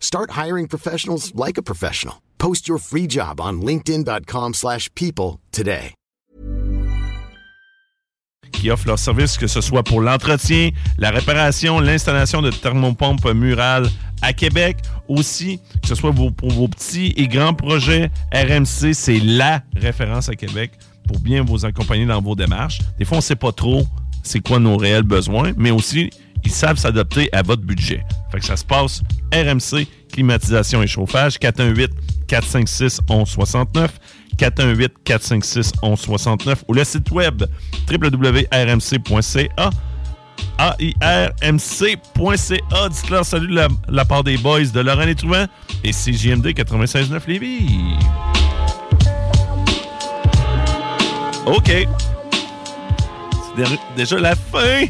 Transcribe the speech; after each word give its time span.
Start 0.00 0.32
hiring 0.32 0.66
professionals 0.66 1.32
like 1.36 1.58
a 1.58 1.62
professional. 1.62 2.16
Post 2.38 2.66
your 2.66 2.78
free 2.78 3.06
job 3.06 3.40
on 3.40 3.60
linkedin.com/people 3.60 5.38
today. 5.52 5.94
qui 8.58 8.70
offrent 8.70 8.88
leurs 8.88 8.98
services, 8.98 9.38
que 9.38 9.46
ce 9.46 9.60
soit 9.60 9.82
pour 9.82 10.00
l'entretien, 10.00 10.70
la 10.98 11.10
réparation, 11.10 11.80
l'installation 11.80 12.42
de 12.42 12.50
thermopompes 12.50 13.32
murales 13.32 13.88
à 14.20 14.32
Québec. 14.32 14.78
Aussi, 15.08 15.60
que 15.80 15.88
ce 15.88 15.94
soit 15.94 16.12
pour 16.12 16.50
vos 16.50 16.68
petits 16.68 17.14
et 17.16 17.28
grands 17.28 17.54
projets, 17.54 18.10
RMC, 18.32 18.94
c'est 18.94 19.20
la 19.20 19.62
référence 19.76 20.28
à 20.28 20.34
Québec 20.34 20.72
pour 21.06 21.20
bien 21.20 21.42
vous 21.42 21.64
accompagner 21.64 22.04
dans 22.04 22.20
vos 22.20 22.34
démarches. 22.34 22.80
Des 22.98 23.04
fois, 23.04 23.18
on 23.18 23.22
sait 23.22 23.36
pas 23.36 23.52
trop 23.52 23.86
c'est 24.22 24.40
quoi 24.40 24.58
nos 24.58 24.76
réels 24.76 25.04
besoins, 25.04 25.52
mais 25.56 25.70
aussi, 25.70 26.10
ils 26.44 26.50
savent 26.50 26.76
s'adapter 26.76 27.28
à 27.32 27.42
votre 27.42 27.62
budget. 27.62 28.04
Fait 28.30 28.40
que 28.40 28.44
ça 28.44 28.56
se 28.56 28.64
passe 28.64 29.02
RMC, 29.32 29.86
climatisation 30.12 30.82
et 30.82 30.86
chauffage, 30.86 31.38
418-456-1169, 31.38 33.88
418-456-1169 34.36 36.56
ou 36.68 36.74
le 36.74 36.84
site 36.84 37.10
web 37.10 37.42
www.rmc.ca. 37.90 39.70
AIRMC.ca. 40.80 42.88
Dites-leur 42.88 43.24
salut 43.24 43.56
la, 43.88 44.04
part 44.04 44.24
des 44.24 44.36
boys 44.38 44.64
de 44.66 44.80
Laurent 44.80 45.04
Létrouin 45.04 45.46
et 45.84 45.92
CJMD 45.92 46.46
96.9 46.48 47.20
Lévis. 47.28 47.94
OK. 51.46 51.68
C'est 51.68 51.86
dé- 53.56 53.78
déjà 53.96 54.18
la 54.18 54.34
fin 54.34 54.86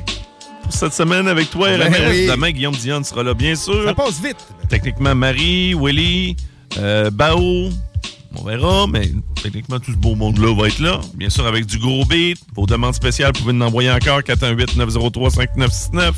pour 0.68 0.74
cette 0.78 0.92
semaine 0.92 1.26
avec 1.28 1.50
toi, 1.50 1.68
Ben 1.76 1.92
RMS. 1.92 2.08
oui. 2.10 2.26
Demain, 2.26 2.50
Guillaume 2.50 2.74
Dion 2.74 3.02
sera 3.02 3.22
là, 3.22 3.34
bien 3.34 3.54
sûr. 3.54 3.84
Ça 3.84 3.94
passe 3.94 4.20
vite. 4.22 4.36
Techniquement, 4.68 5.14
Marie, 5.14 5.74
Willy, 5.74 6.36
euh, 6.78 7.10
Bao. 7.10 7.70
On 8.36 8.44
verra, 8.44 8.86
mais 8.86 9.10
techniquement, 9.42 9.80
tout 9.80 9.90
ce 9.92 9.96
beau 9.96 10.14
monde-là 10.14 10.54
va 10.54 10.68
être 10.68 10.78
là. 10.80 11.00
Bien 11.14 11.30
sûr, 11.30 11.46
avec 11.46 11.64
du 11.66 11.78
gros 11.78 12.04
beat. 12.04 12.38
Vos 12.54 12.66
demandes 12.66 12.94
spéciales, 12.94 13.32
vous 13.34 13.40
pouvez 13.40 13.54
nous 13.54 13.64
envoyer 13.64 13.90
encore 13.90 14.20
418-903-5969. 14.20 16.12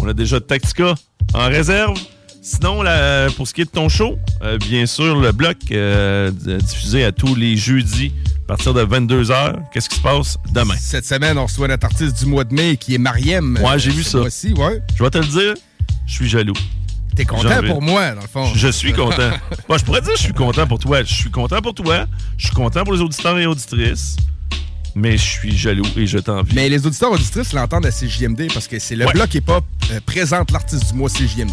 On 0.00 0.08
a 0.08 0.12
déjà 0.14 0.40
Tactica 0.40 0.94
en 1.34 1.48
réserve. 1.48 1.98
Sinon, 2.50 2.80
là, 2.80 3.28
pour 3.36 3.46
ce 3.46 3.52
qui 3.52 3.60
est 3.60 3.66
de 3.66 3.70
ton 3.70 3.90
show, 3.90 4.18
euh, 4.40 4.56
bien 4.56 4.86
sûr, 4.86 5.20
le 5.20 5.32
bloc 5.32 5.58
euh, 5.70 6.30
diffusé 6.30 7.04
à 7.04 7.12
tous 7.12 7.34
les 7.34 7.58
jeudis 7.58 8.10
à 8.44 8.46
partir 8.48 8.72
de 8.72 8.82
22h. 8.82 9.56
Qu'est-ce 9.70 9.90
qui 9.90 9.96
se 9.96 10.00
passe 10.00 10.38
demain? 10.54 10.74
Cette 10.80 11.04
semaine, 11.04 11.36
on 11.36 11.44
reçoit 11.44 11.68
notre 11.68 11.84
artiste 11.84 12.18
du 12.18 12.24
mois 12.24 12.44
de 12.44 12.54
mai 12.54 12.78
qui 12.78 12.94
est 12.94 12.98
Mariem. 12.98 13.58
Ouais, 13.62 13.78
j'ai 13.78 13.90
vu 13.90 14.02
ça. 14.02 14.20
Aussi, 14.20 14.54
ouais. 14.54 14.80
Je 14.96 15.04
vais 15.04 15.10
te 15.10 15.18
le 15.18 15.26
dire, 15.26 15.54
je 16.06 16.12
suis 16.14 16.26
jaloux. 16.26 16.54
T'es 17.14 17.26
content 17.26 17.62
pour 17.66 17.82
moi, 17.82 18.12
dans 18.12 18.22
le 18.22 18.26
fond. 18.26 18.46
Je 18.54 18.68
suis 18.68 18.94
content. 18.94 19.30
Moi, 19.68 19.76
je 19.76 19.84
pourrais 19.84 20.00
dire 20.00 20.12
que 20.12 20.18
je 20.18 20.24
suis 20.24 20.32
content 20.32 20.66
pour 20.66 20.78
toi. 20.78 21.02
Je 21.02 21.12
suis 21.12 21.30
content 21.30 21.60
pour 21.60 21.74
toi. 21.74 22.06
Je 22.38 22.46
suis 22.46 22.56
content 22.56 22.82
pour 22.82 22.94
les 22.94 23.02
auditeurs 23.02 23.38
et 23.38 23.44
auditrices. 23.44 24.16
Mais 25.00 25.16
je 25.16 25.22
suis 25.22 25.56
jaloux 25.56 25.84
et 25.96 26.06
je 26.06 26.18
t'envie. 26.18 26.54
Mais 26.54 26.68
les 26.68 26.84
auditeurs 26.86 27.12
auditrices 27.12 27.52
l'entendent 27.52 27.86
à 27.86 27.90
CJMD 27.92 28.52
parce 28.52 28.66
que 28.66 28.78
c'est 28.80 28.96
le 28.96 29.06
Ouais. 29.06 29.12
bloc 29.12 29.32
hip-hop 29.34 29.64
euh, 29.92 30.00
présente 30.04 30.50
l'artiste 30.50 30.90
du 30.92 30.98
mois 30.98 31.08
CJMD. 31.08 31.52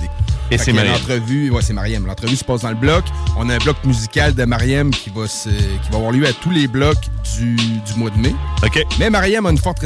Et 0.52 0.58
c'est 0.58 0.72
que 0.72 0.76
Mariem. 0.76 0.94
L'entrevue, 0.94 1.50
ouais, 1.52 1.62
c'est 1.62 1.74
Mariem. 1.74 2.06
L'entrevue 2.06 2.36
se 2.36 2.44
passe 2.44 2.62
dans 2.62 2.70
le 2.70 2.76
bloc. 2.76 3.04
On 3.38 3.48
a 3.50 3.56
un 3.56 3.58
bloc 3.60 3.78
musical 3.86 4.34
de 4.34 4.46
Mariem 4.46 4.90
qui 4.92 5.10
va, 5.16 5.28
se- 5.28 5.50
qui 5.50 5.90
va 5.92 5.98
avoir 5.98 6.12
lieu 6.12 6.26
à 6.28 6.34
tous 6.34 6.50
les 6.52 6.68
blocs 6.68 6.98
du, 7.38 7.56
du 7.56 7.94
mois 7.98 8.10
de 8.10 8.18
mai. 8.18 8.34
OK. 8.64 8.84
Mais 9.00 9.10
Mariem 9.10 9.46
a 9.46 9.52
une 9.52 9.58
forte 9.58 9.86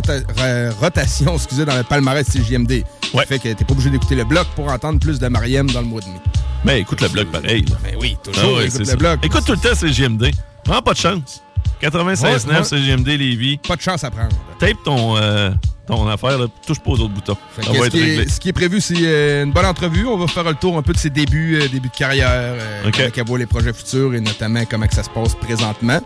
rotation 0.79 1.35
excusez, 1.35 1.65
dans 1.65 1.75
le 1.77 1.83
palmarès 1.83 2.25
CJMD. 2.27 2.71
Ouais. 2.71 2.83
Ça 3.13 3.25
fait 3.25 3.39
que 3.39 3.53
t'es 3.53 3.65
pas 3.65 3.73
obligé 3.73 3.89
d'écouter 3.89 4.15
le 4.15 4.23
bloc 4.25 4.47
pour 4.55 4.67
entendre 4.71 4.99
plus 4.99 5.19
de 5.19 5.27
Mariem 5.27 5.69
dans 5.71 5.81
le 5.81 5.87
mois 5.87 6.01
de 6.01 6.07
mai. 6.07 6.19
Mais 6.65 6.81
écoute 6.81 7.01
le 7.01 7.07
blog 7.09 7.27
pareil. 7.27 7.63
là. 7.69 7.77
Ben 7.83 7.95
oui, 7.99 8.17
Ah 8.19 8.31
toujours 8.31 8.57
ouais, 8.57 8.67
écoute 8.67 8.79
le 8.79 8.85
ça. 8.85 8.95
bloc. 8.95 9.19
Écoute 9.25 9.45
tout 9.45 9.53
le 9.53 9.57
temps 9.57 9.75
CGMD. 9.75 10.31
Prends 10.65 10.81
pas 10.81 10.93
de 10.93 10.97
chance. 10.97 11.41
96.9 11.81 12.23
Ouais, 12.23 12.55
ouais. 12.57 12.63
CGMD 12.63 13.07
Lévis. 13.07 13.57
Pas 13.57 13.75
de 13.75 13.81
chance 13.81 14.03
à 14.03 14.11
prendre. 14.11 14.35
Tape 14.59 14.77
ton, 14.83 15.17
euh, 15.17 15.51
ton 15.87 16.07
affaire. 16.07 16.37
Là. 16.37 16.45
Touche 16.65 16.79
pas 16.79 16.91
aux 16.91 16.99
autres 16.99 17.13
boutons. 17.13 17.37
Ça 17.59 17.71
va 17.71 17.79
ce, 17.79 17.85
être 17.85 17.91
qui 17.91 17.99
réglé. 18.01 18.23
est, 18.23 18.29
ce 18.29 18.39
qui 18.39 18.49
est 18.49 18.53
prévu, 18.53 18.81
c'est 18.81 18.95
euh, 18.97 19.43
une 19.43 19.51
bonne 19.51 19.65
entrevue. 19.65 20.05
On 20.05 20.17
va 20.17 20.27
faire 20.27 20.43
le 20.43 20.55
tour 20.55 20.77
un 20.77 20.81
peu 20.81 20.93
de 20.93 20.97
ses 20.97 21.09
débuts, 21.09 21.59
euh, 21.61 21.67
débuts 21.67 21.89
de 21.89 21.95
carrière, 21.95 22.55
OK. 22.85 22.93
comment 22.95 23.09
qu'elle 23.09 23.25
voit 23.25 23.39
les 23.39 23.45
projets 23.45 23.73
futurs 23.73 24.13
et 24.13 24.21
notamment 24.21 24.63
comment 24.69 24.87
que 24.87 24.95
ça 24.95 25.03
se 25.03 25.09
passe 25.09 25.35
présentement. 25.35 25.99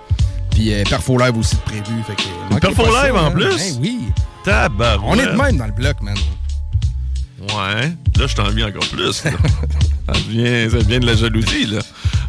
Puis 0.51 0.71
Perfo 0.87 1.17
Live 1.17 1.35
aussi 1.37 1.55
de 1.55 1.61
prévu. 1.61 2.03
Fait 2.05 2.15
que, 2.15 2.59
Perfo 2.59 2.85
ça, 2.91 3.05
Live 3.07 3.15
en 3.15 3.25
hein. 3.25 3.31
plus? 3.31 3.77
Ben 3.77 3.81
oui. 3.81 3.99
Tabarouette. 4.43 5.01
On 5.03 5.19
est 5.19 5.31
de 5.31 5.41
même 5.41 5.57
dans 5.57 5.65
le 5.65 5.71
bloc, 5.71 6.01
man. 6.01 6.15
Ouais. 7.49 7.91
Là, 8.19 8.27
je 8.27 8.35
t'envie 8.35 8.63
encore 8.63 8.87
plus. 8.87 9.11
ça, 9.13 9.31
vient, 10.29 10.69
ça 10.69 10.77
vient 10.77 10.99
de 10.99 11.05
la 11.05 11.15
jalousie, 11.15 11.65
là. 11.65 11.79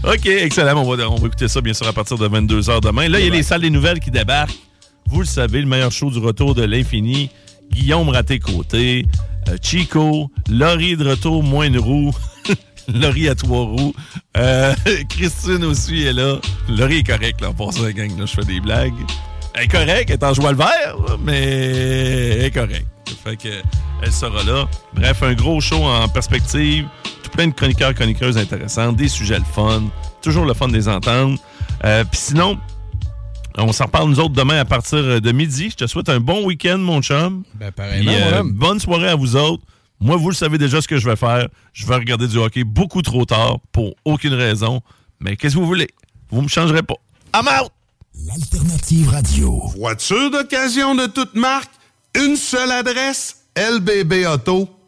OK, 0.04 0.26
excellent. 0.26 0.76
On 0.76 0.94
va, 0.94 1.08
on 1.08 1.16
va 1.16 1.26
écouter 1.26 1.48
ça, 1.48 1.60
bien 1.60 1.72
sûr, 1.72 1.86
à 1.86 1.92
partir 1.92 2.18
de 2.18 2.28
22h 2.28 2.80
demain. 2.82 3.08
Là, 3.08 3.20
il 3.20 3.26
y 3.26 3.28
a 3.28 3.32
les 3.32 3.42
salles 3.42 3.62
des 3.62 3.70
nouvelles 3.70 4.00
qui 4.00 4.10
débarquent. 4.10 4.58
Vous 5.06 5.20
le 5.20 5.26
savez, 5.26 5.60
le 5.60 5.66
meilleur 5.66 5.92
show 5.92 6.10
du 6.10 6.18
retour 6.18 6.54
de 6.54 6.62
l'infini. 6.62 7.30
Guillaume 7.72 8.08
Raté-Côté, 8.08 9.06
euh, 9.48 9.56
Chico, 9.62 10.30
Laurie 10.48 10.96
de 10.96 11.08
retour, 11.08 11.42
moins 11.42 11.66
une 11.66 11.78
roue. 11.78 12.12
Laurie 12.92 13.28
à 13.28 13.34
trois 13.34 13.64
roues. 13.64 13.94
Euh, 14.36 14.74
Christine 15.08 15.64
aussi 15.64 16.04
est 16.04 16.12
là. 16.12 16.38
Laurie 16.68 16.98
est 16.98 17.06
correcte, 17.06 17.40
là, 17.40 17.52
pour 17.52 17.72
ça, 17.72 17.92
gang. 17.92 18.18
Là, 18.18 18.26
je 18.26 18.32
fais 18.32 18.44
des 18.44 18.60
blagues. 18.60 18.92
Elle 19.54 19.64
est 19.64 19.68
correcte, 19.68 20.10
elle 20.10 20.14
est 20.14 20.24
en 20.24 20.34
joie 20.34 20.50
le 20.50 20.58
vert, 20.58 20.96
mais 21.22 21.42
elle 21.42 22.44
est 22.44 22.50
correcte. 22.50 22.86
Fait 23.24 23.36
que 23.36 23.48
elle 24.02 24.12
sera 24.12 24.42
là. 24.44 24.68
Bref, 24.92 25.22
un 25.22 25.34
gros 25.34 25.60
show 25.60 25.82
en 25.82 26.08
perspective. 26.08 26.86
Tout 27.22 27.30
plein 27.30 27.48
de 27.48 27.54
chroniqueurs, 27.54 27.94
chroniqueuses 27.94 28.36
intéressantes, 28.36 28.96
des 28.96 29.08
sujets 29.08 29.38
le 29.38 29.44
fun. 29.44 29.84
Toujours 30.22 30.44
le 30.44 30.54
fun 30.54 30.68
de 30.68 30.74
les 30.74 30.88
entendre. 30.88 31.38
Euh, 31.84 32.04
Puis 32.04 32.20
sinon, 32.20 32.58
on 33.56 33.72
s'en 33.72 33.84
reparle 33.86 34.10
nous 34.10 34.20
autres 34.20 34.34
demain 34.34 34.58
à 34.58 34.64
partir 34.64 35.20
de 35.20 35.32
midi. 35.32 35.70
Je 35.70 35.76
te 35.76 35.86
souhaite 35.86 36.08
un 36.08 36.20
bon 36.20 36.44
week-end, 36.44 36.78
mon 36.78 37.00
chum. 37.00 37.44
Ben, 37.54 37.72
mon 37.78 38.12
euh, 38.12 38.42
bonne 38.44 38.78
soirée 38.78 39.08
à 39.08 39.14
vous 39.14 39.36
autres. 39.36 39.62
Moi, 40.00 40.16
vous 40.16 40.28
le 40.28 40.34
savez 40.34 40.58
déjà 40.58 40.82
ce 40.82 40.88
que 40.88 40.98
je 40.98 41.08
vais 41.08 41.16
faire. 41.16 41.48
Je 41.72 41.86
vais 41.86 41.94
regarder 41.94 42.28
du 42.28 42.36
hockey 42.36 42.64
beaucoup 42.64 43.00
trop 43.00 43.24
tard 43.24 43.58
pour 43.72 43.94
aucune 44.04 44.34
raison. 44.34 44.82
Mais 45.20 45.36
qu'est-ce 45.36 45.54
que 45.54 45.60
vous 45.60 45.66
voulez? 45.66 45.88
Vous 46.30 46.42
me 46.42 46.48
changerez 46.48 46.82
pas. 46.82 46.96
I'm 47.34 47.46
out! 47.46 47.70
L'alternative 48.26 49.08
radio. 49.08 49.62
Voiture 49.76 50.30
d'occasion 50.30 50.94
de 50.94 51.06
toute 51.06 51.34
marque, 51.34 51.70
une 52.14 52.36
seule 52.36 52.70
adresse, 52.72 53.36
lbbauto.com. 53.56 54.83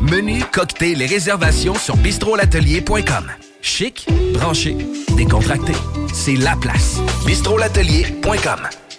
Menu, 0.00 0.42
cocktail 0.50 1.02
et 1.02 1.06
réservations 1.06 1.74
sur 1.74 1.96
bistrolatelier.com. 1.96 3.30
Chic, 3.62 4.08
branché, 4.34 4.76
décontracté. 5.16 5.72
C'est 6.12 6.34
la 6.34 6.56
place. 6.56 6.98
bistrolatelier.com. 7.26 8.89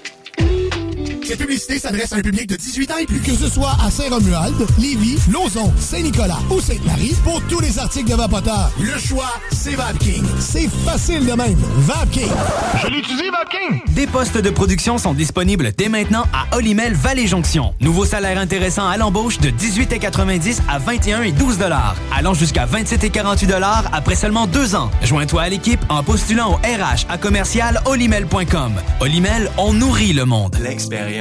Cette 1.31 1.39
publicité 1.39 1.79
s'adresse 1.79 2.11
à 2.11 2.17
un 2.17 2.21
public 2.21 2.45
de 2.45 2.57
18 2.57 2.91
ans 2.91 2.97
et 2.97 3.05
plus. 3.05 3.21
Que 3.21 3.33
ce 3.33 3.49
soit 3.49 3.77
à 3.81 3.89
Saint-Romuald, 3.89 4.67
Lévis, 4.77 5.17
Lauson, 5.31 5.71
Saint-Nicolas 5.79 6.39
ou 6.49 6.59
Sainte-Marie, 6.59 7.15
pour 7.23 7.41
tous 7.43 7.61
les 7.61 7.79
articles 7.79 8.11
de 8.11 8.15
Vapoteur, 8.15 8.69
le 8.81 8.99
choix, 8.99 9.31
c'est 9.49 9.75
VapKing. 9.75 10.25
C'est 10.39 10.67
facile 10.83 11.25
de 11.25 11.31
même. 11.31 11.57
VapKing. 11.77 12.27
Je 12.83 12.87
l'utilise, 12.87 13.31
VapKing! 13.31 13.93
Des 13.95 14.07
postes 14.07 14.39
de 14.39 14.49
production 14.49 14.97
sont 14.97 15.13
disponibles 15.13 15.71
dès 15.77 15.87
maintenant 15.87 16.25
à 16.33 16.57
Olimel 16.57 16.95
Valley 16.95 17.27
Jonction. 17.27 17.75
Nouveau 17.79 18.03
salaire 18.03 18.37
intéressant 18.37 18.89
à 18.89 18.97
l'embauche 18.97 19.37
de 19.37 19.51
18,90 19.51 20.57
à 20.67 20.79
21 20.79 21.21
et 21.21 21.31
12 21.31 21.59
allant 22.13 22.33
jusqu'à 22.33 22.65
27 22.65 23.05
et 23.05 23.09
48 23.09 23.53
après 23.93 24.15
seulement 24.15 24.47
deux 24.47 24.75
ans. 24.75 24.91
Joins-toi 25.01 25.43
à 25.43 25.47
l'équipe 25.47 25.79
en 25.87 26.03
postulant 26.03 26.51
au 26.51 26.55
RH 26.55 27.05
à 27.07 27.17
commercial 27.17 27.79
olimel.com. 27.85 28.73
Olimel, 28.99 29.49
on 29.57 29.71
nourrit 29.71 30.11
le 30.11 30.25
monde. 30.25 30.57
L'expérience 30.61 31.20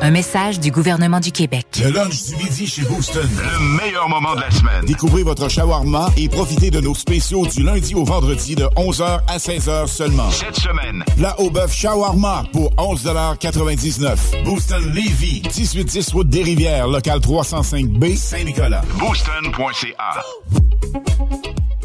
Un 0.00 0.10
message 0.10 0.60
du 0.60 0.70
gouvernement 0.70 1.18
du 1.18 1.32
Québec. 1.32 1.66
Le 1.82 1.90
lunch 1.90 2.24
du 2.26 2.36
midi 2.36 2.66
chez 2.66 2.82
Booston. 2.82 3.28
Le 3.36 3.84
meilleur 3.84 4.08
moment 4.08 4.34
de 4.36 4.40
la 4.40 4.50
semaine. 4.50 4.84
Découvrez 4.84 5.22
votre 5.24 5.48
shawarma 5.48 6.10
et 6.16 6.28
profitez 6.28 6.70
de 6.70 6.80
nos 6.80 6.94
spéciaux 6.94 7.46
du 7.46 7.62
lundi 7.62 7.94
au 7.94 8.04
vendredi 8.04 8.54
de 8.54 8.64
11h 8.76 9.20
à 9.26 9.38
16h 9.38 9.86
seulement. 9.88 10.30
Cette 10.30 10.56
semaine, 10.56 11.02
plat 11.16 11.34
au 11.40 11.50
bœuf 11.50 11.74
shawarma 11.74 12.44
pour 12.52 12.70
11,99 12.74 14.44
Booston 14.44 14.84
Levy, 14.92 15.42
1810 15.42 16.12
route 16.12 16.28
des 16.28 16.42
Rivières, 16.42 16.86
local 16.86 17.18
305B, 17.18 18.16
Saint-Nicolas. 18.16 18.82
Booston.ca 18.98 20.22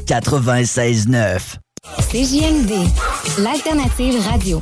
96.9 0.05 1.39
CJMD, 2.11 2.71
l'alternative 3.39 4.21
radio. 4.29 4.61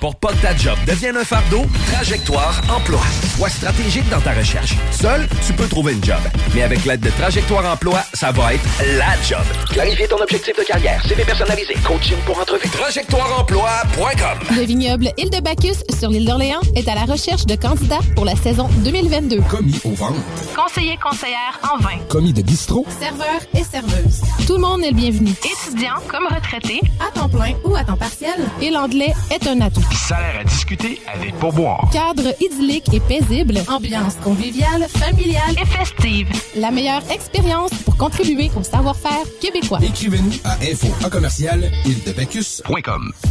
Pour 0.00 0.14
pas 0.16 0.28
que 0.32 0.42
ta 0.42 0.54
job 0.56 0.76
devienne 0.86 1.16
un 1.16 1.24
fardeau, 1.24 1.64
Trajectoire 1.92 2.60
Emploi. 2.74 3.00
Sois 3.36 3.48
stratégique 3.48 4.08
dans 4.10 4.20
ta 4.20 4.32
recherche. 4.32 4.74
Seul, 4.90 5.26
tu 5.46 5.52
peux 5.52 5.66
trouver 5.66 5.94
une 5.94 6.04
job. 6.04 6.18
Mais 6.54 6.62
avec 6.62 6.84
l'aide 6.84 7.00
de 7.00 7.10
Trajectoire 7.10 7.64
Emploi, 7.72 8.00
ça 8.12 8.30
va 8.32 8.54
être 8.54 8.64
la 8.98 9.20
job. 9.26 9.42
Clarifier 9.70 10.06
ton 10.06 10.18
objectif 10.20 10.56
de 10.56 10.62
carrière, 10.64 11.02
CV 11.06 11.24
personnalisé, 11.24 11.74
coaching 11.84 12.16
pour 12.26 12.38
entrevue. 12.38 12.68
TrajectoireEmploi.com 12.68 14.56
Le 14.56 14.62
vignoble 14.64 15.10
Île 15.16 15.30
de 15.30 15.40
Bacchus 15.40 15.82
sur 15.98 16.10
l'île 16.10 16.26
d'Orléans 16.26 16.60
est 16.74 16.88
à 16.88 16.94
la 16.94 17.04
recherche 17.04 17.46
de 17.46 17.54
candidats 17.56 18.00
pour 18.14 18.24
la 18.24 18.36
saison 18.36 18.68
2022. 18.84 19.40
Commis 19.48 19.80
au 19.84 19.90
ventre. 19.90 20.20
Conseiller 20.54 20.98
conseillère 21.02 21.58
en 21.72 21.78
vin. 21.78 21.98
Commis 22.08 22.32
de 22.32 22.42
bistrot. 22.42 22.84
Serveur 23.00 23.40
et 23.54 23.64
serveuse. 23.64 24.20
Tout 24.46 24.54
le 24.54 24.60
monde 24.60 24.82
est 24.84 24.90
le 24.90 24.96
bienvenu. 24.96 25.30
Étudiant 25.30 25.94
comme 26.08 26.26
retraité, 26.26 26.80
à 27.00 27.10
temps 27.18 27.28
plein 27.28 27.52
ou 27.64 27.74
à 27.74 27.84
temps 27.84 27.96
partiel. 27.96 28.34
Et 28.60 28.70
l'anglais 28.70 29.12
est 29.30 29.46
un 29.46 29.55
atout. 29.60 29.84
Salaire 29.92 30.40
à 30.40 30.44
discuter 30.44 31.00
avec 31.12 31.34
pourboire. 31.36 31.88
Cadre 31.92 32.34
idyllique 32.40 32.92
et 32.92 33.00
paisible. 33.00 33.60
Ambiance 33.68 34.16
conviviale, 34.22 34.86
familiale 34.88 35.56
et 35.60 35.66
festive. 35.66 36.28
La 36.56 36.70
meilleure 36.70 37.02
expérience 37.10 37.70
pour 37.84 37.96
contribuer 37.96 38.50
au 38.58 38.62
savoir-faire 38.62 39.24
québécois. 39.40 39.78
Écrivez-nous 39.82 40.32
à 40.44 40.54
info 40.62 40.88
commercial. 41.10 41.70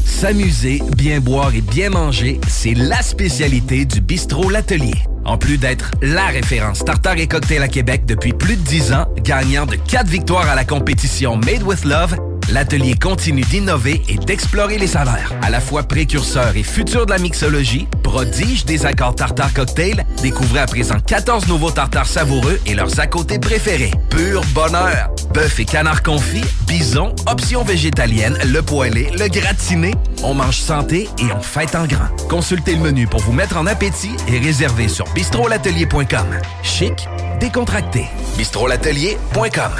S'amuser, 0.05 0.81
bien 0.95 1.19
boire 1.19 1.53
et 1.53 1.61
bien 1.61 1.89
manger, 1.89 2.39
c'est 2.47 2.73
la 2.73 3.01
spécialité 3.01 3.85
du 3.85 4.01
bistrot 4.01 4.49
L'Atelier. 4.49 4.95
En 5.25 5.37
plus 5.37 5.57
d'être 5.57 5.91
la 6.01 6.27
référence 6.27 6.85
tartare 6.85 7.17
et 7.17 7.27
cocktail 7.27 7.63
à 7.63 7.67
Québec 7.67 8.05
depuis 8.05 8.33
plus 8.33 8.55
de 8.55 8.61
10 8.61 8.93
ans, 8.93 9.05
gagnant 9.23 9.65
de 9.65 9.75
4 9.75 10.07
victoires 10.07 10.47
à 10.47 10.55
la 10.55 10.65
compétition 10.65 11.35
Made 11.37 11.63
with 11.63 11.83
Love, 11.83 12.15
l'atelier 12.49 12.95
continue 12.95 13.41
d'innover 13.41 14.01
et 14.07 14.17
d'explorer 14.17 14.77
les 14.77 14.87
saveurs. 14.87 15.33
À 15.41 15.49
la 15.49 15.59
fois 15.59 15.83
précurseur 15.83 16.55
et 16.55 16.63
futur 16.63 17.05
de 17.05 17.11
la 17.11 17.17
mixologie, 17.17 17.87
prodige 18.03 18.65
des 18.65 18.85
accords 18.85 19.15
tartare 19.15 19.53
cocktail, 19.53 20.05
découvrez 20.21 20.59
à 20.59 20.65
présent 20.65 20.99
14 20.99 21.47
nouveaux 21.47 21.71
tartares 21.71 22.07
savoureux 22.07 22.59
et 22.65 22.75
leurs 22.75 22.99
à 22.99 23.07
côté 23.07 23.39
préférés. 23.39 23.91
Pur 24.09 24.41
bonheur! 24.53 25.14
Bœuf 25.35 25.59
et 25.59 25.65
canard 25.65 26.01
confit, 26.01 26.45
bison, 26.65 27.13
options 27.27 27.65
végétaliennes, 27.65 28.37
le 28.45 28.61
poêlé, 28.61 29.09
le 29.19 29.27
gratiné. 29.27 29.91
On 30.23 30.33
mange 30.33 30.55
santé 30.55 31.09
et 31.19 31.33
on 31.37 31.41
fête 31.41 31.75
en 31.75 31.85
grand. 31.85 32.07
Consultez 32.29 32.75
le 32.75 32.79
menu 32.79 33.05
pour 33.05 33.19
vous 33.19 33.33
mettre 33.33 33.57
en 33.57 33.65
appétit 33.65 34.15
et 34.29 34.39
réservez 34.39 34.87
sur 34.87 35.03
bistrolatelier.com. 35.13 36.39
Chic, 36.63 37.09
décontracté. 37.41 38.05
bistrolatelier.com. 38.37 39.71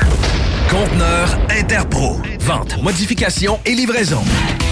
Conteneur 0.70 1.40
Interpro. 1.50 2.20
Vente, 2.42 2.84
modification 2.84 3.58
et 3.66 3.76
livraison. 3.76 4.24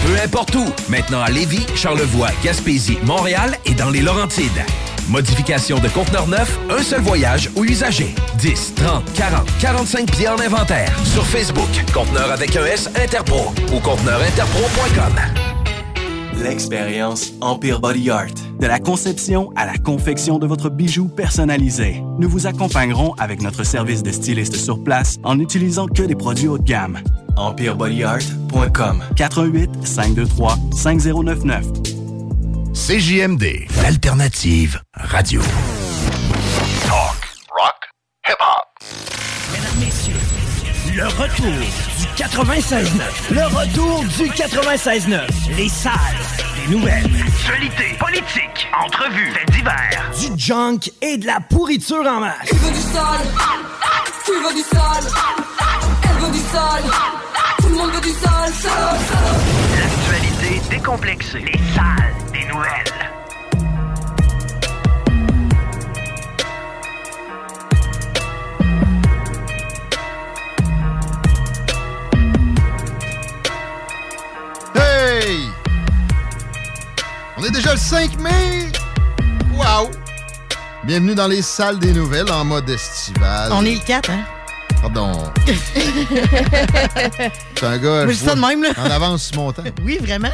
Peu 0.05 0.21
importe 0.21 0.53
où. 0.55 0.65
Maintenant 0.89 1.21
à 1.21 1.29
Lévis, 1.29 1.65
Charlevoix, 1.75 2.31
Gaspésie, 2.43 2.97
Montréal 3.05 3.57
et 3.65 3.73
dans 3.73 3.89
les 3.89 4.01
Laurentides. 4.01 4.65
Modification 5.09 5.79
de 5.79 5.89
conteneur 5.89 6.27
neuf, 6.27 6.59
un 6.69 6.81
seul 6.81 7.01
voyage 7.01 7.49
ou 7.55 7.63
usager. 7.65 8.15
10, 8.39 8.73
30, 8.75 9.13
40, 9.13 9.47
45 9.59 10.11
pieds 10.11 10.27
en 10.27 10.39
inventaire. 10.39 10.91
Sur 11.05 11.25
Facebook, 11.25 11.69
conteneur 11.93 12.31
avec 12.31 12.55
un 12.55 12.65
S 12.65 12.89
Interpro 12.95 13.53
ou 13.73 13.79
conteneurinterpro.com. 13.79 15.13
L'expérience 16.41 17.31
Empire 17.41 17.79
Body 17.79 18.09
Art. 18.09 18.33
De 18.59 18.65
la 18.65 18.79
conception 18.79 19.51
à 19.55 19.65
la 19.65 19.77
confection 19.77 20.39
de 20.39 20.47
votre 20.47 20.69
bijou 20.69 21.07
personnalisé. 21.07 22.03
Nous 22.17 22.29
vous 22.29 22.47
accompagnerons 22.47 23.13
avec 23.19 23.41
notre 23.41 23.63
service 23.63 24.03
de 24.03 24.11
styliste 24.11 24.55
sur 24.55 24.83
place 24.83 25.17
en 25.23 25.35
n'utilisant 25.35 25.87
que 25.87 26.03
des 26.03 26.15
produits 26.15 26.47
haut 26.47 26.57
de 26.57 26.63
gamme. 26.63 26.99
EmpireBodyArt.com 27.37 29.03
418 29.15 29.85
523 29.85 30.57
5099 30.75 31.92
CJMD, 32.73 33.67
l'alternative 33.83 34.81
radio. 34.95 35.39
Talk, 36.87 37.21
rock, 37.51 37.91
hip-hop. 38.27 38.65
Mesdames, 39.51 39.79
messieurs, 39.79 40.15
le 40.95 41.05
retour 41.05 41.53
du 41.99 42.07
96.9. 42.17 43.31
Le 43.31 43.43
retour 43.45 44.03
du 44.17 44.27
96.9. 44.31 45.21
Les 45.55 45.69
salles 45.69 45.93
des 46.65 46.73
nouvelles. 46.73 47.05
Actualité, 47.27 47.95
politique, 47.99 48.67
entrevues, 48.83 49.31
faits 49.33 49.51
divers. 49.51 50.11
Du 50.19 50.29
junk 50.35 50.79
et 51.03 51.17
de 51.17 51.27
la 51.27 51.41
pourriture 51.41 52.03
en 52.07 52.21
masse. 52.21 52.49
Tu 52.49 52.55
veux 52.55 52.71
du 52.73 52.81
sale 52.81 53.27
Tu 54.25 54.31
veux 54.31 54.53
du 54.55 54.61
sale 54.61 55.11
Elle 56.09 56.25
veut 56.25 56.31
du 56.31 56.39
sale 56.39 56.83
Tout 57.59 57.69
le 57.69 57.75
monde 57.75 57.91
veut 57.91 58.01
du 58.01 58.13
sale. 58.13 58.51
L'actualité 59.79 60.61
décomplexée. 60.71 61.39
Les 61.39 61.59
salles 61.75 62.02
Hey! 74.75 75.49
On 77.37 77.43
est 77.43 77.51
déjà 77.51 77.71
le 77.73 77.77
5 77.79 78.19
mai! 78.19 78.71
Wow! 79.53 79.91
Bienvenue 80.83 81.15
dans 81.15 81.27
les 81.27 81.41
salles 81.41 81.79
des 81.79 81.93
nouvelles 81.93 82.31
en 82.31 82.43
mode 82.43 82.69
estival. 82.69 83.51
On 83.51 83.65
est 83.65 83.75
le 83.75 83.79
4, 83.79 84.09
hein? 84.09 84.23
Pardon. 84.81 85.11
C'est 87.55 87.65
un 87.65 87.77
gars 87.77 88.03
Moi, 88.03 88.07
je 88.07 88.17
dis 88.17 88.25
ça 88.25 88.35
de 88.35 88.41
même, 88.41 88.63
là. 88.63 88.69
en 88.77 88.91
avance 88.91 89.23
sur 89.27 89.37
mon 89.37 89.51
temps. 89.53 89.63
Oui, 89.83 89.97
vraiment. 90.01 90.29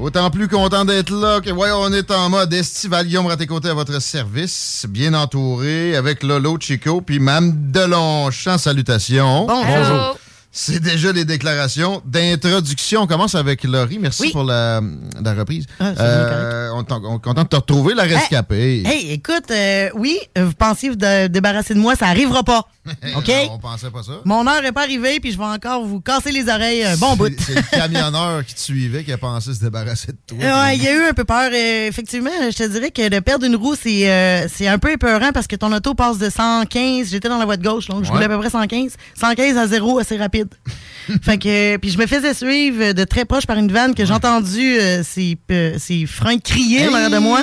Autant 0.00 0.30
plus 0.30 0.46
content 0.46 0.84
d'être 0.84 1.10
là 1.10 1.40
que, 1.40 1.50
voyons, 1.50 1.76
on 1.80 1.92
est 1.92 2.10
en 2.10 2.28
mode 2.28 2.52
estival. 2.52 3.06
Guillaume 3.06 3.28
à 3.30 3.36
tes 3.36 3.46
côtés 3.46 3.70
à 3.70 3.74
votre 3.74 4.00
service, 4.00 4.84
bien 4.88 5.14
entouré, 5.14 5.96
avec 5.96 6.22
Lolo, 6.22 6.58
Chico, 6.60 7.00
puis 7.00 7.18
Mme 7.18 7.70
Delonchamp. 7.72 8.58
Salutations. 8.58 9.46
Bonjour. 9.46 10.18
C'est 10.52 10.80
déjà 10.80 11.12
les 11.12 11.24
déclarations 11.26 12.00
d'introduction. 12.06 13.02
On 13.02 13.06
commence 13.06 13.34
avec 13.34 13.62
Laurie. 13.64 13.98
Merci 13.98 14.22
Oui. 14.22 14.32
pour 14.32 14.44
la, 14.44 14.80
la 15.22 15.34
reprise. 15.34 15.66
Ah, 15.80 15.92
Euh, 16.00 16.70
on 16.74 16.82
est 16.82 16.92
on 16.92 17.16
est 17.16 17.22
content 17.22 17.42
de 17.42 17.48
te 17.48 17.56
retrouver, 17.56 17.94
la 17.94 18.04
rescapée. 18.04 18.82
Hey, 18.86 19.12
écoute, 19.12 19.50
euh, 19.50 19.90
oui, 19.94 20.18
vous 20.36 20.52
pensiez 20.52 20.88
vous 20.90 20.96
de- 20.96 21.26
débarrasser 21.26 21.74
de 21.74 21.78
moi, 21.80 21.94
ça 21.94 22.06
arrivera 22.06 22.42
pas. 22.42 22.66
OK? 23.16 23.30
On 23.50 23.58
pensait 23.58 23.90
pas 23.90 24.02
ça. 24.02 24.12
Mon 24.24 24.46
heure 24.46 24.64
est 24.64 24.72
pas 24.72 24.82
arrivée, 24.82 25.20
puis 25.20 25.32
je 25.32 25.38
vais 25.38 25.44
encore 25.44 25.84
vous 25.84 26.00
casser 26.00 26.32
les 26.32 26.48
oreilles 26.48 26.84
un 26.84 26.96
bon 26.96 27.16
bout. 27.16 27.32
C'est 27.38 27.54
le 27.54 27.62
camionneur 27.70 28.44
qui 28.44 28.54
te 28.54 28.60
suivait 28.60 29.04
qui 29.04 29.12
a 29.12 29.18
pensé 29.18 29.54
se 29.54 29.60
débarrasser 29.60 30.08
de 30.12 30.18
toi. 30.26 30.38
Ouais, 30.38 30.76
il 30.76 30.82
y 30.82 30.88
a 30.88 30.92
eu 30.94 31.04
un 31.08 31.12
peu 31.12 31.24
peur. 31.24 31.50
Effectivement, 31.52 32.30
je 32.50 32.56
te 32.56 32.68
dirais 32.68 32.90
que 32.90 33.08
de 33.08 33.18
perdre 33.20 33.44
une 33.46 33.56
roue, 33.56 33.74
c'est 33.74 34.10
euh, 34.10 34.46
un 34.66 34.78
peu 34.78 34.92
épeurant 34.92 35.32
parce 35.32 35.46
que 35.46 35.56
ton 35.56 35.72
auto 35.72 35.94
passe 35.94 36.18
de 36.18 36.30
115. 36.30 37.08
J'étais 37.10 37.28
dans 37.28 37.38
la 37.38 37.44
voie 37.44 37.56
de 37.56 37.62
gauche, 37.66 37.86
donc 37.88 38.04
je 38.04 38.08
Ouais. 38.10 38.14
roulais 38.14 38.26
à 38.26 38.28
peu 38.28 38.38
près 38.38 38.50
115. 38.50 38.92
115 39.20 39.56
à 39.58 39.66
0 39.66 39.98
assez 39.98 40.16
rapide. 40.16 40.48
fait 41.22 41.38
que, 41.38 41.76
puis 41.78 41.90
je 41.90 41.98
me 41.98 42.06
faisais 42.06 42.34
suivre 42.34 42.92
de 42.92 43.04
très 43.04 43.24
proche 43.24 43.46
par 43.46 43.56
une 43.58 43.70
vanne 43.72 43.94
que 43.94 44.04
j'ai 44.04 44.12
entendu 44.12 44.76
euh, 44.78 45.02
ses, 45.02 45.36
euh, 45.50 45.76
ses 45.78 46.06
freins 46.06 46.38
crier 46.38 46.88
en 46.88 46.94
arrière 46.94 47.10
de 47.10 47.18
moi. 47.18 47.40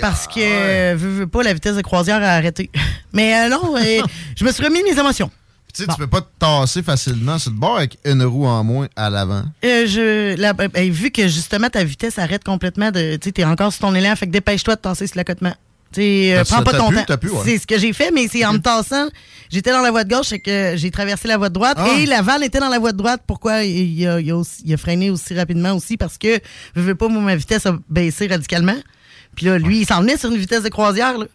Parce 0.00 0.26
que, 0.26 0.40
euh, 0.40 0.94
veux, 0.96 1.10
veux 1.10 1.26
pas, 1.26 1.42
la 1.42 1.52
vitesse 1.54 1.76
de 1.76 1.82
croisière 1.82 2.22
a 2.22 2.28
arrêté. 2.34 2.70
Mais 3.12 3.34
euh, 3.34 3.48
non, 3.48 3.76
euh, 3.76 4.00
je 4.36 4.44
me 4.44 4.52
suis 4.52 4.64
remis 4.64 4.82
mes 4.82 4.98
émotions. 4.98 5.30
Tu 5.74 5.82
sais, 5.84 5.88
tu 5.90 5.96
peux 5.98 6.06
pas 6.06 6.22
te 6.22 6.28
tasser 6.38 6.82
facilement 6.82 7.38
sur 7.38 7.50
le 7.50 7.56
bord 7.58 7.76
avec 7.76 7.98
une 8.04 8.22
roue 8.24 8.46
en 8.46 8.64
moins 8.64 8.88
à 8.96 9.10
l'avant. 9.10 9.44
Euh, 9.64 9.86
je, 9.86 10.34
la- 10.40 10.52
ben, 10.54 10.68
ben, 10.68 10.90
vu 10.90 11.10
que 11.10 11.28
justement 11.28 11.68
ta 11.68 11.84
vitesse 11.84 12.18
arrête 12.18 12.42
complètement 12.42 12.90
de. 12.90 13.16
Tu 13.16 13.28
sais, 13.28 13.32
t'es 13.32 13.44
encore 13.44 13.72
sur 13.72 13.82
ton 13.82 13.94
élan, 13.94 14.16
fait 14.16 14.26
que 14.26 14.32
dépêche-toi 14.32 14.76
de 14.76 14.80
tasser 14.80 15.06
sur 15.06 15.16
l'accotement. 15.16 15.54
Tu 15.92 16.00
sais, 16.00 16.32
euh, 16.36 16.42
T'as- 16.44 16.54
prends 16.54 16.62
pas 16.64 16.72
t'as 16.72 16.78
ton 16.78 16.88
pu, 16.88 16.94
temps. 16.96 17.04
t'as 17.06 17.16
pu, 17.18 17.28
ouais. 17.28 17.40
C'est 17.44 17.58
ce 17.58 17.66
que 17.66 17.78
j'ai 17.78 17.92
fait, 17.92 18.10
mais 18.10 18.28
c'est 18.28 18.44
en 18.44 18.54
me 18.54 18.58
tassant. 18.58 19.08
J'étais 19.50 19.70
dans 19.70 19.80
la 19.82 19.90
voie 19.90 20.04
de 20.04 20.12
gauche, 20.14 20.26
c'est 20.28 20.38
que 20.38 20.72
j'ai 20.76 20.90
traversé 20.90 21.28
la 21.28 21.36
voie 21.38 21.48
de 21.50 21.54
droite 21.54 21.76
Ah. 21.80 21.86
et 21.98 22.06
la 22.06 22.20
vanne 22.22 22.42
était 22.42 22.60
dans 22.60 22.68
la 22.68 22.78
voie 22.78 22.92
de 22.92 22.98
droite. 22.98 23.22
Pourquoi 23.26 23.62
il 23.64 24.06
a, 24.06 24.20
il 24.20 24.30
a 24.30 24.36
aussi- 24.36 24.62
il 24.64 24.72
a 24.74 24.76
freiné 24.78 25.10
aussi 25.10 25.34
rapidement 25.34 25.72
aussi? 25.72 25.96
Parce 25.96 26.18
que, 26.18 26.40
je 26.76 26.80
veux 26.80 26.94
pas, 26.94 27.08
moi, 27.08 27.22
ma 27.22 27.36
vitesse 27.36 27.64
a 27.66 27.76
baissé 27.88 28.26
radicalement. 28.26 28.76
Puis 29.38 29.46
là, 29.46 29.56
lui, 29.56 29.78
il 29.82 29.86
s'en 29.86 30.00
venait 30.00 30.16
sur 30.16 30.28
une 30.32 30.36
vitesse 30.36 30.64
de 30.64 30.68
croisière, 30.68 31.16
là. 31.16 31.26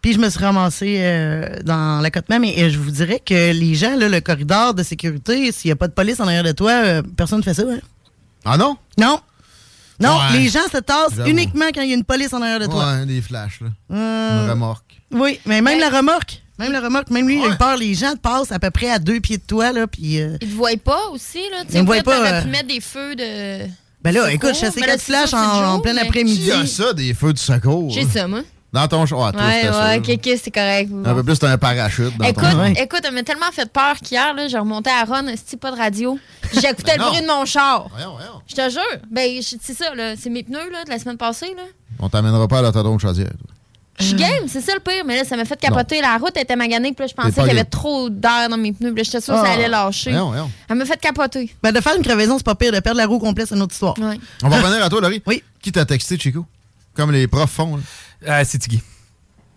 Puis 0.00 0.12
je 0.12 0.18
me 0.20 0.30
suis 0.30 0.38
ramassé 0.38 0.98
euh, 1.00 1.56
dans 1.64 2.00
l'accotement, 2.00 2.38
mais 2.38 2.54
euh, 2.62 2.70
je 2.70 2.78
vous 2.78 2.92
dirais 2.92 3.20
que 3.24 3.50
les 3.52 3.74
gens, 3.74 3.96
là, 3.96 4.08
le 4.08 4.20
corridor 4.20 4.72
de 4.74 4.84
sécurité, 4.84 5.50
s'il 5.50 5.68
n'y 5.70 5.72
a 5.72 5.76
pas 5.76 5.88
de 5.88 5.92
police 5.92 6.20
en 6.20 6.24
arrière 6.28 6.44
de 6.44 6.52
toi, 6.52 6.70
euh, 6.70 7.02
personne 7.16 7.38
ne 7.38 7.42
fait 7.42 7.54
ça. 7.54 7.62
Hein? 7.68 7.80
Ah 8.44 8.56
non? 8.56 8.76
Non. 8.96 9.18
Non, 9.98 10.10
Ouais. 10.18 10.38
les 10.38 10.48
gens 10.48 10.68
se 10.70 10.76
tassent 10.78 11.26
uniquement 11.26 11.64
quand 11.74 11.80
il 11.80 11.88
y 11.88 11.92
a 11.92 11.96
une 11.96 12.04
police 12.04 12.32
en 12.32 12.40
arrière 12.42 12.60
de 12.60 12.66
toi. 12.66 12.92
Ouais, 12.98 13.06
des 13.06 13.20
flashs, 13.20 13.60
là. 13.60 13.68
Euh, 13.90 14.44
Une 14.44 14.50
remorque. 14.50 15.00
Oui, 15.10 15.40
mais 15.46 15.60
même 15.60 15.80
la 15.80 15.88
remorque. 15.90 16.40
Même 16.60 16.70
la 16.70 16.80
remorque, 16.80 17.10
même 17.10 17.26
lui, 17.26 17.38
il 17.40 17.44
a 17.44 17.48
eu 17.52 17.56
peur. 17.56 17.76
Les 17.76 17.94
gens 17.94 18.12
te 18.12 18.18
passent 18.18 18.52
à 18.52 18.58
peu 18.60 18.70
près 18.70 18.90
à 18.90 18.98
deux 19.00 19.18
pieds 19.20 19.38
de 19.38 19.42
toi, 19.42 19.72
là, 19.72 19.86
puis... 19.88 20.20
euh, 20.20 20.36
Ils 20.40 20.48
te 20.50 20.54
voient 20.54 20.70
pas 20.82 21.08
aussi, 21.12 21.40
là. 21.50 21.64
Tu 21.68 21.74
Ils 21.76 21.80
me 21.80 21.86
voient 21.86 21.96
sais, 21.96 22.02
pas, 22.04 22.16
t'aurais 22.16 22.32
euh, 22.34 22.42
pu 22.42 22.48
mettre 22.48 22.68
des 22.68 22.80
feux 22.80 23.14
de. 23.16 23.66
Ben 24.06 24.14
là, 24.14 24.20
secours. 24.30 24.34
écoute, 24.34 24.54
je 24.54 24.70
sais 24.70 24.80
Ben 24.80 24.86
quatre 24.86 25.00
flashs 25.00 25.34
en, 25.34 25.80
plein 25.80 25.94
mais- 25.94 26.02
après-midi. 26.02 26.44
Qui 26.44 26.52
a 26.52 26.66
ça, 26.66 26.92
des 26.92 27.12
feux 27.14 27.32
de 27.32 27.38
secours? 27.38 27.90
J'ai 27.90 28.04
ça, 28.04 28.26
moi. 28.28 28.40
Dans 28.72 28.86
ton 28.88 29.06
char. 29.06 29.20
Ah, 29.28 29.32
toi, 29.32 29.42
Ouais, 29.42 29.68
ouais, 29.68 29.98
ok, 29.98 30.10
ok, 30.26 30.38
c'est 30.42 30.50
correct. 30.50 30.90
Un 31.04 31.14
peu 31.14 31.22
plus, 31.22 31.38
t'as 31.38 31.50
un 31.50 31.56
parachute 31.58 32.16
dans 32.18 32.24
Écoute, 32.26 32.44
ton 32.50 32.64
écoute, 32.66 33.00
elle 33.04 33.14
m'a 33.14 33.22
tellement 33.22 33.50
fait 33.52 33.70
peur 33.72 33.94
qu'hier, 34.04 34.34
là, 34.34 34.48
j'ai 34.48 34.58
remonté 34.58 34.90
à 34.90 35.04
Ron, 35.04 35.32
c'est 35.46 35.58
pas 35.58 35.70
de 35.70 35.76
radio. 35.76 36.18
J'écoutais 36.52 36.96
Ben 36.98 37.04
le 37.04 37.10
bruit 37.10 37.22
de 37.22 37.26
mon 37.26 37.44
char. 37.46 37.88
Voyons, 37.90 38.12
voyons. 38.16 38.42
Je 38.46 38.54
te 38.54 38.68
jure. 38.70 39.00
Ben, 39.10 39.40
c'est 39.42 39.74
ça, 39.74 39.94
là. 39.94 40.14
C'est 40.20 40.30
mes 40.30 40.42
pneus, 40.42 40.70
là, 40.70 40.84
de 40.84 40.90
la 40.90 40.98
semaine 40.98 41.16
passée, 41.16 41.54
là. 41.56 41.62
On 41.98 42.08
t'amènera 42.08 42.46
pas 42.48 42.58
à 42.58 42.62
l'autodrome 42.62 43.00
chaudière. 43.00 43.28
toi. 43.30 43.55
Je 43.98 44.04
suis 44.04 44.14
game, 44.14 44.44
c'est 44.48 44.60
ça 44.60 44.72
le 44.74 44.80
pire. 44.80 45.04
Mais 45.06 45.16
là, 45.16 45.24
ça 45.24 45.36
m'a 45.36 45.44
fait 45.44 45.58
capoter. 45.58 46.00
La 46.00 46.18
route 46.18 46.36
était 46.36 46.56
maganée, 46.56 46.92
puis 46.92 47.04
là, 47.04 47.06
je 47.08 47.14
pensais 47.14 47.32
qu'il 47.40 47.46
y 47.46 47.50
avait 47.50 47.64
trop 47.64 48.10
d'air 48.10 48.48
dans 48.50 48.58
mes 48.58 48.72
pneus. 48.72 48.92
Puis 48.92 48.98
là, 48.98 49.02
j'étais 49.04 49.20
sûre 49.20 49.34
que 49.34 49.40
ça 49.40 49.46
Ah. 49.48 49.54
allait 49.54 49.68
lâcher. 49.68 50.10
Elle 50.68 50.76
m'a 50.76 50.84
fait 50.84 51.00
capoter. 51.00 51.54
Ben, 51.62 51.72
de 51.72 51.80
faire 51.80 51.96
une 51.96 52.02
crevaison, 52.02 52.36
c'est 52.36 52.44
pas 52.44 52.54
pire. 52.54 52.72
De 52.72 52.80
perdre 52.80 52.98
la 52.98 53.06
roue 53.06 53.18
complète, 53.18 53.48
c'est 53.48 53.54
une 53.54 53.62
autre 53.62 53.72
histoire. 53.72 53.94
On 54.42 54.48
va 54.48 54.60
revenir 54.60 54.84
à 54.84 54.88
toi, 54.90 55.00
Laurie. 55.00 55.22
Oui. 55.26 55.42
Qui 55.62 55.72
t'a 55.72 55.84
texté, 55.84 56.18
Chico? 56.18 56.44
Comme 56.94 57.10
les 57.12 57.26
profs 57.26 57.50
font. 57.50 57.78
Euh, 58.26 58.42
c'est 58.46 58.58
Tiggy. 58.58 58.80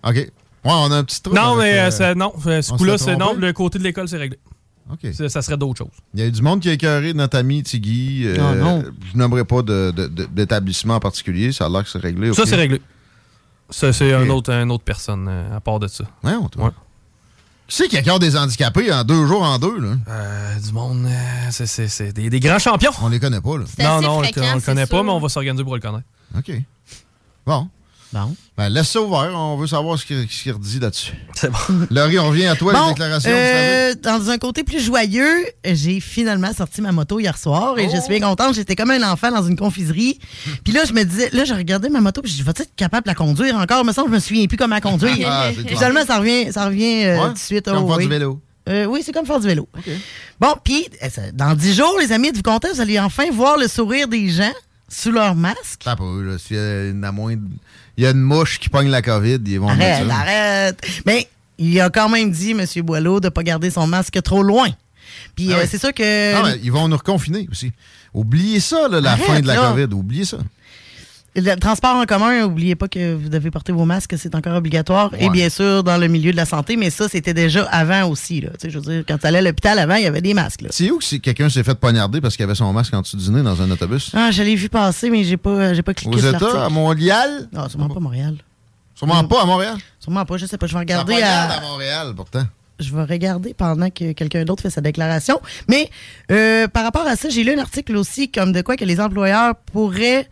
OK. 0.03 0.15
Ouais, 0.15 0.31
on 0.65 0.91
a 0.91 0.95
un 0.97 1.03
petit 1.03 1.21
truc. 1.21 1.35
Non, 1.35 1.55
mais 1.55 1.77
euh, 1.77 1.87
euh, 1.87 1.91
ça- 1.91 2.15
non, 2.15 2.33
euh, 2.45 2.61
ce 2.61 2.73
coup-là, 2.73 2.97
c'est 2.97 3.15
non. 3.15 3.33
Le 3.33 3.53
côté 3.53 3.79
de 3.79 3.83
l'école, 3.83 4.07
c'est 4.09 4.17
réglé. 4.17 4.37
OK. 4.91 5.13
Ça, 5.13 5.29
ça 5.29 5.41
serait 5.41 5.55
d'autres 5.57 5.77
choses. 5.77 5.87
Il 6.13 6.19
y 6.19 6.23
a 6.23 6.25
eu 6.25 6.31
du 6.31 6.41
monde 6.41 6.59
qui 6.61 6.69
a 6.69 6.73
écœuré 6.73 7.13
notre 7.13 7.37
ami 7.37 7.61
Tiggy. 7.63 8.23
euh, 8.25 8.37
Ah, 8.39 8.55
non. 8.55 8.83
Je 9.13 9.17
nommerai 9.17 9.45
pas 9.45 9.61
de- 9.61 9.91
de- 9.95 10.07
de- 10.07 10.25
d'établissement 10.25 10.95
en 10.95 10.99
particulier. 10.99 11.51
Ça 11.51 11.67
a 11.67 11.69
l'air 11.69 11.83
que 11.83 11.89
c'est 11.89 11.99
réglé. 11.99 12.33
Ça, 12.33 12.45
c'est 12.45 12.55
réglé. 12.55 12.81
Ça, 13.69 13.93
c'est 13.93 14.13
un 14.13 14.27
autre, 14.29 14.49
une 14.51 14.71
autre 14.71 14.83
personne 14.83 15.27
euh, 15.29 15.55
à 15.55 15.59
part 15.59 15.79
de 15.79 15.87
ça. 15.87 16.03
Voyons, 16.23 16.47
toi. 16.49 16.73
Qui 17.67 17.75
c'est 17.75 17.87
qui 17.87 17.97
accorde 17.97 18.21
des 18.21 18.35
handicapés 18.35 18.91
en 18.91 19.03
deux 19.03 19.27
jours 19.27 19.43
en 19.43 19.59
deux, 19.59 19.79
là? 19.79 19.93
Euh, 20.07 20.59
du 20.59 20.71
monde, 20.71 21.05
euh, 21.05 21.47
c'est- 21.51 21.67
c'est 21.67 21.87
c'est 21.87 22.11
des, 22.11 22.29
des 22.31 22.39
grands 22.39 22.57
champions. 22.57 22.89
On 23.01 23.09
les 23.09 23.19
connaît 23.19 23.41
pas, 23.41 23.57
là. 23.59 23.65
Non, 23.79 24.01
non, 24.01 24.17
on 24.17 24.19
fréquent, 24.23 24.41
on 24.51 24.55
le 24.55 24.61
connaît 24.61 24.87
pas, 24.87 24.95
sûr. 24.97 25.03
mais 25.03 25.11
on 25.11 25.19
va 25.19 25.29
s'organiser 25.29 25.63
pour 25.63 25.75
le 25.75 25.79
connaître. 25.81 26.05
OK. 26.35 26.51
Bon. 27.45 27.69
Bon. 28.11 28.35
Ben, 28.57 28.69
laisse 28.69 28.89
ça 28.89 28.99
ouvert. 29.01 29.31
On 29.35 29.55
veut 29.55 29.67
savoir 29.67 29.97
ce 29.99 30.03
qu'il 30.05 30.27
qu'il 30.27 30.51
redit 30.51 30.79
là-dessus. 30.79 31.13
C'est 31.35 31.51
bon. 31.51 31.57
Laurie, 31.91 32.17
on 32.17 32.29
revient 32.29 32.47
à 32.47 32.55
toi, 32.55 32.73
Bon, 32.73 32.83
les 32.87 32.93
déclarations. 32.93 33.29
euh, 33.31 33.93
dans 34.01 34.31
un 34.31 34.37
côté 34.39 34.63
plus 34.63 34.79
joyeux, 34.83 35.45
j'ai 35.63 35.99
finalement 35.99 36.51
sorti 36.51 36.81
ma 36.81 36.91
moto 36.91 37.19
hier 37.19 37.37
soir 37.37 37.77
et 37.77 37.83
je 37.87 37.95
Oh! 37.97 38.01
suis 38.01 38.17
bien 38.17 38.27
contente. 38.27 38.55
J'étais 38.55 38.75
comme 38.75 38.89
un 38.89 39.03
enfant 39.11 39.29
dans 39.31 39.43
une 39.47 39.55
confiserie. 39.55 40.17
puis 40.63 40.73
là, 40.73 40.85
je 40.85 40.93
me 40.93 41.03
disais, 41.03 41.29
là, 41.33 41.45
je 41.45 41.53
regardais 41.53 41.89
ma 41.89 42.01
moto 42.01 42.23
puis 42.23 42.31
je 42.31 42.43
vas-tu 42.43 42.63
être 42.63 42.75
capable 42.75 43.03
de 43.05 43.09
la 43.11 43.15
conduire 43.15 43.55
encore? 43.57 43.85
Me 43.85 43.93
semble 43.93 44.09
je 44.09 44.15
me 44.15 44.19
souviens 44.19 44.47
plus 44.47 44.57
comment 44.57 44.79
conduire. 44.79 45.27
Ah. 45.29 45.51
Finalement, 45.67 46.03
ça 46.03 46.17
revient, 46.17 46.51
ça 46.51 46.65
revient 46.65 47.05
euh, 47.05 47.19
Ouais, 47.21 47.27
tout 47.27 47.33
de 47.33 47.37
suite. 47.39 47.65
comme 47.65 47.83
oh, 47.83 47.87
faire 47.87 47.97
oui. 47.97 48.03
du 48.05 48.09
vélo. 48.09 48.41
Euh, 48.69 48.85
oui, 48.85 49.01
c'est 49.05 49.11
comme 49.11 49.25
faire 49.27 49.39
du 49.39 49.47
vélo. 49.47 49.67
Bon, 50.39 50.55
puis 50.63 50.87
dans 51.33 51.53
dix 51.55 51.75
jours, 51.75 51.95
les 51.99 52.11
amis, 52.11 52.27
êtes-vous 52.29 52.43
contents? 52.43 52.67
Vous 52.73 52.81
allez 52.81 52.99
enfin 52.99 53.25
voir 53.31 53.57
le 53.57 53.67
sourire 53.67 54.07
des 54.07 54.29
gens 54.29 54.51
sous 54.89 55.11
leur 55.11 55.35
masque? 55.35 55.83
Pas. 55.85 55.95
S'il 56.39 56.57
y 56.57 58.01
y 58.01 58.05
a 58.05 58.09
une 58.11 58.21
mouche 58.21 58.59
qui 58.59 58.69
pogne 58.69 58.89
la 58.89 59.01
COVID, 59.01 59.39
ils 59.45 59.59
vont 59.59 59.73
mettre 59.75 60.01
Arrête, 60.01 60.07
ça. 60.09 60.15
arrête. 60.15 60.81
Mais 61.05 61.27
il 61.57 61.79
a 61.81 61.89
quand 61.89 62.09
même 62.09 62.31
dit, 62.31 62.51
M. 62.51 62.65
Boileau, 62.83 63.19
de 63.19 63.27
ne 63.27 63.29
pas 63.29 63.43
garder 63.43 63.69
son 63.69 63.87
masque 63.87 64.21
trop 64.23 64.41
loin. 64.43 64.69
Puis 65.35 65.51
Ah 65.53 65.57
euh, 65.57 65.65
c'est 65.69 65.79
sûr 65.79 65.93
que. 65.93 66.33
Non, 66.35 66.43
mais 66.43 66.59
ils 66.63 66.71
vont 66.71 66.87
nous 66.87 66.97
reconfiner 66.97 67.47
aussi. 67.51 67.71
Oubliez 68.13 68.59
ça, 68.59 68.87
là, 68.87 69.01
la 69.01 69.11
Arrête, 69.11 69.25
fin 69.25 69.39
de 69.41 69.47
la 69.47 69.55
là. 69.55 69.71
COVID. 69.73 69.93
Oubliez 69.93 70.25
ça. 70.25 70.37
Le 71.35 71.55
transport 71.55 71.95
en 71.95 72.05
commun, 72.05 72.41
n'oubliez 72.41 72.75
pas 72.75 72.87
que 72.87 73.13
vous 73.13 73.29
devez 73.29 73.51
porter 73.51 73.71
vos 73.71 73.85
masques, 73.85 74.15
c'est 74.17 74.33
encore 74.35 74.55
obligatoire. 74.55 75.11
Et 75.19 75.29
bien 75.29 75.49
sûr, 75.49 75.83
dans 75.83 75.97
le 75.97 76.07
milieu 76.07 76.31
de 76.31 76.35
la 76.37 76.45
santé, 76.45 76.75
mais 76.75 76.89
ça, 76.89 77.07
c'était 77.07 77.33
déjà 77.35 77.63
avant 77.65 78.09
aussi. 78.09 78.41
Là. 78.41 78.49
Tu 78.51 78.55
sais, 78.61 78.69
Je 78.71 78.79
veux 78.79 78.93
dire, 78.93 79.03
quand 79.07 79.17
tu 79.19 79.27
allais 79.27 79.37
à 79.37 79.41
l'hôpital 79.43 79.77
avant, 79.79 79.95
il 79.95 80.03
y 80.03 80.07
avait 80.07 80.21
des 80.21 80.33
masques. 80.33 80.65
C'est 80.71 80.89
où 80.89 80.97
que 80.97 81.03
c'est- 81.03 81.19
quelqu'un 81.19 81.47
s'est 81.49 81.63
fait 81.63 81.75
poignarder 81.75 82.19
parce 82.19 82.35
qu'il 82.35 82.43
avait 82.43 82.55
son 82.55 82.73
masque 82.73 82.93
en 82.93 83.01
dessous 83.01 83.17
du 83.17 83.29
nez 83.29 83.43
dans 83.43 83.61
un 83.61 83.69
autobus? 83.69 84.11
Ah, 84.13 84.31
je 84.31 84.41
l'ai 84.43 84.55
vu 84.55 84.69
passer, 84.69 85.09
mais 85.09 85.23
j'ai 85.23 85.37
pas, 85.37 85.73
j'ai 85.73 85.83
pas 85.83 85.93
cliqué 85.93 86.15
Aux 86.15 86.19
sur 86.19 86.35
États, 86.35 86.65
à 86.65 86.69
Montréal? 86.69 87.47
Non, 87.53 87.69
sûrement 87.69 87.89
pas 87.89 87.99
Montréal. 87.99 88.35
Sûrement 88.95 89.23
pas 89.23 89.43
à 89.43 89.45
Montréal? 89.45 89.77
Sûrement 89.99 90.25
pas, 90.25 90.37
je 90.37 90.45
sais 90.47 90.57
pas. 90.57 90.65
Je 90.67 90.73
vais 90.73 90.79
regarder 90.79 91.21
à... 91.21 91.51
à 91.51 91.61
Montréal, 91.61 92.13
pourtant. 92.15 92.43
je 92.79 92.93
vais 92.93 93.03
regarder 93.03 93.53
pendant 93.53 93.89
que 93.89 94.13
quelqu'un 94.13 94.43
d'autre 94.45 94.63
fait 94.63 94.69
sa 94.69 94.81
déclaration. 94.81 95.39
Mais 95.69 95.89
euh, 96.31 96.67
par 96.67 96.83
rapport 96.83 97.05
à 97.07 97.15
ça, 97.15 97.29
j'ai 97.29 97.43
lu 97.43 97.53
un 97.53 97.59
article 97.59 97.95
aussi 97.95 98.29
comme 98.31 98.51
de 98.51 98.61
quoi 98.61 98.75
que 98.75 98.85
les 98.85 98.99
employeurs 98.99 99.55
pourraient 99.71 100.27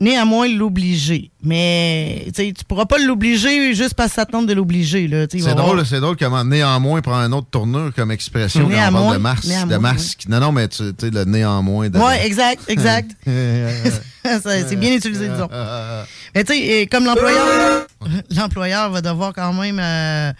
néanmoins 0.00 0.48
l'obliger. 0.48 1.30
Mais 1.44 2.26
tu 2.34 2.52
tu 2.52 2.64
pourras 2.64 2.86
pas 2.86 2.98
l'obliger 2.98 3.74
juste 3.74 3.94
parce 3.94 4.10
que 4.10 4.14
ça 4.16 4.26
te 4.26 4.32
tente 4.32 4.46
de 4.46 4.52
l'obliger. 4.54 5.08
C'est 5.30 5.54
drôle, 5.54 5.84
c'est 5.86 6.00
drôle 6.00 6.16
comment 6.16 6.44
néanmoins 6.44 7.00
prend 7.02 7.16
une 7.18 7.34
autre 7.34 7.48
tournure 7.50 7.92
comme 7.94 8.10
expression 8.10 8.68
quand 8.68 8.88
on 8.88 8.92
parle 8.92 9.14
de 9.14 9.18
masque. 9.18 9.44
néanmoins, 9.44 9.76
De 9.76 9.82
masque. 9.82 10.24
Non, 10.28 10.40
non, 10.40 10.52
mais 10.52 10.68
tu 10.68 10.84
sais, 10.98 11.10
le 11.10 11.24
néanmoins. 11.24 11.88
Ouais, 11.88 12.26
exact, 12.26 12.62
exact. 12.68 13.10
C'est 14.42 14.76
bien 14.76 14.94
utilisé, 14.94 15.28
disons. 15.28 15.48
Mais 16.34 16.44
tu 16.44 16.54
sais, 16.54 16.58
et 16.60 16.86
comme 16.86 17.04
l'employeur, 17.04 17.86
l'employeur 18.36 18.90
va 18.90 19.02
devoir 19.02 19.32
quand 19.34 19.52
même, 19.52 19.78
euh, 19.78 20.32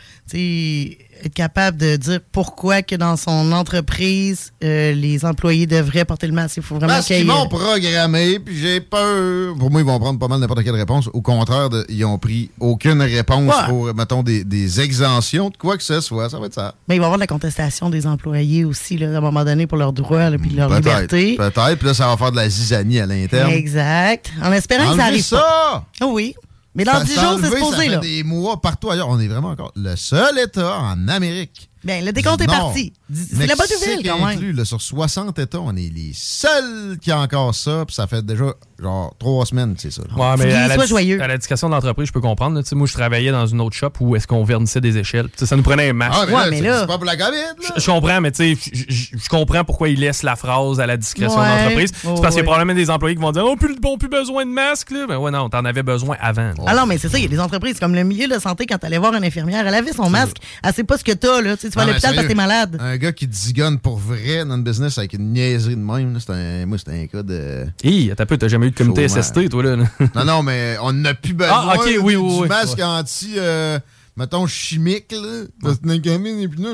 être 1.25 1.35
capable 1.35 1.77
de 1.79 1.97
dire 1.97 2.21
pourquoi 2.33 2.83
que 2.83 2.97
dans 2.97 3.17
son 3.17 3.53
entreprise, 3.53 4.53
euh, 4.63 4.93
les 4.93 5.25
employés 5.25 5.67
devraient 5.67 6.05
porter 6.05 6.27
le 6.27 6.33
masque. 6.33 6.57
Il 6.59 6.63
faut 6.63 6.77
vraiment 6.77 6.95
Parce 6.95 7.07
qu'ils 7.07 7.17
ait- 7.21 7.25
m'ont 7.25 7.49
programmé, 7.49 8.39
puis 8.39 8.57
j'ai 8.59 8.81
peur. 8.81 9.55
Pour 9.59 9.71
moi, 9.71 9.81
ils 9.81 9.87
vont 9.87 9.99
prendre 9.99 10.19
pas 10.19 10.29
mal 10.29 10.41
n'importe 10.41 10.65
quelle 10.65 10.75
réponse. 10.75 10.94
Au 11.13 11.21
contraire, 11.23 11.71
de- 11.71 11.85
ils 11.89 12.05
ont 12.05 12.19
pris 12.19 12.51
aucune 12.61 13.03
réponse 13.03 13.55
Ouais. 13.55 13.69
pour, 13.69 13.95
mettons, 13.95 14.23
des, 14.23 14.45
des 14.45 14.81
exemptions 14.81 15.51
de 15.51 15.57
quoi 15.57 15.77
que 15.77 15.83
ce 15.83 16.01
soit. 16.01 16.29
Ça 16.31 16.39
va 16.39 16.47
être 16.47 16.55
ça. 16.55 16.75
Mais 16.89 16.97
il 16.97 16.99
va 16.99 17.05
y 17.05 17.07
avoir 17.07 17.19
de 17.19 17.23
la 17.23 17.27
contestation 17.27 17.91
des 17.91 18.07
employés 18.07 18.65
aussi, 18.65 18.97
là, 18.99 19.15
à 19.15 19.19
un 19.19 19.21
moment 19.21 19.45
donné, 19.45 19.67
pour 19.67 19.79
leurs 19.79 19.93
droits 19.93 20.25
et 20.25 20.31
leur 20.31 20.69
Peut-être. 20.69 20.85
liberté. 20.85 21.37
Peut-être. 21.37 21.75
Puis 21.79 21.87
là, 21.89 21.95
ça 21.95 22.07
va 22.09 22.17
faire 22.17 22.31
de 22.33 22.37
la 22.37 22.49
zizanie 22.49 23.01
à 23.01 23.07
l'interne. 23.07 23.51
Exact. 23.51 24.31
En 24.43 24.53
espérant 24.53 24.91
que 24.93 24.97
ça 24.99 25.05
arrive 25.07 25.25
ça! 25.25 25.85
pas. 26.01 26.07
Oui. 26.07 26.35
Mais 26.77 26.83
dans 26.85 26.93
Ça 26.95 27.05
10 27.05 27.13
s'est 27.15 27.21
jours, 27.21 27.39
c'est 27.41 27.51
supposé, 27.51 27.89
là. 27.89 27.99
des 27.99 28.25
mois 28.25 28.61
partout 28.61 28.91
ailleurs. 28.91 29.09
On 29.09 29.21
est 29.21 29.29
vraiment 29.29 29.51
encore 29.51 29.71
le 29.77 29.95
seul 29.95 30.37
État 30.41 30.77
en 30.81 31.07
Amérique. 31.07 31.71
Bien, 31.85 32.01
le 32.01 32.11
décompte 32.13 32.41
est 32.41 32.47
parti. 32.47 32.93
C'est 33.13 33.47
la 33.47 33.55
bonne 33.55 33.67
nouvelle, 33.79 34.03
quand 34.05 34.19
même. 34.27 34.37
inclus, 34.39 34.53
là, 34.55 34.65
sur 34.65 34.81
60 34.83 35.39
États, 35.39 35.61
on 35.61 35.77
est 35.77 35.93
les 35.95 36.11
seuls 36.15 36.99
qui 37.01 37.13
ont 37.13 37.19
encore 37.19 37.55
ça. 37.55 37.85
Puis 37.87 37.95
ça 37.95 38.07
fait 38.09 38.25
déjà 38.27 38.47
genre 38.81 39.15
trois 39.19 39.47
semaines, 39.47 39.75
c'est 39.79 39.91
ça. 39.93 40.03
Ouais, 40.03 40.35
mais 40.39 40.53
à 40.53 40.69
la, 40.77 40.87
joyeux. 40.87 41.21
à 41.23 41.29
l'éducation 41.29 41.69
de 41.69 41.75
l'entreprise, 41.75 42.09
je 42.09 42.13
peux 42.13 42.21
comprendre. 42.21 42.57
là. 42.57 42.63
Tu 42.63 42.69
sais, 42.71 42.75
Moi, 42.77 42.87
je 42.87 42.93
travaillais 42.95 43.31
dans 43.33 43.47
une 43.47 43.61
autre 43.61 43.77
shop 43.77 43.91
où 44.01 44.17
est-ce 44.17 44.27
qu'on 44.27 44.45
vernissait 44.45 44.81
des 44.81 44.99
échelles. 44.99 45.27
Tu 45.27 45.39
sais, 45.39 45.47
ça 45.47 45.57
nous 45.57 45.63
prenait 45.63 45.89
un 45.91 45.93
masque. 45.93 46.19
Ah, 46.21 46.27
mais 46.27 46.35
Ouais, 46.35 46.61
là, 46.63 46.71
là- 46.71 46.81
c'est 46.81 46.87
pas 46.87 46.97
pour 46.97 47.05
la 47.07 47.17
COVID, 47.17 47.37
là. 47.37 47.75
Je- 47.77 47.87
comprends, 47.87 48.21
mais 48.21 48.33
tu 48.33 48.57
sais, 48.57 48.71
je- 48.73 49.29
comprends 49.29 49.65
pourquoi 49.65 49.89
ils 49.89 49.99
laissent 50.01 50.23
la 50.23 50.37
phrase 50.37 50.81
à 50.81 50.87
la 50.87 50.97
discrétion 50.97 51.39
Ouais. 51.41 51.47
de 51.47 51.63
l'entreprise. 51.63 51.93
C'est 51.95 52.09
parce 52.23 52.35
qu'il 52.35 52.37
y 52.37 52.41
a 52.41 52.51
probablement 52.51 52.75
des 52.75 52.91
employés 52.91 53.15
qui 53.17 53.23
vont 53.23 53.33
dire 53.33 53.45
Oh, 53.47 53.57
plus, 53.57 53.77
bon, 53.81 53.97
plus 53.99 54.09
besoin 54.09 54.45
de 54.45 54.51
masque. 54.51 54.91
Là. 54.91 55.07
Ben 55.09 55.19
ouais, 55.19 55.31
non, 55.31 55.49
t'en 55.49 55.65
avais 55.65 55.83
besoin 55.83 56.17
avant. 56.21 56.53
Ah 56.67 56.75
non, 56.75 56.87
mais 56.87 56.99
c'est 56.99 57.09
ça, 57.09 57.19
il 57.19 57.23
y 57.23 57.27
a 57.27 57.29
des 57.29 57.41
entreprises 57.41 57.79
comme 57.79 57.95
le 57.95 58.05
milieu 58.05 58.27
de 58.27 58.33
la 58.33 58.41
santé, 58.41 58.67
quand 58.67 58.79
tu 58.79 58.87
allais 58.87 58.99
voir 58.99 59.15
une 59.15 59.25
infirmière, 59.25 59.67
elle 59.67 59.75
avait 59.75 59.93
son 59.93 60.11
masque, 60.11 60.37
elle 60.63 60.73
sait 60.75 60.85
pas 60.85 60.99
ce 60.99 61.05
que 61.05 61.13
t'as, 61.13 61.41
là. 61.41 61.57
Tu 61.57 61.69
vas 61.69 61.83
à 61.83 61.85
mais 61.87 61.93
l'hôpital 61.93 62.15
parce 62.15 62.27
que 62.27 62.29
t'es 62.33 62.35
malade. 62.37 62.77
Un 62.81 62.97
gars 62.97 63.13
qui 63.13 63.29
zigonne 63.31 63.79
pour 63.79 63.99
vrai 63.99 64.45
dans 64.45 64.57
le 64.57 64.63
business 64.63 64.99
avec 64.99 65.13
une 65.15 65.33
niaiserie 65.33 65.77
de 65.77 65.81
même, 65.81 66.15
là, 66.15 66.19
c'est 66.21 66.33
un, 66.33 66.67
moi, 66.67 66.77
c'est 66.79 66.93
un 66.93 67.07
cas 67.07 67.23
de. 67.23 67.67
Hi, 67.85 68.13
t'as 68.17 68.27
peu, 68.27 68.37
t'as 68.37 68.49
jamais 68.49 68.64
eu 68.65 68.71
de 68.71 68.77
comité 68.77 69.09
Chômage. 69.09 69.25
SST, 69.25 69.49
toi, 69.49 69.63
là. 69.63 69.77
Non, 70.15 70.25
non, 70.25 70.43
mais 70.43 70.77
on 70.83 70.93
n'a 70.93 71.15
plus 71.15 71.35
besoin 71.35 71.55
Ah, 71.71 71.77
ok, 71.79 71.89
du- 71.89 71.99
oui, 71.99 72.13
du, 72.15 72.17
oui, 72.19 72.37
oui. 72.43 72.49
masque 72.49 72.79
Ouais. 72.79 72.85
anti, 72.85 73.35
euh, 73.37 73.79
mettons, 74.17 74.47
chimique, 74.47 75.13
là. 75.13 75.45
Parce 75.63 75.79
que 75.79 75.87
là, 75.87 75.95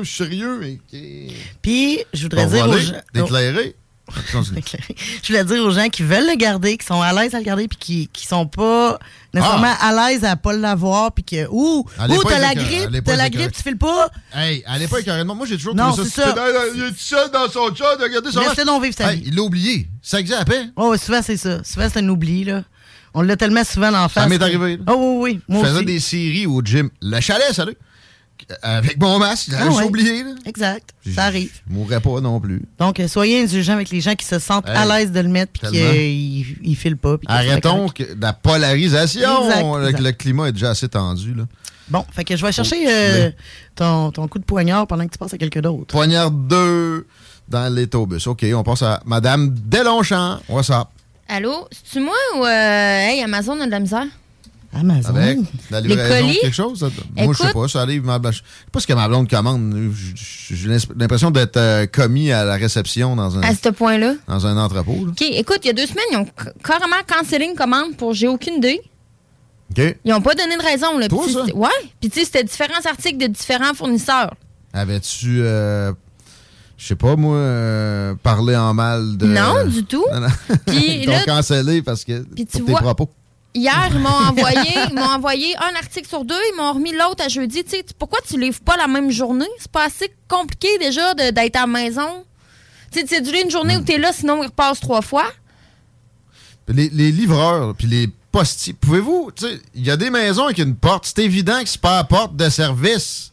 je 0.03 0.09
suis 0.09 0.23
sérieux. 0.25 0.77
Puis, 1.61 1.99
je 2.13 2.23
voudrais 2.23 2.45
Bon, 2.45 2.51
dire 2.51 2.67
aux. 2.67 2.93
D'éclairer. 3.13 3.75
Je 5.23 5.27
voulais 5.27 5.43
dire 5.43 5.63
aux 5.63 5.71
gens 5.71 5.89
qui 5.89 6.03
veulent 6.03 6.27
le 6.27 6.35
garder, 6.35 6.77
qui 6.77 6.85
sont 6.85 7.01
à 7.01 7.13
l'aise 7.13 7.33
à 7.35 7.39
le 7.39 7.43
garder, 7.43 7.67
puis 7.67 7.77
qui, 7.77 8.09
qui 8.11 8.25
sont 8.27 8.45
pas 8.47 8.99
nécessairement 9.33 9.73
à 9.79 10.09
l'aise 10.09 10.23
à 10.23 10.35
pas 10.35 10.53
l'avoir, 10.53 11.11
puis 11.13 11.23
que, 11.23 11.47
ouh, 11.49 11.85
ouh, 12.09 12.23
t'as 12.23 12.39
la 12.39 12.53
grippe, 12.55 13.03
t'as 13.03 13.15
la 13.15 13.29
grippe, 13.29 13.51
tu 13.51 13.61
files 13.61 13.77
pas? 13.77 14.09
Hey, 14.33 14.63
allez 14.65 14.87
pas 14.87 15.01
carrément. 15.01 15.35
Moi, 15.35 15.45
j'ai 15.47 15.57
toujours 15.57 15.75
Non, 15.75 15.91
trouvé 15.91 16.09
ça 16.09 16.33
Il 16.75 16.83
est 16.83 16.89
tout 16.89 16.95
seul 16.97 17.31
dans 17.31 17.49
son 17.49 17.73
chat 17.73 17.95
de 17.97 18.03
regarder 18.03 18.31
son 18.31 18.41
donc 18.65 18.83
vivre 18.83 18.95
sa 18.95 19.11
Hey, 19.11 19.19
vie. 19.19 19.23
Il 19.27 19.35
l'a 19.35 19.41
oublié. 19.41 19.87
Ça 20.01 20.19
existe 20.19 20.39
à 20.39 20.45
peine. 20.45 20.71
Oh, 20.75 20.95
souvent, 20.97 21.21
c'est 21.21 21.37
ça. 21.37 21.63
Souvent, 21.63 21.87
c'est 21.91 21.99
un 21.99 22.09
oubli, 22.09 22.43
là. 22.43 22.63
On 23.13 23.21
l'a 23.21 23.35
tellement 23.35 23.63
souvent 23.63 23.91
la 23.91 24.07
face. 24.07 24.23
Ça 24.23 24.29
m'est 24.29 24.41
arrivé. 24.41 24.77
là. 24.77 24.83
Oh, 24.87 25.19
oui, 25.21 25.33
oui. 25.33 25.39
Moi 25.49 25.61
je 25.63 25.67
faisais 25.67 25.77
aussi. 25.79 25.85
des 25.85 25.99
séries 25.99 26.45
au 26.47 26.61
gym. 26.61 26.89
Le 27.01 27.19
chalet, 27.19 27.51
salut. 27.53 27.75
Avec 28.61 28.99
mon 28.99 29.19
masque. 29.19 29.49
J'avais 29.51 29.63
Ah 29.67 29.71
ouais. 29.73 29.83
oublié. 29.83 30.23
Là. 30.23 30.31
Exact. 30.45 30.89
Ça 31.15 31.25
arrive. 31.25 31.51
Je 31.69 31.73
mourrais 31.73 31.99
pas 31.99 32.19
non 32.21 32.39
plus. 32.39 32.61
Donc, 32.79 32.99
euh, 32.99 33.07
soyez 33.07 33.41
indulgents 33.43 33.73
avec 33.73 33.89
les 33.89 34.01
gens 34.01 34.15
qui 34.15 34.25
se 34.25 34.39
sentent 34.39 34.67
Hey, 34.67 34.75
à 34.75 34.85
l'aise 34.85 35.11
de 35.11 35.19
le 35.19 35.29
mettre 35.29 35.51
puis 35.53 35.69
qu'ils 35.69 36.69
ne 36.69 36.75
filent 36.75 36.97
pas. 36.97 37.15
Arrêtons 37.27 37.89
que 37.89 38.03
la 38.19 38.33
polarisation. 38.33 39.45
Exact, 39.47 39.63
Le- 39.79 39.85
exact. 39.87 39.99
Le 40.03 40.11
climat 40.11 40.47
est 40.49 40.51
déjà 40.53 40.69
assez 40.71 40.87
tendu. 40.89 41.33
Là. 41.33 41.43
Bon, 41.89 42.05
fait 42.11 42.23
que 42.23 42.35
je 42.37 42.45
vais 42.45 42.51
chercher 42.51 42.77
Oh, 42.85 42.89
euh, 42.89 43.25
mais- 43.29 43.35
ton, 43.75 44.11
ton 44.11 44.27
coup 44.27 44.39
de 44.39 44.45
poignard 44.45 44.87
pendant 44.87 45.05
que 45.05 45.11
tu 45.11 45.17
passes 45.17 45.33
à 45.33 45.37
quelqu'un 45.37 45.61
d'autre. 45.61 45.87
Poignard 45.87 46.31
2 46.31 47.05
dans 47.49 47.73
l'autobus. 47.73 48.27
OK, 48.27 48.45
on 48.55 48.63
passe 48.63 48.81
à 48.83 49.01
Madame 49.05 49.49
Delonchamp. 49.53 50.39
What's 50.47 50.69
up? 50.69 50.87
Allô? 51.27 51.67
C'est-tu 51.71 51.99
moi 52.03 52.15
ou. 52.37 52.45
euh, 52.45 52.47
hey, 52.47 53.21
Amazon 53.23 53.59
a 53.59 53.65
de 53.65 53.71
la 53.71 53.79
misère? 53.79 54.05
Amazon. 54.73 55.15
Avec 55.15 55.37
la 55.69 55.81
livraison, 55.81 56.27
quelque 56.41 56.53
chose? 56.55 56.89
Moi, 57.17 57.33
je 57.37 57.43
sais 57.43 57.51
pas. 57.53 57.67
Ça 57.67 57.81
arrive. 57.81 58.05
ma- 58.05 58.19
Je 58.31 58.37
sais 58.37 58.43
pas 58.71 58.79
ce 58.79 58.87
que 58.87 58.93
ma 58.93 59.07
blonde 59.07 59.29
commande. 59.29 59.91
J'ai 60.49 60.67
l'impression 60.95 61.29
d'être 61.31 61.57
euh, 61.57 61.85
commis 61.87 62.31
à 62.31 62.45
la 62.45 62.55
réception 62.55 63.15
dans 63.15 63.37
un, 63.37 63.41
À 63.43 63.53
ce 63.53 63.69
point-là? 63.69 64.13
dans 64.27 64.47
un 64.47 64.57
entrepôt. 64.57 65.05
là. 65.05 65.11
OK, 65.11 65.21
écoute, 65.21 65.59
il 65.63 65.67
y 65.67 65.69
a 65.71 65.73
deux 65.73 65.85
semaines, 65.87 66.05
ils 66.11 66.17
ont 66.17 66.27
carrément 66.63 66.95
cancellé 67.07 67.45
une 67.45 67.55
commande 67.55 67.97
pour 67.97 68.13
j'ai 68.13 68.27
aucune 68.27 68.55
idée. 68.55 68.81
OK? 69.71 69.97
Ils 70.05 70.11
n'ont 70.11 70.21
pas 70.21 70.35
donné 70.35 70.57
de 70.57 70.61
raison. 70.63 70.97
Là. 70.97 71.07
Toi, 71.07 71.23
Puis, 71.25 71.33
ça? 71.33 71.45
Ouais. 71.55 71.69
Puis, 71.99 72.09
tu 72.09 72.19
sais, 72.19 72.25
c'était 72.25 72.43
différents 72.43 72.85
articles 72.85 73.17
de 73.17 73.27
différents 73.27 73.73
fournisseurs. 73.73 74.33
Avais-tu, 74.73 75.41
euh, 75.41 75.91
je 76.77 76.87
sais 76.87 76.95
pas, 76.95 77.15
moi, 77.17 77.35
euh, 77.35 78.13
parlé 78.23 78.55
en 78.55 78.73
mal 78.73 79.17
de. 79.17 79.25
Non, 79.27 79.65
du 79.65 79.83
tout. 79.83 80.05
Non, 80.13 80.21
non. 80.21 80.27
Puis 80.67 80.77
Ils 81.01 81.05
t'ont 81.05 81.25
cancellé 81.25 81.81
parce 81.81 82.03
que. 82.05 82.21
Puis 82.23 82.45
tu 82.45 82.57
pour 82.59 82.65
tes 82.67 82.71
vois- 82.71 82.81
propos. 82.81 83.09
Hier, 83.53 83.89
ils 83.91 83.99
m'ont 83.99 84.09
envoyé, 84.29 84.71
ils 84.89 84.93
m'ont 84.95 85.01
envoyé 85.09 85.55
un 85.57 85.75
article 85.75 86.07
sur 86.07 86.23
deux, 86.25 86.39
ils 86.53 86.57
m'ont 86.57 86.73
remis 86.73 86.93
l'autre 86.93 87.23
à 87.25 87.27
jeudi. 87.27 87.63
Tu 87.63 87.71
sais, 87.71 87.85
pourquoi 87.99 88.19
tu 88.27 88.39
livres 88.39 88.61
pas 88.61 88.77
la 88.77 88.87
même 88.87 89.11
journée? 89.11 89.47
C'est 89.59 89.71
pas 89.71 89.85
assez 89.85 90.13
compliqué 90.27 90.69
déjà 90.79 91.13
de- 91.13 91.31
d'être 91.31 91.55
à 91.57 91.61
la 91.61 91.67
maison. 91.67 92.25
Tu 92.91 92.99
sais, 92.99 93.05
tu 93.21 93.25
sais, 93.29 93.41
une 93.41 93.51
journée 93.51 93.77
où 93.77 93.81
t'es 93.81 93.97
là, 93.97 94.11
sinon 94.13 94.41
ils 94.43 94.47
repassent 94.47 94.79
trois 94.79 95.01
fois. 95.01 95.25
Les, 96.67 96.89
les 96.89 97.11
livreurs, 97.11 97.75
puis 97.75 97.87
les 97.87 98.09
postiers, 98.31 98.73
pouvez-vous, 98.73 99.31
tu 99.35 99.45
sais, 99.45 99.59
il 99.75 99.85
y 99.85 99.91
a 99.91 99.97
des 99.97 100.09
maisons 100.09 100.45
avec 100.45 100.57
une 100.59 100.75
porte. 100.75 101.05
C'est 101.05 101.23
évident 101.25 101.61
que 101.61 101.67
c'est 101.67 101.81
pas 101.81 101.97
la 101.97 102.03
porte 102.05 102.35
de 102.37 102.49
service. 102.49 103.31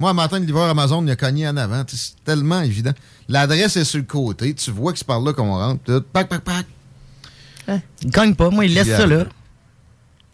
Moi, 0.00 0.10
un 0.10 0.14
matin, 0.14 0.40
le 0.40 0.46
livreur 0.46 0.68
Amazon, 0.68 1.04
il 1.06 1.10
a 1.12 1.16
cogné 1.16 1.46
en 1.46 1.56
avant. 1.56 1.84
Tu 1.84 1.96
C'est 1.96 2.14
tellement 2.24 2.60
évident. 2.62 2.90
L'adresse 3.28 3.76
est 3.76 3.84
sur 3.84 3.98
le 3.98 4.04
côté. 4.04 4.52
Tu 4.54 4.72
vois 4.72 4.90
que 4.92 4.98
c'est 4.98 5.06
par 5.06 5.20
là 5.20 5.32
qu'on 5.32 5.50
rentre. 5.56 6.00
Pac, 6.12 6.28
pac, 6.28 6.40
pac. 6.42 6.66
Il 8.02 8.10
cogne 8.10 8.34
pas. 8.34 8.50
Moi, 8.50 8.64
il 8.64 8.74
laisse 8.74 8.88
ça 8.88 9.02
euh, 9.02 9.06
là. 9.06 9.24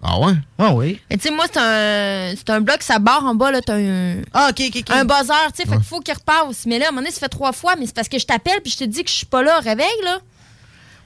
Ah 0.02 0.18
ouais? 0.20 0.32
Ah 0.58 0.72
oui. 0.74 1.00
Mais 1.10 1.16
tu 1.16 1.24
sais, 1.28 1.34
moi, 1.34 1.46
c'est 1.52 1.58
un, 1.58 2.32
c'est 2.36 2.50
un 2.50 2.60
bloc, 2.60 2.82
ça 2.82 2.98
barre 3.00 3.24
en 3.24 3.34
bas, 3.34 3.50
là, 3.50 3.60
t'as 3.60 3.76
un. 3.78 4.18
Ah, 4.32 4.48
OK, 4.50 4.62
OK, 4.68 4.76
OK. 4.88 4.90
Un 4.90 5.04
buzzer, 5.04 5.34
tu 5.54 5.62
sais, 5.62 5.68
fait 5.68 5.74
qu'il 5.76 5.84
faut 5.84 5.98
qu'il 6.00 6.14
repasse. 6.14 6.66
Mais 6.66 6.78
là, 6.78 6.86
à 6.86 6.88
un 6.88 6.90
moment 6.92 7.00
donné, 7.02 7.10
ça 7.12 7.18
fait 7.20 7.28
trois 7.28 7.52
fois, 7.52 7.74
mais 7.76 7.86
c'est 7.86 7.94
parce 7.96 8.08
que 8.08 8.18
je 8.18 8.24
t'appelle 8.26 8.60
puis 8.62 8.72
je 8.72 8.78
te 8.78 8.84
dis 8.84 9.02
que 9.02 9.10
je 9.10 9.14
suis 9.16 9.26
pas 9.26 9.42
là, 9.42 9.58
réveille, 9.58 9.86
là. 10.04 10.18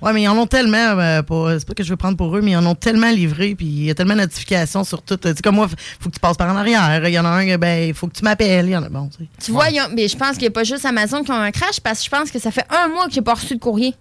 Ouais, 0.03 0.13
mais 0.13 0.23
ils 0.23 0.29
en 0.29 0.37
ont 0.37 0.47
tellement, 0.49 0.77
euh, 0.99 1.23
pour- 1.23 1.49
c'est 1.51 1.65
pas 1.67 1.75
que 1.75 1.85
je 1.85 1.89
veux 1.91 1.97
prendre 1.97 2.17
pour 2.17 2.37
eux, 2.37 2.41
mais 2.43 2.51
ils 2.51 2.57
en 2.57 2.67
ont 2.67 2.75
tellement 2.75 3.11
livré, 3.13 3.55
puis 3.55 3.67
il 3.67 3.85
y 3.85 3.91
a 3.91 3.95
tellement 3.95 4.15
de 4.15 4.21
notifications 4.23 4.83
sur 4.83 5.01
tout. 5.01 5.17
Tu 5.17 5.29
sais, 5.29 5.35
comme 5.43 5.55
moi, 5.55 5.69
faut 6.01 6.09
que 6.11 6.15
tu 6.15 6.21
passes 6.21 6.37
par 6.37 6.53
en 6.53 6.57
arrière. 6.57 7.07
Il 7.09 7.15
y 7.15 7.19
en 7.21 7.25
a 7.25 7.29
un, 7.29 7.47
que, 7.47 7.57
ben, 7.57 7.89
il 7.89 7.95
faut 7.95 8.09
que 8.09 8.15
tu 8.19 8.25
m'appelles. 8.25 8.67
Il 8.67 8.73
y 8.73 8.77
en 8.77 8.83
a, 8.83 8.89
bon, 8.89 9.09
tu 9.09 9.19
sais. 9.25 9.29
Tu 9.43 9.53
vois, 9.53 9.67
mais 9.95 10.09
je 10.09 10.17
pense 10.17 10.33
qu'il 10.33 10.41
n'y 10.43 10.47
a 10.49 10.51
pas 10.51 10.65
juste 10.65 10.85
Amazon 10.85 11.23
qui 11.23 11.31
ont 11.31 11.35
un 11.41 11.53
crash 11.53 11.79
parce 11.81 12.01
que 12.01 12.05
je 12.07 12.11
pense 12.11 12.31
que 12.33 12.41
ça 12.41 12.51
fait 12.51 12.67
un 12.69 12.89
mois 12.89 13.07
que 13.07 13.13
j'ai 13.13 13.23
pas 13.23 13.35
reçu 13.35 13.55
de 13.55 13.61
courrier. 13.61 13.95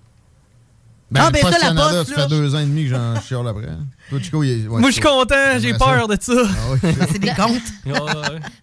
Ah, 1.15 1.29
ben 1.29 1.41
ça, 1.41 1.57
la 1.59 1.73
poste, 1.73 2.15
ça 2.15 2.21
fait 2.23 2.27
deux 2.29 2.55
ans 2.55 2.59
et 2.59 2.65
demi 2.65 2.83
que 2.85 2.89
j'en 2.91 3.19
chiale 3.27 3.47
après. 3.47 3.67
Toi, 4.09 4.19
Chico, 4.21 4.43
il 4.43 4.49
est. 4.49 4.67
ouais, 4.67 4.79
Moi, 4.79 4.89
je 4.89 4.93
suis 4.93 5.01
content, 5.01 5.35
j'ai 5.59 5.73
peur 5.73 6.07
de 6.07 6.17
ça. 6.19 6.33
Ah 6.45 6.73
oui. 6.83 6.89
C'est 7.11 7.19
des 7.19 7.31
comptes. 7.33 7.61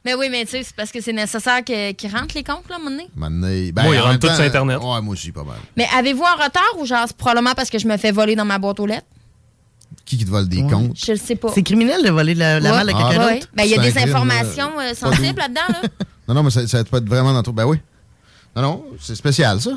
Mais 0.05 0.15
oui, 0.15 0.29
mais 0.31 0.45
tu 0.45 0.53
sais, 0.53 0.63
c'est 0.63 0.75
parce 0.75 0.91
que 0.91 1.01
c'est 1.03 1.13
nécessaire 1.13 1.63
que- 1.65 1.93
qu'ils 1.93 2.11
rentrent 2.11 2.35
les 2.35 2.43
comptes, 2.45 2.69
là, 2.71 2.77
à 2.77 2.79
un 2.79 2.83
moment 2.83 2.91
donné. 2.91 3.73
Ben, 3.73 3.83
Moi, 3.83 3.95
il 3.95 3.99
en 3.99 4.03
rentre 4.05 4.09
même 4.13 4.19
tout 4.19 4.29
sur 4.29 4.41
Internet. 4.45 4.79
Ouais, 4.79 5.01
moi 5.03 5.13
aussi, 5.13 5.31
pas 5.33 5.45
mal. 5.45 5.57
Mais 5.77 5.87
avez-vous 5.97 6.25
un 6.25 6.43
retard 6.45 6.63
ou 6.79 6.87
genre, 6.87 7.05
c'est 7.07 7.17
probablement 7.17 7.53
parce 7.55 7.69
que 7.71 7.79
je 7.79 7.87
me 7.87 7.97
fais 7.99 8.13
voler 8.13 8.35
dans 8.37 8.45
ma 8.47 8.59
boîte 8.59 8.81
aux 8.81 8.87
lettres? 8.87 9.07
Qui 10.07 10.17
qui 10.17 10.25
te 10.25 10.31
vole 10.31 10.49
des 10.49 10.63
comptes? 10.63 10.97
Je 10.97 11.13
le 11.13 11.19
sais 11.19 11.37
pas. 11.37 11.49
C'est 11.55 11.63
criminel 11.63 12.03
de 12.03 12.11
voler 12.11 12.35
la, 12.35 12.61
la 12.61 12.71
Ouais. 12.71 12.77
malle 12.79 12.89
à 12.91 12.93
Ah, 12.97 13.09
quelqu'un. 13.11 13.47
Ben, 13.55 13.65
il 13.65 13.71
y 13.71 13.75
a 13.79 13.83
des 13.83 13.99
informations 13.99 14.71
euh, 14.79 14.93
euh, 14.93 14.95
sensibles 14.95 15.39
là-dedans, 15.39 15.61
là. 15.83 15.89
Non, 16.29 16.35
non, 16.35 16.43
mais 16.45 16.51
ça, 16.51 16.85
peut 16.85 16.97
être 16.99 17.09
vraiment 17.09 17.33
dans 17.35 17.43
ton. 17.43 17.53
Ben 17.53 17.65
oui. 17.67 17.79
Non, 18.57 18.63
non, 18.63 18.85
c'est 19.01 19.15
spécial, 19.15 19.61
ça. 19.61 19.73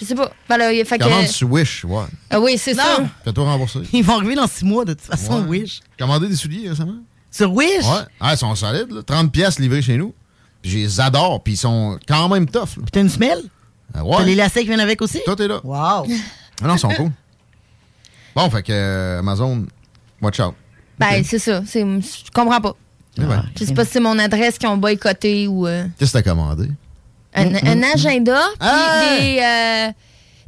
Je 0.00 0.04
sais 0.04 0.14
pas. 0.14 0.30
Ben 0.48 0.56
là, 0.56 0.72
il 0.72 0.84
fait 0.84 0.98
que. 0.98 1.04
Commande 1.04 1.26
sur 1.28 1.50
Wish, 1.50 1.84
ouais. 1.84 2.04
Ah 2.30 2.40
oui, 2.40 2.56
c'est 2.58 2.74
ça. 2.74 2.98
Non. 3.00 3.08
Fais-toi 3.24 3.44
rembourser. 3.44 3.80
Ils 3.92 4.02
vont 4.04 4.16
arriver 4.16 4.34
dans 4.34 4.46
six 4.46 4.64
mois, 4.64 4.84
de 4.84 4.94
toute 4.94 5.02
façon, 5.04 5.42
Ouais. 5.42 5.60
Wish. 5.60 5.80
Commandé 5.98 6.28
des 6.28 6.36
souliers 6.36 6.68
récemment? 6.68 6.96
Sur 7.30 7.52
Wish? 7.52 7.84
Ouais. 7.84 8.02
Ah, 8.20 8.32
ils 8.34 8.38
sont 8.38 8.54
solides, 8.54 8.90
là. 8.92 9.02
30 9.04 9.32
pièces 9.32 9.58
livrées 9.58 9.82
chez 9.82 9.96
nous. 9.96 10.14
Puis 10.62 10.70
je 10.70 10.76
les 10.78 11.00
adore, 11.00 11.42
puis 11.42 11.54
ils 11.54 11.58
sont 11.58 11.98
quand 12.08 12.28
même 12.28 12.46
tough. 12.46 12.60
là. 12.60 12.82
Puis 12.82 12.90
t'as 12.92 13.00
une 13.00 13.08
semelle? 13.08 13.42
Ah, 13.92 14.00
T'as 14.08 14.22
les 14.24 14.30
ouais. 14.30 14.34
lacets 14.36 14.60
qui 14.62 14.66
viennent 14.68 14.80
avec 14.80 15.00
aussi? 15.02 15.20
Tout 15.26 15.40
est 15.40 15.48
là. 15.48 15.60
Wow. 15.64 16.06
Ah 16.62 16.68
non, 16.68 16.76
ils 16.76 16.78
sont 16.78 16.88
cool. 16.90 17.10
Bon, 18.36 18.48
fait 18.50 18.62
que 18.62 18.72
euh, 18.72 19.18
Amazon, 19.18 19.66
watch 20.22 20.38
out. 20.40 20.54
Ben, 20.98 21.22
c'est 21.24 21.38
ça. 21.40 21.62
C'est- 21.66 21.80
Je 21.82 22.30
comprends 22.32 22.60
pas. 22.60 22.74
Je 23.18 23.64
sais 23.64 23.74
pas 23.74 23.84
si 23.84 23.92
c'est 23.92 24.00
mon 24.00 24.18
adresse 24.18 24.56
qui 24.58 24.66
ont 24.66 24.76
boycotté 24.76 25.46
ou 25.48 25.66
euh, 25.66 25.84
Qu'est-ce 25.98 26.12
que 26.12 26.18
t'as 26.18 26.30
commandé? 26.30 26.68
Un, 27.34 27.54
un 27.54 27.82
agenda, 27.94 28.40
puis 28.58 28.68
Ah! 28.68 29.16
des, 29.18 29.38
euh, 29.40 29.92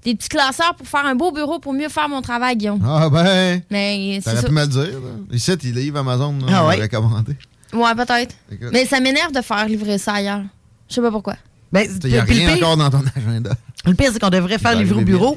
des 0.04 0.14
petits 0.14 0.28
classeurs 0.28 0.74
pour 0.76 0.86
faire 0.86 1.04
un 1.06 1.14
beau 1.14 1.32
bureau 1.32 1.58
pour 1.58 1.72
mieux 1.72 1.88
faire 1.88 2.08
mon 2.08 2.22
travail, 2.22 2.56
Guillaume. 2.56 2.80
Ah 2.86 3.08
ben, 3.10 3.60
Mais 3.70 4.20
c'est 4.22 4.30
t'aurais 4.30 4.42
ça. 4.42 4.46
pu 4.48 4.52
me 4.54 4.60
le 4.62 4.66
dire. 4.68 4.82
là. 4.82 5.10
Ici, 5.32 5.52
il 5.64 5.74
livre 5.74 5.98
Amazon, 5.98 6.32
là, 6.46 6.46
Ah 6.58 6.66
ouais? 6.66 6.76
l'aurait 6.76 6.88
commandé. 6.88 7.36
Ouais, 7.72 7.94
peut-être. 7.96 8.34
Mais 8.72 8.84
ça 8.86 9.00
m'énerve 9.00 9.32
de 9.32 9.40
faire 9.42 9.66
livrer 9.66 9.98
ça 9.98 10.14
ailleurs. 10.14 10.42
Je 10.88 10.94
sais 10.94 11.00
pas 11.00 11.10
pourquoi. 11.10 11.34
Ben, 11.72 11.88
Il 12.04 12.10
n'y 12.10 12.16
a 12.16 12.22
rien 12.22 12.54
pire- 12.54 12.68
encore 12.68 12.76
dans 12.76 12.90
ton 12.90 13.02
agenda. 13.16 13.50
Le 13.84 13.94
pire, 13.94 14.10
c'est 14.12 14.20
qu'on 14.20 14.30
devrait 14.30 14.58
faire 14.58 14.76
livrer 14.76 15.00
au 15.00 15.04
bureau. 15.04 15.36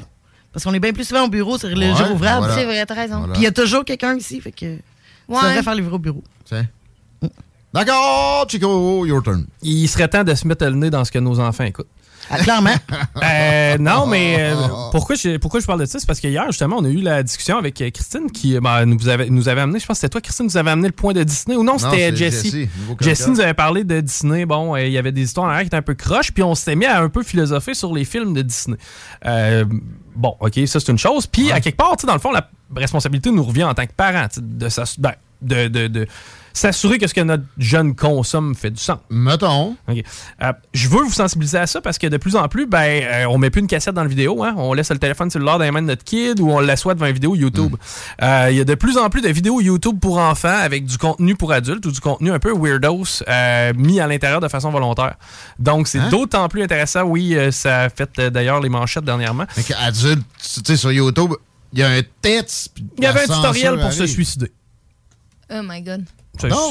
Parce 0.52 0.64
qu'on 0.64 0.72
est 0.74 0.80
bien 0.80 0.92
plus 0.92 1.04
souvent 1.04 1.24
au 1.24 1.28
bureau 1.28 1.58
sur 1.58 1.68
le 1.68 1.74
Ouais, 1.76 1.96
jour 1.96 2.10
ouvrable. 2.12 2.38
voilà. 2.46 2.54
C'est 2.54 2.64
vrai, 2.64 2.84
t'as 2.86 2.94
raison. 2.94 3.18
Voilà. 3.18 3.32
Puis 3.34 3.42
il 3.42 3.44
y 3.44 3.48
a 3.48 3.52
toujours 3.52 3.84
quelqu'un 3.84 4.16
ici, 4.16 4.40
fait 4.40 4.50
que 4.52 4.66
Ouais. 4.66 4.78
tu 5.28 5.34
devrais 5.46 5.62
faire 5.62 5.74
livrer 5.76 5.94
au 5.94 5.98
bureau. 5.98 6.24
Tiens. 6.44 6.66
D'accord, 7.72 8.46
Chico, 8.48 9.06
your 9.06 9.22
turn. 9.22 9.46
Il 9.62 9.86
serait 9.88 10.08
temps 10.08 10.24
de 10.24 10.34
se 10.34 10.46
mettre 10.46 10.64
le 10.64 10.74
nez 10.74 10.90
dans 10.90 11.04
ce 11.04 11.12
que 11.12 11.18
nos 11.18 11.38
enfants 11.38 11.64
écoutent. 11.64 11.88
Ah, 12.30 12.38
clairement. 12.38 12.74
Euh, 13.22 13.76
non, 13.78 14.06
mais 14.06 14.36
euh, 14.38 14.54
pourquoi, 14.92 15.14
je, 15.14 15.36
pourquoi 15.36 15.60
je 15.60 15.66
parle 15.66 15.80
de 15.80 15.84
ça? 15.84 15.98
C'est 15.98 16.06
parce 16.06 16.20
que 16.20 16.28
hier, 16.28 16.44
justement, 16.46 16.76
on 16.78 16.84
a 16.84 16.88
eu 16.88 17.00
la 17.00 17.22
discussion 17.22 17.58
avec 17.58 17.80
euh, 17.80 17.90
Christine 17.90 18.30
qui 18.30 18.58
ben, 18.58 18.86
nous, 18.86 19.08
avait, 19.08 19.28
nous 19.28 19.48
avait 19.48 19.60
amené, 19.60 19.78
je 19.78 19.86
pense 19.86 19.96
que 19.96 20.00
c'était 20.00 20.10
toi, 20.10 20.20
Christine, 20.20 20.46
nous 20.46 20.56
avait 20.56 20.70
amené 20.70 20.88
le 20.88 20.94
point 20.94 21.12
de 21.12 21.22
Disney, 21.22 21.56
ou 21.56 21.62
non, 21.62 21.76
c'était 21.76 22.14
Jessie. 22.16 22.68
Jessie, 23.00 23.30
nous 23.30 23.40
avait 23.40 23.54
parlé 23.54 23.84
de 23.84 24.00
Disney. 24.00 24.46
Bon, 24.46 24.74
euh, 24.74 24.86
il 24.86 24.92
y 24.92 24.98
avait 24.98 25.12
des 25.12 25.22
histoires 25.22 25.46
en 25.46 25.48
arrière 25.50 25.62
qui 25.62 25.66
étaient 25.66 25.76
un 25.76 25.82
peu 25.82 25.94
croches, 25.94 26.32
puis 26.32 26.42
on 26.42 26.54
s'était 26.54 26.76
mis 26.76 26.86
à 26.86 27.00
un 27.00 27.08
peu 27.08 27.22
philosopher 27.22 27.74
sur 27.74 27.94
les 27.94 28.04
films 28.04 28.32
de 28.32 28.42
Disney. 28.42 28.78
Euh, 29.26 29.64
bon, 30.16 30.34
OK, 30.40 30.58
ça, 30.66 30.80
c'est 30.80 30.90
une 30.90 30.98
chose. 30.98 31.26
Puis, 31.26 31.52
à 31.52 31.60
quelque 31.60 31.76
part, 31.76 31.96
dans 31.96 32.14
le 32.14 32.20
fond, 32.20 32.32
la 32.32 32.48
responsabilité 32.74 33.30
nous 33.30 33.44
revient 33.44 33.64
en 33.64 33.74
tant 33.74 33.86
que 33.86 33.92
parents, 33.92 34.28
de, 34.36 34.68
ben, 34.98 35.14
de, 35.42 35.68
de, 35.68 35.86
de 35.88 36.06
s'assurer 36.52 36.98
que 36.98 37.06
ce 37.06 37.14
que 37.14 37.20
notre 37.20 37.44
jeune 37.58 37.94
consomme 37.94 38.54
fait 38.54 38.70
du 38.70 38.80
sens. 38.82 38.98
Mettons. 39.10 39.76
Euh, 39.88 40.52
je 40.74 40.88
veux 40.88 41.02
vous 41.02 41.12
sensibiliser 41.12 41.58
à 41.58 41.66
ça 41.66 41.80
parce 41.80 41.98
que 41.98 42.06
de 42.06 42.16
plus 42.16 42.36
en 42.36 42.48
plus, 42.48 42.66
ben, 42.66 42.78
euh, 43.02 43.24
on 43.28 43.38
met 43.38 43.50
plus 43.50 43.60
une 43.60 43.66
cassette 43.66 43.94
dans 43.94 44.02
le 44.02 44.08
vidéo. 44.08 44.42
Hein? 44.44 44.54
On 44.56 44.72
laisse 44.72 44.90
le 44.90 44.98
téléphone 44.98 45.30
cellulaire 45.30 45.58
dans 45.58 45.64
les 45.64 45.70
mains 45.70 45.82
de 45.82 45.86
notre 45.86 46.04
kid 46.04 46.40
ou 46.40 46.50
on 46.50 46.60
l'assoit 46.60 46.94
devant 46.94 47.06
une 47.06 47.14
vidéo 47.14 47.34
YouTube. 47.34 47.76
Euh, 48.22 48.48
Il 48.50 48.56
y 48.56 48.60
a 48.60 48.64
de 48.64 48.74
plus 48.74 48.96
en 48.98 49.08
plus 49.10 49.20
de 49.22 49.28
vidéos 49.28 49.60
YouTube 49.60 49.98
pour 50.00 50.18
enfants 50.18 50.48
avec 50.48 50.84
du 50.84 50.98
contenu 50.98 51.34
pour 51.36 51.52
adultes 51.52 51.86
ou 51.86 51.90
du 51.92 52.00
contenu 52.00 52.30
un 52.32 52.38
peu 52.38 52.52
weirdos 52.52 53.22
euh, 53.28 53.72
mis 53.76 54.00
à 54.00 54.06
l'intérieur 54.06 54.40
de 54.40 54.48
façon 54.48 54.70
volontaire. 54.70 55.14
Donc, 55.58 55.86
c'est 55.88 55.98
Hein? 55.98 56.08
d'autant 56.10 56.48
plus 56.48 56.62
intéressant. 56.62 57.02
Oui, 57.02 57.34
euh, 57.36 57.50
ça 57.50 57.82
a 57.82 57.88
fait 57.90 58.10
euh, 58.18 58.30
d'ailleurs 58.30 58.60
les 58.60 58.68
manchettes 58.68 59.04
dernièrement. 59.04 59.44
Fait 59.50 59.62
qu'adulte, 59.62 60.22
tu 60.38 60.60
sais, 60.64 60.76
sur 60.76 60.90
YouTube, 60.92 61.32
il 61.72 61.78
y 61.78 61.82
a 61.82 61.88
un 61.88 62.00
tête. 62.22 62.68
Il 62.98 63.04
y 63.04 63.06
avait 63.06 63.20
un 63.20 63.26
tutoriel 63.34 63.78
pour 63.80 63.92
se 63.92 64.06
suicider. 64.06 64.50
Oh 65.52 65.60
my 65.62 65.82
god. 65.82 66.04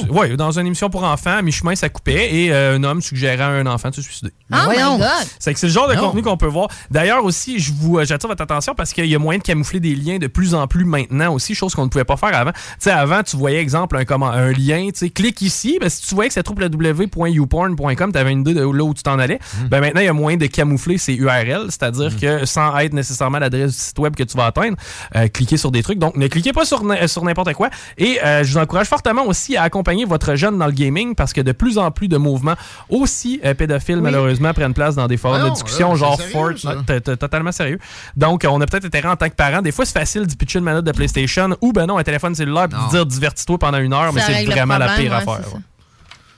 Oui, 0.10 0.36
dans 0.38 0.58
une 0.60 0.66
émission 0.68 0.90
pour 0.90 1.04
enfants, 1.04 1.38
à 1.38 1.42
mi-chemin, 1.42 1.76
ça 1.76 1.90
coupait 1.90 2.34
et 2.36 2.52
euh, 2.54 2.76
un 2.78 2.84
homme 2.84 3.02
suggérait 3.02 3.44
à 3.44 3.48
un 3.50 3.66
enfant 3.66 3.90
de 3.90 3.96
se 3.96 4.02
suicider. 4.02 4.32
My 4.50 4.60
god. 4.98 5.02
C'est 5.40 5.54
que 5.54 5.60
c'est 5.60 5.68
le 5.68 5.74
genre 5.74 5.88
de 5.88 5.94
Non. 5.96 6.02
contenu 6.08 6.22
qu'on 6.22 6.38
peut 6.38 6.48
voir. 6.48 6.68
D'ailleurs 6.92 7.24
aussi, 7.24 7.60
je 7.60 7.72
vous 7.74 8.00
euh, 8.00 8.06
j'attire 8.06 8.28
votre 8.30 8.42
attention 8.42 8.74
parce 8.76 8.94
qu'il 8.94 9.06
y 9.06 9.16
a 9.16 9.20
moyen 9.20 9.38
de 9.40 9.44
camoufler 9.44 9.80
des 9.80 9.96
liens 9.96 10.18
de 10.18 10.28
plus 10.28 10.54
en 10.56 10.66
plus 10.68 10.86
maintenant 10.86 11.34
aussi, 11.34 11.54
chose 11.56 11.76
qu'on 11.76 11.84
ne 11.84 11.90
pouvait 11.90 12.04
pas 12.06 12.18
faire 12.18 12.36
avant. 12.36 12.52
Tu 12.52 12.60
sais, 12.80 12.92
avant, 12.92 13.22
tu 13.24 13.38
voyais 13.38 13.60
exemple 13.60 13.98
un, 13.98 14.06
comment, 14.06 14.30
un 14.30 14.52
lien, 14.52 14.86
tu 14.94 15.00
sais, 15.00 15.10
clique 15.10 15.42
ici, 15.42 15.78
ben, 15.80 15.90
si 15.90 16.02
tu 16.08 16.16
voyais 16.16 16.30
que 16.30 16.34
c'est 16.34 16.48
www.youporn.com, 16.48 18.12
tu 18.12 18.18
avais 18.18 18.32
une 18.32 18.42
idée 18.42 18.54
de 18.54 18.62
là 18.62 18.84
où 18.84 18.94
tu 18.94 19.04
t'en 19.04 19.20
allais. 19.20 19.40
Ben 19.70 19.80
maintenant, 19.82 20.02
il 20.02 20.06
y 20.06 20.10
a 20.10 20.14
moyen 20.14 20.38
de 20.38 20.46
camoufler 20.48 20.98
ces 20.98 21.14
URL, 21.16 21.66
c'est-à-dire 21.70 22.18
que 22.20 22.46
sans 22.46 22.76
être 22.78 22.94
nécessairement 22.94 23.40
l'adresse 23.40 23.72
du 23.76 23.78
site 23.80 24.00
web 24.00 24.16
que 24.16 24.24
tu 24.24 24.38
vas 24.38 24.46
atteindre, 24.48 24.78
euh, 25.16 25.28
cliquer 25.28 25.58
sur 25.58 25.72
des 25.72 25.84
trucs. 25.84 26.00
Donc, 26.00 26.16
ne 26.16 26.28
cliquez 26.28 26.54
pas 26.54 26.66
sur, 26.66 26.82
n- 26.92 27.08
sur 27.08 27.24
n'importe 27.24 27.54
quoi. 27.54 27.70
Et 27.98 28.20
euh, 28.24 28.44
je 28.44 28.52
vous 28.54 28.58
encourage 28.58 28.88
fortement 28.88 29.26
aussi 29.26 29.58
à 29.58 29.59
accompagner 29.64 30.06
votre 30.06 30.36
jeune 30.36 30.58
dans 30.58 30.66
le 30.66 30.72
gaming 30.72 31.16
parce 31.16 31.34
que 31.34 31.42
de 31.42 31.52
plus 31.52 31.78
en 31.78 31.92
plus 31.92 32.08
de 32.08 32.18
mouvements 32.18 32.56
aussi 32.90 33.40
euh, 33.46 33.54
pédophiles, 33.54 34.02
malheureusement, 34.02 34.54
prennent 34.54 34.74
place 34.74 34.96
dans 34.96 35.08
des 35.08 35.18
forums 35.18 35.38
Ah 35.40 35.44
de 35.44 35.48
non, 35.48 35.54
discussion, 35.54 35.90
là, 35.90 35.96
c'est 35.96 36.00
genre 36.00 36.22
Fortnite. 36.22 37.18
Totalement 37.20 37.52
sérieux. 37.52 37.80
Donc, 38.16 38.46
on 38.50 38.60
a 38.62 38.66
peut-être 38.66 38.86
intérêt 38.86 39.10
en 39.10 39.16
tant 39.16 39.30
que 39.30 39.36
parent. 39.36 39.62
Des 39.62 39.72
fois, 39.72 39.86
c'est 39.86 39.98
facile 39.98 40.28
de 40.28 40.34
pitcher 40.34 40.60
une 40.60 40.66
manette 40.66 40.86
de 40.86 40.92
PlayStation 40.92 41.50
ou, 41.62 41.74
ben 41.74 41.86
non, 41.86 41.98
un 41.98 42.04
téléphone 42.04 42.36
cellulaire 42.36 42.68
puis 42.70 42.80
de 42.86 42.90
dire 42.90 43.06
divertis-toi 43.06 43.58
pendant 43.58 43.80
une 43.80 43.94
heure, 43.94 44.14
mais 44.14 44.22
c'est 44.22 44.46
vraiment 44.46 44.78
la 44.78 44.90
pire 44.96 45.12
ouais, 45.12 45.18
affaire. 45.18 45.60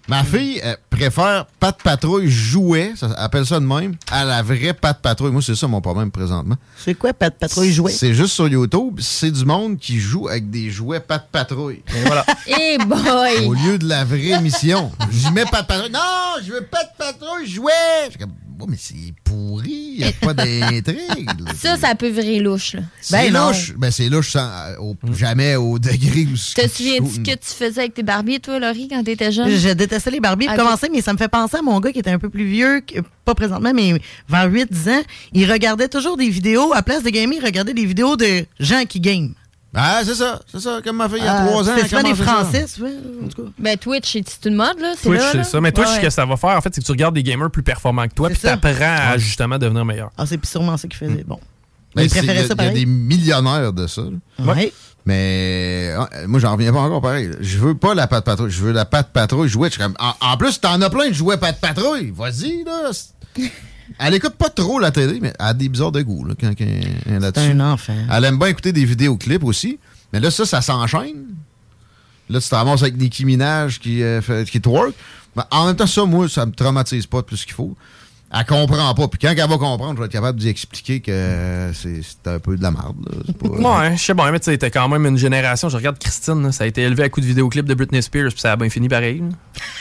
Ma 0.07 0.23
fille 0.23 0.59
elle 0.63 0.77
préfère 0.89 1.45
Pat 1.59 1.79
Patrouille 1.81 2.29
jouet, 2.29 2.93
ça 2.95 3.07
appelle 3.17 3.45
ça 3.45 3.59
de 3.59 3.65
même, 3.65 3.95
à 4.11 4.25
la 4.25 4.41
vraie 4.41 4.73
Pat 4.73 4.99
Patrouille. 4.99 5.31
Moi, 5.31 5.41
c'est 5.41 5.55
ça 5.55 5.67
mon 5.67 5.81
problème 5.81 6.11
présentement. 6.11 6.55
C'est 6.77 6.95
quoi, 6.95 7.13
Pat 7.13 7.33
Patrouille 7.37 7.71
jouet? 7.71 7.91
C'est 7.91 8.13
juste 8.13 8.33
sur 8.33 8.47
YouTube, 8.47 8.99
c'est 8.99 9.31
du 9.31 9.45
monde 9.45 9.77
qui 9.77 9.99
joue 9.99 10.27
avec 10.27 10.49
des 10.49 10.69
jouets 10.69 10.99
Pat 10.99 11.25
Patrouille. 11.31 11.83
Et 11.95 12.01
voilà. 12.05 12.25
Eh 12.47 12.77
Au 12.81 12.85
boy! 12.85 13.57
lieu 13.65 13.77
de 13.77 13.87
la 13.87 14.03
vraie 14.03 14.39
mission. 14.41 14.91
J'y 15.11 15.31
mets 15.31 15.45
Pat 15.45 15.65
Patrouille. 15.65 15.91
Non, 15.91 15.99
je 16.43 16.51
veux 16.51 16.67
Pat 16.69 16.91
Patrouille 16.97 17.47
jouet. 17.47 17.71
Mais 18.67 18.77
c'est 18.79 19.13
pourri. 19.23 19.95
Il 19.95 19.97
n'y 19.97 20.03
a 20.05 20.11
pas 20.13 20.33
d'intrigue. 20.33 21.29
Ça, 21.57 21.77
ça 21.77 21.95
peut 21.95 22.07
virer 22.09 22.39
louche, 22.39 22.73
là. 22.73 22.81
C'est 23.01 23.29
louche. 23.29 23.73
Ben, 23.77 23.91
c'est 23.91 24.09
louche 24.09 24.31
sans- 24.31 24.49
au- 24.79 24.95
jamais 25.13 25.55
au 25.55 25.77
degré 25.79 26.25
où 26.31 26.35
Te 26.35 26.67
souviens-tu 26.67 27.23
que 27.23 27.31
tu 27.31 27.53
faisais 27.57 27.81
avec 27.81 27.93
tes 27.93 28.03
barbiers, 28.03 28.39
toi, 28.39 28.59
Laurie, 28.59 28.87
quand 28.89 29.03
t'étais 29.03 29.31
jeune? 29.31 29.49
Je 29.49 29.69
détestais 29.69 30.11
les 30.11 30.19
Barbies 30.19 30.47
pour 30.47 30.55
commencer, 30.55 30.87
mais 30.91 31.01
ça 31.01 31.13
me 31.13 31.17
fait 31.17 31.27
penser 31.27 31.57
à 31.57 31.61
mon 31.61 31.79
gars 31.79 31.91
qui 31.91 31.99
était 31.99 32.09
un 32.11 32.19
peu 32.19 32.29
plus 32.29 32.45
vieux, 32.45 32.81
que- 32.81 32.99
pas 33.25 33.35
présentement, 33.35 33.71
mais 33.73 34.01
vers 34.29 34.49
8-10 34.49 34.89
ans. 34.89 35.01
Il 35.33 35.51
regardait 35.51 35.87
toujours 35.87 36.17
des 36.17 36.29
vidéos, 36.29 36.73
à 36.73 36.81
place 36.81 37.03
de 37.03 37.09
gamer, 37.09 37.37
il 37.41 37.45
regardait 37.45 37.73
des 37.73 37.85
vidéos 37.85 38.15
de 38.15 38.45
gens 38.59 38.83
qui 38.87 38.99
game. 38.99 39.33
Ah, 39.73 40.01
c'est 40.03 40.15
ça. 40.15 40.39
C'est 40.51 40.59
ça, 40.59 40.79
comme 40.83 40.97
ma 40.97 41.07
fille 41.07 41.19
il 41.19 41.23
y 41.23 41.27
a 41.27 41.43
Ah, 41.43 41.45
trois 41.47 41.69
ans. 41.69 41.73
c'est 41.77 41.87
souvent 41.87 42.03
des 42.03 42.15
ça. 42.15 42.23
Français, 42.23 42.67
souvent, 42.67 42.89
en 43.23 43.27
tout 43.29 43.43
cas. 43.43 43.49
Ben, 43.57 43.77
Twitch, 43.77 44.11
c'est 44.27 44.45
une 44.49 44.55
mode, 44.55 44.79
là. 44.79 44.93
C'est 44.97 45.07
Twitch, 45.07 45.21
c'est 45.31 45.43
ça. 45.45 45.61
Mais 45.61 45.71
Twitch, 45.71 45.87
ce 45.87 45.99
que 46.01 46.09
ça 46.09 46.25
va 46.25 46.35
faire, 46.35 46.57
en 46.57 46.61
fait, 46.61 46.75
c'est 46.75 46.81
que 46.81 46.85
tu 46.85 46.91
regardes 46.91 47.15
des 47.15 47.23
gamers 47.23 47.49
plus 47.49 47.63
performants 47.63 48.07
que 48.07 48.13
toi, 48.13 48.27
puis 48.29 48.37
ça. 48.37 48.57
t'apprends 48.57 48.73
à 49.11 49.17
justement 49.17 49.57
devenir 49.57 49.85
meilleur. 49.85 50.11
Ah, 50.17 50.25
c'est 50.25 50.43
sûrement 50.45 50.75
ça 50.75 50.87
qu'il 50.89 50.97
faisait. 50.97 51.23
Bon. 51.25 51.39
Ben, 51.95 52.03
il 52.03 52.09
préférait 52.09 52.33
il 52.35 52.41
y 52.41 52.43
a- 52.43 52.47
ça 52.47 52.47
Il 52.47 52.49
y 52.49 52.53
a 52.53 52.55
pareil. 52.69 52.73
des 52.73 52.85
millionnaires 52.85 53.71
de 53.73 53.87
ça. 53.87 54.01
Ouais. 54.39 54.73
Mais 55.05 55.93
moi, 56.27 56.39
j'en 56.39 56.51
reviens 56.53 56.71
pas 56.73 56.79
encore 56.79 57.01
pareil. 57.01 57.31
Je 57.39 57.57
veux 57.57 57.75
pas 57.75 57.93
la 57.95 58.07
patte 58.07 58.23
patrouille. 58.25 58.51
Je 58.51 58.61
veux 58.61 58.71
la 58.71 58.85
patte 58.85 59.11
patrouille 59.11 59.49
jouer. 59.49 59.69
En, 59.99 60.13
en 60.33 60.37
plus, 60.37 60.59
t'en 60.59 60.79
as 60.81 60.89
plein 60.89 61.07
de 61.09 61.13
jouets 61.13 61.37
patte 61.37 61.59
patrouille. 61.59 62.11
Vas-y, 62.15 62.63
là. 62.65 62.91
C'est- 63.99 64.05
Elle 64.07 64.13
écoute 64.15 64.35
pas 64.35 64.49
trop 64.49 64.79
la 64.79 64.91
télé, 64.91 65.19
mais 65.21 65.33
elle 65.39 65.45
a 65.45 65.53
des 65.53 65.69
bizarres 65.69 65.91
de 65.91 66.01
goût 66.01 66.25
là, 66.25 66.33
quand, 66.39 66.49
quand 66.49 66.65
elle 66.65 67.13
est 67.15 67.19
là-dessus. 67.19 67.51
un 67.51 67.59
enfant. 67.59 67.95
Elle 68.11 68.25
aime 68.25 68.37
bien 68.39 68.47
écouter 68.47 68.71
des 68.71 68.85
vidéoclips 68.85 69.43
aussi. 69.43 69.79
Mais 70.13 70.19
là, 70.19 70.29
ça, 70.31 70.45
ça 70.45 70.61
s'enchaîne. 70.61 71.25
Là, 72.29 72.39
tu 72.39 72.47
te 72.49 72.55
ramasses 72.55 72.81
avec 72.81 72.97
Nicki 72.97 73.25
Minaj 73.25 73.79
qui, 73.79 74.01
euh, 74.03 74.21
fait, 74.21 74.49
qui 74.49 74.61
twerk. 74.61 74.93
Mais 75.35 75.43
en 75.51 75.65
même 75.67 75.75
temps, 75.75 75.87
ça, 75.87 76.05
moi, 76.05 76.27
ça 76.29 76.45
me 76.45 76.51
traumatise 76.51 77.05
pas 77.07 77.23
plus 77.23 77.43
qu'il 77.45 77.53
faut. 77.53 77.75
Elle 78.33 78.45
comprend 78.45 78.93
pas. 78.93 79.07
Puis 79.09 79.19
quand 79.19 79.29
elle 79.31 79.37
va 79.39 79.57
comprendre, 79.57 79.93
je 79.95 79.99
vais 79.99 80.05
être 80.05 80.11
capable 80.11 80.39
d'y 80.39 80.47
expliquer 80.47 81.01
que 81.01 81.11
euh, 81.11 81.73
c'est 81.73 82.01
c'est 82.01 82.29
un 82.31 82.39
peu 82.39 82.55
de 82.55 82.63
la 82.63 82.71
merde. 82.71 82.95
pas- 83.39 83.47
Ouais, 83.49 83.97
je 83.97 84.01
sais 84.01 84.15
pas, 84.15 84.31
mais 84.31 84.39
tu 84.39 84.45
sais, 84.45 84.57
t'es 84.57 84.71
quand 84.71 84.87
même 84.87 85.05
une 85.05 85.17
génération. 85.17 85.67
Je 85.67 85.75
regarde 85.75 85.97
Christine, 85.99 86.41
là, 86.43 86.51
ça 86.53 86.63
a 86.63 86.67
été 86.67 86.81
élevé 86.81 87.03
à 87.03 87.09
coup 87.09 87.19
de 87.19 87.25
vidéoclip 87.25 87.65
de 87.65 87.73
Britney 87.73 88.01
Spears, 88.01 88.29
puis 88.31 88.39
ça 88.39 88.53
a 88.53 88.55
bien 88.55 88.69
fini 88.69 88.87
pareil. 88.87 89.21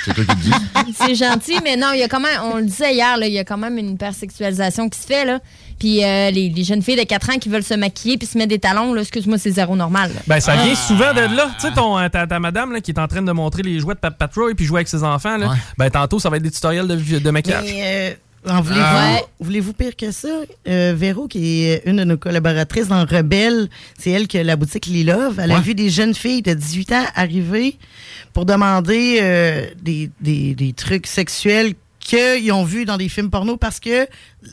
C'est 0.04 0.14
toi 0.14 0.24
qui 0.24 0.34
le 0.36 0.42
dis. 0.42 0.94
C'est 0.98 1.14
gentil, 1.14 1.58
mais 1.62 1.76
non, 1.76 1.92
il 1.94 2.00
y 2.00 2.02
a 2.02 2.08
quand 2.08 2.18
même, 2.20 2.40
on 2.52 2.56
le 2.56 2.64
disait 2.64 2.92
hier, 2.94 3.16
il 3.22 3.32
y 3.32 3.38
a 3.38 3.44
quand 3.44 3.56
même 3.58 3.78
une 3.78 3.90
hypersexualisation 3.90 4.88
qui 4.88 4.98
se 4.98 5.06
fait, 5.06 5.24
là. 5.24 5.38
Puis 5.78 6.04
euh, 6.04 6.30
les, 6.30 6.50
les 6.50 6.64
jeunes 6.64 6.82
filles 6.82 6.96
de 6.96 7.04
4 7.04 7.30
ans 7.30 7.38
qui 7.38 7.48
veulent 7.48 7.62
se 7.62 7.72
maquiller 7.74 8.18
puis 8.18 8.26
se 8.26 8.36
mettre 8.36 8.50
des 8.50 8.58
talons, 8.58 8.92
là, 8.92 9.00
excuse-moi, 9.02 9.38
c'est 9.38 9.52
zéro 9.52 9.76
normal. 9.76 10.10
là. 10.14 10.20
Ben, 10.26 10.40
ça 10.40 10.54
vient 10.56 10.72
Ah. 10.74 10.76
souvent 10.76 11.14
de 11.14 11.34
là. 11.36 11.50
Tu 11.58 11.68
sais, 11.68 11.72
ton, 11.72 11.96
euh, 11.98 12.08
ta, 12.08 12.26
ta 12.26 12.38
madame 12.40 12.72
là, 12.72 12.80
qui 12.80 12.90
est 12.90 12.98
en 12.98 13.06
train 13.08 13.22
de 13.22 13.32
montrer 13.32 13.62
les 13.62 13.78
jouets 13.78 13.94
de 13.94 14.00
Pat 14.00 14.14
Patrol 14.16 14.54
puis 14.54 14.66
jouer 14.66 14.78
avec 14.78 14.88
ses 14.88 15.04
enfants, 15.04 15.38
là, 15.38 15.54
ben, 15.78 15.88
tantôt, 15.88 16.18
ça 16.18 16.28
va 16.28 16.36
être 16.36 16.42
des 16.42 16.50
tutoriels 16.50 16.86
de, 16.88 17.18
de 17.18 17.30
maquillage. 17.30 17.64
Mais, 17.64 17.82
euh, 18.12 18.14
voulez-vous 18.44 18.80
Ah. 18.82 19.20
voulez-vous 19.38 19.72
pire 19.74 19.96
que 19.96 20.10
ça? 20.12 20.28
Euh, 20.66 20.94
Véro, 20.96 21.28
qui 21.28 21.64
est 21.64 21.82
une 21.84 21.96
de 21.96 22.04
nos 22.04 22.16
collaboratrices 22.16 22.88
dans 22.88 23.04
Rebelle, 23.04 23.68
c'est 23.98 24.10
elle 24.10 24.26
qui 24.28 24.38
a 24.38 24.44
la 24.44 24.56
boutique 24.56 24.86
Lilove. 24.86 25.38
Elle 25.38 25.52
a 25.52 25.60
vu 25.60 25.74
des 25.74 25.90
jeunes 25.90 26.14
filles 26.14 26.42
de 26.42 26.54
18 26.54 26.92
ans 26.92 27.04
arriver 27.14 27.76
pour 28.32 28.46
demander 28.46 29.18
euh, 29.20 29.66
des, 29.82 30.10
des- 30.20 30.54
des 30.54 30.72
trucs 30.72 31.06
sexuels 31.06 31.74
qu'ils 31.98 32.50
ont 32.52 32.64
vus 32.64 32.86
dans 32.86 32.96
des 32.96 33.10
films 33.10 33.28
porno 33.28 33.58
parce 33.58 33.78
que 33.78 34.06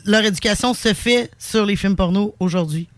leur 0.04 0.22
éducation 0.22 0.74
se 0.74 0.92
fait 0.92 1.30
sur 1.38 1.64
les 1.64 1.76
films 1.76 1.96
porno 1.96 2.34
aujourd'hui. 2.40 2.88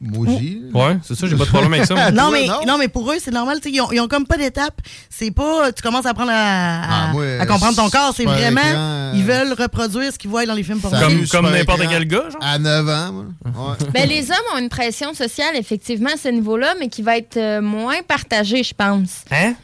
Moi 0.00 0.26
aussi. 0.26 0.62
Ouais, 0.74 0.96
c'est 1.02 1.14
ça, 1.14 1.26
j'ai 1.26 1.36
pas 1.36 1.44
de 1.44 1.48
problème 1.48 1.72
avec 1.74 1.86
ça. 1.86 2.10
non, 2.10 2.30
mais, 2.32 2.46
non? 2.66 2.78
mais 2.78 2.88
pour 2.88 3.10
eux, 3.12 3.16
c'est 3.22 3.30
normal. 3.30 3.58
tu 3.60 3.68
sais, 3.70 3.74
Ils 3.76 3.80
ont, 3.80 3.92
ils 3.92 4.00
ont 4.00 4.08
comme 4.08 4.26
pas 4.26 4.36
d'étape. 4.36 4.80
C'est 5.08 5.30
pas. 5.30 5.70
Tu 5.72 5.82
commences 5.82 6.04
à 6.06 6.10
apprendre 6.10 6.32
à, 6.32 6.34
à- 6.34 7.08
Ah, 7.08 7.12
moi, 7.12 7.24
à 7.40 7.46
comprendre 7.46 7.76
ton 7.76 7.88
corps. 7.88 8.12
C'est 8.16 8.24
vraiment. 8.24 8.60
écran, 8.60 8.72
euh, 8.76 9.12
Ils 9.14 9.24
veulent 9.24 9.52
reproduire 9.58 10.12
ce 10.12 10.18
qu'ils 10.18 10.30
voient 10.30 10.44
dans 10.46 10.54
les 10.54 10.62
films 10.64 10.80
porno. 10.80 10.98
Comme- 10.98 11.26
comme 11.28 11.50
n'importe 11.50 11.82
quel 11.88 12.04
gars, 12.06 12.24
genre? 12.30 12.40
À 12.42 12.58
9 12.58 12.88
ans, 12.88 13.12
moi. 13.12 13.24
Ouais. 13.44 13.76
Ben, 13.94 14.08
les 14.08 14.30
hommes 14.30 14.54
ont 14.54 14.58
une 14.58 14.68
pression 14.68 15.14
sociale, 15.14 15.54
effectivement, 15.56 16.10
à 16.14 16.16
ce 16.16 16.28
niveau-là, 16.28 16.74
mais 16.80 16.88
qui 16.88 17.02
va 17.02 17.16
être 17.18 17.36
euh, 17.36 17.60
moins 17.62 18.02
partagée, 18.06 18.62
je 18.64 18.74
pense. 18.74 19.24
Hein? 19.30 19.54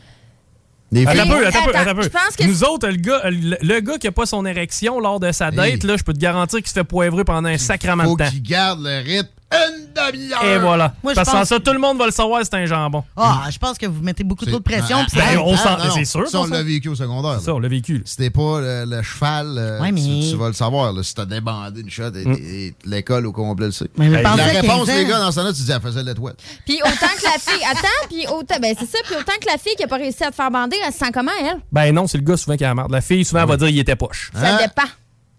Les 0.91 1.07
Attends 1.07 1.27
peu, 1.29 1.47
attends 1.47 1.59
un 1.59 1.63
peu, 1.65 1.69
Attends, 1.71 1.79
attends 1.81 1.91
un 1.91 1.95
peu. 1.97 2.03
je 2.03 2.09
pense 2.09 2.37
que 2.39 2.45
Nous 2.45 2.65
autres, 2.65 2.89
le 2.89 2.97
gars, 2.97 3.21
le, 3.25 3.57
le 3.61 3.81
gars 3.81 3.99
qui 3.99 4.07
a 4.07 4.13
pas 4.13 4.25
son 4.25 4.47
érection 4.47 5.01
lors 5.01 5.21
de 5.21 5.33
sa 5.33 5.51
date, 5.51 5.67
Hey. 5.67 5.79
là, 5.87 5.97
je 5.99 6.03
peux 6.03 6.15
te 6.15 6.19
garantir 6.19 6.61
qu'il 6.61 6.69
se 6.69 6.73
fait 6.73 6.85
poivrer 6.85 7.25
pendant 7.25 7.49
un 7.51 7.59
sacrament 7.59 8.05
de 8.15 8.25
temps. 8.25 8.31
qu'il 8.31 8.43
garde 8.43 8.81
le 8.83 9.03
rythme 9.05 9.29
une 9.51 9.87
demi-heure. 9.95 10.45
Et 10.45 10.59
voilà. 10.59 10.93
Moi, 11.03 11.13
je 11.13 11.17
Parce 11.17 11.31
que 11.31 11.37
sans 11.39 11.45
ça, 11.45 11.59
tout 11.59 11.73
le 11.73 11.79
monde 11.79 11.97
va 11.99 12.05
le 12.07 12.11
savoir, 12.13 12.41
c'est 12.45 12.55
un 12.55 12.67
jambon. 12.67 13.03
Ah, 13.17 13.45
je 13.51 13.59
pense 13.59 13.79
que 13.79 13.87
vous 13.87 14.03
mettez 14.03 14.23
beaucoup 14.25 14.45
trop 14.45 14.59
de 14.59 14.63
pression. 14.63 14.99
Ah, 15.01 15.07
ça- 15.09 15.17
Ben, 15.17 15.39
on 15.39 15.55
ah, 15.55 15.89
c'est 15.95 16.05
sûr 16.05 16.29
Ça, 16.29 16.41
on 16.41 16.47
l'a 16.47 16.63
vécu 16.63 16.89
au 16.91 16.95
secondaire. 16.95 17.41
Ça, 17.41 17.55
on 17.55 17.59
l'a 17.59 17.69
vécu. 17.69 18.03
Si 18.05 18.17
t'es 18.17 18.29
pas 18.31 18.61
le, 18.61 18.85
le 18.85 19.03
cheval, 19.03 19.55
euh, 19.57 19.81
Ouais, 19.81 19.91
mais- 19.93 20.01
tu, 20.03 20.31
tu 20.31 20.37
vas 20.37 20.49
le 20.49 20.53
savoir. 20.53 20.93
là. 20.93 21.03
si 21.03 21.15
t'as 21.15 21.25
débandé 21.25 21.81
une 21.81 21.91
shot, 21.91 22.11
et, 22.15 22.25
Mm. 22.25 22.91
l'école 22.91 23.27
au 23.27 23.33
complet 23.33 23.67
le 23.67 23.73
sait. 23.73 23.89
Mais, 23.97 24.09
la 24.23 24.33
réponse, 24.35 24.87
15 24.87 24.91
ans. 24.91 24.97
les 24.99 25.07
gars, 25.07 25.19
dans 25.19 25.31
ce 25.31 25.37
temps-là, 25.37 25.53
tu 25.53 25.63
dis, 25.63 25.73
elle 25.73 25.81
faisait 25.81 26.03
l'étoile. 26.03 26.35
Puis 26.67 26.79
autant 26.83 26.91
que 27.17 27.25
la 27.25 27.39
fille. 27.53 27.65
Attends, 27.65 28.07
puis 28.09 28.27
autant. 28.29 28.57
Ben, 28.61 28.75
c'est 28.79 28.87
ça. 28.87 28.99
Puis 29.05 29.15
autant 29.17 29.33
que 29.41 29.47
la 29.47 29.57
fille 29.59 29.75
qui 29.77 29.85
a 29.85 29.89
pas 29.89 29.97
réussi 29.97 30.23
à 30.25 30.31
te 30.31 30.35
faire 30.35 30.51
bander, 30.51 30.77
elle 30.87 30.93
se 30.93 30.99
sent 30.99 31.11
comment, 31.13 31.33
elle? 31.41 31.59
Ben 31.73 31.93
non, 31.95 32.07
c'est 32.07 32.19
le 32.19 32.25
gars 32.25 32.37
souvent 32.37 32.57
qui 32.57 32.65
a 32.65 32.69
la 32.69 32.75
merde. 32.75 32.91
La 32.93 33.01
fille, 33.01 33.25
souvent, 33.25 33.43
elle 33.43 33.49
va 33.49 33.57
dire 33.57 33.69
il 33.69 33.79
était 33.79 33.97
poche. 33.97 34.31
Ça 34.35 34.55
Hein? 34.55 34.59
dépend. 34.61 34.89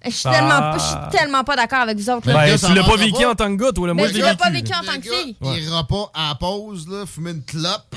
Je 0.06 0.12
suis 0.12 0.30
Ah. 0.30 0.32
tellement, 0.32 0.74
je 0.74 0.80
suis 0.80 1.18
tellement 1.20 1.44
pas 1.44 1.56
d'accord 1.58 1.80
avec 1.80 1.98
vous 1.98 2.10
autres. 2.10 2.28
là. 2.28 2.34
Ben, 2.34 2.48
gars, 2.48 2.58
tu 2.68 2.74
l'as 2.74 2.84
pas 2.84 2.96
vécu 2.96 3.26
en 3.26 3.36
tant 3.36 3.56
que 3.56 3.62
gars, 3.62 3.72
toi. 3.74 3.88
Là. 3.88 3.94
Moi, 3.94 4.08
je 4.08 4.14
l'ai 4.14 4.22
pas 4.36 4.50
vécu. 4.50 4.72
en 4.74 4.84
tant 4.86 5.00
que 5.00 5.10
fille. 5.10 5.36
Il 5.42 5.64
ira 5.66 5.86
pas 5.86 6.10
à 6.14 6.30
la 6.30 6.36
pause, 6.36 6.88
là, 6.88 7.06
fumer 7.06 7.32
une 7.32 7.44
clope, 7.44 7.96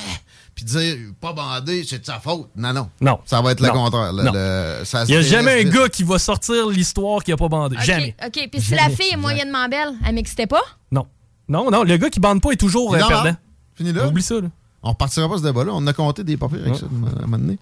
puis 0.55 0.65
dire, 0.65 0.97
pas 1.21 1.33
bandé, 1.33 1.85
c'est 1.89 2.01
de 2.01 2.05
sa 2.07 2.19
faute. 2.19 2.49
Non, 2.57 2.73
non. 2.73 2.89
Non. 3.01 3.21
Ça 3.25 3.41
va 3.41 3.53
être 3.53 3.61
le 3.61 3.69
Non. 3.69 3.75
contraire. 3.75 4.13
le- 4.13 4.23
Non. 4.25 4.33
le- 4.35 4.85
ça 4.85 5.05
Il 5.05 5.11
n'y 5.13 5.17
a 5.17 5.23
jamais 5.23 5.61
un 5.65 5.71
gars 5.71 5.89
qui 5.89 6.03
va 6.03 6.19
sortir 6.19 6.67
l'histoire 6.69 7.23
qui 7.23 7.31
a 7.33 7.37
pas 7.37 7.49
bandé. 7.49 7.77
Jamais. 7.81 8.17
OK. 8.25 8.49
Puis 8.51 8.61
si 8.61 8.75
la 8.75 8.89
fille 8.91 9.13
est 9.13 9.17
moyennement 9.17 9.69
belle, 9.69 9.93
elle 10.05 10.15
m'excitait 10.17 10.47
pas? 10.49 10.63
Non. 10.91 11.07
Non, 11.49 11.71
non, 11.71 11.85
le 11.85 11.97
gars 11.99 12.11
qui 12.11 12.19
bande 12.21 12.41
pas 12.41 12.51
est 12.51 12.57
toujours 12.57 12.95
euh, 12.95 12.99
Non, 12.99 13.07
perdant. 13.09 13.37
Fini 13.77 13.93
là. 13.93 14.07
Oublie 14.09 14.23
ça, 14.23 14.35
là. 14.37 14.49
On 14.83 14.91
repartira 14.91 15.29
pas 15.29 15.39
ce 15.39 15.43
débat-là. 15.43 15.71
On 15.75 15.87
a 15.87 15.93
compté 15.93 16.25
des 16.25 16.37
papiers 16.37 16.59
avec 16.61 16.75
ça, 16.75 16.87
à 16.87 16.89
un 16.89 17.27
moment 17.27 17.39
donné. 17.39 17.59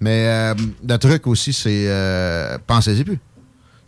Mais 0.00 0.26
euh, 0.26 0.54
le 0.86 0.96
truc 0.98 1.26
aussi, 1.26 1.52
c'est 1.52 1.84
euh, 1.88 2.58
pensez-y 2.66 3.04
plus. 3.04 3.20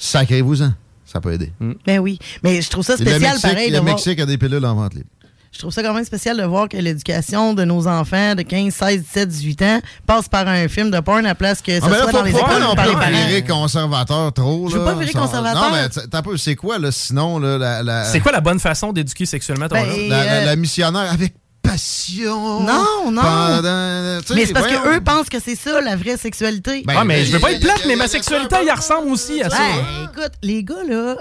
Sacrez-vous-en. 0.02 0.72
Ça 1.06 1.20
peut 1.20 1.32
aider. 1.32 1.52
Ben 1.86 1.98
oui. 1.98 2.18
Mais 2.42 2.60
je 2.62 2.70
trouve 2.70 2.84
ça 2.84 2.94
Et 2.94 3.04
le 3.04 3.10
spécial, 3.10 3.32
Mexique, 3.34 3.50
pareil. 3.50 3.70
de 3.70 3.76
le 3.76 3.82
voir- 3.82 3.94
Mexique 3.94 4.18
a 4.18 4.26
des 4.26 4.38
pilules 4.38 4.64
en 4.64 4.74
vente 4.74 4.94
libre. 4.94 5.06
Je 5.52 5.58
trouve 5.58 5.70
ça 5.70 5.82
quand 5.82 5.92
même 5.92 6.04
spécial 6.06 6.38
de 6.38 6.42
voir 6.44 6.66
que 6.66 6.78
l'éducation 6.78 7.52
de 7.52 7.62
nos 7.64 7.86
enfants 7.86 8.34
de 8.34 8.40
15, 8.40 8.72
16, 8.72 9.02
17, 9.02 9.28
18 9.28 9.62
ans 9.62 9.80
passe 10.06 10.26
par 10.26 10.48
un 10.48 10.66
film 10.66 10.90
de 10.90 10.98
porn 11.00 11.26
à 11.26 11.34
place 11.34 11.60
que 11.60 11.78
ça 11.78 11.84
Ah, 11.84 11.88
mais 11.90 11.96
là, 11.98 12.02
soit 12.04 12.12
dans 12.12 12.22
les 12.22 12.30
écoles 12.30 12.62
non 12.62 12.74
par 12.74 12.86
les 12.86 12.92
plus 12.92 13.00
parents. 13.00 13.26
virer 13.28 13.44
conservateur 13.44 14.32
trop. 14.32 14.68
Je 14.70 14.78
veux 14.78 14.84
là. 14.84 14.92
pas 14.92 14.98
virer 14.98 15.12
conservateur. 15.12 15.62
Non, 15.62 15.76
mais 15.76 15.88
t'as 16.10 16.22
peu, 16.22 16.38
c'est 16.38 16.56
quoi, 16.56 16.78
là, 16.78 16.90
sinon, 16.90 17.38
là, 17.38 17.58
la, 17.58 17.82
la, 17.82 18.04
C'est 18.06 18.20
quoi 18.20 18.32
la 18.32 18.40
bonne 18.40 18.60
façon 18.60 18.94
d'éduquer 18.94 19.26
sexuellement 19.26 19.68
ton 19.68 19.74
Ben, 19.74 19.86
gars? 19.86 19.96
la, 20.08 20.24
la- 20.24 20.32
euh, 20.32 20.44
la 20.46 20.56
missionnaire 20.56 21.12
avec 21.12 21.34
passion? 21.62 22.60
Non, 22.60 23.10
non. 23.10 23.22
pendant- 23.22 24.20
Mais 24.34 24.46
c'est 24.46 24.52
parce 24.52 24.66
voyons. 24.66 24.82
qu'eux 24.82 25.00
pensent 25.00 25.28
que 25.28 25.38
c'est 25.40 25.56
ça, 25.56 25.80
la 25.80 25.96
vraie 25.96 26.16
sexualité. 26.16 26.82
Ben, 26.86 26.94
ah, 26.98 27.04
mais 27.04 27.18
ben, 27.20 27.26
je 27.26 27.32
veux 27.32 27.38
pas 27.40 27.52
être 27.52 27.60
plate, 27.60 27.80
y 27.80 27.84
a- 27.84 27.88
mais 27.88 27.96
ma 27.96 28.08
sexualité, 28.08 28.56
elle 28.60 28.72
ressemble 28.74 29.10
aussi 29.10 29.42
à 29.42 29.50
ça. 29.50 29.56
Écoute, 30.04 30.32
les 30.42 30.62
gars, 30.64 30.82
là, 30.88 31.16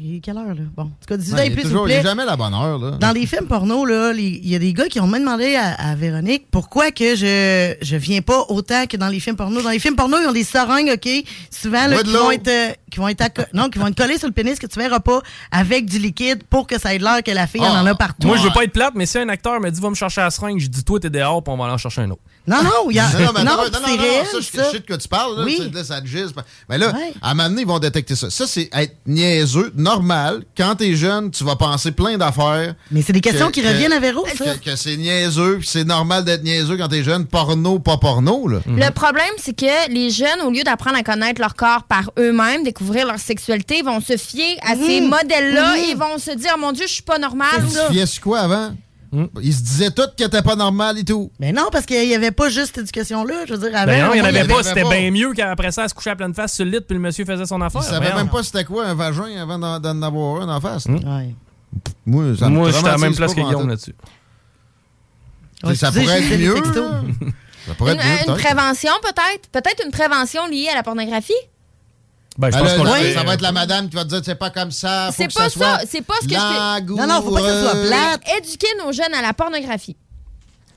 il 0.00 0.16
est 0.16 0.20
quelle 0.20 0.36
heure, 0.36 0.46
là? 0.46 0.62
Bon, 0.76 0.84
en 0.84 0.86
tout 0.86 0.92
cas, 1.08 1.16
18 1.16 1.34
ans 1.34 1.38
et 1.38 1.46
il 1.46 1.52
est 1.52 1.54
plus, 1.54 1.62
toujours- 1.64 1.88
il 1.88 1.92
est 1.94 2.02
jamais 2.02 2.24
la 2.24 2.36
bonne 2.36 2.54
heure, 2.54 2.78
là. 2.78 2.90
Dans 3.00 3.10
les 3.12 3.26
films 3.26 3.46
porno, 3.48 3.84
là, 3.84 4.12
il 4.16 4.46
y 4.48 4.54
a 4.54 4.58
des 4.58 4.72
gars 4.72 4.86
qui 4.86 5.00
ont 5.00 5.06
même 5.08 5.22
demandé 5.22 5.56
à, 5.56 5.72
à 5.74 5.94
Véronique 5.96 6.46
pourquoi 6.50 6.90
que 6.92 7.16
je, 7.16 7.74
je 7.82 7.96
viens 7.96 8.22
pas 8.22 8.44
autant 8.48 8.86
que 8.86 8.96
dans 8.96 9.08
les 9.08 9.18
films 9.20 9.36
porno. 9.36 9.60
Dans 9.60 9.70
les 9.70 9.78
films 9.80 9.96
porno, 9.96 10.18
ils 10.22 10.26
ont 10.28 10.32
des 10.32 10.44
seringues, 10.44 10.90
OK? 10.94 11.08
Souvent, 11.50 11.86
là, 11.88 11.96
de 11.98 12.02
qui 12.08 12.12
vont 12.12 12.30
être, 12.30 12.48
euh, 12.48 12.72
qui 12.90 12.98
vont 13.00 13.08
être, 13.08 13.48
non, 13.52 13.68
qui 13.68 13.78
vont 13.78 13.88
être 13.88 13.96
collés 13.96 14.18
sur 14.18 14.28
le 14.28 14.34
pénis 14.34 14.58
que 14.58 14.66
tu 14.66 14.78
verras 14.78 15.00
pas 15.00 15.20
avec 15.50 15.86
du 15.86 15.98
liquide 15.98 16.44
pour 16.44 16.66
que 16.66 16.78
ça 16.78 16.94
ait 16.94 16.98
l'air 16.98 17.22
que 17.24 17.30
la 17.32 17.46
fille 17.46 17.60
Ah, 17.64 17.82
en 17.82 17.86
a 17.86 17.94
partout. 17.94 18.26
Moi, 18.28 18.36
je 18.36 18.44
veux 18.44 18.50
pas 18.52 18.64
être 18.64 18.72
plate, 18.72 18.92
mais 18.94 19.06
si 19.06 19.18
un 19.18 19.28
acteur 19.28 19.60
me 19.60 19.70
dit 19.70 19.80
va 19.80 19.90
me 19.90 19.94
chercher 19.96 20.20
la 20.20 20.30
seringue, 20.30 20.60
je 20.60 20.68
dis 20.68 20.84
toi, 20.84 21.00
t'es 21.00 21.10
dehors, 21.10 21.42
puis 21.42 21.52
on 21.52 21.56
va 21.56 21.64
aller 21.64 21.74
en 21.74 21.78
chercher 21.78 22.02
un 22.02 22.10
autre. 22.10 22.22
Non, 22.50 22.62
non, 22.62 22.90
il 22.90 22.96
y 22.96 22.98
a. 22.98 23.08
Non, 23.12 23.18
non, 23.26 23.30
mais 23.34 23.44
non, 23.44 23.56
non, 23.56 23.62
non, 23.72 23.80
non, 23.88 23.96
réel, 24.02 24.26
ça, 24.26 24.38
je, 24.40 24.44
ça. 24.56 24.64
je 24.64 24.70
sais 24.72 24.80
de 24.80 24.86
quoi 24.86 24.98
tu 24.98 25.08
parles, 25.08 25.38
là, 25.38 25.44
Oui. 25.44 25.58
tu 25.62 25.70
là, 25.74 25.84
ça 25.84 26.00
te 26.00 26.06
gise. 26.06 26.32
Mais 26.68 26.76
là, 26.78 26.88
Ouais. 26.88 27.12
à 27.22 27.30
un 27.30 27.34
moment 27.34 27.48
donné, 27.48 27.62
ils 27.62 27.68
vont 27.68 27.78
détecter 27.78 28.14
ça. 28.16 28.28
Ça, 28.30 28.46
c'est 28.46 28.68
être 28.72 28.96
niaiseux, 29.06 29.72
normal. 29.76 30.42
Quand 30.56 30.74
t'es 30.74 30.94
jeune, 30.96 31.30
tu 31.30 31.44
vas 31.44 31.56
penser 31.56 31.92
plein 31.92 32.18
d'affaires. 32.18 32.74
Mais 32.90 33.02
c'est 33.02 33.12
des 33.12 33.20
questions 33.20 33.46
Que- 33.48 33.52
qui 33.52 33.62
que- 33.62 33.68
reviennent 33.68 33.92
à 33.92 34.00
Véro, 34.00 34.26
ça. 34.36 34.56
Que, 34.56 34.70
que 34.70 34.76
c'est 34.76 34.96
niaiseux, 34.96 35.58
puis 35.58 35.68
c'est 35.68 35.84
normal 35.84 36.24
d'être 36.24 36.42
niaiseux 36.42 36.76
quand 36.76 36.88
t'es 36.88 37.02
jeune. 37.04 37.26
Porno, 37.26 37.78
pas 37.78 37.96
porno, 37.98 38.48
là. 38.48 38.58
Le 38.66 38.90
problème, 38.90 39.32
c'est 39.38 39.56
que 39.56 39.90
les 39.92 40.10
jeunes, 40.10 40.40
au 40.44 40.50
lieu 40.50 40.62
d'apprendre 40.62 40.96
à 40.98 41.02
connaître 41.02 41.40
leur 41.40 41.54
corps 41.54 41.84
par 41.84 42.10
eux-mêmes, 42.18 42.64
découvrir 42.64 43.06
leur 43.06 43.18
sexualité, 43.18 43.82
vont 43.82 44.00
se 44.00 44.16
fier 44.16 44.56
à 44.62 44.74
ces 44.74 45.00
modèles-là 45.00 45.76
et 45.78 45.94
vont 45.94 46.18
se 46.18 46.32
dire, 46.32 46.56
mon 46.58 46.72
Dieu, 46.72 46.86
je 46.86 46.92
suis 46.94 47.02
pas 47.02 47.18
normal. 47.18 47.48
Fiaient 47.90 48.06
sur 48.06 48.22
quoi 48.22 48.40
avant? 48.40 48.72
Ils 49.42 49.54
se 49.54 49.62
disaient 49.62 49.90
tous 49.90 50.08
qu'ils 50.16 50.26
étaient 50.26 50.42
pas 50.42 50.54
normal 50.54 50.98
et 50.98 51.04
tout. 51.04 51.32
Mais 51.40 51.52
non, 51.52 51.68
parce 51.72 51.84
qu'il 51.84 52.08
y 52.08 52.14
avait 52.14 52.30
pas 52.30 52.48
juste 52.48 52.68
cette 52.68 52.78
éducation-là. 52.78 53.44
Je 53.46 53.54
veux 53.54 53.68
dire, 53.68 53.76
avant. 53.76 53.86
Ben 53.86 54.06
non, 54.06 54.14
il 54.14 54.18
y 54.18 54.20
en 54.20 54.24
avait 54.24 54.42
il 54.42 54.46
pas. 54.46 54.62
C'était 54.62 54.88
bien 54.88 55.10
mieux 55.10 55.32
qu'après 55.32 55.72
ça, 55.72 55.82
elle 55.82 55.88
se 55.88 55.94
couchait 55.94 56.10
à 56.10 56.16
pleine 56.16 56.34
face 56.34 56.54
sur 56.54 56.64
le 56.64 56.70
lit, 56.70 56.80
puis 56.80 56.94
le 56.94 57.00
monsieur 57.00 57.24
faisait 57.24 57.46
son 57.46 57.60
affaire. 57.60 57.82
Ils 57.82 57.88
savaient 57.88 58.10
Voyons. 58.10 58.16
même 58.16 58.28
pas 58.28 58.42
c'était 58.42 58.64
quoi 58.64 58.86
un 58.86 58.94
vagin 58.94 59.42
avant 59.42 59.58
d'en, 59.58 60.02
avoir 60.02 60.42
un 60.42 60.48
en 60.48 60.60
face. 60.60 60.86
Ouais. 60.86 61.34
Moi, 62.06 62.36
ça 62.38 62.48
me 62.48 62.56
Moi, 62.56 62.70
j'étais 62.70 62.88
à 62.88 62.92
la 62.92 62.98
même 62.98 63.14
place 63.14 63.34
que 63.34 63.40
Guillaume 63.40 63.68
là-dessus. 63.68 63.94
Ça 65.74 65.90
pourrait 65.90 66.22
être 66.22 66.38
mieux. 66.38 66.56
Une, 66.56 67.84
mieux, 67.84 68.28
une 68.28 68.34
prévention, 68.34 68.92
peut-être? 69.02 69.48
Peut-être 69.50 69.84
une 69.84 69.92
prévention 69.92 70.46
liée 70.46 70.68
à 70.72 70.74
la 70.74 70.82
pornographie? 70.82 71.32
Ben, 72.40 72.48
je 72.50 72.56
Ben 72.56 72.60
pense 72.64 72.72
qu'on 72.74 72.84
ça, 72.86 73.22
va 73.24 73.34
être 73.34 73.40
la 73.42 73.52
madame 73.52 73.88
qui 73.88 73.96
va 73.96 74.04
te 74.04 74.08
dire 74.08 74.20
c'est 74.24 74.34
pas 74.34 74.50
comme 74.50 74.70
ça. 74.70 75.10
C'est 75.16 75.32
pas 75.32 75.50
ça. 75.50 75.78
c'est 75.88 76.00
pas 76.02 76.14
ce 76.22 76.26
que 76.26 76.34
je. 76.34 76.92
Non, 76.94 77.06
non, 77.06 77.22
faut 77.22 77.30
pas 77.34 77.40
que 77.42 77.46
ça 77.46 77.62
soit 77.62 77.82
plate. 77.86 78.20
Éduquer 78.38 78.68
nos 78.84 78.92
jeunes 78.92 79.14
à 79.14 79.22
la 79.22 79.32
pornographie. 79.34 79.96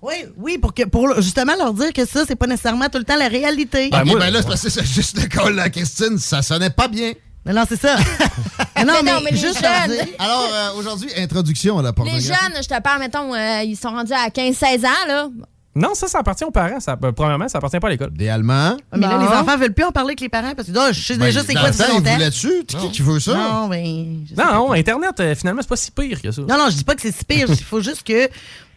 Oui, 0.02 0.16
oui, 0.36 0.58
pour, 0.58 0.74
que, 0.74 0.84
pour 0.84 1.22
justement 1.22 1.54
leur 1.58 1.74
dire 1.74 1.94
que 1.94 2.06
ça, 2.06 2.24
c'est 2.28 2.36
pas 2.36 2.46
nécessairement 2.48 2.90
tout 2.90 2.98
le 2.98 3.06
temps 3.06 3.16
la 3.16 3.30
réalité. 3.30 3.90
Ok, 3.94 4.20
ben 4.20 4.30
là, 4.32 4.42
c'est 4.42 4.48
parce 4.48 4.62
que 4.64 4.70
c'est 4.70 4.86
juste 4.86 5.18
le 5.18 5.28
call 5.28 5.58
à 5.60 5.70
Christine, 5.70 6.18
ça 6.20 6.42
sonnait 6.42 6.70
pas 6.72 6.90
bien. 6.90 7.14
Mais 7.46 7.54
non, 7.54 7.64
c'est 7.68 7.80
ça. 7.80 7.96
Mais 8.76 8.84
non, 8.86 8.94
Mais 9.04 9.12
non, 9.14 9.20
mais 9.24 9.32
les 9.32 9.38
juste 9.38 9.62
leur 9.62 9.72
jeunes- 9.88 9.92
dire- 9.92 10.08
Alors, 10.20 10.50
euh, 10.54 10.70
aujourd'hui, 10.78 11.10
introduction 11.18 11.80
à 11.80 11.82
la 11.82 11.90
Les 11.90 11.94
pornographie. 11.96 12.26
jeunes, 12.28 12.62
je 12.62 12.68
te 12.68 12.82
parle, 12.82 13.00
mettons, 13.00 13.34
euh, 13.34 13.64
ils 13.64 13.76
sont 13.78 13.90
rendus 13.92 14.12
à 14.14 14.28
15-16 14.30 14.86
ans, 14.86 15.08
là. 15.08 15.28
Non, 15.76 15.96
ça, 15.96 16.08
ça 16.08 16.20
appartient 16.20 16.44
aux 16.44 16.52
parents. 16.52 16.80
Ça, 16.80 16.96
euh, 17.04 17.12
premièrement, 17.12 17.48
ça 17.48 17.58
appartient 17.58 17.80
pas 17.80 17.88
à 17.88 17.92
l'école. 17.92 18.12
Des 18.14 18.30
Allemands? 18.30 18.78
Ah, 18.92 18.98
Mais 18.98 19.08
là, 19.08 19.18
les 19.18 19.26
enfants 19.28 19.58
veulent 19.58 19.74
plus 19.74 19.86
en 19.86 19.92
parler 19.92 20.10
avec 20.10 20.22
les 20.22 20.30
parents 20.30 20.54
parce 20.56 20.68
que 20.68 20.78
ah, 20.78 20.92
je 20.92 21.02
sais 21.02 21.16
Ben, 21.18 21.26
déjà 21.26 21.42
c'est 21.44 21.54
quoi 21.56 21.72
temps, 21.72 21.84
ils 21.98 22.02
voulaient-tu? 22.14 22.64
Qui, 22.68 22.92
qui 22.92 23.02
veut 23.02 23.20
ça? 23.20 23.34
Non, 23.34 23.68
ben. 23.68 24.24
je 24.30 24.36
sais 24.36 24.42
Non, 24.44 24.54
non, 24.68 24.72
Internet, 24.74 25.20
euh, 25.20 25.34
finalement, 25.36 25.62
c'est 25.62 25.70
pas 25.70 25.76
si 25.76 25.90
pire 25.92 26.22
que 26.22 26.32
ça. 26.32 26.42
Non, 26.42 26.58
non, 26.58 26.70
je 26.70 26.76
dis 26.76 26.84
pas 26.84 26.94
que 26.96 27.02
c'est 27.02 27.12
si 27.16 27.26
pire. 27.26 27.48
Il 27.50 27.56
faut 27.64 27.82
juste 27.82 28.04
que 28.06 28.30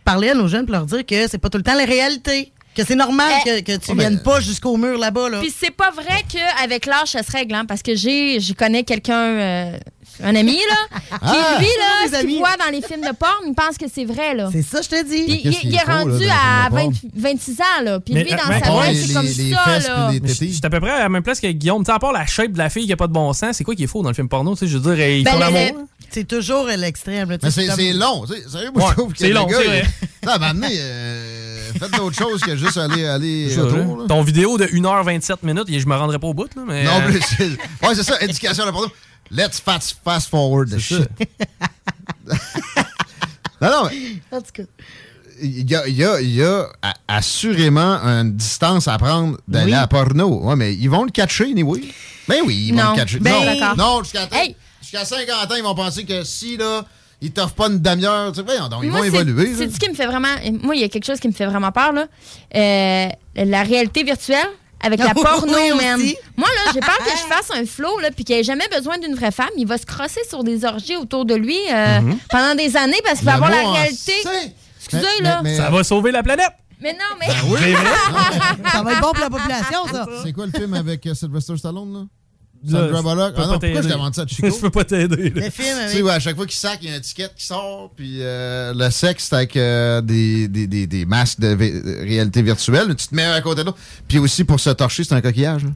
parler 0.04 0.30
à 0.30 0.34
nos 0.34 0.48
jeunes 0.48 0.64
pour 0.64 0.72
leur 0.72 0.86
dire 0.86 1.04
que 1.04 1.28
c'est 1.28 1.38
pas 1.38 1.50
tout 1.50 1.58
le 1.58 1.64
temps 1.64 1.74
la 1.76 1.84
réalité. 1.84 2.52
Que 2.74 2.84
c'est 2.84 2.94
normal 2.94 3.32
que, 3.44 3.60
que 3.60 3.76
tu 3.78 3.90
Ouais, 3.92 3.96
viennes 3.98 4.16
mais- 4.16 4.22
pas 4.22 4.40
jusqu'au 4.40 4.76
mur 4.76 4.98
là-bas. 4.98 5.30
Là. 5.30 5.40
Puis 5.40 5.52
c'est 5.58 5.70
pas 5.70 5.90
vrai 5.90 6.24
qu'avec 6.30 6.84
l'âge, 6.86 7.08
ça 7.12 7.22
se 7.22 7.32
règle, 7.32 7.54
hein, 7.54 7.64
parce 7.66 7.82
que 7.82 7.94
j'ai, 7.94 8.38
je 8.40 8.52
connais 8.52 8.84
quelqu'un, 8.84 9.14
euh, 9.22 9.78
un 10.22 10.34
ami, 10.34 10.56
là, 10.56 10.98
qui, 11.00 11.14
Ah, 11.20 11.56
lui, 11.58 11.66
des 11.66 11.72
là, 11.78 12.04
ce 12.04 12.08
qu'il 12.08 12.16
amis. 12.16 12.38
voit 12.38 12.56
dans 12.56 12.70
les 12.72 12.82
films 12.82 13.02
de 13.02 13.14
porn, 13.14 13.32
il 13.46 13.54
pense 13.54 13.76
que 13.78 13.86
c'est 13.92 14.04
vrai, 14.04 14.34
là. 14.34 14.48
C'est 14.52 14.62
ça, 14.62 14.80
je 14.82 14.88
te 14.88 15.04
dis. 15.04 15.24
Puis 15.42 15.58
il, 15.64 15.74
est 15.74 15.86
là, 15.86 15.98
rendu 15.98 16.24
à 16.26 16.68
films 16.70 16.92
de 16.92 17.20
20 17.20 17.32
26 17.36 17.60
ans, 17.60 17.64
là. 17.84 18.00
Puis 18.00 18.14
Mais, 18.14 18.24
lui, 18.24 18.30
dans 18.30 18.36
euh, 18.36 18.40
mais 18.48 18.60
sa 18.60 18.66
tête, 18.86 18.96
c'est 19.06 19.12
comme 19.14 19.26
les- 19.26 19.52
ça, 19.52 19.58
fesses 19.64 19.88
là. 19.88 20.10
suis 20.36 20.60
à 20.62 20.70
peu 20.70 20.80
près 20.80 20.90
à 20.90 20.98
la 21.00 21.08
même 21.08 21.22
place 21.22 21.40
que 21.40 21.46
Guillaume. 21.48 21.82
Tu 21.82 21.86
sais, 21.86 21.92
à 21.92 21.98
part 21.98 22.12
la 22.12 22.26
shape 22.26 22.52
de 22.52 22.58
la 22.58 22.70
fille 22.70 22.86
qui 22.86 22.92
a 22.92 22.96
pas 22.96 23.06
de 23.08 23.12
bon 23.12 23.32
sens, 23.32 23.56
c'est 23.56 23.64
quoi 23.64 23.74
qui 23.74 23.84
est 23.84 23.88
faux 23.88 24.02
dans 24.02 24.08
le 24.10 24.14
film 24.14 24.28
porno? 24.28 24.54
Tu 24.54 24.60
sais, 24.60 24.66
je 24.68 24.78
veux 24.78 24.94
dire, 24.94 25.06
ils 25.06 25.24
Ben, 25.24 25.32
font 25.32 25.38
l'amour. 25.38 25.84
C'est 26.10 26.26
toujours 26.26 26.68
à 26.68 26.76
l'extrême. 26.76 27.28
Mais 27.42 27.50
c'est 27.50 27.66
comme- 27.66 27.80
long. 27.98 28.24
tu 28.26 28.34
sais. 28.34 28.48
Sérieux, 28.48 28.70
moi, 28.74 28.84
Ouais, 28.84 28.90
je 28.90 28.94
trouve 28.96 29.12
que 29.12 29.18
c'est 29.18 29.28
long, 29.30 29.46
gars, 29.46 29.58
c'est 29.60 29.66
vrai. 29.66 29.84
Moment 30.24 30.54
donné, 30.54 30.68
euh, 30.72 31.70
faites 31.78 31.90
d'autres 31.92 32.16
choses 32.18 32.40
que 32.40 32.56
juste 32.56 32.76
aller, 32.78 33.06
aller 33.06 33.50
Ça, 33.54 33.62
retour. 33.62 33.98
là. 33.98 34.04
Ton 34.08 34.22
vidéo 34.22 34.56
de 34.58 34.66
1h27 34.66 35.36
minutes, 35.42 35.68
et 35.68 35.78
je 35.80 35.86
me 35.86 35.94
rendrai 35.94 36.18
pas 36.18 36.26
au 36.28 36.34
bout, 36.34 36.48
là, 36.56 36.62
mais. 36.66 36.84
Non 36.84 37.00
euh, 37.00 37.10
plus. 37.10 37.20
c'est- 37.20 37.86
Ouais, 37.86 37.94
c'est 37.94 38.02
ça, 38.02 38.20
éducation 38.20 38.62
à 38.62 38.66
la 38.66 38.72
porno. 38.72 38.88
Let's 39.30 39.60
fast, 39.60 39.96
fast 40.04 40.28
forward 40.28 40.70
the 40.70 40.78
shit. 40.78 41.08
non, 43.60 43.70
non, 43.70 43.88
mais 43.90 44.36
En 44.36 44.40
tout 44.40 44.52
cas. 44.52 44.62
il 45.42 45.70
y 45.70 45.74
a, 45.74 45.86
il 45.88 45.94
y 45.96 46.04
a- 46.04 46.20
il 46.20 46.34
y 46.34 46.42
a 46.42 46.66
a- 46.82 46.94
assurément 47.08 47.96
une 48.02 48.36
distance 48.36 48.88
à 48.88 48.98
prendre 48.98 49.38
d'aller 49.48 49.72
Oui. 49.72 49.78
à 49.78 49.86
porno. 49.86 50.40
Ouais, 50.44 50.56
mais 50.56 50.74
ils 50.74 50.88
vont 50.90 51.04
le 51.04 51.10
catcher, 51.10 51.44
anyway. 51.44 51.82
Ben 52.28 52.40
oui, 52.44 52.66
ils 52.68 52.74
vont 52.74 52.90
le 52.92 52.96
catcher. 52.96 53.18
Ben, 53.20 53.32
non, 53.60 53.74
non, 53.76 54.02
jusqu'à 54.02 54.28
Hey. 54.32 54.56
jusqu'à 54.80 55.04
50 55.04 55.50
ans, 55.50 55.54
ils 55.56 55.62
vont 55.62 55.74
penser 55.74 56.04
que 56.04 56.22
si, 56.24 56.56
là, 56.56 56.84
ils 57.20 57.32
t'offrent 57.32 57.54
pas 57.54 57.68
une 57.68 57.78
demi-heure, 57.80 58.30
tu 58.32 58.36
sais, 58.40 58.42
voyons 58.44 58.68
donc, 58.68 58.80
ils 58.84 58.90
Moi, 58.90 58.98
vont 59.00 59.04
évoluer. 59.06 59.54
C'est 59.56 59.70
ce 59.72 59.78
qui 59.78 59.88
me 59.88 59.94
fait 59.94 60.06
vraiment. 60.06 60.34
Moi, 60.62 60.74
il 60.76 60.82
y 60.82 60.84
a 60.84 60.88
quelque 60.88 61.06
chose 61.06 61.20
qui 61.20 61.28
me 61.28 61.32
fait 61.32 61.46
vraiment 61.46 61.72
peur, 61.72 61.92
là. 61.92 62.06
Euh, 62.54 63.08
la 63.36 63.62
réalité 63.62 64.02
virtuelle 64.04 64.48
avec 64.86 64.98
la 65.00 65.12
Oui, 65.14 65.22
porno, 65.22 65.52
oui, 65.54 65.70
man. 65.76 66.00
aussi. 66.00 66.16
Moi, 66.36 66.48
là, 66.48 66.70
j'ai 66.74 66.80
peur 66.80 66.96
que 66.98 67.10
je 67.10 67.34
fasse 67.34 67.50
un 67.50 67.64
flow, 67.66 67.98
là, 68.00 68.10
puis 68.10 68.24
qu'il 68.24 68.34
ait 68.36 68.42
jamais 68.44 68.66
besoin 68.74 68.98
d'une 68.98 69.14
vraie 69.14 69.30
femme. 69.30 69.50
Il 69.56 69.66
va 69.66 69.76
se 69.78 69.86
crosser 69.86 70.20
sur 70.28 70.42
des 70.44 70.64
orgies 70.64 70.96
autour 70.96 71.24
de 71.24 71.34
lui 71.34 71.58
euh, 71.72 72.00
pendant 72.30 72.54
des 72.54 72.76
années 72.76 73.00
parce 73.04 73.18
qu'il 73.18 73.26
va 73.26 73.34
avoir 73.34 73.50
la 73.50 73.70
réalité. 73.70 74.12
sait. 74.22 74.52
Excusez, 74.78 75.02
Mais- 75.20 75.28
là. 75.28 75.40
mais- 75.42 75.56
Ça 75.56 75.68
va 75.70 75.82
sauver 75.84 76.12
la 76.12 76.22
planète! 76.22 76.50
Mais 76.80 76.92
non, 76.92 77.16
mais. 77.18 77.26
Ben 77.26 77.34
oui. 77.48 77.74
Ça 78.72 78.82
va 78.82 78.92
être 78.92 79.00
bon 79.00 79.10
pour 79.12 79.20
la 79.20 79.30
population, 79.30 79.86
ça. 79.90 80.06
C'est 80.22 80.32
quoi 80.32 80.44
le 80.46 80.52
film 80.52 80.74
avec 80.74 81.06
euh, 81.06 81.14
Sylvester 81.14 81.56
Stallone, 81.56 81.92
là? 81.92 82.00
Sandra 82.68 83.02
Bullock? 83.02 83.34
Ah 83.36 83.40
pas 83.40 83.46
non, 83.46 83.52
pourquoi 83.52 83.68
je 83.68 83.74
t'aider. 83.74 83.88
demande 83.92 84.14
ça 84.14 84.22
à 84.22 84.26
Chico? 84.28 84.48
Je 84.50 84.60
peux 84.60 84.70
pas 84.70 84.84
t'aider. 84.84 85.30
Le 85.30 85.40
film 85.42 85.52
Tu 85.52 85.52
sais, 85.52 85.72
avec. 85.92 86.04
ouais, 86.04 86.12
à 86.12 86.20
chaque 86.20 86.36
fois 86.36 86.46
qu'il 86.46 86.56
sac, 86.56 86.78
il 86.82 86.86
y 86.86 86.88
a 86.88 86.94
une 86.94 86.98
étiquette 87.00 87.32
qui 87.36 87.44
sort, 87.46 87.90
puis 87.96 88.18
euh, 88.20 88.72
le 88.74 88.90
sexe, 88.90 89.26
c'est 89.30 89.36
avec 89.36 89.56
euh, 89.56 90.00
des, 90.00 90.48
des, 90.48 90.66
des, 90.66 90.86
des 90.86 91.04
masques 91.04 91.40
de, 91.40 91.54
vi- 91.54 91.82
de 91.82 92.00
réalité 92.02 92.42
virtuelle. 92.42 92.94
Tu 92.96 93.08
te 93.08 93.14
mets 93.14 93.24
à 93.24 93.40
côté 93.40 93.60
de 93.62 93.66
l'autre. 93.66 93.78
Puis 94.08 94.18
aussi, 94.18 94.44
pour 94.44 94.60
se 94.60 94.70
torcher, 94.70 95.04
c'est 95.04 95.14
un 95.14 95.20
coquillage. 95.20 95.64
là. 95.64 95.70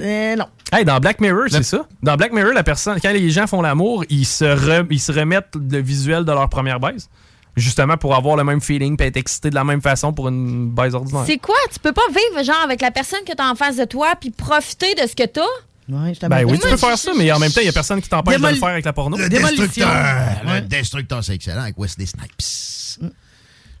Euh, 0.00 0.36
non. 0.36 0.46
Hey, 0.72 0.84
dans 0.84 0.98
Black 0.98 1.20
Mirror, 1.20 1.44
c'est 1.50 1.62
ça. 1.62 1.86
Dans 2.02 2.16
Black 2.16 2.32
Mirror, 2.32 2.52
la 2.54 2.62
personne, 2.62 2.98
quand 3.02 3.12
les 3.12 3.30
gens 3.30 3.46
font 3.46 3.60
l'amour, 3.60 4.04
ils 4.08 4.24
se, 4.24 4.44
re- 4.44 4.86
ils 4.90 4.98
se 5.00 5.12
remettent 5.12 5.54
le 5.54 5.82
visuel 5.82 6.24
de 6.24 6.32
leur 6.32 6.48
première 6.48 6.80
baise. 6.80 7.08
Justement 7.56 7.96
pour 7.96 8.16
avoir 8.16 8.34
le 8.36 8.42
même 8.42 8.60
feeling 8.60 8.96
et 9.00 9.06
être 9.06 9.16
excité 9.16 9.48
de 9.50 9.54
la 9.54 9.62
même 9.62 9.80
façon 9.80 10.12
pour 10.12 10.26
une 10.28 10.70
baise 10.70 10.94
ordinaire. 10.94 11.22
C'est 11.26 11.38
quoi? 11.38 11.54
Tu 11.72 11.78
peux 11.78 11.92
pas 11.92 12.02
vivre, 12.08 12.42
genre, 12.42 12.62
avec 12.64 12.80
la 12.80 12.90
personne 12.90 13.20
que 13.24 13.32
t'as 13.32 13.48
en 13.48 13.54
face 13.54 13.76
de 13.76 13.84
toi, 13.84 14.14
puis 14.20 14.30
profiter 14.30 14.94
de 14.96 15.06
ce 15.06 15.14
que 15.14 15.24
t'as? 15.24 15.42
Ouais, 15.88 16.14
je 16.14 16.26
Ben 16.26 16.44
oui, 16.44 16.58
tu 16.58 16.68
peux 16.68 16.76
faire 16.78 16.96
ça, 16.96 17.12
mais 17.16 17.30
en 17.30 17.38
même 17.38 17.52
temps, 17.52 17.60
il 17.60 17.66
y 17.66 17.68
a 17.68 17.72
personne 17.72 18.00
qui 18.00 18.08
t'empêche 18.08 18.40
de 18.40 18.46
le 18.46 18.54
faire 18.54 18.68
avec 18.68 18.84
la 18.84 18.92
porno. 18.94 19.18
Le 19.18 19.28
Démolition. 19.28 19.64
destructeur. 19.64 20.40
Le 20.54 20.60
destructeur, 20.62 21.22
c'est 21.24 21.34
excellent, 21.34 21.62
avec 21.62 21.78
Wesley 21.78 22.06
Snipes. 22.06 23.10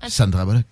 Sandra 0.08 0.44
Bullock. 0.44 0.64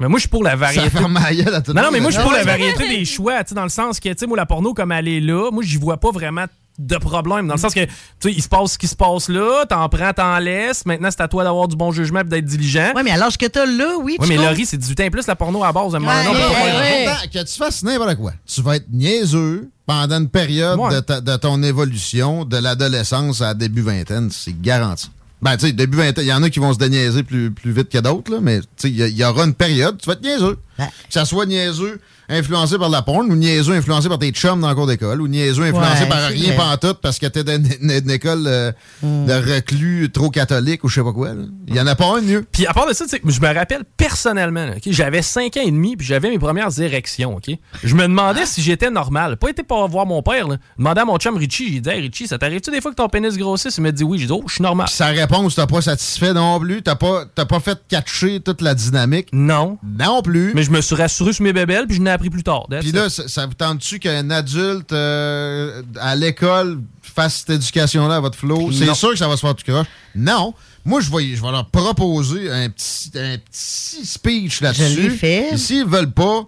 Mais 0.00 0.06
moi, 0.06 0.18
je 0.18 0.22
suis 0.22 0.28
pour 0.28 0.44
la 0.44 0.50
Ça 0.50 0.56
variété. 0.56 0.90
ferme 0.90 1.12
ma 1.12 1.34
gueule 1.34 1.52
à 1.52 1.60
tout 1.60 1.72
le 1.72 1.76
Non, 1.76 1.82
non, 1.86 1.90
mais 1.90 1.98
moi, 1.98 2.10
je 2.10 2.14
suis 2.16 2.22
pour 2.22 2.32
la 2.32 2.44
variété 2.44 2.88
des 2.88 3.04
choix, 3.04 3.42
tu 3.42 3.48
sais, 3.48 3.54
dans 3.56 3.64
le 3.64 3.68
sens 3.68 3.98
que, 3.98 4.08
tu 4.08 4.14
sais, 4.16 4.26
moi, 4.28 4.36
la 4.36 4.46
porno, 4.46 4.72
comme 4.74 4.92
elle 4.92 5.08
est 5.08 5.20
là, 5.20 5.50
moi, 5.50 5.64
j'y 5.64 5.76
vois 5.76 5.96
pas 5.98 6.12
vraiment 6.12 6.44
de 6.78 6.96
problème. 6.96 7.46
Dans 7.48 7.54
le 7.54 7.60
sens 7.60 7.74
que, 7.74 7.84
tu 7.84 7.90
sais, 8.20 8.32
il 8.32 8.42
se 8.42 8.48
passe 8.48 8.72
ce 8.72 8.78
qui 8.78 8.86
se 8.86 8.94
passe 8.96 9.28
là, 9.28 9.64
t'en 9.68 9.88
prends, 9.88 10.12
t'en 10.12 10.38
laisses. 10.38 10.86
Maintenant, 10.86 11.08
c'est 11.10 11.20
à 11.22 11.28
toi 11.28 11.42
d'avoir 11.44 11.66
du 11.68 11.76
bon 11.76 11.90
jugement 11.92 12.20
et 12.20 12.24
d'être 12.24 12.44
diligent. 12.44 12.92
Ouais, 12.94 13.02
mais 13.02 13.10
à 13.10 13.16
l'âge 13.16 13.36
que 13.36 13.46
t'as 13.46 13.66
là, 13.66 13.96
oui. 14.00 14.16
Ouais, 14.20 14.26
mais. 14.28 14.36
Laurie, 14.36 14.64
c'est 14.66 14.76
18 14.76 15.00
ans 15.00 15.04
et 15.04 15.10
plus, 15.10 15.26
la 15.26 15.36
porno 15.36 15.64
à 15.64 15.72
base. 15.72 15.92
Ouais, 15.94 16.00
donné, 16.00 16.06
on 16.28 16.32
peut 16.32 16.38
pas 16.38 16.48
ouais, 16.48 16.54
faire- 16.54 16.80
ouais. 16.80 17.04
Pourtant, 17.06 17.28
que 17.40 17.44
tu 17.50 17.56
fasses 17.58 17.82
n'importe 17.82 18.14
quoi, 18.16 18.32
tu 18.46 18.62
vas 18.62 18.76
être 18.76 18.86
niaiseux 18.92 19.68
pendant 19.86 20.18
une 20.18 20.28
période 20.28 20.78
Ouais. 20.78 20.94
de, 20.94 21.00
ta- 21.00 21.20
de 21.20 21.36
ton 21.36 21.62
évolution, 21.62 22.44
de 22.44 22.56
l'adolescence 22.58 23.40
à 23.42 23.54
début 23.54 23.82
vingtaine, 23.82 24.30
c'est 24.30 24.60
garanti. 24.60 25.10
Ben, 25.40 25.56
tu 25.56 25.66
sais, 25.66 25.72
début 25.72 25.96
vingtaine, 25.98 26.24
il 26.24 26.28
y 26.28 26.32
en 26.32 26.42
a 26.42 26.50
qui 26.50 26.58
vont 26.58 26.72
se 26.72 26.78
déniaiser 26.78 27.22
plus, 27.22 27.50
plus 27.50 27.72
vite 27.72 27.88
que 27.88 27.98
d'autres, 27.98 28.32
là, 28.32 28.38
mais 28.40 28.60
tu 28.60 28.66
sais, 28.76 28.90
il 28.90 28.96
y, 29.08 29.12
y 29.20 29.24
aura 29.24 29.44
une 29.44 29.54
période, 29.54 29.96
tu 29.98 30.06
vas 30.06 30.14
être 30.14 30.22
niaiseux. 30.22 30.58
Ben. 30.78 30.86
Que 30.86 30.90
ça 31.10 31.24
soit 31.24 31.46
niaiseux 31.46 32.00
influencé 32.30 32.76
par 32.78 32.90
la 32.90 33.00
porn, 33.00 33.30
ou 33.30 33.36
niaiseux 33.36 33.72
influencé 33.74 34.06
par 34.08 34.18
tes 34.18 34.30
chums 34.32 34.60
dans 34.60 34.68
le 34.68 34.74
cours 34.74 34.86
d'école, 34.86 35.22
ou 35.22 35.28
niaiseux 35.28 35.62
influencé 35.64 36.02
Ouais, 36.02 36.08
par 36.08 36.28
rien 36.28 36.52
pantoute 36.54 36.98
parce 37.00 37.18
que 37.18 37.26
t'es 37.26 37.42
d'une 37.42 37.66
une- 37.80 37.90
une 37.90 38.10
école 38.10 38.44
euh, 38.46 38.70
de 39.02 39.32
reclus 39.54 40.10
trop 40.12 40.28
catholique 40.28 40.84
ou 40.84 40.88
je 40.88 40.96
sais 40.96 41.02
pas 41.02 41.12
quoi. 41.14 41.30
Il 41.66 41.74
y 41.74 41.80
en 41.80 41.86
a 41.86 41.94
pas 41.94 42.16
un 42.16 42.20
de 42.20 42.26
mieux. 42.26 42.44
Puis 42.52 42.66
à 42.66 42.74
part 42.74 42.86
de 42.86 42.92
ça, 42.92 43.04
tu 43.06 43.10
sais, 43.12 43.22
je 43.24 43.40
me 43.40 43.54
rappelle 43.54 43.82
personnellement, 43.96 44.66
là, 44.66 44.74
j'avais 44.86 45.22
5 45.22 45.56
ans 45.56 45.62
et 45.64 45.70
demi, 45.70 45.96
puis 45.96 46.06
j'avais 46.06 46.28
mes 46.30 46.38
premières 46.38 46.78
érections. 46.80 47.36
ok. 47.36 47.56
Je 47.82 47.94
me 47.94 48.02
demandais 48.02 48.44
si 48.46 48.60
j'étais 48.62 48.90
normal. 48.90 49.36
Pas 49.38 49.48
été 49.50 49.62
pour 49.62 49.88
voir 49.88 50.04
mon 50.06 50.22
père. 50.22 50.48
Là. 50.48 50.56
Demandais 50.76 51.00
à 51.00 51.04
mon 51.06 51.16
chum 51.18 51.36
Richie, 51.36 51.72
j'ai 51.72 51.80
dit 51.80 51.88
hey, 51.88 52.00
Richie, 52.02 52.26
ça 52.28 52.36
t'arrive-tu 52.38 52.70
des 52.70 52.80
fois 52.80 52.90
que 52.90 52.96
ton 52.96 53.08
pénis 53.08 53.36
grossisse? 53.38 53.76
Il 53.78 53.82
m'a 53.82 53.90
dit 53.92 54.04
oui. 54.04 54.18
J'ai 54.18 54.26
dit 54.26 54.32
oh, 54.32 54.44
je 54.46 54.54
suis 54.54 54.62
normal. 54.62 54.86
Puis 54.86 54.94
sa 54.96 55.06
réponse 55.06 55.54
t'a 55.54 55.66
pas 55.66 55.80
satisfait 55.80 56.34
non 56.34 56.60
plus. 56.60 56.82
T'as 56.82 56.94
pas, 56.94 57.24
t'as 57.34 57.46
pas 57.46 57.60
fait 57.60 57.78
catcher 57.88 58.40
toute 58.40 58.60
la 58.60 58.74
dynamique? 58.74 59.28
Non. 59.32 59.78
Non 59.98 60.20
plus. 60.22 60.52
Mais 60.54 60.62
je 60.68 60.72
me 60.72 60.80
suis 60.80 60.94
rassuré 60.94 61.32
sur 61.32 61.42
mes 61.42 61.52
bébelles, 61.52 61.86
puis 61.86 61.96
je 61.96 62.02
n'ai 62.02 62.10
appris 62.10 62.30
plus 62.30 62.42
tard. 62.42 62.66
Puis 62.80 62.92
là, 62.92 63.08
ça, 63.08 63.26
ça 63.28 63.46
vous 63.46 63.54
tente-tu 63.54 63.98
qu'un 63.98 64.28
adulte 64.30 64.92
euh, 64.92 65.82
à 66.00 66.14
l'école 66.14 66.80
fasse 67.02 67.38
cette 67.38 67.50
éducation-là 67.50 68.16
à 68.16 68.20
votre 68.20 68.38
flow? 68.38 68.70
C'est 68.72 68.92
sûr 68.94 69.10
que 69.10 69.16
ça 69.16 69.26
va 69.28 69.36
se 69.36 69.40
faire 69.40 69.54
tout 69.54 69.64
croche. 69.70 69.86
Non. 70.14 70.54
Moi, 70.84 71.00
je 71.00 71.10
vais, 71.10 71.34
je 71.34 71.42
vais 71.42 71.50
leur 71.50 71.66
proposer 71.66 72.50
un 72.50 72.68
petit, 72.70 73.10
un 73.16 73.36
petit 73.38 74.06
speech 74.06 74.60
là-dessus. 74.60 74.84
Je 74.94 75.00
l'ai 75.00 75.10
fait. 75.10 75.46
Puis 75.50 75.58
S'ils 75.58 75.84
veulent 75.84 76.12
pas, 76.12 76.46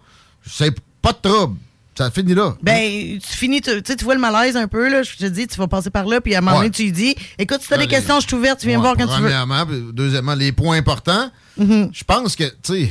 c'est 0.48 0.74
pas 1.02 1.12
de 1.12 1.28
trouble. 1.28 1.56
Ça 1.98 2.10
finit 2.10 2.34
là. 2.34 2.54
Ben, 2.62 3.18
tu 3.18 3.36
finis, 3.36 3.60
tu, 3.60 3.70
tu 3.70 3.82
sais, 3.84 3.96
tu 3.96 4.04
vois 4.06 4.14
le 4.14 4.20
malaise 4.20 4.56
un 4.56 4.68
peu, 4.68 4.88
là. 4.88 5.02
Je 5.02 5.16
te 5.16 5.26
dis, 5.26 5.46
tu 5.46 5.56
vas 5.58 5.66
passer 5.68 5.90
par 5.90 6.06
là, 6.06 6.20
puis 6.22 6.34
à 6.34 6.38
un 6.38 6.40
moment 6.40 6.52
Ouais. 6.58 6.62
donné, 6.62 6.70
tu 6.70 6.84
lui 6.84 6.92
dis, 6.92 7.14
écoute, 7.38 7.58
si 7.60 7.68
t'as 7.68 7.76
Là, 7.76 7.82
des 7.82 7.88
questions, 7.88 8.20
je 8.20 8.26
suis 8.26 8.36
ouverte, 8.36 8.60
tu 8.60 8.68
viens 8.68 8.76
me 8.78 8.82
voir 8.82 8.94
quand 8.96 9.06
tu 9.06 9.12
veux. 9.12 9.20
Premièrement, 9.22 9.66
puis 9.66 9.82
deuxièmement, 9.92 10.34
les 10.34 10.52
points 10.52 10.78
importants. 10.78 11.30
Mhm. 11.58 11.90
Je 11.92 12.04
pense 12.04 12.36
que, 12.36 12.44
tu 12.44 12.54
sais, 12.62 12.90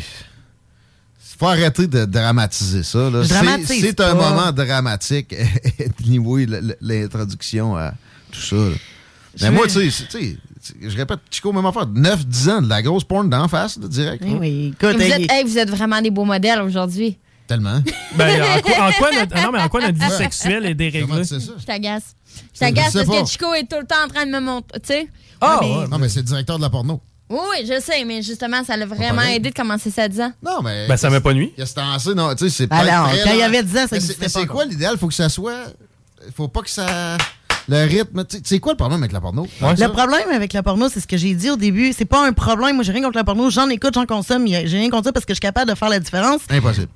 faut 1.40 1.48
arrêter 1.48 1.88
de 1.88 2.06
dramatiser 2.06 2.84
ça. 2.84 3.10
C'est 3.66 4.00
un 4.02 4.14
moment 4.14 4.52
dramatique, 4.52 5.34
l- 6.06 6.78
l'introduction 6.82 7.76
à 7.78 7.94
tout 8.32 8.42
ça. 8.42 8.56
là. 8.56 8.76
Mais 9.42 9.52
moi, 9.52 9.68
tu 9.68 9.90
sais, 9.92 10.38
je 10.82 10.98
répète, 10.98 11.20
Chico, 11.32 11.54
même 11.54 11.66
affaire, 11.66 11.86
9-10 11.86 12.50
ans, 12.50 12.62
de 12.62 12.68
la 12.68 12.82
grosse 12.82 13.04
porn 13.06 13.30
d'en 13.30 13.48
face, 13.48 13.78
là, 13.78 13.88
direct. 13.88 14.24
Oui, 14.26 14.32
là. 14.32 14.38
oui, 14.40 14.74
écoute, 14.76 14.96
vous, 14.98 15.02
hey, 15.02 15.24
êtes, 15.24 15.32
hey, 15.32 15.44
vous 15.46 15.58
êtes 15.58 15.70
vraiment 15.70 16.02
des 16.02 16.10
beaux 16.12 16.26
modèles 16.26 16.62
aujourd'hui. 16.62 17.18
Tellement. 17.48 17.82
Ben, 18.18 18.42
en 18.42 18.60
quoi, 18.62 18.88
en 18.88 18.92
quoi 18.92 19.12
notre, 19.12 19.36
non, 19.42 19.52
mais 19.54 19.60
en 19.62 19.70
quoi 19.70 19.82
notre 19.82 19.98
vie 19.98 20.12
sexuelle 20.18 20.66
est 20.66 20.76
Comment 20.76 21.16
déréglée 21.16 21.22
tu 21.22 21.26
sais 21.26 21.40
ça? 21.40 21.52
Je 21.60 21.66
t'agace. 21.66 22.16
Je 22.54 22.60
t'agace 22.60 22.94
parce 22.94 23.06
pas. 23.06 23.22
que 23.22 23.28
Chico 23.30 23.54
est 23.54 23.64
tout 23.70 23.78
le 23.80 23.86
temps 23.88 24.04
en 24.06 24.08
train 24.10 24.26
de 24.26 24.32
me 24.32 24.40
montrer. 24.42 24.80
Tu 24.82 24.88
sais? 24.88 25.08
Ah, 25.40 25.60
mais- 25.62 25.76
ouais. 25.78 25.88
Non, 25.88 25.98
mais 26.00 26.10
c'est 26.10 26.20
le 26.20 26.26
directeur 26.26 26.58
de 26.58 26.64
la 26.64 26.70
porno. 26.70 27.02
Oui, 27.30 27.38
oui, 27.52 27.66
je 27.68 27.80
sais, 27.80 28.04
mais 28.06 28.22
justement, 28.24 28.64
ça 28.64 28.76
l'a 28.76 28.86
vraiment 28.88 29.22
aidé 29.22 29.50
de 29.52 29.56
commencer 29.56 29.92
ça 29.92 30.04
à 30.04 30.08
10 30.08 30.22
ans. 30.22 30.32
Non, 30.44 30.62
mais. 30.64 30.88
Ben, 30.88 30.98
ça 30.98 31.10
m'a 31.10 31.22
pas 31.22 31.34
nuit. 31.34 31.54
Que 31.56 31.62
t'en 31.74 32.00
sais? 32.00 32.14
Non, 32.16 32.34
tu 32.34 32.46
sais, 32.46 32.50
c'est 32.50 32.68
Ben 32.68 32.78
non, 32.78 33.10
très 33.10 33.24
quand 33.24 33.34
il 33.34 33.40
y 33.40 33.44
avait 33.44 33.62
10 33.64 33.72
ans, 33.78 33.82
ça 33.82 33.82
Mais 33.82 33.88
c'est- 33.88 33.96
n'existait 33.96 34.16
Mais 34.22 34.26
pas 34.26 34.30
c'est 34.32 34.40
encore. 34.46 34.56
quoi 34.56 34.66
l'idéal? 34.66 34.98
Faut 34.98 35.08
que 35.08 35.14
ça 35.14 35.30
soit. 35.30 35.66
Faut 36.36 36.48
pas 36.48 36.62
que 36.62 36.70
ça. 36.70 37.18
Le 37.68 37.86
rythme. 37.88 38.26
tu 38.26 38.38
sais, 38.38 38.44
C'est 38.44 38.60
quoi 38.60 38.74
le 38.74 38.78
problème 38.78 39.02
avec 39.04 39.12
la 39.12 39.22
porno? 39.22 39.44
Ouais, 39.62 39.76
Le 39.78 39.88
problème 39.90 40.28
avec 40.34 40.54
la 40.54 40.64
porno, 40.64 40.90
c'est 40.90 41.00
ce 41.00 41.06
que 41.08 41.18
j'ai 41.18 41.36
dit 41.36 41.52
au 41.52 41.56
début. 41.56 41.94
C'est 41.96 42.06
pas 42.06 42.26
un 42.26 42.34
problème. 42.34 42.76
Moi, 42.76 42.84
j'ai 42.84 42.92
rien 42.94 43.04
contre 43.04 43.18
la 43.18 43.24
porno. 43.24 43.50
J'en 43.52 43.70
écoute, 43.70 43.94
j'en 43.94 44.08
consomme. 44.08 44.48
J'ai 44.48 44.66
rien 44.66 44.90
contre 44.90 45.06
ça 45.06 45.12
parce 45.14 45.26
que 45.26 45.34
je 45.34 45.36
suis 45.36 45.42
capable 45.42 45.70
de 45.70 45.76
faire 45.76 45.90
la 45.90 46.00
différence 46.00 46.42
Impossible. 46.50 46.88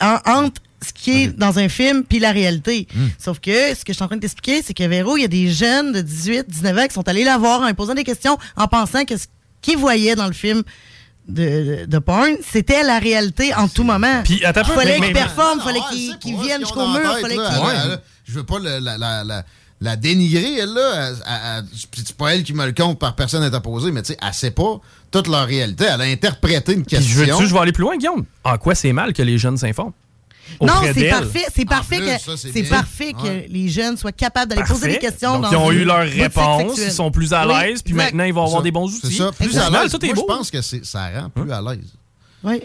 en- 0.00 0.18
entre 0.24 0.62
ce 0.84 0.92
qui 0.94 1.24
est 1.24 1.26
dans 1.38 1.58
un 1.58 1.68
film 1.68 2.02
puis 2.02 2.18
la 2.18 2.32
réalité. 2.32 2.88
Hmm. 2.94 3.08
Sauf 3.18 3.40
que 3.40 3.74
ce 3.74 3.84
que 3.84 3.92
je 3.92 3.92
suis 3.92 4.02
en 4.02 4.06
train 4.06 4.16
de 4.16 4.22
t'expliquer, 4.22 4.62
c'est 4.62 4.72
que 4.74 4.84
Véro, 4.84 5.18
il 5.18 5.20
y 5.20 5.24
a 5.24 5.28
des 5.28 5.48
jeunes 5.50 5.92
de 5.92 6.00
18, 6.00 6.48
19 6.48 6.78
ans 6.78 6.86
qui 6.88 6.94
sont 6.94 7.06
allés 7.08 7.24
la 7.24 7.36
voir 7.36 7.60
en 7.60 7.74
posant 7.74 7.92
des 7.94 8.02
questions 8.04 8.38
en 8.56 8.66
pensant 8.68 9.04
que 9.04 9.16
ce 9.18 9.26
qu'ils 9.62 9.78
voyaient 9.78 10.14
dans 10.16 10.26
le 10.26 10.32
film 10.34 10.62
de, 11.28 11.86
de, 11.86 11.98
porn, 11.98 12.36
c'était 12.46 12.82
la 12.82 12.98
réalité 12.98 13.54
en 13.54 13.68
tout 13.68 13.84
moment. 13.84 14.22
Puis, 14.24 14.44
attends 14.44 14.62
il 14.66 14.72
fallait 14.74 15.00
qu'ils 15.00 15.12
performent, 15.12 15.60
il 15.60 15.64
fallait 15.64 16.16
qu'ils 16.20 16.40
viennent 16.40 16.60
jusqu'au 16.60 16.86
mur, 16.88 17.00
fallait 17.20 17.36
qu'ils... 17.36 17.98
Je 18.24 18.32
veux 18.34 18.44
pas 18.44 18.58
la, 18.58 18.80
la, 18.80 18.98
la, 18.98 19.24
la- 19.24 19.44
la 19.80 19.96
dénigrer, 19.96 20.58
elle, 20.58 20.74
là. 20.74 21.10
C'est 21.92 22.16
pas 22.16 22.34
elle 22.36 22.44
qui 22.44 22.52
me 22.54 22.64
le 22.64 22.72
compte 22.72 23.00
par 23.00 23.16
personne 23.16 23.42
interposée, 23.42 23.90
mais 23.90 24.02
tu 24.02 24.12
sais, 24.12 24.18
elle 24.24 24.32
sait 24.32 24.52
pas 24.52 24.80
toute 25.10 25.26
leur 25.26 25.44
réalité. 25.46 25.86
Elle 25.92 26.00
a 26.00 26.04
interprété 26.04 26.74
une 26.74 26.84
Puis 26.84 26.98
je 26.98 27.02
question. 27.18 27.36
veux-tu, 27.38 27.48
je 27.48 27.52
vais 27.54 27.60
aller 27.60 27.72
plus 27.72 27.82
loin, 27.82 27.96
Guillaume? 27.96 28.24
En 28.44 28.58
quoi 28.58 28.76
c'est 28.76 28.92
mal 28.92 29.12
que 29.12 29.22
les 29.22 29.38
jeunes 29.38 29.56
s'informent? 29.56 29.92
Non, 30.60 30.72
c'est 30.94 31.08
parfait, 31.08 31.46
c'est 31.54 31.64
parfait 31.64 31.96
plus, 31.98 32.06
que 32.06 32.36
ça, 32.36 32.48
c'est 32.52 32.62
parfait 32.64 33.12
Ouais. 33.22 33.46
que 33.46 33.52
les 33.52 33.68
jeunes 33.68 33.96
soient 33.96 34.12
capables 34.12 34.50
d'aller 34.50 34.64
poser 34.68 34.88
des 34.92 34.98
questions 34.98 35.34
Donc, 35.40 35.42
dans 35.44 35.50
ils 35.50 35.56
ont 35.56 35.72
eu 35.72 35.84
leur 35.84 36.04
boutique 36.04 36.20
réponse, 36.22 36.62
sexuelle. 36.68 36.88
ils 36.88 36.92
sont 36.92 37.10
plus 37.10 37.32
à 37.32 37.46
Oui, 37.46 37.54
l'aise, 37.54 37.82
puis 37.82 37.94
exact. 37.94 38.04
maintenant, 38.06 38.24
ils 38.24 38.34
vont 38.34 38.44
avoir 38.44 38.60
Ça, 38.60 38.64
des 38.64 38.70
bons 38.70 38.86
outils. 38.88 39.00
C'est 39.02 39.18
ça, 39.22 39.30
plus 39.32 39.56
à 39.58 39.70
l'aise. 39.70 39.92
Moi, 40.02 40.12
je 40.16 40.20
pense 40.22 40.50
que 40.50 40.60
c'est- 40.62 40.84
ça 40.84 41.08
rend 41.20 41.30
plus 41.30 41.50
à 41.52 41.60
l'aise. 41.62 41.78
Oui. 42.44 42.60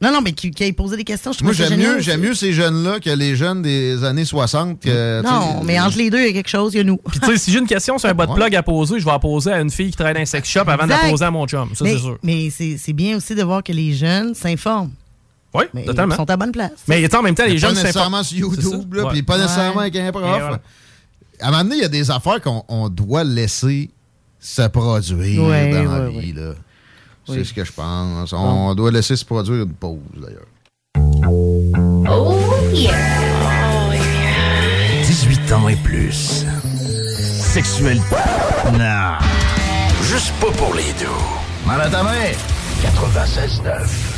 Non, 0.00 0.12
non, 0.12 0.20
mais 0.20 0.30
qu'ils 0.30 0.52
qu'ils 0.52 0.66
aient 0.68 0.72
posé 0.72 0.96
des 0.96 1.02
questions, 1.02 1.32
je 1.32 1.38
trouve 1.38 1.46
Moi, 1.48 1.54
j'aime 1.54 1.76
mieux, 1.78 1.98
j'aime 1.98 2.20
mieux 2.20 2.34
ces 2.34 2.52
jeunes-là 2.52 3.00
que 3.00 3.10
les 3.10 3.34
jeunes 3.34 3.62
des 3.62 4.04
années 4.04 4.24
60. 4.24 4.78
Que, 4.80 5.22
Non, 5.22 5.62
mais 5.64 5.80
entre 5.80 5.98
les 5.98 6.08
deux, 6.08 6.20
il 6.20 6.26
y 6.26 6.28
a 6.28 6.32
quelque 6.32 6.48
chose, 6.48 6.72
il 6.74 6.76
y 6.76 6.80
a 6.80 6.84
nous. 6.84 6.98
Puis, 6.98 7.18
tu 7.18 7.26
sais, 7.26 7.36
si 7.36 7.50
j'ai 7.50 7.58
une 7.58 7.66
question 7.66 7.98
sur 7.98 8.08
un 8.08 8.14
bot 8.14 8.26
de 8.26 8.32
plug 8.32 8.54
à 8.54 8.62
poser, 8.62 9.00
je 9.00 9.04
vais 9.04 9.10
la 9.10 9.18
poser 9.18 9.50
à 9.50 9.60
une 9.60 9.70
fille 9.70 9.90
qui 9.90 9.96
travaille 9.96 10.14
dans 10.14 10.20
un 10.20 10.24
sex 10.24 10.48
shop 10.48 10.60
avant 10.68 10.84
de 10.84 10.90
la 10.90 10.96
Exact. 10.96 11.10
poser 11.10 11.24
à 11.24 11.30
mon 11.32 11.46
chum. 11.48 11.70
Ça, 11.74 11.82
mais 11.84 11.94
c'est 11.94 11.98
sûr. 11.98 12.18
mais 12.22 12.48
c'est 12.50 12.76
c'est 12.78 12.92
bien 12.92 13.16
aussi 13.16 13.34
de 13.34 13.42
voir 13.42 13.64
que 13.64 13.72
les 13.72 13.92
jeunes 13.92 14.34
s'informent. 14.36 14.92
Oui, 15.54 15.64
Mais 15.72 15.84
totalement. 15.84 16.14
Ils 16.14 16.18
sont 16.18 16.30
à 16.30 16.36
bonne 16.36 16.52
place. 16.52 16.72
Mais 16.88 17.14
en 17.14 17.22
même 17.22 17.34
temps, 17.34 17.44
les 17.46 17.52
pas 17.54 17.58
jeunes 17.58 17.74
nécessairement 17.74 18.22
s'informent. 18.22 18.52
sur 18.54 18.64
YouTube, 18.64 18.94
là, 18.94 19.08
puis 19.10 19.22
pas 19.22 19.34
Ouais. 19.36 19.42
nécessairement 19.42 19.76
Ouais. 19.76 19.82
avec 19.82 19.96
un 19.96 20.10
prof. 20.12 20.22
Voilà. 20.24 20.60
À 21.40 21.48
un 21.48 21.50
moment 21.50 21.62
donné, 21.64 21.76
il 21.76 21.82
y 21.82 21.84
a 21.84 21.88
des 21.88 22.10
affaires 22.10 22.40
qu'on 22.42 22.64
on 22.68 22.88
doit 22.88 23.24
laisser 23.24 23.90
se 24.40 24.62
produire 24.68 25.42
Ouais, 25.44 25.70
dans 25.72 25.92
la 25.92 26.08
vie. 26.10 26.32
là. 26.32 26.52
C'est 27.26 27.32
Oui. 27.32 27.44
ce 27.44 27.52
que 27.54 27.64
je 27.64 27.72
pense. 27.72 28.32
On 28.32 28.74
doit 28.74 28.90
laisser 28.90 29.16
se 29.16 29.24
produire 29.24 29.62
une 29.64 29.72
pause, 29.72 29.98
d'ailleurs. 30.16 30.46
Oh 32.10 32.34
yeah. 32.72 32.94
18 35.06 35.52
ans 35.52 35.68
et 35.68 35.76
plus. 35.76 36.44
Sexuel. 37.40 38.00
Non. 38.74 39.12
Juste 40.02 40.32
pas 40.40 40.50
pour 40.52 40.74
les 40.74 40.92
deux. 40.98 41.06
Mal 41.66 41.80
à 41.82 41.88
ta 41.90 42.02
main. 42.02 42.32
96.9. 42.82 44.17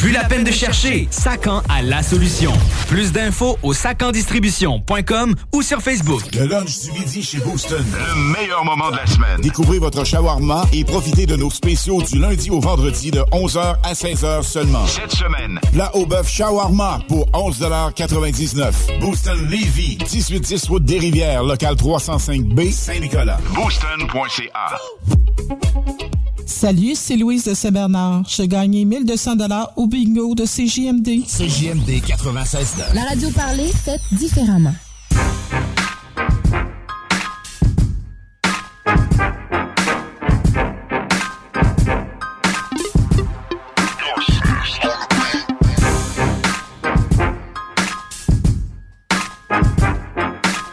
Plus 0.00 0.12
la 0.12 0.24
peine 0.24 0.44
de 0.44 0.50
chercher, 0.50 1.06
Sacan 1.10 1.62
a 1.68 1.82
la 1.82 2.02
solution. 2.02 2.54
Plus 2.88 3.12
d'infos 3.12 3.58
au 3.62 3.74
sacandistribution.com 3.74 5.34
ou 5.52 5.60
sur 5.60 5.82
Facebook. 5.82 6.22
Le 6.32 6.46
lunch 6.46 6.84
du 6.84 6.92
midi 6.92 7.22
chez 7.22 7.36
Booston. 7.40 7.84
Le 7.92 8.32
meilleur 8.32 8.64
moment 8.64 8.90
de 8.90 8.96
la 8.96 9.04
semaine. 9.04 9.42
Découvrez 9.42 9.78
votre 9.78 10.06
shawarma 10.06 10.64
et 10.72 10.84
profitez 10.84 11.26
de 11.26 11.36
nos 11.36 11.50
spéciaux 11.50 12.00
du 12.00 12.18
lundi 12.18 12.48
au 12.48 12.60
vendredi 12.60 13.10
de 13.10 13.20
11h 13.30 13.76
à 13.82 13.92
16h 13.92 14.42
seulement. 14.42 14.86
Cette 14.86 15.12
semaine, 15.12 15.60
plat 15.70 15.94
au 15.94 16.06
bœuf 16.06 16.30
shawarma 16.30 17.00
pour 17.06 17.26
11,99 17.32 19.00
Booston 19.00 19.38
Levy, 19.50 19.98
1810 19.98 20.66
route 20.68 20.84
des 20.86 20.98
Rivières, 20.98 21.42
local 21.44 21.74
305B, 21.74 22.72
Saint-Nicolas. 22.72 23.38
Booston.ca. 23.54 24.78
Salut, 26.50 26.94
c'est 26.94 27.16
Louise 27.16 27.44
de 27.44 27.54
Saint-Bernard. 27.54 28.24
Je 28.28 28.42
gagnais 28.42 28.84
1200 28.84 29.36
dollars 29.36 29.72
au 29.76 29.86
bingo 29.90 30.34
de 30.36 30.44
CJMD. 30.44 31.26
CJMD 31.26 32.00
96 32.06 32.76
La 32.94 33.02
radio 33.02 33.28
parlée, 33.30 33.72
faite 33.72 34.00
différemment. 34.12 34.72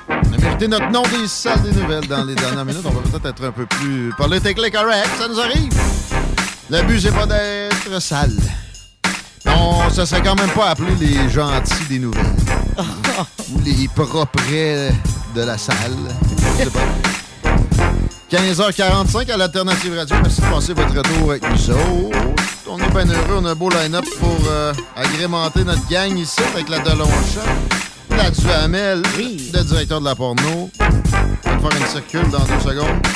On 0.10 0.34
a 0.34 0.38
mérité 0.40 0.68
notre 0.68 0.92
nom 0.92 1.02
des 1.02 1.28
salles 1.28 1.64
des 1.64 1.72
nouvelles 1.72 2.08
dans 2.08 2.24
les 2.24 2.36
dernières 2.36 2.66
minutes. 2.66 2.82
On 2.86 2.92
va 2.92 3.02
peut-être 3.02 3.26
être 3.26 3.46
un 3.46 3.52
peu 3.52 3.66
plus 3.66 4.14
politiquement 4.16 4.70
correct. 4.72 5.10
Ça 5.18 5.28
nous 5.28 5.40
arrive. 5.40 5.74
Le 6.70 6.84
but, 6.84 7.00
c'est 7.00 7.12
pas 7.12 7.26
d'être 7.26 8.00
sale. 8.00 8.38
Non, 9.58 9.90
ça 9.90 10.06
serait 10.06 10.22
quand 10.22 10.36
même 10.36 10.50
pas 10.52 10.70
appelé 10.70 10.94
les 11.00 11.30
gentils 11.30 11.86
des 11.90 11.98
nouvelles. 11.98 12.24
Ou 13.52 13.60
les 13.66 13.88
propres 13.88 14.28
de 15.36 15.42
la 15.42 15.58
salle. 15.58 15.98
Je 16.60 16.64
sais 16.64 16.70
pas. 16.70 16.80
15h45 18.32 19.32
à 19.32 19.38
l'Alternative 19.38 19.98
Radio. 19.98 20.16
Merci 20.22 20.42
de 20.42 20.46
passer 20.46 20.74
votre 20.74 20.96
retour 20.96 21.32
avec 21.32 21.44
nous 21.50 21.72
autres. 21.72 22.18
On 22.70 22.78
est 22.78 22.90
bien 22.90 23.08
heureux. 23.08 23.40
On 23.40 23.46
a 23.46 23.52
un 23.52 23.56
beau 23.56 23.70
line-up 23.70 24.06
pour 24.20 24.38
euh, 24.48 24.74
agrémenter 24.96 25.64
notre 25.64 25.88
gang 25.90 26.16
ici 26.16 26.42
avec 26.54 26.70
la 26.70 26.80
Delon 26.80 27.06
Shop, 27.06 28.16
la 28.16 28.30
Duhamel, 28.30 29.02
le 29.18 29.64
directeur 29.64 30.00
de 30.02 30.06
la 30.06 30.16
porno. 30.16 30.70
On 31.46 31.58
va 31.58 31.70
faire 31.70 31.82
une 31.82 31.88
circule 31.88 32.30
dans 32.30 32.44
deux 32.44 32.60
secondes. 32.60 33.08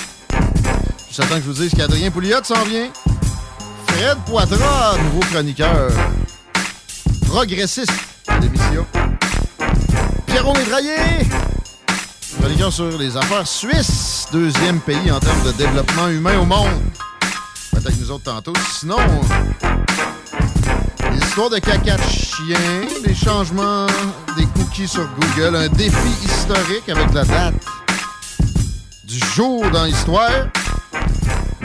Juste 1.07 1.19
attends 1.19 1.35
que 1.35 1.41
je 1.41 1.47
vous 1.51 1.61
dise 1.61 1.71
qu'Adrien 1.75 2.09
Pouliot 2.09 2.43
s'en 2.43 2.63
vient. 2.63 2.87
Fred 3.87 4.17
Poitras, 4.25 4.97
nouveau 5.03 5.19
chroniqueur 5.31 5.91
progressiste 7.31 7.93
de 8.27 8.43
l'émission. 8.43 8.85
Pierrot 10.25 10.53
Métraillé, 10.53 10.97
chroniqueur 12.37 12.73
sur 12.73 12.97
les 12.97 13.15
affaires 13.15 13.47
suisses, 13.47 14.27
deuxième 14.33 14.81
pays 14.81 15.09
en 15.09 15.19
termes 15.21 15.41
de 15.45 15.53
développement 15.53 16.09
humain 16.09 16.37
au 16.39 16.45
monde. 16.45 16.67
Va 17.71 17.79
être 17.79 17.87
avec 17.87 18.01
nous 18.01 18.11
autres 18.11 18.25
tantôt. 18.25 18.51
Sinon, 18.77 18.97
l'histoire 21.13 21.49
de 21.49 21.59
caca 21.59 21.95
de 21.95 22.03
chien, 22.03 22.59
les 23.05 23.15
changements 23.15 23.87
des 24.37 24.45
cookies 24.47 24.89
sur 24.89 25.07
Google, 25.15 25.55
un 25.55 25.69
défi 25.69 26.09
historique 26.25 26.89
avec 26.89 27.13
la 27.13 27.23
date 27.23 27.55
du 29.05 29.19
jour 29.33 29.63
dans 29.71 29.85
l'histoire, 29.85 30.49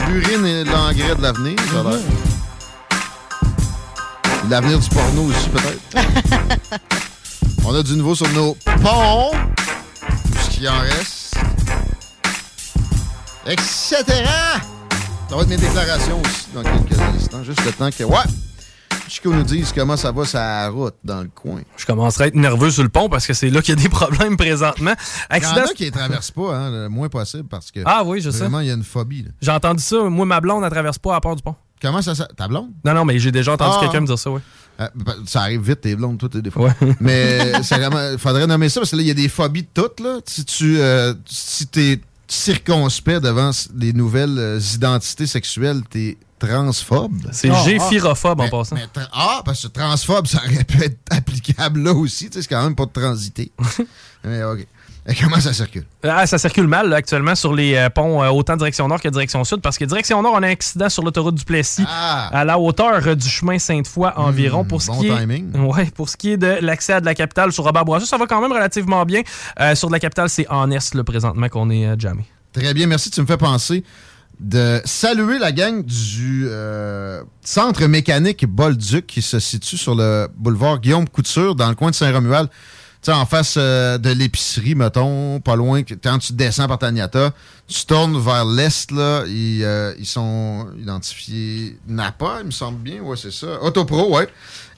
l'urine 0.07 0.45
et 0.45 0.63
l'engrais 0.63 1.15
de 1.15 1.21
l'avenir, 1.21 1.57
ça. 1.73 2.36
L'avenir 4.49 4.79
du 4.79 4.89
porno 4.89 5.23
aussi, 5.23 5.49
peut-être. 5.49 5.79
On 7.65 7.75
a 7.75 7.83
du 7.83 7.95
nouveau 7.97 8.15
sur 8.15 8.29
nos 8.29 8.55
ponts, 8.81 9.31
tout 9.31 10.37
ce 10.41 10.49
qui 10.49 10.67
en 10.69 10.79
reste, 10.79 11.35
etc. 13.45 14.03
Ça 15.29 15.35
va 15.35 15.41
être 15.41 15.49
mes 15.49 15.57
déclarations 15.57 16.21
aussi 16.21 16.47
dans 16.53 16.63
quelques 16.63 16.97
instants, 16.97 17.43
juste 17.43 17.65
le 17.65 17.73
temps 17.73 17.89
que... 17.91 18.05
Ouais! 18.05 18.19
Chico 19.09 19.33
nous 19.33 19.43
dise 19.43 19.73
comment 19.73 19.97
ça 19.97 20.11
va 20.13 20.23
sa 20.25 20.69
route 20.69 20.95
dans 21.03 21.21
le 21.21 21.29
coin. 21.29 21.61
Je 21.75 21.85
commencerai 21.85 22.25
à 22.25 22.27
être 22.27 22.35
nerveux 22.35 22.71
sur 22.71 22.83
le 22.83 22.89
pont 22.89 23.09
parce 23.09 23.25
que 23.27 23.33
c'est 23.33 23.49
là 23.49 23.61
qu'il 23.61 23.77
y 23.77 23.79
a 23.79 23.83
des 23.83 23.89
problèmes 23.89 24.37
présentement. 24.37 24.93
Il 25.33 25.43
y 25.43 25.45
en 25.45 25.55
a 25.57 25.67
qui 25.73 25.85
ne 25.85 25.89
traversent 25.91 26.31
pas, 26.31 26.55
hein, 26.55 26.71
le 26.71 26.89
moins 26.89 27.09
possible, 27.09 27.47
parce 27.49 27.71
que 27.71 27.81
Ah 27.85 28.03
oui, 28.05 28.21
je 28.21 28.29
sais. 28.31 28.39
vraiment, 28.39 28.61
il 28.61 28.67
y 28.67 28.71
a 28.71 28.73
une 28.73 28.83
phobie. 28.83 29.25
J'ai 29.41 29.51
entendu 29.51 29.81
ça. 29.83 29.97
Moi, 30.03 30.25
ma 30.25 30.39
blonde, 30.41 30.63
elle 30.63 30.69
traverse 30.71 30.99
pas 30.99 31.15
à 31.15 31.21
part 31.21 31.35
du 31.35 31.43
pont. 31.43 31.55
Comment 31.81 32.01
ça 32.01 32.15
s'appelle? 32.15 32.35
Ta 32.35 32.47
blonde? 32.47 32.69
Non, 32.83 32.93
non, 32.93 33.05
mais 33.05 33.19
j'ai 33.19 33.31
déjà 33.31 33.53
entendu 33.53 33.75
Ah. 33.77 33.81
quelqu'un 33.81 34.01
me 34.01 34.07
dire 34.07 34.17
ça, 34.19 34.31
oui. 34.31 34.41
Euh, 34.79 34.87
ben, 34.95 35.15
ça 35.25 35.41
arrive 35.41 35.61
vite, 35.61 35.81
t'es 35.81 35.95
blonde, 35.95 36.17
toi, 36.19 36.29
t'es 36.29 36.41
des 36.41 36.51
fois. 36.51 36.71
Mais 36.99 37.51
il 37.51 38.17
faudrait 38.19 38.45
nommer 38.45 38.69
ça 38.69 38.79
parce 38.79 38.91
que 38.91 38.95
là, 38.95 39.01
il 39.01 39.07
y 39.07 39.11
a 39.11 39.15
des 39.15 39.27
phobies 39.27 39.63
de 39.63 39.67
toutes. 39.73 39.99
Là. 39.99 40.19
Si 40.25 40.45
tu 40.45 40.79
euh, 40.79 41.15
si 41.25 41.65
t'es 41.65 41.99
circonspect 42.27 43.21
devant 43.23 43.49
les 43.75 43.91
nouvelles 43.93 44.37
euh, 44.37 44.59
identités 44.75 45.25
sexuelles, 45.25 45.81
t'es 45.89 46.17
transphobe. 46.39 47.13
C'est 47.31 47.51
géphirophobe, 47.63 48.39
en 48.39 48.43
Mais- 48.43 48.49
passant. 48.51 48.75
mais 48.75 48.85
ah, 49.13 49.41
parce 49.43 49.63
que 49.63 49.67
transphobe, 49.69 50.27
ça 50.27 50.41
aurait 50.45 50.63
pu 50.63 50.83
être 50.83 50.99
applicable 51.09 51.81
là 51.81 51.93
aussi. 51.93 52.25
Tu 52.29 52.33
sais, 52.35 52.41
C'est 52.43 52.47
quand 52.49 52.61
même 52.63 52.75
pas 52.75 52.85
de 52.85 52.91
transiter. 52.91 53.51
mais 54.23 54.43
OK. 54.43 54.67
Et 55.09 55.15
comment 55.15 55.39
ça 55.39 55.53
circule? 55.53 55.85
Ah, 56.03 56.27
ça 56.27 56.37
circule 56.37 56.67
mal 56.67 56.89
là, 56.89 56.97
actuellement 56.97 57.33
sur 57.33 57.53
les 57.53 57.75
euh, 57.75 57.89
ponts 57.89 58.21
euh, 58.21 58.27
autant 58.27 58.57
direction 58.57 58.89
nord 58.89 59.01
que 59.01 59.07
direction 59.07 59.41
sud 59.45 59.61
parce 59.61 59.77
que 59.77 59.85
direction 59.85 60.21
nord, 60.21 60.33
on 60.33 60.43
a 60.43 60.47
un 60.47 60.51
accident 60.51 60.89
sur 60.89 61.01
l'autoroute 61.01 61.35
du 61.35 61.45
Plessis 61.45 61.85
à 61.87 62.43
la 62.43 62.59
hauteur 62.59 63.15
du 63.15 63.29
chemin 63.29 63.57
Sainte-Foy 63.57 64.11
environ. 64.17 64.65
pour 64.65 64.81
ce 64.81 64.87
bon 64.87 64.99
qui 64.99 65.07
est. 65.07 65.57
Ouais, 65.57 65.85
pour 65.95 66.09
ce 66.09 66.17
qui 66.17 66.31
est 66.31 66.37
de 66.37 66.57
l'accès 66.61 66.93
à 66.93 66.99
de 66.99 67.05
la 67.05 67.15
capitale 67.15 67.53
sur 67.53 67.63
Robert 67.63 67.85
Bourassa, 67.85 68.05
ça 68.05 68.17
va 68.17 68.27
quand 68.27 68.41
même 68.41 68.51
relativement 68.51 69.05
bien. 69.05 69.21
Euh, 69.61 69.75
sur 69.75 69.87
de 69.87 69.93
la 69.93 69.99
capitale, 69.99 70.29
c'est 70.29 70.47
en 70.49 70.69
est 70.71 70.93
là, 70.93 71.03
présentement 71.05 71.47
qu'on 71.47 71.69
est 71.69 71.99
jammé. 71.99 72.25
Très 72.51 72.73
bien, 72.73 72.87
merci. 72.87 73.09
Tu 73.09 73.21
me 73.21 73.25
fais 73.25 73.37
penser 73.37 73.85
de 74.41 74.81
saluer 74.83 75.39
la 75.39 75.53
gang 75.53 75.83
du 75.83 76.47
centre 77.41 77.85
mécanique 77.85 78.45
Bolduc 78.45 79.07
qui 79.07 79.21
se 79.21 79.39
situe 79.39 79.77
sur 79.77 79.95
le 79.95 80.27
boulevard 80.35 80.79
Guillaume 80.79 81.07
Couture 81.07 81.55
dans 81.55 81.69
le 81.69 81.75
coin 81.75 81.91
de 81.91 81.95
Saint-Romuald. 81.95 82.49
En 83.09 83.25
face 83.25 83.55
euh, 83.57 83.97
de 83.97 84.09
l'épicerie, 84.09 84.75
mettons, 84.75 85.39
pas 85.39 85.55
loin, 85.55 85.81
quand 85.83 86.19
tu 86.19 86.33
descends 86.33 86.67
par 86.67 86.79
Taniata, 86.79 87.31
tu 87.67 87.85
tournes 87.85 88.19
vers 88.19 88.43
l'est, 88.43 88.91
là, 88.91 89.23
ils, 89.27 89.63
euh, 89.63 89.93
ils 89.97 90.05
sont 90.05 90.67
identifiés 90.77 91.77
Napa, 91.87 92.39
il 92.41 92.47
me 92.47 92.51
semble 92.51 92.79
bien, 92.79 93.01
ouais, 93.01 93.15
c'est 93.15 93.31
ça. 93.31 93.61
Autopro, 93.61 94.15
ouais. 94.15 94.27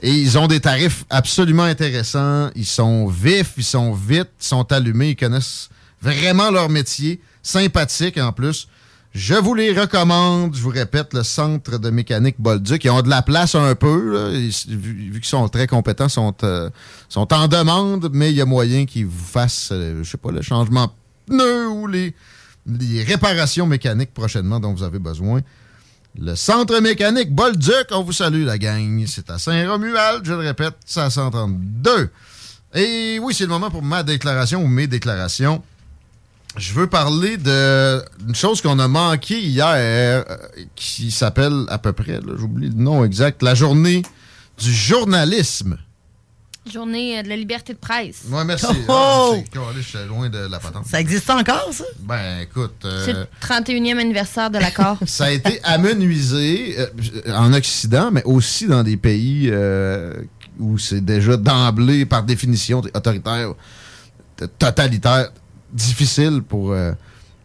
Et 0.02 0.12
ils 0.12 0.38
ont 0.38 0.48
des 0.48 0.60
tarifs 0.60 1.06
absolument 1.10 1.64
intéressants. 1.64 2.50
Ils 2.56 2.66
sont 2.66 3.08
vifs, 3.08 3.54
ils 3.58 3.64
sont 3.64 3.94
vite, 3.94 4.30
ils 4.40 4.46
sont 4.46 4.72
allumés, 4.72 5.10
ils 5.10 5.16
connaissent 5.16 5.70
vraiment 6.02 6.52
leur 6.52 6.70
métier. 6.70 7.22
Sympathiques 7.42 8.18
en 8.18 8.32
plus. 8.32 8.68
Je 9.20 9.34
vous 9.34 9.54
les 9.54 9.78
recommande. 9.78 10.56
Je 10.56 10.62
vous 10.62 10.70
répète, 10.70 11.14
le 11.14 11.24
centre 11.24 11.78
de 11.78 11.90
mécanique 11.90 12.38
Bolduc. 12.40 12.86
Ils 12.86 12.90
ont 12.90 13.02
de 13.02 13.10
la 13.10 13.22
place 13.22 13.54
un 13.54 13.76
peu. 13.76 14.40
vu 14.66 15.12
qu'ils 15.12 15.26
sont 15.26 15.50
très 15.50 15.68
compétents, 15.68 16.08
sont, 16.08 16.34
euh, 16.44 16.70
sont 17.10 17.34
en 17.34 17.50
demande, 17.50 18.10
mais 18.14 18.32
il 18.32 18.38
y 18.38 18.42
a 18.42 18.46
moyen 18.46 18.86
qu'ils 18.86 19.08
vous 19.08 19.26
fassent, 19.26 19.72
euh, 19.74 20.04
je 20.04 20.10
sais 20.10 20.18
pas, 20.18 20.32
le 20.32 20.42
changement 20.42 20.86
de 20.86 21.34
pneus 21.34 21.68
ou 21.68 21.86
les, 21.86 22.16
les 22.66 23.04
réparations 23.04 23.68
mécaniques 23.68 24.14
prochainement 24.14 24.62
dont 24.62 24.74
vous 24.74 24.84
avez 24.84 25.00
besoin. 25.00 25.42
Le 26.18 26.36
centre 26.36 26.80
mécanique 26.80 27.36
Bolduc, 27.36 27.88
on 27.92 28.04
vous 28.04 28.14
salue, 28.14 28.46
la 28.46 28.58
gang. 28.58 29.04
C'est 29.06 29.30
à 29.30 29.38
Saint-Romuald, 29.38 30.24
je 30.24 30.32
le 30.32 30.40
répète, 30.40 30.76
c'est 30.86 31.02
à 31.02 31.10
132. 31.10 32.10
Et 32.74 33.20
oui, 33.22 33.34
c'est 33.34 33.44
le 33.44 33.50
moment 33.50 33.70
pour 33.70 33.84
ma 33.84 34.02
déclaration 34.02 34.64
ou 34.64 34.68
mes 34.68 34.88
déclarations. 34.88 35.62
Je 36.58 36.74
veux 36.74 36.88
parler 36.88 37.38
d'une 37.38 38.36
chose 38.36 38.62
qu'on 38.62 38.80
a 38.80 38.88
manqué 38.88 39.40
hier, 39.40 39.68
euh, 39.70 40.24
qui 40.76 41.12
s'appelle 41.12 41.66
à 41.70 41.78
peu 41.78 41.94
près, 41.94 42.20
j'oublie 42.38 42.70
le 42.70 42.74
nom 42.76 43.06
exact, 43.06 43.44
la 43.44 43.54
journée 43.56 44.02
du 44.58 44.74
journalisme. 44.74 45.78
Journée 46.72 47.20
euh, 47.20 47.24
de 47.24 47.30
la 47.30 47.38
liberté 47.38 47.74
de 47.74 47.78
presse. 47.78 48.24
Ouais, 48.30 48.44
merci. 48.44 48.66
Oh! 48.90 49.36
Ah, 49.38 49.42
calé, 49.54 49.82
J'étais 49.82 50.06
loin 50.06 50.28
de 50.30 50.40
la 50.40 50.60
patente. 50.60 50.86
Ça 50.88 51.00
existe 51.00 51.30
encore, 51.30 51.70
ça? 51.72 51.86
Ben, 52.00 52.42
écoute. 52.42 52.84
euh, 52.84 53.06
C'est 53.06 53.14
le 53.14 53.28
31e 53.42 53.98
anniversaire 54.00 54.50
de 54.50 54.58
l'accord. 54.58 54.98
ça 55.06 55.26
a 55.26 55.32
été 55.32 55.62
amenuisé 55.64 56.76
euh, 56.78 56.88
en 57.36 57.54
Occident, 57.54 58.10
mais 58.12 58.24
aussi 58.24 58.68
dans 58.68 58.84
des 58.84 58.98
pays 58.98 59.50
euh, 59.52 60.14
où 60.60 60.78
c'est 60.78 61.04
déjà 61.06 61.38
d'emblée, 61.38 62.06
par 62.06 62.24
définition, 62.24 62.80
autoritaire, 62.94 63.54
totalitaire, 64.58 65.30
difficile 65.74 66.42
pour 66.48 66.72
euh, 66.72 66.92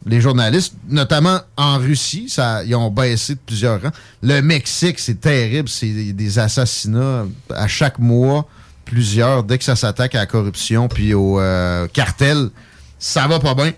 les 0.06 0.20
journalistes, 0.20 0.74
notamment 0.88 1.40
en 1.56 1.78
Russie, 1.78 2.28
ça, 2.28 2.62
ils 2.64 2.74
ont 2.74 2.90
baissé 2.90 3.34
de 3.34 3.40
plusieurs 3.44 3.82
rangs. 3.82 3.92
Le 4.22 4.40
Mexique, 4.40 4.98
c'est 4.98 5.20
terrible, 5.20 5.68
c'est 5.68 6.12
des 6.12 6.38
assassinats 6.38 7.24
à 7.50 7.68
chaque 7.68 7.98
mois, 7.98 8.46
plusieurs, 8.84 9.44
dès 9.44 9.58
que 9.58 9.64
ça 9.64 9.76
s'attaque 9.76 10.14
à 10.14 10.18
la 10.18 10.26
corruption 10.26 10.88
puis 10.88 11.14
au 11.14 11.40
euh, 11.40 11.86
cartel, 11.88 12.50
ça 12.98 13.26
va 13.26 13.38
pas 13.38 13.54
bien. 13.54 13.72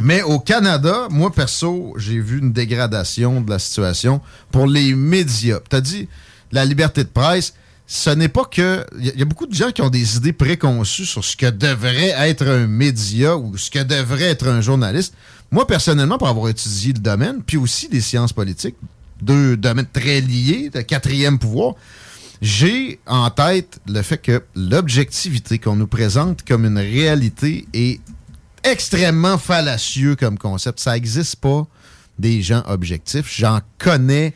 Mais 0.00 0.22
au 0.22 0.38
Canada, 0.38 1.06
moi 1.10 1.30
perso, 1.30 1.94
j'ai 1.96 2.18
vu 2.18 2.38
une 2.38 2.52
dégradation 2.52 3.40
de 3.40 3.50
la 3.50 3.58
situation 3.58 4.20
pour 4.50 4.66
les 4.66 4.94
médias. 4.94 5.60
Tu 5.68 5.76
as 5.76 5.80
dit 5.80 6.08
la 6.50 6.64
liberté 6.64 7.04
de 7.04 7.08
presse, 7.08 7.54
ce 7.86 8.10
n'est 8.10 8.28
pas 8.28 8.44
que. 8.44 8.86
Il 8.98 9.18
y, 9.18 9.22
a 9.22 9.24
beaucoup 9.24 9.46
de 9.46 9.54
gens 9.54 9.70
qui 9.70 9.82
ont 9.82 9.90
des 9.90 10.16
idées 10.16 10.32
préconçues 10.32 11.06
sur 11.06 11.24
ce 11.24 11.36
que 11.36 11.50
devrait 11.50 12.14
être 12.16 12.46
un 12.46 12.66
média 12.66 13.36
ou 13.36 13.56
ce 13.58 13.70
que 13.70 13.80
devrait 13.80 14.30
être 14.30 14.48
un 14.48 14.60
journaliste. 14.60 15.14
Moi, 15.50 15.66
personnellement, 15.66 16.16
pour 16.16 16.28
avoir 16.28 16.48
étudié 16.48 16.92
le 16.94 17.00
domaine, 17.00 17.42
puis 17.42 17.58
aussi 17.58 17.88
les 17.90 18.00
sciences 18.00 18.32
politiques, 18.32 18.76
deux 19.20 19.56
domaines 19.56 19.86
très 19.92 20.20
liés, 20.20 20.70
de 20.72 20.80
quatrième 20.80 21.38
pouvoir, 21.38 21.74
j'ai 22.40 22.98
en 23.06 23.30
tête 23.30 23.78
le 23.86 24.02
fait 24.02 24.18
que 24.18 24.42
l'objectivité 24.56 25.58
qu'on 25.58 25.76
nous 25.76 25.86
présente 25.86 26.44
comme 26.44 26.64
une 26.64 26.78
réalité 26.78 27.66
est 27.72 28.00
extrêmement 28.64 29.38
fallacieux 29.38 30.16
comme 30.16 30.38
concept. 30.38 30.80
Ça 30.80 30.92
n'existe 30.92 31.36
pas 31.36 31.66
des 32.18 32.42
gens 32.42 32.62
objectifs. 32.66 33.32
J'en 33.36 33.60
connais 33.78 34.34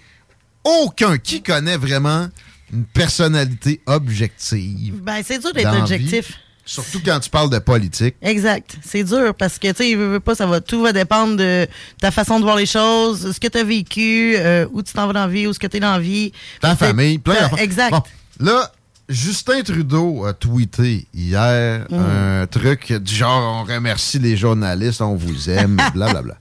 aucun. 0.62 1.18
Qui 1.18 1.42
connaît 1.42 1.76
vraiment 1.76 2.28
une 2.73 2.85
personnalité 2.85 3.81
objective. 3.87 5.01
Ben, 5.03 5.23
c'est 5.25 5.39
dur 5.39 5.53
d'être 5.53 5.79
objectif. 5.79 6.39
Surtout 6.69 7.01
quand 7.05 7.21
tu 7.21 7.31
parles 7.31 7.49
de 7.49 7.61
politique. 7.61 8.17
Exact. 8.21 8.77
C'est 8.85 9.05
dur 9.05 9.35
parce 9.37 9.57
que, 9.57 9.69
tu 9.69 9.85
sais, 9.85 9.95
veut, 9.95 10.19
pas, 10.19 10.35
ça 10.35 10.47
va, 10.47 10.61
tout 10.61 10.83
va 10.83 10.93
dépendre 10.93 11.37
de 11.37 11.69
ta 12.01 12.11
façon 12.11 12.41
de 12.41 12.45
voir 12.45 12.57
les 12.57 12.67
choses, 12.67 13.33
ce 13.33 13.39
que 13.39 13.47
tu 13.47 13.59
as 13.59 13.62
vécu, 13.62 14.35
euh, 14.37 14.67
où 14.73 14.83
tu 14.83 14.93
t'en 14.93 15.07
vas 15.07 15.12
dans 15.12 15.21
la 15.21 15.29
vie, 15.29 15.47
où 15.47 15.53
ce 15.53 15.61
que 15.61 15.69
tu 15.69 15.77
es 15.77 15.81
dans 15.81 15.93
la 15.93 16.01
vie. 16.01 16.33
Ta 16.61 16.75
famille, 16.75 17.19
plein 17.19 17.49
de 17.49 17.61
Exact. 17.61 17.95
là, 18.41 18.73
Justin 19.09 19.62
Trudeau 19.62 20.25
a 20.25 20.33
tweeté 20.33 21.07
hier 21.14 21.87
mm. 21.89 21.95
un 21.95 22.47
truc 22.49 22.93
du 22.93 23.14
genre 23.14 23.62
on 23.62 23.73
remercie 23.73 24.19
les 24.19 24.37
journalistes, 24.37 25.01
on 25.01 25.14
vous 25.14 25.49
aime, 25.49 25.81
blablabla. 25.95 26.35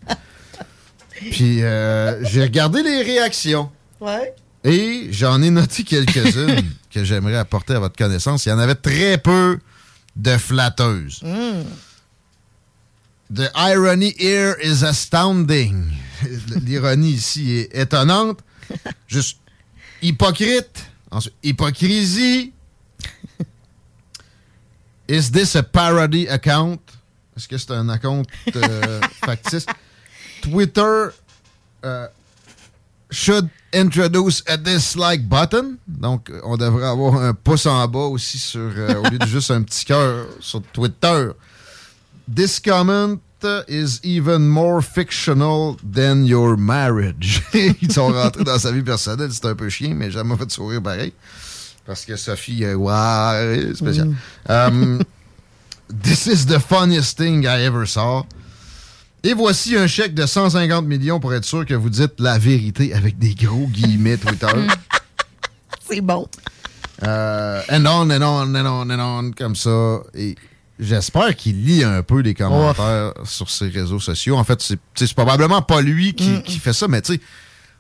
Puis 1.31 1.63
euh, 1.63 2.23
j'ai 2.25 2.41
regardé 2.41 2.81
les 2.81 3.03
réactions. 3.03 3.69
Ouais. 4.01 4.33
Et 4.65 5.09
j'en 5.11 5.43
ai 5.43 5.51
noté 5.51 5.83
quelques-unes 5.83 6.73
que 6.91 7.03
j'aimerais 7.03 7.37
apporter 7.37 7.75
à 7.75 7.79
votre 7.79 7.95
connaissance. 7.95 8.47
Il 8.47 8.49
y 8.49 8.51
en 8.51 8.57
avait 8.57 8.75
très 8.75 9.19
peu 9.19 9.59
de 10.15 10.37
flatteuses. 10.37 11.21
Mm. 11.21 11.63
The 13.35 13.51
irony 13.55 14.15
here 14.17 14.55
is 14.63 14.83
astounding. 14.83 15.91
L'ironie 16.63 17.11
ici 17.11 17.51
est 17.51 17.77
étonnante. 17.77 18.39
Juste 19.07 19.37
hypocrite. 20.01 20.89
Ensuite, 21.11 21.35
hypocrisie. 21.43 22.51
Is 25.07 25.29
this 25.31 25.55
a 25.55 25.61
parody 25.61 26.27
account? 26.27 26.79
Est-ce 27.37 27.47
que 27.47 27.57
c'est 27.59 27.71
un 27.71 27.97
compte 27.99 28.27
euh, 28.55 28.99
factice? 29.23 29.67
Twitter 30.41 31.09
euh, 31.83 32.07
should 33.11 33.49
introduce 33.75 34.43
a 34.47 34.57
dislike 34.57 35.27
button. 35.27 35.77
Donc, 35.87 36.31
on 36.43 36.57
devrait 36.57 36.87
avoir 36.87 37.15
un 37.15 37.33
pouce 37.33 37.65
en 37.65 37.87
bas 37.87 37.99
aussi 37.99 38.39
sur, 38.39 38.59
euh, 38.61 38.95
au 38.95 39.09
lieu 39.09 39.19
de 39.19 39.25
juste 39.25 39.51
un 39.51 39.61
petit 39.61 39.85
cœur 39.85 40.27
sur 40.39 40.61
Twitter. 40.73 41.31
This 42.33 42.59
comment 42.59 43.19
is 43.67 43.99
even 44.03 44.47
more 44.47 44.81
fictional 44.81 45.77
than 45.83 46.25
your 46.25 46.57
marriage. 46.57 47.43
Ils 47.53 47.91
sont 47.91 48.11
rentrés 48.11 48.43
dans 48.43 48.59
sa 48.59 48.71
vie 48.71 48.81
personnelle, 48.81 49.29
c'est 49.31 49.45
un 49.45 49.55
peu 49.55 49.69
chien, 49.69 49.93
mais 49.93 50.05
j'ai 50.05 50.19
jamais 50.19 50.35
fait 50.35 50.49
sourire 50.49 50.81
pareil. 50.81 51.13
Parce 51.85 52.05
que 52.05 52.15
Sophie, 52.15 52.63
euh, 52.63 52.75
ouais, 52.75 53.75
spécial. 53.75 54.07
Mm. 54.07 54.15
Um, 54.49 55.03
this 56.03 56.25
is 56.25 56.47
the 56.47 56.59
funniest 56.59 57.17
thing 57.17 57.45
I 57.45 57.63
ever 57.63 57.85
saw. 57.85 58.23
Et 59.25 59.33
voici 59.33 59.75
un 59.75 59.87
chèque 59.87 60.13
de 60.13 60.27
150 60.27 60.85
millions 60.85 61.19
pour 61.19 61.33
être 61.33 61.45
sûr 61.45 61.65
que 61.65 61.73
vous 61.73 61.89
dites 61.89 62.19
la 62.19 62.37
vérité 62.37 62.93
avec 62.93 63.17
des 63.17 63.33
gros 63.33 63.65
guillemets 63.65 64.17
Twitter. 64.17 64.45
C'est 65.89 66.01
bon. 66.01 66.27
Euh, 67.01 67.59
and 67.71 67.85
on, 67.87 68.11
and 68.11 68.21
on, 68.21 68.53
and 68.53 68.65
on, 68.67 68.89
and 68.91 68.99
on, 68.99 69.31
comme 69.31 69.55
ça. 69.55 70.01
Et 70.13 70.35
j'espère 70.79 71.35
qu'il 71.35 71.65
lit 71.65 71.83
un 71.83 72.03
peu 72.03 72.19
les 72.19 72.35
commentaires 72.35 73.13
sur 73.23 73.49
ses 73.49 73.69
réseaux 73.69 73.99
sociaux. 73.99 74.37
En 74.37 74.43
fait, 74.43 74.61
c'est 74.93 75.13
probablement 75.15 75.63
pas 75.63 75.81
lui 75.81 76.13
qui, 76.13 76.29
mm. 76.29 76.43
qui 76.43 76.59
fait 76.59 76.73
ça, 76.73 76.87
mais 76.87 77.01
tu 77.01 77.13
sais, 77.13 77.21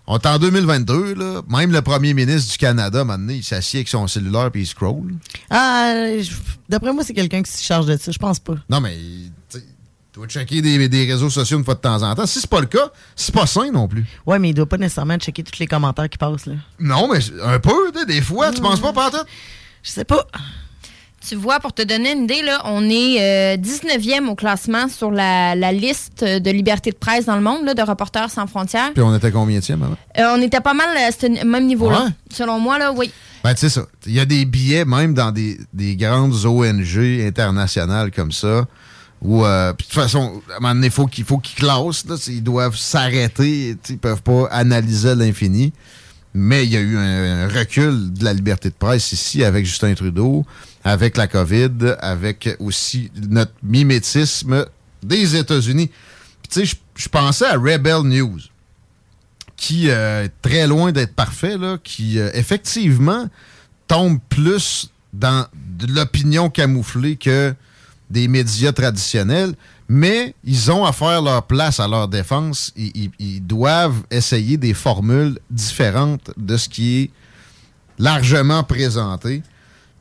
on 0.07 0.17
est 0.17 0.25
en 0.25 0.39
2022, 0.39 1.13
là. 1.13 1.43
Même 1.47 1.71
le 1.71 1.83
premier 1.83 2.15
ministre 2.15 2.53
du 2.53 2.57
Canada, 2.57 3.03
maintenant, 3.03 3.33
il 3.33 3.43
s'assied 3.43 3.81
avec 3.81 3.87
son 3.87 4.07
cellulaire 4.07 4.49
puis 4.49 4.63
il 4.63 4.65
scroll. 4.65 5.13
Ah, 5.51 5.93
d'après 6.69 6.91
moi, 6.91 7.03
c'est 7.03 7.13
quelqu'un 7.13 7.43
qui 7.43 7.51
se 7.51 7.63
charge 7.63 7.85
de 7.85 7.97
ça. 7.97 8.11
Je 8.11 8.17
pense 8.17 8.39
pas. 8.39 8.55
Non, 8.67 8.81
mais 8.81 8.97
tu 10.15 10.21
vas 10.21 10.27
checker 10.27 10.61
des, 10.61 11.05
réseaux 11.05 11.29
sociaux 11.29 11.57
une 11.57 11.65
fois 11.65 11.73
de 11.73 11.81
temps 11.81 12.01
en 12.01 12.15
temps. 12.15 12.25
Si 12.25 12.39
c'est 12.39 12.49
pas 12.49 12.61
le 12.61 12.67
cas, 12.67 12.89
c'est 13.17 13.35
pas 13.35 13.45
sain 13.45 13.69
non 13.69 13.85
plus. 13.85 14.05
Ouais, 14.25 14.39
mais 14.39 14.51
il 14.51 14.53
doit 14.53 14.65
pas 14.65 14.77
nécessairement 14.77 15.17
checker 15.17 15.43
tous 15.43 15.59
les 15.59 15.67
commentaires 15.67 16.07
qui 16.07 16.17
passent. 16.17 16.45
Là. 16.45 16.53
Non, 16.79 17.09
mais 17.11 17.19
un 17.43 17.59
peu, 17.59 17.91
des 18.07 18.21
fois. 18.21 18.53
Tu 18.53 18.61
penses 18.61 18.79
pas, 18.79 18.93
Pantoute? 18.93 19.25
Je 19.83 19.91
sais 19.91 20.05
pas. 20.05 20.25
Tu 21.27 21.35
vois, 21.35 21.59
pour 21.59 21.73
te 21.73 21.81
donner 21.81 22.13
une 22.13 22.23
idée, 22.23 22.43
là, 22.43 22.61
on 22.63 22.89
est 22.89 23.57
19e 23.57 24.23
euh, 24.23 24.27
au 24.29 24.35
classement 24.35 24.87
sur 24.87 25.11
la, 25.11 25.53
liste 25.73 26.23
de 26.23 26.49
liberté 26.49 26.91
de 26.91 26.95
presse 26.95 27.25
dans 27.25 27.35
le 27.35 27.41
monde, 27.41 27.65
là, 27.65 27.73
de 27.73 27.81
Reporters 27.81 28.29
sans 28.29 28.47
frontières. 28.47 28.93
Puis 28.93 29.03
on 29.03 29.13
était 29.13 29.33
combien 29.33 29.59
de 29.59 29.73
avant? 29.73 29.97
Euh, 30.17 30.37
on 30.37 30.41
était 30.41 30.61
pas 30.61 30.73
mal 30.73 30.95
à 30.95 31.11
ce 31.11 31.45
même 31.45 31.65
niveau-là. 31.65 32.07
Selon 32.31 32.57
moi, 32.61 32.79
là, 32.79 32.93
oui. 32.93 33.11
Ben, 33.43 33.53
tu 33.53 33.59
sais 33.59 33.69
ça. 33.69 33.85
Il 34.05 34.13
y 34.13 34.21
a 34.21 34.25
des 34.25 34.45
billets, 34.45 34.85
même 34.85 35.13
dans 35.13 35.31
des, 35.31 35.59
des 35.73 35.97
grandes 35.97 36.45
ONG 36.45 36.97
internationales 37.27 38.11
comme 38.11 38.31
ça, 38.31 38.65
ou 39.21 39.45
euh, 39.45 39.71
de 39.71 39.77
toute 39.77 39.93
façon, 39.93 40.41
à 40.51 40.57
un 40.57 40.59
moment 40.59 40.75
donné, 40.75 40.89
faut 40.89 41.09
il 41.17 41.23
faut 41.23 41.37
qu'ils 41.37 41.55
classent. 41.55 42.05
Là, 42.05 42.15
ils 42.27 42.43
doivent 42.43 42.75
s'arrêter. 42.75 43.75
Ils 43.89 43.97
peuvent 43.97 44.21
pas 44.21 44.47
analyser 44.51 45.15
l'infini. 45.15 45.73
Mais 46.33 46.65
il 46.65 46.71
y 46.71 46.77
a 46.77 46.81
eu 46.81 46.97
un, 46.97 47.47
recul 47.47 48.11
de 48.11 48.25
la 48.25 48.33
liberté 48.33 48.69
de 48.69 48.75
presse 48.75 49.13
ici 49.13 49.43
avec 49.43 49.65
Justin 49.65 49.93
Trudeau, 49.93 50.45
avec 50.83 51.15
la 51.15 51.27
COVID, 51.27 51.95
avec 51.99 52.49
aussi 52.59 53.09
notre 53.29 53.53
mimétisme 53.63 54.65
des 55.01 55.37
États-Unis. 55.37 55.89
Tu 56.49 56.65
sais, 56.65 56.77
je 56.95 57.07
pensais 57.07 57.45
à 57.45 57.53
Rebel 57.53 58.01
News, 58.03 58.39
qui 59.55 59.89
euh, 59.89 60.25
est 60.25 60.31
très 60.41 60.67
loin 60.67 60.91
d'être 60.91 61.15
parfait, 61.15 61.57
là, 61.57 61.77
qui 61.81 62.19
euh, 62.19 62.29
effectivement 62.33 63.29
tombe 63.87 64.19
plus 64.27 64.91
dans 65.13 65.47
l'opinion 65.87 66.49
camouflée 66.49 67.15
que 67.15 67.55
des 68.09 68.27
médias 68.27 68.71
traditionnels, 68.71 69.53
mais 69.87 70.35
ils 70.43 70.71
ont 70.71 70.85
à 70.85 70.91
faire 70.91 71.21
leur 71.21 71.43
place 71.43 71.79
à 71.79 71.87
leur 71.87 72.07
défense. 72.07 72.71
Ils, 72.75 73.41
doivent 73.45 74.01
essayer 74.09 74.57
des 74.57 74.73
formules 74.73 75.39
différentes 75.49 76.31
de 76.37 76.57
ce 76.57 76.69
qui 76.69 77.01
est 77.01 77.11
largement 77.99 78.63
présenté. 78.63 79.43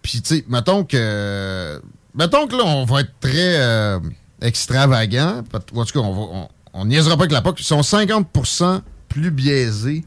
Puis, 0.02 0.22
tu 0.22 0.36
sais, 0.36 0.44
mettons 0.48 0.84
que. 0.84 1.80
Mettons 2.14 2.46
que 2.46 2.56
là, 2.56 2.64
on 2.64 2.84
va 2.84 3.00
être 3.00 3.12
très 3.20 3.60
euh, 3.60 3.98
extravagant. 4.40 5.42
En 5.52 5.84
tout 5.84 5.92
cas, 5.92 6.00
on, 6.00 6.48
on, 6.72 6.84
niaisera 6.84 7.16
pas 7.16 7.22
avec 7.22 7.32
la 7.32 7.42
POC. 7.42 7.60
Ils 7.60 7.64
sont 7.64 7.80
50% 7.80 8.82
plus 9.08 9.30
biaisés 9.30 10.04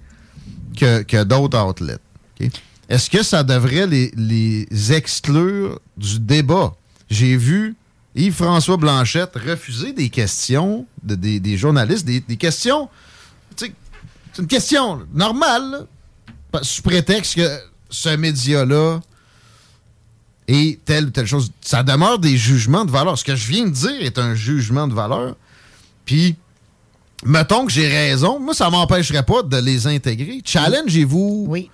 que, 0.77 1.23
d'autres 1.23 1.59
outlets. 1.59 1.97
Est-ce 2.87 3.09
que 3.09 3.23
ça 3.23 3.43
devrait 3.43 3.87
les 3.87 4.93
exclure 4.93 5.79
du 5.97 6.19
débat? 6.19 6.73
J'ai 7.09 7.35
vu 7.35 7.75
Yves-François 8.17 8.77
Blanchette 8.77 9.35
refuser 9.35 9.93
des 9.93 10.09
questions 10.09 10.87
de, 11.03 11.15
des, 11.15 11.57
journalistes, 11.57 12.03
des, 12.05 12.37
questions. 12.37 12.89
C'est 13.55 13.71
une 14.39 14.47
question 14.47 15.05
normale, 15.13 15.85
sous 16.63 16.81
prétexte 16.81 17.35
que 17.35 17.59
ce 17.89 18.09
média-là 18.09 18.99
est 20.47 20.83
telle 20.83 21.05
ou 21.05 21.09
telle 21.11 21.27
chose. 21.27 21.51
Ça 21.61 21.83
demeure 21.83 22.17
des 22.17 22.37
jugements 22.37 22.85
de 22.85 22.91
valeur. 22.91 23.17
Ce 23.17 23.23
que 23.23 23.35
je 23.35 23.47
viens 23.47 23.65
de 23.65 23.71
dire 23.71 24.01
est 24.01 24.17
un 24.17 24.33
jugement 24.33 24.87
de 24.87 24.93
valeur. 24.95 25.35
Puis, 26.05 26.35
mettons 27.23 27.65
que 27.65 27.71
j'ai 27.71 27.87
raison, 27.87 28.39
moi, 28.39 28.55
ça 28.55 28.69
m'empêcherait 28.69 29.23
pas 29.23 29.43
de 29.43 29.57
les 29.57 29.85
intégrer. 29.85 30.41
Challengez-vous. 30.43 31.45
Oui. 31.47 31.69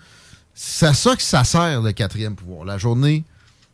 C'est 0.53 0.93
ça 0.93 1.15
que 1.15 1.21
ça 1.21 1.43
sert, 1.43 1.81
le 1.81 1.93
quatrième 1.93 2.35
pouvoir. 2.35 2.65
La 2.65 2.77
journée 2.77 3.23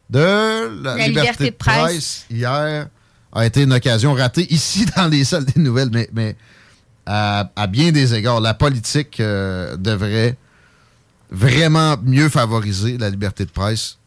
de 0.09 0.83
la, 0.83 1.07
liberté, 1.07 1.51
de 1.51 1.55
presse. 1.55 2.25
hier 2.29 2.87
a 3.31 3.45
été 3.45 3.63
une 3.63 3.73
occasion 3.73 4.13
ratée 4.13 4.47
ici 4.53 4.85
dans 4.95 5.07
les 5.07 5.23
salles 5.23 5.45
des 5.45 5.61
nouvelles, 5.61 5.89
mais, 5.91 6.09
mais 6.13 6.35
à, 7.05 7.67
bien 7.67 7.91
des 7.91 8.13
égards, 8.13 8.39
la 8.39 8.53
politique 8.53 9.19
euh, 9.19 9.75
devrait 9.77 10.37
vraiment 11.31 11.95
mieux 12.03 12.29
favoriser 12.29 12.97
la 12.97 13.09
liberté 13.09 13.45
de 13.45 13.51
presse. 13.51 13.97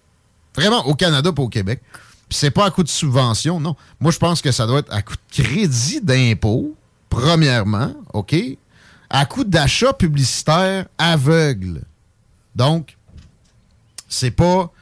Vraiment 0.57 0.87
au 0.87 0.95
Canada, 0.95 1.33
pas 1.33 1.43
au 1.43 1.49
Québec. 1.49 1.81
Puis 2.29 2.39
c'est 2.39 2.51
pas 2.51 2.67
à 2.67 2.71
coup 2.71 2.83
de 2.83 2.89
subvention, 2.89 3.61
non. 3.61 3.77
Moi, 4.01 4.13
je 4.13 4.19
pense 4.19 4.41
que 4.41 4.53
ça 4.53 4.67
doit 4.67 4.81
être 4.81 4.93
à 4.93 5.03
coup 5.03 5.15
de 5.15 5.43
crédit 5.43 6.01
d'impôt 6.01 6.77
premièrement, 7.09 7.93
OK, 8.13 8.35
à 9.11 9.27
coup 9.27 9.45
d'achat 9.45 9.93
publicitaire 9.93 10.87
aveugle. 10.97 11.83
Donc, 12.55 12.97
c'est 14.09 14.31
pas 14.31 14.73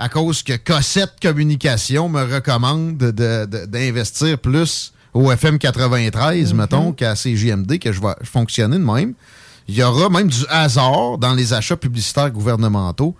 à 0.00 0.08
cause 0.08 0.42
que 0.42 0.56
Cossette 0.56 1.12
Communication 1.20 2.08
me 2.08 2.22
recommande 2.22 2.96
d'investir 2.96 4.38
plus 4.38 4.94
au 5.12 5.30
FM 5.30 5.58
93, 5.58 6.54
mettons, 6.54 6.92
qu'à 6.94 7.14
CJMD, 7.14 7.78
que 7.78 7.92
je 7.92 8.00
vais 8.00 8.14
fonctionner 8.24 8.78
de 8.78 8.82
même. 8.82 9.12
Il 9.68 9.74
y 9.74 9.82
aura 9.82 10.08
même 10.08 10.28
du 10.28 10.46
hasard 10.48 11.18
dans 11.18 11.34
les 11.34 11.52
achats 11.52 11.76
publicitaires 11.76 12.30
gouvernementaux. 12.30 13.14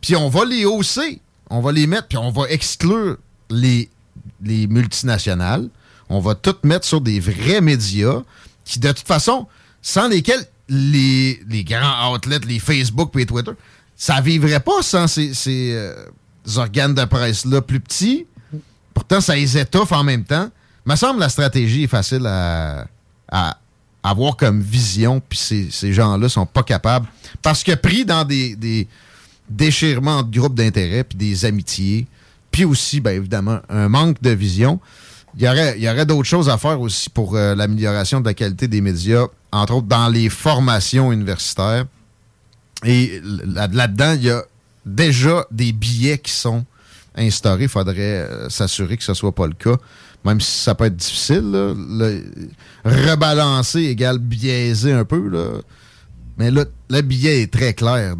Puis 0.00 0.16
on 0.16 0.30
va 0.30 0.46
les 0.46 0.64
hausser. 0.64 1.20
On 1.50 1.60
va 1.60 1.70
les 1.70 1.86
mettre, 1.86 2.08
puis 2.08 2.16
on 2.16 2.30
va 2.30 2.44
exclure 2.48 3.18
les, 3.50 3.90
les 4.42 4.66
multinationales. 4.68 5.68
On 6.08 6.20
va 6.20 6.34
tout 6.34 6.56
mettre 6.62 6.86
sur 6.86 7.02
des 7.02 7.20
vrais 7.20 7.60
médias 7.60 8.22
qui, 8.64 8.78
de 8.78 8.88
toute 8.90 9.06
façon, 9.06 9.48
sans 9.82 10.08
lesquels 10.08 10.46
les, 10.70 11.42
les 11.46 11.62
grands 11.62 12.14
outlets, 12.14 12.40
les 12.46 12.58
Facebook 12.58 13.10
et 13.18 13.26
Twitter, 13.26 13.52
ça 13.96 14.22
vivrait 14.22 14.60
pas 14.60 14.80
sans 14.80 15.06
ces, 15.06 15.34
euh, 15.46 16.06
organes 16.56 16.94
de 16.94 17.04
presse-là 17.04 17.60
plus 17.60 17.80
petits. 17.80 18.26
Pourtant, 18.94 19.20
ça 19.20 19.34
les 19.34 19.56
étouffe 19.58 19.92
en 19.92 20.04
même 20.04 20.24
temps. 20.24 20.50
Me 20.84 20.96
semble 20.96 21.20
la 21.20 21.28
stratégie 21.28 21.84
est 21.84 21.88
facile 21.88 22.26
à, 22.26 22.86
avoir 24.02 24.36
comme 24.36 24.60
vision, 24.60 25.22
puis 25.26 25.38
ces, 25.38 25.92
gens-là 25.92 26.28
sont 26.28 26.44
pas 26.44 26.62
capables. 26.62 27.06
Parce 27.40 27.62
que 27.62 27.72
pris 27.72 28.04
dans 28.04 28.24
des, 28.24 28.56
des 28.56 28.88
déchirements 29.48 30.22
de 30.22 30.36
groupes 30.36 30.54
d'intérêt, 30.54 31.04
puis 31.04 31.16
des 31.16 31.44
amitiés, 31.44 32.06
puis 32.50 32.64
aussi, 32.64 33.00
bien 33.00 33.12
évidemment, 33.12 33.60
un 33.68 33.88
manque 33.88 34.20
de 34.20 34.30
vision, 34.30 34.80
il 35.36 35.42
y 35.42 35.48
aurait, 35.48 35.78
y 35.78 35.88
aurait 35.88 36.04
d'autres 36.04 36.28
choses 36.28 36.48
à 36.48 36.58
faire 36.58 36.80
aussi 36.80 37.08
pour 37.08 37.36
euh, 37.36 37.54
l'amélioration 37.54 38.20
de 38.20 38.26
la 38.26 38.34
qualité 38.34 38.68
des 38.68 38.80
médias, 38.80 39.26
entre 39.50 39.74
autres 39.74 39.86
dans 39.86 40.08
les 40.08 40.28
formations 40.28 41.10
universitaires. 41.10 41.86
Et 42.84 43.20
là-dedans, 43.22 44.12
il 44.14 44.24
y 44.24 44.30
a 44.30 44.42
déjà 44.84 45.46
des 45.50 45.72
billets 45.72 46.18
qui 46.18 46.32
sont 46.32 46.64
instaurés. 47.14 47.64
Il 47.64 47.68
faudrait 47.68 47.98
euh, 47.98 48.48
s'assurer 48.48 48.96
que 48.96 49.04
ce 49.04 49.12
ne 49.12 49.16
soit 49.16 49.34
pas 49.34 49.46
le 49.46 49.54
cas 49.54 49.76
même 50.24 50.40
si 50.40 50.62
ça 50.62 50.74
peut 50.74 50.84
être 50.84 50.96
difficile, 50.96 51.52
rebalancer 52.84 53.80
égale 53.80 54.18
biaiser 54.18 54.92
un 54.92 55.04
peu. 55.04 55.28
Là. 55.28 55.60
Mais 56.38 56.50
là, 56.50 56.64
le 56.90 57.00
billet 57.02 57.42
est 57.42 57.52
très 57.52 57.74
clair 57.74 58.14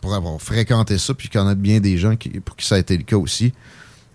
pour 0.00 0.14
avoir 0.14 0.40
fréquenté 0.40 0.98
ça, 0.98 1.14
puis 1.14 1.30
a 1.34 1.54
bien 1.54 1.80
des 1.80 1.98
gens 1.98 2.14
pour 2.44 2.56
qui 2.56 2.66
ça 2.66 2.76
a 2.76 2.78
été 2.78 2.96
le 2.96 3.02
cas 3.02 3.16
aussi. 3.16 3.52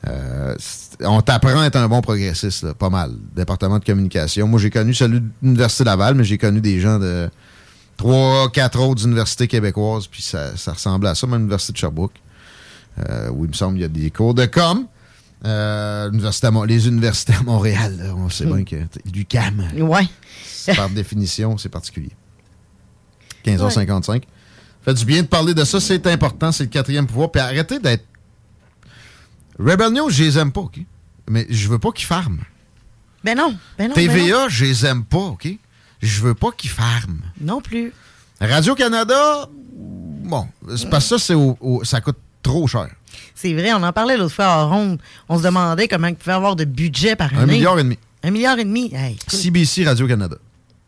Euh, 0.07 0.55
on 0.99 1.21
t'apprend 1.21 1.61
à 1.61 1.65
être 1.65 1.77
un 1.77 1.87
bon 1.87 2.01
progressiste, 2.01 2.73
pas 2.73 2.89
mal. 2.89 3.11
Département 3.35 3.79
de 3.79 3.85
communication. 3.85 4.47
Moi, 4.47 4.59
j'ai 4.59 4.69
connu 4.69 4.93
celui 4.93 5.21
de 5.21 5.27
l'Université 5.41 5.85
Laval, 5.85 6.15
mais 6.15 6.25
j'ai 6.25 6.37
connu 6.37 6.59
des 6.59 6.81
gens 6.81 6.99
de 6.99 7.29
trois, 7.97 8.49
quatre 8.51 8.79
autres 8.79 9.05
universités 9.05 9.47
québécoises, 9.47 10.07
puis 10.07 10.21
ça, 10.21 10.51
ressemblait 10.67 11.09
à 11.09 11.15
ça, 11.15 11.27
même 11.27 11.39
l'Université 11.39 11.73
de 11.73 11.77
Sherbrooke, 11.77 12.19
euh, 12.99 13.29
où 13.29 13.45
il 13.45 13.49
me 13.49 13.53
semble 13.53 13.73
qu'il 13.73 13.81
y 13.81 13.85
a 13.85 13.89
des 13.89 14.11
cours 14.11 14.33
de 14.33 14.45
com. 14.45 14.87
Euh, 15.45 16.09
les 16.67 16.87
universités 16.87 17.33
à 17.33 17.43
Montréal, 17.43 18.13
on 18.15 18.29
sait 18.29 18.45
bien 18.45 18.63
que 18.63 18.77
du 19.05 19.25
CAM. 19.25 19.67
Ouais. 19.77 20.07
par 20.75 20.89
définition, 20.89 21.57
c'est 21.57 21.69
particulier. 21.69 22.11
15h55. 23.45 24.23
Fait 24.83 24.93
du 24.93 25.05
bien 25.05 25.21
de 25.21 25.27
parler 25.27 25.53
de 25.53 25.63
ça, 25.63 25.79
c'est 25.79 26.07
important, 26.07 26.51
c'est 26.51 26.63
le 26.63 26.69
quatrième 26.69 27.07
pouvoir. 27.07 27.31
Puis 27.31 27.41
arrêtez 27.41 27.79
d'être. 27.79 28.05
Rebel 29.59 29.91
News, 29.91 30.09
je 30.09 30.23
les 30.23 30.37
aime 30.37 30.51
pas, 30.51 30.61
OK? 30.61 30.79
Mais 31.29 31.45
je 31.49 31.69
veux 31.69 31.79
pas 31.79 31.91
qu'ils 31.91 32.05
farment. 32.05 32.41
Ben 33.23 33.37
non, 33.37 33.57
ben 33.77 33.87
non. 33.87 33.93
TVA, 33.93 34.45
ben 34.45 34.49
je 34.49 34.65
les 34.65 34.85
aime 34.85 35.05
pas, 35.05 35.17
OK? 35.17 35.47
Je 36.03 36.21
veux 36.21 36.33
pas 36.33 36.51
qu'ils 36.51 36.69
farment. 36.69 37.21
Non 37.39 37.61
plus. 37.61 37.93
Radio-Canada, 38.41 39.47
bon, 39.53 40.47
c'est 40.75 40.89
parce 40.89 41.09
que 41.09 41.17
ça, 41.17 41.33
ça 41.83 42.01
coûte 42.01 42.17
trop 42.41 42.67
cher. 42.67 42.89
C'est 43.35 43.53
vrai, 43.53 43.73
on 43.73 43.81
en 43.83 43.93
parlait 43.93 44.17
l'autre 44.17 44.35
fois 44.35 44.45
à 44.45 44.63
ronde. 44.63 44.99
On 45.29 45.37
se 45.37 45.43
demandait 45.43 45.87
comment 45.87 46.07
il 46.07 46.15
pouvait 46.15 46.33
avoir 46.33 46.55
de 46.57 46.65
budget 46.65 47.15
par 47.15 47.31
année. 47.33 47.41
Un 47.41 47.45
milliard 47.45 47.79
et 47.79 47.83
demi. 47.83 47.97
Un 48.21 48.31
milliard 48.31 48.59
et 48.59 48.65
demi. 48.65 48.91
CBC 49.27 49.85
Radio-Canada. 49.85 50.37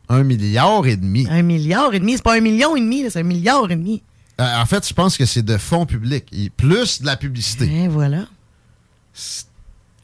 Un 0.08 0.22
milliard 0.22 0.86
et 0.86 0.96
demi. 0.96 1.26
Un 1.30 1.42
milliard 1.42 1.94
et 1.94 1.98
demi. 1.98 2.16
C'est 2.16 2.22
pas 2.22 2.36
un 2.36 2.40
million 2.40 2.76
et 2.76 2.80
demi, 2.80 3.04
c'est 3.10 3.18
un 3.18 3.24
milliard 3.24 3.70
et 3.70 3.76
demi. 3.76 4.02
Euh, 4.38 4.60
en 4.60 4.66
fait, 4.66 4.86
je 4.86 4.92
pense 4.92 5.16
que 5.16 5.24
c'est 5.24 5.42
de 5.42 5.56
fonds 5.56 5.86
publics. 5.86 6.26
plus 6.56 7.00
de 7.00 7.06
la 7.06 7.16
publicité. 7.16 7.64
Et 7.72 7.88
voilà. 7.88 8.26
C'est 9.14 9.46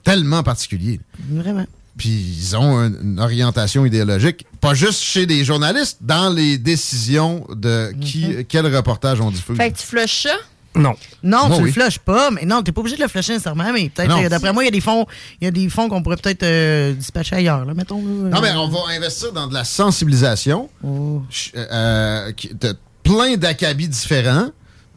tellement 0.03 0.43
particulier. 0.43 1.01
Vraiment. 1.31 1.67
Puis 1.97 2.09
ils 2.09 2.57
ont 2.57 2.81
une 2.87 3.21
orientation 3.21 3.85
idéologique, 3.85 4.47
pas 4.61 4.75
juste 4.75 5.03
chez 5.03 5.27
les 5.27 5.45
journalistes, 5.45 5.99
dans 6.01 6.31
les 6.31 6.57
décisions 6.59 7.47
de 7.55 7.93
qui, 8.01 8.27
mhm. 8.27 8.45
quel 8.45 8.75
reportage 8.75 9.21
on 9.21 9.31
diffuse. 9.31 9.57
Fait 9.57 9.71
que 9.71 9.79
tu 9.79 9.87
flushes 9.87 10.23
ça? 10.23 10.37
Non. 10.75 10.95
Non, 11.23 11.51
tu 11.55 11.61
ne 11.61 11.67
le 11.67 11.73
flushes 11.73 11.99
pas, 11.99 12.31
mais 12.31 12.45
non, 12.45 12.63
t'es 12.63 12.73
pas 12.73 12.81
obligé 12.81 12.97
de 12.97 13.03
le 13.03 13.09
flusher 13.09 13.35
nécessairement, 13.35 13.73
mais 13.73 13.91
peut-être, 13.91 14.11
euh, 14.11 14.29
d'après 14.29 14.53
moi, 14.53 14.63
il 14.63 14.67
y 14.67 14.69
a 14.69 14.73
des 14.73 14.81
fonds, 14.81 15.07
il 15.41 15.45
y 15.45 15.49
a 15.49 15.51
des 15.51 15.69
fonds 15.69 15.89
qu'on 15.89 16.03
pourrait 16.03 16.17
peut-être 16.17 16.43
euh, 16.45 16.95
dispatcher 16.95 17.37
ailleurs, 17.37 17.65
là, 17.65 17.75
mettons. 17.75 18.01
non, 18.01 18.41
mais 18.41 18.53
on 18.53 18.69
va 18.69 18.79
investir 18.95 19.33
dans 19.33 19.47
de 19.47 19.55
la 19.55 19.65
sensibilisation, 19.65 20.71
oh. 20.83 21.23
euh, 21.57 22.33
de 22.55 22.75
plein 23.03 23.37
d'acabits 23.37 23.89
différents, 23.89 24.51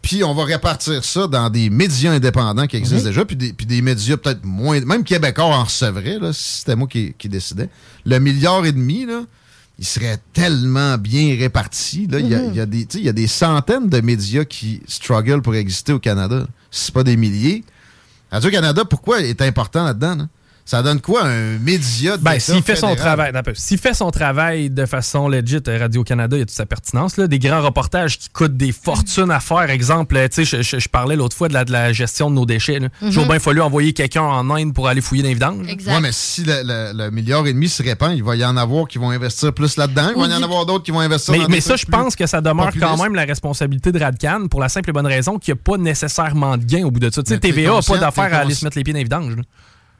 puis 0.05 0.23
on 0.23 0.35
va 0.35 0.43
répartir 0.43 1.03
ça 1.03 1.25
dans 1.25 1.49
des 1.49 1.71
médias 1.71 2.11
indépendants 2.11 2.67
qui 2.67 2.77
existent 2.77 3.07
déjà, 3.07 3.25
puis 3.25 3.35
des, 3.35 3.53
puis 3.53 3.65
des 3.65 3.81
médias 3.81 4.17
peut-être 4.17 4.45
moins, 4.45 4.79
même 4.81 5.03
québécois 5.03 5.45
en 5.45 5.63
recevraient, 5.63 6.19
là, 6.19 6.31
si 6.31 6.59
c'était 6.59 6.75
moi 6.75 6.87
qui, 6.87 7.15
qui 7.17 7.27
décidais. 7.27 7.69
Le 8.05 8.19
milliard 8.19 8.63
et 8.67 8.71
demi, 8.71 9.07
là, 9.07 9.23
il 9.79 9.85
serait 9.85 10.19
tellement 10.31 10.99
bien 10.99 11.35
réparti. 11.35 12.05
Là. 12.05 12.19
il, 12.19 12.27
y 12.27 12.35
a, 12.35 12.43
il, 12.43 12.55
y 12.55 12.59
a 12.59 12.67
des, 12.67 12.87
il 12.93 13.01
y 13.01 13.09
a 13.09 13.13
des 13.13 13.25
centaines 13.25 13.89
de 13.89 13.99
médias 13.99 14.45
qui 14.45 14.83
struggle 14.87 15.41
pour 15.41 15.55
exister 15.55 15.91
au 15.91 15.99
Canada. 15.99 16.45
Si 16.69 16.85
ce 16.85 16.91
pas 16.91 17.03
des 17.03 17.17
milliers. 17.17 17.63
Radio-Canada, 18.29 18.85
pourquoi 18.85 19.21
est 19.21 19.41
important 19.41 19.85
là-dedans? 19.85 20.17
Là? 20.17 20.27
Ça 20.67 20.81
donne 20.81 20.99
quoi 20.99 21.25
un 21.25 21.59
média 21.59 22.17
de 22.17 22.23
ben, 22.23 22.39
s'il 22.39 22.63
fait 22.63 22.75
son 22.75 22.95
travail, 22.95 23.31
s'il 23.53 23.77
fait 23.77 23.93
son 23.93 24.09
travail 24.09 24.71
de 24.71 24.87
façon 24.87 25.27
legit, 25.27 25.59
euh, 25.67 25.77
Radio 25.77 26.03
Canada, 26.03 26.35
il 26.35 26.39
y 26.39 26.41
a 26.41 26.45
toute 26.45 26.55
sa 26.55 26.65
pertinence 26.65 27.17
là, 27.17 27.27
des 27.27 27.37
grands 27.37 27.61
reportages 27.61 28.17
qui 28.17 28.29
coûtent 28.29 28.57
des 28.57 28.71
fortunes 28.71 29.29
à 29.29 29.39
faire. 29.39 29.69
Exemple, 29.69 30.17
tu 30.29 30.43
sais, 30.43 30.63
je, 30.63 30.89
parlais 30.89 31.15
l'autre 31.15 31.37
fois 31.37 31.49
de 31.49 31.53
la, 31.53 31.65
de 31.65 31.71
la, 31.71 31.93
gestion 31.93 32.31
de 32.31 32.35
nos 32.35 32.47
déchets. 32.47 32.79
Là. 32.79 32.89
Mm 33.01 33.25
bien 33.25 33.39
fallu 33.39 33.61
envoyer 33.61 33.93
quelqu'un 33.93 34.23
en 34.23 34.49
Inde 34.49 34.73
pour 34.73 34.87
aller 34.87 35.01
fouiller 35.01 35.23
dans 35.23 35.29
les 35.29 35.33
vidanges. 35.35 35.67
Ouais, 35.87 35.99
mais 35.99 36.11
si 36.11 36.43
le, 36.45 37.09
milliard 37.09 37.45
et 37.45 37.53
demi 37.53 37.69
se 37.69 37.83
répand, 37.83 38.15
il 38.15 38.23
va 38.23 38.35
y 38.35 38.45
en 38.45 38.57
avoir 38.57 38.87
qui 38.87 38.97
vont 38.97 39.11
investir 39.11 39.53
plus 39.53 39.77
là-dedans. 39.77 40.11
Il 40.15 40.21
va 40.21 40.27
y 40.27 40.33
en 40.33 40.43
avoir 40.43 40.65
d'autres 40.65 40.83
qui 40.83 40.91
vont 40.91 40.99
investir. 40.99 41.33
Mais, 41.33 41.45
mais 41.47 41.61
ça, 41.61 41.75
je 41.75 41.85
pense 41.85 42.15
que 42.15 42.25
ça 42.25 42.41
demeure 42.41 42.71
quand 42.79 43.01
même 43.01 43.13
la 43.13 43.25
responsabilité 43.25 43.91
de 43.91 43.99
Radcan 43.99 44.47
pour 44.47 44.59
la 44.61 44.69
simple 44.69 44.89
et 44.89 44.93
bonne 44.93 45.07
raison 45.07 45.37
qu'il 45.37 45.53
n'y 45.53 45.59
a 45.59 45.63
pas 45.63 45.77
nécessairement 45.77 46.57
de 46.57 46.63
gain 46.63 46.85
au 46.85 46.91
bout 46.91 46.99
de 46.99 47.11
ça. 47.11 47.21
Tu 47.21 47.33
sais, 47.33 47.39
TVA 47.39 47.73
n'a 47.73 47.81
pas 47.81 47.97
d'affaire 47.97 48.33
à 48.33 48.37
aller 48.37 48.55
se 48.55 48.65
mettre 48.65 48.77
les 48.77 48.83
pieds 48.83 48.93
dans 48.93 48.97
les 48.97 49.03
vidanges. 49.03 49.35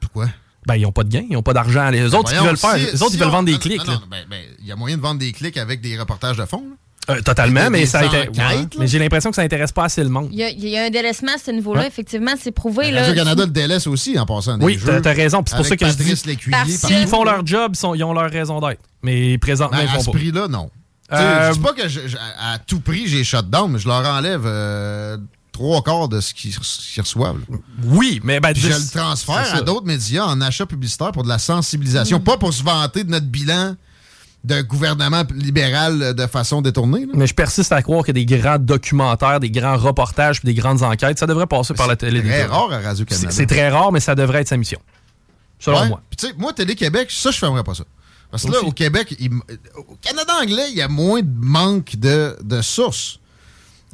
Pourquoi? 0.00 0.26
Ben, 0.66 0.74
ils 0.74 0.82
n'ont 0.82 0.92
pas 0.92 1.04
de 1.04 1.08
gain, 1.10 1.24
ils 1.28 1.34
n'ont 1.34 1.42
pas 1.42 1.52
d'argent. 1.52 1.88
Les 1.90 2.12
autres, 2.14 2.32
ils 2.34 2.44
veulent 2.44 2.56
faire, 2.56 2.76
les 2.76 3.02
autres, 3.02 3.14
ils 3.14 3.20
veulent 3.20 3.28
vendre 3.28 3.46
des 3.46 3.58
clics. 3.58 3.86
Ben, 3.86 4.24
ben, 4.28 4.40
il 4.58 4.66
y 4.66 4.72
a 4.72 4.76
moyen 4.76 4.96
de 4.96 5.02
vendre 5.02 5.20
des 5.20 5.32
clics 5.32 5.56
avec 5.56 5.80
des 5.80 5.98
reportages 5.98 6.36
de 6.36 6.44
fond. 6.44 6.62
Euh, 7.08 7.20
totalement, 7.22 7.70
mais 7.70 7.86
ça 7.86 8.02
mais 8.78 8.88
j'ai 8.88 8.98
l'impression 8.98 9.30
que 9.30 9.36
ça 9.36 9.42
n'intéresse 9.42 9.70
pas 9.70 9.84
assez 9.84 10.02
le 10.02 10.08
monde. 10.08 10.28
Il 10.32 10.40
y, 10.40 10.76
a, 10.76 10.86
un 10.86 10.90
délaissement 10.90 11.30
à 11.36 11.38
ce 11.38 11.52
niveau-là, 11.52 11.86
effectivement, 11.86 12.32
c'est 12.40 12.50
prouvé. 12.50 12.90
Ben, 12.90 12.98
Radio-Canada 12.98 13.44
le 13.44 13.52
délaisse 13.52 13.86
aussi 13.86 14.18
en 14.18 14.26
passant. 14.26 14.58
Des 14.58 14.64
oui, 14.64 14.78
t'as 14.84 15.12
raison. 15.12 15.42
C'est 15.46 15.56
pour 15.56 15.66
ça 15.66 15.76
que 15.76 15.86
je 15.86 15.94
dis. 15.94 16.16
S'ils 16.66 17.06
font 17.06 17.22
leur 17.22 17.46
job, 17.46 17.74
ils 17.94 18.04
ont 18.04 18.12
leur 18.12 18.30
raison 18.30 18.60
d'être. 18.60 18.80
Mais 19.02 19.38
présentement, 19.38 19.78
ils 19.80 19.88
font 19.88 19.98
à 19.98 20.00
ce 20.00 20.10
prix-là, 20.10 20.48
non. 20.48 20.68
Euh, 21.12 21.50
je 21.50 21.58
dis 21.58 21.60
pas 21.60 21.72
que 21.72 21.82
à 22.40 22.58
tout 22.58 22.80
prix, 22.80 23.06
j'ai 23.06 23.22
shut 23.22 23.48
down, 23.48 23.70
mais 23.70 23.78
je 23.78 23.86
leur 23.86 24.04
enlève 24.04 24.42
euh, 24.44 25.16
trois 25.56 25.82
quarts 25.82 26.08
de 26.08 26.20
ce 26.20 26.34
qu'ils 26.34 26.54
reçoivent. 26.98 27.40
Oui, 27.84 28.20
mais 28.22 28.40
ben, 28.40 28.54
je 28.54 28.68
le 28.68 28.90
transfère 28.90 29.54
à 29.54 29.62
d'autres 29.62 29.86
médias 29.86 30.24
en 30.26 30.40
achat 30.42 30.66
publicitaire 30.66 31.12
pour 31.12 31.22
de 31.22 31.28
la 31.28 31.38
sensibilisation, 31.38 32.20
pas 32.20 32.36
pour 32.36 32.52
se 32.52 32.62
vanter 32.62 33.04
de 33.04 33.10
notre 33.10 33.26
bilan 33.26 33.74
de 34.44 34.60
gouvernement 34.62 35.24
libéral 35.34 36.14
de 36.14 36.26
façon 36.26 36.62
détournée. 36.62 37.06
Mais 37.14 37.26
je 37.26 37.34
persiste 37.34 37.72
à 37.72 37.82
croire 37.82 38.04
que 38.04 38.12
des 38.12 38.26
grands 38.26 38.58
documentaires, 38.58 39.40
des 39.40 39.50
grands 39.50 39.76
reportages, 39.76 40.44
des 40.44 40.54
grandes 40.54 40.82
enquêtes, 40.82 41.18
ça 41.18 41.26
devrait 41.26 41.48
passer 41.48 41.74
par 41.74 41.88
la 41.88 41.96
télé. 41.96 42.22
C'est 42.22 42.28
très 42.28 42.44
rare 42.44 42.72
à 42.72 42.78
Radio-Canada. 42.78 43.28
C'est 43.30 43.46
très 43.46 43.68
rare, 43.70 43.90
mais 43.92 44.00
ça 44.00 44.14
devrait 44.14 44.42
être 44.42 44.48
sa 44.48 44.56
mission. 44.56 44.78
Selon 45.58 45.86
moi. 45.86 46.02
Puis, 46.10 46.28
moi, 46.36 46.52
Télé-Québec, 46.52 47.10
ça, 47.10 47.30
je 47.30 47.44
ne 47.44 47.50
ferais 47.50 47.64
pas 47.64 47.74
ça. 47.74 47.84
Parce 48.30 48.44
que 48.44 48.52
là, 48.52 48.62
au 48.62 48.72
Québec, 48.72 49.16
au 49.76 49.96
Canada 50.02 50.34
anglais, 50.42 50.66
il 50.70 50.76
y 50.76 50.82
a 50.82 50.88
moins 50.88 51.22
de 51.22 51.34
manque 51.34 51.96
de, 51.96 52.36
de 52.42 52.60
sources. 52.60 53.18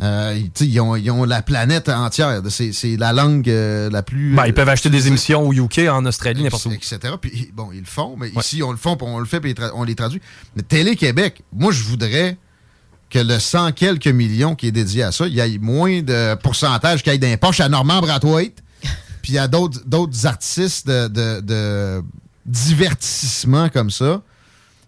Euh, 0.03 0.41
ils, 0.61 0.81
ont, 0.81 1.25
la 1.25 1.43
planète 1.43 1.89
entière. 1.89 2.43
C'est 2.49 2.97
la 2.97 3.13
langue 3.13 3.49
euh, 3.49 3.89
la 3.89 4.03
plus. 4.03 4.35
Ben, 4.35 4.47
ils 4.47 4.55
peuvent 4.55 4.69
acheter 4.69 4.91
des 4.91 5.07
émissions 5.07 5.47
au 5.47 5.53
UK, 5.53 5.83
en 5.91 6.05
Australie, 6.07 6.43
n'importe 6.43 6.67
où. 6.67 6.73
Etc. 6.73 6.99
Puis, 7.21 7.51
bon, 7.55 7.71
ils 7.73 7.81
le 7.81 7.87
font, 7.87 8.17
mais 8.19 8.31
ici, 8.31 8.63
on 8.63 8.73
le 8.73 8.77
fait, 8.77 8.97
on 9.01 9.19
le 9.21 9.27
fait, 9.27 9.41
puis 9.41 9.55
on 9.75 9.85
les 9.85 9.95
traduit. 9.95 10.21
Mais 10.57 10.63
Télé-Québec, 10.63 11.43
moi, 11.53 11.71
je 11.71 11.85
voudrais 11.85 12.37
que 13.11 13.21
le 13.21 13.39
100 13.39 13.73
quelques 13.73 14.09
millions 14.09 14.57
qui 14.57 14.69
est 14.69 14.73
dédié 14.73 15.05
à 15.05 15.13
ça, 15.13 15.27
il 15.29 15.35
y 15.35 15.41
ait 15.41 15.59
moins 15.59 16.03
de 16.03 16.35
pourcentage 16.37 17.03
qu'il 17.03 17.13
y 17.13 17.17
ait 17.17 17.19
d'un 17.19 17.37
poche 17.37 17.61
à 17.61 17.69
Normand 17.69 18.01
Brathwaite, 18.01 18.63
puis 19.23 19.39
a 19.39 19.47
d'autres 19.47 20.27
artistes 20.27 20.89
de, 20.89 21.41
de 21.41 22.03
divertissement 22.47 23.69
comme 23.69 23.91
ça 23.91 24.23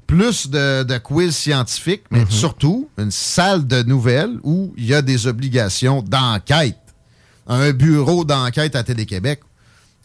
plus 0.06 0.48
de, 0.48 0.98
quiz 0.98 1.34
scientifiques, 1.36 2.04
mais 2.10 2.20
Mhm. 2.20 2.30
surtout 2.30 2.88
une 2.98 3.10
salle 3.10 3.66
de 3.66 3.82
nouvelles 3.82 4.38
où 4.42 4.72
il 4.76 4.86
y 4.86 4.94
a 4.94 5.02
des 5.02 5.26
obligations 5.26 6.02
d'enquête. 6.02 6.76
Un 7.46 7.72
bureau 7.72 8.24
d'enquête 8.24 8.74
à 8.76 8.82
Télé-Québec. 8.82 9.40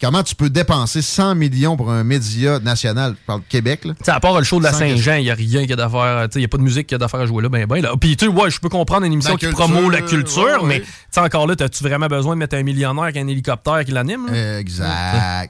Comment 0.02 0.24
tu 0.24 0.34
peux 0.34 0.50
dépenser 0.50 1.02
100 1.02 1.36
millions 1.36 1.76
pour 1.76 1.92
un 1.92 2.06
média 2.06 2.58
national, 2.60 3.16
je 3.20 3.26
parle 3.26 3.42
de 3.42 3.46
Québec, 3.50 3.84
là? 3.84 3.94
T'sais, 4.02 4.12
à 4.12 4.20
part 4.22 4.38
le 4.38 4.46
show 4.46 4.58
de 4.58 4.64
la 4.64 4.72
Saint-Jean, 4.72 5.16
il 5.16 5.24
n'y 5.24 5.30
a 5.30 5.36
rien 5.36 5.60
qu'il 5.62 5.72
y 5.72 5.74
a 5.74 5.76
d'affaire. 5.76 6.28
Il 6.36 6.40
n'y 6.40 6.46
a 6.46 6.48
pas 6.48 6.58
de 6.58 6.64
musique 6.64 6.88
qu'il 6.88 6.94
y 6.94 6.96
a 6.96 7.00
d'affaire 7.00 7.20
à 7.20 7.26
jouer 7.26 7.44
là. 7.44 7.50
Ben, 7.50 7.66
ben, 7.66 7.82
là. 7.82 7.92
Puis, 8.00 8.16
tu 8.16 8.26
sais, 8.26 8.32
ouais, 8.32 8.50
je 8.50 8.62
peux 8.62 8.70
comprendre 8.70 9.06
une 9.06 9.12
émission 9.12 9.34
La 9.34 9.38
qui 9.40 9.48
culture, 9.48 9.66
promeut 9.66 9.90
la 9.92 10.02
culture, 10.02 10.44
ouais, 10.44 10.54
ouais. 10.56 10.68
mais 10.80 10.84
tu 11.14 11.20
encore 11.20 11.48
là, 11.48 11.56
as-tu 11.60 11.84
vraiment 11.84 12.08
besoin 12.08 12.36
de 12.36 12.40
mettre 12.40 12.56
un 12.56 12.64
millionnaire 12.64 13.04
avec 13.04 13.18
un 13.18 13.28
hélicoptère 13.28 13.84
qui 13.84 13.92
l'anime? 13.92 14.30
Exact. 14.34 14.88
Ah. 14.90 15.44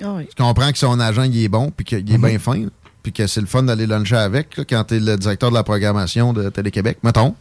Tu 0.00 0.06
comprends 0.36 0.72
que 0.72 0.78
son 0.78 0.98
agent, 0.98 1.22
il 1.22 1.42
est 1.42 1.48
bon, 1.48 1.70
puis 1.76 1.84
qu'il 1.84 1.98
est 2.12 2.18
bien 2.18 2.38
fin, 2.40 2.56
là, 2.56 2.68
puis 3.02 3.12
que 3.12 3.26
c'est 3.26 3.40
le 3.40 3.46
fun 3.46 3.62
d'aller 3.62 3.86
luncher 3.86 4.16
avec 4.16 4.56
là, 4.56 4.64
quand 4.68 4.84
tu 4.84 4.96
es 4.96 5.00
le 5.00 5.16
directeur 5.16 5.50
de 5.50 5.54
la 5.54 5.62
programmation 5.62 6.32
de 6.32 6.48
Télé-Québec. 6.50 6.98
Mettons, 7.02 7.34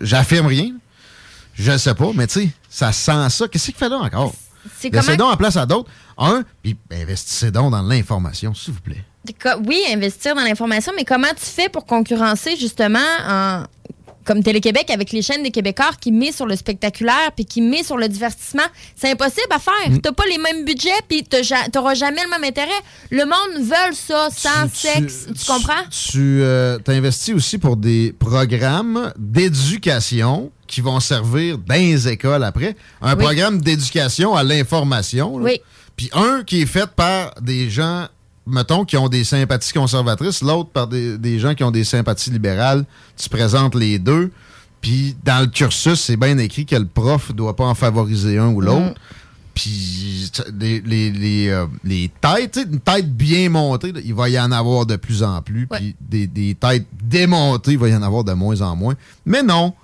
j'affirme 0.00 0.46
rien. 0.46 0.72
Je 1.54 1.76
sais 1.76 1.94
pas, 1.94 2.10
mais 2.14 2.26
tu 2.26 2.40
sais, 2.40 2.48
ça 2.68 2.92
sent 2.92 3.28
ça. 3.30 3.48
Qu'est-ce 3.48 3.66
qu'il 3.66 3.74
fait 3.74 3.88
là 3.88 3.98
encore? 3.98 4.32
C'est 4.78 4.90
Laissez 4.92 5.16
donc 5.16 5.32
en 5.32 5.36
place 5.36 5.56
à 5.56 5.66
d'autres. 5.66 5.90
Un, 6.18 6.42
puis 6.62 6.76
investissez 6.92 7.50
donc 7.50 7.72
dans 7.72 7.82
l'information, 7.82 8.54
s'il 8.54 8.74
vous 8.74 8.80
plaît. 8.80 9.04
Oui, 9.66 9.82
investir 9.90 10.34
dans 10.34 10.42
l'information, 10.42 10.92
mais 10.96 11.04
comment 11.04 11.28
tu 11.30 11.44
fais 11.44 11.68
pour 11.68 11.84
concurrencer 11.86 12.56
justement 12.56 12.98
en- 13.26 13.64
comme 14.24 14.42
Télé-Québec 14.42 14.90
avec 14.90 15.12
les 15.12 15.22
chaînes 15.22 15.42
des 15.42 15.50
Québécois 15.50 15.90
qui 16.00 16.12
met 16.12 16.32
sur 16.32 16.46
le 16.46 16.56
spectaculaire 16.56 17.32
puis 17.34 17.44
qui 17.44 17.60
met 17.62 17.82
sur 17.82 17.96
le 17.96 18.08
divertissement? 18.08 18.62
C'est 18.94 19.10
impossible 19.10 19.46
à 19.50 19.58
faire. 19.58 19.90
Mm. 19.90 20.00
T'as 20.00 20.12
pas 20.12 20.24
les 20.26 20.38
mêmes 20.38 20.64
budgets 20.64 20.90
puis 21.08 21.24
t'auras 21.72 21.94
jamais 21.94 22.22
le 22.24 22.30
même 22.30 22.44
intérêt. 22.44 22.70
Le 23.10 23.24
monde 23.24 23.64
veut 23.66 23.94
ça 23.94 24.28
sans 24.30 24.68
sexe. 24.72 25.26
Tu, 25.26 25.46
comprends? 25.46 25.82
Tu 25.90 26.42
euh, 26.42 26.78
t'investis 26.78 27.34
aussi 27.34 27.58
pour 27.58 27.76
des 27.76 28.14
programmes 28.18 29.12
d'éducation 29.18 30.50
qui 30.66 30.80
vont 30.80 31.00
servir 31.00 31.58
dans 31.58 31.74
les 31.74 32.08
écoles 32.08 32.44
après. 32.44 32.76
Un 33.02 33.16
Oui. 33.16 33.24
programme 33.24 33.60
d'éducation 33.60 34.34
à 34.36 34.42
l'information. 34.44 35.34
Oui. 35.34 35.60
Puis 35.96 36.10
un 36.12 36.42
qui 36.44 36.62
est 36.62 36.66
fait 36.66 36.86
par 36.88 37.34
des 37.40 37.68
gens, 37.68 38.06
mettons, 38.50 38.84
qui 38.84 38.96
ont 38.96 39.08
des 39.08 39.24
sympathies 39.24 39.72
conservatrices, 39.72 40.42
l'autre 40.42 40.70
par 40.70 40.86
des, 40.86 41.16
des 41.18 41.38
gens 41.38 41.54
qui 41.54 41.64
ont 41.64 41.70
des 41.70 41.84
sympathies 41.84 42.30
libérales. 42.30 42.84
Tu 43.16 43.28
présentes 43.28 43.74
les 43.74 43.98
deux. 43.98 44.30
Puis 44.80 45.16
dans 45.24 45.40
le 45.40 45.46
cursus, 45.46 46.00
c'est 46.00 46.16
bien 46.16 46.36
écrit 46.38 46.64
que 46.66 46.76
le 46.76 46.86
prof 46.86 47.30
ne 47.30 47.34
doit 47.34 47.54
pas 47.56 47.64
en 47.66 47.74
favoriser 47.74 48.38
un 48.38 48.48
ou 48.48 48.60
l'autre. 48.60 48.94
Puis 49.54 50.30
tu- 50.32 50.42
les, 50.58 50.80
les, 50.80 51.10
les, 51.10 51.48
euh, 51.48 51.66
les 51.84 52.10
têtes, 52.20 52.58
une 52.70 52.80
tête 52.80 53.12
bien 53.14 53.50
montée, 53.50 53.92
il 54.04 54.14
va 54.14 54.28
y 54.28 54.38
en 54.38 54.52
avoir 54.52 54.86
de 54.86 54.96
plus 54.96 55.22
en 55.22 55.42
plus. 55.42 55.66
Puis 55.66 55.94
des, 56.00 56.26
des 56.26 56.54
têtes 56.54 56.86
démontées, 57.02 57.72
il 57.72 57.78
va 57.78 57.88
y 57.88 57.94
en 57.94 58.02
avoir 58.02 58.24
de 58.24 58.32
moins 58.32 58.60
en 58.62 58.74
moins. 58.76 58.94
Mais 59.26 59.42
non, 59.42 59.74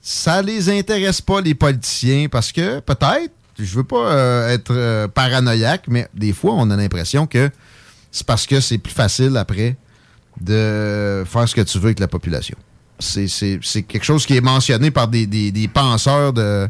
ça 0.00 0.40
les 0.40 0.70
intéresse 0.70 1.20
pas, 1.20 1.40
les 1.40 1.54
politiciens, 1.54 2.28
parce 2.30 2.52
que 2.52 2.80
peut-être, 2.80 3.32
je 3.58 3.76
veux 3.76 3.84
pas 3.84 4.12
euh, 4.12 4.48
être 4.54 4.70
euh, 4.74 5.08
paranoïaque, 5.08 5.84
mais 5.88 6.08
des 6.14 6.32
fois, 6.32 6.52
on 6.54 6.70
a 6.70 6.76
l'impression 6.76 7.26
que 7.26 7.50
c'est 8.10 8.26
parce 8.26 8.46
que 8.46 8.60
c'est 8.60 8.78
plus 8.78 8.92
facile 8.92 9.36
après 9.36 9.76
de 10.40 11.24
faire 11.26 11.48
ce 11.48 11.54
que 11.54 11.60
tu 11.62 11.78
veux 11.78 11.86
avec 11.86 12.00
la 12.00 12.08
population. 12.08 12.56
C'est- 12.98 13.28
quelque 13.86 14.04
chose 14.04 14.26
qui 14.26 14.36
est 14.36 14.40
mentionné 14.40 14.90
par 14.90 15.08
des, 15.08 15.26
des- 15.26 15.68
penseurs 15.68 16.32
de 16.32 16.68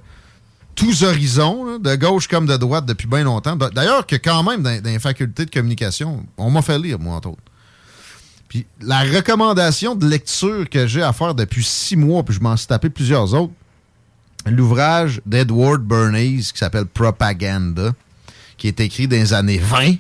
tous 0.75 1.03
horizons, 1.03 1.79
de 1.79 1.95
gauche 1.97 2.29
comme 2.29 2.47
de 2.47 2.57
droite 2.57 2.87
depuis 2.87 3.07
bien 3.09 3.25
longtemps. 3.25 3.57
D'a- 3.57 3.71
D'ailleurs, 3.71 4.07
que 4.07 4.17
quand 4.17 4.43
même, 4.43 4.63
dans, 4.63 4.81
dans 4.81 4.91
les 4.91 4.99
facultés 4.99 5.45
de 5.47 5.51
communication, 5.51 6.25
on 6.37 6.51
m'a 6.51 6.63
fait 6.63 6.79
lire, 6.79 6.99
moi, 6.99 7.17
entre 7.17 7.31
autres. 7.31 7.43
Puis 8.49 8.65
la 8.81 9.01
recommandation 9.03 9.95
de 9.95 10.07
lecture 10.09 10.69
que 10.71 10.87
j'ai 10.87 11.03
à 11.03 11.13
faire 11.13 11.35
depuis 11.35 11.65
six 11.65 11.97
mois, 11.97 12.23
puis 12.23 12.35
je 12.35 12.41
m'en 12.41 12.57
suis 12.57 12.67
tapé 12.67 12.89
plusieurs 12.91 13.35
autres, 13.35 13.53
l'ouvrage 14.47 15.21
d'Edward 15.27 15.83
Bernays 15.83 16.39
qui 16.39 16.57
s'appelle 16.59 16.87
Propaganda, 16.87 17.93
qui 18.57 18.69
est 18.69 18.81
écrit 18.81 19.07
dans 19.09 19.17
les 19.17 19.35
années 19.35 19.59
20, 19.59 19.97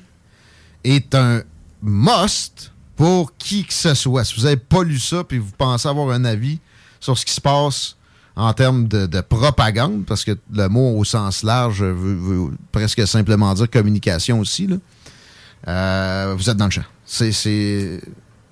est 0.97 1.15
un 1.15 1.43
must 1.83 2.73
pour 2.97 3.37
qui 3.37 3.65
que 3.65 3.73
ce 3.75 3.95
soit. 3.95 4.25
Si 4.25 4.35
vous 4.37 4.43
n'avez 4.43 4.57
pas 4.57 4.83
lu 4.83 4.99
ça, 4.99 5.23
puis 5.25 5.39
vous 5.39 5.53
pensez 5.57 5.89
avoir 5.89 6.11
un 6.11 6.25
avis 6.25 6.59
sur 7.01 7.17
ce 7.17 7.25
qui 7.25 7.33
se 7.33 7.41
passe 7.41 7.97
en 8.37 8.53
termes 8.53 8.87
de, 8.89 9.07
de 9.07 9.21
propagande, 9.21 10.05
parce 10.07 10.25
que 10.25 10.37
le 10.53 10.69
mot 10.69 10.97
au 10.97 11.05
sens 11.05 11.43
large 11.43 11.83
veut, 11.83 12.51
presque 12.73 13.07
simplement 13.07 13.53
dire 13.55 13.69
communication 13.71 14.41
aussi, 14.41 14.67
là. 14.67 14.77
Euh, 15.67 16.35
vous 16.37 16.49
êtes 16.49 16.57
dans 16.57 16.67
le 16.67 16.71
champ. 16.71 16.85
C'est- 17.05 17.33
C'est 17.33 18.01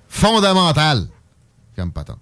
fondamental 0.09 1.07
comme 1.77 1.93
patente. 1.93 2.19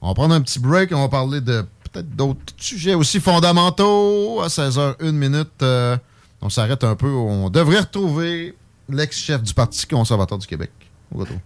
On 0.00 0.08
va 0.08 0.14
prendre 0.14 0.34
un 0.34 0.40
petit 0.40 0.58
break, 0.58 0.90
on 0.92 1.00
va 1.00 1.08
parler 1.08 1.40
de 1.40 1.64
peut-être 1.92 2.10
d'autres 2.16 2.40
sujets 2.56 2.94
aussi 2.94 3.20
fondamentaux. 3.20 4.40
À 4.42 4.48
16h01 4.48 5.12
minute, 5.12 5.50
euh, 5.62 5.96
on 6.40 6.50
s'arrête 6.50 6.82
un 6.84 6.96
peu. 6.96 7.08
On 7.10 7.48
devrait 7.48 7.80
retrouver 7.80 8.54
l'ex-chef 8.92 9.42
du 9.42 9.54
Parti 9.54 9.86
conservateur 9.86 10.38
du 10.38 10.46
Québec. 10.46 10.70
Au 11.14 11.18
retour. 11.18 11.36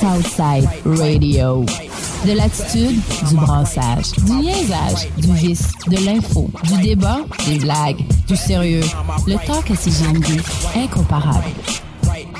Southside 0.00 0.68
Radio. 0.84 1.64
De 2.26 2.32
l'attitude, 2.32 3.00
du 3.28 3.34
brassage, 3.34 4.12
du 4.12 4.32
niaisage, 4.32 5.08
du 5.16 5.32
vice, 5.32 5.68
de 5.86 6.04
l'info, 6.04 6.50
du 6.64 6.78
débat, 6.82 7.20
des 7.46 7.58
blagues, 7.58 8.04
du 8.28 8.36
sérieux. 8.36 8.84
Le 9.26 9.36
talk 9.46 9.70
à 9.70 9.76
CGMD, 9.76 10.40
incomparable. 10.76 11.44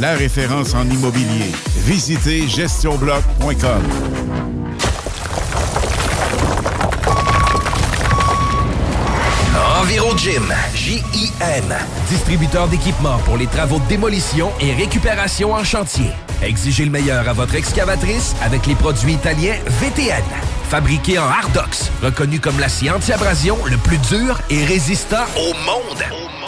la 0.00 0.14
référence 0.14 0.74
en 0.74 0.88
immobilier. 0.88 1.52
Visitez 1.84 2.48
gestionbloc.com. 2.48 3.82
EnviroGym, 9.82 10.54
J-I-M, 10.74 11.74
distributeur 12.08 12.68
d'équipements 12.68 13.18
pour 13.24 13.36
les 13.36 13.46
travaux 13.46 13.78
de 13.80 13.86
démolition 13.86 14.50
et 14.60 14.72
récupération 14.74 15.54
en 15.54 15.64
chantier. 15.64 16.10
Exigez 16.42 16.84
le 16.84 16.90
meilleur 16.90 17.28
à 17.28 17.32
votre 17.32 17.54
excavatrice 17.54 18.36
avec 18.42 18.66
les 18.66 18.74
produits 18.74 19.14
italiens 19.14 19.56
VTN. 19.80 20.22
Fabriqué 20.68 21.18
en 21.18 21.26
Hardox, 21.26 21.90
reconnu 22.02 22.38
comme 22.38 22.58
l'acier 22.60 22.90
anti-abrasion 22.90 23.58
le 23.66 23.76
plus 23.78 23.98
dur 23.98 24.40
et 24.50 24.64
résistant 24.64 25.24
au 25.36 25.52
monde. 25.64 26.29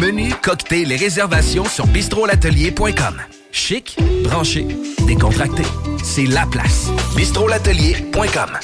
Menu, 0.00 0.34
cocktail 0.42 0.90
et 0.90 0.96
réservations 0.96 1.66
sur 1.66 1.86
bistrolatelier.com. 1.86 3.22
Chic, 3.52 3.96
branché, 4.24 4.66
décontracté. 5.06 5.62
C'est 6.02 6.26
la 6.26 6.46
place. 6.46 6.88
bistrolatelier.com. 7.14 8.58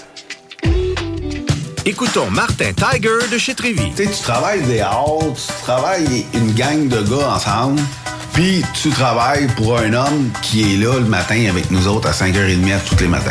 Écoutons 1.87 2.31
Martin 2.31 2.73
Tiger 2.73 3.29
de 3.31 3.39
chez 3.39 3.55
Trévy. 3.55 3.93
Tu 3.95 4.05
sais, 4.05 4.11
tu 4.11 4.23
travailles 4.23 4.63
des 4.63 4.81
heures, 4.81 5.19
tu 5.35 5.63
travailles 5.63 6.27
une 6.35 6.53
gang 6.53 6.89
de 6.89 7.01
gars 7.03 7.35
ensemble, 7.35 7.81
puis 8.33 8.65
tu 8.75 8.91
travailles 8.91 9.47
pour 9.57 9.79
un 9.79 9.93
homme 9.93 10.31
qui 10.43 10.75
est 10.75 10.77
là 10.79 10.99
le 10.99 11.07
matin 11.07 11.47
avec 11.49 11.71
nous 11.71 11.87
autres 11.87 12.09
à 12.09 12.13
5h30 12.13 12.81
tous 12.89 13.01
les 13.01 13.09
matins. 13.09 13.31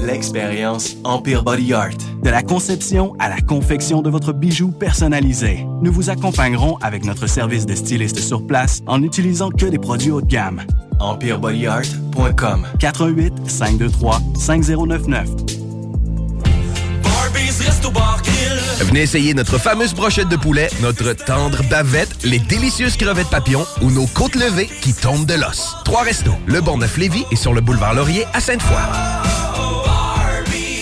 L'expérience 0.00 0.96
Empire 1.04 1.42
Body 1.42 1.72
Art. 1.74 1.90
De 2.22 2.30
la 2.30 2.42
conception 2.42 3.14
à 3.18 3.28
la 3.28 3.40
confection 3.40 4.02
de 4.02 4.10
votre 4.10 4.32
bijou 4.32 4.70
personnalisé. 4.70 5.66
Nous 5.82 5.92
vous 5.92 6.10
accompagnerons 6.10 6.76
avec 6.80 7.04
notre 7.04 7.26
service 7.26 7.66
de 7.66 7.74
styliste 7.74 8.18
sur 8.18 8.46
place 8.46 8.80
en 8.86 8.98
n'utilisant 8.98 9.50
que 9.50 9.66
des 9.66 9.78
produits 9.78 10.10
haut 10.10 10.20
de 10.20 10.26
gamme. 10.26 10.62
EmpireBodyArt.com 11.00 12.66
418 12.78 13.50
523 13.50 14.20
5099 14.38 15.28
Venez 18.80 19.02
essayer 19.02 19.34
notre 19.34 19.58
fameuse 19.58 19.94
brochette 19.94 20.28
de 20.28 20.36
poulet, 20.36 20.68
notre 20.80 21.12
tendre 21.12 21.62
bavette, 21.70 22.24
les 22.24 22.38
délicieuses 22.38 22.96
crevettes 22.96 23.30
papillons 23.30 23.66
ou 23.82 23.90
nos 23.90 24.06
côtes 24.06 24.34
levées 24.34 24.68
qui 24.80 24.92
tombent 24.92 25.26
de 25.26 25.34
l'os. 25.34 25.76
Trois 25.84 26.02
restos, 26.02 26.34
le 26.46 26.60
Bonneuf 26.60 26.96
Lévis 26.96 27.24
et 27.30 27.36
sur 27.36 27.52
le 27.52 27.60
boulevard 27.60 27.94
Laurier 27.94 28.24
à 28.32 28.40
Sainte-Foy. 28.40 29.21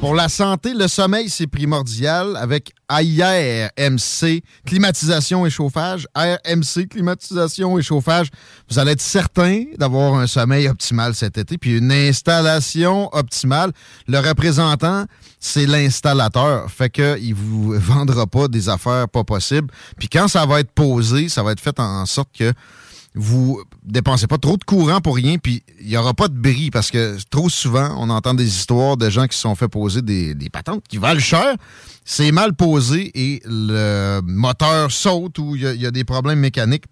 Pour 0.00 0.14
la 0.14 0.28
santé, 0.28 0.74
le 0.74 0.88
sommeil, 0.88 1.30
c'est 1.30 1.46
primordial 1.46 2.36
avec 2.36 2.72
AIRMC, 2.90 4.42
climatisation 4.66 5.46
et 5.46 5.50
chauffage. 5.50 6.06
AIRMC, 6.14 6.88
climatisation 6.90 7.78
et 7.78 7.82
chauffage. 7.82 8.28
Vous 8.68 8.78
allez 8.78 8.92
être 8.92 9.00
certain 9.00 9.64
d'avoir 9.78 10.14
un 10.14 10.26
sommeil 10.26 10.68
optimal 10.68 11.14
cet 11.14 11.38
été, 11.38 11.56
puis 11.56 11.78
une 11.78 11.90
installation 11.90 13.08
optimale. 13.14 13.72
Le 14.06 14.18
représentant, 14.18 15.06
c'est 15.40 15.66
l'installateur. 15.66 16.70
Fait 16.70 16.90
que 16.90 17.18
il 17.18 17.34
vous 17.34 17.72
vendra 17.78 18.26
pas 18.26 18.48
des 18.48 18.68
affaires 18.68 19.08
pas 19.08 19.24
possibles. 19.24 19.68
Puis 19.98 20.08
quand 20.08 20.28
ça 20.28 20.44
va 20.44 20.60
être 20.60 20.72
posé, 20.72 21.30
ça 21.30 21.42
va 21.42 21.52
être 21.52 21.60
fait 21.60 21.80
en 21.80 22.04
sorte 22.04 22.28
que 22.38 22.52
vous 23.16 23.62
dépensez 23.82 24.26
pas 24.26 24.36
trop 24.36 24.58
de 24.58 24.64
courant 24.64 25.00
pour 25.00 25.16
rien, 25.16 25.38
puis 25.38 25.62
il 25.80 25.86
n'y 25.88 25.96
aura 25.96 26.12
pas 26.12 26.28
de 26.28 26.34
bris, 26.34 26.70
parce 26.70 26.90
que 26.90 27.16
trop 27.30 27.48
souvent, 27.48 27.96
on 27.98 28.10
entend 28.10 28.34
des 28.34 28.46
histoires 28.46 28.98
de 28.98 29.08
gens 29.08 29.26
qui 29.26 29.34
se 29.34 29.42
sont 29.42 29.54
fait 29.54 29.68
poser 29.68 30.02
des, 30.02 30.34
des 30.34 30.50
patentes 30.50 30.84
qui 30.86 30.98
valent 30.98 31.18
cher. 31.18 31.56
C'est 32.04 32.30
mal 32.30 32.54
posé 32.54 33.10
et 33.14 33.42
le 33.46 34.20
moteur 34.22 34.92
saute 34.92 35.38
ou 35.38 35.56
il 35.56 35.62
y, 35.62 35.78
y, 35.78 35.86
a 35.86 35.90
des 35.90 36.04
problèmes 36.04 36.40
mécaniques. 36.40 36.84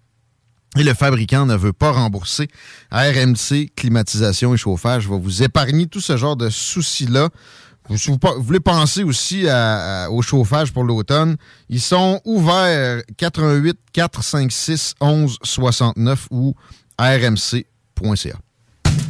Et 0.77 0.83
le 0.83 0.93
fabricant 0.93 1.45
ne 1.45 1.55
veut 1.55 1.73
pas 1.73 1.91
rembourser. 1.91 2.49
RMC, 2.91 3.69
climatisation 3.75 4.53
et 4.53 4.57
chauffage 4.57 5.07
va 5.07 5.17
vous 5.17 5.43
épargner 5.43 5.85
tout 5.85 6.01
ce 6.01 6.17
genre 6.17 6.35
de 6.35 6.49
soucis-là. 6.49 7.29
Si 7.95 8.09
vous, 8.09 8.17
voulez 8.39 8.59
penser 8.59 9.03
aussi 9.03 9.45
au 10.09 10.21
chauffage 10.21 10.73
pour 10.73 10.83
l'automne, 10.83 11.37
ils 11.69 11.81
sont 11.81 12.19
ouverts 12.25 13.03
88 13.17 13.77
456 13.93 14.95
11 14.99 15.37
69 15.43 16.27
ou 16.31 16.55
rmc.ca. 16.99 18.44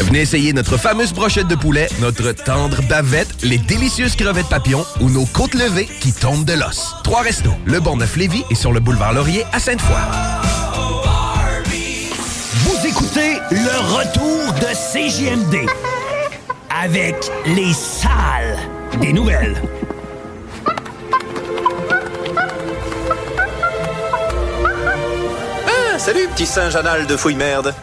Venez 0.00 0.20
essayer 0.20 0.52
notre 0.52 0.76
fameuse 0.76 1.14
brochette 1.14 1.48
de 1.48 1.54
poulet, 1.54 1.88
notre 2.00 2.32
tendre 2.32 2.82
bavette, 2.82 3.28
les 3.42 3.56
délicieuses 3.56 4.14
crevettes 4.14 4.48
papillons 4.48 4.84
ou 5.00 5.08
nos 5.08 5.24
côtes 5.24 5.54
levées 5.54 5.88
qui 6.00 6.12
tombent 6.12 6.44
de 6.44 6.52
l'os. 6.52 6.94
Trois 7.02 7.22
restos, 7.22 7.54
le 7.64 7.80
Neuf 7.80 8.16
lévis 8.16 8.44
et 8.50 8.54
sur 8.54 8.72
le 8.72 8.80
boulevard 8.80 9.14
Laurier 9.14 9.44
à 9.52 9.58
Sainte-Foy. 9.58 9.96
Vous 12.64 12.86
écoutez 12.86 13.38
le 13.50 13.78
retour 13.96 14.52
de 14.54 14.66
CJMD 14.74 15.66
avec 16.82 17.16
les 17.46 17.72
salles 17.72 18.58
des 19.00 19.12
nouvelles. 19.12 19.60
Ah, 25.66 25.98
salut, 25.98 26.28
petit 26.34 26.46
singe 26.46 26.76
anal 26.76 27.06
de 27.06 27.16
fouille-merde. 27.16 27.74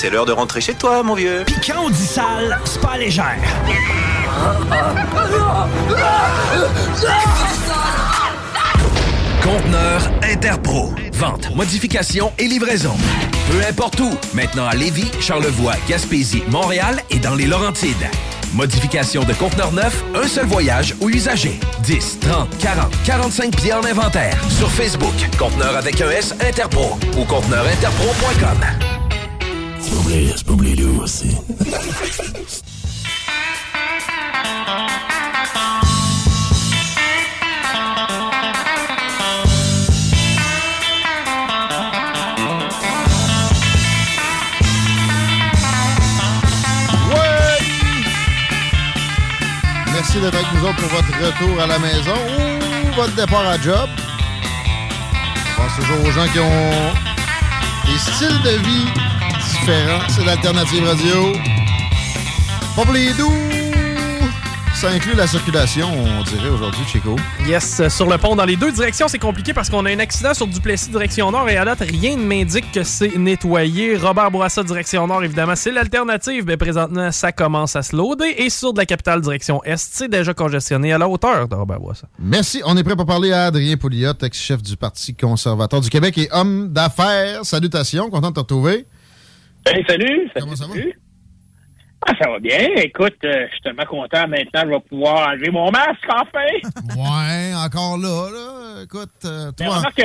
C'est 0.00 0.10
l'heure 0.10 0.26
de 0.26 0.30
rentrer 0.30 0.60
chez 0.60 0.74
toi, 0.74 1.02
mon 1.02 1.14
vieux. 1.14 1.42
Puis 1.44 1.56
quand 1.66 1.82
on 1.86 1.90
dit 1.90 2.06
sale, 2.06 2.56
c'est 2.64 2.80
pas 2.80 2.96
légère. 2.96 3.34
Conteneur 9.42 10.12
Interpro. 10.22 10.94
Vente, 11.14 11.52
modification 11.56 12.32
et 12.38 12.46
livraison. 12.46 12.94
Peu 13.50 13.58
importe 13.68 13.98
où. 13.98 14.16
Maintenant 14.34 14.66
à 14.66 14.76
Lévis, 14.76 15.10
Charlevoix, 15.20 15.74
Gaspésie, 15.88 16.44
Montréal 16.46 17.02
et 17.10 17.18
dans 17.18 17.34
les 17.34 17.46
Laurentides. 17.46 17.96
Modification 18.54 19.24
de 19.24 19.32
conteneur 19.32 19.72
neuf, 19.72 20.04
un 20.14 20.28
seul 20.28 20.46
voyage 20.46 20.94
ou 21.00 21.08
usager. 21.08 21.58
10, 21.82 22.20
30, 22.20 22.56
40, 22.58 22.92
45 23.04 23.56
pieds 23.56 23.72
en 23.72 23.82
inventaire. 23.84 24.38
Sur 24.48 24.70
Facebook, 24.70 25.16
conteneur 25.36 25.74
avec 25.76 26.00
un 26.00 26.10
S 26.10 26.36
Interpro 26.40 26.96
ou 27.18 27.24
conteneurinterpro.com. 27.24 29.07
Lui 29.90 30.84
aussi. 31.00 31.28
Merci 49.92 50.20
d'être 50.20 50.34
avec 50.34 50.46
nous 50.54 50.64
autres 50.64 50.76
pour 50.76 50.88
votre 50.88 51.06
retour 51.24 51.60
à 51.60 51.66
la 51.66 51.78
maison 51.78 52.12
ou 52.12 52.94
votre 52.94 53.14
départ 53.14 53.46
à 53.46 53.58
job. 53.58 53.88
Je 55.46 55.56
pense 55.56 55.76
toujours 55.76 56.04
aux 56.04 56.10
gens 56.10 56.26
qui 56.32 56.40
ont 56.40 56.92
des 57.86 57.98
styles 57.98 58.42
de 58.42 58.50
vie 58.68 59.17
c'est 60.08 60.24
l'Alternative 60.24 60.82
Radio. 60.82 61.32
doux. 63.18 63.32
Ça 64.74 64.88
inclut 64.90 65.14
la 65.14 65.26
circulation, 65.26 65.88
on 65.92 66.22
dirait 66.22 66.48
aujourd'hui, 66.48 66.84
Chico. 66.86 67.16
Yes, 67.46 67.86
sur 67.88 68.08
le 68.08 68.16
pont 68.16 68.34
dans 68.34 68.46
les 68.46 68.56
deux 68.56 68.72
directions, 68.72 69.08
c'est 69.08 69.18
compliqué 69.18 69.52
parce 69.52 69.68
qu'on 69.68 69.84
a 69.84 69.90
un 69.90 69.98
accident 69.98 70.32
sur 70.32 70.46
Duplessis 70.46 70.88
direction 70.88 71.30
nord 71.30 71.50
et 71.50 71.58
à 71.58 71.66
date, 71.66 71.80
rien 71.80 72.16
ne 72.16 72.22
m'indique 72.22 72.72
que 72.72 72.82
c'est 72.82 73.14
nettoyé. 73.18 73.96
Robert 73.96 74.30
Bourassa 74.30 74.62
direction 74.62 75.06
nord, 75.06 75.22
évidemment, 75.22 75.56
c'est 75.56 75.72
l'alternative, 75.72 76.44
mais 76.46 76.56
présentement, 76.56 77.12
ça 77.12 77.32
commence 77.32 77.76
à 77.76 77.82
se 77.82 77.94
loader. 77.94 78.36
Et 78.38 78.48
sur 78.48 78.72
de 78.72 78.78
la 78.78 78.86
capitale 78.86 79.20
direction 79.20 79.62
est, 79.64 79.76
c'est 79.76 80.08
déjà 80.08 80.32
congestionné 80.32 80.94
à 80.94 80.98
la 80.98 81.08
hauteur 81.08 81.46
de 81.46 81.54
Robert 81.54 81.80
Bourassa. 81.80 82.06
Merci. 82.18 82.62
On 82.64 82.74
est 82.76 82.84
prêt 82.84 82.96
pour 82.96 83.06
parler 83.06 83.32
à 83.32 83.46
Adrien 83.46 83.76
Pouliot, 83.76 84.14
ex-chef 84.22 84.62
du 84.62 84.78
Parti 84.78 85.14
conservateur 85.14 85.82
du 85.82 85.90
Québec 85.90 86.16
et 86.16 86.28
homme 86.30 86.68
d'affaires. 86.68 87.44
Salutations, 87.44 88.08
content 88.08 88.30
de 88.30 88.34
te 88.34 88.40
retrouver. 88.40 88.86
Hey, 89.66 89.84
salut! 89.86 90.30
Comment 90.38 90.56
ça 90.56 90.66
va? 90.66 90.74
Ah, 92.06 92.12
ça 92.20 92.30
va 92.30 92.38
bien. 92.38 92.68
Écoute, 92.76 93.16
euh, 93.24 93.46
je 93.48 93.52
suis 93.52 93.62
tellement 93.62 93.84
content 93.84 94.28
maintenant, 94.28 94.62
je 94.64 94.68
vais 94.68 94.80
pouvoir 94.88 95.28
enlever 95.28 95.50
mon 95.50 95.70
masque 95.70 96.08
enfin. 96.08 96.46
ouais, 96.96 97.54
encore 97.54 97.98
là, 97.98 98.30
là. 98.30 98.82
Écoute, 98.84 99.10
euh, 99.24 99.50
toi. 99.52 99.82
Mais 99.96 100.04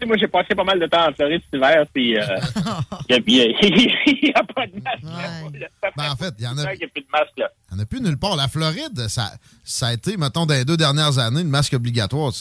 que, 0.00 0.06
moi, 0.06 0.16
j'ai 0.18 0.28
passé 0.28 0.54
pas 0.54 0.64
mal 0.64 0.78
de 0.78 0.86
temps 0.86 1.08
en 1.08 1.12
Floride 1.12 1.40
cet 1.44 1.54
hiver, 1.54 1.84
puis 1.92 2.18
euh, 2.18 2.22
il 3.08 3.24
n'y 3.24 4.32
a, 4.34 4.42
pas 4.42 4.66
de 4.66 4.82
masque. 4.82 5.04
Ouais. 5.04 5.68
Ben, 5.96 6.10
en 6.12 6.16
fait, 6.16 6.34
il 6.38 6.44
y 6.44 6.48
en 6.48 6.58
a. 6.58 6.74
Il 6.74 6.78
n'y 6.78 6.84
a 6.84 6.88
plus 6.88 7.02
de 7.02 7.10
masque, 7.10 7.38
là. 7.38 7.48
Il 7.70 7.74
n'y 7.74 7.80
en 7.80 7.82
a 7.82 7.86
plus 7.86 8.00
nulle 8.02 8.18
part. 8.18 8.36
La 8.36 8.48
Floride, 8.48 9.08
ça, 9.08 9.32
ça 9.64 9.88
a 9.88 9.92
été, 9.94 10.16
mettons, 10.16 10.44
dans 10.44 10.54
les 10.54 10.64
deux 10.64 10.76
dernières 10.76 11.18
années, 11.18 11.42
le 11.42 11.48
masque 11.48 11.72
obligatoire. 11.72 12.32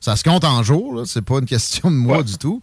Ça 0.00 0.16
se 0.16 0.24
compte 0.24 0.44
en 0.44 0.62
jours, 0.62 1.02
C'est 1.06 1.24
pas 1.24 1.38
une 1.40 1.46
question 1.46 1.90
de 1.90 1.96
mois 1.96 2.22
du 2.22 2.38
tout. 2.38 2.62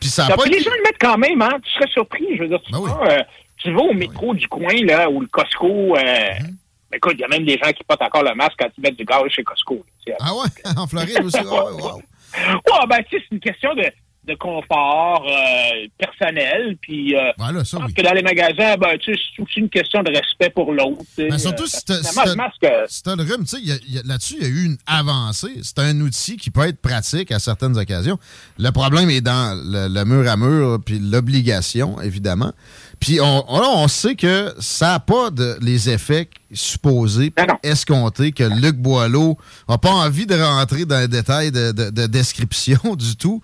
Puis 0.00 0.08
ça 0.08 0.26
pas 0.26 0.44
les 0.46 0.60
gens 0.60 0.70
le 0.70 0.82
mettent 0.82 1.00
quand 1.00 1.18
même, 1.18 1.40
hein. 1.42 1.58
Tu 1.62 1.72
serais 1.72 1.90
surpris, 1.90 2.26
je 2.36 2.42
veux 2.42 2.48
dire. 2.48 2.60
Ben 2.70 2.98
euh, 3.08 3.22
tu 3.56 3.72
vas 3.72 3.82
au 3.82 3.92
métro 3.92 4.34
du 4.34 4.46
coin, 4.48 4.74
là, 4.84 5.10
ou 5.10 5.20
le 5.20 5.26
Costco. 5.26 5.96
Euh, 5.96 6.00
mhm. 6.40 6.56
Écoute, 6.94 7.14
il 7.14 7.20
y 7.20 7.24
a 7.24 7.28
même 7.28 7.44
des 7.44 7.58
gens 7.58 7.70
qui 7.72 7.84
portent 7.84 8.02
encore 8.02 8.22
le 8.22 8.34
masque 8.34 8.54
quand 8.58 8.68
ils 8.76 8.80
mettent 8.80 8.96
du 8.96 9.04
gaz 9.04 9.22
chez 9.28 9.42
Costco. 9.42 9.84
ah 10.20 10.34
ouais? 10.34 10.48
En 10.76 10.86
Floride 10.86 11.22
aussi? 11.24 11.38
Ouais, 11.44 11.44
wow. 11.46 11.96
ouais, 11.96 12.86
ben, 12.88 12.98
tu 13.08 13.16
sais, 13.16 13.24
c'est 13.28 13.34
une 13.34 13.40
question 13.40 13.74
de, 13.74 13.84
de 14.28 14.34
confort 14.34 15.26
euh, 15.26 15.86
personnel. 15.98 16.76
Puis, 16.80 17.16
euh, 17.16 17.32
voilà, 17.38 17.64
ça, 17.64 17.78
que 17.94 18.02
dans 18.02 18.12
les 18.12 18.22
magasins, 18.22 18.76
ben, 18.76 18.96
tu 18.98 19.14
sais, 19.14 19.20
c'est 19.36 19.42
aussi 19.42 19.60
une 19.60 19.68
question 19.68 20.02
de 20.02 20.10
respect 20.10 20.50
pour 20.50 20.72
l'autre. 20.72 21.02
Mais 21.16 21.30
ben, 21.30 21.38
surtout, 21.38 21.66
c'est 21.66 21.88
le 21.88 23.22
rhume. 23.22 23.44
Tu 23.44 23.66
sais, 23.66 24.02
là-dessus, 24.04 24.36
il 24.40 24.42
y 24.42 24.46
a 24.46 24.48
eu 24.48 24.64
une 24.66 24.76
avancée. 24.86 25.60
C'est 25.62 25.78
un 25.78 26.00
outil 26.00 26.36
qui 26.36 26.50
peut 26.50 26.66
être 26.68 26.80
pratique 26.80 27.32
à 27.32 27.38
certaines 27.38 27.76
occasions. 27.76 28.18
Le 28.58 28.70
problème 28.70 29.10
est 29.10 29.20
dans 29.20 29.58
le, 29.64 30.04
mur 30.04 30.30
à 30.30 30.36
mur, 30.36 30.78
puis 30.84 30.98
l'obligation, 30.98 32.00
évidemment. 32.00 32.52
Puis 33.00 33.20
on, 33.20 33.44
on, 33.48 33.88
sait 33.88 34.16
que 34.16 34.52
ça 34.58 34.92
n'a 34.92 35.00
pas 35.00 35.30
de, 35.30 35.56
les 35.60 35.88
effets 35.88 36.28
supposés, 36.52 37.32
escomptés, 37.62 38.32
que 38.32 38.42
Luc 38.42 38.76
Boileau 38.76 39.38
n'a 39.68 39.78
pas 39.78 39.90
envie 39.92 40.26
de 40.26 40.34
rentrer 40.34 40.84
dans 40.84 40.98
les 40.98 41.08
détails 41.08 41.52
de, 41.52 41.72
de 41.72 42.06
description 42.06 42.78
du 42.96 43.16
tout. 43.16 43.40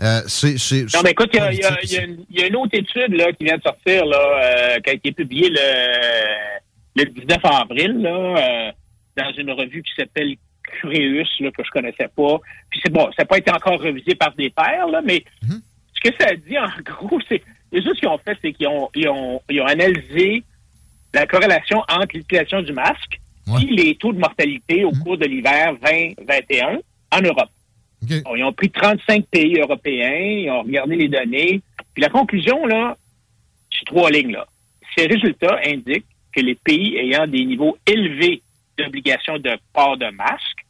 Euh, 0.00 0.20
non, 0.94 1.00
mais 1.02 1.10
écoute, 1.10 1.30
il 1.32 1.40
y, 2.30 2.42
a, 2.42 2.46
une 2.46 2.56
autre 2.56 2.74
étude 2.74 3.14
là, 3.14 3.32
qui 3.32 3.44
vient 3.44 3.56
de 3.56 3.62
sortir, 3.62 4.06
là, 4.06 4.18
euh, 4.18 4.80
qui 4.80 4.90
a 4.90 4.92
été 4.92 5.10
publiée 5.10 5.50
le, 5.50 7.02
le 7.02 7.04
19 7.04 7.38
avril, 7.42 8.00
là, 8.00 8.10
euh, 8.10 8.72
dans 9.16 9.32
une 9.36 9.50
revue 9.50 9.82
qui 9.82 9.92
s'appelle 9.96 10.36
Cureus, 10.62 11.28
là, 11.40 11.50
que 11.50 11.64
je 11.64 11.70
connaissais 11.70 12.08
pas. 12.14 12.38
Puis 12.70 12.80
c'est 12.84 12.92
bon, 12.92 13.06
ça 13.06 13.22
n'a 13.22 13.24
pas 13.24 13.38
été 13.38 13.50
encore 13.50 13.80
revisé 13.80 14.14
par 14.14 14.32
des 14.34 14.50
pairs, 14.50 14.86
là, 14.86 15.00
mais 15.04 15.24
mm-hmm. 15.44 15.60
ce 15.94 16.10
que 16.10 16.16
ça 16.20 16.32
dit, 16.46 16.58
en 16.58 16.68
gros, 16.84 17.18
c'est. 17.28 17.42
Les 17.70 17.82
choses 17.82 17.98
qu'ils 17.98 18.08
ont 18.08 18.18
fait, 18.18 18.38
c'est 18.40 18.52
qu'ils 18.52 18.68
ont, 18.68 18.88
ils 18.94 19.08
ont, 19.08 19.42
ils 19.50 19.60
ont 19.60 19.66
analysé 19.66 20.42
la 21.12 21.26
corrélation 21.26 21.80
entre 21.80 22.14
l'utilisation 22.14 22.62
du 22.62 22.72
masque 22.72 23.20
et 23.60 23.66
les 23.66 23.94
taux 23.96 24.12
de 24.12 24.18
mortalité 24.18 24.84
au 24.84 24.92
mm-hmm. 24.92 25.02
cours 25.02 25.18
de 25.18 25.26
l'hiver 25.26 25.74
2021 25.82 26.78
en 27.10 27.20
Europe 27.20 27.50
ils 28.08 28.44
ont 28.44 28.52
pris 28.52 28.70
35 28.70 29.26
pays 29.26 29.58
européens, 29.58 30.18
ils 30.18 30.50
ont 30.50 30.62
regardé 30.62 30.96
les 30.96 31.08
données. 31.08 31.60
Puis 31.94 32.02
la 32.02 32.08
conclusion, 32.08 32.66
là, 32.66 32.96
c'est 33.70 33.84
trois 33.86 34.10
lignes, 34.10 34.32
là. 34.32 34.46
Ces 34.96 35.06
résultats 35.06 35.58
indiquent 35.64 36.06
que 36.34 36.40
les 36.40 36.54
pays 36.54 36.96
ayant 36.96 37.26
des 37.26 37.44
niveaux 37.44 37.76
élevés 37.86 38.42
d'obligation 38.76 39.38
de 39.38 39.50
port 39.72 39.96
de 39.96 40.10
masque 40.10 40.64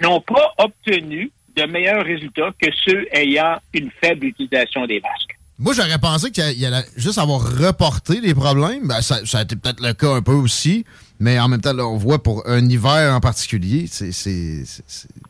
n'ont 0.00 0.20
pas 0.20 0.52
obtenu 0.58 1.30
de 1.56 1.62
meilleurs 1.64 2.04
résultats 2.04 2.50
que 2.60 2.68
ceux 2.84 3.06
ayant 3.12 3.58
une 3.72 3.90
faible 4.02 4.26
utilisation 4.26 4.86
des 4.86 5.00
masques. 5.00 5.38
Moi, 5.58 5.72
j'aurais 5.72 5.98
pensé 5.98 6.32
qu'il 6.32 6.58
y 6.58 6.66
allait 6.66 6.84
juste 6.96 7.18
avoir 7.18 7.40
reporté 7.40 8.20
les 8.20 8.34
problèmes. 8.34 8.88
Ben, 8.88 9.00
ça, 9.00 9.24
ça, 9.24 9.38
a 9.38 9.42
été 9.42 9.54
peut-être 9.54 9.80
le 9.80 9.92
cas 9.92 10.14
un 10.14 10.22
peu 10.22 10.32
aussi. 10.32 10.84
Mais 11.20 11.38
en 11.38 11.48
même 11.48 11.60
temps, 11.60 11.72
là, 11.72 11.86
on 11.86 11.96
voit 11.96 12.22
pour 12.22 12.42
un 12.46 12.68
hiver 12.68 13.14
en 13.14 13.20
particulier, 13.20 13.86
c'est 13.88 14.64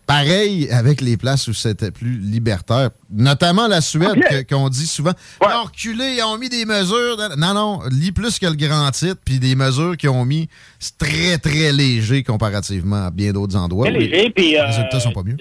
pareil 0.06 0.68
avec 0.70 1.00
les 1.00 1.16
places 1.16 1.46
où 1.48 1.54
c'était 1.54 1.90
plus 1.90 2.18
libertaire. 2.18 2.90
Notamment 3.10 3.68
la 3.68 3.80
Suède, 3.80 4.46
qu'on 4.48 4.68
dit 4.68 4.86
souvent. 4.86 5.12
Ils 5.42 5.54
ont 5.54 5.64
reculé, 5.64 6.16
ils 6.18 6.22
ont 6.22 6.38
mis 6.38 6.48
des 6.48 6.64
mesures. 6.64 7.16
Non, 7.36 7.54
non, 7.54 7.80
lis 7.90 8.12
plus 8.12 8.38
que 8.38 8.46
le 8.46 8.54
grand 8.54 8.90
titre, 8.92 9.20
puis 9.24 9.38
des 9.38 9.54
mesures 9.54 9.96
qu'ils 9.96 10.08
ont 10.08 10.24
mis 10.24 10.48
très, 10.98 11.38
très 11.38 11.70
léger 11.72 12.22
comparativement 12.22 13.06
à 13.06 13.10
bien 13.10 13.32
d'autres 13.32 13.56
endroits. 13.56 13.86
Très 13.86 13.98
léger, 13.98 14.30
puis. 14.30 14.52
Les 14.52 14.60
résultats 14.60 15.00
sont 15.00 15.12
pas 15.12 15.22
mieux. 15.22 15.36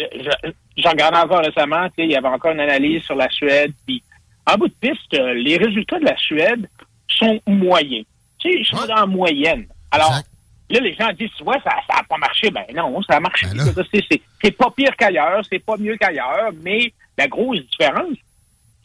J'en 0.78 0.92
regardais 0.92 1.20
encore 1.20 1.42
récemment, 1.42 1.88
il 1.98 2.12
y 2.12 2.16
avait 2.16 2.28
encore 2.28 2.52
une 2.52 2.60
analyse 2.60 3.04
sur 3.04 3.16
la 3.16 3.30
Suède, 3.30 3.72
puis 3.86 4.04
en 4.46 4.58
bout 4.58 4.68
de 4.68 4.74
piste, 4.80 5.14
euh, 5.14 5.34
les 5.36 5.58
résultats 5.58 6.00
de 6.00 6.06
la 6.06 6.18
Suède 6.18 6.70
sont 7.08 7.40
moyens. 7.48 8.06
Tu 8.40 8.50
sais, 8.52 8.58
ils 8.60 8.66
sont 8.66 8.86
la 8.88 9.06
moyenne. 9.06 9.68
Alors, 9.92 10.22
là, 10.70 10.80
les 10.80 10.94
gens 10.94 11.10
disent, 11.14 11.30
ouais, 11.46 11.58
ça 11.64 11.72
n'a 11.96 12.04
pas 12.04 12.18
marché. 12.18 12.50
Ben 12.52 12.66
non, 12.76 13.02
ça 13.04 13.18
a 13.18 13.20
marché. 13.20 13.48
C'est- 13.92 14.22
c'est- 14.42 14.52
pas 14.58 14.72
pire 14.72 14.96
qu'ailleurs, 14.98 15.42
c'est 15.50 15.60
pas 15.60 15.78
mieux 15.78 15.96
qu'ailleurs, 15.98 16.52
mais 16.64 16.92
la 17.18 17.28
grosse 17.28 17.60
différence, 17.70 18.18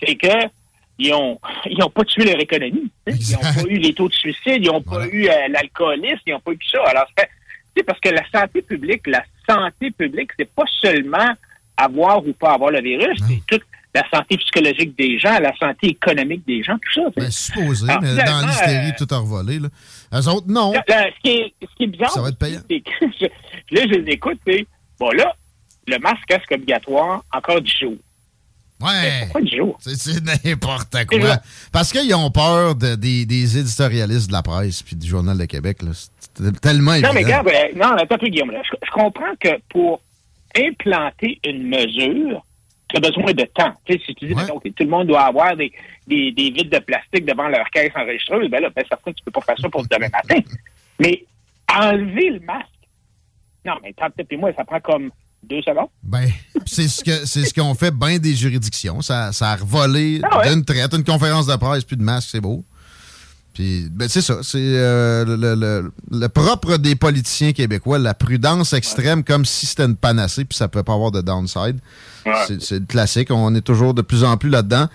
c'est 0.03 0.15
que 0.17 0.49
ils 0.99 1.13
ont, 1.15 1.39
ils 1.71 1.81
ont 1.83 1.91
pas 1.91 2.05
tué 2.05 2.25
leur 2.25 2.41
économie. 2.41 2.91
Ils 3.07 3.33
n'ont 3.33 3.39
pas 3.41 3.69
eu 3.71 3.77
les 3.79 3.95
taux 3.95 4.09
de 4.09 4.15
suicide, 4.15 4.59
ils 4.65 4.67
n'ont 4.67 4.83
pas 4.83 5.07
eu 5.07 5.29
euh, 5.29 5.33
l'alcoolisme, 5.51 6.19
ils 6.27 6.33
n'ont 6.33 6.41
pas 6.41 6.51
eu 6.53 6.59
tout 6.59 6.71
ça. 6.73 6.83
Alors, 6.89 7.07
c'est 7.77 7.83
parce 7.85 8.01
que 8.01 8.09
la 8.09 8.29
santé 8.31 8.63
publique, 8.63 9.07
la 9.07 9.23
santé 9.49 9.93
publique, 9.93 10.31
c'est 10.39 10.51
pas 10.53 10.65
seulement 10.81 11.33
avoir 11.77 12.27
ou 12.27 12.33
pas 12.33 12.55
avoir 12.55 12.73
le 12.73 12.81
virus, 12.83 13.17
c'est 13.29 13.41
toute 13.47 13.63
la 13.95 14.03
santé 14.13 14.37
psychologique 14.39 14.97
des 14.99 15.19
gens, 15.19 15.39
la 15.39 15.57
santé 15.57 15.89
économique 15.89 16.45
des 16.47 16.63
gens, 16.63 16.77
tout 16.79 17.01
ça. 17.01 17.09
Ben, 17.17 17.31
supposé, 17.31 17.89
Alors, 17.89 18.03
mais 18.03 18.15
dans 18.25 18.47
l'hystérie, 18.47 18.89
euh, 18.91 18.93
tout 18.99 19.15
a 19.15 19.19
revolé. 19.19 19.61
Là. 19.61 19.69
Eux 20.15 20.29
autres, 20.29 20.47
non. 20.49 20.73
Là, 20.73 20.83
là, 20.89 21.07
ce, 21.15 21.21
qui 21.23 21.37
est, 21.37 21.55
ce 21.61 21.77
qui 21.77 21.85
est 21.85 21.87
bizarre, 21.89 22.11
Ça 22.13 22.23
va 22.23 22.29
être 22.31 22.39
payant. 22.39 22.61
c'est 22.69 22.81
que 22.81 22.91
je, 23.21 23.25
là, 23.75 23.83
je 23.87 23.99
les 23.99 24.13
écoute, 24.13 24.39
c'est 24.47 24.67
bon, 24.99 25.11
là, 25.11 25.35
le 25.87 25.99
masque 25.99 26.25
reste 26.31 26.51
obligatoire 26.53 27.23
encore 27.33 27.61
10 27.61 27.71
jours. 27.81 27.97
Ouais. 28.81 29.23
Pourquoi 29.23 29.41
10 29.43 29.57
jours? 29.57 29.79
C'est- 29.81 30.45
n'importe 30.45 30.95
quoi. 31.07 31.37
Parce 31.73 31.93
qu'ils 31.93 32.15
ont 32.15 32.31
peur 32.31 32.75
de- 32.75 32.95
des, 32.95 33.27
des 33.27 33.59
éditorialistes 33.59 34.29
de 34.29 34.33
la 34.33 34.43
presse 34.43 34.83
puis 34.83 34.95
du 34.97 35.07
Journal 35.09 35.37
de 35.37 35.45
Québec. 35.47 35.79
C'est 36.35 36.61
tellement 36.61 36.93
Non, 36.93 36.97
évident. 36.97 37.13
mais 37.15 37.25
regarde, 37.25 37.49
euh, 37.49 37.77
non, 37.77 37.97
attends 37.97 38.15
un 38.15 38.19
peu, 38.19 38.29
Guillaume. 38.29 38.53
là. 38.53 38.63
Je, 38.65 38.77
je 38.87 38.91
comprends 38.93 39.35
que 39.41 39.49
pour 39.71 40.01
implanter 40.57 41.41
une 41.45 41.69
mesure, 41.69 42.45
tu 42.89 42.97
as 42.97 43.01
besoin 43.01 43.33
de 43.33 43.45
temps. 43.55 43.73
Si 43.89 43.99
tu 44.15 44.27
dis, 44.27 44.35
mettons, 44.35 44.55
OK, 44.57 44.65
tout 44.75 44.85
le 44.85 44.89
monde 44.91 45.09
doit 45.09 45.23
avoir 45.23 45.57
des, 45.57 45.73
des, 46.07 46.33
des 46.33 46.51
vides 46.51 46.71
de 46.71 46.79
plastique 46.79 47.25
devant 47.27 47.49
leur 47.49 47.69
caisse 47.71 47.93
enregistreuse, 47.95 48.49
ben 48.51 48.61
là, 48.63 48.71
ben, 48.75 48.85
certain 48.89 49.13
que 49.13 49.17
tu 49.19 49.25
peux 49.25 49.31
pas 49.31 49.43
faire 49.43 49.59
ça 49.61 49.69
pour 49.69 49.87
demain 49.87 50.09
matin. 50.13 50.41
Mais 50.99 51.25
enlever 51.71 52.31
le 52.31 52.41
masque, 52.41 52.69
non, 53.65 53.75
mais 53.83 53.93
tant 53.93 54.09
pis, 54.11 54.37
moi, 54.37 54.53
ça 54.57 54.65
prend 54.65 54.81
comme 54.81 55.11
deux 55.43 55.61
secondes. 55.63 55.89
Ben, 56.03 56.29
c'est 56.67 56.89
ce 56.89 57.05
que 57.05 57.27
c'est 57.27 57.45
ce 57.45 57.53
qu'ont 57.55 57.75
fait 57.75 57.95
bien 57.95 58.19
des 58.19 58.35
juridictions. 58.35 59.03
Ça, 59.03 59.33
ça 59.33 59.51
a 59.51 59.57
revolé 59.57 60.21
Ah 60.31 60.39
ouais? 60.39 60.51
d'une 60.55 60.65
traite, 60.65 60.95
une 60.95 61.05
conférence 61.05 61.47
de 61.47 61.57
presse, 61.57 61.85
puis 61.85 61.97
de 61.97 62.03
masque, 62.03 62.31
c'est 62.33 62.41
beau. 62.41 62.65
Puis, 63.59 63.89
ben, 63.91 64.09
c'est 64.09 64.21
ça. 64.21 64.39
C'est 64.45 64.57
euh, 64.63 65.25
le, 65.25 65.91
le- 66.13 66.29
propre 66.29 66.77
des 66.77 66.95
politiciens 66.95 67.53
québécois, 67.53 67.99
la 67.99 68.15
prudence 68.15 68.73
extrême, 68.73 69.25
comme 69.25 69.45
si 69.45 69.67
c'était 69.67 69.85
une 69.87 69.97
panacée, 69.97 70.45
puis 70.45 70.57
ça 70.57 70.67
ne 70.67 70.69
peut 70.69 70.85
pas 70.85 70.93
avoir 70.95 71.11
de 71.11 71.21
downside. 71.21 71.81
C'est- 72.47 72.63
C'est 72.63 72.79
le 72.79 72.87
classique. 72.87 73.33
On 73.33 73.53
est 73.57 73.61
toujours 73.63 73.95
de 73.95 74.03
plus 74.03 74.23
en 74.23 74.37
plus 74.37 74.49
là-dedans. 74.49 74.87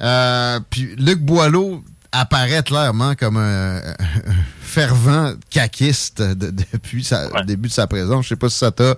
Euh, 0.00 0.60
puis, 0.70 0.94
Luc 0.96 1.18
Boileau 1.22 1.82
apparaît 2.12 2.62
clairement 2.62 3.16
comme 3.16 3.36
un, 3.36 3.78
un 3.78 4.34
fervent 4.62 5.32
caquiste 5.50 6.22
de- 6.22 6.50
depuis 6.72 7.02
sa- 7.02 7.28
le 7.40 7.44
début 7.44 7.66
de 7.68 7.72
sa 7.74 7.88
présence. 7.88 8.26
Je 8.26 8.28
sais 8.28 8.36
pas 8.36 8.48
si 8.48 8.58
ça 8.58 8.70
t'a 8.70 8.94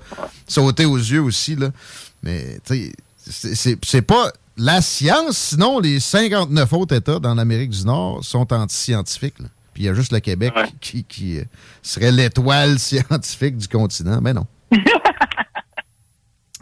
sauté 0.47 0.85
aux 0.85 0.99
yeux 0.99 1.23
aussi, 1.23 1.57
là. 1.57 1.71
Mais, 2.23 2.59
tu 2.67 2.93
sais, 3.31 3.79
c'est 3.83 4.03
pas 4.03 4.31
la 4.57 4.81
science, 4.81 5.37
sinon 5.37 5.81
les 5.81 6.01
59 6.01 6.73
autres 6.73 6.95
États 6.97 7.19
dans 7.19 7.35
l'Amérique 7.35 7.71
du 7.71 7.85
Nord 7.85 8.25
sont 8.25 8.53
anti-scientifiques. 8.53 9.39
là. 9.41 9.47
Puis 9.75 9.83
il 9.83 9.87
y 9.87 9.89
a 9.91 9.95
juste 9.95 10.13
le 10.13 10.21
Québec 10.21 10.55
qui, 10.81 11.05
qui, 11.05 11.39
euh, 11.39 11.45
serait 11.83 12.11
l'étoile 12.11 12.79
scientifique 12.79 13.59
du 13.59 13.69
continent. 13.69 14.21
Mais 14.23 14.33
non. 14.33 14.47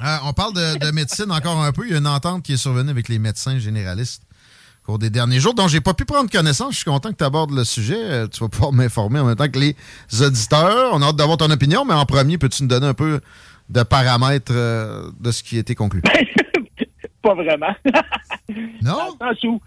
Euh, 0.05 0.17
on 0.25 0.33
parle 0.33 0.53
de, 0.55 0.79
de 0.85 0.91
médecine 0.91 1.31
encore 1.31 1.63
un 1.63 1.71
peu. 1.71 1.87
Il 1.87 1.93
y 1.93 1.95
a 1.95 1.99
une 1.99 2.09
entente 2.09 2.43
qui 2.43 2.55
est 2.55 2.57
survenue 2.57 2.91
avec 2.91 3.09
les 3.09 3.21
médecins 3.21 3.61
généralistes 3.61 4.23
au 4.83 4.87
cours 4.87 4.99
des 4.99 5.09
derniers 5.09 5.39
jours, 5.39 5.55
dont 5.55 5.69
j'ai 5.69 5.81
pas 5.81 5.95
pu 5.95 6.05
prendre 6.05 6.29
connaissance. 6.29 6.73
Je 6.73 6.79
suis 6.79 6.85
content 6.85 7.13
que 7.13 7.17
tu 7.17 7.23
abordes 7.25 7.53
le 7.53 7.63
sujet. 7.63 7.97
Euh, 7.97 8.27
Tu 8.27 8.41
vas 8.41 8.49
pouvoir 8.49 8.73
m'informer 8.73 9.21
en 9.21 9.25
même 9.27 9.37
temps 9.37 9.49
que 9.49 9.59
les 9.59 9.77
auditeurs. 10.21 10.91
On 10.95 11.01
a 11.01 11.07
hâte 11.07 11.17
d'avoir 11.17 11.39
ton 11.39 11.49
opinion, 11.49 11.85
mais 11.85 11.95
en 11.95 12.05
premier, 12.07 12.39
peux-tu 12.39 12.65
nous 12.65 12.69
donner 12.69 12.89
un 12.89 12.93
peu 12.93 13.21
de 13.71 13.83
paramètres 13.85 14.53
de 14.53 15.31
ce 15.31 15.45
qui 15.45 15.57
a 15.59 15.61
été 15.61 15.77
conclu? 15.77 16.03
Pas 17.25 17.35
vraiment. 17.35 17.75
non? 18.83 19.17
Dans 19.19 19.31
le 19.31 19.35
sens 19.35 19.45
où, 19.45 19.63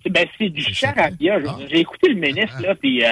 c'est 0.00 0.10
ben, 0.10 0.26
c'est 0.38 0.48
du 0.48 0.62
charabia. 0.62 1.38
J'ai 1.68 1.80
écouté 1.80 2.08
le 2.08 2.20
ministre, 2.20 2.62
là, 2.62 2.76
puis 2.76 3.04
euh, 3.04 3.10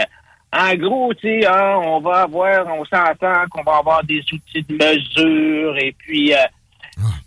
en 0.52 0.74
gros, 0.76 1.12
tu 1.14 1.26
sais, 1.26 1.46
hein, 1.46 1.80
on 1.82 2.00
va 2.00 2.22
avoir, 2.22 2.64
on 2.68 2.84
s'entend 2.84 3.44
qu'on 3.50 3.64
va 3.64 3.78
avoir 3.78 4.04
des 4.04 4.20
outils 4.32 4.62
de 4.62 4.74
mesure, 4.74 5.76
et 5.78 5.92
puis, 5.98 6.32
euh, 6.32 6.38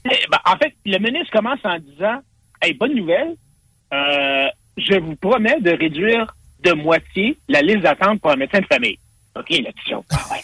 ben, 0.05 0.39
en 0.45 0.55
fait, 0.55 0.73
le 0.85 0.97
ministre 0.97 1.31
commence 1.31 1.59
en 1.65 1.77
disant, 1.77 2.21
hey, 2.61 2.73
bonne 2.73 2.95
nouvelle, 2.95 3.35
euh, 3.93 4.47
je 4.77 4.97
vous 4.97 5.17
promets 5.17 5.59
de 5.59 5.71
réduire 5.71 6.33
de 6.63 6.71
moitié 6.71 7.37
la 7.49 7.61
liste 7.61 7.81
d'attente 7.81 8.21
pour 8.21 8.31
un 8.31 8.37
médecin 8.37 8.59
de 8.59 8.65
famille. 8.65 8.97
OK, 9.35 9.49
là, 9.49 9.71
tu 9.75 9.89
dis, 9.89 9.93
oh, 9.93 10.03
ah 10.07 10.31
ouais, 10.31 10.41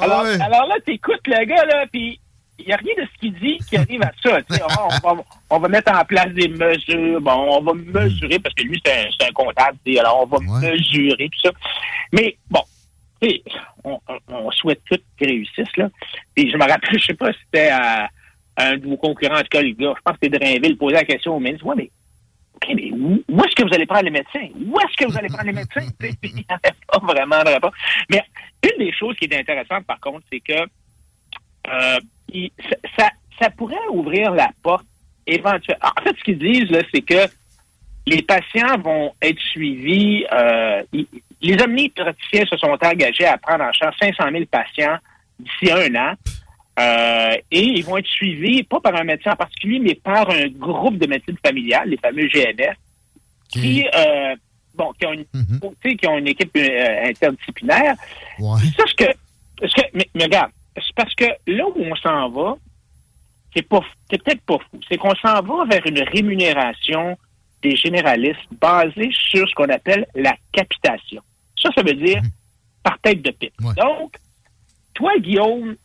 alors, 0.00 0.20
alors 0.20 0.66
là, 0.68 0.76
t'écoutes 0.86 1.26
le 1.26 1.44
gars, 1.44 1.64
là, 1.64 1.84
puis 1.90 2.20
n'y 2.68 2.74
a 2.74 2.76
rien 2.76 2.94
de 2.96 3.08
ce 3.12 3.18
qu'il 3.18 3.34
dit 3.34 3.58
qui 3.68 3.76
arrive 3.76 4.02
à 4.02 4.12
ça. 4.22 4.40
on, 4.50 5.14
va, 5.14 5.22
on 5.50 5.58
va 5.58 5.68
mettre 5.68 5.92
en 5.92 6.04
place 6.04 6.28
des 6.28 6.48
mesures. 6.48 7.20
Bon, 7.20 7.58
on 7.58 7.62
va 7.62 7.74
mesurer, 7.74 8.38
parce 8.38 8.54
que 8.54 8.62
lui, 8.62 8.80
c'est 8.84 9.26
un, 9.26 9.32
comptable. 9.32 9.78
Alors, 9.98 10.22
on 10.22 10.26
va 10.26 10.38
mesurer 10.60 11.28
tout 11.28 11.40
ça. 11.44 11.50
Mais 12.12 12.36
bon, 12.50 12.62
on, 13.84 14.50
souhaite 14.52 14.82
tous 14.88 15.00
qu'ils 15.18 15.28
réussissent. 15.28 15.76
Là. 15.76 15.88
Puis 16.34 16.50
je 16.50 16.56
me 16.56 16.62
rappelle, 16.62 16.98
je 16.98 17.06
sais 17.06 17.14
pas 17.14 17.32
si 17.32 17.38
c'était 17.44 17.68
à, 17.68 18.08
à 18.56 18.68
un 18.68 18.76
de 18.76 18.86
vos 18.86 18.96
concurrents, 18.96 19.36
en 19.36 19.42
tout 19.42 19.48
cas, 19.50 19.62
le 19.62 19.72
gars, 19.72 19.94
je 19.96 20.02
pense 20.02 20.14
que 20.14 20.18
c'était 20.22 20.38
Drainville, 20.38 20.76
posait 20.76 20.96
la 20.96 21.04
question 21.04 21.36
au 21.36 21.40
ministre. 21.40 21.66
Ouais, 21.66 21.74
mais 21.76 21.90
OK, 22.54 22.74
mais 22.74 22.90
où, 22.92 23.22
où 23.28 23.44
est-ce 23.44 23.54
que 23.54 23.68
vous 23.68 23.74
allez 23.74 23.86
prendre 23.86 24.04
les 24.04 24.10
médecins? 24.10 24.48
Où 24.66 24.78
est-ce 24.80 24.96
que 24.96 25.10
vous 25.10 25.16
allez 25.16 25.28
prendre 25.28 25.46
les 25.46 25.52
médecins? 25.52 25.86
Il 26.22 26.34
n'y 26.34 26.46
en 26.48 26.54
avait 26.54 26.74
pas 26.86 26.98
vraiment 26.98 27.44
de 27.44 27.50
réponse. 27.50 27.74
Mais 28.10 28.22
une 28.64 28.84
des 28.84 28.92
choses 28.92 29.16
qui 29.16 29.26
est 29.26 29.38
intéressante, 29.38 29.84
par 29.86 30.00
contre, 30.00 30.24
c'est 30.30 30.40
que 30.40 30.60
euh, 31.68 32.00
il- 32.32 32.50
ça, 32.70 32.76
ça, 32.98 33.10
ça 33.40 33.50
pourrait 33.50 33.76
ouvrir 33.90 34.30
la 34.32 34.50
porte 34.62 34.84
éventuellement. 35.26 35.90
En 35.98 36.02
fait, 36.02 36.16
ce 36.18 36.24
qu'ils 36.24 36.38
disent, 36.38 36.70
là, 36.70 36.80
c'est 36.92 37.02
que 37.02 37.30
les 38.06 38.22
patients 38.22 38.78
vont 38.78 39.12
être 39.22 39.40
suivis. 39.40 40.24
euh, 40.32 40.82
ils- 40.92 41.06
les 41.40 41.62
omnipraticiens 41.62 42.44
se 42.46 42.56
sont 42.56 42.76
engagés 42.82 43.26
à 43.26 43.38
prendre 43.38 43.64
en 43.64 43.72
charge 43.72 43.94
500 44.00 44.24
000 44.32 44.44
patients 44.46 44.96
d'ici 45.38 45.70
un 45.70 45.94
an. 45.94 46.14
Euh, 46.80 47.34
et 47.50 47.60
ils 47.62 47.84
vont 47.84 47.96
être 47.96 48.06
suivis, 48.06 48.62
pas 48.62 48.80
par 48.80 48.94
un 48.96 49.04
médecin 49.04 49.32
en 49.32 49.36
particulier, 49.36 49.80
mais 49.80 49.94
par 49.94 50.30
un 50.30 50.46
groupe 50.48 50.96
de 50.98 51.06
médecine 51.08 51.36
familiale, 51.44 51.88
les 51.90 51.96
fameux 51.96 52.28
GNF, 52.28 52.76
qui, 53.48 53.84
euh, 53.94 54.34
bon, 54.74 54.92
qui 54.98 55.06
ont 55.06 55.12
une, 55.12 55.96
qui 55.96 56.06
ont 56.06 56.18
une 56.18 56.28
équipe 56.28 56.56
euh, 56.56 57.08
interdisciplinaire. 57.08 57.94
Ça, 58.76 58.84
ce 58.86 58.94
que, 58.94 59.10
ce 59.66 59.74
que- 59.74 59.88
mais, 59.94 60.08
mais 60.14 60.24
regarde, 60.24 60.50
c'est 60.84 60.94
parce 60.94 61.14
que 61.14 61.26
là 61.46 61.66
où 61.66 61.82
on 61.82 61.96
s'en 61.96 62.28
va, 62.30 62.56
c'est 63.54 63.62
pas, 63.62 63.80
c'est 64.10 64.22
peut-être 64.22 64.42
pas 64.42 64.58
fou. 64.58 64.80
C'est 64.88 64.96
qu'on 64.96 65.14
s'en 65.16 65.42
va 65.42 65.64
vers 65.64 65.86
une 65.86 66.02
rémunération 66.02 67.16
des 67.62 67.76
généralistes 67.76 68.46
basée 68.60 69.10
sur 69.12 69.48
ce 69.48 69.54
qu'on 69.54 69.68
appelle 69.68 70.06
la 70.14 70.34
capitation. 70.52 71.22
Ça, 71.60 71.70
ça 71.74 71.82
veut 71.82 71.94
dire 71.94 72.22
par 72.82 72.98
tête 73.00 73.22
de 73.22 73.30
pipe. 73.30 73.54
Donc, 73.76 74.16
toi, 74.94 75.12
Guillaume, 75.18 75.76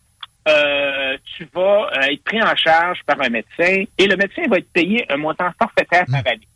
euh, 0.48 1.18
tu 1.38 1.48
vas 1.54 1.90
euh, 1.96 2.12
être 2.12 2.24
pris 2.24 2.42
en 2.42 2.56
charge 2.56 3.00
par 3.06 3.20
un 3.22 3.30
médecin 3.30 3.86
et 3.98 4.08
le 4.08 4.16
médecin 4.18 4.44
va 4.50 4.58
être 4.58 4.72
payé 4.72 5.06
un 5.12 5.18
montant 5.18 5.50
forfaitaire 5.58 6.06
par 6.06 6.22
année. 6.28 6.48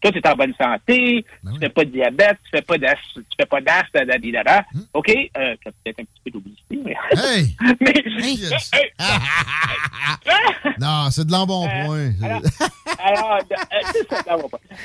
Toi, 0.00 0.12
tu 0.12 0.18
es 0.18 0.28
en 0.28 0.34
bonne 0.34 0.54
santé, 0.60 1.24
tu 1.54 1.58
fais 1.60 1.68
pas 1.68 1.84
de 1.84 1.90
diabète, 1.90 2.38
tu 2.44 2.50
fais 2.56 2.62
pas 2.62 2.78
d'as, 2.78 2.94
tu 3.14 3.22
fais 3.38 3.46
pas 3.46 3.60
d'as, 3.60 3.82
dadadidada. 3.92 4.64
OK? 4.94 5.08
Euh, 5.10 5.54
tu 5.60 5.68
as 5.68 5.72
peut-être 5.72 6.00
un 6.00 6.04
petit 6.04 6.20
peu 6.24 6.30
d'obésité, 6.30 6.78
mais... 6.84 6.96
Hey! 7.22 7.56
mais... 7.80 7.92
Non, 10.78 11.10
c'est 11.10 11.26
de 11.26 11.32
l'embonpoint. 11.32 12.12
Alors, 12.22 12.42
alors, 13.04 13.38
euh, 13.38 14.04
ça. 14.08 14.22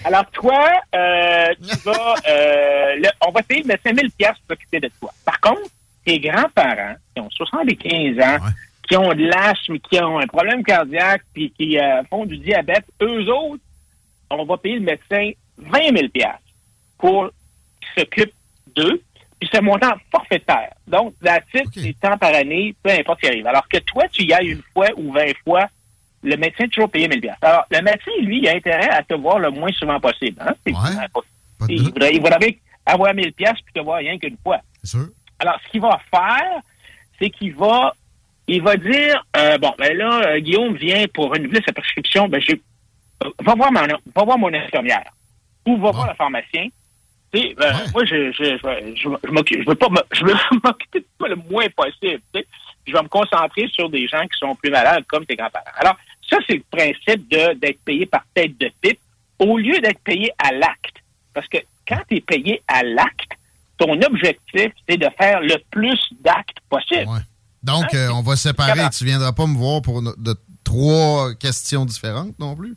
Alors, 0.04 0.26
toi, 0.32 0.70
euh, 0.94 1.48
tu 1.62 1.78
vas, 1.86 2.16
euh, 2.28 2.96
le- 2.98 3.10
on 3.28 3.32
va 3.32 3.42
payer 3.44 3.64
médecin 3.64 3.94
1000 3.94 4.12
pièces 4.12 4.32
pour 4.48 4.56
s'occuper 4.58 4.80
de 4.80 4.90
toi. 5.00 5.12
Par 5.26 5.40
contre, 5.40 5.70
tes 6.06 6.20
grands-parents 6.20 6.96
qui 7.16 7.22
ont 7.22 7.30
75 7.30 8.20
ans, 8.20 8.38
qui 8.88 8.98
ont 8.98 9.14
de 9.14 9.26
l'asthme, 9.26 9.80
qui 9.80 10.00
ont 10.00 10.20
un 10.20 10.28
problème 10.28 10.64
cardiaque, 10.64 11.24
puis 11.34 11.52
qui 11.58 11.80
euh, 11.80 12.04
font 12.10 12.26
du 12.26 12.38
diabète, 12.38 12.86
eux 13.02 13.28
autres, 13.32 13.64
on 14.30 14.46
va 14.46 14.58
payer 14.58 14.76
le 14.76 14.82
médecin 14.82 15.32
20 15.58 15.80
000 15.98 16.10
pièces 16.10 16.30
pour 16.98 17.30
qu'il 17.80 18.02
s'occupe 18.04 18.34
d'eux. 18.76 19.02
Puis 19.40 19.50
c'est 19.52 19.60
un 19.60 19.62
montant 19.62 19.94
forfaitaire. 20.12 20.74
Donc, 20.88 21.14
la 21.22 21.42
titre, 21.42 21.70
c'est 21.74 22.00
temps 22.00 22.18
par 22.18 22.34
année, 22.34 22.74
peu 22.82 22.90
importe 22.92 23.20
ce 23.22 23.28
qui 23.28 23.34
arrive. 23.34 23.48
Alors 23.48 23.68
que 23.68 23.78
toi, 23.80 24.04
tu 24.12 24.24
y 24.24 24.34
ailles 24.34 24.52
une 24.52 24.64
fois 24.74 24.88
ou 24.96 25.12
20 25.12 25.26
fois, 25.44 25.68
le 26.24 26.38
médecin 26.38 26.64
est 26.64 26.70
toujours 26.70 26.90
payé 26.90 27.08
1000 27.08 27.22
pièces. 27.22 27.36
Alors, 27.42 27.66
le 27.70 27.82
médecin, 27.82 28.12
lui, 28.22 28.40
il 28.40 28.48
a 28.48 28.56
intérêt 28.56 28.90
à 28.90 29.04
te 29.04 29.14
voir 29.14 29.40
le 29.40 29.52
moins 29.52 29.72
souvent 29.74 30.00
possible. 30.00 30.42
Hein? 30.42 30.54
C'est- 30.66 30.74
il, 31.70 31.84
voudrait, 31.84 32.14
il 32.16 32.22
voudrait 32.22 32.58
avoir 32.86 33.14
1000 33.14 33.34
pièces 33.34 33.60
puis 33.64 33.74
te 33.74 33.80
voir 33.82 33.98
rien 34.00 34.18
qu'une 34.18 34.38
fois. 34.44 34.60
Alors, 35.40 35.60
ce 35.66 35.72
qu'il 35.72 35.82
va 35.82 36.00
faire, 36.10 36.62
c'est 37.20 37.30
qu'il 37.30 37.54
va 37.56 37.94
il 38.48 38.62
va 38.62 38.78
dire 38.78 39.26
euh, 39.38 39.58
bon 39.58 39.74
ben 39.80 39.98
là 39.98 40.22
euh, 40.28 40.40
Guillaume 40.40 40.76
vient 40.76 41.04
pour 41.12 41.32
renouveler 41.32 41.62
sa 41.66 41.74
prescription 41.74 42.28
ben 42.28 42.40
j'ai 42.40 42.62
va, 43.44 43.56
voir 43.56 43.72
mon, 43.72 43.82
va 44.16 44.24
voir 44.24 44.38
mon 44.38 44.54
infirmière 44.54 45.12
ou 45.66 45.78
va 45.78 45.92
voir 45.92 46.08
le 46.10 46.16
pharmacien. 46.16 46.68
Euh, 47.36 47.74
Moi, 47.94 48.06
je 48.06 48.32
je, 48.32 48.58
je, 48.58 48.96
je, 48.96 49.10
je 49.60 49.68
veux 49.68 49.76
pas 49.76 49.90
me- 49.90 49.98
je 50.14 50.24
veux 50.26 50.34
m'occuper 50.64 51.00
de 51.00 51.06
toi 51.18 51.28
le 51.28 51.36
moins 51.36 51.68
possible. 51.76 52.22
Je 52.88 52.94
vais 52.94 53.02
me 53.02 53.08
concentrer 53.10 53.68
sur 53.74 53.90
des 53.90 54.08
gens 54.08 54.22
qui 54.24 54.38
sont 54.40 54.56
plus 54.56 54.72
malades 54.72 55.04
comme 55.08 55.26
tes 55.26 55.36
grands-parents. 55.36 55.66
Alors, 55.78 55.96
ça, 56.30 56.38
c'est 56.48 56.56
le 56.56 56.64
principe 56.72 57.28
d'être 57.30 57.80
payé 57.84 58.06
par 58.06 58.24
tête 58.34 58.58
de 58.58 58.72
pipe 58.82 59.00
au 59.40 59.58
lieu 59.58 59.80
d'être 59.80 60.00
payé 60.00 60.32
à 60.38 60.52
l'acte. 60.54 60.96
Parce 61.34 61.48
que 61.50 61.58
quand 61.88 62.00
tu 62.08 62.18
es 62.18 62.22
payé 62.22 62.62
à 62.68 62.84
l'acte, 62.84 63.32
ton 63.78 64.02
objectif, 64.02 64.72
c'est 64.88 64.98
de 64.98 65.08
faire 65.18 65.42
le 65.42 65.56
plus 65.72 66.00
d'actes 66.22 66.58
possible. 66.70 67.06
Donc, 67.64 67.84
Hein? 67.94 67.98
euh, 67.98 68.10
on 68.14 68.22
va 68.22 68.36
séparer. 68.38 68.90
Tu 68.98 69.04
viendras 69.04 69.34
pas 69.34 69.46
me 69.48 69.58
voir 69.58 69.82
pour 69.82 70.02
de 70.02 70.36
trois 70.64 71.34
questions 71.34 71.84
différentes 71.84 72.40
non 72.40 72.56
plus. 72.56 72.76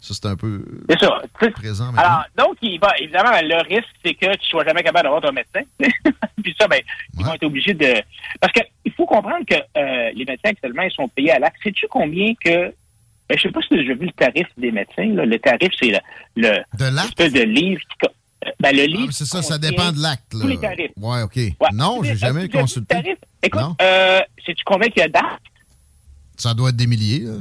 Ça, 0.00 0.14
c'est 0.14 0.26
un 0.26 0.36
peu 0.36 0.64
C'est 0.88 1.00
ça. 1.00 1.20
Présent 1.54 1.86
maintenant. 1.92 2.02
Alors, 2.02 2.24
donc, 2.36 2.56
il 2.62 2.78
va, 2.78 2.96
évidemment, 2.98 3.32
le 3.42 3.62
risque, 3.68 3.88
c'est 4.04 4.14
que 4.14 4.36
tu 4.36 4.46
sois 4.48 4.64
jamais 4.64 4.82
capable 4.84 5.04
d'avoir 5.04 5.20
ton 5.20 5.32
médecin. 5.32 5.62
Puis 6.42 6.54
ça, 6.58 6.68
ben, 6.68 6.80
ils 7.18 7.24
vont 7.24 7.34
être 7.34 7.42
obligés 7.44 7.74
de... 7.74 7.94
Parce 8.40 8.52
que 8.52 8.60
il 8.84 8.92
faut 8.92 9.06
comprendre 9.06 9.44
que 9.44 9.56
euh, 9.56 10.10
les 10.14 10.24
médecins, 10.24 10.50
actuellement, 10.50 10.82
ils 10.82 10.92
sont 10.92 11.08
payés 11.08 11.32
à 11.32 11.38
l'acte. 11.40 11.56
Sais-tu 11.64 11.86
combien 11.90 12.32
que... 12.34 12.72
Ben, 13.28 13.36
je 13.36 13.42
sais 13.42 13.50
pas 13.50 13.60
si 13.60 13.68
tu 13.68 13.74
as 13.74 13.78
déjà 13.78 13.94
vu 13.94 14.06
le 14.06 14.12
tarif 14.12 14.46
des 14.56 14.70
médecins. 14.70 15.12
là. 15.14 15.26
Le 15.26 15.38
tarif, 15.40 15.72
c'est 15.80 15.88
le... 15.90 15.98
le 16.36 16.48
de 16.78 16.94
l'acte? 16.94 17.18
de 17.20 17.42
livre. 17.42 17.80
qui 18.00 18.06
euh, 18.46 18.50
Ben, 18.60 18.76
le 18.76 18.84
livre... 18.84 19.08
Ah, 19.08 19.12
c'est 19.12 19.26
ça, 19.26 19.42
ça 19.42 19.58
dépend 19.58 19.90
de 19.90 20.00
l'acte. 20.00 20.30
Tous 20.30 20.46
les 20.46 20.58
tarifs. 20.60 20.92
Ouais, 20.96 21.22
OK. 21.22 21.34
Ouais. 21.36 21.52
Non, 21.74 22.04
j'ai 22.04 22.16
jamais 22.16 22.48
consulté. 22.48 22.94
tarif? 22.94 23.18
Écoute, 23.42 23.60
Non. 23.60 23.74
euh, 23.82 24.20
sais-tu 24.46 24.62
combien 24.64 24.88
qu'il 24.90 25.02
y 25.02 25.06
a 25.06 25.08
d'actes? 25.08 25.42
Ça 26.36 26.54
doit 26.54 26.68
être 26.70 26.76
des 26.76 26.86
milliers. 26.86 27.24
là. 27.24 27.32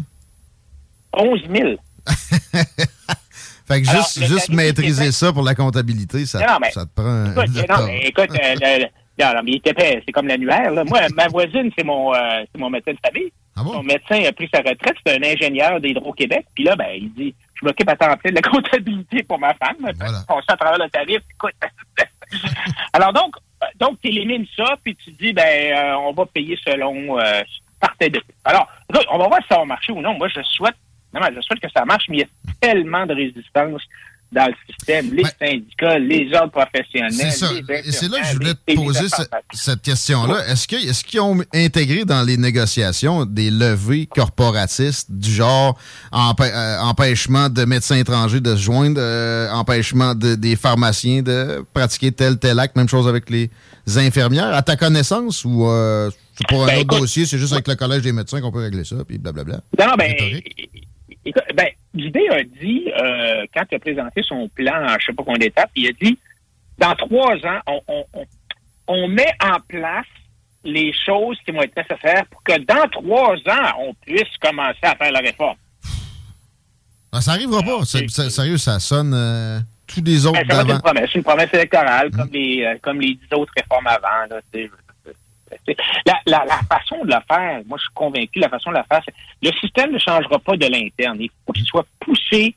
11 1.14 1.40
000. 1.56 1.70
Fait 3.68 3.82
que 3.82 3.90
Alors, 3.90 4.02
juste, 4.04 4.24
juste 4.26 4.50
maîtriser 4.50 5.12
ça 5.12 5.34
pour 5.34 5.44
la 5.44 5.54
comptabilité, 5.54 6.26
ça, 6.26 6.40
Non, 6.40 6.58
mais- 6.62 6.72
ça 6.72 6.86
te 6.86 6.92
prend 6.96 7.26
Écoute, 7.32 7.68
non, 7.70 7.86
mais 7.86 8.00
écoute, 8.08 8.30
euh, 8.32 8.56
le- 8.62 8.84
le- 8.84 8.90
non, 9.26 9.34
non, 9.34 9.42
mais 9.44 9.52
il 9.52 9.56
était 9.58 9.72
épais, 9.72 10.02
c'est 10.06 10.12
comme 10.14 10.28
l'annuaire. 10.28 10.72
Moi, 10.86 11.02
ma 11.16 11.28
voisine, 11.28 11.70
c'est 11.78 11.84
mon, 11.84 12.14
euh, 12.14 12.44
c'est 12.52 12.62
mon 12.62 12.70
médecin 12.70 12.92
de 12.94 13.00
famille. 13.06 13.32
Ah 13.58 13.64
Mon 13.64 13.82
médecin 13.84 14.24
a 14.26 14.32
pris 14.32 14.48
sa 14.54 14.60
retraite, 14.60 14.96
c'est 15.06 15.18
un 15.18 15.24
ingénieur 15.24 15.82
d'Hydro-Québec. 15.82 16.46
Puis 16.56 16.64
là, 16.64 16.76
ben, 16.76 16.90
il 16.96 17.12
dit, 17.14 17.34
je 17.60 17.66
m'occupe 17.66 17.90
à 17.90 17.96
temps 17.96 18.16
plein 18.16 18.30
de 18.32 18.36
la 18.36 18.42
comptabilité 18.50 19.24
pour 19.24 19.40
ma 19.40 19.54
femme. 19.56 19.76
On 20.30 20.38
à 20.48 20.56
travers 20.58 20.78
le 20.78 20.90
tarif. 20.90 21.22
Écoute. 21.34 21.56
Alors 22.94 23.12
donc, 23.14 23.36
euh, 23.64 23.68
donc 23.80 23.98
tu 24.02 24.10
élimines 24.10 24.46
ça, 24.56 24.76
puis 24.84 24.96
tu 24.96 25.12
dis, 25.12 25.34
ben, 25.34 25.44
euh, 25.44 25.96
on 26.08 26.14
va 26.14 26.26
payer 26.28 26.58
selon 26.64 27.20
euh, 27.20 27.42
par 27.80 27.96
de 28.00 28.22
Alors, 28.46 28.68
écoute, 28.90 29.06
on 29.12 29.18
va 29.18 29.28
voir 29.28 29.40
si 29.42 29.48
ça 29.50 29.58
va 29.58 29.66
marcher 29.66 29.92
ou 29.92 30.02
non. 30.02 30.14
Moi, 30.18 30.28
je 30.30 30.42
souhaite, 30.44 30.76
non, 31.14 31.22
je 31.36 31.42
souhaite 31.42 31.60
que 31.62 31.70
ça 31.76 31.86
marche, 31.86 32.06
mais 32.10 32.18
il 32.18 32.20
y 32.22 32.24
a 32.24 32.28
tellement 32.62 33.06
de 33.06 33.14
résistance 33.14 33.82
dans 34.30 34.46
le 34.48 34.54
système. 34.70 35.14
Les 35.14 35.24
syndicats, 35.40 35.98
les 36.00 36.30
ordres 36.34 36.52
professionnels. 36.52 37.14
C'est 37.14 37.32
ça. 37.32 37.50
Et 37.86 37.92
c'est 37.94 38.10
là 38.10 38.20
que 38.20 38.28
je 38.28 38.34
voulais 38.34 38.54
te 38.56 38.76
poser 38.76 39.08
ce- 39.08 39.24
cette 39.54 39.82
question-là. 39.82 40.46
Est-ce 40.50 40.68
qu'ils 41.06 41.22
ont 41.22 41.42
intégré 41.54 42.04
dans 42.04 42.24
les 42.24 42.36
négociations 42.36 43.24
des 43.26 43.50
levées 43.50 44.06
corporatistes 44.06 45.10
du 45.10 45.32
genre 45.32 45.80
empê- 46.12 46.52
euh, 46.54 46.80
empêchement 46.82 47.48
de 47.48 47.64
médecins 47.64 47.96
étrangers 47.96 48.42
de 48.42 48.54
se 48.58 48.62
joindre, 48.62 49.00
euh, 49.00 49.50
empêchement 49.52 50.14
de- 50.14 50.36
des 50.36 50.58
pharmaciens 50.58 51.22
de 51.22 51.64
pratiquer 51.74 52.12
tel 52.12 52.38
tel 52.38 52.60
acte, 52.60 52.76
même 52.76 52.90
chose 52.90 53.08
avec 53.08 53.30
les 53.30 53.50
infirmières, 53.96 54.54
à 54.54 54.62
ta 54.62 54.76
connaissance 54.76 55.46
ou 55.46 55.66
euh, 55.70 56.12
c'est 56.38 56.48
pour 56.50 56.64
un 56.64 56.68
Ben, 56.68 56.74
autre 56.74 56.82
écoute, 56.84 57.00
dossier, 57.00 57.26
c'est 57.26 57.38
juste 57.38 57.54
avec 57.54 57.68
le 57.70 57.76
collège 57.76 58.02
des 58.02 58.12
médecins 58.12 58.42
qu'on 58.42 58.52
peut 58.52 58.60
régler 58.60 58.84
ça, 58.84 58.98
puis 59.08 59.18
blablabla. 59.18 59.62
Non, 59.80 59.94
ben, 59.98 60.14
écoute, 61.30 61.44
ben, 61.56 61.68
l'idée 61.94 62.28
a 62.32 62.44
dit, 62.44 62.92
euh, 63.00 63.46
quand 63.54 63.64
il 63.72 63.76
a 63.76 63.80
présenté 63.80 64.22
son 64.24 64.48
plan, 64.50 64.84
en 64.86 65.00
je 65.00 65.06
sais 65.08 65.14
pas 65.14 65.24
combien 65.24 65.40
d'étapes, 65.40 65.72
il 65.76 65.88
a 65.88 65.92
dit, 66.02 66.18
dans 66.78 66.96
trois 66.96 67.36
ans, 67.36 67.60
on, 67.68 67.82
on, 67.88 68.06
on, 68.14 68.26
on 68.88 69.08
met 69.08 69.32
en 69.44 69.60
place 69.68 70.06
les 70.64 70.92
choses 71.06 71.38
qui 71.46 71.52
vont 71.52 71.62
être 71.62 71.76
nécessaires 71.76 72.26
pour 72.30 72.44
que 72.44 72.58
dans 72.60 72.88
trois 72.90 73.36
ans, 73.36 73.74
on 73.80 73.94
puisse 73.96 74.36
commencer 74.42 74.78
à 74.84 74.96
faire 74.96 75.12
la 75.12 75.20
réforme. 75.20 75.58
Ah, 77.12 77.22
ça 77.22 77.32
arrivera 77.32 77.62
pas. 77.64 77.86
C'est- 77.86 78.08
c'est- 78.10 78.30
sérieux, 78.30 78.58
ça 78.58 78.80
sonne 78.80 79.14
euh, 79.14 79.60
tous 79.88 80.04
les 80.04 80.26
autres 80.26 80.40
Ben, 80.46 80.64
d'avant. 80.64 80.76
une 81.16 81.24
promesse, 81.24 81.50
électorale, 81.54 82.12
comme 82.12 82.30
les 82.34 82.64
euh, 82.66 82.78
comme 82.82 83.00
les 83.00 83.16
dix 83.16 83.34
autres 83.34 83.54
réformes 83.56 83.88
avant. 83.88 84.26
Là. 84.30 84.42
C'est- 84.54 84.70
la, 86.06 86.20
la, 86.26 86.46
la 86.46 86.60
façon 86.70 87.04
de 87.04 87.08
le 87.08 87.20
faire, 87.28 87.62
moi 87.66 87.78
je 87.78 87.84
suis 87.84 87.94
convaincu, 87.94 88.40
la 88.40 88.50
façon 88.50 88.72
de 88.72 88.78
le 88.78 88.84
faire, 88.90 89.02
c'est 89.06 89.14
le 89.42 89.52
système 89.60 89.92
ne 89.92 90.00
changera 90.00 90.40
pas 90.40 90.58
de 90.58 90.68
l'interne. 90.68 91.18
Il 91.20 91.30
faut 91.46 91.54
qu'il 91.54 91.66
soit 91.66 91.86
poussé 92.00 92.56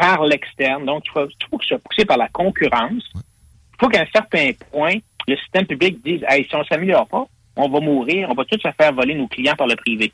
par 0.00 0.24
l'externe. 0.24 0.86
Donc, 0.86 1.04
il 1.06 1.10
faut, 1.10 1.26
il 1.26 1.46
faut 1.50 1.58
qu'il 1.58 1.68
soit 1.68 1.78
poussé 1.78 2.04
par 2.04 2.16
la 2.16 2.28
concurrence. 2.28 3.04
Il 3.14 3.78
faut 3.78 3.88
qu'à 3.88 4.02
un 4.02 4.06
certain 4.12 4.50
point, 4.70 4.94
le 5.28 5.36
système 5.36 5.66
public 5.66 6.02
dise 6.02 6.24
Hey, 6.28 6.46
si 6.48 6.56
on 6.56 6.60
ne 6.60 6.64
s'améliore 6.64 7.06
pas, 7.06 7.26
on 7.56 7.68
va 7.68 7.80
mourir, 7.80 8.28
on 8.30 8.34
va 8.34 8.44
tous 8.44 8.58
se 8.58 8.68
faire 8.72 8.92
voler 8.92 9.14
nos 9.14 9.28
clients 9.28 9.56
par 9.56 9.66
le 9.66 9.76
privé. 9.76 10.12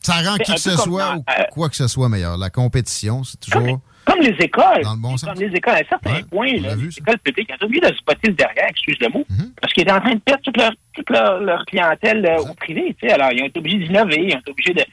Ça 0.00 0.14
rend 0.20 0.36
qui 0.36 0.52
que 0.52 0.60
ce 0.60 0.76
soit 0.76 1.14
dans, 1.14 1.16
ou 1.16 1.24
euh, 1.30 1.44
quoi 1.50 1.68
que 1.70 1.76
ce 1.76 1.88
soit 1.88 2.10
meilleur. 2.10 2.36
La 2.36 2.50
compétition, 2.50 3.24
c'est 3.24 3.40
toujours. 3.40 3.80
Comme 4.04 4.20
les 4.20 4.36
écoles. 4.44 4.82
Dans 4.82 4.94
le 4.94 5.00
bon 5.00 5.16
sens. 5.16 5.30
Comme 5.30 5.40
les 5.42 5.54
écoles. 5.56 5.74
À 5.74 5.78
un 5.78 5.88
certain 5.88 6.22
point, 6.30 6.52
là, 6.60 6.74
les 6.74 6.98
écoles 6.98 7.18
publiques 7.18 7.50
ont 7.60 7.64
oublié 7.64 7.80
de 7.80 7.88
se 7.88 8.04
botter 8.06 8.28
le 8.28 8.34
derrière, 8.34 8.68
excuse 8.68 8.96
le 9.00 9.08
mot, 9.08 9.24
parce 9.60 9.72
qu'ils 9.72 9.82
étaient 9.84 9.92
en 9.92 10.00
train 10.00 10.14
de 10.14 10.20
perdre 10.20 10.42
toute 10.42 10.56
leur, 10.56 10.72
toute 10.94 11.10
leur, 11.10 11.40
leur 11.40 11.64
clientèle 11.66 12.24
euh, 12.26 12.38
au 12.38 12.54
privé. 12.54 12.94
Alors, 13.10 13.30
ils 13.32 13.42
ont 13.42 13.46
été 13.46 13.58
obligés 13.58 13.78
d'innover, 13.78 14.16
ils 14.28 14.34
ont 14.34 14.40
été 14.40 14.50
obligés 14.50 14.74
de, 14.74 14.84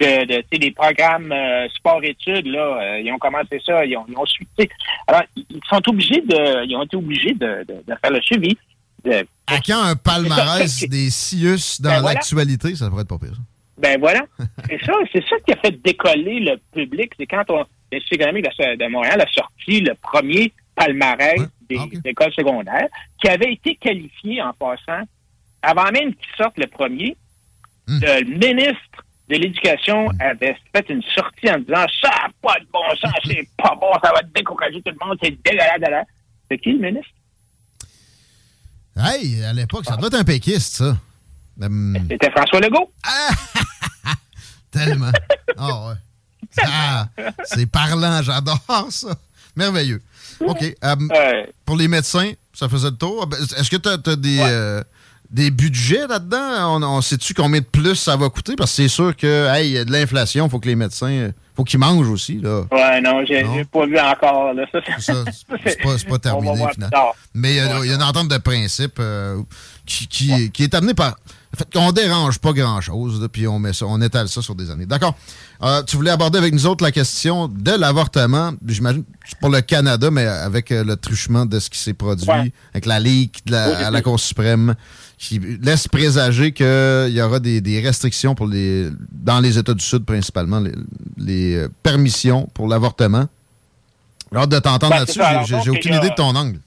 de, 0.00 0.24
de 0.26 0.40
tu 0.42 0.46
sais, 0.52 0.58
des 0.58 0.70
programmes 0.70 1.32
euh, 1.32 1.68
sport-études, 1.76 2.46
là, 2.46 2.78
euh, 2.80 3.00
ils 3.00 3.12
ont 3.12 3.18
commencé 3.18 3.60
ça, 3.64 3.84
ils 3.84 3.96
ont, 3.96 4.04
ils 4.08 4.16
ont 4.16 4.26
su-. 4.26 4.46
Alors, 5.06 5.22
ils 5.36 5.60
sont 5.68 5.82
obligés 5.88 6.20
de, 6.20 6.66
ils 6.66 6.76
ont 6.76 6.82
été 6.82 6.96
obligés 6.96 7.34
de, 7.34 7.64
de, 7.66 7.74
de 7.86 7.94
faire 8.00 8.10
le 8.10 8.20
suivi. 8.22 8.56
De, 9.04 9.26
À 9.46 9.60
quand 9.64 9.82
un 9.82 9.96
palmarès 9.96 10.84
des 10.88 11.10
CIUS 11.10 11.80
dans 11.80 11.90
Ben 11.90 12.00
voilà. 12.00 12.14
l'actualité, 12.14 12.74
ça 12.74 12.88
pourrait 12.90 13.02
être 13.02 13.08
pas 13.08 13.18
pire. 13.18 13.36
Ben 13.78 13.98
voilà. 14.00 14.22
C'est 14.68 14.84
ça, 14.84 14.92
c'est 15.12 15.24
ça 15.28 15.36
qui 15.46 15.52
a 15.52 15.56
fait 15.56 15.80
décoller 15.82 16.40
le 16.40 16.56
public. 16.74 17.12
C'est 17.16 17.26
quand 17.26 17.44
on, 17.50 17.64
l'Institut 17.92 18.14
économique 18.14 18.44
de, 18.44 18.88
Montréal 18.88 19.20
a 19.20 19.32
sorti 19.32 19.80
le 19.80 19.94
premier 19.94 20.52
palmarès 20.74 21.40
des 21.68 21.78
écoles 22.04 22.32
secondaires, 22.32 22.88
qui 23.20 23.28
avait 23.28 23.52
été 23.52 23.74
qualifié 23.76 24.40
en 24.42 24.52
passant, 24.52 25.02
avant 25.62 25.90
même 25.90 26.14
qu'il 26.14 26.34
sorte 26.36 26.56
le 26.56 26.66
premier, 26.66 27.16
le 27.88 28.24
ministre 28.24 29.04
de 29.28 29.36
l'Éducation 29.36 30.08
avait 30.20 30.56
fait 30.74 30.88
une 30.88 31.02
sortie 31.02 31.50
en 31.50 31.58
disant 31.58 31.84
ça 32.02 32.08
n'a 32.08 32.28
pas 32.40 32.58
de 32.60 32.66
bon 32.72 32.80
sens, 33.00 33.12
c'est 33.24 33.48
pas 33.56 33.76
bon, 33.78 33.92
ça 34.02 34.12
va 34.12 34.22
décourager 34.34 34.80
tout 34.82 34.92
le 34.98 35.06
monde, 35.06 35.18
c'est 35.22 35.30
dégueulasse. 35.42 36.06
C'est 36.50 36.58
qui 36.58 36.72
le 36.72 36.78
ministre? 36.78 37.10
Hey, 38.96 39.44
à 39.44 39.52
l'époque, 39.52 39.84
ça 39.84 39.96
doit 39.96 40.08
être 40.08 40.14
un 40.14 40.24
péquiste, 40.24 40.76
ça. 40.76 40.96
Hum, 41.60 41.96
C'était 42.08 42.30
François 42.30 42.60
Legault. 42.60 42.90
tellement. 44.70 45.12
Ah 45.56 45.88
ouais. 45.88 45.94
Ah, 46.62 47.08
c'est 47.44 47.66
parlant, 47.66 48.22
j'adore 48.22 48.58
ça. 48.90 49.14
Merveilleux. 49.56 50.00
OK. 50.40 50.62
euh, 50.84 51.44
Pour 51.64 51.76
les 51.76 51.88
médecins, 51.88 52.30
ça 52.52 52.68
faisait 52.68 52.90
le 52.90 52.96
tour. 52.96 53.26
Ben, 53.26 53.36
Est-ce 53.56 53.68
que 53.70 53.76
tu 53.76 53.88
as, 53.88 54.16
des, 54.16 54.38
euh, 54.40 54.82
des 55.30 55.50
budgets 55.50 56.06
là-dedans? 56.06 56.76
On, 56.76 56.82
on 56.82 57.00
sait-tu 57.00 57.34
combien 57.34 57.60
de 57.60 57.64
plus 57.66 57.96
ça 57.96 58.16
va 58.16 58.28
coûter? 58.30 58.54
Parce 58.56 58.70
que 58.70 58.76
c'est 58.76 58.88
sûr 58.88 59.16
que, 59.16 59.48
hey, 59.52 59.68
il 59.68 59.72
y 59.72 59.78
a 59.78 59.84
de 59.84 59.90
l'inflation, 59.92 60.46
il 60.46 60.50
faut 60.50 60.60
que 60.60 60.68
les 60.68 60.76
médecins, 60.76 61.10
euh, 61.10 61.32
faut 61.56 61.64
qu'ils 61.64 61.80
mangent 61.80 62.08
aussi, 62.08 62.38
là. 62.38 62.62
Ouais, 62.70 63.00
non, 63.00 63.24
j'ai 63.26 63.64
pas 63.64 63.86
vu 63.86 63.98
encore. 63.98 64.54
Là. 64.54 64.64
Ça, 64.72 64.80
c'est 65.00 65.12
C'est 65.98 66.08
pas, 66.08 66.18
terminé, 66.18 66.54
finalement. 66.72 67.12
Mais 67.34 67.54
il 67.54 67.56
y, 67.56 67.60
a- 67.60 67.78
il 67.84 67.88
y 67.88 67.92
a 67.92 67.96
une 67.96 68.02
entente 68.02 68.28
de 68.28 68.38
principe 68.38 68.98
euh, 69.00 69.40
qui, 69.84 70.06
qui- 70.06 70.50
qui 70.52 70.62
est 70.62 70.74
amenée 70.74 70.94
par. 70.94 71.16
Fait, 71.58 71.68
qu'on 71.72 71.90
dérange 71.92 72.38
pas 72.38 72.52
grand-chose, 72.52 73.28
puis 73.32 73.46
on, 73.48 73.58
met 73.58 73.72
ça, 73.72 73.84
on 73.86 74.00
étale 74.00 74.28
ça 74.28 74.40
sur 74.42 74.54
des 74.54 74.70
années. 74.70 74.86
D'accord. 74.86 75.14
Euh, 75.62 75.82
tu 75.82 75.96
voulais 75.96 76.12
aborder 76.12 76.38
avec 76.38 76.54
nous 76.54 76.66
autres 76.66 76.84
la 76.84 76.92
question 76.92 77.48
de 77.48 77.72
l'avortement. 77.72 78.52
J'imagine 78.66 79.02
pour 79.40 79.50
le 79.50 79.60
Canada, 79.60 80.10
mais 80.10 80.24
avec 80.26 80.70
euh, 80.70 80.84
le 80.84 80.96
truchement 80.96 81.46
de 81.46 81.58
ce 81.58 81.68
qui 81.68 81.78
s'est 81.78 81.94
produit, 81.94 82.28
Ouais. 82.28 82.52
avec 82.72 82.86
la 82.86 83.00
Ligue 83.00 83.32
de 83.46 83.52
la- 83.52 83.68
Oui, 83.70 83.74
à 83.84 83.90
la 83.90 84.00
Cour 84.02 84.20
suprême, 84.20 84.74
qui 85.18 85.40
laisse 85.60 85.88
présager 85.88 86.52
qu'il 86.52 87.10
y 87.12 87.20
aura 87.20 87.40
des, 87.40 87.60
des 87.60 87.80
restrictions 87.80 88.36
pour 88.36 88.46
les 88.46 88.88
dans 89.10 89.40
les 89.40 89.58
États 89.58 89.74
du 89.74 89.84
Sud, 89.84 90.04
principalement, 90.04 90.60
les, 90.60 90.72
les, 91.16 91.56
euh, 91.56 91.68
permissions 91.82 92.48
pour 92.54 92.68
l'avortement. 92.68 93.26
J'ai 94.30 94.38
hâte 94.38 94.50
de 94.50 94.58
t'entendre 94.60 94.92
Ben, 94.92 94.98
là-dessus. 95.00 95.54
J'ai- 95.64 95.70
aucune 95.70 95.94
a- 95.94 95.96
idée 95.98 96.10
de 96.10 96.14
ton 96.14 96.36
angle. 96.36 96.60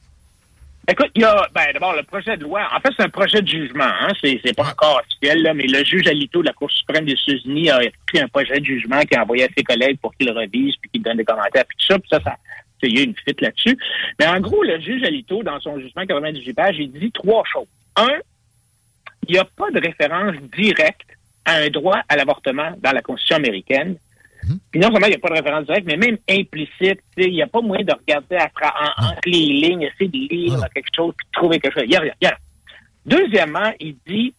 Écoute, 0.90 1.12
il 1.16 1.22
y 1.22 1.26
a, 1.26 1.48
ben, 1.54 1.68
d'abord, 1.74 1.96
le 1.96 2.04
projet 2.04 2.36
de 2.38 2.44
loi. 2.44 2.68
En 2.76 2.80
fait, 2.80 2.90
c'est 2.98 3.04
un 3.04 3.10
projet 3.10 3.42
de 3.42 3.48
jugement. 3.48 3.84
Hein, 3.84 4.10
c'est, 4.22 4.42
c'est 4.44 4.56
pas 4.56 4.68
encore 4.68 5.02
officiel, 5.04 5.44
là, 5.44 5.54
mais 5.54 5.68
le 5.68 5.84
juge 5.84 6.08
Alito 6.08 6.42
de 6.42 6.48
la 6.48 6.54
Cour 6.54 6.72
suprême 6.72 7.06
des 7.06 7.14
États-Unis 7.14 7.70
a 7.70 7.80
pris 8.08 8.20
un 8.20 8.28
projet 8.28 8.60
de 8.60 8.66
jugement 8.66 9.00
qu'il 9.02 9.18
a 9.18 9.22
envoyé 9.22 9.44
à 9.44 9.48
ses 9.56 9.64
collègues 9.64 10.00
pour 10.00 10.14
qu'ils 10.16 10.28
le 10.28 10.34
revisent 10.34 10.76
puis 10.82 10.90
qu'ils 10.92 11.04
donnent 11.04 11.18
des 11.18 11.26
commentaires 11.26 11.66
puis 11.68 11.78
tout 11.78 11.94
ça. 11.94 12.00
Puis 12.00 12.10
ça, 12.10 12.20
ça, 12.24 12.36
il 12.82 12.98
y 12.98 13.00
a 13.00 13.04
une 13.04 13.16
fuite 13.16 13.42
là-dessus. 13.42 13.78
Mais 14.20 14.28
en 14.28 14.40
gros, 14.40 14.64
le 14.64 14.80
juge 14.80 15.04
Alito, 15.04 15.44
dans 15.44 15.60
son 15.60 15.80
jugement 15.80 16.06
98 16.06 16.54
pages, 16.54 16.76
il 16.80 16.92
dit 16.92 17.12
trois 17.12 17.44
choses. 17.52 17.68
Un, 17.96 18.18
il 19.28 19.34
n'y 19.34 19.40
a 19.40 19.46
pas 19.46 19.70
de 19.70 19.80
référence 19.80 20.36
directe 20.58 21.08
à 21.46 21.58
un 21.58 21.70
droit 21.70 22.00
à 22.10 22.16
l'avortement 22.16 22.72
dans 22.80 22.92
la 22.92 23.02
Constitution 23.02 23.36
américaine. 23.36 23.98
Puis 24.72 24.80
non 24.80 24.92
seulement 24.92 25.08
il 25.08 25.12
n'y 25.12 25.16
a 25.16 25.20
pas 25.20 25.30
de 25.30 25.34
référence 25.36 25.66
directe, 25.66 25.88
mais 25.88 25.98
même 25.98 26.18
implicite. 26.30 27.00
Il 27.18 27.32
n'y 27.32 27.42
a 27.42 27.48
pas 27.48 27.62
moyen 27.62 27.84
de 27.84 27.94
regarder 27.94 28.38
en- 28.38 29.06
entre 29.08 29.20
les 29.26 29.32
lignes, 29.46 29.84
essayer 29.84 30.10
de 30.10 30.34
lire 30.34 30.60
quelque 30.74 30.90
chose, 30.96 31.14
puis 31.18 31.28
de 31.28 31.32
trouver 31.40 31.60
quelque 31.60 31.74
chose. 31.74 31.84
Il 31.86 31.92
y 31.94 31.96
a 31.96 32.00
rien. 32.00 32.14
y 32.22 32.26
a. 32.26 32.38
Deuxièmement, 33.06 33.72
il 33.80 33.96
dit 34.08 34.34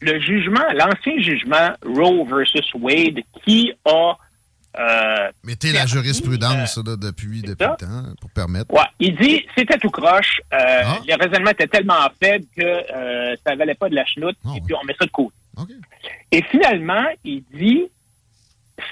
le 0.00 0.20
jugement, 0.20 0.64
l'ancien 0.74 1.20
jugement 1.20 1.70
Roe 1.84 2.24
versus 2.28 2.66
Wade, 2.74 3.20
qui 3.44 3.72
a 3.84 4.16
euh, 4.78 5.30
Mettez 5.42 5.72
la 5.72 5.86
jurisprudence 5.86 6.76
là, 6.76 6.96
depuis, 6.96 7.40
depuis 7.40 7.64
le 7.66 7.76
temps 7.76 8.12
pour 8.20 8.28
permettre. 8.30 8.70
Ouais, 8.74 8.82
il 9.00 9.16
dit 9.16 9.42
c'était 9.56 9.78
tout 9.78 9.88
croche. 9.88 10.38
Euh, 10.52 10.82
Le 11.08 11.14
raisonnement 11.24 11.50
était 11.52 11.66
tellement 11.66 11.94
faible 12.22 12.44
que 12.54 12.62
euh, 12.62 13.34
ça 13.46 13.54
valait 13.56 13.74
pas 13.74 13.88
de 13.88 13.94
la 13.94 14.04
chenoute 14.04 14.36
et 14.54 14.60
puis 14.60 14.74
on 14.74 14.84
met 14.84 14.94
ça 14.98 15.06
de 15.06 15.10
côté. 15.10 15.34
Et 16.30 16.42
finalement, 16.50 17.06
il 17.24 17.42
dit 17.54 17.84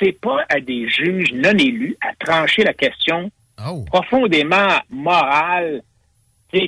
c'est 0.00 0.18
pas 0.20 0.44
à 0.48 0.60
des 0.60 0.88
juges 0.88 1.32
non 1.32 1.56
élus 1.58 1.96
à 2.00 2.14
trancher 2.24 2.64
la 2.64 2.72
question 2.74 3.30
profondément 3.86 4.68
morale 4.90 5.82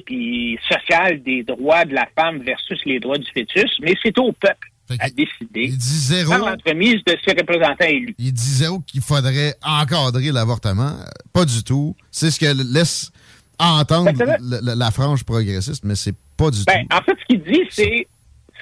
puis 0.05 0.59
sociale 0.68 1.22
des 1.22 1.44
droits 1.44 1.84
de 1.84 1.94
la 1.94 2.09
femme 2.16 2.40
versus 2.43 2.80
les 2.84 2.98
droits 2.98 3.18
du 3.18 3.26
fœtus, 3.32 3.70
mais 3.80 3.94
c'est 4.02 4.18
au 4.18 4.32
peuple 4.32 4.68
à 4.98 5.09
décider 5.10 5.72
zéro. 5.78 6.30
par 6.30 6.38
l'entremise 6.51 7.02
de 7.06 7.16
ses 7.24 7.32
représentants 7.32 7.84
élus. 7.86 8.14
Il 8.18 8.32
dit 8.32 8.43
zéro 8.51 8.80
qu'il 8.80 9.01
faudrait 9.01 9.55
encadrer 9.64 10.32
l'avortement. 10.32 10.93
Pas 11.32 11.44
du 11.44 11.62
tout. 11.62 11.94
C'est 12.10 12.30
ce 12.32 12.40
que 12.40 12.47
laisse 12.72 13.12
entendre 13.60 14.10
la, 14.24 14.60
la- 14.60 14.74
la 14.74 14.90
frange 14.90 15.22
progressiste, 15.24 15.84
mais 15.84 15.94
c'est 15.94 16.14
pas 16.36 16.51
du 16.51 16.64
Ben, 16.66 16.84
en 16.93 17.01
fait, 17.02 17.16
ce 17.20 17.24
qu'il 17.26 17.43
dit, 17.44 17.62
c'est 17.70 18.09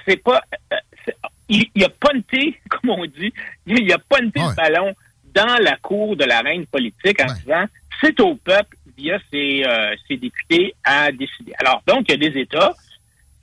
c'est 0.07 0.17
pas. 0.17 0.41
euh, 0.73 0.77
il, 1.49 1.65
il 1.75 1.83
a 1.83 1.89
punté, 1.89 2.59
comme 2.69 2.91
on 2.91 3.05
dit, 3.05 3.33
il 3.65 3.91
a 3.91 3.97
punté 3.97 4.39
le 4.39 4.55
ballon 4.55 4.93
dans 5.33 5.61
la 5.61 5.75
cour 5.77 6.15
de 6.15 6.23
la 6.23 6.41
reine 6.41 6.65
politique 6.65 7.21
en 7.21 7.33
disant 7.33 7.65
c'est 8.01 8.19
au 8.19 8.35
peuple, 8.35 8.77
via 8.97 9.19
ses, 9.31 9.63
euh, 9.65 9.95
ses 10.07 10.17
députés, 10.17 10.73
à 10.83 11.11
décider. 11.11 11.53
Alors, 11.59 11.81
donc, 11.85 12.05
il 12.07 12.11
y 12.11 12.25
a 12.25 12.29
des 12.29 12.39
États 12.39 12.73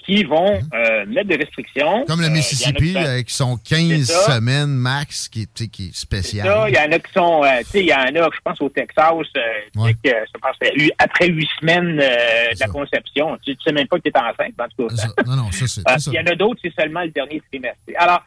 qui 0.04 0.24
vont 0.24 0.60
euh, 0.74 1.06
mettre 1.06 1.28
des 1.28 1.36
restrictions. 1.36 2.04
Comme 2.06 2.20
le 2.20 2.26
Euh, 2.26 2.30
Mississippi, 2.30 2.96
avec 2.96 3.30
son 3.30 3.56
15 3.56 4.04
C'est 4.06 4.12
ça. 4.12 4.36
semaines 4.36 4.70
max, 4.70 5.28
qui, 5.28 5.46
qui 5.46 5.88
est 5.88 5.96
spécial. 5.96 6.46
il 6.68 6.74
y 6.74 6.78
en 6.78 6.90
a 6.92 6.98
qui 6.98 7.12
sont, 7.12 7.42
euh, 7.44 7.58
tu 7.60 7.64
sais, 7.66 7.80
il 7.80 7.86
y 7.86 7.94
en 7.94 7.98
a, 8.04 8.28
je 8.32 8.40
pense, 8.44 8.60
au 8.60 8.68
Texas, 8.68 9.10
que, 9.34 9.80
je 10.04 10.38
pense, 10.40 10.56
après 10.98 11.28
huit 11.28 11.48
semaines 11.60 11.96
de 11.96 12.60
la 12.60 12.66
conception, 12.68 13.38
tu, 13.44 13.56
tu 13.56 13.62
sais 13.62 13.72
même 13.72 13.86
pas 13.86 13.98
que 13.98 14.02
tu 14.02 14.10
es 14.10 14.18
enceinte, 14.18 14.54
en 14.58 14.66
tout 14.76 14.88
cas. 14.88 15.22
Non, 15.26 15.36
non, 15.36 15.50
ça, 15.52 15.66
c'est. 15.68 15.82
Il 16.08 16.14
y 16.14 16.18
en 16.20 16.26
a 16.26 16.34
d'autres, 16.34 16.60
c'est 16.64 16.74
seulement 16.78 17.02
le 17.02 17.10
dernier 17.10 17.40
trimestre. 17.50 17.78
Alors, 17.96 18.22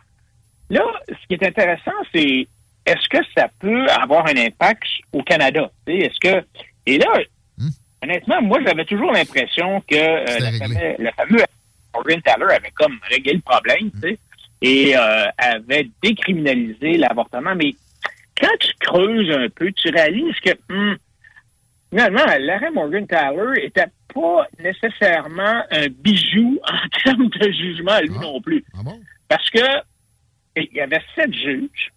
là, 0.70 0.82
ce 1.10 1.28
qui 1.28 1.34
est 1.34 1.46
intéressant, 1.48 1.92
c'est 2.14 2.48
est-ce 2.86 3.10
que 3.10 3.18
ça 3.36 3.48
peut 3.60 3.88
avoir 3.90 4.26
un 4.28 4.38
impact 4.38 4.84
au 5.12 5.24
Canada? 5.24 5.70
Est-ce 5.88 6.20
que. 6.20 6.46
Et 6.86 6.98
là, 7.00 7.08
Hmm? 7.58 7.70
honnêtement, 8.04 8.42
moi, 8.42 8.60
j'avais 8.66 8.84
toujours 8.86 9.12
l'impression 9.14 9.82
que 9.90 9.96
fameux- 10.60 10.96
le 11.00 11.10
fameux 11.16 11.44
Morgan 11.96 12.22
Taylor 12.22 12.52
avait 12.52 12.72
comme 12.72 13.00
réglé 13.10 13.34
le 13.34 13.42
problème, 13.42 13.92
tu 13.92 14.02
sais, 14.02 14.20
et 14.62 14.98
euh, 14.98 15.26
avait 15.38 15.90
décriminalisé 16.02 16.98
l'avortement. 16.98 17.56
Mais 17.56 17.74
quand 18.40 18.58
tu 18.60 18.72
creuses 18.80 19.32
un 19.32 19.50
peu, 19.50 19.72
tu 19.72 19.90
réalises 19.90 20.40
que 20.44 20.52
hmm, 20.70 20.96
finalement, 21.90 22.26
l'arrêt 22.40 22.72
Morgan 22.72 23.08
Taylor 23.08 23.56
était 23.58 23.88
pas 24.14 24.48
nécessairement 24.60 25.64
un 25.72 25.88
bijou 25.90 26.60
en 26.68 27.04
termes 27.04 27.30
de 27.30 27.52
jugement, 27.52 28.00
lui 28.02 28.20
non 28.20 28.42
plus. 28.42 28.64
Parce 29.28 29.50
que 29.50 29.60
il 30.58 30.70
y 30.74 30.80
avait 30.80 31.02
sept 31.16 31.34
juges. 31.34 31.92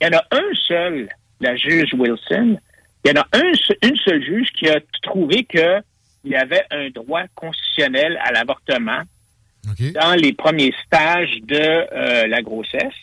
Il 0.00 0.06
y 0.06 0.14
en 0.14 0.18
a 0.18 0.24
un 0.30 0.54
seul, 0.66 1.08
la 1.40 1.56
juge 1.56 1.94
Wilson. 1.94 2.58
Il 3.04 3.10
y 3.10 3.18
en 3.18 3.22
a 3.22 3.26
un, 3.32 3.52
une 3.88 3.96
seule 3.96 4.22
juge 4.22 4.48
qui 4.52 4.68
a 4.68 4.80
trouvé 5.02 5.44
qu'il 6.22 6.32
y 6.32 6.36
avait 6.36 6.64
un 6.70 6.90
droit 6.90 7.22
constitutionnel 7.34 8.18
à 8.24 8.32
l'avortement 8.32 9.02
dans 9.94 10.14
les 10.14 10.32
premiers 10.32 10.74
stages 10.86 11.40
de 11.42 11.56
euh, 11.56 12.26
la 12.26 12.42
grossesse. 12.42 12.94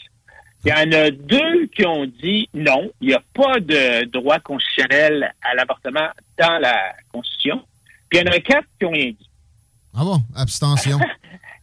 Il 0.65 0.69
y 0.69 0.73
en 0.73 0.91
a 0.91 1.11
deux 1.11 1.67
qui 1.67 1.85
ont 1.85 2.05
dit 2.05 2.49
non, 2.53 2.91
il 2.99 3.09
n'y 3.09 3.13
a 3.13 3.21
pas 3.33 3.59
de 3.59 4.05
droit 4.05 4.39
constitutionnel 4.39 5.33
à 5.41 5.55
l'avortement 5.55 6.09
dans 6.37 6.59
la 6.59 6.93
Constitution. 7.11 7.61
Puis 8.09 8.19
il 8.19 8.25
y 8.25 8.29
en 8.29 8.33
a 8.33 8.39
quatre 8.39 8.67
qui 8.79 8.85
ont 8.85 8.91
rien 8.91 9.11
dit. 9.11 9.29
Ah 9.95 10.03
bon? 10.03 10.21
Abstention. 10.35 10.99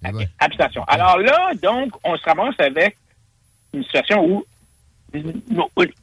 Eh 0.06 0.12
ben. 0.12 0.26
Abstention. 0.38 0.84
Alors 0.84 1.16
là, 1.16 1.52
donc, 1.62 1.94
on 2.04 2.14
se 2.18 2.24
ramasse 2.24 2.56
avec 2.58 2.94
une 3.72 3.82
situation 3.84 4.22
où, 4.22 4.44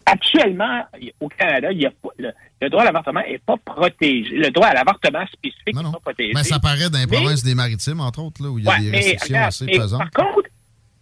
actuellement, 0.05 0.83
au 1.19 1.27
Canada, 1.29 1.71
il 1.71 1.81
y 1.81 1.85
a 1.85 1.91
pas, 1.91 2.09
le, 2.17 2.31
le 2.61 2.69
droit 2.69 2.83
à 2.83 2.85
l'avortement 2.85 3.21
n'est 3.21 3.37
pas 3.39 3.57
protégé. 3.57 4.29
Le 4.35 4.49
droit 4.51 4.67
à 4.67 4.73
l'avortement 4.73 5.25
spécifique 5.27 5.75
n'est 5.75 5.83
pas 5.83 5.99
protégé. 5.99 6.31
Mais 6.35 6.43
ça 6.43 6.59
paraît 6.59 6.89
dans 6.89 6.99
les 6.99 7.05
Mais- 7.07 7.17
provinces 7.17 7.43
des 7.43 7.55
maritimes, 7.55 7.99
entre 7.99 8.21
autres, 8.23 8.43
là, 8.43 8.49
où 8.49 8.59
il 8.59 8.65
y 8.65 8.67
a 8.67 8.71
Ouais, 8.71 8.79
des 8.81 8.91
restrictions 8.91 9.37
assez 9.39 9.65
mais 9.65 9.77
pesantes. 9.77 10.11
Par 10.11 10.25
contre, 10.25 10.49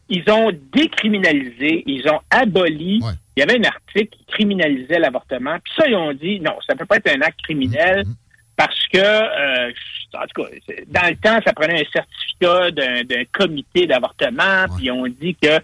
ils 0.10 0.30
ont 0.32 0.52
décriminalisé, 0.74 1.84
ils 1.86 2.08
ont 2.10 2.20
aboli. 2.30 3.00
Il 3.36 3.40
y 3.40 3.44
avait 3.44 3.60
un 3.60 3.64
article 3.70 4.10
qui 4.18 4.26
criminalisait 4.26 5.00
l'avortement. 5.00 5.58
Puis 5.64 5.74
ça, 5.78 5.88
ils 5.88 5.96
ont 5.96 6.14
dit 6.14 6.40
non, 6.40 6.54
ça 6.68 6.76
peut 6.76 6.86
pas 6.86 6.98
être 6.98 7.16
un 7.16 7.22
acte 7.22 7.42
criminel 7.44 8.06
Mm-hmm. 8.06 8.16
parce 8.58 8.88
que, 8.88 8.98
euh, 8.98 9.72
en 10.16 10.26
tout 10.28 10.42
cas, 10.44 10.50
dans 10.88 11.08
le 11.10 11.16
temps, 11.16 11.40
ça 11.46 11.54
prenait 11.54 11.82
un 11.82 11.92
certificat 11.94 12.72
d'un 12.72 13.24
comité 13.32 13.88
d'avortement. 13.88 14.66
Puis 14.76 14.86
ils 14.88 14.92
ont 14.92 15.08
dit 15.08 15.36
que 15.42 15.60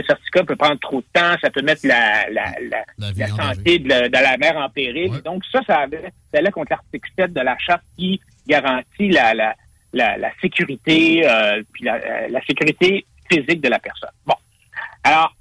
le 0.00 0.06
certificat 0.06 0.44
peut 0.44 0.56
prendre 0.56 0.78
trop 0.80 1.00
de 1.00 1.06
temps, 1.12 1.36
ça 1.40 1.50
peut 1.50 1.62
mettre 1.62 1.86
la, 1.86 2.28
la, 2.30 2.54
la, 2.60 3.12
la 3.16 3.26
santé 3.28 3.78
de 3.78 3.88
la, 3.88 4.08
de 4.08 4.12
la 4.12 4.36
mère 4.36 4.56
en 4.56 4.68
péril. 4.68 5.12
Donc 5.24 5.44
ça, 5.50 5.60
ça, 5.66 5.86
allait 6.32 6.50
contre 6.50 6.70
l'article 6.70 7.10
7 7.18 7.32
de 7.32 7.40
la 7.40 7.56
charte 7.58 7.82
qui 7.96 8.20
garantit 8.46 9.10
la, 9.10 9.34
la, 9.34 9.54
la, 9.92 10.30
sécurité, 10.40 11.22
euh, 11.28 11.62
puis 11.72 11.84
la, 11.84 12.28
la 12.28 12.40
sécurité 12.44 13.06
physique 13.30 13.60
de 13.60 13.68
la 13.68 13.78
personne. 13.78 14.10
Bon. 14.26 14.34
Alors, 15.04 15.34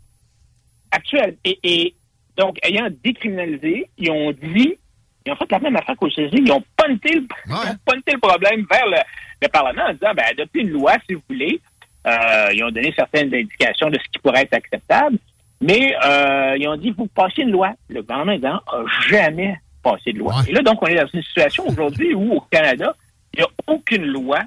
actuel. 0.92 1.38
Et, 1.44 1.60
et 1.64 1.96
donc, 2.38 2.58
ayant 2.64 2.88
décriminalisé, 3.04 3.90
ils 3.98 4.12
ont 4.12 4.32
dit, 4.32 4.78
ils 5.26 5.32
ont 5.32 5.36
fait 5.36 5.52
la 5.52 5.60
même 5.60 5.76
affaire 5.76 5.96
qu'au 5.98 6.10
CESI, 6.10 6.38
ils 6.38 6.52
ont 6.52 6.64
punté 6.78 7.16
le, 7.16 7.28
le 8.14 8.20
problème 8.20 8.66
vers 8.70 8.88
le, 8.88 8.98
le 9.42 9.48
Parlement 9.48 9.84
en 9.84 9.94
disant, 9.94 10.14
ben, 10.16 10.26
adoptez 10.32 10.60
une 10.62 10.70
loi 10.70 10.94
si 11.08 11.16
vous 11.16 11.24
voulez. 11.30 11.62
Euh, 12.08 12.50
ils 12.54 12.64
ont 12.64 12.72
donné 12.72 12.94
certaines 12.96 13.34
indications 13.34 13.90
de 13.90 13.98
ce 13.98 14.10
qui 14.12 14.20
pourrait 14.20 14.44
être 14.44 14.54
acceptable, 14.54 15.18
mais 15.62 15.96
euh, 16.06 16.56
ils 16.58 16.68
ont 16.68 16.78
dit, 16.78 16.92
vous 16.92 17.08
passez 17.08 17.42
une 17.42 17.52
loi. 17.52 17.74
Le 17.90 18.02
gouvernement 18.02 18.38
n'a 18.38 18.62
jamais 19.10 19.60
passé 19.84 20.14
de 20.14 20.20
loi. 20.20 20.36
Et 20.48 20.54
là, 20.54 20.62
donc, 20.62 20.82
on 20.82 20.88
est 20.88 20.96
dans 20.96 21.08
une 21.14 21.24
situation 21.24 21.68
aujourd'hui 21.68 22.14
où, 22.14 22.34
au 22.34 22.42
Canada, 22.42 22.96
il 23.34 23.40
n'y 23.40 23.46
a 23.46 23.50
aucune 23.68 24.06
loi 24.06 24.40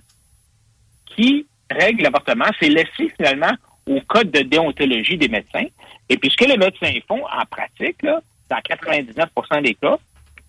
qui 1.07 1.47
règle 1.71 2.03
l'avortement. 2.03 2.47
C'est 2.59 2.69
laissé 2.69 3.13
finalement 3.17 3.53
au 3.87 4.01
code 4.07 4.31
de 4.31 4.41
déontologie 4.41 5.19
des 5.19 5.29
médecins. 5.29 5.67
Et 6.09 6.17
puis, 6.17 6.31
ce 6.31 6.37
que 6.37 6.45
les 6.45 6.57
médecins 6.57 6.93
font 7.07 7.23
en 7.25 7.45
pratique, 7.51 8.03
là, 8.03 8.21
dans 8.49 8.57
99% 8.57 9.63
des 9.63 9.75
cas, 9.75 9.99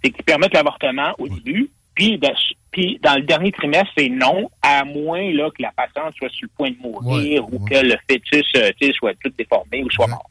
c'est 0.03 0.11
qu'ils 0.11 0.23
permettent 0.23 0.53
l'avortement 0.53 1.13
au 1.17 1.27
début, 1.27 1.69
puis, 1.95 2.17
de- 2.17 2.27
puis 2.71 2.99
dans 3.03 3.15
le 3.15 3.21
dernier 3.21 3.51
trimestre, 3.51 3.91
c'est 3.97 4.09
non, 4.09 4.49
à 4.61 4.83
moins 4.83 5.31
là, 5.33 5.49
que 5.51 5.61
la 5.61 5.71
patiente 5.71 6.13
soit 6.17 6.29
sur 6.29 6.43
le 6.47 6.51
point 6.57 6.71
de 6.71 6.77
mourir 6.77 7.45
ou 7.51 7.59
que 7.65 7.75
le 7.75 7.95
fœtus 8.09 8.43
euh, 8.55 8.71
soit 8.93 9.13
tout 9.23 9.31
déformé 9.37 9.83
ou 9.83 9.91
soit 9.91 10.07
mort. 10.07 10.29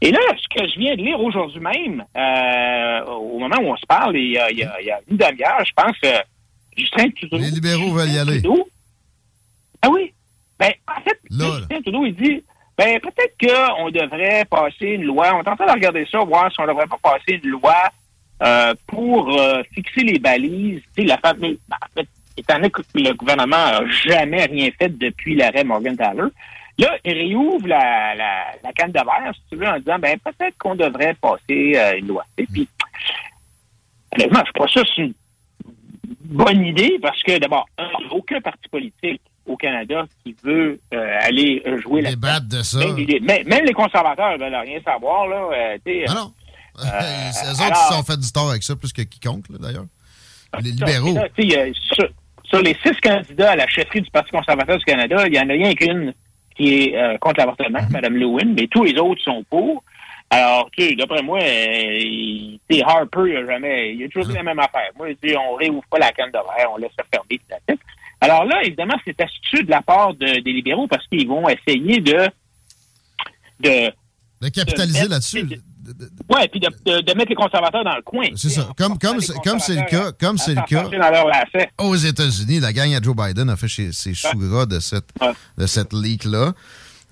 Et 0.00 0.10
là, 0.10 0.18
ce 0.36 0.48
que 0.58 0.68
je 0.68 0.78
viens 0.78 0.96
de 0.96 1.02
lire 1.02 1.18
aujourd'hui 1.20 1.60
même, 1.60 2.04
euh, 2.16 3.04
au 3.06 3.38
moment 3.38 3.56
où 3.62 3.72
on 3.72 3.76
se 3.76 3.86
parle, 3.86 4.16
il 4.16 4.32
y 4.32 4.38
a, 4.38 4.50
il 4.50 4.58
y 4.58 4.62
a- 4.64 4.80
il 4.80 4.86
y 4.86 4.90
a 4.90 5.00
une 5.08 5.16
demi-heure, 5.16 5.64
je 5.64 5.72
pense, 5.74 5.96
euh, 6.04 6.18
Justin 6.76 7.08
Trudeau. 7.10 7.38
Les 7.38 7.50
libéraux 7.50 7.90
veulent 7.92 8.10
y 8.10 8.18
aller. 8.18 8.42
Trudeau- 8.42 8.68
ah 9.82 9.88
oui. 9.90 10.12
Ben, 10.58 10.72
en 10.88 11.00
fait, 11.02 11.18
Justin 11.60 11.80
Trudeau, 11.82 12.04
il 12.06 12.14
dit, 12.16 12.42
ben, 12.76 12.98
peut-être 13.00 13.34
qu'on 13.76 13.90
devrait 13.90 14.44
passer 14.46 14.86
une 14.88 15.04
loi. 15.04 15.32
On 15.34 15.42
est 15.42 15.48
en 15.48 15.56
train 15.56 15.66
de 15.66 15.72
regarder 15.72 16.06
ça, 16.10 16.18
voir 16.20 16.50
si 16.52 16.60
on 16.60 16.64
ne 16.64 16.68
devrait 16.68 16.86
pas 16.86 16.98
passer 17.02 17.40
une 17.42 17.50
loi 17.50 17.74
euh, 18.44 18.74
pour 18.86 19.40
euh, 19.40 19.62
fixer 19.72 20.02
les 20.02 20.18
balises. 20.18 20.82
Tu 20.96 21.02
sais, 21.02 21.08
la 21.08 21.18
famille, 21.18 21.58
ben, 21.68 21.76
en 21.82 21.86
fait, 22.00 22.08
étant 22.36 22.54
donné 22.56 22.70
que 22.70 22.82
le 22.94 23.12
gouvernement 23.14 23.56
n'a 23.56 23.86
jamais 24.06 24.44
rien 24.46 24.70
fait 24.78 24.96
depuis 24.98 25.34
l'arrêt 25.36 25.64
Morgan 25.64 25.96
Taylor, 25.96 26.28
là, 26.78 26.96
il 27.04 27.12
réouvre 27.12 27.66
la, 27.68 28.14
la, 28.14 28.46
la 28.62 28.72
canne 28.72 28.90
de 28.92 28.98
verre, 28.98 29.32
si 29.34 29.40
tu 29.50 29.56
veux, 29.56 29.66
en 29.68 29.78
disant, 29.78 29.98
ben, 29.98 30.18
peut-être 30.18 30.58
qu'on 30.58 30.74
devrait 30.74 31.14
passer 31.14 31.72
euh, 31.76 31.98
une 31.98 32.08
loi. 32.08 32.24
Et 32.36 32.46
puis, 32.46 32.68
honnêtement, 34.14 34.42
je 34.46 34.52
crois 34.52 34.66
que 34.66 34.72
ça, 34.72 34.82
c'est 34.94 35.02
une 35.02 35.14
bonne 36.24 36.64
idée 36.66 36.98
parce 37.00 37.22
que, 37.22 37.38
d'abord, 37.38 37.66
aucun 38.10 38.40
parti 38.40 38.68
politique 38.68 39.20
au 39.46 39.56
Canada 39.56 40.06
qui 40.24 40.34
veut 40.42 40.80
euh, 40.94 41.18
aller 41.20 41.62
jouer 41.82 42.00
la 42.02 42.10
Débattre 42.10 42.48
de 42.48 42.62
ça. 42.62 42.78
même, 42.78 42.96
les- 42.96 43.20
même- 43.20 43.46
même 43.46 43.64
les 43.64 43.74
conservateurs 43.74 44.38
veulent 44.38 44.54
rien 44.54 44.80
savoir. 44.82 45.26
Là, 45.28 45.48
euh, 45.52 45.78
Ah 46.08 46.14
non. 46.14 46.32
Euh, 46.80 47.30
C'est 47.32 47.46
eux 47.46 47.50
autres 47.50 47.62
alors- 47.62 47.76
qui 47.78 47.88
se 47.88 47.94
sont 47.94 48.02
fait 48.04 48.16
du 48.20 48.32
tort 48.32 48.50
avec 48.50 48.62
ça 48.62 48.76
plus 48.76 48.92
que 48.92 49.02
quiconque, 49.02 49.44
d'ailleurs. 49.50 49.86
Les 50.62 50.70
ça, 50.72 50.86
libéraux. 50.86 51.14
là, 51.14 51.28
il 51.38 51.74
sur, 51.92 52.08
sur 52.44 52.60
les 52.62 52.76
six 52.84 52.98
candidats 53.02 53.52
à 53.52 53.56
la 53.56 53.66
chefferie 53.66 54.02
du 54.02 54.10
Parti 54.10 54.30
conservateur 54.30 54.78
du 54.78 54.84
Canada, 54.84 55.26
il 55.26 55.32
n'y 55.32 55.38
en 55.38 55.48
a 55.48 55.52
rien 55.52 55.74
qu'une 55.74 56.14
qui 56.56 56.74
est 56.84 56.96
euh, 56.96 57.18
contre 57.18 57.38
l'avortement, 57.40 57.80
Mhm. 57.82 57.88
Mme 57.90 58.16
Lewin, 58.16 58.54
mais 58.56 58.66
tous 58.68 58.84
les 58.84 58.96
autres 58.98 59.22
sont 59.22 59.44
pour. 59.50 59.82
Alors, 60.30 60.68
tu 60.76 60.88
sais, 60.88 60.94
d'après 60.96 61.22
moi, 61.22 61.38
euh, 61.42 61.98
il- 62.00 62.60
Harper, 62.84 63.22
il 63.28 63.36
a 63.36 63.46
jamais, 63.46 63.94
il 63.94 64.04
a 64.04 64.08
toujours 64.08 64.26
dit 64.28 64.34
la 64.34 64.42
même 64.42 64.58
affaire. 64.58 64.90
Moi, 64.96 65.08
je 65.10 65.28
dis, 65.28 65.36
on 65.36 65.54
réouvre 65.56 65.84
pas 65.90 65.98
la 65.98 66.12
canne 66.12 66.30
de 66.30 66.38
verre, 66.38 66.70
on 66.72 66.76
laisse 66.76 66.90
ça 66.96 67.04
fermer, 67.12 67.40
la 67.50 67.58
tête. 67.66 67.78
Alors 68.20 68.44
là, 68.44 68.62
évidemment, 68.64 68.94
c'est 69.04 69.20
astucieux 69.20 69.64
de 69.64 69.70
la 69.70 69.82
part 69.82 70.14
de- 70.14 70.40
des 70.40 70.52
libéraux 70.52 70.86
parce 70.88 71.06
qu'ils 71.08 71.26
vont 71.28 71.48
essayer 71.48 72.00
de, 72.00 72.28
de, 73.60 73.92
De 74.40 74.48
capitaliser 74.48 75.04
de- 75.04 75.10
là-dessus. 75.10 75.46
Ouais, 76.30 76.48
puis 76.48 76.60
de, 76.60 76.68
de, 76.84 77.00
de 77.00 77.14
mettre 77.14 77.30
les 77.30 77.34
conservateurs 77.34 77.84
dans 77.84 77.96
le 77.96 78.02
coin. 78.02 78.26
C'est 78.36 78.50
ça. 78.50 78.68
Comme 78.76 78.98
comme 78.98 79.20
c'est 79.20 79.34
comme 79.44 79.58
c'est 79.60 79.74
le 79.74 79.86
cas, 79.88 80.12
comme 80.12 80.38
c'est 80.38 80.54
le 80.54 80.62
cas 80.68 80.82
aux 81.78 81.96
États-Unis, 81.96 82.60
la 82.60 82.72
gang 82.72 82.92
à 82.94 83.00
Joe 83.02 83.14
Biden 83.16 83.50
a 83.50 83.56
fait 83.56 83.68
ses, 83.68 83.92
ses 83.92 84.14
choux 84.14 84.36
gras 84.38 84.66
de 84.66 84.80
cette 84.80 85.08
de 85.58 85.66
cette 85.66 85.92
leak 85.92 86.24
là. 86.24 86.52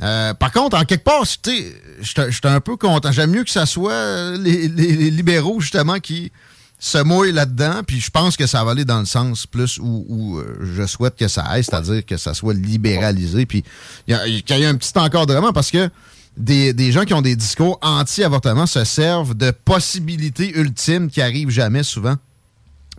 Euh, 0.00 0.34
par 0.34 0.50
contre, 0.50 0.76
en 0.76 0.84
quelque 0.84 1.04
part, 1.04 1.24
j'étais 1.24 2.48
un 2.48 2.60
peu 2.60 2.76
content. 2.76 3.12
J'aime 3.12 3.30
mieux 3.30 3.44
que 3.44 3.50
ça 3.50 3.66
soit 3.66 3.92
euh, 3.92 4.36
les, 4.38 4.66
les- 4.68 4.96
les 4.96 5.10
libéraux 5.10 5.60
justement 5.60 5.98
qui 6.00 6.32
se 6.78 6.98
mouillent 6.98 7.30
là-dedans, 7.30 7.82
puis 7.86 8.00
je 8.00 8.10
pense 8.10 8.36
que 8.36 8.44
ça 8.48 8.64
va 8.64 8.72
aller 8.72 8.84
dans 8.84 8.98
le 8.98 9.04
sens 9.04 9.46
plus 9.46 9.78
où, 9.78 10.04
où, 10.08 10.38
euh, 10.38 10.58
je 10.74 10.84
souhaite 10.86 11.14
que 11.14 11.28
ça 11.28 11.42
aille, 11.42 11.62
c'est-à-dire 11.62 12.04
que 12.04 12.16
ça 12.16 12.34
soit 12.34 12.54
libéralisé, 12.54 13.46
puis 13.46 13.62
il 14.08 14.12
y 14.12 14.14
a- 14.16 14.24
qu'il 14.40 14.58
y 14.58 14.62
ait 14.62 14.66
un 14.66 14.74
petit 14.74 14.90
encadrement 14.98 15.52
parce 15.52 15.70
que 15.70 15.88
des, 16.36 16.72
des 16.72 16.92
gens 16.92 17.04
qui 17.04 17.14
ont 17.14 17.22
des 17.22 17.36
discours 17.36 17.78
anti-avortement 17.82 18.66
se 18.66 18.84
servent 18.84 19.34
de 19.34 19.50
possibilités 19.50 20.50
ultimes 20.58 21.10
qui 21.10 21.20
arrivent 21.20 21.50
jamais 21.50 21.82
souvent 21.82 22.14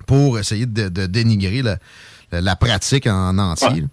pour 0.06 0.38
essayer 0.40 0.66
de, 0.66 0.90
de 0.90 1.06
dénigrer 1.06 1.62
la, 1.62 1.78
la- 2.32 2.56
pratique 2.56 3.08
en 3.08 3.38
entier. 3.38 3.82
là. 3.82 3.88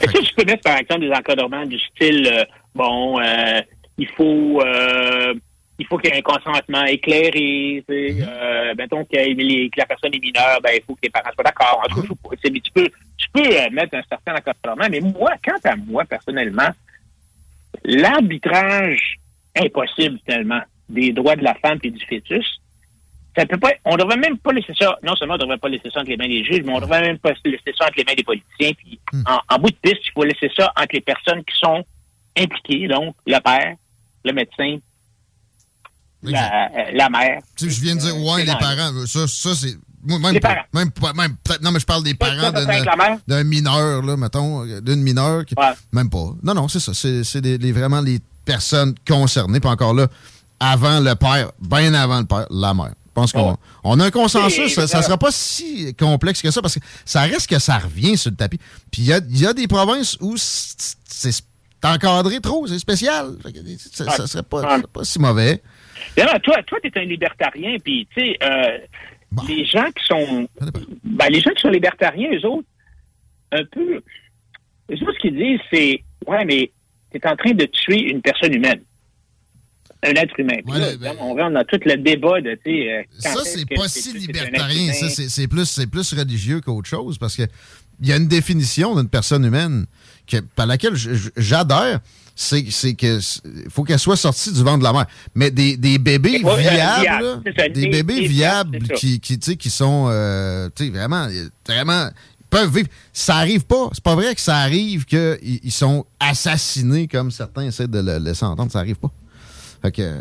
Fait 0.00 0.06
que 0.06 0.18
tu 0.22 0.34
peux 0.34 0.44
mettre, 0.44 0.62
par 0.62 0.76
exemple, 0.78 1.00
des 1.02 1.10
encadrements 1.12 1.66
du 1.66 1.78
style, 1.78 2.26
euh, 2.32 2.44
bon, 2.74 3.20
euh, 3.20 3.60
il 3.98 4.08
faut 4.16 4.60
euh, 4.62 5.34
il 5.78 5.86
faut 5.86 5.98
qu'il 5.98 6.10
y 6.10 6.14
ait 6.14 6.18
un 6.18 6.22
consentement 6.22 6.84
éclairé, 6.84 7.84
Mm-hmm. 7.88 8.26
euh, 8.28 8.74
mettons 8.78 9.04
les- 9.12 9.68
que 9.70 9.78
la 9.80 9.86
personne 9.86 10.14
est 10.14 10.18
mineure, 10.20 10.60
ben, 10.62 10.70
il 10.74 10.82
faut 10.86 10.94
que 10.94 11.00
les 11.02 11.10
parents 11.10 11.30
soient 11.34 11.44
d'accord. 11.44 11.82
En 11.84 11.88
tout 11.94 12.02
cas, 12.02 12.08
tu 12.42 12.70
peux, 12.72 12.88
tu 13.18 13.26
peux 13.32 13.70
mettre 13.72 13.96
un 13.96 14.02
certain 14.08 14.34
encadrement, 14.34 14.86
mais 14.90 15.00
moi, 15.00 15.32
quant 15.44 15.58
à 15.70 15.74
moi, 15.76 16.04
personnellement, 16.04 16.68
l'arbitrage 17.84 19.18
impossible, 19.56 20.18
tellement, 20.26 20.60
des 20.88 21.12
droits 21.12 21.36
de 21.36 21.44
la 21.44 21.54
femme 21.54 21.78
et 21.82 21.90
du 21.90 22.04
fœtus, 22.06 22.46
ça 23.36 23.46
peut 23.46 23.58
pas, 23.58 23.72
on 23.84 23.96
devrait 23.96 24.18
même 24.18 24.38
pas 24.38 24.52
laisser 24.52 24.74
ça, 24.78 24.98
non 25.02 25.16
seulement 25.16 25.34
on 25.34 25.38
devrait 25.38 25.58
pas 25.58 25.68
laisser 25.68 25.90
ça 25.90 26.00
entre 26.00 26.10
les 26.10 26.16
mains 26.16 26.28
des 26.28 26.44
juges, 26.44 26.62
mais 26.64 26.72
on 26.72 26.80
devrait 26.80 27.00
même 27.00 27.18
pas 27.18 27.32
laisser 27.44 27.72
ça 27.78 27.86
entre 27.86 27.94
les 27.96 28.04
mains 28.04 28.14
des 28.14 28.24
politiciens. 28.24 28.72
Puis, 28.76 29.00
en, 29.26 29.38
en 29.48 29.58
bout 29.58 29.70
de 29.70 29.76
piste, 29.76 30.02
il 30.06 30.12
faut 30.12 30.24
laisser 30.24 30.50
ça 30.56 30.70
entre 30.76 30.90
les 30.92 31.00
personnes 31.00 31.42
qui 31.44 31.58
sont 31.58 31.82
impliquées, 32.36 32.88
donc 32.88 33.14
le 33.26 33.38
père, 33.40 33.74
le 34.24 34.32
médecin, 34.32 34.78
la, 36.22 36.66
euh, 36.66 36.90
la 36.92 37.08
mère. 37.08 37.40
Tu 37.56 37.64
sais, 37.64 37.76
je 37.76 37.80
viens 37.82 37.96
de 37.96 38.00
dire, 38.00 38.16
ouais, 38.16 38.44
les 38.44 38.52
parents, 38.52 38.94
euh, 38.94 39.06
ça, 39.06 39.26
ça 39.26 39.54
c'est. 39.54 39.76
Moi, 40.04 40.18
même 40.18 40.32
Les 40.34 40.40
parents. 40.40 40.62
Même, 40.74 40.90
peut-être- 40.90 41.62
non, 41.62 41.70
mais 41.70 41.80
je 41.80 41.86
parle 41.86 42.02
des 42.02 42.14
parents 42.14 42.50
d'un- 43.28 43.44
mineur, 43.44 44.02
là, 44.02 44.16
mettons, 44.16 44.64
d'une 44.80 45.02
mineure. 45.02 45.44
qui- 45.46 45.54
Même 45.92 46.10
pas. 46.10 46.34
Non, 46.42 46.54
non, 46.54 46.68
c'est 46.68 46.80
ça. 46.80 46.92
C'est 46.94 47.40
les- 47.40 47.72
vraiment 47.72 48.00
les 48.00 48.18
personnes 48.44 48.94
concernées. 49.06 49.60
Puis 49.60 49.70
encore 49.70 49.94
là, 49.94 50.08
avant 50.58 51.00
le 51.00 51.14
père, 51.14 51.52
bien 51.60 51.94
avant 51.94 52.18
le 52.20 52.26
père, 52.26 52.46
la 52.50 52.74
mère. 52.74 52.92
Je 53.06 53.12
pense 53.14 53.32
qu'on 53.32 53.58
on 53.84 54.00
a 54.00 54.06
un 54.06 54.10
consensus. 54.10 54.74
Ça, 54.74 54.86
ça 54.86 55.02
sera 55.02 55.18
pas 55.18 55.30
si 55.30 55.94
complexe 55.94 56.40
que 56.40 56.50
ça 56.50 56.62
parce 56.62 56.76
que 56.76 56.80
ça 57.04 57.20
reste 57.22 57.46
que 57.48 57.58
ça 57.58 57.78
revient 57.78 58.16
sur 58.16 58.30
le 58.30 58.36
tapis. 58.36 58.58
Puis 58.90 59.02
il 59.02 59.04
y 59.08 59.12
a, 59.12 59.18
il 59.28 59.38
y 59.38 59.46
a 59.46 59.52
des 59.52 59.68
provinces 59.68 60.16
où 60.20 60.34
c'est 60.38 61.44
encadré 61.84 62.40
trop, 62.40 62.66
c'est 62.66 62.78
spécial. 62.78 63.36
Ça, 63.92 64.10
ça 64.12 64.26
serait 64.26 64.42
pas, 64.42 64.78
pas 64.92 65.04
si 65.04 65.18
mauvais. 65.18 65.62
Toi, 66.16 66.62
toi, 66.66 66.78
tu 66.82 66.88
es 66.88 67.00
un 67.00 67.04
libertarien, 67.04 67.76
puis 67.84 68.08
tu 68.14 68.20
sais, 68.20 68.38
euh, 68.42 68.78
les 69.48 69.64
gens 69.64 69.90
qui 69.90 70.04
sont, 70.06 70.48
ben, 71.04 71.28
les 71.30 71.40
gens 71.40 71.50
qui 71.50 71.62
sont 71.62 71.70
libertariens, 71.70 72.30
eux 72.32 72.46
autres, 72.46 72.68
un 73.52 73.64
peu, 73.70 73.96
eux 74.90 75.02
autres, 75.02 75.14
ce 75.14 75.20
qu'ils 75.20 75.36
disent, 75.36 75.60
c'est, 75.72 76.02
ouais, 76.26 76.44
mais 76.44 76.70
tu 77.10 77.18
es 77.18 77.26
en 77.26 77.36
train 77.36 77.52
de 77.52 77.64
tuer 77.66 78.10
une 78.10 78.22
personne 78.22 78.54
humaine, 78.54 78.80
un 80.02 80.10
être 80.10 80.38
humain. 80.38 80.58
Là, 80.66 81.14
on 81.20 81.34
rentre 81.34 81.54
dans 81.54 81.64
tout 81.64 81.80
le 81.84 81.96
débat 81.96 82.40
de, 82.40 82.58
euh, 82.66 83.02
Ça, 83.18 83.44
c'est 83.44 83.66
pas 83.74 83.88
si 83.88 84.16
libertarien. 84.18 84.92
Ça, 84.92 85.08
c'est 85.08 85.48
plus, 85.48 85.86
plus 85.86 86.12
religieux 86.14 86.60
qu'autre 86.60 86.88
chose 86.88 87.18
parce 87.18 87.36
que 87.36 87.44
il 88.00 88.08
y 88.08 88.12
a 88.12 88.16
une 88.16 88.26
définition 88.26 88.96
d'une 88.96 89.08
personne 89.08 89.44
humaine 89.44 89.86
que, 90.26 90.38
par 90.56 90.66
laquelle 90.66 90.94
j'adhère. 91.36 92.00
C'est 92.42 92.64
c'est 92.70 92.94
que 92.94 93.18
faut 93.70 93.84
qu'elle 93.84 93.98
soit 93.98 94.16
sortie 94.16 94.52
du 94.52 94.62
ventre 94.62 94.78
de 94.80 94.84
la 94.84 94.92
mère. 94.92 95.06
Mais 95.34 95.50
des, 95.50 95.76
des 95.76 95.98
bébés 95.98 96.42
euh, 96.44 96.56
viables, 96.56 97.00
viable, 97.02 97.42
ça, 97.56 97.68
des 97.68 97.80
des- 97.82 97.88
bébés 97.88 98.20
des 98.20 98.26
viables 98.26 98.78
qui, 98.96 99.20
qui, 99.20 99.38
tu 99.38 99.52
sais, 99.52 99.56
qui 99.56 99.70
sont 99.70 100.06
euh, 100.10 100.68
tu 100.74 100.84
sais, 100.86 100.90
vraiment, 100.90 101.28
vraiment 101.68 102.08
peuvent 102.50 102.74
vivre. 102.74 102.88
Ça 103.12 103.36
arrive 103.36 103.64
pas. 103.64 103.88
C'est 103.92 104.02
pas 104.02 104.14
vrai 104.14 104.34
que 104.34 104.40
ça 104.40 104.56
arrive 104.56 105.04
qu'ils 105.04 105.38
ils 105.62 105.70
sont 105.72 106.04
assassinés 106.18 107.06
comme 107.08 107.30
certains 107.30 107.62
essaient 107.66 107.86
de 107.88 108.00
le 108.00 108.18
laisser 108.18 108.44
entendre. 108.44 108.72
Ça 108.72 108.80
arrive 108.80 108.96
pas. 108.96 109.10
Fait 109.82 109.92
que. 109.92 110.02
euh, 110.02 110.20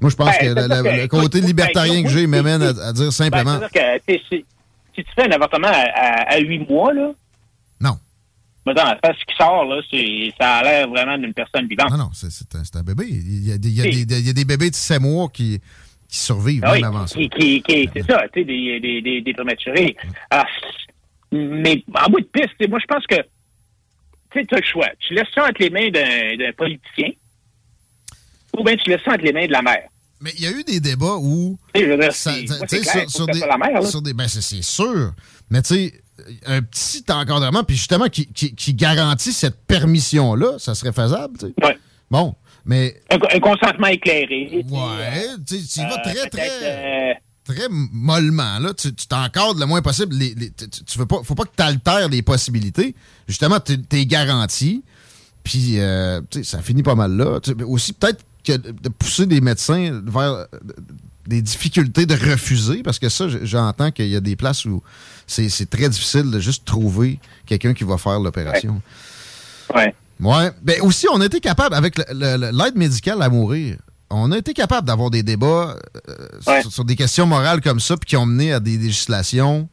Moi, 0.00 0.10
je 0.10 0.16
pense 0.16 0.30
Ben, 0.40 0.54
que 0.54 0.60
le, 0.60 1.02
que, 1.02 1.06
côté 1.08 1.38
écoute, 1.38 1.48
libertarien 1.48 2.02
ben, 2.02 2.04
que 2.04 2.10
j'ai 2.10 2.26
m'amène 2.26 2.62
à, 2.62 2.72
dire 2.92 3.06
Ben, 3.06 3.10
simplement. 3.10 3.58
c'est-à-dire 3.70 4.00
que, 4.06 4.12
si 4.94 5.04
tu 5.04 5.04
fais 5.14 5.28
un 5.28 5.32
avortement 5.32 5.68
à, 5.68 5.72
à, 5.72 6.34
à 6.34 6.38
8 6.38 6.70
mois, 6.70 6.92
là. 6.94 7.12
Parce 8.74 9.18
qu'il 9.24 9.36
sort, 9.36 9.64
là, 9.64 9.80
ça 10.40 10.54
a 10.56 10.62
l'air 10.62 10.88
vraiment 10.88 11.16
d'une 11.18 11.32
personne 11.34 11.66
vivante. 11.68 11.90
Non, 11.90 11.98
non, 11.98 12.10
c'est 12.12 12.28
un, 12.54 12.78
un 12.80 12.82
bébé. 12.82 13.04
Il 13.08 13.46
y, 13.46 13.52
a 13.52 13.58
des, 13.58 13.68
il, 13.68 13.76
y 13.76 13.80
a 13.80 13.84
des, 13.84 14.18
il 14.20 14.26
y 14.26 14.30
a 14.30 14.32
des 14.32 14.44
bébés 14.44 14.70
de 14.70 14.74
7 14.74 15.00
mois 15.00 15.28
qui, 15.28 15.60
qui 16.08 16.18
survivent 16.18 16.62
Ah 16.64 16.72
même 16.72 16.80
oui, 16.80 16.84
avant 16.84 17.06
ça. 17.06 17.14
qui, 17.18 17.28
qui, 17.30 17.62
qui- 17.62 17.88
c'est 17.94 18.06
ça, 18.06 18.22
tu 18.32 18.40
sais, 18.40 18.44
des, 18.44 18.80
des, 18.80 19.00
des, 19.02 19.20
des 19.20 19.34
prématurés. 19.34 19.96
Mais 21.32 21.82
en 21.94 22.10
bout 22.10 22.20
de 22.20 22.26
piste, 22.26 22.68
moi, 22.68 22.78
je 22.80 22.86
pense 22.86 23.06
que, 23.06 23.16
tu 24.32 24.54
as 24.54 24.58
le 24.58 24.64
choix. 24.64 24.88
Tu 24.98 25.14
laisses 25.14 25.26
ça 25.34 25.44
entre 25.48 25.60
les 25.62 25.70
mains 25.70 25.88
d'un, 25.90 26.52
politicien, 26.52 27.10
ou 28.56 28.62
bien 28.64 28.76
tu 28.76 28.90
laisses 28.90 29.02
ça 29.04 29.12
entre 29.12 29.24
les 29.24 29.32
mains 29.32 29.46
de 29.46 29.52
la 29.52 29.62
mère. 29.62 29.88
Mais 30.20 30.30
il 30.38 30.44
y 30.44 30.46
a 30.46 30.50
eu 30.50 30.64
des 30.64 30.80
débats 30.80 31.16
où. 31.20 31.58
Tu 31.74 31.82
sais, 32.12 32.82
sur, 32.82 33.10
sur 33.10 33.26
des, 33.26 33.40
la 33.40 33.58
mère, 33.58 33.80
là. 33.80 33.86
sur 33.86 34.00
des- 34.02 34.14
ben, 34.14 34.28
c'est 34.28 34.40
sûr. 34.62 35.12
Mais 35.50 35.60
tu 35.62 35.74
sais, 35.74 36.00
un 36.46 36.62
petit 36.62 37.04
encadrement, 37.10 37.62
puis 37.64 37.76
justement, 37.76 38.06
qui, 38.08 38.26
qui, 38.26 38.54
qui 38.54 38.74
garantit 38.74 39.32
cette 39.32 39.56
permission-là, 39.66 40.58
ça 40.58 40.74
serait 40.74 40.92
faisable, 40.92 41.38
tu 41.38 41.46
sais. 41.46 41.76
Bon, 42.10 42.34
mais. 42.64 43.00
Un, 43.10 43.16
un 43.36 43.40
consentement 43.40 43.88
éclairé. 43.88 44.64
Ouais, 44.70 45.26
tu 45.46 45.56
y 45.56 45.80
vas 45.80 45.98
Euh, 45.98 46.02
très, 46.04 46.28
très. 46.30 46.50
euh, 46.62 47.12
très 47.44 47.68
mollement. 47.70 48.58
Là. 48.60 48.72
Tu 48.74 48.92
t'encadres 48.94 49.58
le 49.58 49.66
moins 49.66 49.82
possible. 49.82 50.14
Les, 50.14 50.34
les- 50.34 50.50
tu, 50.50 50.68
tu 50.68 50.98
veux 50.98 51.06
pas, 51.06 51.22
faut 51.22 51.34
pas 51.34 51.44
que 51.44 51.54
tu 51.56 51.62
altères 51.62 52.08
les 52.08 52.22
possibilités. 52.22 52.94
Justement, 53.28 53.58
tu 53.60 53.78
es 53.92 54.06
garanti. 54.06 54.84
Puis, 55.44 55.78
euh, 55.78 56.20
tu 56.30 56.38
sais, 56.38 56.56
ça 56.56 56.62
finit 56.62 56.82
pas 56.82 56.94
mal 56.96 57.12
là. 57.16 57.38
Aussi, 57.66 57.92
peut-être 57.92 58.24
que 58.44 58.56
de 58.56 58.88
pousser 58.88 59.26
des 59.26 59.40
médecins 59.40 60.00
vers 60.06 60.46
des 61.26 61.42
difficultés 61.42 62.06
de 62.06 62.14
refuser, 62.14 62.82
parce 62.82 62.98
que 62.98 63.08
ça, 63.08 63.26
j'entends 63.42 63.90
qu'il 63.90 64.08
y 64.08 64.16
a 64.16 64.20
des 64.20 64.36
places 64.36 64.64
où 64.64 64.82
c'est 65.26 65.48
c'est 65.48 65.68
très 65.68 65.88
difficile 65.88 66.30
de 66.30 66.40
juste 66.40 66.64
trouver 66.64 67.18
quelqu'un 67.46 67.74
qui 67.74 67.84
va 67.84 67.98
faire 67.98 68.20
l'opération. 68.20 68.80
Ouais. 69.74 69.94
Ouais. 70.20 70.50
Ben 70.62 70.80
aussi, 70.82 71.06
on 71.12 71.20
a 71.20 71.26
été 71.26 71.40
capable, 71.40 71.74
avec 71.74 71.98
l'aide 71.98 72.76
médicale 72.76 73.20
à 73.22 73.28
mourir, 73.28 73.76
on 74.08 74.30
a 74.32 74.38
été 74.38 74.54
capable 74.54 74.86
d'avoir 74.86 75.10
des 75.10 75.22
débats 75.22 75.76
euh, 76.08 76.60
sur, 76.62 76.72
sur 76.72 76.84
des 76.84 76.96
questions 76.96 77.26
morales 77.26 77.60
comme 77.60 77.80
ça, 77.80 77.96
puis 77.96 78.08
qui 78.08 78.16
ont 78.16 78.26
mené 78.26 78.52
à 78.52 78.60
des 78.60 78.78
législations 78.78 79.68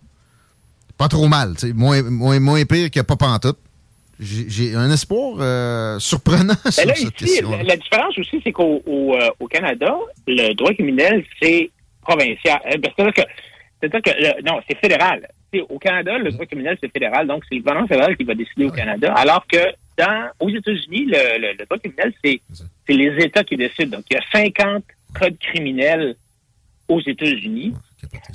pas 0.98 1.08
trop 1.08 1.28
mal, 1.28 1.56
moins, 1.74 2.02
moins, 2.04 2.40
moins 2.40 2.66
pire 2.66 2.92
que 2.92 3.00
pas 3.02 3.16
pantoute. 3.16 3.58
J'ai 4.20 4.76
un 4.76 4.90
espoir 4.92 5.36
euh, 5.40 6.00
surprenant 6.00 6.54
Ben 6.64 6.72
sur 6.72 6.86
là, 6.88 6.96
cette 6.96 7.22
ici, 7.22 7.26
question. 7.38 7.52
la, 7.52 7.64
la 7.64 7.76
différence 7.78 8.18
aussi, 8.18 8.40
c'est 8.44 8.52
qu'au 8.52 8.82
au, 8.86 9.16
euh, 9.16 9.30
au 9.40 9.48
Canada, 9.48 9.96
le 10.28 10.54
droit 10.54 10.74
criminel, 10.74 11.26
c'est 11.42 11.70
provincial. 12.02 12.60
Euh, 12.68 12.78
ben, 12.78 12.92
C'est-à-dire 12.96 13.14
que, 13.14 13.22
c'est-à-dire 13.82 14.02
que 14.02 14.22
le- 14.22 14.42
non, 14.44 14.60
c'est 14.68 14.78
fédéral. 14.78 15.28
Au 15.70 15.78
Canada, 15.78 16.18
le 16.18 16.32
droit 16.32 16.46
criminel, 16.46 16.78
c'est 16.82 16.92
fédéral, 16.92 17.28
donc 17.28 17.44
c'est 17.48 17.56
le 17.56 17.62
gouvernement 17.62 17.88
fédéral 17.88 18.18
qui 18.18 18.24
va 18.24 18.34
décider 18.34 18.66
au 18.66 18.72
Canada, 18.72 19.14
alors 19.16 19.46
que 19.48 19.58
dans, 19.98 20.30
aux 20.40 20.50
États-Unis, 20.50 21.06
le, 21.06 21.40
le- 21.40 21.54
le 21.60 21.66
droit 21.66 21.78
criminel, 21.78 22.14
c'est, 22.24 22.42
les 22.90 23.24
États 23.24 23.44
qui 23.44 23.56
décident. 23.58 23.98
Donc, 23.98 24.06
il 24.10 24.16
y 24.16 24.18
a 24.18 24.24
50 24.32 24.84
codes 25.20 25.38
criminels 25.40 26.16
aux 26.88 27.00
États-Unis. 27.02 27.74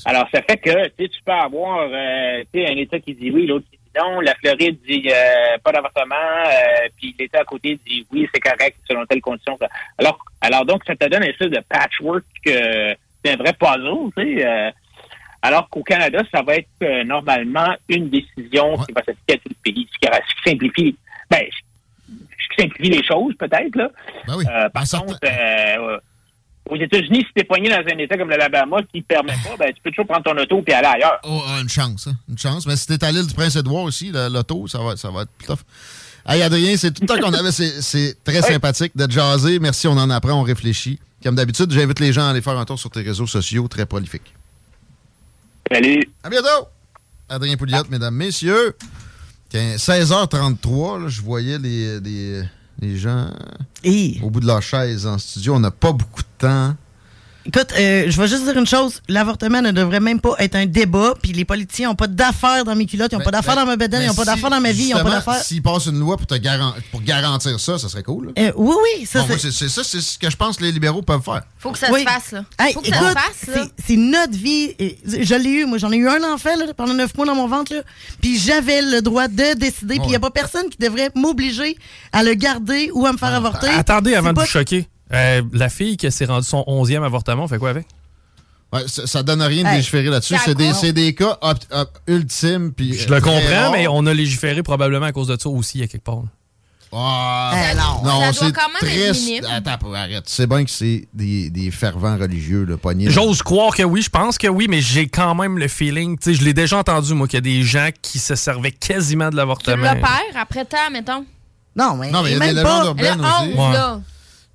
Alors, 0.04 0.26
ça 0.32 0.42
fait 0.42 0.56
que 0.58 0.88
tu 1.06 1.08
peux 1.24 1.32
avoir 1.32 1.88
euh, 1.90 2.42
un 2.54 2.76
État 2.76 2.98
qui 3.00 3.14
dit 3.14 3.30
oui, 3.30 3.46
l'autre 3.46 3.66
qui 3.70 3.76
dit 3.76 3.77
non. 3.98 4.20
La 4.20 4.34
Floride 4.36 4.78
dit 4.86 5.08
euh, 5.12 5.58
pas 5.62 5.72
d'avortement, 5.72 6.14
euh, 6.46 6.88
puis 6.96 7.14
l'État 7.18 7.40
à 7.40 7.44
côté 7.44 7.78
dit 7.86 8.06
oui, 8.12 8.28
c'est 8.32 8.40
correct 8.40 8.76
selon 8.88 9.04
telle 9.06 9.20
condition. 9.20 9.58
Alors, 9.98 10.18
alors 10.40 10.64
donc, 10.64 10.82
ça 10.86 10.94
te 10.96 11.06
donne 11.06 11.22
un 11.22 11.26
espèce 11.26 11.50
de 11.50 11.60
patchwork, 11.68 12.24
euh, 12.46 12.94
c'est 13.24 13.32
un 13.32 13.36
vrai 13.36 13.52
puzzle, 13.52 14.10
tu 14.16 14.38
sais. 14.38 14.46
euh, 14.46 14.70
alors 15.42 15.68
qu'au 15.68 15.82
Canada, 15.82 16.22
ça 16.32 16.42
va 16.42 16.56
être 16.56 17.04
normalement 17.04 17.74
une 17.88 18.08
décision 18.10 18.76
qui 18.78 18.92
va 18.92 19.02
s'appliquer 19.04 19.34
à 19.34 19.36
tout 19.36 19.48
le 19.50 19.56
pays, 19.62 19.88
ce 19.92 19.98
qui, 19.98 20.50
simplifie, 20.50 20.96
ben, 21.30 21.44
ce 22.08 22.56
qui 22.56 22.62
simplifie 22.62 22.90
les 22.90 23.04
choses 23.04 23.34
peut-être 23.38 23.76
là. 23.76 23.88
Ben 24.26 24.34
Euh, 24.40 24.68
par 24.70 24.82
contre, 24.82 25.18
euh, 25.24 25.98
Aux 26.68 26.76
États-Unis, 26.76 27.24
si 27.26 27.32
t'es 27.34 27.44
poigné 27.44 27.68
dans 27.70 27.76
un 27.76 27.98
État 27.98 28.18
comme 28.18 28.28
l'Alabama 28.28 28.82
qui 28.92 28.98
ne 28.98 29.02
permet 29.02 29.32
pas, 29.32 29.56
ben, 29.58 29.72
tu 29.72 29.80
peux 29.82 29.90
toujours 29.90 30.06
prendre 30.06 30.22
ton 30.22 30.36
auto 30.36 30.62
et 30.66 30.72
aller 30.72 30.86
ailleurs. 30.86 31.18
Oh, 31.24 31.40
ah, 31.46 31.60
une 31.62 31.68
chance, 31.68 32.06
hein? 32.06 32.16
Une 32.28 32.38
chance. 32.38 32.66
Mais 32.66 32.76
si 32.76 32.86
t'es 32.86 33.02
à 33.02 33.10
l'île 33.10 33.26
du 33.26 33.34
Prince-Édouard 33.34 33.84
aussi, 33.84 34.12
l'auto, 34.12 34.66
ça 34.68 34.78
va, 34.78 34.96
ça 34.96 35.10
va 35.10 35.22
être 35.22 35.30
tough. 35.46 35.60
Hey, 36.26 36.42
Adrien, 36.42 36.76
c'est 36.76 36.92
tout 36.92 37.02
le 37.02 37.06
temps 37.08 37.20
qu'on 37.20 37.32
avait. 37.32 37.52
C'est 37.52 38.22
très 38.22 38.42
sympathique 38.52 38.92
d'être 38.94 39.10
jasé. 39.10 39.58
Merci, 39.58 39.88
on 39.88 39.92
en 39.92 40.10
apprend, 40.10 40.34
on 40.34 40.42
réfléchit. 40.42 40.98
Comme 41.22 41.34
d'habitude, 41.34 41.70
j'invite 41.72 42.00
les 42.00 42.12
gens 42.12 42.26
à 42.26 42.30
aller 42.30 42.42
faire 42.42 42.58
un 42.58 42.64
tour 42.64 42.78
sur 42.78 42.90
tes 42.90 43.00
réseaux 43.00 43.26
sociaux, 43.26 43.66
très 43.66 43.86
prolifiques. 43.86 44.34
Salut. 45.72 46.08
À 46.22 46.28
bientôt. 46.28 46.68
Adrien 47.28 47.56
Pouliot, 47.56 47.84
mesdames, 47.90 48.14
messieurs. 48.14 48.74
Tiens, 49.48 49.76
16h33, 49.76 51.02
là, 51.02 51.08
je 51.08 51.22
voyais 51.22 51.58
les, 51.58 52.00
les, 52.00 52.42
les 52.80 52.96
gens 52.96 53.30
au 54.22 54.30
bout 54.30 54.40
de 54.40 54.46
leur 54.46 54.62
chaise 54.62 55.06
en 55.06 55.18
studio. 55.18 55.54
On 55.54 55.60
n'a 55.60 55.70
pas 55.70 55.92
beaucoup 55.92 56.22
de 56.22 56.38
temps. 56.38 56.74
Écoute, 57.48 57.68
euh, 57.78 58.04
je 58.08 58.20
vais 58.20 58.28
juste 58.28 58.44
dire 58.44 58.58
une 58.58 58.66
chose. 58.66 59.00
L'avortement 59.08 59.62
ne 59.62 59.70
devrait 59.70 60.00
même 60.00 60.20
pas 60.20 60.34
être 60.38 60.54
un 60.54 60.66
débat. 60.66 61.14
Puis 61.22 61.32
les 61.32 61.46
politiciens 61.46 61.88
n'ont 61.88 61.94
pas 61.94 62.06
d'affaires 62.06 62.64
dans 62.64 62.76
mes 62.76 62.84
culottes, 62.84 63.10
ils 63.12 63.18
n'ont 63.18 63.24
pas 63.24 63.30
d'affaires 63.30 63.56
dans 63.56 63.64
ma 63.64 63.76
bedaine, 63.76 64.02
ils 64.02 64.06
n'ont 64.08 64.14
pas 64.14 64.26
d'affaires 64.26 64.50
dans 64.50 64.60
ma 64.60 64.70
vie, 64.70 64.88
ils 64.90 64.94
n'ont 64.94 65.02
pas 65.02 65.10
d'affaires. 65.10 65.42
S'ils 65.42 65.62
passent 65.62 65.86
une 65.86 65.98
loi 65.98 66.18
pour, 66.18 66.26
te 66.26 66.34
garan- 66.34 66.74
pour 66.90 67.00
garantir 67.00 67.58
ça, 67.58 67.78
ça 67.78 67.88
serait 67.88 68.02
cool. 68.02 68.32
Euh, 68.38 68.52
oui, 68.56 68.74
oui, 68.98 69.06
ça, 69.06 69.22
Bon, 69.22 69.34
c'est- 69.38 69.68
ça, 69.68 69.82
c'est 69.82 70.00
ce 70.02 70.18
que 70.18 70.28
je 70.28 70.36
pense 70.36 70.58
que 70.58 70.64
les 70.64 70.72
libéraux 70.72 71.00
peuvent 71.00 71.22
faire. 71.22 71.42
Faut 71.58 71.72
que 71.72 71.78
ça 71.78 71.88
Oui. 71.90 72.00
se 72.04 72.08
fasse, 72.08 72.32
là. 72.32 72.44
Hey, 72.58 72.74
Faut 72.74 72.80
que 72.82 72.88
ça 72.88 72.98
se 72.98 73.04
fasse, 73.04 73.46
là. 73.56 73.64
c'est- 73.86 73.96
notre 73.96 74.36
vie. 74.36 74.74
Je 75.06 75.34
l'ai 75.34 75.50
eu, 75.50 75.64
moi, 75.64 75.78
j'en 75.78 75.90
ai 75.90 75.96
eu 75.96 76.08
un 76.08 76.22
enfant 76.24 76.54
là, 76.56 76.66
pendant 76.76 76.92
neuf 76.94 77.14
mois 77.16 77.24
dans 77.26 77.34
mon 77.34 77.48
ventre. 77.48 77.72
là. 77.74 77.80
Puis 78.20 78.38
j'avais 78.38 78.82
le 78.82 79.00
droit 79.00 79.26
de 79.28 79.54
décider. 79.54 79.94
Puis 79.96 80.04
il 80.04 80.10
n'y 80.10 80.16
a 80.16 80.20
pas 80.20 80.30
personne 80.30 80.68
qui 80.68 80.76
devrait 80.78 81.10
m'obliger 81.14 81.76
à 82.12 82.22
le 82.22 82.34
garder 82.34 82.90
ou 82.92 83.06
à 83.06 83.12
me 83.12 83.18
faire 83.18 83.32
avorter. 83.34 83.68
Attendez 83.70 84.14
avant 84.14 84.32
de 84.34 84.40
vous 84.40 84.46
choquer. 84.46 84.86
Euh, 85.12 85.42
la 85.52 85.68
fille 85.68 85.96
qui 85.96 86.10
s'est 86.12 86.24
rendue 86.26 86.46
son 86.46 86.64
11e 86.66 87.02
avortement, 87.02 87.44
on 87.44 87.48
fait 87.48 87.58
quoi 87.58 87.70
avec? 87.70 87.86
Ouais, 88.72 88.82
ça, 88.86 89.06
ça 89.06 89.22
donne 89.22 89.40
rien 89.40 89.62
de 89.62 89.68
Hey, 89.68 89.76
légiférer 89.76 90.10
là-dessus. 90.10 90.36
c'est 90.74 90.92
des, 90.92 91.14
cas 91.14 91.38
op- 91.40 91.56
op- 91.72 91.98
ultimes. 92.06 92.72
puis, 92.72 92.92
Je 92.92 93.10
euh, 93.10 93.14
le 93.16 93.20
très 93.22 93.30
comprends, 93.30 93.72
mais 93.72 93.86
on 93.88 94.04
a 94.04 94.12
légiféré 94.12 94.62
probablement 94.62 95.06
à 95.06 95.12
cause 95.12 95.28
de 95.28 95.38
ça 95.40 95.48
aussi, 95.48 95.82
à 95.82 95.86
quelque 95.86 96.04
part. 96.04 96.22
Ah, 96.92 97.52
Eh, 97.54 97.76
non. 97.76 98.02
non, 98.02 98.20
Ça 98.20 98.32
doit 98.32 98.32
c'est 98.32 98.52
quand 98.52 98.68
même 98.68 98.90
être 98.90 99.12
très. 99.12 99.20
minime. 99.20 99.44
Attends, 99.50 99.92
arrête. 99.94 100.24
C'est 100.26 100.46
bien 100.46 100.64
que 100.64 100.70
c'est 100.70 101.06
des, 101.12 101.50
des 101.50 101.70
fervents 101.70 102.16
religieux, 102.16 102.64
le 102.64 102.76
poignet. 102.78 103.10
J'ose 103.10 103.42
croire 103.42 103.74
que 103.74 103.82
oui, 103.82 104.00
je 104.02 104.08
pense 104.10 104.38
que 104.38 104.48
oui, 104.48 104.66
mais 104.70 104.80
j'ai 104.80 105.06
quand 105.08 105.34
même 105.34 105.58
le 105.58 105.68
feeling, 105.68 106.18
tu 106.18 106.24
sais, 106.32 106.34
je 106.38 106.44
l'ai 106.44 106.54
déjà 106.54 106.78
entendu, 106.78 107.12
moi, 107.14 107.26
qu'il 107.28 107.36
y 107.36 107.38
a 107.38 107.40
des 107.42 107.62
gens 107.62 107.88
qui 108.02 108.18
se 108.18 108.34
servaient 108.34 108.72
quasiment 108.72 109.26
de 109.26 109.30
Tu 109.32 109.36
l'avortement. 109.36 109.76
l'opères 109.76 110.10
après 110.38 110.64
temps, 110.64 110.90
mettons. 110.92 111.24
Non, 111.76 111.96
mais, 111.96 112.10
Non, 112.10 112.22
mais 112.22 112.30
il 112.30 112.32
y 112.32 112.36
a 112.36 112.38
même 112.38 112.54
des 112.54 112.62
pas- 112.62 112.68
légendes 112.80 112.86
urbaines 112.86 113.18
Le 113.18 113.24
aussi. 113.24 113.58
11, 113.58 113.72
là. 113.74 114.00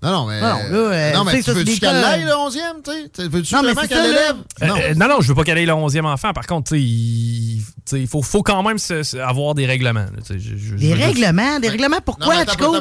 Non, 0.04 0.12
non, 0.12 0.26
mais. 0.28 0.42
Non, 0.42 0.48
là, 0.48 0.58
euh, 0.74 1.14
non, 1.14 1.26
tu 1.26 1.26
mais 1.36 1.42
veux-tu 1.42 1.64
des 1.64 1.78
qu'elle 1.80 1.96
l'aille, 2.02 2.24
le 2.26 2.32
11e, 2.32 2.60
tu 2.84 2.92
sais? 2.92 3.28
Veux-tu 3.30 3.54
Non, 3.56 3.62
mais 3.64 3.74
vraiment 3.74 3.88
qu'elle 3.88 4.04
l'élève? 4.04 4.36
Euh, 4.62 4.68
Non. 4.68 4.76
euh, 4.78 4.94
non, 4.96 5.08
non, 5.08 5.22
je 5.22 5.28
veux 5.30 5.36
pas 5.36 5.44
qu'elle 5.44 5.58
ait 5.60 5.66
le 5.66 5.74
11e 5.74 6.06
enfant. 6.06 6.34
Par 6.34 6.46
contre, 6.46 6.74
tu 6.74 7.62
sais, 7.86 8.00
il 8.02 8.08
faut, 8.08 8.22
faut 8.22 8.44
quand 8.44 8.62
même 8.64 8.78
se- 8.78 9.04
se- 9.04 9.18
avoir 9.18 9.56
des 9.56 9.66
règlements. 9.66 10.06
je- 10.30 10.38
je- 10.38 10.76
Des 10.76 10.94
veux 10.94 11.02
règlements, 11.06 11.60
des 11.60 11.70
règlements 11.70 11.98
pourquoi, 12.06 12.46
Chico? 12.46 12.76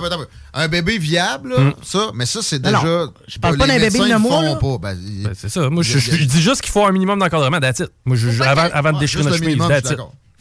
Un 0.55 0.69
bébé 0.69 0.99
viable, 0.99 1.51
là, 1.55 1.61
Mm. 1.61 1.74
ça, 1.82 2.11
mais 2.15 2.27
ça, 2.27 2.40
c'est 2.43 2.61
déjà. 2.61 2.82
non, 2.82 3.12
je 3.28 3.39
parle 3.39 3.57
pas 3.57 3.66
d'un 3.66 3.78
bébé 3.78 3.99
de 3.99 4.16
mois. 4.16 4.43
Ben, 4.81 4.97
Ben, 5.23 5.32
c'est 5.36 5.49
ça. 5.49 5.70
Moi, 5.70 5.82
je, 5.82 5.99
dis 6.27 6.43
juste 6.43 6.61
qu'il 6.61 6.70
faut 6.73 6.85
un 6.85 6.93
minimum 6.93 7.19
d'encadrement, 7.19 7.59
it. 7.81 7.90
Moi, 8.05 8.16
avant, 8.44 8.93
de 8.93 8.99
déchirer 8.99 9.23
notre 9.24 9.36
chemise, 9.36 9.57
minimum, 9.57 9.70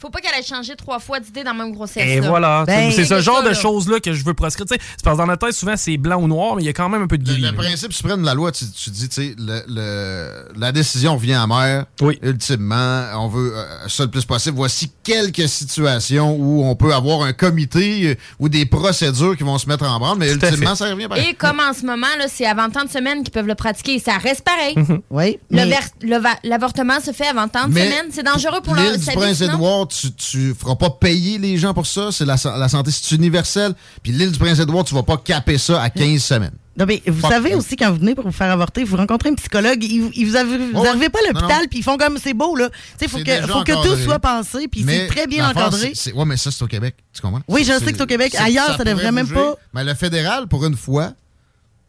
Faut 0.02 0.10
pas 0.10 0.20
qu'elle 0.20 0.38
ait 0.38 0.42
changé 0.44 0.74
trois 0.76 0.98
fois 0.98 1.20
d'idée 1.20 1.44
dans 1.44 1.52
la 1.52 1.64
même 1.64 1.72
grossesse. 1.72 2.02
Et 2.04 2.20
là. 2.20 2.28
voilà. 2.28 2.64
Ben, 2.66 2.90
c'est 2.90 3.04
ce 3.04 3.20
genre 3.20 3.36
ça, 3.38 3.42
de 3.44 3.48
là. 3.50 3.54
choses-là 3.54 4.00
que 4.00 4.12
je 4.12 4.24
veux 4.24 4.34
proscrire. 4.34 4.66
Tu 4.66 4.74
sais, 4.74 4.80
c'est 4.96 5.04
parce 5.04 5.16
que 5.16 5.22
dans 5.22 5.26
notre 5.28 5.46
tête, 5.46 5.54
souvent, 5.56 5.74
c'est 5.76 5.96
blanc 5.96 6.20
ou 6.20 6.26
noir, 6.26 6.56
mais 6.56 6.62
il 6.62 6.66
y 6.66 6.68
a 6.68 6.72
quand 6.72 6.88
même 6.88 7.02
un 7.02 7.06
peu 7.06 7.16
de 7.18 7.24
gris. 7.24 7.40
Le 7.40 7.52
principe 7.52 7.92
suprême 7.92 8.20
de 8.20 8.26
la 8.26 8.34
loi, 8.34 8.50
tu, 8.52 8.64
tu 8.70 8.90
dis, 8.90 9.08
tu 9.08 9.14
sais, 9.14 9.34
le, 9.38 9.62
le- 9.68 10.48
la 10.58 10.72
décision 10.72 11.14
revient 11.14 11.34
à 11.34 11.46
mère. 11.46 11.86
Oui. 12.00 12.18
Ultimement, 12.22 13.04
on 13.14 13.28
veut 13.28 13.52
euh, 13.56 13.88
ça 13.88 14.02
le 14.04 14.10
plus 14.10 14.24
possible. 14.24 14.56
Voici 14.56 14.90
quelques 15.04 15.48
situations 15.48 16.34
où 16.36 16.64
on 16.64 16.74
peut 16.74 16.92
avoir 16.92 17.22
un 17.22 17.32
comité 17.32 18.08
euh, 18.10 18.14
ou 18.40 18.48
des 18.48 18.66
procédures 18.66 19.36
qui 19.36 19.44
vont 19.44 19.58
se 19.58 19.68
mettre 19.68 19.84
en 19.84 19.98
branle, 19.98 20.18
mais 20.18 20.32
Tout 20.36 20.44
ultimement, 20.44 20.74
ça 20.74 20.90
revient 20.90 21.08
pareil. 21.08 21.28
Et 21.30 21.34
comme 21.34 21.60
en 21.60 21.72
ce 21.72 21.86
moment, 21.86 22.08
là, 22.18 22.26
c'est 22.28 22.46
avant 22.46 22.68
tant 22.70 22.84
de 22.84 22.90
semaines 22.90 23.22
qu'ils 23.22 23.30
peuvent 23.32 23.46
le 23.46 23.54
pratiquer. 23.54 23.98
Ça 24.00 24.18
reste 24.18 24.42
pareil. 24.42 24.74
Oui. 25.10 25.38
Le 25.50 26.18
va- 26.18 26.30
L'avortement 26.44 27.00
se 27.00 27.12
fait 27.12 27.28
avant 27.28 27.46
tant 27.48 27.68
de 27.68 27.72
semaines. 27.74 28.06
C'est 28.10 28.22
dangereux 28.24 28.60
pour 28.62 28.74
leur 28.74 28.84
L'île 28.84 28.98
du 28.98 29.04
sa 29.04 29.12
vie, 29.12 29.16
sinon. 29.18 29.20
Prince-Édouard, 29.26 29.86
tu, 30.00 30.12
tu 30.12 30.54
feras 30.54 30.76
pas 30.76 30.90
payer 30.90 31.38
les 31.38 31.56
gens 31.58 31.74
pour 31.74 31.86
ça. 31.86 32.10
C'est 32.12 32.24
la, 32.24 32.36
la 32.58 32.68
santé, 32.68 32.90
c'est 32.90 33.14
universel. 33.14 33.74
Puis 34.02 34.12
l'île 34.12 34.32
du 34.32 34.38
Prince-Édouard, 34.38 34.84
tu 34.84 34.94
vas 34.94 35.02
pas 35.02 35.16
caper 35.16 35.58
ça 35.58 35.82
à 35.82 35.90
15 35.90 36.22
semaines. 36.22 36.52
Non, 36.78 36.86
mais 36.86 37.02
vous 37.06 37.20
savez 37.28 37.54
aussi, 37.54 37.76
quand 37.76 37.90
vous 37.92 37.98
venez 37.98 38.14
pour 38.14 38.24
vous 38.24 38.32
faire 38.32 38.50
avorter, 38.50 38.82
vous 38.84 38.96
rencontrez 38.96 39.28
un 39.28 39.34
psychologue, 39.34 39.84
il, 39.84 40.10
il 40.14 40.24
vous, 40.26 40.36
arri- 40.36 40.72
vous 40.72 40.80
Ouais. 40.80 40.88
arrivez 40.88 41.10
pas 41.10 41.18
à 41.22 41.30
l'hôpital, 41.32 41.68
puis 41.68 41.80
ils 41.80 41.82
font 41.82 41.98
comme 41.98 42.16
c'est 42.16 42.32
beau, 42.32 42.56
là. 42.56 42.70
Tu 42.70 42.76
sais, 43.00 43.08
faut 43.08 43.18
que, 43.18 43.42
faut 43.46 43.62
que 43.62 43.72
tout 43.86 44.02
soit 44.02 44.18
pensé, 44.18 44.68
puis 44.68 44.82
c'est 44.88 45.06
très 45.06 45.26
bien 45.26 45.50
encadré. 45.50 45.92
Ouais, 46.14 46.24
mais 46.24 46.38
ça, 46.38 46.50
c'est 46.50 46.64
au 46.64 46.66
Québec. 46.66 46.94
Tu 47.12 47.20
comprends? 47.20 47.42
Oui, 47.46 47.62
je 47.64 47.72
sais 47.78 47.90
que 47.92 47.96
c'est 47.98 48.02
au 48.02 48.06
Québec. 48.06 48.34
Ailleurs, 48.38 48.74
ça 48.76 48.84
devrait 48.84 48.94
pourrait 48.94 49.12
même 49.12 49.26
bouger. 49.26 49.34
pas. 49.38 49.54
Mais 49.74 49.84
le 49.84 49.92
fédéral, 49.94 50.48
pour 50.48 50.64
une 50.64 50.76
fois, 50.76 51.12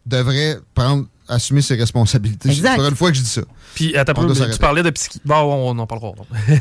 devrait 0.04 0.58
prendre, 0.74 1.06
assumer 1.28 1.62
ses 1.62 1.74
responsabilités. 1.76 2.48
Exact. 2.50 2.76
Pour 2.76 2.86
une 2.86 2.96
fois 2.96 3.10
que 3.10 3.16
je 3.16 3.22
dis 3.22 3.28
ça. 3.28 3.42
Puis, 3.74 3.96
un 3.96 4.02
On 4.02 4.26
peu, 4.26 4.34
tu 4.52 4.58
parlais 4.58 4.82
de 4.82 4.90
psychiatre. 4.90 5.20
Bon, 5.26 5.34
on 5.70 5.78
en 5.78 5.86
parlera. 5.86 6.12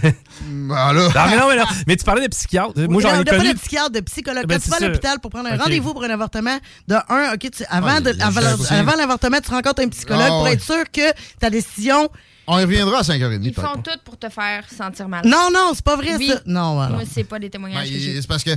Ben 0.42 0.94
là. 0.94 0.94
Non, 0.94 1.10
mais 1.30 1.38
non, 1.38 1.48
mais 1.50 1.56
non. 1.58 1.66
Mais 1.88 1.96
tu 1.96 2.04
parlais 2.04 2.22
de 2.24 2.28
psychiatre. 2.30 2.74
Moi, 2.90 3.02
j'en 3.02 3.14
Non, 3.14 3.22
ai 3.22 3.24
de 3.24 3.30
pas 3.30 3.38
connu. 3.38 3.54
de 3.54 3.60
psychiatre, 3.60 3.92
de 3.92 4.00
psychologue. 4.02 4.46
Ben, 4.48 4.56
Quand 4.56 4.62
tu 4.64 4.70
c'est 4.70 4.80
vas 4.80 4.86
à 4.86 4.88
l'hôpital 4.90 5.20
pour 5.20 5.32
prendre 5.32 5.50
un 5.52 5.58
rendez-vous 5.58 5.94
pour 5.94 6.04
un 6.04 6.10
avortement, 6.10 6.58
de 6.88 6.96
un, 7.10 7.34
OK, 7.34 7.50
tu- 7.52 7.64
avant, 7.70 7.88
Ah, 8.20 8.26
avant, 8.72 8.96
l'avortement, 8.96 9.40
tu 9.42 9.52
rencontres 9.52 9.82
un 9.84 9.90
psychologue 9.90 10.24
Ah, 10.26 10.30
pour 10.30 10.44
ouais. 10.44 10.54
être 10.54 10.64
sûr 10.64 10.84
que 10.92 11.12
ta 11.40 11.50
décision. 11.50 12.10
On 12.48 12.60
y 12.60 12.64
reviendra 12.64 13.00
à 13.00 13.04
5h30. 13.04 13.40
Ils 13.44 13.54
font 13.54 13.62
pas. 13.62 13.78
tout 13.84 14.00
pour 14.04 14.18
te 14.18 14.28
faire 14.30 14.64
sentir 14.76 15.08
mal. 15.08 15.26
Non, 15.26 15.50
non, 15.54 15.72
c'est 15.76 15.84
pas 15.84 15.96
vrai, 15.96 16.16
Oui. 16.18 16.30
ça. 16.30 16.42
Non, 16.46 16.74
voilà. 16.76 16.90
Moi, 16.96 17.04
c'est 17.12 17.24
pas 17.24 17.40
des 17.40 17.48
Ben, 17.48 17.52
témoignages 17.52 17.88
j'ai. 17.88 18.22
c'est 18.22 18.28
parce 18.28 18.44
que 18.44 18.52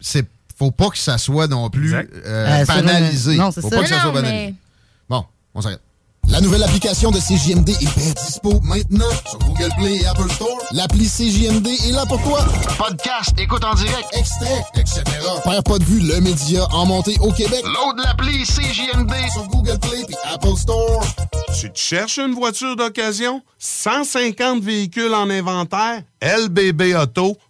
c'est 0.00 0.26
faut 0.58 0.70
pas 0.72 0.88
que 0.90 0.98
ça 0.98 1.16
soit 1.16 1.46
non 1.46 1.70
plus 1.70 1.94
euh, 1.94 2.02
Euh, 2.26 2.64
banalisé. 2.66 3.36
non, 3.36 3.50
c'est 3.50 3.60
faut 3.62 3.70
ça. 3.70 3.76
pas 3.76 3.82
que 3.82 3.88
ça 3.88 4.00
soit 4.00 4.12
banalisé. 4.12 4.54
On 5.54 5.60
s'arrête. 5.60 5.80
La 6.28 6.40
nouvelle 6.40 6.62
application 6.62 7.10
de 7.10 7.18
CJMD 7.18 7.70
est 7.70 7.98
bien 7.98 8.12
dispo 8.12 8.60
maintenant 8.62 9.10
sur 9.28 9.38
Google 9.40 9.70
Play 9.78 9.96
et 9.96 10.06
Apple 10.06 10.30
Store. 10.30 10.58
L'appli 10.70 11.08
CJMD 11.08 11.66
est 11.66 11.92
là 11.92 12.06
pour 12.06 12.22
toi. 12.22 12.44
Podcast, 12.78 13.34
écoute 13.36 13.64
en 13.64 13.74
direct, 13.74 14.06
extrait, 14.12 14.64
etc. 14.76 15.02
Père 15.42 15.62
pas 15.64 15.78
de 15.78 15.84
vue, 15.84 16.00
le 16.00 16.20
média 16.20 16.66
en 16.70 16.86
montée 16.86 17.16
au 17.20 17.32
Québec. 17.32 17.64
Load 17.64 17.98
l'appli 18.04 18.44
CJMD 18.44 19.12
sur 19.32 19.48
Google 19.48 19.78
Play 19.80 20.02
et 20.08 20.32
Apple 20.32 20.56
Store. 20.56 21.04
Tu 21.58 21.72
te 21.72 21.78
cherches 21.78 22.18
une 22.18 22.34
voiture 22.34 22.76
d'occasion? 22.76 23.42
150 23.58 24.62
véhicules 24.62 25.12
en 25.14 25.28
inventaire? 25.30 26.02
lbbauto.com. 26.22 27.49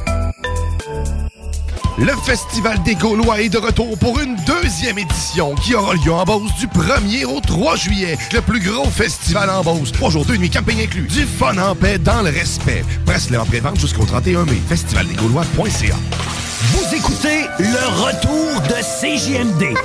Le 1.97 2.13
Festival 2.23 2.81
des 2.83 2.95
Gaulois 2.95 3.41
est 3.41 3.49
de 3.49 3.57
retour 3.57 3.97
pour 3.97 4.19
une 4.19 4.35
deuxième 4.45 4.97
édition 4.97 5.53
qui 5.55 5.75
aura 5.75 5.93
lieu 5.93 6.11
en 6.11 6.23
Beauce 6.23 6.53
du 6.57 6.67
1er 6.67 7.25
au 7.25 7.41
3 7.41 7.75
juillet. 7.75 8.17
Le 8.33 8.41
plus 8.41 8.59
gros 8.61 8.89
festival 8.89 9.49
en 9.49 9.61
Beauce. 9.61 9.91
Trois 9.91 10.09
jours, 10.09 10.25
deux 10.25 10.37
nuits, 10.37 10.49
campagne 10.49 10.81
inclus. 10.81 11.07
Du 11.07 11.25
fun 11.25 11.57
en 11.57 11.75
paix 11.75 11.97
dans 11.97 12.21
le 12.21 12.29
respect. 12.29 12.85
Presse-le 13.05 13.39
en 13.39 13.45
pré-vente 13.45 13.79
jusqu'au 13.79 14.05
31 14.05 14.45
mai. 14.45 14.61
Festivaldesgaulois.ca 14.69 15.95
Vous 16.71 16.95
écoutez 16.95 17.45
le 17.59 18.03
retour 18.05 18.61
de 18.61 18.81
CJMD 18.81 19.77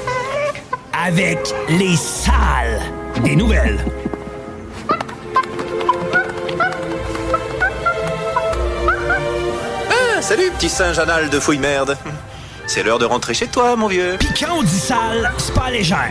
avec 1.06 1.38
les 1.68 1.96
salles 1.96 2.80
des 3.24 3.34
nouvelles. 3.34 3.84
Salut, 10.26 10.50
petit 10.50 10.68
singe 10.68 10.98
anal 10.98 11.30
de 11.30 11.38
fouille 11.38 11.60
merde. 11.60 11.96
C'est 12.66 12.82
l'heure 12.82 12.98
de 12.98 13.04
rentrer 13.04 13.32
chez 13.32 13.46
toi, 13.46 13.76
mon 13.76 13.86
vieux. 13.86 14.16
Puis 14.18 14.28
quand 14.36 14.56
on 14.58 14.62
dit 14.64 14.80
sale, 14.80 15.32
c'est 15.38 15.54
pas 15.54 15.70
légère. 15.70 16.10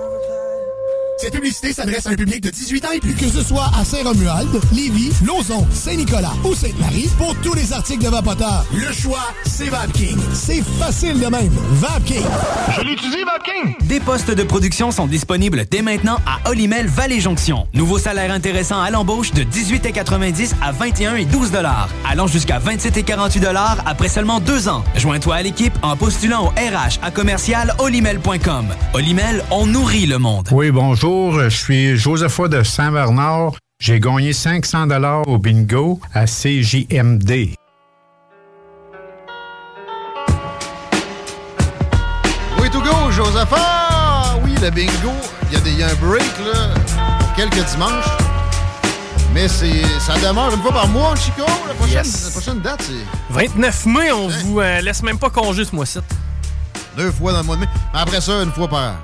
Cette 1.21 1.33
publicité 1.33 1.71
s'adresse 1.71 2.07
à 2.07 2.09
un 2.09 2.15
public 2.15 2.41
de 2.41 2.49
18 2.49 2.85
ans 2.85 2.91
et 2.95 2.99
plus. 2.99 3.13
Que 3.13 3.27
ce 3.27 3.43
soit 3.43 3.69
à 3.79 3.85
Saint-Romuald, 3.85 4.49
Lévis, 4.73 5.11
Lauson, 5.23 5.67
Saint-Nicolas 5.71 6.33
ou 6.43 6.55
Sainte-Marie, 6.55 7.09
pour 7.19 7.35
tous 7.43 7.53
les 7.53 7.73
articles 7.73 8.03
de 8.03 8.09
Vapoteur, 8.09 8.65
le 8.73 8.91
choix, 8.91 9.27
c'est 9.45 9.69
VapKing. 9.69 10.17
C'est 10.33 10.63
facile 10.79 11.19
de 11.19 11.27
même. 11.27 11.51
VapKing. 11.73 12.25
Je 12.75 12.81
l'utilise, 12.81 13.23
Vapking! 13.23 13.87
Des 13.87 13.99
postes 13.99 14.31
de 14.31 14.41
production 14.41 14.89
sont 14.89 15.05
disponibles 15.05 15.65
dès 15.69 15.83
maintenant 15.83 16.17
à 16.25 16.49
Olimel 16.49 16.87
Valley 16.87 17.19
Jonction. 17.19 17.67
Nouveau 17.75 17.99
salaire 17.99 18.31
intéressant 18.31 18.81
à 18.81 18.89
l'embauche 18.89 19.31
de 19.31 19.43
18,90 19.43 20.53
à 20.63 20.71
21 20.71 21.17
et 21.17 21.25
12 21.25 21.51
dollars, 21.51 21.89
allant 22.09 22.25
jusqu'à 22.25 22.57
27 22.57 22.97
et 22.97 23.03
48 23.03 23.39
dollars 23.41 23.77
après 23.85 24.09
seulement 24.09 24.39
deux 24.39 24.67
ans. 24.67 24.83
Joins-toi 24.95 25.35
à 25.35 25.41
l'équipe 25.43 25.73
en 25.83 25.95
postulant 25.95 26.45
au 26.45 26.49
RH 26.49 26.97
à 27.03 27.11
commercial 27.11 27.75
olimel.com. 27.77 28.65
Olimel, 28.95 29.43
on 29.51 29.67
nourrit 29.67 30.07
le 30.07 30.17
monde. 30.17 30.47
Oui, 30.51 30.71
bonjour. 30.71 31.10
Je 31.11 31.49
suis 31.49 31.97
Josepha 31.97 32.47
de 32.47 32.63
Saint-Bernard. 32.63 33.53
J'ai 33.81 33.99
gagné 33.99 34.31
500 34.31 34.87
dollars 34.87 35.27
au 35.27 35.37
bingo 35.37 35.99
à 36.13 36.25
CJMD. 36.25 37.55
Oui, 42.61 42.69
to 42.71 42.79
go, 42.81 43.11
Josepha! 43.11 44.37
Oui, 44.43 44.51
le 44.61 44.69
bingo, 44.69 45.11
il 45.51 45.57
y, 45.57 45.81
a 45.83 45.87
y 45.87 45.91
un 45.91 45.95
break, 45.95 46.23
là, 46.45 46.73
pour 47.19 47.33
quelques 47.33 47.65
dimanches. 47.71 48.05
Mais 49.33 49.47
c'est, 49.49 49.83
ça 49.99 50.13
demeure 50.25 50.53
une 50.53 50.61
fois 50.61 50.71
par 50.71 50.87
mois, 50.87 51.15
Chico. 51.15 51.43
La 51.67 51.73
prochaine, 51.73 51.93
Yes. 52.05 52.25
la 52.25 52.31
prochaine 52.31 52.59
date, 52.61 52.83
c'est 52.83 53.33
29 53.33 53.85
mai, 53.87 54.11
on 54.11 54.27
vous 54.27 54.59
euh, 54.61 54.79
laisse 54.81 55.03
même 55.03 55.17
pas 55.19 55.29
congé 55.29 55.65
ce 55.65 55.75
mois-ci. 55.75 55.99
deux 56.95 57.11
fois 57.11 57.31
dans 57.33 57.39
le 57.39 57.45
mois 57.45 57.55
de 57.55 57.61
mai. 57.61 57.67
Mais 57.93 57.99
après 57.99 58.21
ça, 58.21 58.43
une 58.43 58.51
fois 58.51 58.67
par 58.69 58.95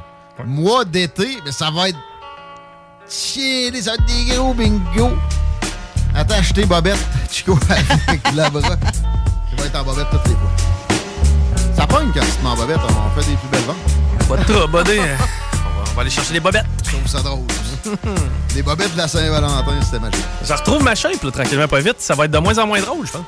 mois 0.45 0.85
d'été, 0.85 1.39
mais 1.45 1.51
ça 1.51 1.69
va 1.71 1.89
être. 1.89 1.97
Chier, 3.09 3.71
ça 3.81 3.91
va 3.91 3.95
être 3.95 4.05
des 4.05 4.35
gros 4.35 4.53
bingo. 4.53 5.11
Attends, 6.15 6.35
acheter 6.35 6.65
Bobette, 6.65 6.97
Chico, 7.31 7.57
avec 7.69 8.21
la. 8.33 8.45
Je 8.47 8.51
vais 9.61 9.67
être 9.67 9.79
en 9.79 9.83
Bobette 9.83 10.07
toutes 10.11 10.27
les 10.27 10.33
fois. 10.33 10.49
Ça 11.75 11.85
pogne 11.87 12.11
quand 12.13 12.21
tu 12.21 12.27
te 12.31 12.43
mets 12.43 12.49
en 12.49 12.55
Bobette, 12.55 12.79
on 12.83 13.19
fait 13.21 13.29
des 13.29 13.37
plus 13.37 13.47
belles 13.49 13.61
ventes. 13.61 14.27
Pas 14.27 14.37
de 14.37 14.67
buddy. 14.67 14.99
On 14.99 15.03
va- 15.03 15.83
on 15.91 15.95
va 15.95 16.01
aller 16.01 16.09
chercher 16.11 16.33
des 16.33 16.39
bobettes. 16.39 16.65
Je 16.83 16.89
trouve 16.91 17.07
ça 17.07 17.21
drôle. 17.21 17.45
Des 18.53 18.61
bobettes 18.63 18.93
de 18.93 18.97
la 18.97 19.07
Saint-Valentin, 19.07 19.71
c'était 19.83 19.99
magique. 19.99 20.23
Je 20.43 20.53
retrouve 20.53 20.83
ma 20.83 20.93
shape, 20.95 21.23
là, 21.23 21.31
tranquillement, 21.31 21.67
pas 21.67 21.79
vite. 21.79 21.95
Ça 21.99 22.13
va 22.15 22.25
être 22.25 22.31
de 22.31 22.37
moins 22.39 22.57
en 22.57 22.67
moins 22.67 22.81
drôle, 22.81 23.05
je 23.07 23.11
pense. 23.13 23.21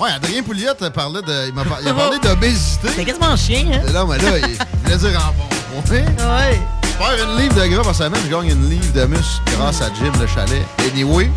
Ouais, 0.00 0.10
Adrien 0.10 0.42
Pouliot 0.42 0.74
parlait 0.94 1.22
de. 1.22 1.48
Il 1.48 1.54
m'a 1.54 1.64
par- 1.64 1.78
parlé 1.96 2.18
d'obésité. 2.18 2.88
C'est 2.94 3.04
quasiment 3.04 3.36
chien, 3.36 3.64
hein? 3.72 3.80
Non, 3.92 4.06
mais 4.06 4.18
là, 4.18 4.38
il 4.38 4.56
voulait 4.84 4.96
dire 5.10 5.20
en 5.20 5.32
bon 5.32 5.82
point. 5.82 5.98
Ouais. 5.98 6.60
Faire 6.98 7.28
une 7.28 7.36
livre 7.40 7.54
de 7.54 7.66
gras 7.68 7.82
par 7.84 7.94
semaine, 7.94 8.20
je 8.24 8.30
gagne 8.30 8.48
une 8.50 8.68
livre 8.70 8.92
de 8.92 9.04
muscle 9.06 9.40
grâce 9.56 9.80
à 9.82 9.86
Jim 9.98 10.12
le 10.20 10.26
chalet. 10.26 10.62
Anyway. 10.92 11.30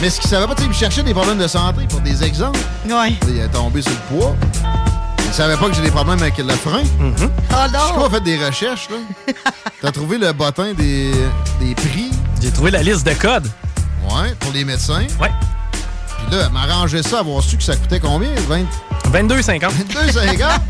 Mais 0.00 0.10
ce 0.10 0.20
qu'il 0.20 0.28
savait 0.30 0.46
pas, 0.46 0.54
tu 0.54 0.62
sais, 0.62 0.68
il 0.68 0.74
cherchait 0.74 1.02
des 1.02 1.14
problèmes 1.14 1.38
de 1.38 1.46
santé 1.46 1.86
pour 1.88 2.00
des 2.00 2.24
exemples. 2.24 2.58
Ouais. 2.88 3.14
Il 3.28 3.38
est 3.38 3.48
tombé 3.48 3.82
sur 3.82 3.92
le 3.92 4.16
poids. 4.18 4.34
Il 5.26 5.32
savait 5.32 5.56
pas 5.56 5.68
que 5.68 5.74
j'ai 5.74 5.82
des 5.82 5.90
problèmes 5.92 6.20
avec 6.20 6.36
le 6.38 6.52
frein. 6.54 6.82
Oh 7.00 7.04
Je 7.18 7.72
non! 7.72 8.04
a 8.06 8.10
fait 8.10 8.20
des 8.20 8.44
recherches, 8.44 8.88
là. 8.90 9.32
T'as 9.82 9.92
trouvé 9.92 10.18
le 10.18 10.32
bottin 10.32 10.72
des, 10.74 11.12
des 11.60 11.74
prix? 11.74 12.10
J'ai 12.40 12.50
trouvé 12.50 12.70
la 12.72 12.82
liste 12.82 13.06
de 13.06 13.14
codes. 13.14 13.48
Ouais, 14.10 14.34
pour 14.40 14.52
les 14.52 14.64
médecins. 14.64 15.06
Ouais. 15.20 15.30
Puis 16.28 16.36
là, 16.36 16.44
elle 16.46 16.52
m'a 16.52 16.62
arrangé 16.62 17.02
ça, 17.02 17.20
avoir 17.20 17.42
su 17.42 17.56
que 17.56 17.62
ça 17.62 17.76
coûtait 17.76 18.00
combien? 18.00 18.30
20... 18.48 18.64
22,50. 19.12 19.60
22,50? 19.60 20.60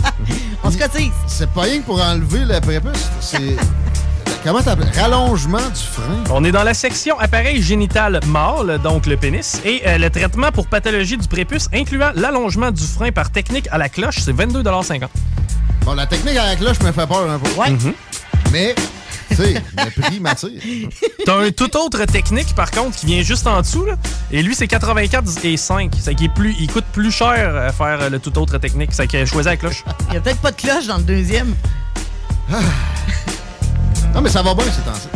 On 0.65 0.70
se 0.70 0.79
cotise. 0.79 1.12
C'est 1.27 1.51
pas 1.51 1.62
rien 1.62 1.81
que 1.81 1.87
pour 1.87 2.03
enlever 2.03 2.45
le 2.45 2.61
prépuce. 2.61 3.09
C'est. 3.20 3.57
Comment 4.45 4.61
t'appelles? 4.61 4.91
Rallongement 4.97 5.59
du 5.59 5.81
frein. 5.81 6.24
On 6.33 6.43
est 6.45 6.51
dans 6.51 6.65
la 6.65 6.74
section 6.74 7.19
appareil 7.20 7.62
génital 7.62 8.20
mâle, 8.27 8.81
donc 8.83 9.07
le 9.07 9.16
pénis, 9.16 9.61
et 9.65 9.83
euh, 9.87 9.99
le 9.99 10.11
traitement 10.11 10.51
pour 10.51 10.66
pathologie 10.66 11.16
du 11.16 11.29
prépuce, 11.29 11.69
incluant 11.73 12.11
l'allongement 12.16 12.73
du 12.73 12.83
frein 12.83 13.12
par 13.12 13.31
technique 13.31 13.69
à 13.70 13.79
la 13.79 13.89
cloche, 13.89 14.19
c'est 14.20 14.33
22,50 14.33 15.07
Bon, 15.85 15.95
la 15.95 16.07
technique 16.07 16.37
à 16.37 16.47
la 16.47 16.57
cloche 16.57 16.81
me 16.81 16.91
fait 16.91 17.07
peur 17.07 17.29
un 17.31 17.39
peu. 17.39 17.51
Ouais. 17.61 17.77
Mais, 18.53 18.74
tu 18.74 18.83
sais, 19.35 19.55
le 19.77 20.03
prix 20.03 20.21
m'attire. 20.21 20.51
T'as 21.25 21.39
un 21.39 21.51
tout 21.51 21.77
autre 21.77 22.05
technique, 22.05 22.55
par 22.55 22.71
contre, 22.71 22.97
qui 22.97 23.07
vient 23.07 23.23
juste 23.23 23.47
en 23.47 23.61
dessous, 23.61 23.85
là, 23.85 23.95
et 24.31 24.43
lui, 24.43 24.55
c'est 24.55 24.67
84 24.69 25.45
et 25.45 25.57
5. 25.57 25.93
C'est 26.01 26.15
qu'il 26.15 26.27
est 26.27 26.35
plus, 26.35 26.55
il 26.59 26.71
coûte 26.71 26.85
plus 26.93 27.11
cher 27.11 27.57
à 27.57 27.73
faire 27.73 27.99
euh, 28.01 28.09
le 28.09 28.19
tout 28.19 28.37
autre 28.39 28.59
technique. 28.59 28.91
C'est 28.93 29.07
qu'il 29.07 29.21
a 29.21 29.27
choisi 29.27 29.49
la 29.49 29.57
cloche. 29.57 29.85
Il 30.09 30.15
y 30.15 30.17
a 30.17 30.21
peut-être 30.21 30.41
pas 30.41 30.51
de 30.51 30.57
cloche 30.57 30.87
dans 30.87 30.97
le 30.99 31.03
deuxième. 31.05 31.55
Non, 34.15 34.21
mais 34.21 34.29
ça 34.31 34.43
va 34.43 34.55
bien, 34.55 34.65
ces 34.65 34.83
temps-ci. 34.83 35.09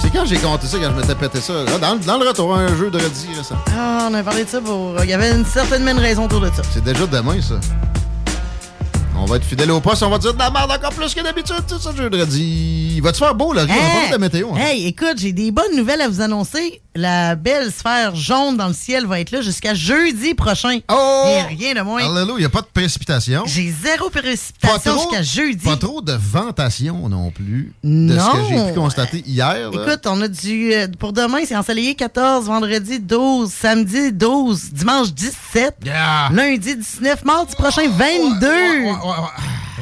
C'est 0.00 0.10
quand 0.10 0.26
j'ai 0.26 0.36
compté 0.36 0.66
ça, 0.66 0.76
quand 0.78 0.90
je 0.90 1.00
m'étais 1.00 1.14
pété 1.14 1.40
ça. 1.40 1.52
Là, 1.54 1.78
Dans, 1.78 1.96
dans 1.96 2.18
le 2.18 2.28
retour, 2.28 2.54
un 2.54 2.76
jeu 2.76 2.90
de 2.90 2.98
redis 2.98 3.28
récent. 3.36 3.54
Ah, 3.74 4.08
on 4.10 4.14
a 4.14 4.22
parlé 4.22 4.44
de 4.44 4.48
ça 4.50 4.60
pour. 4.60 4.94
Il 5.02 5.08
y 5.08 5.14
avait 5.14 5.30
une 5.32 5.46
certainement 5.46 5.92
une 5.92 5.98
raison 5.98 6.26
autour 6.26 6.40
de 6.40 6.48
ça. 6.48 6.62
C'est 6.72 6.84
déjà 6.84 7.06
demain, 7.06 7.40
ça. 7.40 7.54
On 9.16 9.26
va 9.26 9.36
être 9.36 9.44
fidèle 9.44 9.70
au 9.70 9.80
poste, 9.80 10.02
on 10.02 10.10
va 10.10 10.18
dire 10.18 10.34
de 10.34 10.38
la 10.38 10.50
merde 10.50 10.70
encore 10.70 10.90
plus 10.92 11.14
que 11.14 11.22
d'habitude, 11.22 11.56
tout 11.68 11.78
ça, 11.78 11.92
jeu 11.96 12.10
de 12.10 12.20
redis. 12.20 13.00
Va-tu 13.00 13.18
faire 13.20 13.34
beau, 13.34 13.52
Laurie? 13.52 13.70
On 13.70 14.00
va 14.00 14.06
de 14.08 14.12
la 14.12 14.18
météo. 14.18 14.48
hein? 14.52 14.58
Hey, 14.58 14.86
écoute, 14.86 15.14
j'ai 15.18 15.32
des 15.32 15.50
bonnes 15.50 15.76
nouvelles 15.76 16.00
à 16.02 16.08
vous 16.08 16.20
annoncer. 16.20 16.82
La 16.96 17.34
belle 17.34 17.72
sphère 17.72 18.14
jaune 18.14 18.56
dans 18.56 18.68
le 18.68 18.72
ciel 18.72 19.04
va 19.06 19.18
être 19.18 19.32
là 19.32 19.40
jusqu'à 19.40 19.74
jeudi 19.74 20.34
prochain. 20.34 20.78
Oh! 20.88 21.24
Et 21.26 21.54
rien 21.56 21.74
de 21.74 21.80
moins. 21.80 22.02
Alléluia, 22.04 22.34
il 22.36 22.40
n'y 22.40 22.44
a 22.44 22.48
pas 22.50 22.60
de 22.60 22.68
précipitation. 22.72 23.42
J'ai 23.46 23.72
zéro 23.72 24.10
précipitation 24.10 24.92
jusqu'à 25.00 25.22
jeudi. 25.22 25.64
pas 25.64 25.76
trop 25.76 26.00
de 26.00 26.12
ventation 26.12 27.08
non 27.08 27.32
plus. 27.32 27.72
De 27.82 28.12
ce 28.12 28.14
Non. 28.16 28.32
que 28.32 28.48
j'ai 28.48 28.68
pu 28.72 28.78
constater 28.78 29.24
hier. 29.26 29.72
là. 29.72 29.82
Écoute, 29.86 30.06
on 30.06 30.20
a 30.20 30.28
du. 30.28 30.72
euh, 30.72 30.86
pour 30.96 31.12
demain, 31.12 31.38
c'est 31.44 31.56
ensoleillé 31.56 31.96
14, 31.96 32.46
vendredi 32.46 33.00
12, 33.00 33.50
samedi 33.52 34.12
12, 34.12 34.72
dimanche 34.72 35.12
17, 35.12 35.78
Yeah. 35.84 36.28
lundi 36.32 36.76
19, 36.76 37.24
mardi 37.24 37.56
prochain 37.56 37.88
22. 37.90 38.46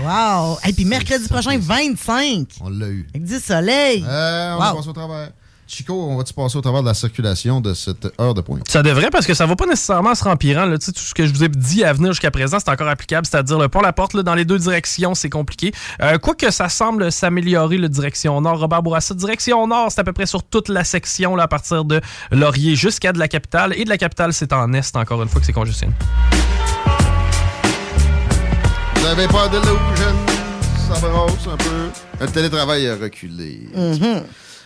Wow! 0.03 0.59
Et 0.67 0.73
puis 0.73 0.87
mercredi 0.87 1.29
prochain 1.29 1.59
25. 1.61 2.49
On 2.63 2.71
l'a 2.71 2.87
eu. 2.89 3.07
Avec 3.15 3.25
du 3.27 3.39
soleil. 3.39 4.03
Euh, 4.09 4.55
on 4.55 4.59
va 4.59 4.71
Wow. 4.71 4.77
passer 4.79 4.89
au 4.89 4.93
travers. 4.95 5.29
Chico, 5.75 5.95
on 5.95 6.19
va-tu 6.19 6.35
passer 6.35 6.59
au 6.59 6.61
travers 6.61 6.83
de 6.83 6.89
la 6.89 6.93
circulation 6.93 7.63
de 7.63 7.73
cette 7.73 8.07
heure 8.21 8.35
de 8.35 8.43
pointe? 8.43 8.69
Ça 8.69 8.83
devrait 8.83 9.09
parce 9.09 9.25
que 9.27 9.33
ça 9.33 9.47
va 9.47 9.57
pas 9.57 9.65
nécessairement 9.65 10.15
se 10.15 10.23
rempirant. 10.23 10.67
Là. 10.67 10.77
Tu 10.77 10.85
sais, 10.85 10.93
Tout 10.93 11.01
ce 11.01 11.15
que 11.15 11.25
je 11.25 11.33
vous 11.33 11.45
ai 11.45 11.49
dit 11.49 11.83
à 11.83 11.95
venir 11.95 12.13
jusqu'à 12.13 12.31
présent, 12.31 12.59
c'est 12.61 12.69
encore 12.71 12.89
applicable, 12.89 13.27
c'est-à-dire 13.27 13.59
le 13.59 13.71
pont-la-porte 13.71 14.13
là, 14.13 14.23
dans 14.23 14.35
les 14.35 14.45
deux 14.45 14.59
directions, 14.59 15.15
c'est 15.15 15.31
compliqué. 15.31 15.73
Euh, 16.03 16.19
Quoique 16.19 16.51
ça 16.51 16.69
semble 16.69 17.11
s'améliorer, 17.11 17.79
la 17.79 17.89
direction 17.89 18.39
nord. 18.43 18.59
Robert 18.61 18.83
Bourassa, 18.83 19.15
direction 19.15 19.67
nord, 19.67 19.91
c'est 19.91 20.03
à 20.03 20.05
peu 20.05 20.13
près 20.13 20.27
sur 20.27 20.43
toute 20.43 20.69
la 20.69 20.85
section 20.85 21.37
là, 21.37 21.45
à 21.45 21.49
partir 21.49 21.87
de 21.87 22.03
Laurier 22.31 22.77
jusqu'à 22.77 23.15
de 23.15 23.19
la 23.19 23.29
capitale. 23.29 23.73
Et 23.75 23.85
de 23.85 23.89
la 23.89 23.97
capitale, 23.97 24.35
c'est 24.35 24.53
en 24.53 24.75
est, 24.75 24.95
encore 24.95 25.23
une 25.23 25.31
fois, 25.31 25.41
que 25.41 25.47
c'est 25.47 25.55
congestionné. 25.55 25.95
Vous 28.97 29.03
n'avez 29.05 29.27
pas 29.27 29.49
d'illusion, 29.49 30.17
ça 30.93 31.01
brosse 31.01 31.49
un 31.51 31.57
peu. 31.57 31.89
Le 32.21 32.27
télétravail 32.27 32.89
a 32.89 32.97
reculé. 32.97 33.69
Mhm. 33.75 34.23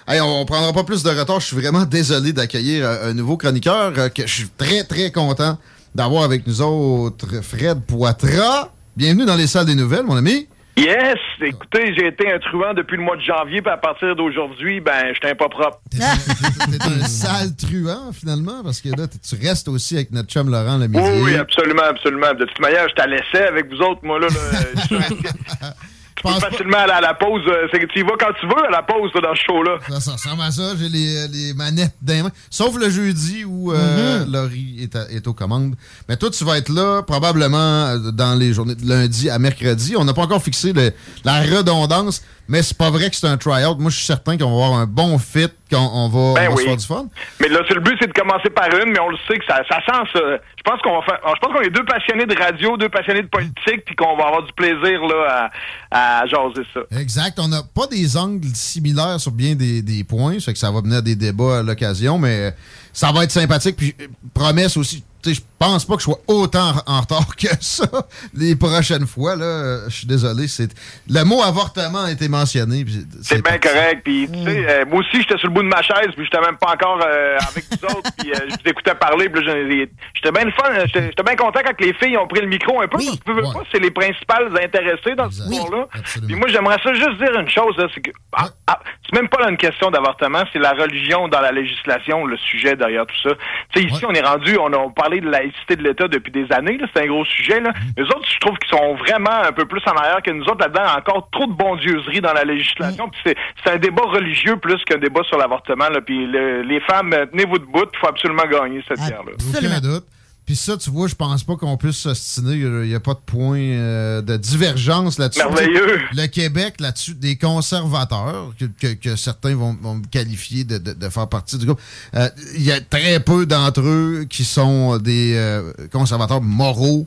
Hey, 0.08 0.20
on, 0.20 0.40
on 0.40 0.44
prendra 0.44 0.72
pas 0.72 0.84
plus 0.84 1.02
de 1.02 1.10
retard. 1.10 1.40
Je 1.40 1.46
suis 1.46 1.56
vraiment 1.56 1.84
désolé 1.84 2.32
d'accueillir 2.32 2.86
euh, 2.86 3.10
un 3.10 3.14
nouveau 3.14 3.36
chroniqueur 3.36 3.92
euh, 3.98 4.08
que 4.08 4.22
je 4.26 4.32
suis 4.32 4.48
très, 4.56 4.84
très 4.84 5.10
content 5.10 5.58
d'avoir 5.94 6.22
avec 6.24 6.46
nous 6.46 6.62
autres, 6.62 7.42
Fred 7.42 7.80
Poitras. 7.86 8.70
Bienvenue 8.96 9.24
dans 9.26 9.34
les 9.36 9.46
salles 9.48 9.66
des 9.66 9.74
nouvelles, 9.74 10.04
mon 10.04 10.16
ami. 10.16 10.46
Yes! 10.76 11.16
Écoutez, 11.40 11.94
j'ai 11.98 12.06
été 12.08 12.30
un 12.30 12.38
truand 12.38 12.74
depuis 12.74 12.98
le 12.98 13.02
mois 13.02 13.16
de 13.16 13.22
janvier, 13.22 13.62
puis 13.62 13.70
à 13.72 13.78
partir 13.78 14.14
d'aujourd'hui, 14.14 14.80
ben, 14.80 15.12
j'étais 15.14 15.30
un 15.30 15.34
pas 15.34 15.48
propre. 15.48 15.80
T'es 15.90 15.98
un 16.02 17.06
sale 17.06 17.56
truand, 17.56 18.12
finalement, 18.12 18.62
parce 18.62 18.80
que 18.82 18.90
là, 18.90 19.06
tu 19.08 19.36
restes 19.44 19.68
aussi 19.68 19.96
avec 19.96 20.12
notre 20.12 20.28
chum 20.30 20.50
Laurent 20.50 20.76
le 20.76 20.84
Oui, 20.86 21.00
midi. 21.00 21.20
oui, 21.24 21.34
absolument, 21.36 21.82
absolument. 21.88 22.32
De 22.34 22.44
toute 22.44 22.60
manière, 22.60 22.86
je 22.90 22.94
t'ai 22.94 23.08
laissé 23.08 23.38
avec 23.48 23.70
vous 23.72 23.80
autres, 23.80 24.00
moi, 24.04 24.20
là. 24.20 24.28
là, 24.28 25.74
peux 26.34 26.40
facilement 26.50 26.78
à 26.78 27.00
la 27.00 27.14
pause. 27.14 27.42
euh, 27.48 27.66
C'est 27.72 27.78
que 27.80 27.86
tu 27.86 28.00
y 28.00 28.02
vas 28.02 28.12
quand 28.18 28.32
tu 28.40 28.46
veux 28.46 28.64
à 28.66 28.70
la 28.70 28.82
pause, 28.82 29.10
là, 29.14 29.20
dans 29.20 29.34
ce 29.34 29.42
show-là. 29.46 29.78
Ça, 29.88 30.00
ça 30.00 30.12
ressemble 30.12 30.42
à 30.42 30.50
ça. 30.50 30.72
J'ai 30.78 30.88
les, 30.88 31.28
les 31.28 31.54
manettes 31.54 31.94
les 32.06 32.22
mains. 32.22 32.30
Sauf 32.50 32.76
le 32.76 32.88
jeudi 32.90 33.44
où 33.44 33.72
euh, 33.72 34.24
Laurie 34.28 34.76
est, 34.82 34.96
à- 34.96 35.10
est 35.10 35.26
aux 35.26 35.34
commandes. 35.34 35.74
Mais 36.08 36.16
toi, 36.16 36.30
tu 36.30 36.44
vas 36.44 36.58
être 36.58 36.68
là 36.70 37.02
probablement 37.02 37.86
euh, 37.86 38.10
dans 38.12 38.34
les 38.38 38.52
journées 38.52 38.74
de 38.74 38.88
lundi 38.88 39.30
à 39.30 39.38
mercredi. 39.38 39.94
On 39.96 40.04
n'a 40.04 40.14
pas 40.14 40.22
encore 40.22 40.42
fixé 40.42 40.72
le- 40.72 40.92
la 41.24 41.40
redondance, 41.42 42.22
mais 42.48 42.62
c'est 42.62 42.76
pas 42.78 42.90
vrai 42.90 43.10
que 43.10 43.16
c'est 43.16 43.26
un 43.26 43.36
try-out. 43.36 43.78
Moi, 43.78 43.90
je 43.90 43.96
suis 43.96 44.06
certain 44.06 44.36
qu'on 44.38 44.56
va 44.58 44.64
avoir 44.66 44.78
un 44.80 44.86
bon 44.86 45.18
fit, 45.18 45.48
qu'on 45.70 45.78
on 45.78 46.08
va, 46.08 46.40
Ben 46.40 46.48
on 46.48 46.50
va 46.50 46.56
se 46.56 46.62
oui. 46.62 46.64
faire 46.68 46.76
du 46.76 46.86
fun. 46.86 47.06
Mais 47.40 47.48
là, 47.48 47.60
le 47.68 47.80
but, 47.80 47.96
c'est 48.00 48.06
de 48.06 48.12
commencer 48.12 48.50
par 48.50 48.68
une, 48.68 48.92
mais 48.92 49.00
on 49.00 49.08
le 49.10 49.16
sait 49.28 49.38
que 49.38 49.44
ça, 49.46 49.60
ça 49.68 49.78
sent 49.84 50.10
ça. 50.12 50.20
Je 50.56 50.62
pense 50.72 50.80
qu'on 50.82 50.96
va 50.98 51.02
faire. 51.04 51.18
Je 51.24 51.40
pense 51.40 51.52
qu'on 51.54 51.62
est 51.62 51.70
deux 51.70 51.84
passionnés 51.84 52.26
de 52.26 52.36
radio, 52.38 52.76
deux 52.76 52.88
passionnés 52.88 53.22
de 53.22 53.28
politique, 53.28 53.84
puis 53.84 53.94
qu'on 53.96 54.16
va 54.16 54.26
avoir 54.26 54.42
du 54.44 54.52
plaisir 54.52 55.00
là 55.06 55.50
à, 55.90 56.15
à 56.15 56.15
jaser 56.26 56.66
ça. 56.72 56.80
Exact. 56.98 57.38
On 57.38 57.48
n'a 57.48 57.62
pas 57.62 57.86
des 57.86 58.16
angles 58.16 58.48
similaires 58.54 59.20
sur 59.20 59.32
bien 59.32 59.54
des, 59.54 59.82
des 59.82 60.04
points. 60.04 60.34
Ça 60.34 60.46
fait 60.46 60.52
que 60.54 60.58
ça 60.58 60.70
va 60.70 60.80
mener 60.80 60.96
à 60.96 61.02
des 61.02 61.16
débats 61.16 61.58
à 61.58 61.62
l'occasion, 61.62 62.18
mais 62.18 62.54
ça 62.92 63.12
va 63.12 63.24
être 63.24 63.32
sympathique. 63.32 63.76
Puis, 63.76 63.94
euh, 64.00 64.06
promesse 64.32 64.76
aussi. 64.76 65.04
Je 65.34 65.40
pense 65.58 65.84
pas 65.84 65.94
que 65.94 66.00
je 66.00 66.04
sois 66.04 66.20
autant 66.26 66.72
en 66.86 67.00
retard 67.00 67.34
que 67.36 67.48
ça 67.60 67.86
les 68.34 68.56
prochaines 68.56 69.06
fois. 69.06 69.36
Là, 69.36 69.44
Euh, 69.44 69.88
je 69.88 69.96
suis 69.96 70.06
désolé. 70.06 70.48
C'est 70.48 70.70
le 71.08 71.22
mot 71.24 71.42
avortement 71.42 72.04
a 72.04 72.10
été 72.10 72.28
mentionné. 72.28 72.84
C'est 73.22 73.42
bien 73.42 73.58
correct. 73.58 74.02
Puis, 74.04 74.28
tu 74.30 74.44
sais, 74.44 74.66
euh, 74.68 74.84
moi 74.86 75.00
aussi, 75.00 75.22
j'étais 75.22 75.38
sur 75.38 75.48
le 75.48 75.54
bout 75.54 75.62
de 75.62 75.68
ma 75.68 75.82
chaise, 75.82 76.08
puis 76.16 76.24
j'étais 76.24 76.40
même 76.40 76.56
pas 76.56 76.72
encore 76.72 77.00
euh, 77.06 77.36
avec 77.48 77.64
vous 77.70 77.84
autres, 77.86 78.10
puis 78.18 78.30
euh, 78.32 78.36
je 78.48 78.54
vous 78.54 78.70
écoutais 78.70 78.94
parler, 78.94 79.30
j'étais 79.34 80.32
bien 80.32 80.44
le 80.44 80.50
fun. 80.52 80.64
J'étais 80.86 81.06
j'étais 81.06 81.22
bien 81.22 81.36
content 81.36 81.60
quand 81.64 81.80
les 81.80 81.92
filles 81.94 82.16
ont 82.16 82.26
pris 82.26 82.40
le 82.40 82.48
micro 82.48 82.80
un 82.80 82.88
peu, 82.88 82.98
parce 82.98 83.18
que 83.18 83.52
pas, 83.52 83.62
c'est 83.72 83.78
les 83.80 83.90
principales 83.90 84.52
intéressées 84.62 85.14
dans 85.16 85.30
ce 85.30 85.42
sport-là. 85.42 85.86
Puis 86.26 86.34
moi, 86.34 86.48
j'aimerais 86.48 86.78
ça 86.82 86.92
juste 86.94 87.16
dire 87.18 87.34
une 87.38 87.48
chose, 87.48 87.74
c'est 87.94 88.00
que 88.00 88.10
ah, 88.32 88.48
ah, 88.66 88.80
c'est 89.04 89.18
même 89.18 89.28
pas 89.28 89.40
là 89.42 89.50
une 89.50 89.56
question 89.56 89.90
d'avortement, 89.90 90.42
c'est 90.52 90.58
la 90.58 90.72
religion 90.72 91.28
dans 91.28 91.40
la 91.40 91.52
législation, 91.52 92.26
le 92.26 92.36
sujet 92.36 92.76
derrière 92.76 93.06
tout 93.06 93.28
ça. 93.28 93.34
Tu 93.74 93.80
sais, 93.80 93.86
ici, 93.86 94.04
on 94.06 94.12
est 94.12 94.20
rendu, 94.22 94.56
on 94.58 94.72
a 94.72 94.90
parlé 94.90 95.15
de 95.20 95.28
laïcité 95.30 95.76
de 95.76 95.82
l'État 95.82 96.08
depuis 96.08 96.30
des 96.32 96.46
années, 96.52 96.78
c'est 96.94 97.02
un 97.02 97.06
gros 97.06 97.24
sujet. 97.24 97.60
Là. 97.60 97.72
Les 97.96 98.04
autres, 98.04 98.28
je 98.28 98.38
trouve 98.40 98.56
qu'ils 98.58 98.76
sont 98.76 98.94
vraiment 98.94 99.42
un 99.44 99.52
peu 99.52 99.64
plus 99.66 99.80
en 99.86 99.92
arrière 99.92 100.22
que 100.22 100.30
nous 100.30 100.44
autres 100.44 100.60
là-dedans. 100.60 100.82
Encore 100.98 101.28
trop 101.30 101.46
de 101.46 101.52
bondieuserie 101.52 102.20
dans 102.20 102.32
la 102.32 102.44
législation. 102.44 103.08
Puis 103.08 103.20
c'est, 103.64 103.70
un 103.70 103.76
débat 103.78 104.02
religieux 104.06 104.56
plus 104.56 104.82
qu'un 104.84 104.98
débat 104.98 105.22
sur 105.24 105.38
l'avortement. 105.38 105.88
Là. 105.88 106.00
Puis 106.00 106.26
le- 106.26 106.62
les 106.62 106.80
femmes, 106.80 107.10
tenez-vous 107.32 107.58
debout, 107.58 107.84
il 107.92 107.98
faut 107.98 108.08
absolument 108.08 108.44
gagner 108.50 108.82
cette 108.88 108.98
guerre-là. 109.08 109.32
Aucun 109.80 109.80
doute. 109.80 110.04
Puis 110.46 110.54
ça, 110.56 110.76
tu 110.76 110.90
vois, 110.90 111.08
je 111.08 111.14
pense 111.16 111.42
pas 111.42 111.56
qu'on 111.56 111.76
puisse 111.76 111.96
s'ostiner. 111.96 112.54
Il 112.54 112.88
n'y 112.88 112.94
a 112.94 113.00
pas 113.00 113.14
de 113.14 113.18
point 113.26 113.58
euh, 113.58 114.22
de 114.22 114.36
divergence 114.36 115.18
là-dessus. 115.18 115.40
Merveilleux. 115.40 115.98
Le 116.14 116.26
Québec, 116.28 116.74
là-dessus, 116.78 117.14
des 117.14 117.36
conservateurs, 117.36 118.52
que, 118.58 118.64
que- 118.66 118.94
que 118.94 119.16
certains 119.16 119.54
vont, 119.56 119.76
vont 119.82 119.96
me 119.96 120.06
qualifier 120.06 120.62
de, 120.64 120.78
de- 120.78 120.92
de 120.92 121.08
faire 121.08 121.28
partie 121.28 121.58
du 121.58 121.66
groupe, 121.66 121.80
euh, 122.14 122.28
il 122.54 122.62
y 122.62 122.70
a 122.72 122.80
très 122.80 123.18
peu 123.20 123.44
d'entre 123.44 123.80
eux 123.80 124.24
qui 124.30 124.44
sont 124.44 124.98
des 124.98 125.34
euh, 125.34 125.72
conservateurs 125.92 126.40
moraux, 126.40 127.06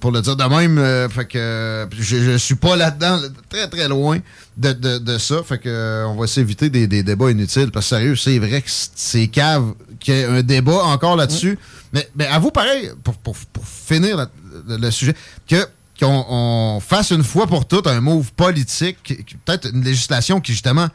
pour 0.00 0.10
le 0.10 0.20
dire 0.20 0.34
de 0.36 0.44
même. 0.44 0.78
euh, 0.78 1.08
fait 1.08 1.26
que 1.26 1.38
euh, 1.38 1.86
je, 1.96 2.16
je 2.16 2.36
suis 2.36 2.56
pas 2.56 2.74
là-dedans, 2.76 3.20
très 3.48 3.68
très 3.68 3.88
loin 3.88 4.18
de, 4.56 4.72
de- 4.72 4.98
de 4.98 5.18
ça. 5.18 5.42
Fait 5.44 5.58
que 5.58 5.68
euh, 5.68 6.06
on 6.08 6.16
va 6.16 6.26
s'éviter 6.26 6.68
des, 6.70 6.86
des 6.86 7.02
débats 7.02 7.30
inutiles. 7.30 7.70
Parce 7.70 7.86
que 7.86 7.96
sérieux, 7.96 8.16
c'est 8.16 8.38
vrai 8.38 8.62
que 8.62 8.68
c'est 8.68 9.28
cave 9.28 9.74
qu'il 10.00 10.14
y 10.14 10.18
ait 10.18 10.24
un 10.24 10.42
débat 10.42 10.82
encore 10.84 11.14
là-dessus. 11.16 11.58
Mais, 11.92 12.08
mais 12.16 12.26
à 12.26 12.38
vous, 12.40 12.50
pareil, 12.50 12.90
pour, 13.04 13.14
pour- 13.18 13.36
pour 13.52 13.64
finir 13.66 14.16
la- 14.16 14.28
le, 14.68 14.76
le 14.76 14.90
sujet, 14.90 15.14
que 15.48 15.64
qu'on 15.98 16.26
on 16.28 16.80
fasse 16.80 17.10
une 17.12 17.24
fois 17.24 17.46
pour 17.46 17.66
toutes 17.66 17.86
un 17.86 18.00
move 18.02 18.30
politique, 18.32 18.98
peut-être 19.46 19.70
une 19.72 19.82
législation 19.82 20.40
qui 20.42 20.52
justement 20.52 20.88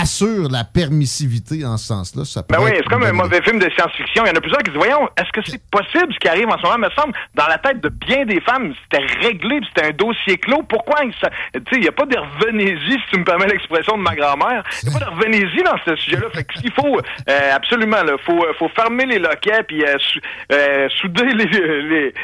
assure 0.00 0.48
la 0.50 0.64
permissivité 0.64 1.64
en 1.64 1.76
ce 1.76 1.86
sens-là. 1.86 2.24
Ça 2.24 2.42
Ben 2.48 2.58
oui, 2.60 2.70
c'est 2.76 2.84
comme 2.88 3.02
un 3.02 3.12
mauvais 3.12 3.42
film 3.42 3.58
de 3.58 3.68
science-fiction. 3.70 4.24
Il 4.24 4.28
y 4.28 4.30
en 4.32 4.34
a 4.36 4.40
plusieurs 4.40 4.62
qui 4.62 4.70
disent, 4.70 4.78
voyons, 4.78 5.08
est-ce 5.16 5.30
que 5.32 5.40
c'est 5.50 5.62
possible 5.70 6.12
ce 6.12 6.18
qui 6.18 6.28
arrive 6.28 6.48
en 6.48 6.58
ce 6.58 6.62
moment? 6.62 6.78
me 6.78 6.90
semble, 6.90 7.14
dans 7.34 7.46
la 7.46 7.58
tête 7.58 7.80
de 7.80 7.88
bien 7.88 8.24
des 8.26 8.40
femmes, 8.40 8.74
c'était 8.84 9.04
réglé, 9.26 9.60
c'était 9.68 9.88
un 9.88 9.92
dossier 9.92 10.36
clos. 10.38 10.62
Pourquoi? 10.68 11.04
il 11.04 11.12
sa- 11.20 11.30
Tu 11.30 11.60
sais, 11.60 11.62
il 11.76 11.80
n'y 11.80 11.88
a 11.88 11.92
pas 11.92 12.06
de 12.06 12.16
revenez-y, 12.18 12.92
si 12.92 12.98
tu 13.12 13.18
me 13.18 13.24
permets 13.24 13.46
l'expression 13.46 13.96
de 13.96 14.02
ma 14.02 14.14
grand-mère. 14.14 14.62
Il 14.82 14.88
n'y 14.88 14.94
a 14.94 14.98
pas 14.98 15.04
de 15.04 15.10
revenez-y 15.10 15.62
dans 15.62 15.78
ce 15.86 15.96
sujet-là. 15.96 16.26
Fait 16.34 16.44
que 16.44 16.54
ce 16.54 16.60
qu'il 16.60 16.72
faut, 16.72 16.98
euh, 16.98 17.50
absolument, 17.54 17.98
il 18.02 18.16
faut, 18.24 18.44
euh, 18.44 18.52
faut 18.58 18.68
fermer 18.68 19.06
les 19.06 19.18
loquets, 19.18 19.62
puis 19.66 19.84
euh, 19.84 19.94
sou- 19.98 20.20
euh, 20.52 20.88
souder, 21.00 21.24
les, 21.34 21.44
les- 21.88 22.14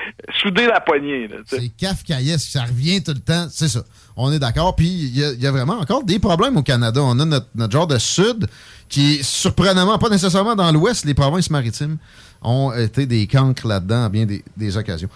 souder 0.40 0.66
la 0.66 0.80
poignée. 0.80 1.28
C'est 1.46 1.68
kafkaïesque, 1.76 2.50
ça 2.50 2.62
revient 2.64 3.02
tout 3.02 3.12
le 3.14 3.20
temps, 3.20 3.46
c'est 3.50 3.68
ça. 3.68 3.80
On 4.16 4.32
est 4.32 4.38
d'accord. 4.38 4.76
Puis 4.76 4.86
il 4.88 5.16
y, 5.16 5.46
a- 5.46 5.50
vraiment 5.52 5.78
encore 5.78 6.04
des 6.04 6.18
problèmes 6.18 6.56
au 6.56 6.62
Canada. 6.62 7.00
On 7.02 7.18
a 7.18 7.24
notre 7.24 7.46
notre 7.54 7.72
genre 7.72 7.86
de 7.86 7.98
sud, 7.98 8.48
qui 8.88 9.20
surprenamment, 9.22 9.98
pas 9.98 10.08
nécessairement 10.08 10.56
dans 10.56 10.70
l'ouest, 10.72 11.04
les 11.04 11.14
provinces 11.14 11.50
maritimes 11.50 11.96
ont 12.42 12.72
été 12.72 13.06
des 13.06 13.26
cancres 13.26 13.66
là-dedans 13.66 14.04
à 14.04 14.08
bien 14.08 14.26
des, 14.56 14.76
occasions. 14.76 15.10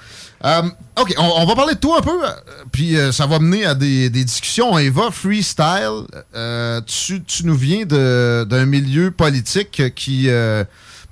Euh, 0.44 0.62
OK, 1.00 1.14
on, 1.16 1.46
va 1.46 1.54
parler 1.54 1.74
de 1.74 1.80
toi 1.80 1.98
un 1.98 2.02
peu, 2.02 2.24
euh, 2.24 2.30
puis 2.70 2.96
euh, 2.96 3.12
ça 3.12 3.26
va 3.26 3.38
mener 3.38 3.64
à 3.64 3.74
des, 3.74 4.10
discussions. 4.10 4.78
Eva, 4.78 5.10
freestyle, 5.10 6.04
tu, 6.86 7.22
tu 7.22 7.46
nous 7.46 7.56
viens 7.56 7.84
d'un 7.84 8.66
milieu 8.66 9.10
politique 9.10 9.94
qui... 9.94 10.28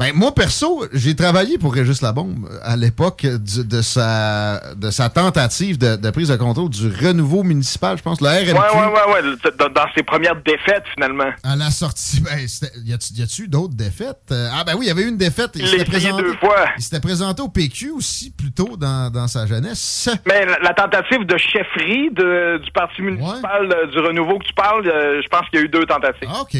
ben, 0.02 0.12
moi, 0.14 0.34
perso, 0.34 0.84
j'ai 0.92 1.14
travaillé 1.14 1.58
pour 1.58 1.72
Régis 1.74 2.02
Labombe 2.02 2.48
à 2.62 2.76
l'époque 2.76 3.24
de 3.26 3.82
sa, 3.82 4.74
de 4.74 4.90
sa 4.90 5.08
tentative 5.08 5.78
de, 5.78 5.96
de 5.96 6.10
prise 6.10 6.28
de 6.28 6.36
contrôle 6.36 6.70
du 6.70 6.88
renouveau 6.88 7.42
municipal, 7.42 7.96
je 7.96 8.02
pense, 8.02 8.20
le 8.20 8.28
RNQ. 8.28 8.52
Ouais, 8.52 9.12
ouais. 9.14 9.22
le- 9.22 9.68
Dans, 9.68 9.86
ses 9.94 10.02
premières 10.02 10.36
défaites, 10.42 10.84
finalement. 10.94 11.30
À 11.44 11.56
la 11.56 11.70
sortie, 11.70 12.20
ben, 12.22 12.38
y 12.84 13.22
a-tu 13.22 13.48
d'autres 13.48 13.74
défaites? 13.74 14.18
Euh, 14.30 14.48
ah, 14.52 14.64
ben 14.64 14.74
oui, 14.76 14.86
il 14.86 14.88
y 14.88 14.90
avait 14.90 15.02
eu 15.02 15.08
une 15.08 15.16
défaite. 15.16 15.50
Il 15.56 15.66
s'était 15.66 15.84
présenté, 15.84 16.22
deux 16.22 16.34
fois. 16.36 16.64
il 16.76 16.82
s'était 16.82 17.00
présenté 17.00 17.42
au 17.42 17.48
PQ 17.48 17.90
aussi, 17.90 18.30
plus 18.30 18.52
tôt 18.52 18.76
dans, 18.76 19.10
dans 19.10 19.28
sa 19.28 19.46
jeunesse. 19.46 20.08
Mais 20.26 20.44
la, 20.46 20.58
la 20.60 20.74
tentative 20.74 21.24
de 21.26 21.36
chefferie 21.36 22.10
de- 22.12 22.58
du 22.58 22.70
parti 22.72 23.02
municipal 23.02 23.70
euh, 23.72 23.86
du 23.86 23.98
renouveau 23.98 24.38
que 24.38 24.44
tu 24.46 24.54
parles, 24.54 24.86
euh, 24.88 25.20
je 25.22 25.28
pense 25.28 25.48
qu'il 25.50 25.58
y 25.60 25.62
a 25.62 25.64
eu 25.64 25.68
deux 25.68 25.86
tentatives. 25.86 26.28
Ah, 26.28 26.42
OK. 26.42 26.56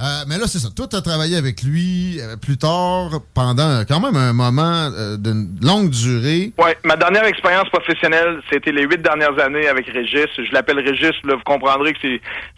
Euh, 0.00 0.24
mais 0.26 0.38
là, 0.38 0.46
c'est 0.46 0.58
ça. 0.58 0.68
Toi, 0.74 0.86
tu 0.88 0.96
as 0.96 1.02
travaillé 1.02 1.36
avec 1.36 1.62
lui 1.62 2.18
euh, 2.20 2.36
plus 2.36 2.56
tard, 2.56 3.10
pendant 3.34 3.84
quand 3.86 4.00
même 4.00 4.16
un 4.16 4.32
moment 4.32 4.90
euh, 4.96 5.18
d'une 5.18 5.58
longue 5.60 5.90
durée. 5.90 6.52
Ouais, 6.58 6.76
ma 6.84 6.96
dernière 6.96 7.24
expérience 7.24 7.68
professionnelle, 7.68 8.40
c'était 8.50 8.72
les 8.72 8.84
huit 8.84 9.02
dernières 9.02 9.38
années 9.38 9.68
avec 9.68 9.86
Régis. 9.88 10.26
Je 10.38 10.52
l'appelle 10.52 10.78
Régis, 10.78 11.12
là, 11.24 11.34
vous 11.34 11.42
comprendrez 11.44 11.92
que 11.92 11.98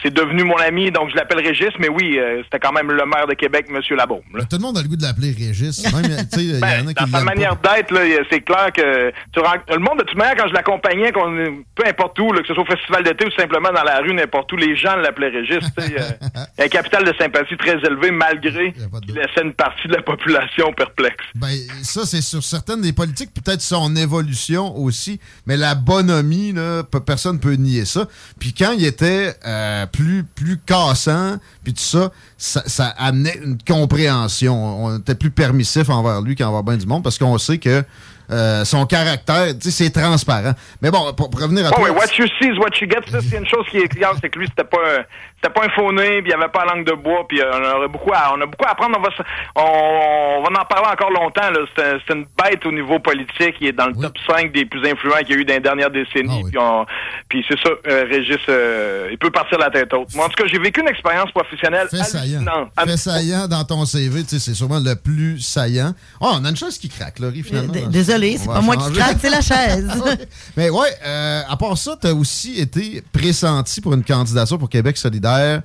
c'est, 0.03 0.13
devenu 0.13 0.45
mon 0.45 0.57
ami, 0.59 0.91
donc 0.93 1.11
je 1.11 1.17
l'appelle 1.17 1.41
Régis, 1.41 1.71
mais 1.81 1.89
oui, 1.89 2.19
euh, 2.19 2.43
c'était 2.45 2.61
quand 2.61 2.73
même 2.73 2.93
le 2.93 3.05
maire 3.07 3.27
de 3.27 3.35
Québec, 3.35 3.67
Monsieur 3.71 3.97
Labaume. 3.97 4.21
là. 4.35 4.45
Tout 4.45 4.57
le 4.57 4.63
monde 4.63 4.79
a 4.79 4.83
le 4.83 4.89
goût 4.89 4.97
de 4.97 5.03
l'appeler 5.03 5.33
Régis. 5.33 5.83
Même, 5.93 6.05
y 6.05 6.15
en 6.15 6.19
a 6.19 6.61
Ben, 6.61 6.95
qui 6.95 7.11
dans 7.11 7.19
sa 7.19 7.25
manière 7.25 7.57
d'être, 7.57 7.95
c'est 8.31 8.43
clair 8.43 8.71
que 8.73 9.11
tu 9.33 9.41
le 9.41 9.79
monde 9.79 9.99
de 9.99 10.05
toute 10.05 10.17
manière, 10.17 10.37
quand 10.37 10.49
je 10.49 10.55
l'accompagnais, 10.55 11.11
peu 11.11 11.85
importe 11.87 12.19
où, 12.21 12.33
là, 12.33 12.43
que 12.43 12.47
ce 12.47 12.55
soit 12.55 12.63
au 12.63 12.67
festival 12.67 13.03
d'été 13.03 13.27
ou 13.27 13.31
simplement 13.33 13.71
dans 13.73 13.83
la 13.83 13.99
rue, 13.99 14.15
n'importe 14.15 14.53
où, 14.53 14.57
les 14.57 14.77
gens 14.77 14.95
l'appelaient 14.97 15.31
Régis. 15.31 15.59
tu 15.77 15.83
sais, 15.83 15.97
euh, 15.99 16.45
il 16.59 17.32
sympathie 17.33 17.57
très 17.57 17.77
élevé, 17.79 18.11
malgré 18.11 18.73
qu'il 18.73 19.15
laissait 19.15 19.43
une 19.43 19.53
partie 19.55 19.89
de 19.89 19.95
la 19.95 20.03
population 20.03 20.73
perplexe. 20.73 21.25
Ben, 21.35 21.49
ça, 21.83 22.05
c'est 22.07 22.21
sur 22.23 22.43
certaines 22.43 22.81
des 22.83 22.93
politiques, 22.93 23.31
peut-être 23.35 23.61
son 23.63 23.95
évolution 23.97 24.77
aussi, 24.77 25.21
mais 25.47 25.57
la 25.57 25.75
bonhomie, 25.75 26.53
là, 26.53 26.83
pe- 26.83 26.99
personne 27.01 27.37
ne 27.37 27.41
peut 27.41 27.55
nier 27.55 27.85
ça. 27.85 28.07
Puis 28.39 28.53
quand 28.53 28.73
il 28.73 28.85
était 28.85 29.35
euh, 29.47 29.87
plus, 29.87 30.25
plus 30.25 30.59
cassant, 30.59 31.39
puis 31.65 31.73
tout 31.75 31.81
ça, 31.81 32.11
ça, 32.37 32.63
ça 32.67 32.89
amenait 32.99 33.39
une 33.43 33.59
compréhension. 33.67 34.85
On 34.85 34.99
était 34.99 35.15
plus 35.15 35.31
permissif 35.31 35.89
envers 35.89 36.21
lui 36.21 36.37
qu'envers 36.37 36.63
bien 36.63 36.77
du 36.77 36.87
monde, 36.87 37.03
parce 37.03 37.19
qu'on 37.19 37.39
sait 37.39 37.59
que 37.59 37.83
euh, 38.31 38.65
son 38.65 38.87
caractère, 38.87 39.47
tu 39.59 39.71
sais, 39.71 39.85
c'est 39.85 39.91
transparent. 39.91 40.53
Mais 40.81 40.91
bon, 40.91 41.13
pour, 41.15 41.31
pour 41.31 41.41
revenir 41.41 41.67
à 41.67 41.71
Ouais, 41.71 41.75
toi... 41.77 41.85
ouais, 41.85 41.91
what 41.91 42.07
you 42.19 42.27
see 42.41 42.49
is 42.49 42.59
what 42.59 42.71
you 42.81 42.89
get. 42.89 43.01
Ça, 43.11 43.19
c'est 43.21 43.37
une 43.39 43.47
chose 43.47 43.67
qui 43.71 43.79
est 43.79 43.89
claire, 43.89 44.13
c'est 44.21 44.29
que 44.31 44.39
lui, 44.39 44.47
c'était 44.49 44.65
pas 44.69 44.79
un, 44.79 45.03
c'était 45.37 45.53
pas 45.53 45.67
un 45.67 45.71
faux 45.71 45.93
nez, 45.93 46.23
puis 46.23 46.31
il 46.31 46.35
avait 46.35 46.49
pas 46.49 46.65
la 46.65 46.75
langue 46.75 46.87
de 46.87 46.93
bois, 46.93 47.27
puis 47.29 47.41
euh, 47.41 47.51
on 47.53 47.77
aurait 47.79 47.89
beaucoup 47.89 48.13
à, 48.13 48.33
on 48.37 48.41
a 48.41 48.47
beaucoup 48.47 48.65
à 48.67 48.71
apprendre. 48.71 48.97
On 48.99 49.03
va, 49.03 49.09
on, 49.57 50.39
on 50.41 50.43
va 50.43 50.61
en 50.61 50.65
parler 50.65 50.89
encore 50.93 51.11
longtemps, 51.11 51.51
là. 51.51 51.61
C'est 51.77 51.85
un- 51.85 51.99
c'est 52.07 52.15
une 52.15 52.27
bête 52.43 52.65
au 52.67 52.73
niveau 52.73 52.99
politique. 52.99 53.57
Il 53.61 53.69
est 53.69 53.73
dans 53.73 53.87
le 53.87 53.95
top 53.95 54.15
5 54.29 54.53
des 54.53 54.65
plus 54.67 54.81
influents 54.89 55.19
qu'il 55.19 55.31
y 55.31 55.39
a 55.39 55.41
eu 55.41 55.45
dans 55.45 55.55
les 55.55 55.61
dernières 55.61 55.91
décennies. 55.91 56.45
Puis, 56.49 56.59
on- 56.59 56.87
puis 57.29 57.45
c'est 57.49 57.59
ça, 57.61 57.71
euh, 57.89 58.05
Régis, 58.11 58.39
euh, 58.49 59.09
il 59.11 59.19
peut 59.19 59.31
partir 59.31 59.59
la 59.59 59.71
tête 59.71 59.93
haute. 59.93 60.15
Moi, 60.15 60.27
en 60.27 60.29
tout 60.29 60.43
cas, 60.43 60.49
j'ai 60.49 60.59
vécu 60.59 60.81
une 60.81 60.89
expérience 60.89 61.31
professionnelle 61.33 61.89
Fait 61.91 61.99
saillant. 61.99 62.41
saillant 62.97 63.49
dans 63.49 63.65
ton 63.65 63.85
CV, 63.85 64.23
tu 64.23 64.31
sais, 64.31 64.39
c'est 64.39 64.55
sûrement 64.55 64.81
le 64.81 64.95
plus 64.95 65.41
saillant. 65.41 65.93
Oh, 66.21 66.31
on 66.35 66.45
a 66.45 66.51
une 66.51 66.57
chose 66.57 66.79
qui 66.79 66.89
craque, 66.89 67.19
Laurie, 67.19 67.43
finalement. 67.43 67.73
Désolé, 68.13 68.39
c'est 68.39 68.47
pas 68.47 68.61
moi 68.61 68.77
qui 68.77 68.93
craque, 68.93 69.17
c'est 69.21 69.31
la 69.31 69.41
chaise. 69.41 70.03
Mais 70.57 70.71
ouais, 70.71 70.89
euh, 71.05 71.43
à 71.49 71.57
part 71.57 71.77
ça, 71.79 71.97
tu 72.01 72.07
as 72.07 72.15
aussi 72.15 72.61
été 72.61 73.03
pressenti 73.13 73.81
pour 73.81 73.95
une 73.95 74.05
candidature 74.05 74.59
pour 74.59 74.69
Québec 74.69 74.97
solidaire. 74.97 75.63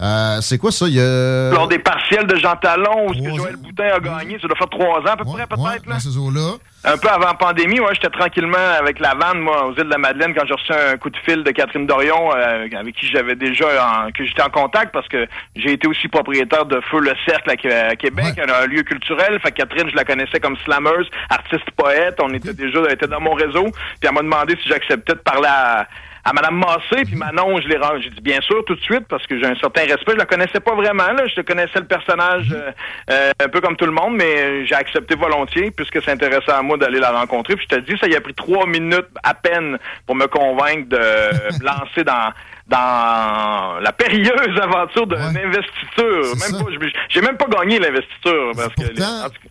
Euh, 0.00 0.40
c'est 0.40 0.58
quoi 0.58 0.70
ça? 0.70 0.86
Il 0.86 0.94
y 0.94 1.00
a... 1.00 1.50
Lors 1.50 1.66
des 1.66 1.80
partiels 1.80 2.26
de 2.26 2.36
Jean 2.36 2.54
Talon, 2.56 3.08
où 3.08 3.14
ce 3.14 3.18
que 3.20 3.34
Joël 3.34 3.56
Boutin 3.56 3.90
a 3.96 3.98
gagné, 3.98 4.38
ça 4.40 4.46
doit 4.46 4.56
faire 4.56 4.68
trois 4.68 5.00
ans 5.00 5.14
à 5.14 5.16
peu 5.16 5.24
près, 5.24 5.46
peut-être, 5.46 5.86
là. 5.86 5.94
Dans 5.94 6.00
ces 6.00 6.16
eaux-là. 6.16 6.52
Un 6.84 6.96
peu 6.96 7.08
avant 7.08 7.26
la 7.26 7.34
pandémie, 7.34 7.80
ouais, 7.80 7.92
j'étais 7.94 8.08
tranquillement 8.08 8.56
avec 8.78 9.00
la 9.00 9.12
vanne, 9.14 9.40
moi, 9.40 9.66
aux 9.66 9.72
îles 9.72 9.84
de 9.84 9.90
la 9.90 9.98
Madeleine, 9.98 10.32
quand 10.32 10.46
j'ai 10.46 10.54
reçu 10.54 10.72
un 10.72 10.96
coup 10.96 11.10
de 11.10 11.16
fil 11.18 11.42
de 11.42 11.50
Catherine 11.50 11.86
Dorion, 11.86 12.32
euh, 12.34 12.68
avec 12.78 12.94
qui 12.94 13.06
j'avais 13.08 13.34
déjà 13.34 13.66
en- 13.84 14.10
que 14.12 14.24
j'étais 14.24 14.42
en 14.42 14.48
contact, 14.48 14.92
parce 14.92 15.08
que 15.08 15.26
j'ai 15.56 15.72
été 15.72 15.88
aussi 15.88 16.06
propriétaire 16.06 16.66
de 16.66 16.80
Feu 16.82 17.00
le 17.00 17.12
Cercle 17.26 17.50
à, 17.50 17.56
Qué- 17.56 17.72
à 17.72 17.96
Québec, 17.96 18.38
un, 18.38 18.62
un 18.62 18.66
lieu 18.66 18.82
culturel. 18.84 19.40
Fait 19.40 19.50
que 19.50 19.56
Catherine, 19.56 19.90
je 19.90 19.96
la 19.96 20.04
connaissais 20.04 20.38
comme 20.38 20.56
slammeuse, 20.58 21.10
artiste 21.30 21.68
poète. 21.76 22.20
On 22.22 22.32
était 22.32 22.54
déjà 22.54 22.78
elle 22.86 22.92
était 22.94 23.08
dans 23.08 23.20
mon 23.20 23.32
réseau. 23.34 23.64
Puis 24.00 24.08
elle 24.08 24.12
m'a 24.14 24.22
demandé 24.22 24.56
si 24.62 24.68
j'acceptais 24.68 25.14
de 25.14 25.18
parler 25.18 25.48
à 25.48 25.88
à 26.28 26.32
Madame 26.34 26.58
Massé, 26.58 27.04
puis 27.06 27.16
Manon, 27.16 27.58
je 27.58 27.68
l'ai 27.68 27.78
rendu. 27.78 28.02
J'ai 28.02 28.10
dit 28.10 28.20
bien 28.20 28.40
sûr 28.42 28.62
tout 28.66 28.74
de 28.74 28.80
suite 28.80 29.06
parce 29.08 29.26
que 29.26 29.38
j'ai 29.38 29.46
un 29.46 29.54
certain 29.54 29.82
respect. 29.82 30.12
Je 30.12 30.18
la 30.18 30.26
connaissais 30.26 30.60
pas 30.60 30.74
vraiment, 30.74 31.10
là. 31.12 31.26
Je 31.26 31.40
connaissais 31.40 31.78
le 31.78 31.86
personnage 31.86 32.48
euh, 32.52 32.70
euh, 33.10 33.30
un 33.42 33.48
peu 33.48 33.60
comme 33.62 33.76
tout 33.76 33.86
le 33.86 33.92
monde, 33.92 34.14
mais 34.16 34.36
euh, 34.36 34.66
j'ai 34.66 34.74
accepté 34.74 35.14
volontiers 35.14 35.70
puisque 35.70 36.02
ça 36.02 36.12
intéressait 36.12 36.52
à 36.52 36.60
moi 36.60 36.76
d'aller 36.76 36.98
la 37.00 37.12
rencontrer. 37.12 37.56
Puis 37.56 37.66
je 37.70 37.76
te 37.76 37.80
dis, 37.80 37.98
ça 37.98 38.06
y 38.08 38.16
a 38.16 38.20
pris 38.20 38.34
trois 38.34 38.66
minutes 38.66 39.08
à 39.22 39.32
peine 39.32 39.78
pour 40.06 40.16
me 40.16 40.26
convaincre 40.26 40.90
de 40.90 40.98
me 41.60 41.64
lancer 41.64 42.04
dans 42.04 42.32
dans 42.68 43.80
la 43.80 43.92
périlleuse 43.92 44.58
aventure 44.60 45.06
d'une 45.06 45.18
investiture. 45.18 46.34
Même 46.52 46.64
pas, 46.64 46.70
je- 46.72 46.88
j'ai 47.08 47.20
même 47.20 47.36
pas 47.36 47.46
gagné 47.46 47.78
l'investiture 47.78 48.50
parce 48.54 48.74
que 48.74 48.92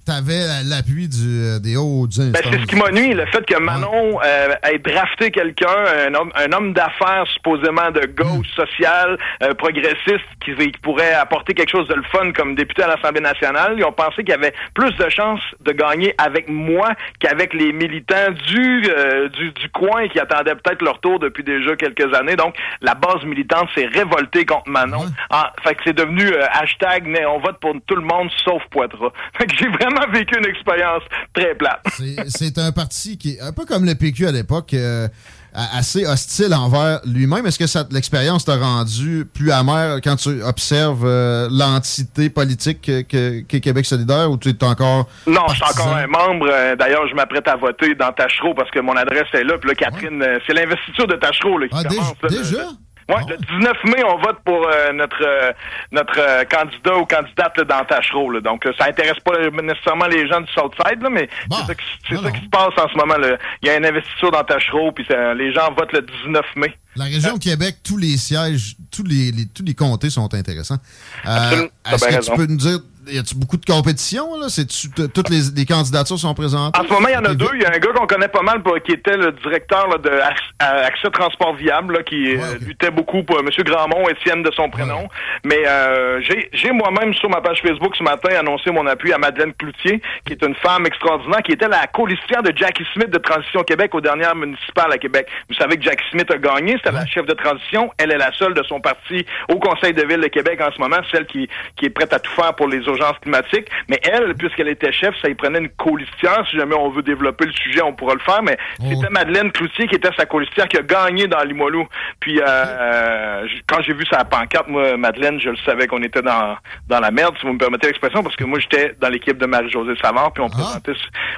t'avais 0.06 0.64
l'appui 0.66 1.08
du, 1.08 1.42
euh, 1.42 1.60
des 1.60 1.76
hauts 1.76 2.08
ben, 2.08 2.32
c'est 2.44 2.60
ce 2.60 2.66
qui 2.66 2.76
m'a 2.76 2.92
nuit, 2.92 3.14
le 3.14 3.26
fait 3.28 3.46
que 3.46 3.60
Manon 3.60 4.20
euh, 4.24 4.54
ait 4.72 4.78
drafté 4.80 5.32
quelqu'un, 5.32 5.68
un 6.08 6.14
homme, 6.14 6.32
un 6.36 6.52
homme 6.54 6.74
d'affaires 6.74 7.26
supposément 7.34 7.92
de 7.92 8.06
gauche 8.06 8.48
sociale, 8.56 9.18
euh, 9.44 9.54
progressiste, 9.56 10.26
qui, 10.44 10.54
qui 10.56 10.72
pourrait 10.82 11.14
apporter 11.14 11.54
quelque 11.54 11.72
chose 11.72 11.88
de 11.88 11.96
le 11.96 12.04
fun 12.04 12.32
comme 12.34 12.56
député 12.56 12.84
à 12.84 12.88
l'Assemblée 12.88 13.22
nationale. 13.22 13.76
Ils 13.78 13.84
ont 13.84 13.92
pensé 13.92 14.18
qu'il 14.24 14.30
y 14.30 14.34
avait 14.34 14.54
plus 14.74 14.96
de 14.96 15.10
chances 15.10 15.42
de 15.62 15.72
gagner 15.72 16.14
avec 16.18 16.48
moi 16.50 16.90
qu'avec 17.20 17.54
les 17.54 17.74
militants 17.74 18.32
du, 18.48 18.84
euh, 18.90 19.28
du, 19.30 19.52
du 19.52 19.70
coin 19.70 20.08
qui 20.08 20.20
attendaient 20.20 20.56
peut-être 20.56 20.82
leur 20.84 21.00
tour 21.00 21.20
depuis 21.20 21.44
déjà 21.44 21.76
quelques 21.76 22.14
années. 22.14 22.36
Donc, 22.36 22.56
la 22.82 22.94
base 23.14 23.24
militante 23.26 23.68
s'est 23.76 23.88
révoltée 23.88 24.46
contre 24.46 24.70
Manon. 24.70 25.06
Ah, 25.30 25.54
fait 25.64 25.76
que 25.76 25.82
c'est 25.86 25.94
devenu 25.98 26.24
euh, 26.26 26.46
hashtag 26.52 27.06
on 27.30 27.40
vote 27.40 27.58
pour 27.60 27.74
tout 27.86 27.96
le 27.96 28.02
monde 28.02 28.30
sauf 28.44 28.62
Poitras. 28.72 29.12
Fait 29.38 29.46
que 29.48 29.56
j'ai 29.58 29.68
vraiment 29.70 30.06
vécu 30.12 30.38
une 30.38 30.46
expérience 30.46 31.04
très 31.34 31.56
plate. 31.56 31.82
C'est- 32.28 32.58
un 32.58 32.72
parti 32.72 33.18
qui 33.18 33.34
est 33.36 33.42
un 33.42 33.52
peu 33.54 33.66
comme 33.66 33.86
le 33.86 33.94
PQ 33.96 34.28
à 34.28 34.32
l'époque, 34.32 34.74
euh, 34.74 35.08
assez 35.54 36.06
hostile 36.06 36.54
envers 36.54 37.00
lui-même. 37.06 37.46
Est-ce 37.46 37.60
que 37.60 37.94
l'expérience 37.94 38.46
t'a 38.46 38.56
rendu 38.58 39.26
plus 39.32 39.52
amer 39.52 40.00
quand 40.04 40.16
tu 40.16 40.42
observes 40.44 41.04
euh, 41.06 41.48
l'entité 41.52 42.30
politique 42.30 42.82
que- 42.82 43.02
que- 43.02 43.42
qu'est 43.42 43.60
Québec 43.62 43.86
solidaire 43.86 44.30
ou 44.32 44.38
tu 44.38 44.50
es 44.50 44.64
encore... 44.64 45.08
Non, 45.28 45.42
je 45.50 45.56
suis 45.56 45.64
encore 45.64 45.96
un 45.96 46.08
membre. 46.08 46.48
D'ailleurs, 46.78 47.08
je 47.08 47.16
m'apprête 47.16 47.48
à 47.48 47.56
voter 47.56 47.94
dans 47.96 48.12
Tachereau 48.12 48.54
parce 48.54 48.72
que 48.72 48.80
mon 48.80 48.96
adresse 48.96 49.28
est 49.34 49.44
là. 49.44 49.58
Puis 49.60 49.70
là, 49.70 49.76
Catherine, 49.76 50.24
c'est 50.46 50.54
l'investiture 50.54 51.08
de 51.08 51.16
Tachereau 51.16 51.58
là, 51.58 51.68
qui 51.68 51.76
Ah, 51.78 51.84
déjà- 51.84 52.02
commence. 52.02 52.16
là. 52.24 52.70
Ouais, 53.10 53.22
le 53.30 53.38
19 53.38 53.84
mai, 53.86 54.04
on 54.06 54.18
vote 54.18 54.40
pour 54.44 54.68
euh, 54.68 54.92
notre 54.92 55.24
euh, 55.26 55.52
notre 55.94 56.20
euh, 56.20 56.44
candidat 56.44 56.98
ou 56.98 57.06
candidate 57.06 57.58
là, 57.58 57.64
dans 57.64 57.86
Tachereau. 57.86 58.32
Là. 58.32 58.42
Donc, 58.42 58.68
ça 58.78 58.86
intéresse 58.86 59.20
pas 59.24 59.32
nécessairement 59.50 60.08
les 60.08 60.28
gens 60.28 60.42
du 60.42 60.52
Southside, 60.52 61.02
là, 61.02 61.10
mais 61.10 61.30
c'est 61.50 61.66
ça, 61.68 61.76
qui, 61.76 61.86
c'est 62.10 62.18
ça 62.18 62.32
qui 62.32 62.42
se 62.44 62.50
passe 62.50 62.74
en 62.78 62.90
ce 62.90 62.98
moment. 62.98 63.16
là. 63.18 63.38
Il 63.62 63.68
y 63.68 63.72
a 63.72 63.78
une 63.78 63.86
investiture 63.86 64.32
dans 64.32 64.44
Tachereau, 64.44 64.92
puis 64.92 65.06
les 65.38 65.54
gens 65.54 65.72
votent 65.74 65.94
le 65.94 66.02
19 66.02 66.46
mai. 66.58 66.74
La 66.98 67.06
région 67.06 67.36
de 67.36 67.40
Québec, 67.44 67.78
tous 67.84 67.98
les 67.98 68.18
sièges, 68.18 68.76
tous 68.92 69.04
les, 69.04 69.32
les- 69.32 69.46
tous 69.48 69.64
les 69.64 69.76
comtés 69.76 70.10
sont 70.10 70.34
intéressants. 70.34 70.80
Absolument. 71.24 71.68
Est-ce 71.94 72.08
que 72.08 72.26
tu 72.26 72.32
peux 72.36 72.46
nous 72.48 72.58
dire, 72.58 72.80
y 73.10 73.18
a-tu 73.20 73.36
beaucoup 73.36 73.58
de 73.58 73.66
compétition? 73.66 74.40
Là? 74.40 74.48
C'est-tu- 74.50 74.90
toutes 75.14 75.30
les, 75.30 75.42
les 75.56 75.66
candidatures 75.66 76.18
sont 76.18 76.34
présentées? 76.34 76.80
En 76.80 76.84
ce 76.84 76.90
moment, 76.90 77.08
il 77.08 77.14
y 77.14 77.18
en 77.18 77.26
a 77.26 77.34
deux. 77.34 77.48
Il 77.56 77.62
y 77.62 77.66
a 77.66 77.70
un 77.74 77.78
gars 77.80 77.92
qu'on 77.96 78.08
connaît 78.08 78.28
pas 78.28 78.42
mal 78.42 78.62
pour- 78.64 78.78
qui 78.82 78.92
était 78.94 79.18
le 79.18 79.32
directeur 79.32 79.88
là, 79.88 79.98
de 79.98 80.10
Ac- 80.10 80.52
euh, 80.64 80.86
Accès 80.88 81.10
Transport 81.12 81.56
Viable, 81.56 81.96
là, 81.98 82.04
qui 82.04 82.36
euh, 82.36 82.40
luttait 82.66 82.92
beaucoup 82.92 83.24
pour 83.24 83.40
M. 83.40 83.50
Grandmont, 83.66 84.08
Étienne 84.10 84.44
de 84.44 84.52
son 84.52 84.70
prénom. 84.70 85.08
Mais 85.44 85.68
euh, 85.68 86.20
j'ai 86.22 86.50
j'ai 86.54 86.72
moi-même 86.72 87.14
sur 87.14 87.30
ma 87.30 87.42
page 87.42 87.62
Facebook 87.62 87.96
ce 87.96 88.04
matin 88.04 88.30
annoncé 88.40 88.72
mon 88.72 88.86
appui 88.88 89.14
à 89.14 89.18
Madeleine 89.18 89.54
Cloutier, 89.54 90.02
qui 90.26 90.34
est 90.34 90.44
une 90.44 90.56
femme 90.56 90.86
extraordinaire, 90.86 91.42
qui 91.44 91.52
était 91.54 91.68
la 91.68 91.88
colistière 91.88 92.44
de 92.44 92.52
Jackie 92.56 92.86
Smith 92.94 93.10
de 93.10 93.18
Transition 93.18 93.64
Québec 93.64 93.94
aux 93.96 94.02
dernières 94.02 94.36
municipales 94.36 94.92
à 94.92 94.98
Québec. 94.98 95.28
Vous 95.50 95.56
savez 95.56 95.78
que 95.78 95.84
Jackie 95.84 96.06
Smith 96.12 96.30
a 96.32 96.38
gagné, 96.38 96.74
c'était 96.78 96.92
la 96.92 97.06
chef 97.06 97.26
de 97.26 97.34
transition. 97.34 97.92
Elle 97.98 98.12
est 98.12 98.18
la 98.18 98.32
seule 98.34 98.54
de 98.54 98.64
son 98.64 98.80
parti 98.80 99.26
au 99.50 99.60
Conseil 99.60 99.94
de 99.94 100.04
ville 100.04 100.22
de 100.22 100.28
Québec 100.28 100.60
en 100.62 100.72
ce 100.72 100.80
moment, 100.80 100.98
celle 101.12 101.26
qui, 101.26 101.48
qui 101.76 101.86
est 101.86 101.90
prête 101.90 102.14
à 102.14 102.20
tout 102.20 102.32
faire 102.32 102.54
pour 102.56 102.68
les 102.68 102.88
climatique. 103.22 103.68
Mais 103.88 104.00
elle, 104.04 104.34
puisqu'elle 104.36 104.68
était 104.68 104.92
chef, 104.92 105.16
ça 105.22 105.30
y 105.30 105.36
prenait 105.36 105.60
une 105.60 105.70
colistière. 105.70 106.44
Si 106.50 106.58
jamais 106.58 106.76
on 106.76 106.90
veut 106.90 107.02
développer 107.04 107.46
le 107.46 107.54
sujet, 107.54 107.82
on 107.82 107.94
pourra 107.94 108.14
le 108.14 108.20
faire. 108.20 108.42
Mais 108.44 108.58
c'était 108.96 109.10
Madeleine 109.10 109.52
Cloutier 109.52 109.88
qui 109.88 109.96
était 109.96 110.10
sa 110.18 110.26
colistière 110.26 110.68
qui 110.68 110.78
a 110.78 110.82
gagné 110.82 111.28
dans 111.28 111.42
Limoilou. 111.44 111.88
Puis 112.20 112.40
euh, 112.42 113.48
j- 113.48 113.62
quand 113.68 113.82
j'ai 113.82 113.94
vu 113.94 114.06
sa 114.12 114.26
pancarte, 114.26 114.68
moi, 114.68 114.98
Madeleine, 114.98 115.40
je 115.40 115.50
le 115.50 115.58
savais 115.58 115.88
qu'on 115.88 116.02
était 116.04 116.22
dans, 116.22 116.58
dans 116.88 117.00
la 117.00 117.12
merde, 117.12 117.36
si 117.40 117.46
vous 117.46 117.54
me 117.54 117.58
permettez 117.58 117.88
l'expression, 117.88 118.24
parce 118.24 118.36
que 118.36 118.44
moi, 118.44 118.60
j'étais 118.60 118.96
dans 119.00 119.10
l'équipe 119.10 119.38
de 119.38 119.46
Marie-Josée 119.46 119.94
Savard, 120.02 120.32
puis 120.34 120.44
on 120.44 120.50
présentait, 120.50 120.94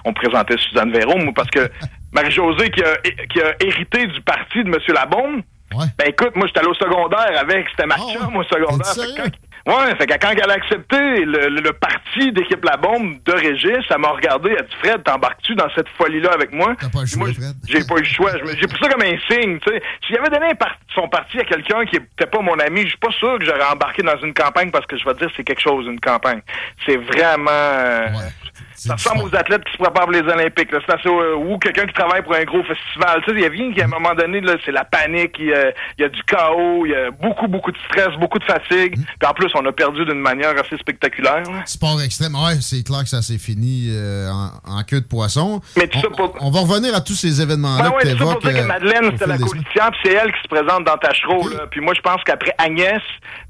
on 0.05 0.13
présentait 0.13 0.57
Suzanne 0.57 0.91
Véro, 0.91 1.17
moi, 1.17 1.33
parce 1.35 1.49
que 1.49 1.69
Marie-Josée 2.13 2.69
qui 2.71 2.81
a, 2.83 2.95
qui 3.27 3.41
a 3.41 3.53
hérité 3.63 4.07
du 4.07 4.21
parti 4.21 4.63
de 4.63 4.69
M. 4.69 4.75
Labaume, 4.93 5.41
ben 5.99 6.05
écoute, 6.07 6.35
moi, 6.35 6.47
j'étais 6.47 6.59
allé 6.61 6.69
au 6.69 6.73
secondaire 6.73 7.31
avec, 7.39 7.67
c'était 7.69 7.85
ma 7.85 7.95
chum 7.97 8.35
au 8.35 8.43
secondaire. 8.43 8.85
Ouais, 9.67 9.95
fait 9.97 10.07
que 10.07 10.13
quand 10.17 10.31
elle 10.31 10.49
a 10.49 10.53
accepté 10.53 10.97
le, 11.25 11.49
le- 11.49 11.61
le 11.61 11.73
parti 11.73 12.31
d'équipe 12.31 12.63
La 12.63 12.77
Bombe 12.77 13.17
de 13.23 13.31
Régis, 13.33 13.85
ça 13.87 13.97
m'a 13.97 14.09
regardé, 14.09 14.55
elle 14.57 14.65
dit 14.65 14.75
Fred, 14.81 15.03
t'embarques-tu 15.03 15.53
dans 15.55 15.69
cette 15.75 15.89
folie-là 15.97 16.31
avec 16.33 16.51
moi? 16.53 16.75
T'as 16.79 16.89
pas 16.89 17.01
le 17.01 17.05
choix, 17.07 17.27
Fred. 17.33 17.55
J'ai 17.67 17.83
pas 17.85 17.95
eu 17.95 17.99
le 17.99 18.03
choix. 18.05 18.31
J'ai 18.59 18.67
pris 18.67 18.79
ça 18.81 18.89
comme 18.89 19.01
un 19.03 19.17
signe, 19.29 19.59
tu 19.59 19.69
sais. 19.73 19.81
S'il 20.07 20.17
avait 20.17 20.29
donné 20.29 20.55
par- 20.55 20.75
son 20.95 21.07
parti 21.07 21.39
à 21.39 21.43
quelqu'un 21.43 21.85
qui 21.85 21.97
était 21.97 22.25
pas 22.25 22.41
mon 22.41 22.57
ami, 22.59 22.83
je 22.83 22.87
suis 22.89 22.97
pas 22.97 23.11
sûr 23.11 23.37
que 23.37 23.45
j'aurais 23.45 23.69
embarqué 23.71 24.01
dans 24.01 24.17
une 24.17 24.33
campagne 24.33 24.71
parce 24.71 24.85
que 24.85 24.97
je 24.97 25.05
vais 25.05 25.13
te 25.13 25.19
dire 25.19 25.29
c'est 25.35 25.43
quelque 25.43 25.61
chose, 25.61 25.85
une 25.87 25.99
campagne. 25.99 26.41
C'est 26.85 26.97
vraiment... 26.97 27.49
euh, 27.51 28.07
ça 28.87 28.93
ressemble 28.93 29.23
aux 29.23 29.35
athlètes 29.35 29.63
qui 29.65 29.73
se 29.73 29.77
préparent 29.77 30.03
pour 30.05 30.11
les 30.13 30.21
Olympiques. 30.21 30.71
là. 30.71 30.79
C'est 30.85 30.93
assez, 30.93 31.09
euh, 31.09 31.35
ou 31.35 31.57
quelqu'un 31.59 31.85
qui 31.85 31.93
travaille 31.93 32.21
pour 32.23 32.33
un 32.35 32.43
gros 32.43 32.63
festival. 32.63 33.21
Tu 33.25 33.31
sais, 33.31 33.37
il 33.37 33.41
y 33.43 33.45
a 33.45 33.49
rien 33.49 33.73
qui, 33.73 33.81
à 33.81 33.85
un 33.85 33.87
moment 33.87 34.13
donné, 34.15 34.41
là, 34.41 34.53
c'est 34.65 34.71
la 34.71 34.85
panique, 34.85 35.35
il 35.39 35.47
y, 35.47 35.53
a, 35.53 35.69
il 35.97 36.01
y 36.01 36.03
a 36.03 36.09
du 36.09 36.23
chaos, 36.23 36.85
il 36.85 36.91
y 36.91 36.95
a 36.95 37.11
beaucoup, 37.11 37.47
beaucoup 37.47 37.71
de 37.71 37.77
stress, 37.89 38.09
beaucoup 38.19 38.39
de 38.39 38.43
fatigue. 38.45 38.95
Puis 38.95 39.29
en 39.29 39.33
plus, 39.33 39.49
on 39.55 39.65
a 39.65 39.71
perdu 39.71 40.05
d'une 40.05 40.19
manière 40.19 40.51
assez 40.59 40.77
spectaculaire. 40.77 41.43
là. 41.43 41.63
Sport 41.65 42.01
extrême, 42.01 42.35
ouais, 42.35 42.55
c'est 42.61 42.83
clair 42.83 43.01
que 43.03 43.09
ça 43.09 43.21
s'est 43.21 43.37
fini 43.37 43.87
euh, 43.89 44.29
en, 44.29 44.79
en 44.79 44.83
queue 44.83 45.01
de 45.01 45.05
poisson. 45.07 45.61
Mais 45.77 45.87
tout 45.87 45.97
on, 45.99 46.01
ça 46.01 46.09
pour- 46.09 46.35
on 46.41 46.51
va 46.51 46.59
revenir 46.61 46.95
à 46.95 47.01
tous 47.01 47.15
ces 47.15 47.41
événements-là 47.41 47.83
Ben 47.83 47.89
que 47.91 47.95
ouais, 47.95 48.01
c'est 48.03 48.17
ça 48.17 48.23
pour 48.23 48.39
dire 48.41 48.53
que 48.53 48.57
euh, 48.57 48.65
Madeleine, 48.65 49.11
c'était 49.11 49.27
la 49.27 49.37
colistière, 49.37 49.91
puis 49.91 49.99
c'est 50.05 50.13
elle 50.13 50.31
qui 50.31 50.41
se 50.43 50.47
présente 50.47 50.83
dans 50.85 50.97
Tachereau. 50.97 51.47
là. 51.49 51.67
Puis 51.69 51.81
moi, 51.81 51.93
je 51.95 52.01
pense 52.01 52.21
qu'après 52.23 52.53
Agnès, 52.57 53.01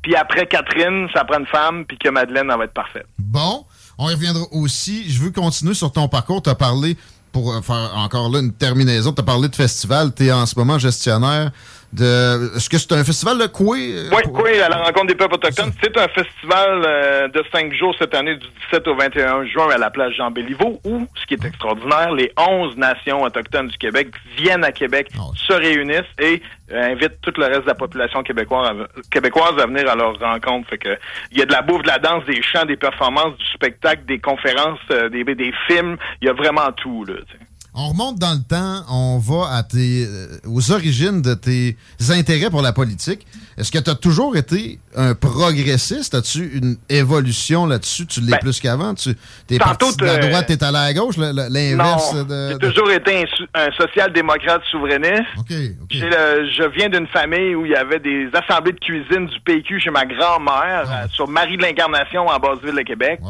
puis 0.02 0.16
après 0.16 0.46
Catherine, 0.48 1.08
ça 1.14 1.24
prend 1.26 1.40
une 1.40 1.46
femme, 1.48 1.86
puis 1.86 1.98
que 1.98 2.10
Madeleine, 2.10 2.50
elle 2.52 2.58
va 2.58 2.64
être 2.66 2.74
parfaite. 2.74 3.06
Bon, 3.18 3.66
on 4.00 4.10
y 4.10 4.14
reviendra 4.14 4.46
aussi. 4.52 5.12
Je 5.12 5.22
veux 5.22 5.30
continuer 5.30 5.76
sur 5.76 5.92
ton 5.92 6.08
parcours. 6.08 6.42
Tu 6.42 6.50
as 6.50 6.56
parlé, 6.56 6.98
pour 7.32 7.54
faire 7.64 7.92
encore 7.96 8.30
là 8.30 8.40
une 8.40 8.54
terminaison, 8.54 9.14
tu 9.14 9.22
as 9.22 9.24
parlé 9.24 9.50
de 9.50 9.56
festival. 9.56 10.12
Tu 10.16 10.32
en 10.32 10.46
ce 10.46 10.58
moment 10.58 10.80
gestionnaire 10.80 11.52
de. 11.94 12.56
Est-ce 12.56 12.70
que 12.70 12.78
c'est 12.78 12.94
un 12.94 13.03
festival 13.03 13.38
de 13.38 13.44
euh, 13.44 13.48
Oui, 13.60 14.24
oui, 14.34 14.60
à 14.60 14.70
la 14.70 14.78
rencontre 14.78 15.07
des 15.07 15.16
peuples 15.16 15.36
autochtones. 15.36 15.72
C'est 15.82 15.98
un 15.98 16.07
festival 16.07 16.84
euh, 16.86 17.28
de 17.28 17.44
cinq 17.52 17.74
jours 17.74 17.95
cette 17.98 18.14
année, 18.14 18.36
du 18.36 18.48
17 18.72 18.88
au 18.88 18.95
21 18.95 19.45
juin 19.45 19.70
à 19.70 19.78
la 19.78 19.90
plage 19.90 20.16
Jean-Béliveau, 20.18 20.80
où, 20.84 21.07
ce 21.16 21.26
qui 21.26 21.34
est 21.34 21.45
extraordinaire, 21.45 22.11
les 22.14 22.32
11 22.38 22.78
nations 22.78 23.24
autochtones 23.24 23.68
du 23.68 23.78
Québec 23.78 24.10
viennent 24.38 24.64
à 24.64 24.72
Québec, 24.72 25.10
se 25.36 25.53
réunissent 25.53 26.02
et 26.20 26.41
euh, 26.72 26.91
invitent 26.91 27.20
tout 27.22 27.34
le 27.38 27.45
reste 27.45 27.64
de 27.64 27.68
la 27.68 27.76
population 27.76 28.22
québécoise 28.24 28.70
à, 28.70 29.02
québécoise 29.11 29.57
à 29.60 29.66
venir 29.66 29.90
à 29.90 29.95
leur 29.95 30.20
rencontre. 30.20 30.70
Fait 30.70 30.78
que 30.78 30.98
il 31.32 31.40
y 31.40 31.41
a 31.41 31.45
de 31.45 31.52
la 31.52 31.61
bouffe, 31.61 31.82
de 31.82 31.88
la 31.88 31.99
danse, 31.99 32.26
des 32.26 32.41
chants, 32.41 32.66
des 32.66 32.78
performances, 32.78 33.38
du 33.38 33.45
spectacle, 33.48 34.06
des 34.06 34.20
conférences, 34.20 34.80
euh, 34.91 35.10
des, 35.10 35.24
des 35.24 35.53
films. 35.68 35.98
Il 36.22 36.28
y 36.28 36.30
a 36.30 36.34
vraiment 36.34 36.72
tout, 36.72 37.06
là. 37.06 37.16
tu 37.28 37.38
sais. 37.38 37.49
On 37.82 37.88
remonte 37.90 38.20
dans 38.20 38.34
le 38.34 38.42
temps, 38.44 38.84
on 38.92 39.20
va 39.20 39.56
à 39.56 39.64
tes, 39.64 40.06
euh, 40.06 40.28
aux 40.46 40.72
origines 40.74 41.22
de 41.22 41.34
tes 41.34 41.78
intérêts 42.10 42.50
pour 42.50 42.62
la 42.62 42.74
politique. 42.74 43.26
Est-ce 43.58 43.72
que 43.72 43.78
tu 43.78 43.90
as 43.90 43.96
toujours 43.96 44.36
été 44.36 44.80
un 44.98 45.16
progressiste? 45.16 46.14
As-tu 46.14 46.58
une 46.58 46.76
évolution 46.90 47.66
là-dessus? 47.66 48.06
Tu 48.06 48.20
l'es 48.20 48.32
Ben, 48.32 48.40
plus 48.40 48.60
qu'avant? 48.60 48.94
Tu 48.96 49.12
es 49.12 49.58
tantôt, 49.58 49.86
parti 49.86 49.98
de 49.98 50.06
la 50.06 50.14
euh, 50.16 50.18
droite, 50.18 50.46
t'es 50.48 50.62
allé 50.62 50.78
à 50.78 50.86
la 50.88 50.94
gauche? 50.94 51.16
L'inverse 51.18 52.16
de, 52.26 52.50
J'ai 52.52 52.58
de- 52.58 52.68
toujours 52.70 52.92
été 52.92 53.26
un, 53.56 53.72
social-démocrate 53.72 54.62
souverainiste. 54.70 55.24
Le- 55.50 56.50
je 56.58 56.70
viens 56.76 56.90
d'une 56.90 57.08
famille 57.08 57.56
où 57.56 57.66
il 57.66 57.72
y 57.72 57.76
avait 57.76 58.00
des 58.00 58.28
assemblées 58.34 58.74
de 58.74 58.80
cuisine 58.80 59.26
du 59.28 59.40
PQ 59.46 59.80
chez 59.80 59.90
ma 59.90 60.06
grand-mère 60.06 60.84
Ah. 60.90 61.04
euh, 61.04 61.08
sur 61.14 61.30
Marie 61.30 61.56
de 61.56 61.62
l'Incarnation 61.62 62.28
en 62.28 62.40
Basse-Ville 62.40 62.76
de 62.76 62.82
Québec. 62.82 63.22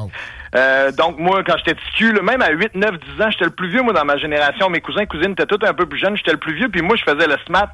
Euh, 0.56 0.92
donc 0.92 1.18
moi, 1.18 1.44
quand 1.44 1.56
j'étais 1.58 1.80
là, 2.12 2.22
même 2.22 2.42
à 2.42 2.52
8, 2.52 2.76
9, 2.76 2.92
10 3.18 3.22
ans, 3.22 3.32
j'étais 3.32 3.46
le 3.46 3.52
plus 3.52 3.70
vieux, 3.70 3.82
moi, 3.82 3.94
dans 3.94 4.06
ma 4.06 4.18
génération. 4.18 4.70
Mes 4.70 4.82
cousins 4.82 5.06
cousines 5.06 5.32
étaient 5.32 5.46
tous 5.46 5.66
un 5.66 5.74
peu 5.74 5.86
plus 5.86 6.00
jeunes, 6.00 6.18
j'étais 6.18 6.32
le 6.32 6.38
plus 6.38 6.56
vieux, 6.56 6.70
puis 6.70 6.82
moi, 6.82 6.96
je 6.96 7.04
faisais 7.04 7.28
le 7.28 7.36
SMAT. 7.46 7.70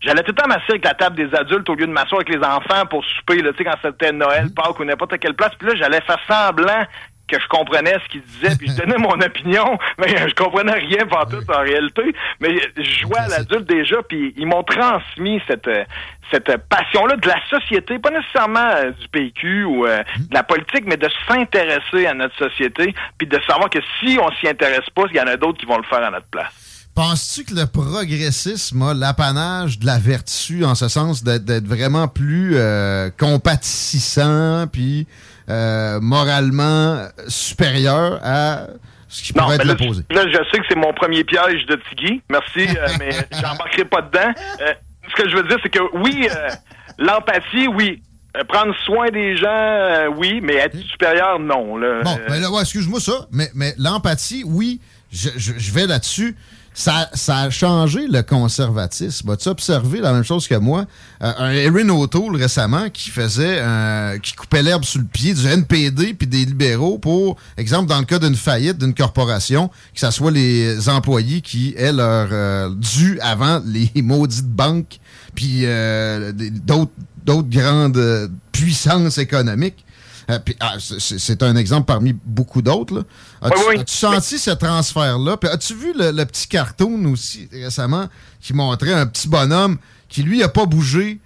J'allais 0.00 0.22
tout 0.22 0.32
le 0.32 0.42
temps 0.42 0.48
m'asseoir 0.48 0.70
avec 0.70 0.84
la 0.84 0.94
table 0.94 1.16
des 1.16 1.34
adultes 1.34 1.68
au 1.68 1.74
lieu 1.74 1.86
de 1.86 1.92
m'asseoir 1.92 2.20
avec 2.20 2.28
les 2.28 2.44
enfants 2.44 2.86
pour 2.88 3.04
souper, 3.04 3.40
là, 3.40 3.52
tu 3.52 3.58
sais, 3.58 3.64
quand 3.64 3.76
c'était 3.82 4.12
Noël, 4.12 4.48
Pâques 4.54 4.78
ou 4.78 4.84
n'importe 4.84 5.18
quelle 5.18 5.34
place. 5.34 5.52
Puis 5.58 5.68
là, 5.68 5.74
j'allais 5.76 6.00
faire 6.02 6.18
semblant 6.28 6.84
que 7.28 7.40
je 7.40 7.48
comprenais 7.48 7.94
ce 8.04 8.08
qu'ils 8.10 8.22
disaient, 8.22 8.56
puis 8.56 8.68
je 8.68 8.76
donnais 8.76 8.98
mon 8.98 9.20
opinion, 9.20 9.78
mais 9.98 10.28
je 10.28 10.34
comprenais 10.34 10.74
rien 10.74 11.06
par 11.06 11.26
tout 11.26 11.42
en 11.50 11.60
réalité. 11.62 12.14
Mais 12.40 12.56
je 12.76 13.00
jouais 13.00 13.18
à 13.18 13.28
l'adulte 13.28 13.68
déjà, 13.68 14.02
puis 14.02 14.34
ils 14.36 14.46
m'ont 14.46 14.62
transmis 14.62 15.40
cette 15.46 15.68
cette 16.30 16.50
passion-là 16.68 17.16
de 17.16 17.28
la 17.28 17.38
société, 17.48 17.98
pas 17.98 18.10
nécessairement 18.10 18.70
euh, 18.76 18.90
du 18.92 19.08
PQ 19.08 19.64
ou 19.64 19.86
euh, 19.86 20.02
de 20.18 20.34
la 20.34 20.42
politique, 20.42 20.84
mais 20.86 20.96
de 20.96 21.08
s'intéresser 21.28 22.06
à 22.06 22.14
notre 22.14 22.36
société, 22.36 22.94
puis 23.18 23.26
de 23.26 23.38
savoir 23.46 23.70
que 23.70 23.78
si 24.00 24.18
on 24.20 24.30
s'y 24.36 24.48
intéresse 24.48 24.88
pas, 24.94 25.02
il 25.10 25.16
y 25.16 25.20
en 25.20 25.26
a 25.26 25.36
d'autres 25.36 25.58
qui 25.58 25.66
vont 25.66 25.76
le 25.76 25.84
faire 25.84 26.02
à 26.02 26.10
notre 26.10 26.26
place. 26.26 26.64
Penses-tu 26.94 27.44
que 27.44 27.54
le 27.54 27.66
progressisme 27.66 28.82
a 28.82 28.94
l'apanage 28.94 29.80
de 29.80 29.86
la 29.86 29.98
vertu 29.98 30.64
en 30.64 30.76
ce 30.76 30.88
sens 30.88 31.24
d'être 31.24 31.44
d'être 31.44 31.66
vraiment 31.66 32.06
plus 32.06 32.52
euh, 32.54 33.10
compatissant 33.18 34.66
puis 34.72 35.08
euh, 35.50 35.98
moralement 36.00 37.06
supérieur 37.28 38.20
à 38.22 38.66
ce 39.08 39.22
qui 39.22 39.32
pourrait 39.32 39.56
être? 39.56 39.64
Là, 39.64 39.74
je 40.28 40.38
sais 40.52 40.58
que 40.58 40.64
c'est 40.68 40.76
mon 40.76 40.92
premier 40.92 41.24
piège 41.24 41.66
de 41.66 41.78
Tigui. 41.88 42.22
Merci, 42.30 42.66
euh, 42.76 42.88
mais 42.98 43.10
j'embarquerai 43.32 43.84
pas 43.84 44.02
dedans. 44.02 44.32
Euh, 44.60 44.72
ce 45.14 45.22
que 45.22 45.28
je 45.28 45.36
veux 45.36 45.42
dire, 45.44 45.58
c'est 45.62 45.68
que 45.70 45.82
oui, 45.94 46.28
euh, 46.34 46.48
l'empathie, 46.98 47.68
oui. 47.68 48.02
Prendre 48.48 48.74
soin 48.84 49.10
des 49.10 49.36
gens, 49.36 50.08
oui, 50.16 50.40
mais 50.42 50.54
être 50.54 50.76
supérieur, 50.90 51.38
non. 51.38 51.76
Là. 51.76 52.00
Bon, 52.02 52.18
ben 52.28 52.40
là, 52.42 52.50
ouais, 52.50 52.62
excuse-moi 52.62 52.98
ça, 52.98 53.28
mais, 53.30 53.48
mais 53.54 53.74
l'empathie, 53.78 54.42
oui, 54.44 54.80
je, 55.12 55.28
je- 55.36 55.52
je 55.56 55.72
vais 55.72 55.86
là-dessus. 55.86 56.34
Ça, 56.76 57.08
ça 57.14 57.38
a 57.38 57.50
changé 57.50 58.08
le 58.08 58.22
conservatisme. 58.22 59.30
As-tu 59.30 59.48
observé 59.48 60.00
la 60.00 60.12
même 60.12 60.24
chose 60.24 60.48
que 60.48 60.56
moi? 60.56 60.86
Euh, 61.22 61.32
un 61.38 61.52
Erin 61.52 61.88
O'Toole 61.90 62.34
récemment 62.34 62.90
qui 62.90 63.10
faisait, 63.10 63.60
un- 63.60 64.18
qui 64.18 64.32
coupait 64.32 64.62
l'herbe 64.62 64.84
sous 64.84 64.98
le 64.98 65.04
pied 65.04 65.34
du 65.34 65.46
NPD 65.46 66.14
puis 66.14 66.26
des 66.26 66.44
libéraux 66.44 66.98
pour, 66.98 67.36
exemple, 67.56 67.88
dans 67.88 68.00
le 68.00 68.04
cas 68.04 68.18
d'une 68.18 68.34
faillite 68.34 68.78
d'une 68.78 68.92
corporation, 68.92 69.68
que 69.94 70.00
ce 70.00 70.10
soit 70.10 70.32
les 70.32 70.88
employés 70.88 71.40
qui 71.42 71.74
aient 71.76 71.92
leur 71.92 72.28
euh, 72.32 72.70
dû 72.74 73.20
avant 73.20 73.62
les 73.64 73.90
maudites 74.02 74.48
banques 74.48 74.98
puis 75.36 75.60
euh, 75.66 76.32
d'autres 76.34 76.90
d'autres 77.24 77.48
grandes 77.48 77.96
euh, 77.96 78.28
puissances 78.52 79.16
économiques. 79.18 79.84
Euh, 80.30 80.38
puis, 80.38 80.56
ah, 80.60 80.74
c'est- 80.78 81.42
un 81.42 81.56
exemple 81.56 81.86
parmi 81.86 82.14
beaucoup 82.24 82.62
d'autres. 82.62 83.04
As-tu 83.42 83.56
Oui, 83.58 83.64
oui. 83.70 83.80
as-tu 83.80 83.94
senti 83.94 84.38
ce 84.38 84.50
transfert-là? 84.50 85.36
Puis 85.36 85.50
as-tu 85.50 85.74
vu 85.74 85.92
le, 85.96 86.10
le 86.12 86.24
petit 86.24 86.46
cartoon 86.48 87.04
aussi 87.06 87.48
récemment 87.52 88.08
qui 88.40 88.54
montrait 88.54 88.92
un 88.94 89.06
petit 89.06 89.28
bonhomme 89.28 89.76
qui, 90.08 90.22
lui, 90.22 90.42
a 90.42 90.48
pas 90.48 90.64
bougé 90.66 91.20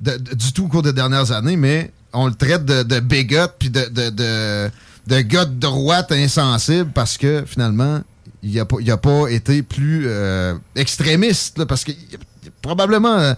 de- 0.00 0.16
de- 0.16 0.34
du 0.34 0.52
tout 0.52 0.64
au 0.64 0.68
cours 0.68 0.82
des 0.82 0.92
dernières 0.92 1.32
années, 1.32 1.56
mais 1.56 1.92
on 2.12 2.26
le 2.26 2.34
traite 2.34 2.64
de, 2.66 2.82
de 2.82 3.00
bigot 3.00 3.48
puis 3.58 3.70
de, 3.70 3.86
de, 3.88 4.10
de, 4.10 5.20
gars 5.20 5.44
de 5.46 5.58
droite 5.58 6.12
insensible 6.12 6.90
parce 6.92 7.16
que 7.16 7.44
finalement, 7.46 8.02
il 8.42 8.54
n'a 8.54 8.64
pas, 8.64 8.76
il 8.80 8.90
a 8.90 8.96
pas 8.96 9.28
été 9.28 9.62
plus 9.62 10.04
euh, 10.06 10.54
extrémiste. 10.76 11.56
là, 11.58 11.64
parce 11.66 11.84
qu'il 11.84 11.94
y 11.94 12.14
a 12.16 12.18
il 12.42 12.46
y 12.46 12.48
a 12.48 12.52
probablement 12.60 13.16
euh, 13.18 13.34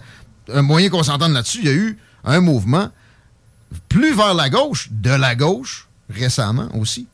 un 0.53 0.61
moyen 0.63 0.89
qu'on 0.89 1.03
s'entende 1.03 1.31
là-dessus. 1.33 1.59
Il 1.61 1.65
y 1.67 1.69
a 1.69 1.73
eu 1.73 1.97
un 2.23 2.41
mouvement 2.41 2.89
plus 3.89 4.13
vers 4.13 4.33
la 4.33 4.49
gauche, 4.49 4.87
de 4.91 5.11
la 5.11 5.35
gauche, 5.35 5.87
récemment 6.09 6.69
aussi. 6.75 7.07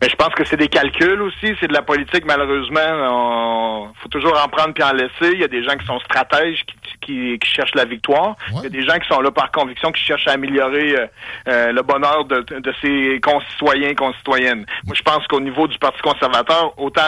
Mais 0.00 0.08
je 0.08 0.14
pense 0.14 0.32
que 0.34 0.44
c'est 0.44 0.56
des 0.56 0.68
calculs 0.68 1.20
aussi, 1.22 1.56
c'est 1.60 1.66
de 1.66 1.72
la 1.72 1.82
politique 1.82 2.24
malheureusement. 2.24 2.78
On 2.80 3.92
faut 4.00 4.08
toujours 4.08 4.40
en 4.42 4.48
prendre 4.48 4.72
puis 4.72 4.84
en 4.84 4.92
laisser. 4.92 5.32
Il 5.32 5.40
y 5.40 5.44
a 5.44 5.48
des 5.48 5.64
gens 5.64 5.76
qui 5.76 5.86
sont 5.86 5.98
stratèges, 6.00 6.64
qui, 6.66 6.76
qui, 7.00 7.38
qui 7.38 7.50
cherchent 7.50 7.74
la 7.74 7.84
victoire. 7.84 8.36
Il 8.52 8.62
y 8.62 8.66
a 8.66 8.68
des 8.68 8.82
gens 8.82 8.96
qui 8.98 9.08
sont 9.08 9.20
là 9.20 9.30
par 9.32 9.50
conviction, 9.50 9.90
qui 9.90 10.02
cherchent 10.02 10.28
à 10.28 10.32
améliorer 10.32 10.96
euh, 10.96 11.06
euh, 11.48 11.72
le 11.72 11.82
bonheur 11.82 12.24
de, 12.26 12.40
de 12.40 12.74
ses 12.80 13.20
concitoyens 13.20 13.88
et 13.88 13.94
concitoyennes. 13.96 14.66
Moi, 14.84 14.94
je 14.94 15.02
pense 15.02 15.26
qu'au 15.26 15.40
niveau 15.40 15.66
du 15.66 15.78
Parti 15.78 16.00
conservateur, 16.00 16.74
autant 16.78 17.02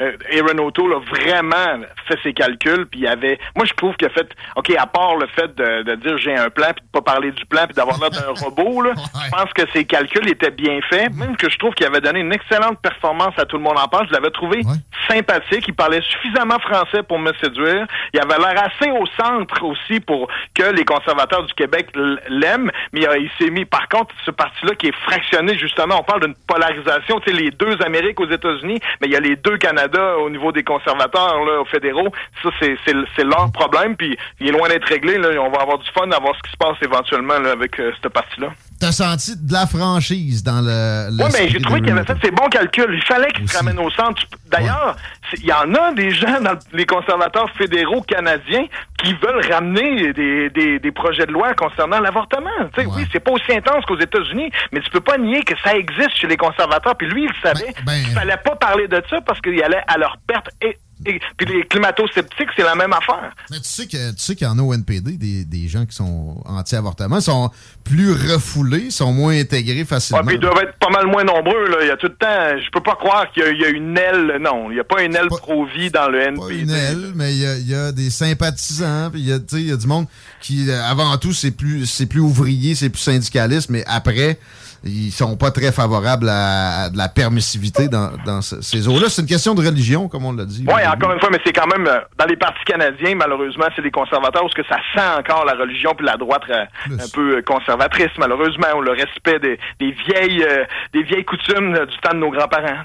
euh, 0.00 0.12
Aaron 0.30 0.58
O'Toole 0.58 0.94
a 0.94 0.98
vraiment 0.98 1.84
fait 2.06 2.18
ses 2.22 2.34
calculs, 2.34 2.86
puis 2.86 3.00
il 3.00 3.06
avait... 3.06 3.38
Moi, 3.54 3.64
je 3.64 3.72
trouve 3.72 3.96
qu'il 3.96 4.08
a 4.08 4.10
fait... 4.10 4.28
OK, 4.56 4.70
à 4.76 4.86
part 4.86 5.16
le 5.16 5.26
fait 5.28 5.54
de, 5.54 5.82
de 5.84 5.94
dire 5.94 6.18
j'ai 6.18 6.36
un 6.36 6.50
plan, 6.50 6.68
puis 6.74 6.84
de 6.84 6.90
pas 6.92 7.00
parler 7.00 7.30
du 7.32 7.46
plan, 7.46 7.64
puis 7.64 7.74
d'avoir 7.74 7.98
l'air 7.98 8.10
d'un 8.10 8.32
robot, 8.44 8.82
là, 8.82 8.92
je 8.96 9.30
pense 9.30 9.52
que 9.54 9.62
ses 9.72 9.86
calculs 9.86 10.28
étaient 10.28 10.50
bien 10.50 10.80
faits, 10.90 11.14
même 11.14 11.36
que 11.36 11.48
je 11.48 11.56
trouve 11.56 11.72
qu'il 11.74 11.86
avait 11.86 12.00
donné 12.00 12.25
une 12.26 12.32
excellente 12.32 12.80
performance 12.80 13.34
à 13.38 13.44
tout 13.44 13.56
le 13.56 13.62
monde 13.62 13.78
en 13.78 13.88
parle. 13.88 14.08
Je 14.08 14.12
l'avais 14.12 14.30
trouvé 14.30 14.62
sympathique. 15.08 15.64
Il 15.68 15.74
parlait 15.74 16.00
suffisamment 16.02 16.58
français 16.58 17.02
pour 17.02 17.18
me 17.18 17.32
séduire. 17.40 17.86
Il 18.12 18.20
avait 18.20 18.38
l'air 18.38 18.64
assez 18.64 18.90
au 18.90 19.06
centre 19.18 19.62
aussi 19.64 20.00
pour 20.00 20.28
que 20.54 20.64
les 20.72 20.84
conservateurs 20.84 21.44
du 21.44 21.54
Québec 21.54 21.90
l'aiment, 22.28 22.70
mais 22.92 23.06
il, 23.18 23.30
s'est 23.38 23.50
mis, 23.50 23.64
par 23.64 23.88
contre, 23.88 24.14
ce 24.24 24.30
parti-là 24.30 24.74
qui 24.74 24.88
est 24.88 24.96
fractionné, 25.04 25.56
justement, 25.56 26.00
on 26.00 26.02
parle 26.02 26.22
d'une 26.22 26.34
polarisation, 26.46 27.20
tu 27.20 27.30
sais, 27.30 27.36
les 27.36 27.50
deux 27.50 27.76
Amériques 27.84 28.20
aux 28.20 28.28
États-Unis, 28.28 28.80
mais 29.00 29.06
il 29.06 29.12
y 29.12 29.16
a 29.16 29.20
les 29.20 29.36
deux 29.36 29.56
Canada 29.58 30.16
au 30.18 30.30
niveau 30.30 30.52
des 30.52 30.64
conservateurs, 30.64 31.44
là, 31.44 31.60
aux 31.60 31.64
fédéraux, 31.64 32.08
ça, 32.42 32.50
c'est, 32.60 33.24
leur 33.24 33.50
problème, 33.52 33.96
puis 33.96 34.16
il 34.40 34.48
est 34.48 34.52
loin 34.52 34.68
d'être 34.68 34.86
réglé, 34.86 35.18
là, 35.18 35.28
on 35.40 35.50
va 35.50 35.62
avoir 35.62 35.78
du 35.78 35.90
fun 35.90 36.10
à 36.10 36.18
voir 36.18 36.34
ce 36.36 36.42
qui 36.42 36.52
se 36.52 36.56
passe 36.56 36.76
éventuellement, 36.82 37.38
là, 37.38 37.52
avec 37.52 37.78
euh, 37.80 37.92
ce 38.02 38.08
parti-là. 38.08 38.48
T'as 38.78 38.92
senti 38.92 39.36
de 39.36 39.52
la 39.52 39.66
franchise 39.66 40.42
dans 40.42 40.60
le. 40.60 41.08
Oui, 41.10 41.30
mais 41.32 41.48
j'ai 41.48 41.60
trouvé 41.60 41.80
qu'il 41.80 41.92
avait 41.92 42.04
fait 42.04 42.18
ses 42.22 42.30
bons 42.30 42.48
calculs. 42.48 42.92
Il 42.92 43.02
fallait 43.04 43.30
qu'il 43.32 43.48
se 43.48 43.56
ramène 43.56 43.78
au 43.78 43.90
centre. 43.90 44.22
D'ailleurs, 44.50 44.96
il 45.34 45.44
y 45.44 45.52
en 45.52 45.74
a 45.74 45.92
des 45.92 46.10
gens 46.10 46.40
dans 46.40 46.58
les 46.72 46.84
conservateurs 46.84 47.50
fédéraux 47.56 48.02
canadiens 48.02 48.66
qui 49.02 49.14
veulent 49.14 49.44
ramener 49.50 50.12
des, 50.12 50.50
des, 50.50 50.78
des 50.78 50.92
projets 50.92 51.26
de 51.26 51.32
loi 51.32 51.54
concernant 51.54 52.00
l'avortement. 52.00 52.50
Tu 52.74 52.82
sais, 52.82 52.86
Oui, 52.86 53.06
c'est 53.12 53.20
pas 53.20 53.32
aussi 53.32 53.52
intense 53.52 53.84
qu'aux 53.86 53.98
États-Unis, 53.98 54.50
mais 54.72 54.80
tu 54.80 54.90
peux 54.90 55.00
pas 55.00 55.16
nier 55.18 55.42
que 55.42 55.54
ça 55.64 55.74
existe 55.74 56.14
chez 56.14 56.26
les 56.26 56.36
conservateurs. 56.36 56.96
Puis 56.96 57.08
lui, 57.08 57.24
il 57.24 57.28
le 57.28 57.34
savait. 57.42 57.74
il 57.88 58.14
fallait 58.14 58.36
pas 58.36 58.56
parler 58.56 58.88
de 58.88 59.02
ça 59.08 59.20
parce 59.20 59.40
qu'il 59.40 59.62
allait 59.62 59.82
à 59.86 59.96
leur 59.98 60.18
perte. 60.26 60.48
Et, 60.60 60.78
et- 61.04 61.20
puis 61.36 61.46
les 61.46 61.62
climato-sceptiques, 61.66 62.48
c'est 62.56 62.62
la 62.62 62.74
même 62.74 62.92
affaire. 62.92 63.34
Mais 63.50 63.58
tu 63.58 63.68
sais 63.68 63.86
que 63.86 64.10
tu 64.12 64.18
sais 64.18 64.34
qu'il 64.36 64.46
y 64.46 64.50
en 64.50 64.58
a 64.58 64.62
au 64.62 64.72
NPD 64.72 65.16
des, 65.16 65.44
des 65.44 65.68
gens 65.68 65.84
qui 65.84 65.94
sont 65.94 66.42
anti-avortement, 66.46 67.20
sont 67.20 67.50
plus 67.84 68.12
refoulés, 68.12 68.90
sont 68.90 69.12
moins 69.12 69.38
intégrés 69.38 69.84
facilement. 69.84 70.20
Ouais, 70.22 70.26
puis 70.26 70.36
ils 70.36 70.40
doivent 70.40 70.62
être 70.62 70.78
pas 70.78 70.90
mal 70.90 71.06
moins 71.06 71.24
nombreux. 71.24 71.68
Là. 71.68 71.76
Il 71.82 71.88
y 71.88 71.90
a 71.90 71.96
tout 71.96 72.06
le 72.08 72.14
temps. 72.16 72.58
Je 72.64 72.70
peux 72.70 72.82
pas 72.82 72.94
croire 72.96 73.30
qu'il 73.32 73.42
y, 73.44 73.60
y 73.60 73.64
a 73.64 73.68
une 73.68 73.96
aile. 73.98 74.38
Non, 74.40 74.70
il 74.70 74.74
n'y 74.74 74.80
a 74.80 74.84
pas 74.84 75.02
une 75.02 75.14
aile 75.14 75.28
pro-vie 75.28 75.90
dans 75.90 76.08
le 76.08 76.20
NPD. 76.20 76.60
une 76.62 76.70
aile, 76.70 77.12
mais 77.14 77.32
il 77.34 77.40
y 77.42 77.46
a, 77.46 77.56
il 77.56 77.68
y 77.68 77.74
a 77.74 77.92
des 77.92 78.10
sympathisants, 78.10 79.10
puis 79.10 79.20
il 79.20 79.28
y 79.28 79.32
a, 79.32 79.38
tu 79.38 79.44
sais, 79.48 79.56
il 79.60 79.68
y 79.68 79.72
a 79.72 79.76
du 79.76 79.86
monde 79.86 80.06
qui, 80.40 80.68
euh, 80.70 80.82
avant 80.84 81.16
tout, 81.18 81.32
c'est 81.32 81.50
plus, 81.50 81.86
c'est 81.86 82.06
plus 82.06 82.20
ouvrier, 82.20 82.74
c'est 82.74 82.88
plus 82.90 83.00
syndicaliste, 83.00 83.70
mais 83.70 83.84
après, 83.86 84.38
ils 84.86 85.10
sont 85.12 85.36
pas 85.36 85.50
très 85.50 85.72
favorables 85.72 86.28
à, 86.28 86.84
à 86.84 86.90
de 86.90 86.96
la 86.96 87.08
permissivité 87.08 87.88
dans, 87.88 88.10
dans 88.24 88.40
ce- 88.42 88.60
ces 88.62 88.86
eaux-là. 88.88 89.08
C'est 89.08 89.22
une 89.22 89.28
question 89.28 89.54
de 89.54 89.64
religion, 89.66 90.08
comme 90.08 90.24
on 90.24 90.32
l'a 90.32 90.44
dit. 90.44 90.64
Oui, 90.66 90.86
encore 90.86 91.12
une 91.12 91.20
fois, 91.20 91.28
mais 91.30 91.40
c'est 91.44 91.52
quand 91.52 91.66
même 91.66 91.86
euh, 91.86 91.98
dans 92.18 92.26
les 92.26 92.36
partis 92.36 92.64
canadiens, 92.64 93.14
malheureusement, 93.16 93.66
c'est 93.74 93.82
les 93.82 93.90
conservateurs 93.90 94.42
parce 94.42 94.54
que 94.54 94.66
ça 94.68 94.78
sent 94.94 95.18
encore 95.20 95.44
la 95.44 95.54
religion 95.54 95.92
puis 95.96 96.06
la 96.06 96.16
droite 96.16 96.42
euh, 96.50 96.64
un 96.92 97.08
peu 97.12 97.38
euh, 97.38 97.42
conservatrice, 97.42 98.10
malheureusement, 98.18 98.68
ou 98.78 98.82
le 98.82 98.92
respect 98.92 99.38
des, 99.40 99.58
des 99.80 99.92
vieilles 100.06 100.42
euh, 100.42 100.64
des 100.92 101.02
vieilles 101.02 101.24
coutumes 101.24 101.72
du 101.72 101.96
temps 101.98 102.14
de 102.14 102.18
nos 102.20 102.30
grands-parents. 102.30 102.84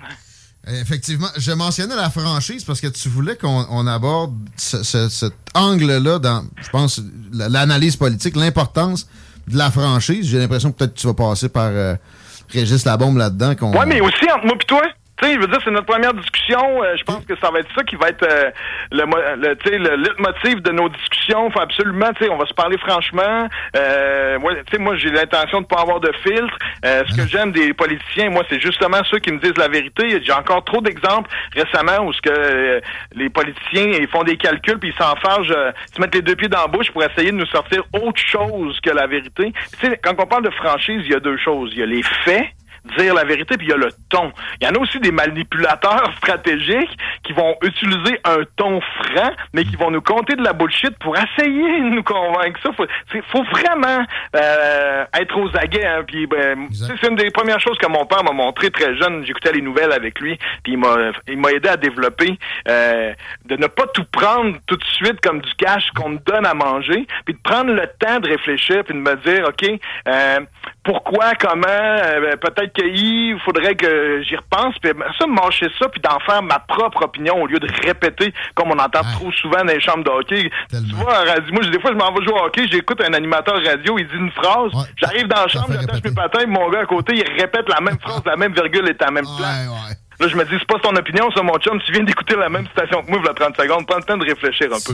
Effectivement, 0.68 1.28
je 1.38 1.52
mentionnais 1.54 1.96
la 1.96 2.12
franchise 2.12 2.64
parce 2.64 2.80
que 2.80 2.86
tu 2.88 3.10
voulais 3.10 3.36
qu'on 3.36 3.66
on 3.72 3.88
aborde 3.88 4.34
ce- 4.56 4.84
ce- 4.84 5.10
cet 5.10 5.34
angle-là 5.56 6.20
dans, 6.20 6.44
je 6.62 6.70
pense, 6.70 7.02
la- 7.34 7.50
l'analyse 7.50 7.96
politique, 7.96 8.36
l'importance 8.36 9.08
de 9.48 9.58
la 9.58 9.72
franchise. 9.72 10.28
J'ai 10.28 10.40
l'impression 10.40 10.72
que 10.72 10.78
peut-être 10.78 10.94
tu 10.94 11.08
vas 11.08 11.14
passer 11.14 11.50
par 11.50 11.68
euh, 11.68 11.96
Régis 12.50 12.86
Labombe 12.86 13.18
là-dedans. 13.18 13.54
Ouais, 13.62 13.86
mais 13.86 14.02
aussi 14.02 14.26
entre 14.34 14.46
moi 14.46 14.56
et 14.56 14.66
toi. 14.66 14.82
Tu 15.22 15.28
sais, 15.28 15.34
je 15.36 15.40
veux 15.40 15.48
dire, 15.48 15.60
c'est 15.64 15.72
notre 15.72 15.86
première 15.86 16.14
discussion. 16.14 16.84
Euh, 16.84 16.96
je 16.98 17.04
pense 17.04 17.24
que 17.26 17.36
ça 17.38 17.52
va 17.52 17.60
être 17.60 17.70
ça 17.76 17.84
qui 17.84 17.96
va 17.96 18.10
être 18.10 18.24
euh, 18.24 18.52
le, 18.92 19.04
le, 19.36 19.58
sais, 19.64 19.78
le 19.78 19.96
leitmotiv 19.96 20.62
de 20.62 20.72
nos 20.72 20.90
discussions. 20.90 21.52
Faut 21.52 21.62
absolument, 21.62 22.12
tu 22.14 22.26
sais, 22.26 22.30
on 22.32 22.38
va 22.38 22.46
se 22.46 22.54
parler 22.54 22.78
franchement. 22.78 23.48
Euh, 23.76 24.38
tu 24.40 24.72
sais, 24.72 24.78
moi, 24.78 24.96
j'ai 24.96 25.12
l'intention 25.12 25.62
de 25.62 25.68
pas 25.68 25.82
avoir 25.82 26.00
de 26.00 26.12
filtre. 26.24 26.58
Euh, 26.86 27.04
ce 27.08 27.16
que 27.16 27.28
j'aime 27.28 27.52
des 27.52 27.74
politiciens, 27.74 28.30
moi, 28.30 28.44
c'est 28.50 28.60
justement 28.60 29.02
ceux 29.10 29.20
qui 29.20 29.32
me 29.32 29.40
disent 29.40 29.58
la 29.58 29.68
vérité. 29.68 30.22
J'ai 30.24 30.34
encore 30.34 30.64
trop 30.64 30.82
d'exemples 30.82 31.30
récemment 31.54 32.06
où 32.06 32.14
ce 32.14 32.22
que 32.22 32.30
euh, 32.30 32.80
les 33.14 33.30
politiciens 33.30 33.92
ils 34.00 34.08
font 34.08 34.24
des 34.24 34.38
calculs 34.38 34.80
puis 34.80 34.90
ils 34.90 35.04
s'enfargent, 35.04 35.54
euh, 35.56 35.72
se 35.94 36.02
mettent 36.02 36.16
les 36.16 36.22
deux 36.22 36.36
pieds 36.36 36.48
dans 36.48 36.62
la 36.62 36.68
bouche 36.68 36.92
pour 36.92 37.04
essayer 37.04 37.32
de 37.32 37.38
nous 37.38 37.46
sortir 37.48 37.84
autre 37.94 38.20
chose 38.20 38.80
que 38.82 38.90
la 38.90 39.08
vérité. 39.08 39.54
Tu 39.80 39.88
sais, 39.88 40.00
quand 40.04 40.14
on 40.18 40.26
parle 40.26 40.44
de 40.44 40.50
franchise, 40.52 41.02
il 41.06 41.12
y 41.12 41.16
a 41.16 41.20
deux 41.20 41.38
choses. 41.38 41.72
Il 41.74 41.80
y 41.80 41.84
a 41.84 41.86
les 41.86 42.04
faits 42.04 42.48
dire 42.98 43.14
la 43.14 43.24
vérité, 43.24 43.58
puis 43.58 43.68
il 43.68 43.70
y 43.70 43.74
a 43.74 43.78
le 43.78 43.90
ton. 44.10 44.32
Il 44.60 44.68
y 44.68 44.70
en 44.70 44.74
a 44.74 44.80
aussi 44.80 45.00
des 45.00 45.12
manipulateurs 45.12 46.12
stratégiques 46.18 46.98
qui 47.24 47.34
vont 47.34 47.56
utiliser 47.64 48.20
un 48.24 48.40
ton 48.56 48.82
franc, 48.82 49.32
mais 49.54 49.64
qui 49.64 49.76
vont 49.76 49.92
nous 49.92 50.02
compter 50.02 50.36
de 50.36 50.44
la 50.44 50.54
bullshit 50.54 50.98
pour 51.00 51.16
essayer 51.16 51.80
de 51.82 51.90
nous 51.90 52.04
convaincre. 52.04 52.60
Ça, 52.64 52.72
faut, 52.76 52.86
faut 53.32 53.44
vraiment 53.44 54.06
euh, 54.36 55.06
être 55.14 55.38
aux 55.38 55.50
aguets. 55.58 55.86
Hein, 55.86 56.04
puis 56.06 56.28
ben, 56.28 56.68
c'est 56.72 57.08
une 57.08 57.16
des 57.16 57.30
premières 57.32 57.60
choses 57.60 57.78
que 57.78 57.88
mon 57.88 58.06
père 58.06 58.24
m'a 58.24 58.32
montré 58.32 58.70
très 58.72 58.96
jeune. 58.98 59.26
J'écoutais 59.26 59.52
les 59.52 59.62
nouvelles 59.62 59.92
avec 59.92 60.20
lui, 60.20 60.38
puis 60.64 60.74
il 60.74 60.78
m'a, 60.80 61.12
il 61.28 61.38
m'a 61.38 61.52
aidé 61.52 61.70
à 61.70 61.78
développer 61.78 62.38
euh, 62.68 63.14
de 63.46 63.56
ne 63.56 63.68
pas 63.68 63.88
tout 63.88 64.06
prendre 64.12 64.58
tout 64.66 64.76
de 64.76 64.86
suite 64.86 65.20
comme 65.22 65.42
du 65.42 65.54
cash 65.56 65.90
qu'on 65.96 66.10
me 66.10 66.20
donne 66.20 66.46
à 66.46 66.54
manger, 66.54 67.06
puis 67.26 67.34
de 67.34 67.40
prendre 67.44 67.72
le 67.72 67.86
temps 68.00 68.20
de 68.20 68.30
réfléchir, 68.30 68.84
puis 68.84 68.94
de 68.94 69.00
me 69.00 69.16
dire, 69.18 69.48
ok, 69.48 69.80
euh, 70.08 70.40
pourquoi, 70.84 71.34
comment, 71.40 71.68
euh, 71.68 72.36
qu'il 72.74 73.38
faudrait 73.46 73.76
que 73.76 74.22
j'y 74.24 74.36
repense, 74.36 74.76
puis 74.82 74.92
ça, 75.18 75.28
mâcher 75.28 75.68
ça, 75.80 75.90
puis 75.90 76.02
d'en 76.02 76.20
faire 76.20 76.42
ma 76.42 76.60
propre 76.60 77.04
opinion 77.06 77.42
au 77.42 77.48
lieu 77.48 77.60
de 77.60 77.68
répéter 77.86 78.34
comme 78.56 78.72
on 78.72 78.80
entend 78.80 79.02
trop 79.14 79.32
souvent 79.32 79.60
dans 79.60 79.74
les 79.74 79.80
chambres 79.80 80.04
de 80.04 80.10
hockey. 80.10 80.50
Tu 80.70 80.96
vois, 80.96 81.14
radio, 81.14 81.54
moi, 81.54 81.64
des 81.66 81.80
fois, 81.80 81.92
je 81.92 81.98
m'en 81.98 82.12
vais 82.14 82.26
jouer 82.26 82.34
au 82.34 82.46
hockey, 82.46 82.68
j'écoute 82.72 83.02
un 83.08 83.14
animateur 83.14 83.56
radio, 83.64 83.98
il 83.98 84.08
dit 84.08 84.16
une 84.16 84.32
phrase, 84.32 84.72
j'arrive 84.98 85.28
dans 85.28 85.42
la 85.42 85.48
chambre, 85.48 85.68
j'attache 85.72 86.04
mes 86.04 86.12
patins, 86.12 86.46
mon 86.48 86.70
gars 86.70 86.82
à 86.82 86.86
côté, 86.86 87.14
il 87.16 87.42
répète 87.42 87.68
la 87.70 87.82
même 87.82 88.00
phrase, 88.00 88.22
la 88.26 88.36
même 88.36 88.54
virgule 88.54 88.88
est 88.90 89.02
à 89.02 89.06
la 89.06 89.12
même 89.12 89.26
place. 89.38 89.68
Là, 90.22 90.28
je 90.28 90.36
me 90.36 90.44
dis, 90.44 90.52
c'est 90.52 90.68
pas 90.68 90.78
ton 90.78 90.96
opinion, 90.96 91.32
ça, 91.36 91.42
mon 91.42 91.58
chum. 91.58 91.80
Tu 91.84 91.92
viens 91.94 92.04
d'écouter 92.04 92.36
la 92.36 92.48
même 92.48 92.68
station 92.68 93.02
que 93.02 93.10
moi, 93.10 93.20
il 93.24 93.26
y 93.26 93.30
a 93.30 93.34
30 93.34 93.58
secondes. 93.58 93.88
Prends 93.88 93.98
le 93.98 94.04
temps 94.04 94.18
de 94.18 94.24
réfléchir 94.24 94.68
un 94.72 94.78
peu. 94.86 94.94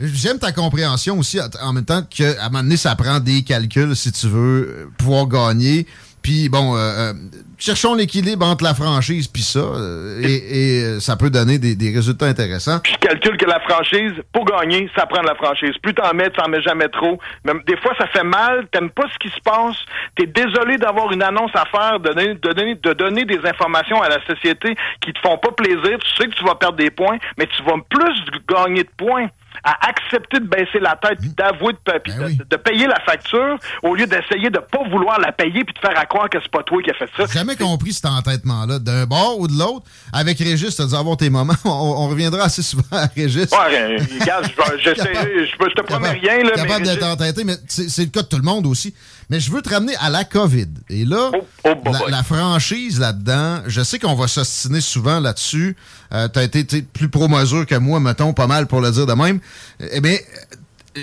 J'aime 0.00 0.38
ta 0.38 0.52
compréhension 0.52 1.18
aussi, 1.18 1.38
en 1.62 1.72
même 1.74 1.84
temps 1.84 2.02
qu'à 2.02 2.30
un 2.40 2.48
moment 2.48 2.62
donné, 2.62 2.78
ça 2.78 2.96
prend 2.96 3.20
des 3.20 3.42
calculs 3.44 3.94
si 3.94 4.12
tu 4.12 4.26
veux 4.28 4.68
euh, 4.68 4.90
pouvoir 4.96 5.26
gagner. 5.26 5.86
Puis 6.26 6.48
bon, 6.48 6.74
euh, 6.74 6.80
euh, 6.80 7.12
cherchons 7.56 7.94
l'équilibre 7.94 8.44
entre 8.44 8.64
la 8.64 8.74
franchise 8.74 9.28
puis 9.28 9.42
ça, 9.42 9.60
euh, 9.60 10.20
et, 10.20 10.98
ça 10.98 11.14
peut 11.14 11.30
donner 11.30 11.58
des, 11.58 11.76
des 11.76 11.94
résultats 11.94 12.26
intéressants. 12.26 12.80
Je 12.84 12.96
calcule 12.96 13.36
que 13.36 13.46
la 13.46 13.60
franchise, 13.60 14.12
pour 14.32 14.44
gagner, 14.44 14.90
ça 14.96 15.06
prend 15.06 15.22
de 15.22 15.28
la 15.28 15.36
franchise. 15.36 15.70
Plus 15.80 15.94
t'en 15.94 16.12
mets, 16.14 16.28
t'en 16.30 16.48
mets 16.48 16.62
jamais 16.62 16.88
trop. 16.88 17.20
Même 17.44 17.62
des 17.68 17.76
fois, 17.76 17.92
ça 17.96 18.08
fait 18.08 18.24
mal. 18.24 18.66
T'aimes 18.72 18.90
pas 18.90 19.04
ce 19.12 19.18
qui 19.20 19.32
se 19.32 19.40
passe. 19.40 19.76
T'es 20.16 20.26
désolé 20.26 20.78
d'avoir 20.78 21.12
une 21.12 21.22
annonce 21.22 21.52
à 21.54 21.64
faire, 21.66 22.00
de 22.00 22.12
donner, 22.12 22.34
de 22.34 22.52
donner, 22.52 22.74
de 22.74 22.92
donner 22.92 23.24
des 23.24 23.38
informations 23.46 24.02
à 24.02 24.08
la 24.08 24.18
société 24.26 24.74
qui 25.00 25.12
te 25.12 25.20
font 25.20 25.38
pas 25.38 25.52
plaisir. 25.52 25.96
Tu 26.00 26.16
sais 26.16 26.28
que 26.28 26.34
tu 26.34 26.44
vas 26.44 26.56
perdre 26.56 26.78
des 26.78 26.90
points, 26.90 27.18
mais 27.38 27.46
tu 27.46 27.62
vas 27.62 27.76
plus 27.88 28.42
gagner 28.48 28.82
de 28.82 28.90
points 28.96 29.28
à 29.66 29.88
accepter 29.88 30.38
de 30.40 30.46
baisser 30.46 30.78
la 30.80 30.96
tête 30.96 31.18
puis 31.20 31.30
d'avouer 31.36 31.72
de, 31.74 31.98
puis 31.98 32.12
de, 32.14 32.44
de 32.44 32.56
payer 32.56 32.86
la 32.86 33.00
facture 33.00 33.58
au 33.82 33.94
lieu 33.96 34.06
d'essayer 34.06 34.48
de 34.48 34.58
pas 34.60 34.82
vouloir 34.88 35.20
la 35.20 35.32
payer 35.32 35.64
puis 35.64 35.74
de 35.74 35.78
faire 35.80 35.98
à 35.98 36.06
croire 36.06 36.30
que 36.30 36.38
c'est 36.40 36.50
pas 36.50 36.62
toi 36.62 36.80
qui 36.82 36.90
as 36.90 36.94
fait 36.94 37.08
ça. 37.16 37.24
J'ai 37.26 37.38
jamais 37.40 37.56
compris 37.56 37.92
cet 37.92 38.06
entêtement-là, 38.06 38.78
d'un 38.78 39.04
bord 39.06 39.40
ou 39.40 39.48
de 39.48 39.58
l'autre. 39.58 39.84
Avec 40.12 40.38
Régis, 40.38 40.76
dû 40.80 40.94
avoir 40.94 41.16
tes 41.16 41.30
moments. 41.30 41.52
On, 41.64 41.68
on 41.70 42.08
reviendra 42.08 42.44
assez 42.44 42.62
souvent 42.62 42.84
à 42.92 43.06
Régis. 43.06 43.50
Ouais, 43.50 43.58
euh, 43.72 43.98
regarde, 44.20 44.46
je- 44.46 44.80
je, 44.94 45.44
je 45.46 45.74
te 45.74 45.80
promets 45.82 46.10
rien, 46.10 46.38
là, 46.44 46.50
capable 46.52 46.84
d'être 46.84 47.04
entêté, 47.04 47.42
mais 47.44 47.54
c'est 47.66 48.04
le 48.04 48.10
cas 48.10 48.22
de 48.22 48.28
tout 48.28 48.36
le 48.36 48.42
monde 48.44 48.66
aussi. 48.66 48.94
Mais 49.28 49.40
je 49.40 49.50
veux 49.50 49.60
te 49.62 49.68
ramener 49.70 49.94
à 49.96 50.08
la 50.08 50.24
COVID. 50.24 50.68
Et 50.88 51.04
là, 51.04 51.30
Oh, 51.64 51.68
la, 51.84 52.10
la 52.18 52.22
franchise 52.22 53.00
là-dedans, 53.00 53.62
je 53.66 53.82
sais 53.82 53.98
qu'on 53.98 54.14
va 54.14 54.28
s'ostiner 54.28 54.80
souvent 54.80 55.18
là-dessus. 55.18 55.76
Euh, 56.12 56.28
T'as 56.28 56.44
été 56.44 56.64
t'sais, 56.64 56.82
plus 56.82 57.08
pro-mesure 57.08 57.66
que 57.66 57.74
moi, 57.74 57.98
mettons, 57.98 58.32
pas 58.32 58.46
mal 58.46 58.66
pour 58.68 58.80
le 58.80 58.90
dire 58.92 59.04
de 59.06 59.14
même. 59.14 59.40
Eh 59.80 60.00
bien, 60.00 60.16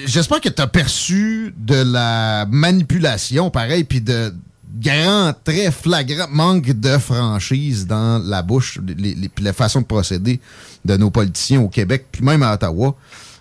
j'espère 0.06 0.40
que 0.41 0.50
t'as 0.50 0.68
perçu 0.68 1.54
de 1.58 1.76
la 1.84 2.45
manipulation, 2.50 3.50
pareil, 3.50 3.84
puis 3.84 4.00
de 4.02 4.34
grand, 4.82 5.34
très 5.44 5.70
flagrant 5.72 6.28
manque 6.30 6.72
de 6.72 6.98
franchise 6.98 7.86
dans 7.86 8.20
la 8.26 8.41
bouche, 8.41 8.80
les, 8.98 9.14
les, 9.16 9.30
puis 9.30 9.44
la 9.44 9.54
façon 9.54 9.82
de 9.82 9.86
procéder 9.86 10.40
de 10.86 10.98
nos 10.98 11.12
politiciens 11.12 11.62
au 11.62 11.68
Québec, 11.70 12.06
puis 12.12 12.24
même 12.24 12.41
à 12.41 12.54
Ottawa, 12.54 12.95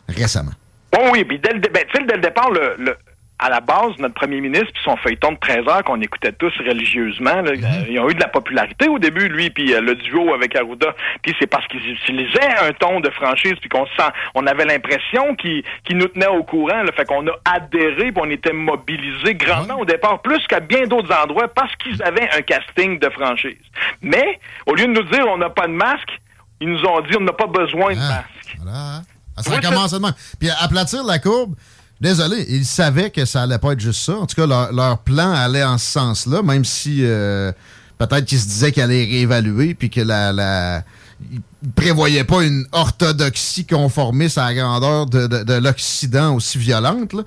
récemment. 0.09 0.53
Oh 0.99 1.09
oui, 1.13 1.25
puis 1.25 1.39
dès 1.43 1.55
ben, 1.55 1.85
tu 1.95 2.05
dès 2.07 2.17
le 2.17 2.21
départ, 2.21 2.51
le, 2.51 2.75
le- 2.85 2.97
à 3.43 3.51
la 3.51 3.60
base, 3.60 3.90
notre 3.98 4.14
premier 4.14 4.40
ministre 4.40 4.70
puis 4.73 4.82
son 4.85 4.97
feuilleton 4.97 5.32
de 5.32 5.36
13 5.39 5.66
heures 5.69 5.82
qu'on 5.85 6.01
écoutait 6.01 6.31
tous 6.32 6.52
religieusement, 6.59 7.43
là, 7.43 7.51
euh, 7.51 7.85
ils 7.90 7.98
ont 7.98 8.09
eu 8.09 8.14
de 8.14 8.20
la 8.20 8.28
popularité 8.28 8.89
au 8.89 9.01
début, 9.01 9.28
lui, 9.28 9.51
puis 9.51 9.74
euh, 9.74 9.81
le 9.81 9.97
duo 9.97 10.32
avec 10.32 10.55
Arruda. 10.55 10.94
Puis 11.23 11.35
c'est 11.40 11.48
parce 11.48 11.66
qu'ils 11.66 11.85
utilisaient 11.90 12.55
un 12.62 12.73
ton 12.73 13.01
de 13.01 13.10
franchise, 13.10 13.55
puis 13.60 13.69
qu'on 13.69 13.85
sent, 13.86 14.09
on 14.36 14.47
avait 14.47 14.64
l'impression 14.64 15.35
qu'ils 15.35 15.64
nous 15.90 16.06
tenaient 16.06 16.28
au 16.28 16.44
courant. 16.44 16.82
Là, 16.85 16.93
fait 16.93 17.05
qu'on 17.05 17.27
a 17.27 17.32
adhéré, 17.44 18.12
puis 18.12 18.23
on 18.24 18.31
était 18.31 18.52
mobilisés 18.52 19.35
grandement 19.35 19.81
au 19.81 19.85
départ, 19.85 20.23
plus 20.23 20.47
qu'à 20.47 20.60
bien 20.60 20.86
d'autres 20.86 21.12
endroits, 21.12 21.48
parce 21.48 21.74
qu'ils 21.77 22.01
avaient 22.05 22.28
un 22.31 22.43
casting 22.43 23.01
de 23.01 23.10
franchise. 23.10 23.56
Mais 24.02 24.39
au 24.66 24.74
lieu 24.74 24.86
de 24.86 24.93
nous 24.93 25.02
dire 25.10 25.27
on 25.28 25.39
n'a 25.39 25.51
pas 25.51 25.66
de 25.66 25.73
masque, 25.73 26.20
ils 26.60 26.69
nous 26.69 26.85
ont 26.85 27.01
dit 27.01 27.16
on 27.19 27.23
n'a 27.24 27.32
pas 27.32 27.48
besoin 27.48 27.93
de 27.94 27.98
masque. 27.98 28.56
Voilà. 28.62 29.02
Ah, 29.36 29.43
Ça 29.43 29.60
commence 29.60 29.90
de 29.93 29.98
même. 29.98 30.12
Puis 30.39 30.48
aplatir 30.60 31.02
la 31.05 31.19
courbe, 31.19 31.55
désolé, 32.03 32.45
ils 32.51 32.66
savaient 32.66 33.11
que 33.11 33.24
ça 33.24 33.43
allait 33.43 33.59
pas 33.59 33.73
être 33.73 33.81
juste 33.81 34.03
ça. 34.05 34.15
En 34.16 34.27
tout 34.27 34.37
cas, 34.37 34.47
leur, 34.47 34.73
leur 34.73 34.99
plan 34.99 35.33
allait 35.33 35.65
en 35.65 35.79
ce 35.79 35.87
sens-là, 35.93 36.43
même 36.43 36.65
si 36.65 36.99
euh, 37.01 37.53
peut-être 37.97 38.24
qu'ils 38.27 38.41
se 38.41 38.47
disaient 38.47 38.73
qu'ils 38.73 38.83
allaient 38.83 39.05
réévaluer, 39.05 39.74
puis 39.74 39.89
que 39.89 40.01
la, 40.03 40.33
la- 40.33 40.83
il 41.31 41.41
prévoyait 41.77 42.24
pas 42.24 42.43
une 42.43 42.66
orthodoxie 42.73 43.65
conformiste 43.65 44.37
à 44.39 44.47
la 44.47 44.55
grandeur 44.55 45.07
de, 45.07 45.29
de- 45.29 45.45
de 45.45 45.53
l'Occident 45.55 46.35
aussi 46.35 46.59
violente. 46.59 47.12
Là. 47.12 47.23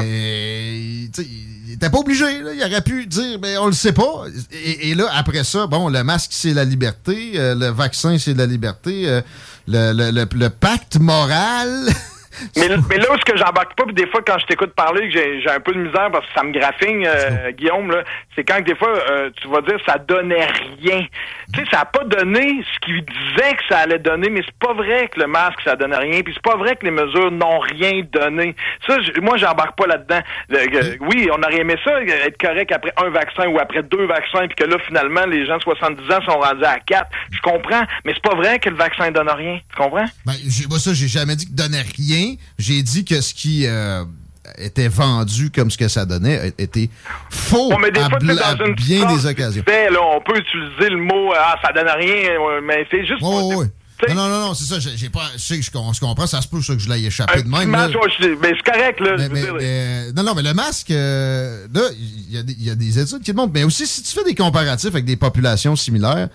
Mais 0.00 1.08
tu 1.12 1.22
sais, 1.24 1.28
il 1.66 1.72
était 1.72 1.90
pas 1.90 1.98
obligé. 1.98 2.40
là. 2.40 2.52
Il 2.54 2.62
aurait 2.62 2.82
pu 2.82 3.04
dire, 3.06 3.38
mais 3.42 3.56
on 3.58 3.66
le 3.66 3.72
sait 3.72 3.92
pas. 3.92 4.24
Et, 4.52 4.90
et 4.90 4.94
là, 4.94 5.06
après 5.12 5.42
ça, 5.42 5.66
bon, 5.66 5.88
le 5.88 6.04
masque, 6.04 6.30
c'est 6.32 6.54
la 6.54 6.64
liberté. 6.64 7.32
euh, 7.34 7.56
le 7.56 7.68
vaccin, 7.70 8.16
c'est 8.18 8.34
la 8.34 8.46
liberté. 8.46 9.08
euh, 9.08 9.20
le, 9.66 9.92
le- 9.92 10.10
le- 10.12 10.28
le 10.38 10.48
pacte 10.50 10.98
moral. 11.00 11.86
Mais, 12.56 12.68
mais 12.88 12.96
là 12.98 13.06
où 13.12 13.18
ce 13.18 13.24
que 13.30 13.36
j'embarque 13.36 13.74
pas, 13.76 13.84
puis 13.84 13.94
des 13.94 14.06
fois 14.06 14.20
quand 14.26 14.38
je 14.38 14.46
t'écoute 14.46 14.72
parler, 14.74 15.10
j'ai 15.10 15.48
un 15.50 15.60
peu 15.60 15.72
de 15.72 15.78
misère 15.80 16.10
parce 16.12 16.26
que 16.26 16.32
ça 16.34 16.42
me 16.42 16.52
graffigne, 16.52 17.06
euh, 17.06 17.50
Guillaume, 17.52 17.90
là, 17.90 18.02
c'est 18.34 18.44
quand 18.44 18.60
des 18.60 18.74
fois 18.74 18.88
euh, 19.10 19.30
tu 19.40 19.48
vas 19.48 19.60
dire 19.62 19.78
ça 19.86 19.98
donnait 19.98 20.46
rien. 20.80 21.04
Tu 21.52 21.60
sais, 21.60 21.66
ça 21.70 21.80
a 21.80 21.84
pas 21.84 22.04
donné 22.04 22.64
ce 22.74 22.78
qu'il 22.80 23.04
disait 23.04 23.52
que 23.54 23.62
ça 23.68 23.78
allait 23.80 23.98
donner, 23.98 24.30
mais 24.30 24.40
c'est 24.44 24.58
pas 24.66 24.72
vrai 24.74 25.08
que 25.08 25.20
le 25.20 25.26
masque 25.26 25.58
ça 25.64 25.76
donne 25.76 25.94
rien, 25.94 26.22
puis 26.22 26.32
c'est 26.34 26.42
pas 26.42 26.56
vrai 26.56 26.76
que 26.76 26.84
les 26.84 26.90
mesures 26.90 27.30
n'ont 27.30 27.58
rien 27.58 28.02
donné. 28.12 28.54
Ça, 28.86 28.98
je- 29.00 29.20
moi 29.20 29.36
j'embarque 29.36 29.76
pas 29.76 29.86
là-dedans. 29.86 30.20
Que- 30.48 30.98
oui, 31.00 31.28
on 31.32 31.42
aurait 31.42 31.60
aimé 31.60 31.76
ça 31.84 32.00
être 32.02 32.40
correct 32.40 32.72
après 32.72 32.92
un 32.96 33.10
vaccin 33.10 33.46
ou 33.48 33.58
après 33.58 33.82
deux 33.82 34.06
vaccins, 34.06 34.46
puis 34.46 34.56
que 34.56 34.64
là 34.64 34.76
finalement 34.86 35.26
les 35.26 35.44
gens 35.46 35.58
de 35.58 35.62
70 35.62 36.10
ans 36.12 36.20
sont 36.24 36.38
rendus 36.38 36.64
à 36.64 36.78
quatre. 36.80 37.10
Je 37.30 37.40
comprends, 37.40 37.82
mais 38.04 38.12
c'est 38.14 38.22
pas 38.22 38.34
vrai 38.36 38.58
que 38.58 38.68
le 38.70 38.76
vaccin 38.76 39.10
donne 39.10 39.28
rien. 39.30 39.58
Tu 39.70 39.76
comprends? 39.76 40.06
Ben, 40.26 40.32
moi, 40.68 40.78
ça, 40.78 40.92
j'ai 40.94 41.08
jamais 41.08 41.36
dit 41.36 41.46
que 41.46 41.52
donnait 41.54 41.82
rien. 41.96 42.21
J'ai 42.58 42.82
dit 42.82 43.04
que 43.04 43.20
ce 43.20 43.32
qui 43.34 43.66
euh, 43.66 44.04
était 44.58 44.88
vendu 44.88 45.50
comme 45.50 45.70
ce 45.70 45.78
que 45.78 45.88
ça 45.88 46.04
donnait 46.04 46.52
était 46.58 46.90
faux 47.30 47.70
Bon, 47.70 47.78
mais 47.78 47.90
des 47.90 48.00
à, 48.00 48.08
fois, 48.08 48.18
une 48.66 48.74
bien 48.74 49.14
des 49.14 49.26
occasions. 49.26 49.62
fait, 49.66 49.90
là, 49.90 49.98
on 50.16 50.20
peut 50.20 50.38
utiliser 50.38 50.90
le 50.90 50.98
mot 50.98 51.32
ah 51.36 51.56
ça 51.64 51.72
donne 51.72 51.88
rien, 51.88 52.30
mais 52.64 52.86
c'est 52.90 53.06
juste 53.06 53.22
ouais. 53.22 53.66
Non, 54.08 54.14
non, 54.16 54.28
non, 54.28 54.40
non, 54.48 54.54
c'est 54.54 54.64
ça. 54.64 54.80
J'ai 54.80 54.96
j'ai 54.96 55.10
pas, 55.10 55.30
je 55.36 55.38
sais 55.40 55.56
que 55.60 55.64
je, 55.64 55.70
on 55.74 55.92
se 55.92 56.00
comprend, 56.00 56.26
ça 56.26 56.40
se 56.42 56.48
peut 56.48 56.60
ça, 56.60 56.74
que 56.74 56.80
je 56.80 56.88
l'ai 56.90 57.04
échappé 57.06 57.40
de 57.44 57.48
même. 57.48 57.70
là. 57.70 57.88
je- 57.88 58.34
mais 58.40 58.52
c'est 58.56 58.72
correct 58.72 58.98
là. 58.98 59.14
Mais, 59.16 59.22
je 59.24 59.28
veux 59.28 59.34
mais- 59.34 59.42
dire. 59.42 59.54
mais- 59.60 60.12
non, 60.12 60.22
non, 60.24 60.34
mais 60.34 60.42
le 60.42 60.54
masque, 60.54 60.90
euh, 60.90 61.68
là, 61.72 61.82
il 61.96 62.36
y, 62.36 62.64
y 62.66 62.70
a 62.70 62.74
des 62.74 62.98
études 62.98 63.22
qui 63.22 63.30
le 63.30 63.36
montrent. 63.36 63.52
Mais 63.54 63.62
aussi, 63.62 63.86
si 63.86 64.02
tu 64.02 64.12
fais 64.12 64.24
des 64.24 64.34
comparatifs 64.34 64.88
avec 64.88 65.04
des 65.04 65.14
populations 65.16 65.76
similaires, 65.76 66.28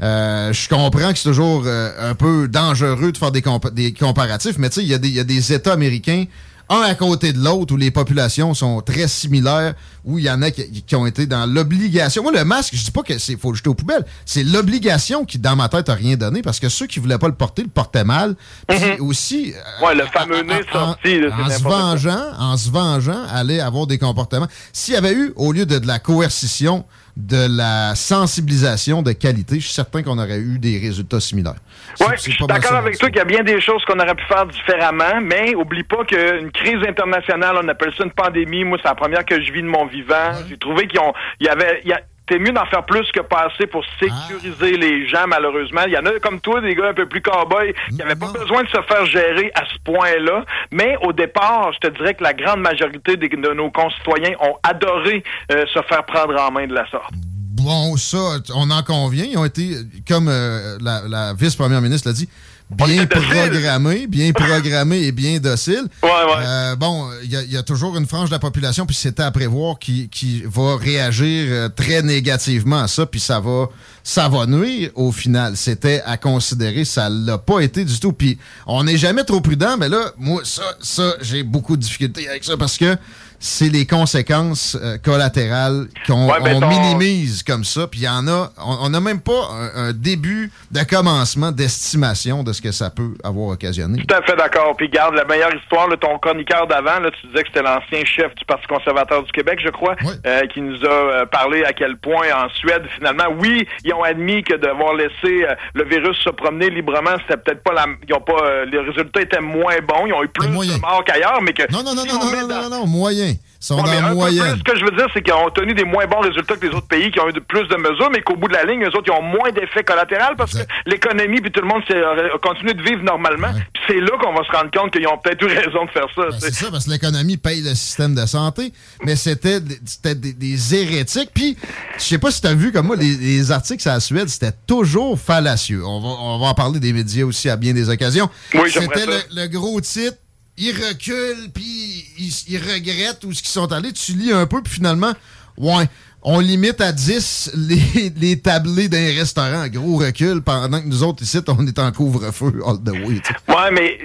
euh, 0.00 0.52
je 0.52 0.68
comprends 0.68 1.12
que 1.12 1.18
c'est 1.18 1.28
toujours 1.28 1.64
euh, 1.66 2.10
un 2.10 2.14
peu 2.14 2.48
dangereux 2.48 3.12
de 3.12 3.18
faire 3.18 3.32
des, 3.32 3.40
compa- 3.40 3.72
des 3.72 3.92
comparatifs, 3.92 4.56
mais 4.58 4.68
tu 4.70 4.76
sais, 4.76 4.82
il 4.82 4.88
y, 4.88 4.94
a 4.94 4.98
des- 4.98 5.08
il 5.08 5.14
y 5.14 5.20
a 5.20 5.24
des 5.24 5.52
États 5.52 5.72
américains, 5.72 6.24
un 6.70 6.82
à 6.82 6.94
côté 6.94 7.32
de 7.32 7.38
l'autre, 7.42 7.72
où 7.72 7.76
les 7.78 7.90
populations 7.90 8.52
sont 8.52 8.82
très 8.82 9.08
similaires, 9.08 9.72
où 10.04 10.18
il 10.18 10.26
y 10.26 10.30
en 10.30 10.42
a 10.42 10.50
qui, 10.50 10.82
qui 10.82 10.94
ont 10.96 11.06
été 11.06 11.24
dans 11.24 11.46
l'obligation. 11.46 12.22
Moi, 12.22 12.30
le 12.30 12.44
masque, 12.44 12.74
je 12.76 12.84
dis 12.84 12.90
pas 12.90 13.02
que 13.02 13.16
c'est 13.18 13.40
faut 13.40 13.50
le 13.52 13.56
jeter 13.56 13.70
aux 13.70 13.74
poubelles. 13.74 14.04
C'est 14.26 14.44
l'obligation 14.44 15.24
qui, 15.24 15.38
dans 15.38 15.56
ma 15.56 15.70
tête, 15.70 15.88
a 15.88 15.94
rien 15.94 16.16
donné, 16.16 16.42
parce 16.42 16.60
que 16.60 16.68
ceux 16.68 16.86
qui 16.86 17.00
voulaient 17.00 17.16
pas 17.18 17.28
le 17.28 17.34
porter, 17.34 17.62
le 17.62 17.68
portaient 17.70 18.04
mal. 18.04 18.36
Puis 18.68 19.00
aussi, 19.00 19.54
euh, 19.54 19.86
ouais, 19.86 19.94
le 19.94 20.04
fameux 20.12 20.42
nez 20.42 20.60
sorti, 20.70 21.18
là, 21.20 21.28
en 21.42 21.48
se 21.50 21.62
quoi. 21.62 21.78
vengeant, 21.80 22.24
en 22.38 22.56
se 22.58 22.70
vengeant, 22.70 23.24
allait 23.32 23.60
avoir 23.60 23.86
des 23.86 23.96
comportements. 23.96 24.46
S'il 24.74 24.92
y 24.92 24.96
avait 24.98 25.14
eu, 25.14 25.32
au 25.36 25.52
lieu 25.52 25.64
de, 25.64 25.78
de 25.78 25.86
la 25.86 25.98
coercition, 25.98 26.84
de 27.18 27.48
la 27.56 27.96
sensibilisation 27.96 29.02
de 29.02 29.10
qualité, 29.10 29.56
je 29.56 29.64
suis 29.64 29.72
certain 29.74 30.04
qu'on 30.04 30.18
aurait 30.18 30.38
eu 30.38 30.60
des 30.60 30.78
résultats 30.78 31.18
similaires. 31.18 31.56
C'est 31.96 32.06
je 32.16 32.20
suis 32.30 32.46
d'accord 32.46 32.70
ça, 32.70 32.78
avec 32.78 32.96
toi 32.96 33.08
qu'il 33.08 33.18
y 33.18 33.20
a 33.20 33.24
bien 33.24 33.42
des 33.42 33.60
choses 33.60 33.84
qu'on 33.84 33.98
aurait 33.98 34.14
pu 34.14 34.24
faire 34.26 34.46
différemment, 34.46 35.20
mais 35.20 35.52
oublie 35.56 35.82
pas 35.82 36.04
qu'une 36.04 36.52
crise 36.52 36.78
internationale, 36.88 37.56
on 37.60 37.66
appelle 37.68 37.92
ça 37.98 38.04
une 38.04 38.12
pandémie. 38.12 38.62
Moi, 38.64 38.78
c'est 38.80 38.88
la 38.88 38.94
première 38.94 39.24
que 39.26 39.42
je 39.42 39.52
vis 39.52 39.62
de 39.62 39.66
mon 39.66 39.86
vivant. 39.86 40.30
J'ai 40.48 40.56
trouvé 40.58 40.86
qu'il 40.86 41.00
y 41.40 41.48
avait, 41.48 41.80
il 41.84 41.90
y 41.90 41.92
a- 41.92 42.00
T'es 42.28 42.38
mieux 42.38 42.52
d'en 42.52 42.66
faire 42.66 42.84
plus 42.84 43.10
que 43.12 43.20
passer 43.20 43.66
pour 43.66 43.84
sécuriser 43.98 44.76
les 44.76 45.08
gens, 45.08 45.26
malheureusement. 45.26 45.80
Il 45.86 45.92
y 45.92 45.98
en 45.98 46.04
a 46.04 46.18
comme 46.20 46.40
toi, 46.40 46.60
des 46.60 46.74
gars 46.74 46.88
un 46.88 46.94
peu 46.94 47.06
plus 47.06 47.22
cow-boys, 47.22 47.72
qui 47.88 47.96
n'avaient 47.96 48.16
pas 48.16 48.32
besoin 48.32 48.62
de 48.62 48.68
se 48.68 48.82
faire 48.82 49.06
gérer 49.06 49.50
à 49.54 49.62
ce 49.64 49.78
point-là. 49.84 50.44
Mais 50.70 50.96
au 51.02 51.12
départ, 51.12 51.72
je 51.72 51.88
te 51.88 51.96
dirais 51.96 52.14
que 52.14 52.22
la 52.22 52.34
grande 52.34 52.60
majorité 52.60 53.16
de 53.16 53.54
nos 53.54 53.70
concitoyens 53.70 54.34
ont 54.40 54.56
adoré 54.62 55.24
euh, 55.52 55.64
se 55.72 55.80
faire 55.88 56.04
prendre 56.04 56.38
en 56.40 56.50
main 56.50 56.66
de 56.66 56.74
la 56.74 56.88
sorte. 56.90 57.12
Bon, 57.14 57.96
ça, 57.96 58.38
on 58.54 58.70
en 58.70 58.82
convient. 58.82 59.24
Ils 59.24 59.38
ont 59.38 59.44
été, 59.44 59.76
comme 60.06 60.28
euh, 60.28 60.78
la, 60.80 61.02
la 61.08 61.34
vice-première 61.34 61.80
ministre 61.80 62.08
l'a 62.08 62.14
dit, 62.14 62.28
bien 62.70 63.06
programmés, 63.06 64.06
bien 64.06 64.32
programmés 64.32 65.04
et 65.04 65.12
bien 65.12 65.38
dociles. 65.38 65.86
Euh, 66.40 66.76
bon, 66.76 67.08
il 67.22 67.30
y, 67.30 67.52
y 67.54 67.56
a 67.56 67.62
toujours 67.62 67.96
une 67.96 68.06
frange 68.06 68.28
de 68.28 68.34
la 68.34 68.38
population, 68.38 68.86
puis 68.86 68.94
c'était 68.94 69.22
à 69.22 69.30
prévoir, 69.30 69.78
qui, 69.78 70.08
qui 70.08 70.42
va 70.44 70.76
réagir 70.76 71.46
euh, 71.48 71.68
très 71.68 72.02
négativement 72.02 72.80
à 72.80 72.88
ça, 72.88 73.06
puis 73.06 73.20
ça 73.20 73.40
va, 73.40 73.68
ça 74.02 74.28
va 74.28 74.46
nuire 74.46 74.90
au 74.94 75.10
final. 75.10 75.56
C'était 75.56 76.02
à 76.04 76.16
considérer, 76.16 76.84
ça 76.84 77.08
l'a 77.08 77.38
pas 77.38 77.60
été 77.60 77.84
du 77.84 77.98
tout. 77.98 78.12
Puis 78.12 78.38
on 78.66 78.84
n'est 78.84 78.96
jamais 78.96 79.24
trop 79.24 79.40
prudent, 79.40 79.76
mais 79.78 79.88
là, 79.88 80.12
moi, 80.18 80.42
ça, 80.44 80.62
ça 80.80 81.14
j'ai 81.20 81.42
beaucoup 81.42 81.76
de 81.76 81.82
difficultés 81.82 82.28
avec 82.28 82.44
ça 82.44 82.56
parce 82.56 82.76
que 82.76 82.96
c'est 83.40 83.68
les 83.68 83.86
conséquences 83.86 84.76
euh, 84.82 84.98
collatérales 84.98 85.86
qu'on 86.06 86.28
Ouais, 86.28 86.40
ben, 86.42 86.60
ton- 86.60 86.68
minimise 86.68 87.42
comme 87.42 87.64
ça. 87.64 87.86
Puis 87.86 88.00
il 88.00 88.04
y 88.04 88.08
en 88.08 88.26
a, 88.26 88.50
on 88.58 88.88
n'a 88.88 89.00
même 89.00 89.20
pas 89.20 89.48
un, 89.74 89.88
un 89.88 89.92
début 89.92 90.50
de 90.70 90.80
commencement 90.82 91.52
d'estimation 91.52 92.42
de 92.42 92.52
ce 92.52 92.60
que 92.60 92.72
ça 92.72 92.90
peut 92.90 93.14
avoir 93.22 93.48
occasionné. 93.50 94.02
Tout 94.04 94.14
à 94.14 94.22
fait 94.22 94.36
d'accord. 94.36 94.74
Puis 94.76 94.88
garde 94.88 95.14
la 95.14 95.24
meilleure 95.24 95.54
histoire, 95.54 95.88
là, 95.88 95.96
ton 95.96 96.18
chroniqueur 96.18 96.66
d'avant, 96.66 97.00
là, 97.00 97.10
tu 97.20 97.26
disais 97.28 97.42
que 97.42 97.48
c'était 97.48 97.62
l'ancien 97.62 98.04
chef 98.04 98.34
du 98.34 98.44
Parti 98.44 98.66
conservateur 98.66 99.22
du 99.22 99.30
Québec, 99.32 99.60
je 99.64 99.70
crois, 99.70 99.94
euh, 100.26 100.40
qui 100.52 100.60
nous 100.60 100.84
a 100.84 100.88
euh, 100.88 101.26
parlé 101.26 101.64
à 101.64 101.72
quel 101.72 101.96
point 101.96 102.26
en 102.34 102.48
Suède, 102.50 102.82
finalement, 102.96 103.24
oui, 103.38 103.66
ils 103.84 103.92
ont 103.94 104.02
admis 104.02 104.42
que 104.42 104.54
d'avoir 104.54 104.94
laissé 104.94 105.44
euh, 105.44 105.54
le 105.74 105.84
virus 105.84 106.16
se 106.24 106.30
promener 106.30 106.70
librement, 106.70 107.16
c'était 107.22 107.36
peut-être 107.40 107.62
pas 107.62 107.72
la. 107.72 107.86
Ils 108.08 108.14
ont 108.14 108.20
pas. 108.20 108.64
les 108.64 108.78
résultats 108.80 109.20
étaient 109.20 109.40
moins 109.40 109.76
bons, 109.86 110.06
ils 110.06 110.12
ont 110.12 110.22
eu 110.22 110.28
plus 110.28 110.48
de 110.48 110.80
morts 110.80 111.02
qu'ailleurs, 111.06 111.40
mais 111.42 111.52
que. 111.52 111.70
Non, 111.72 111.82
non, 111.82 111.94
non, 111.94 112.02
si 112.02 112.08
non, 112.08 112.20
on 112.22 112.24
non, 112.24 112.48
non, 112.48 112.62
non, 112.62 112.70
non, 112.80 112.86
moyen. 112.86 113.27
Ils 113.60 113.64
sont 113.66 113.74
Ouais, 113.76 113.82
mais 113.90 113.96
un 113.96 114.02
dans 114.02 114.08
peu 114.10 114.14
moyenne. 114.14 114.44
plus, 114.52 114.58
ce 114.58 114.62
que 114.72 114.78
je 114.78 114.84
veux 114.84 114.92
dire, 114.96 115.06
c'est 115.12 115.20
qu'ils 115.22 115.32
ont 115.34 115.50
tenu 115.50 115.74
des 115.74 115.82
moins 115.84 116.06
bons 116.06 116.20
résultats 116.20 116.56
que 116.56 116.64
les 116.66 116.72
autres 116.72 116.86
pays 116.86 117.10
qui 117.10 117.18
ont 117.18 117.28
eu 117.28 117.32
de- 117.32 117.40
plus 117.40 117.66
de 117.66 117.74
mesures, 117.76 118.08
mais 118.12 118.22
qu'au 118.22 118.36
bout 118.36 118.46
de 118.46 118.52
la 118.52 118.64
ligne, 118.64 118.84
eux 118.84 118.88
autres, 118.96 119.06
ils 119.08 119.10
ont 119.18 119.22
moins 119.22 119.50
d'effets 119.50 119.82
collatéraux 119.82 120.36
parce 120.36 120.52
que 120.54 120.62
l'économie 120.86 121.40
puis 121.40 121.50
tout 121.50 121.60
le 121.60 121.66
monde 121.66 121.82
a 121.90 122.38
continué 122.38 122.74
de 122.74 122.82
vivre 122.82 123.02
normalement. 123.02 123.48
Puis 123.74 123.82
c'est 123.88 124.00
là 124.00 124.10
qu'on 124.22 124.32
va 124.32 124.44
se 124.44 124.52
rendre 124.52 124.70
compte 124.70 124.92
qu'ils 124.92 125.06
ont 125.08 125.18
peut-être 125.18 125.42
eu 125.42 125.46
raison 125.46 125.84
de 125.86 125.90
faire 125.90 126.06
ça. 126.14 126.22
Ben, 126.30 126.36
C'est 126.38 126.54
ça, 126.54 126.70
parce 126.70 126.84
que 126.84 126.90
l'économie 126.90 127.36
paye 127.36 127.60
le 127.62 127.74
système 127.74 128.14
de 128.14 128.24
santé, 128.26 128.72
mais 129.02 129.16
c'était 129.16 129.60
des- 129.60 130.32
des, 130.32 130.74
hérétiques. 130.76 131.30
Puis, 131.34 131.56
je 131.98 132.02
sais 132.04 132.18
pas 132.18 132.30
si 132.30 132.40
tu 132.40 132.46
as 132.46 132.54
vu 132.54 132.70
comme 132.70 132.86
moi, 132.86 132.96
les, 132.96 133.16
les 133.16 133.50
articles 133.50 133.82
sur 133.82 133.90
la 133.90 133.98
Suède, 134.00 134.28
c'était 134.28 134.52
toujours 134.68 135.18
fallacieux. 135.18 135.82
On 135.84 136.00
va, 136.00 136.08
on 136.08 136.38
va 136.38 136.46
en 136.46 136.54
parler 136.54 136.78
des 136.78 136.92
médias 136.92 137.24
aussi 137.24 137.48
à 137.50 137.56
bien 137.56 137.72
des 137.72 137.88
occasions. 137.90 138.30
Oui, 138.54 138.70
C'était 138.70 139.06
le 139.34 139.46
gros 139.48 139.80
titre. 139.80 140.16
Ils 140.58 140.72
reculent, 140.72 141.50
puis 141.54 142.04
ils, 142.18 142.32
ils 142.48 142.58
regrettent 142.58 143.24
où 143.24 143.32
ce 143.32 143.40
qu'ils 143.40 143.50
sont 143.50 143.72
allés. 143.72 143.92
Tu 143.92 144.12
lis 144.12 144.32
un 144.32 144.46
peu, 144.46 144.62
puis 144.62 144.74
finalement, 144.74 145.12
ouais, 145.56 145.84
on 146.22 146.40
limite 146.40 146.80
à 146.80 146.92
10 146.92 147.52
les, 147.54 148.10
les 148.16 148.40
tablés 148.40 148.88
d'un 148.88 149.14
restaurant. 149.18 149.66
Gros 149.68 149.98
recul, 149.98 150.42
pendant 150.42 150.80
que 150.80 150.86
nous 150.86 151.02
autres, 151.02 151.22
ici, 151.22 151.38
on 151.48 151.66
est 151.66 151.78
en 151.78 151.92
couvre-feu 151.92 152.60
all 152.66 152.76
the 152.84 152.90
way. 152.90 153.20
tu 153.20 153.32
sais. 153.32 153.54
Ouais, 153.54 153.70
mais 153.72 153.98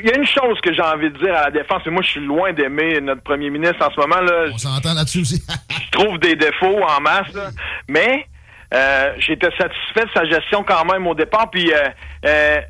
il 0.00 0.06
y 0.06 0.10
a 0.10 0.16
une 0.16 0.26
chose 0.26 0.58
que 0.62 0.72
j'ai 0.72 0.82
envie 0.82 1.10
de 1.10 1.18
dire 1.18 1.34
à 1.34 1.44
la 1.44 1.50
défense, 1.50 1.82
et 1.86 1.90
moi 1.90 2.02
je 2.02 2.08
suis 2.08 2.24
loin 2.24 2.52
d'aimer 2.52 3.00
notre 3.00 3.22
premier 3.22 3.50
ministre 3.50 3.86
en 3.86 3.90
ce 3.90 4.00
moment. 4.00 4.20
Là. 4.20 4.46
On 4.52 4.58
s'entend 4.58 4.94
là-dessus 4.94 5.20
aussi. 5.20 5.42
je 5.70 5.98
trouve 5.98 6.18
des 6.18 6.36
défauts 6.36 6.82
en 6.82 7.00
masse, 7.00 7.32
là. 7.34 7.50
mais 7.88 8.26
euh, 8.74 9.14
j'étais 9.18 9.50
satisfait 9.56 10.04
de 10.04 10.10
sa 10.14 10.24
gestion 10.24 10.62
quand 10.62 10.84
même 10.84 11.06
au 11.06 11.14
départ. 11.14 11.50
Puis 11.50 11.72
euh, 11.72 11.88
euh, 12.26 12.60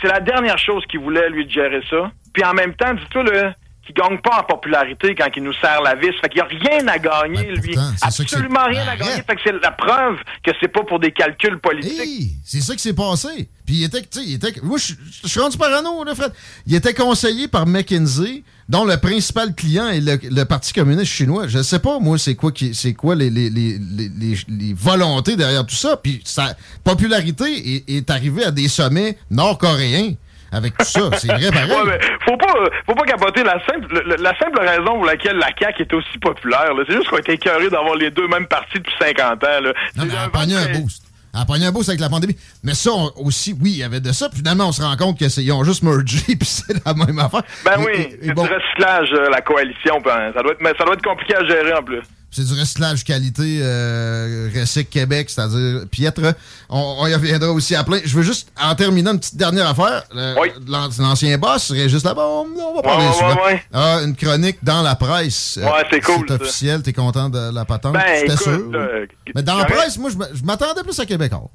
c'est 0.00 0.08
la 0.08 0.20
dernière 0.20 0.58
chose 0.58 0.84
qu'il 0.90 1.00
voulait, 1.00 1.28
lui, 1.30 1.46
de 1.46 1.50
gérer 1.50 1.82
ça. 1.88 2.10
Puis 2.32 2.44
en 2.44 2.54
même 2.54 2.74
temps, 2.74 2.94
dis-toi, 2.94 3.22
là, 3.24 3.54
qu'il 3.84 3.94
gagne 3.94 4.18
pas 4.18 4.40
en 4.40 4.44
popularité 4.44 5.14
quand 5.14 5.28
il 5.36 5.42
nous 5.42 5.52
serre 5.54 5.82
la 5.82 5.94
vis. 5.94 6.12
Fait 6.20 6.28
qu'il 6.28 6.40
a 6.40 6.44
rien 6.44 6.86
à 6.88 6.98
gagner, 6.98 7.50
lui. 7.56 7.76
Absolument 8.02 8.64
rien 8.66 8.86
à 8.86 8.96
gagner. 8.96 9.22
Fait 9.26 9.36
que 9.36 9.40
c'est 9.44 9.60
la 9.60 9.72
preuve 9.72 10.18
que 10.44 10.50
c'est 10.60 10.68
pas 10.68 10.82
pour 10.84 11.00
des 11.00 11.12
calculs 11.12 11.58
politiques. 11.58 12.00
Hey, 12.00 12.32
c'est 12.44 12.60
ça 12.60 12.74
qui 12.74 12.80
s'est 12.80 12.94
passé. 12.94 13.48
Puis 13.66 13.76
il 13.76 13.84
était, 13.84 14.02
tu 14.02 14.06
sais, 14.10 14.24
il 14.24 14.34
était, 14.34 14.52
moi 14.62 14.78
je 14.78 14.94
je 15.22 15.28
suis 15.28 15.40
rendu 15.40 15.56
parano 15.56 16.04
là, 16.04 16.14
Fred. 16.14 16.32
Il 16.66 16.74
était 16.74 16.94
conseillé 16.94 17.48
par 17.48 17.66
McKinsey, 17.66 18.42
dont 18.70 18.84
le 18.84 18.96
principal 18.96 19.52
client 19.54 19.88
est 19.88 20.00
le, 20.00 20.18
le 20.30 20.44
Parti 20.44 20.72
communiste 20.72 21.12
chinois. 21.12 21.48
Je 21.48 21.60
sais 21.60 21.80
pas 21.80 21.98
moi 21.98 22.16
c'est 22.18 22.36
quoi 22.36 22.52
qui, 22.52 22.72
c'est 22.72 22.94
quoi 22.94 23.16
les, 23.16 23.28
les, 23.28 23.50
les, 23.50 23.78
les, 23.78 24.74
volontés 24.74 25.34
derrière 25.36 25.66
tout 25.66 25.74
ça. 25.74 25.96
Puis 25.96 26.22
sa 26.24 26.54
popularité 26.84 27.44
est, 27.76 27.90
est 27.90 28.10
arrivée 28.10 28.44
à 28.44 28.52
des 28.52 28.68
sommets 28.68 29.18
nord-coréens 29.30 30.12
avec 30.52 30.76
tout 30.78 30.84
ça. 30.84 31.10
C'est 31.18 31.28
vrai 31.28 31.50
pareil. 31.50 31.70
Ouais, 31.70 31.84
mais 31.86 31.98
faut 32.24 32.36
pas, 32.36 32.54
faut 32.86 32.94
pas 32.94 33.04
capoter 33.04 33.42
la 33.42 33.58
simple, 33.66 33.86
le- 33.92 34.02
le- 34.16 34.22
la 34.22 34.38
simple 34.38 34.60
raison 34.60 34.94
pour 34.94 35.04
laquelle 35.04 35.36
la 35.36 35.48
CAQ 35.58 35.82
est 35.82 35.92
aussi 35.92 36.18
populaire. 36.20 36.70
C'est 36.86 36.94
juste 36.94 37.08
qu'on 37.08 37.18
était 37.18 37.34
écœurés 37.34 37.70
d'avoir 37.70 37.96
les 37.96 38.10
deux 38.10 38.28
mêmes 38.28 38.46
partis 38.46 38.78
depuis 38.78 38.94
50 39.00 39.42
ans. 39.44 39.60
Là. 39.62 39.72
Non, 39.96 40.04
mais 40.06 40.14
a 40.14 40.24
un 40.24 40.72
boost. 40.80 41.09
Pogné 41.46 41.66
un 41.66 41.72
boost 41.72 41.88
avec 41.88 42.00
la 42.00 42.08
pandémie. 42.08 42.36
Mais 42.62 42.74
ça 42.74 42.90
on- 42.92 43.12
aussi, 43.24 43.52
oui, 43.60 43.70
il 43.72 43.78
y 43.78 43.82
avait 43.82 44.00
de 44.00 44.12
ça. 44.12 44.28
Puis 44.28 44.38
finalement, 44.38 44.68
on 44.68 44.72
se 44.72 44.82
rend 44.82 44.96
compte 44.96 45.18
qu'ils 45.18 45.52
ont 45.52 45.64
juste 45.64 45.82
mergé, 45.82 46.18
puis 46.26 46.38
c'est 46.44 46.84
la 46.84 46.94
même 46.94 47.18
affaire. 47.18 47.42
Ben 47.64 47.74
oui, 47.78 47.92
et- 47.94 48.00
et 48.00 48.18
c'est 48.26 48.34
bon, 48.34 48.44
du 48.44 48.48
recyclage, 48.52 49.08
euh, 49.12 49.28
la 49.30 49.40
coalition. 49.40 49.96
hein, 50.06 50.30
ça, 50.34 50.42
doit 50.42 50.52
être, 50.52 50.60
mais 50.60 50.72
ça 50.78 50.84
doit 50.84 50.94
être 50.94 51.02
compliqué 51.04 51.34
à 51.36 51.44
gérer 51.44 51.72
en 51.74 51.82
plus. 51.82 52.00
C'est 52.32 52.44
du 52.46 52.52
recyclage 52.58 53.02
qualité 53.02 53.58
euh, 53.60 54.48
Recyc 54.54 54.88
Québec, 54.88 55.28
c'est-à-dire 55.30 55.82
piètre. 55.90 56.20
On, 56.68 56.96
on 57.00 57.06
y 57.08 57.14
reviendra 57.14 57.50
aussi 57.50 57.74
à 57.74 57.82
plein. 57.82 57.98
Je 58.04 58.14
veux 58.14 58.22
juste, 58.22 58.52
en 58.60 58.72
terminant, 58.76 59.12
une 59.12 59.18
petite 59.18 59.36
dernière 59.36 59.68
affaire. 59.68 60.04
Le- 60.14 60.34
l'an- 60.70 60.88
L'ancien 60.98 61.36
boss, 61.38 61.72
Régis 61.72 62.04
Labombe, 62.04 62.50
on 62.56 62.76
va 62.76 62.82
parler 62.82 63.06
Ouais, 63.06 63.44
ouais. 63.54 63.62
Ah, 63.72 63.98
une 64.04 64.14
chronique 64.14 64.58
dans 64.62 64.82
la 64.82 64.94
presse. 64.94 65.58
Euh, 65.60 65.64
Ouais, 65.66 65.84
c'est 65.90 66.00
cool, 66.00 66.24
C'est 66.28 66.34
officiel, 66.40 66.82
t'es 66.82 66.92
content 66.92 67.28
de 67.28 67.52
la 67.52 67.64
patente? 67.64 67.94
Ben, 67.94 68.02
C'était 68.20 68.36
sûr. 68.36 68.60
euh, 68.74 69.06
Mais 69.34 69.42
dans 69.42 69.56
la 69.56 69.64
presse, 69.64 69.98
moi, 69.98 70.10
je 70.10 70.44
m'attendais 70.44 70.82
plus 70.84 70.98
à 71.00 71.06
Québécois. 71.06 71.50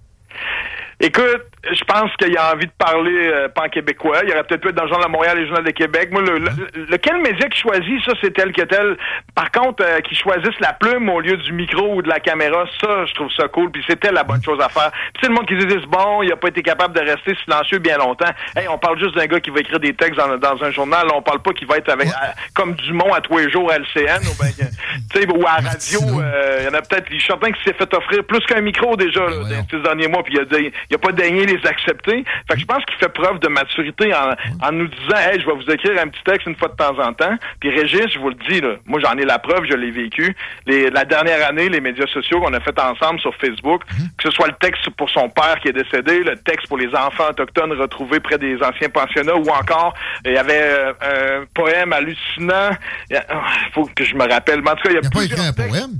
Écoute, 1.01 1.41
je 1.69 1.83
pense 1.83 2.09
qu'il 2.17 2.37
a 2.37 2.53
envie 2.53 2.67
de 2.67 2.71
parler 2.77 3.27
euh, 3.27 3.49
pan 3.49 3.67
québécois. 3.69 4.19
Il 4.23 4.31
aurait 4.31 4.43
peut-être 4.43 4.61
pu 4.61 4.69
être 4.69 4.75
dans 4.75 4.83
le 4.83 4.89
Journal 4.89 5.07
de 5.07 5.11
Montréal 5.11 5.37
et 5.37 5.41
le 5.41 5.47
Journal 5.47 5.65
de 5.65 5.71
Québec. 5.71 6.09
Moi, 6.11 6.21
le, 6.21 6.37
le- 6.37 6.85
lequel 6.89 7.17
média 7.21 7.49
qui 7.49 7.59
choisit, 7.59 8.01
ça, 8.05 8.13
c'est 8.21 8.31
tel 8.33 8.53
que 8.53 8.61
tel. 8.61 8.95
Par 9.35 9.51
contre, 9.51 9.83
euh, 9.83 9.99
qui 9.99 10.15
choisissent 10.15 10.59
la 10.61 10.71
plume 10.73 11.09
au 11.09 11.19
lieu 11.19 11.35
du 11.37 11.51
micro 11.51 11.95
ou 11.95 12.01
de 12.01 12.07
la 12.07 12.19
caméra, 12.21 12.65
ça, 12.79 13.05
je 13.05 13.13
trouve 13.13 13.29
ça 13.35 13.47
cool. 13.49 13.71
Puis 13.71 13.83
c'était 13.87 14.11
la 14.11 14.23
bonne 14.23 14.41
chose 14.43 14.59
à 14.61 14.69
faire. 14.69 14.91
Puis 14.91 15.21
c'est 15.23 15.27
le 15.27 15.33
monde 15.33 15.47
qui 15.47 15.59
se 15.59 15.65
dit, 15.65 15.85
bon, 15.87 16.21
il 16.23 16.31
a 16.31 16.37
pas 16.37 16.47
été 16.47 16.61
capable 16.61 16.95
de 16.95 17.01
rester 17.01 17.35
silencieux 17.43 17.79
bien 17.79 17.97
longtemps. 17.97 18.31
Hey, 18.55 18.67
on 18.69 18.77
parle 18.77 18.97
juste 18.99 19.15
d'un 19.15 19.25
gars 19.25 19.39
qui 19.41 19.49
va 19.49 19.59
écrire 19.59 19.79
des 19.81 19.93
textes 19.93 20.15
dans, 20.17 20.37
dans 20.37 20.63
un 20.63 20.71
journal. 20.71 21.07
On 21.13 21.21
parle 21.21 21.41
pas 21.41 21.51
qu'il 21.51 21.67
va 21.67 21.75
être 21.77 21.89
avec 21.89 22.07
à- 22.09 22.33
comme 22.55 22.73
Dumont 22.75 23.13
à 23.13 23.19
tous 23.19 23.37
les 23.37 23.49
jours 23.51 23.69
à 23.69 23.75
LCN 23.79 24.21
ou, 24.23 24.41
ben, 24.41 25.29
ou 25.35 25.45
à 25.45 25.61
la 25.61 25.69
radio. 25.71 25.99
euh, 26.21 26.57
Il 26.61 26.65
y 26.65 26.69
en 26.69 26.73
a 26.73 26.81
peut-être, 26.81 27.07
je 27.09 27.15
suis 27.15 27.25
certain 27.27 27.51
qui 27.51 27.61
s'est 27.63 27.73
fait 27.73 27.93
offrir 27.93 28.23
plus 28.23 28.39
qu'un 28.45 28.61
micro 28.61 28.95
déjà 28.95 29.21
là, 29.21 29.31
dans 29.49 29.67
ces 29.69 29.79
derniers 29.79 30.07
mois, 30.07 30.23
puis 30.23 30.35
il 30.35 30.39
a, 30.39 30.45
dit- 30.45 30.71
il 30.89 30.95
a 30.95 30.99
pas 30.99 31.11
daigné 31.11 31.45
les 31.45 31.65
accepter. 31.65 32.23
Fait 32.47 32.53
que 32.55 32.59
je 32.59 32.65
pense 32.65 32.83
qu'il 32.85 32.95
fait 32.97 33.09
preuve 33.09 33.39
de 33.39 33.47
maturité 33.47 34.13
en, 34.13 34.33
en 34.67 34.71
nous 34.71 34.87
disant, 34.87 35.17
hey, 35.17 35.39
je 35.39 35.45
vais 35.45 35.53
vous 35.55 35.69
écrire 35.71 35.99
un 36.01 36.07
petit 36.07 36.23
texte 36.23 36.47
une 36.47 36.55
fois 36.55 36.67
de 36.69 36.75
temps 36.75 36.97
en 36.99 37.13
temps. 37.13 37.35
Puis 37.59 37.69
Régis, 37.69 38.07
je 38.13 38.19
vous 38.19 38.29
le 38.29 38.35
dis, 38.49 38.61
là, 38.61 38.75
moi 38.85 38.99
j'en 38.99 39.13
ai 39.17 39.25
la 39.25 39.39
preuve, 39.39 39.65
je 39.69 39.75
l'ai 39.75 39.91
vécu. 39.91 40.35
Les, 40.65 40.89
la 40.89 41.05
dernière 41.05 41.47
année, 41.47 41.69
les 41.69 41.81
médias 41.81 42.07
sociaux 42.07 42.39
qu'on 42.41 42.53
a 42.53 42.59
fait 42.59 42.79
ensemble 42.79 43.19
sur 43.19 43.33
Facebook, 43.35 43.81
que 44.17 44.23
ce 44.23 44.31
soit 44.31 44.47
le 44.47 44.55
texte 44.59 44.89
pour 44.91 45.09
son 45.09 45.29
père 45.29 45.59
qui 45.61 45.69
est 45.69 45.73
décédé, 45.73 46.23
le 46.23 46.35
texte 46.37 46.67
pour 46.67 46.77
les 46.77 46.93
enfants 46.95 47.29
autochtones 47.29 47.73
retrouvés 47.73 48.19
près 48.19 48.37
des 48.37 48.55
anciens 48.61 48.89
pensionnats, 48.89 49.35
ou 49.35 49.47
encore 49.49 49.93
il 50.25 50.33
y 50.33 50.37
avait 50.37 50.61
euh, 50.61 51.41
un 51.41 51.45
poème 51.53 51.93
hallucinant. 51.93 52.69
Il 53.09 53.15
a- 53.17 53.25
ah, 53.29 53.43
faut 53.73 53.85
que 53.95 54.03
je 54.03 54.15
me 54.15 54.27
rappelle. 54.29 54.61
Mais 54.61 54.71
en 54.71 54.75
tout 54.75 54.83
cas, 54.83 54.89
il 54.91 54.95
y 54.95 54.97
a, 54.97 55.01
Pas 55.01 55.09
plusieurs 55.09 55.39
écrit 55.39 55.47
un 55.47 55.53
textes. 55.53 55.69
poème? 55.69 55.91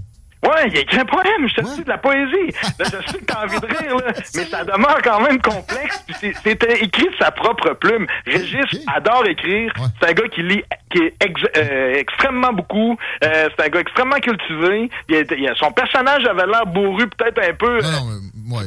Ouais, 0.46 0.68
il 0.72 0.78
a 0.78 0.82
écrit 0.82 1.00
un 1.00 1.06
poème, 1.06 1.48
je 1.48 1.56
te 1.56 1.62
dis, 1.76 1.84
de 1.84 1.90
la 1.90 1.98
poésie. 1.98 2.52
Là, 2.80 2.86
je 2.86 3.12
sais 3.12 3.18
que 3.20 3.26
t'as 3.26 3.44
envie 3.46 3.60
de 3.60 3.66
rire, 3.66 3.96
là, 3.98 4.12
mais 4.36 4.46
ça 4.46 4.64
demeure 4.64 5.02
quand 5.04 5.22
même 5.22 5.42
complexe. 5.42 6.04
C'était 6.44 6.84
écrit 6.84 7.06
de 7.06 7.16
sa 7.20 7.32
propre 7.32 7.74
plume. 7.74 8.06
Régis 8.26 8.80
adore 8.96 9.26
écrire. 9.28 9.72
C'est 10.02 10.10
un 10.10 10.14
gars 10.14 10.28
qui 10.30 10.44
lit 10.44 10.64
qui 10.92 11.00
est 11.00 11.14
ex- 11.22 11.42
euh, 11.58 11.96
extrêmement 11.96 12.54
beaucoup. 12.54 12.98
Euh, 13.24 13.50
c'est 13.58 13.66
un 13.66 13.70
gars 13.70 13.80
extrêmement 13.80 14.18
cultivé. 14.20 14.90
Il 15.10 15.16
a 15.16 15.20
été- 15.20 15.36
il 15.40 15.48
a- 15.48 15.56
son 15.56 15.72
personnage 15.72 16.26
avait 16.26 16.46
l'air 16.46 16.66
bourru, 16.66 17.08
peut-être 17.10 17.40
un 17.40 17.54
peu. 17.54 17.78
euh, 17.78 17.82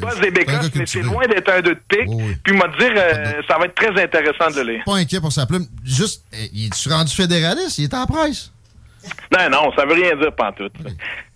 pas 0.01 0.15
des 0.17 0.31
bécosses, 0.31 0.71
mais 0.75 0.87
c'est 0.87 1.03
loin 1.03 1.27
d'être 1.27 1.51
un 1.53 1.61
deux 1.61 1.75
de 1.75 1.81
pique. 1.89 2.09
Puis 2.45 2.57
m'a 2.57 2.67
euh, 2.81 3.43
ça 3.49 3.57
va 3.59 3.67
être 3.67 3.75
très 3.75 4.03
intéressant 4.03 4.51
de 4.51 4.61
le 4.63 4.73
lire. 4.73 4.83
Pas 4.85 4.97
inquiet 4.97 5.21
pour 5.21 5.33
sa 5.33 5.47
plume. 5.47 5.67
Juste, 5.85 6.25
il 6.53 6.67
est 6.67 6.93
rendu 6.93 7.15
fédéraliste? 7.15 7.79
Il 7.79 7.85
est 7.85 7.95
en 7.95 8.07
presse? 8.07 8.53
Non, 9.33 9.49
non, 9.51 9.73
ça 9.77 9.85
veut 9.87 9.95
rien 9.95 10.17
dire 10.17 10.35
pantoute. 10.35 10.73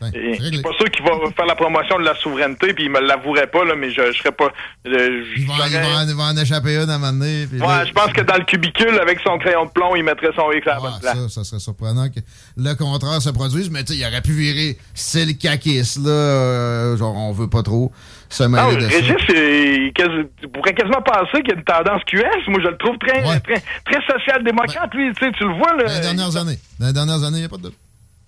Je 0.03 0.45
suis 0.47 0.63
pas 0.63 0.73
sûr 0.79 0.91
qu'il 0.91 1.05
va 1.05 1.13
faire 1.37 1.47
la 1.47 1.55
promotion 1.55 1.99
de 1.99 2.05
la 2.05 2.15
souveraineté, 2.17 2.75
puis 2.75 2.85
il 2.85 2.91
me 2.91 3.01
l'avouerait 3.01 3.47
pas, 3.47 3.65
là, 3.65 3.75
mais 3.77 3.91
je, 3.91 4.13
je 4.13 4.19
serais 4.19 4.33
pas. 4.33 4.47
euh, 4.87 5.25
je- 5.35 5.41
Il 5.41 5.47
va, 5.47 5.55
il 5.69 5.73
va 5.75 5.99
en, 6.03 6.09
il 6.09 6.15
va 6.15 6.25
en 6.25 6.37
échapper 6.37 6.75
une 6.77 6.91
à 6.91 6.95
un 6.95 6.99
moment 6.99 7.13
donné. 7.13 7.47
puis 7.47 7.59
là- 7.59 7.67
Ouais, 7.81 7.87
je 7.87 7.93
pense 7.93 8.13
que 8.13 8.23
dans 8.23 8.37
le 8.37 8.45
cubicule, 8.45 8.99
avec 9.01 9.21
son 9.21 9.39
crayon 9.39 9.67
de 9.67 9.71
plomb, 9.71 9.95
il 9.95 10.03
mettrait 10.03 10.31
son 10.35 10.51
X 10.53 10.67
à 10.67 10.75
la 10.75 10.81
bonne 10.81 10.99
place. 11.01 11.19
Ça, 11.19 11.29
ça 11.29 11.45
serait 11.45 11.61
surprenant 11.61 12.09
que 12.09 12.21
le 12.57 12.75
contraire 12.75 13.23
se 13.23 13.31
produise, 13.31 13.71
mais 13.71 13.85
tu 13.85 13.93
sais, 13.93 13.99
il 14.01 14.07
aurait 14.07 14.23
pu 14.23 14.33
virer 14.33 14.77
style 14.95 15.39
caquis, 15.39 15.83
là. 16.03 16.11
euh, 16.11 16.97
genre, 16.97 17.15
on 17.17 17.33
veut 17.33 17.49
pas 17.49 17.63
trop 17.63 17.93
se 18.33 18.43
Non, 18.45 18.49
mêler 18.73 18.89
ça. 18.89 18.97
Régis, 18.97 19.93
tu 20.41 20.49
pourrais 20.49 20.75
quasiment 20.75 21.03
penser 21.03 21.43
qu'il 21.43 21.49
y 21.49 21.53
a 21.53 21.55
une 21.57 21.65
tendance 21.65 22.03
QS. 22.07 22.49
Moi, 22.49 22.61
je 22.63 22.69
le 22.69 22.77
trouve 22.79 22.97
très, 22.99 23.23
très, 23.23 23.63
très 23.85 24.07
social-démocrate, 24.11 24.93
lui. 24.95 25.13
Tu 25.15 25.25
sais, 25.25 25.33
tu 25.33 25.45
le 25.45 25.55
vois, 25.55 25.75
là. 25.77 25.85
Dans 25.85 25.95
les 25.95 26.01
dernières 26.01 26.37
années. 26.37 26.59
Dans 26.79 26.87
les 26.87 26.93
dernières 26.93 27.23
années, 27.25 27.39
il 27.39 27.41
n'y 27.41 27.47
a 27.47 27.49
pas 27.49 27.57
de 27.59 27.63
doute. 27.63 27.77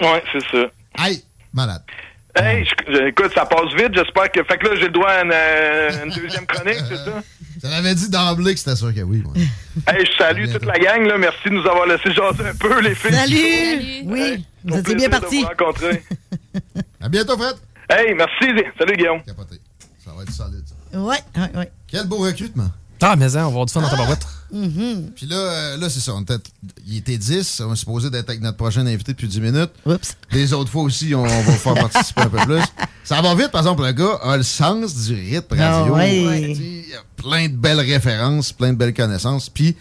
Ouais, 0.02 0.22
c'est 0.32 0.42
ça. 0.50 0.66
Aïe, 0.98 1.22
malade. 1.52 1.82
Hey, 2.36 2.64
je- 2.64 2.92
je- 2.92 3.06
écoute, 3.08 3.30
ça 3.32 3.46
passe 3.46 3.72
vite. 3.76 3.94
J'espère 3.94 4.30
que. 4.32 4.42
Fait 4.42 4.58
que 4.58 4.66
là, 4.66 4.74
j'ai 4.74 4.86
le 4.86 4.90
droit 4.92 5.08
à 5.08 5.22
une, 5.22 5.30
euh, 5.32 6.04
une 6.04 6.10
deuxième 6.10 6.46
chronique, 6.46 6.80
c'est 6.88 6.96
ça? 6.96 7.22
Ça 7.62 7.70
l'avait 7.70 7.94
dit 7.94 8.10
d'emblée 8.10 8.52
que 8.52 8.58
c'était 8.58 8.74
sûr 8.74 8.92
que 8.92 9.00
oui. 9.02 9.22
moi. 9.24 9.32
Hey, 9.88 10.04
je 10.04 10.12
salue 10.18 10.50
toute 10.52 10.64
la 10.66 10.78
gang, 10.78 11.06
là. 11.06 11.16
Merci 11.16 11.48
de 11.48 11.54
nous 11.54 11.66
avoir 11.66 11.86
laissé 11.86 12.10
jaser 12.12 12.44
un 12.48 12.54
peu, 12.58 12.80
les 12.80 12.94
filles. 12.96 13.12
Salut! 13.12 14.02
Oui, 14.06 14.44
vous 14.64 14.78
étiez 14.78 15.08
bien 15.08 15.20
rencontrer. 15.46 16.02
À 17.00 17.08
bientôt, 17.08 17.36
Fred. 17.38 17.54
Hey, 17.88 18.14
merci. 18.14 18.64
Salut, 18.78 18.96
Guillaume. 18.96 19.20
Ça 19.26 19.34
va 20.24 20.30
être 20.30 20.36
solide, 20.36 20.64
ça. 20.66 21.00
Ouais, 21.00 21.18
ouais, 21.36 21.58
ouais. 21.58 21.72
Quel 21.86 22.06
beau 22.06 22.18
recrutement. 22.18 22.70
Ah, 23.00 23.16
mais 23.16 23.36
hein, 23.36 23.40
on 23.40 23.42
va 23.42 23.46
avoir 23.48 23.66
du 23.66 23.72
fun 23.72 23.82
dans 23.82 23.90
ta 23.90 23.96
barouette. 23.96 24.26
Mhm. 24.50 25.10
Puis 25.14 25.26
là, 25.26 25.36
euh, 25.36 25.76
là 25.76 25.90
c'est 25.90 26.00
ça. 26.00 26.14
On 26.14 26.22
était, 26.22 26.38
il 26.86 26.96
était 26.96 27.18
10. 27.18 27.60
On 27.66 27.72
est 27.74 27.76
supposé 27.76 28.08
d'être 28.08 28.30
avec 28.30 28.40
notre 28.40 28.56
prochain 28.56 28.86
invité 28.86 29.12
depuis 29.12 29.28
10 29.28 29.40
minutes. 29.40 29.70
Oups. 29.84 30.16
Les 30.30 30.52
autres 30.54 30.70
fois 30.70 30.82
aussi, 30.82 31.14
on 31.14 31.24
va 31.24 31.40
vous 31.42 31.52
faire 31.52 31.74
participer 31.74 32.22
un 32.22 32.30
peu 32.30 32.38
plus. 32.38 32.62
Ça 33.02 33.20
va 33.20 33.34
vite, 33.34 33.50
par 33.50 33.60
exemple, 33.60 33.82
le 33.82 33.92
gars 33.92 34.18
a 34.22 34.36
le 34.36 34.42
sens 34.42 34.94
du 34.94 35.14
rythme 35.14 35.58
radio. 35.58 35.94
Ah 35.94 35.98
ouais. 35.98 36.54
Tu 36.54 36.54
sais, 36.54 36.62
Il 36.62 36.88
y 36.88 36.94
a 36.94 37.02
plein 37.16 37.48
de 37.48 37.56
belles 37.56 37.80
références, 37.80 38.52
plein 38.52 38.72
de 38.72 38.78
belles 38.78 38.94
connaissances. 38.94 39.50
Puis 39.50 39.76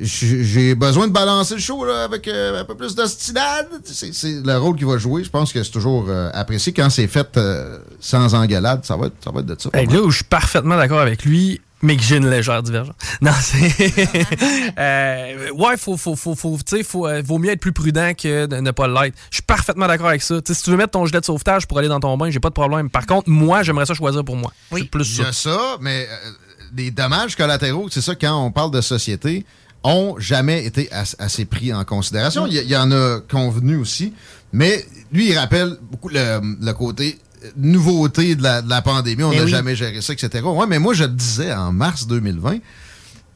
j'ai 0.00 0.74
besoin 0.74 1.06
de 1.06 1.12
balancer 1.12 1.54
le 1.54 1.60
show 1.60 1.84
là, 1.84 2.04
avec 2.04 2.26
euh, 2.26 2.60
un 2.60 2.64
peu 2.64 2.74
plus 2.74 2.94
d'ostinade. 2.94 3.68
C'est 3.84 4.12
c'est 4.12 4.40
le 4.44 4.56
rôle 4.58 4.76
qu'il 4.76 4.86
va 4.86 4.98
jouer. 4.98 5.22
Je 5.24 5.30
pense 5.30 5.52
que 5.52 5.62
c'est 5.62 5.70
toujours 5.70 6.06
euh, 6.08 6.30
apprécié 6.34 6.72
quand 6.72 6.90
c'est 6.90 7.06
fait 7.06 7.36
euh, 7.36 7.78
sans 8.00 8.34
engueulade. 8.34 8.84
Ça 8.84 8.96
va, 8.96 9.06
être, 9.06 9.14
ça 9.22 9.30
va 9.30 9.40
être 9.40 9.46
de 9.46 9.56
ça. 9.58 9.70
Hey, 9.72 9.86
là 9.86 10.00
où 10.00 10.10
je 10.10 10.16
suis 10.16 10.24
parfaitement 10.24 10.76
d'accord 10.76 11.00
avec 11.00 11.24
lui, 11.24 11.60
mais 11.84 11.96
que 11.96 12.02
j'ai 12.02 12.16
une 12.16 12.28
légère 12.28 12.62
divergence. 12.62 12.94
Non, 13.20 13.30
c'est. 13.40 13.72
euh, 14.78 15.50
ouais, 15.50 15.76
faut, 15.76 15.96
faut, 15.96 16.16
faut, 16.16 16.34
faut, 16.34 16.58
tu 16.66 16.76
sais, 16.78 16.82
faut, 16.82 17.06
euh, 17.06 17.22
vaut 17.24 17.38
mieux 17.38 17.50
être 17.50 17.60
plus 17.60 17.72
prudent 17.72 18.12
que 18.14 18.46
de 18.46 18.56
ne 18.56 18.70
pas 18.70 18.88
l'être. 18.88 19.16
Je 19.30 19.36
suis 19.36 19.42
parfaitement 19.42 19.86
d'accord 19.86 20.08
avec 20.08 20.22
ça. 20.22 20.40
Tu 20.40 20.52
sais, 20.52 20.54
si 20.54 20.64
tu 20.64 20.70
veux 20.70 20.76
mettre 20.76 20.92
ton 20.92 21.06
gilet 21.06 21.20
de 21.20 21.24
sauvetage 21.24 21.66
pour 21.66 21.78
aller 21.78 21.88
dans 21.88 22.00
ton 22.00 22.16
bain, 22.16 22.30
j'ai 22.30 22.40
pas 22.40 22.48
de 22.48 22.54
problème. 22.54 22.90
Par 22.90 23.06
contre, 23.06 23.28
moi, 23.28 23.62
j'aimerais 23.62 23.86
ça 23.86 23.94
choisir 23.94 24.24
pour 24.24 24.36
moi. 24.36 24.52
C'est 24.72 24.90
plus 24.90 25.08
Il 25.08 25.20
y 25.20 25.22
ça. 25.22 25.28
a 25.28 25.32
ça, 25.32 25.76
mais 25.80 26.08
euh, 26.10 26.30
les 26.76 26.90
dommages 26.90 27.36
collatéraux, 27.36 27.88
c'est 27.90 28.00
ça, 28.00 28.14
quand 28.14 28.34
on 28.44 28.50
parle 28.50 28.70
de 28.70 28.80
société, 28.80 29.44
ont 29.84 30.16
jamais 30.18 30.64
été 30.64 30.90
as- 30.92 31.14
assez 31.18 31.44
pris 31.44 31.72
en 31.72 31.84
considération. 31.84 32.46
Il 32.46 32.54
y, 32.54 32.76
en 32.76 32.90
a 32.90 33.20
convenu 33.30 33.76
aussi, 33.76 34.12
mais 34.52 34.84
lui, 35.12 35.30
il 35.30 35.38
rappelle 35.38 35.76
beaucoup 35.90 36.08
le, 36.08 36.40
le 36.60 36.72
côté 36.72 37.18
euh, 37.44 37.50
nouveauté 37.56 38.34
de 38.34 38.42
la, 38.42 38.62
de 38.62 38.70
la 38.70 38.82
pandémie. 38.82 39.22
On 39.22 39.32
n'a 39.32 39.44
oui. 39.44 39.50
jamais 39.50 39.76
géré 39.76 40.00
ça, 40.00 40.14
etc. 40.14 40.42
Ouais, 40.44 40.66
mais 40.66 40.78
moi, 40.78 40.94
je 40.94 41.04
le 41.04 41.10
disais 41.10 41.52
en 41.52 41.70
mars 41.72 42.06
2020, 42.06 42.58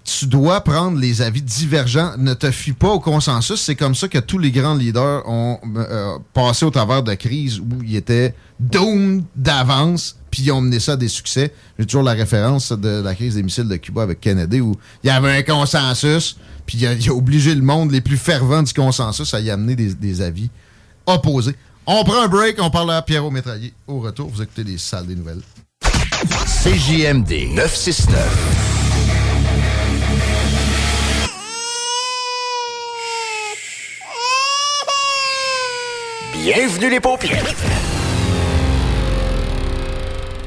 tu 0.04 0.26
dois 0.26 0.62
prendre 0.62 0.98
les 0.98 1.20
avis 1.20 1.42
divergents. 1.42 2.12
Ne 2.16 2.32
te 2.32 2.50
fie 2.50 2.72
pas 2.72 2.88
au 2.88 3.00
consensus. 3.00 3.60
C'est 3.60 3.74
comme 3.76 3.94
ça 3.94 4.08
que 4.08 4.18
tous 4.18 4.38
les 4.38 4.50
grands 4.50 4.74
leaders 4.74 5.28
ont 5.28 5.58
euh, 5.76 6.18
passé 6.32 6.64
au 6.64 6.70
travers 6.70 7.02
de 7.02 7.12
crises 7.14 7.60
où 7.60 7.82
ils 7.84 7.96
étaient 7.96 8.34
doomed 8.58 9.24
d'avance, 9.36 10.16
puis 10.38 10.46
ils 10.46 10.52
ont 10.52 10.60
mené 10.60 10.78
ça 10.78 10.92
à 10.92 10.96
des 10.96 11.08
succès. 11.08 11.52
J'ai 11.80 11.84
toujours 11.84 12.04
la 12.04 12.12
référence 12.12 12.70
de 12.70 13.02
la 13.02 13.16
crise 13.16 13.34
des 13.34 13.42
missiles 13.42 13.66
de 13.66 13.74
Cuba 13.74 14.02
avec 14.02 14.20
Kennedy 14.20 14.60
où 14.60 14.76
il 15.02 15.08
y 15.08 15.10
avait 15.10 15.36
un 15.36 15.42
consensus, 15.42 16.36
puis 16.64 16.78
il 16.78 16.86
a, 16.86 16.92
il 16.92 17.08
a 17.08 17.12
obligé 17.12 17.56
le 17.56 17.62
monde 17.62 17.90
les 17.90 18.00
plus 18.00 18.16
fervents 18.16 18.62
du 18.62 18.72
consensus 18.72 19.34
à 19.34 19.40
y 19.40 19.50
amener 19.50 19.74
des, 19.74 19.94
des 19.94 20.20
avis 20.20 20.48
opposés. 21.06 21.56
On 21.86 22.04
prend 22.04 22.22
un 22.22 22.28
break, 22.28 22.62
on 22.62 22.70
parle 22.70 22.92
à 22.92 23.02
Pierrot 23.02 23.32
Métraillé. 23.32 23.74
Au 23.88 23.98
retour, 23.98 24.28
vous 24.28 24.40
écoutez 24.40 24.62
les 24.62 24.78
salles 24.78 25.06
des 25.06 25.16
nouvelles. 25.16 25.42
CJMD 26.46 27.52
969. 27.54 28.78
Bienvenue 36.32 36.90
les 36.90 37.00
paupières. 37.00 37.44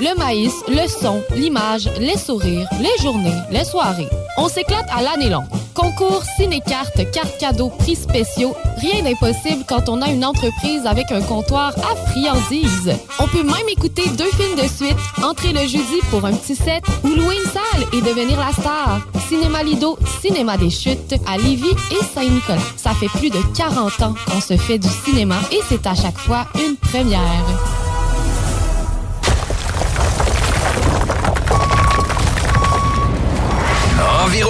Le 0.00 0.16
maïs, 0.18 0.52
le 0.68 0.88
son, 0.88 1.22
l'image, 1.34 1.88
les 2.00 2.18
sourires, 2.18 2.68
les 2.80 3.02
journées, 3.02 3.34
les 3.50 3.64
soirées. 3.64 4.08
On 4.36 4.48
s'éclate 4.48 4.88
à 4.90 5.02
l'année 5.02 5.30
longue. 5.30 5.46
Concours, 5.74 6.22
ciné-cartes, 6.36 7.10
cartes 7.12 7.38
cadeaux, 7.38 7.68
prix 7.68 7.96
spéciaux, 7.96 8.54
rien 8.78 9.02
d'impossible 9.02 9.64
quand 9.68 9.88
on 9.88 10.02
a 10.02 10.08
une 10.10 10.24
entreprise 10.24 10.86
avec 10.86 11.10
un 11.12 11.20
comptoir 11.22 11.74
à 11.78 11.96
friandises. 12.10 12.92
On 13.18 13.28
peut 13.28 13.42
même 13.42 13.68
écouter 13.70 14.08
deux 14.16 14.30
films 14.30 14.56
de 14.56 14.68
suite, 14.68 14.96
entrer 15.22 15.52
le 15.52 15.60
jeudi 15.60 16.00
pour 16.10 16.24
un 16.24 16.32
petit 16.32 16.56
set 16.56 16.82
ou 17.04 17.08
louer 17.08 17.36
une 17.36 17.50
salle 17.50 17.88
et 17.92 18.00
devenir 18.02 18.38
la 18.38 18.52
star. 18.52 19.00
Cinéma 19.28 19.62
Lido, 19.62 19.98
cinéma 20.20 20.56
des 20.56 20.70
chutes 20.70 21.14
à 21.26 21.36
Lévis 21.38 21.76
et 21.92 22.04
Saint-Nicolas. 22.14 22.58
Ça 22.76 22.92
fait 22.94 23.08
plus 23.18 23.30
de 23.30 23.40
40 23.56 24.02
ans 24.02 24.14
qu'on 24.26 24.40
se 24.40 24.56
fait 24.56 24.78
du 24.78 24.88
cinéma 25.04 25.36
et 25.52 25.60
c'est 25.68 25.86
à 25.86 25.94
chaque 25.94 26.18
fois 26.18 26.46
une 26.66 26.76
première. 26.76 27.83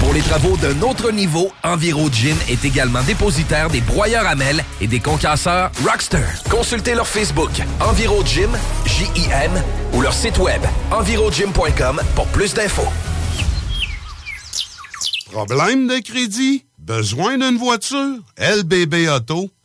Pour 0.00 0.14
les 0.14 0.22
travaux 0.22 0.56
d'un 0.56 0.80
autre 0.80 1.12
niveau, 1.12 1.52
Enviro 1.62 2.08
Gym 2.10 2.36
est 2.48 2.64
également 2.64 3.02
dépositaire 3.02 3.68
des 3.68 3.82
broyeurs 3.82 4.26
à 4.26 4.34
mêles 4.34 4.64
et 4.80 4.86
des 4.86 4.98
concasseurs 4.98 5.70
Rockster. 5.84 6.24
Consultez 6.50 6.94
leur 6.94 7.06
Facebook 7.06 7.50
Enviro 7.80 8.24
Gym, 8.24 8.50
J-I-M, 8.86 9.62
ou 9.92 10.00
leur 10.00 10.14
site 10.14 10.38
web 10.38 10.62
envirogym.com 10.90 12.00
pour 12.14 12.26
plus 12.28 12.54
d'infos. 12.54 12.88
Problème 15.30 15.86
de 15.86 15.98
crédit? 15.98 16.64
Besoin 16.78 17.36
d'une 17.36 17.58
voiture? 17.58 18.16
LBBauto.com 18.38 19.59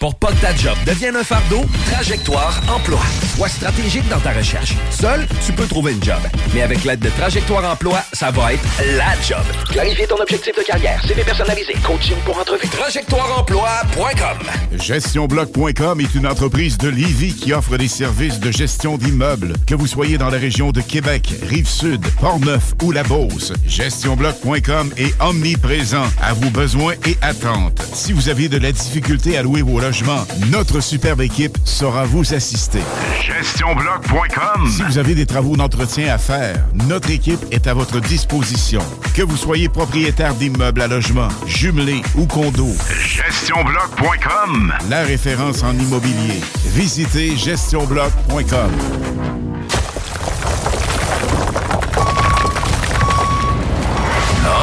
Pour 0.00 0.16
pas 0.16 0.32
que 0.32 0.40
ta 0.40 0.52
job 0.54 0.76
devienne 0.84 1.14
un 1.14 1.22
fardeau, 1.22 1.62
Trajectoire 1.92 2.60
Emploi. 2.68 2.98
Sois 3.36 3.48
stratégique 3.48 4.08
dans 4.08 4.18
ta 4.18 4.32
recherche. 4.32 4.74
Seul, 4.90 5.28
tu 5.46 5.52
peux 5.52 5.66
trouver 5.66 5.92
une 5.92 6.02
job. 6.02 6.18
Mais 6.52 6.62
avec 6.62 6.82
l'aide 6.82 6.98
de 6.98 7.08
Trajectoire 7.10 7.64
Emploi, 7.70 8.02
ça 8.12 8.32
va 8.32 8.54
être 8.54 8.64
la 8.96 9.14
job. 9.22 9.44
Clarifier 9.70 10.08
ton 10.08 10.16
objectif 10.16 10.56
de 10.56 10.62
carrière, 10.62 11.00
CV 11.06 11.22
personnalisé, 11.22 11.74
coaching 11.84 12.16
pour 12.24 12.36
entrevue. 12.36 12.66
TrajectoireEmploi.com 12.66 14.38
GestionBloc.com 14.72 16.00
est 16.00 16.14
une 16.16 16.26
entreprise 16.26 16.76
de 16.78 16.88
Lévis 16.88 17.34
qui 17.34 17.52
offre 17.52 17.76
des 17.76 17.88
services 17.88 18.40
de 18.40 18.50
gestion 18.50 18.98
d'immeubles. 18.98 19.54
Que 19.68 19.76
vous 19.76 19.86
soyez 19.86 20.18
dans 20.18 20.30
la 20.30 20.38
région 20.38 20.72
de 20.72 20.80
Québec, 20.80 21.32
Rive-Sud, 21.42 22.04
Portneuf 22.20 22.74
ou 22.82 22.90
La 22.90 23.04
Beauce, 23.04 23.52
GestionBloc.com 23.66 24.92
est 24.96 25.14
omniprésent 25.22 26.06
à 26.20 26.32
vos 26.32 26.50
besoins 26.50 26.94
et 27.06 27.16
attentes. 27.22 27.82
Si 27.92 28.12
vous 28.12 28.28
avez 28.28 28.48
de 28.48 28.58
la 28.58 28.72
difficulté 28.72 29.11
à 29.12 29.42
louer 29.42 29.60
vos 29.60 29.78
logements, 29.78 30.24
notre 30.50 30.80
superbe 30.80 31.20
équipe 31.20 31.58
saura 31.64 32.04
vous 32.04 32.32
assister. 32.32 32.78
GestionBloc.com 33.20 34.70
Si 34.70 34.82
vous 34.82 34.96
avez 34.96 35.14
des 35.14 35.26
travaux 35.26 35.54
d'entretien 35.54 36.14
à 36.14 36.16
faire, 36.16 36.56
notre 36.88 37.10
équipe 37.10 37.40
est 37.50 37.66
à 37.66 37.74
votre 37.74 38.00
disposition. 38.00 38.80
Que 39.14 39.22
vous 39.22 39.36
soyez 39.36 39.68
propriétaire 39.68 40.34
d'immeubles 40.34 40.80
à 40.80 40.86
logement, 40.86 41.28
jumelés 41.46 42.00
ou 42.16 42.24
condos, 42.24 42.74
GestionBloc.com 43.04 44.72
la 44.88 45.02
référence 45.02 45.62
en 45.62 45.78
immobilier. 45.78 46.40
Visitez 46.74 47.36
gestionbloc.com. 47.36 49.51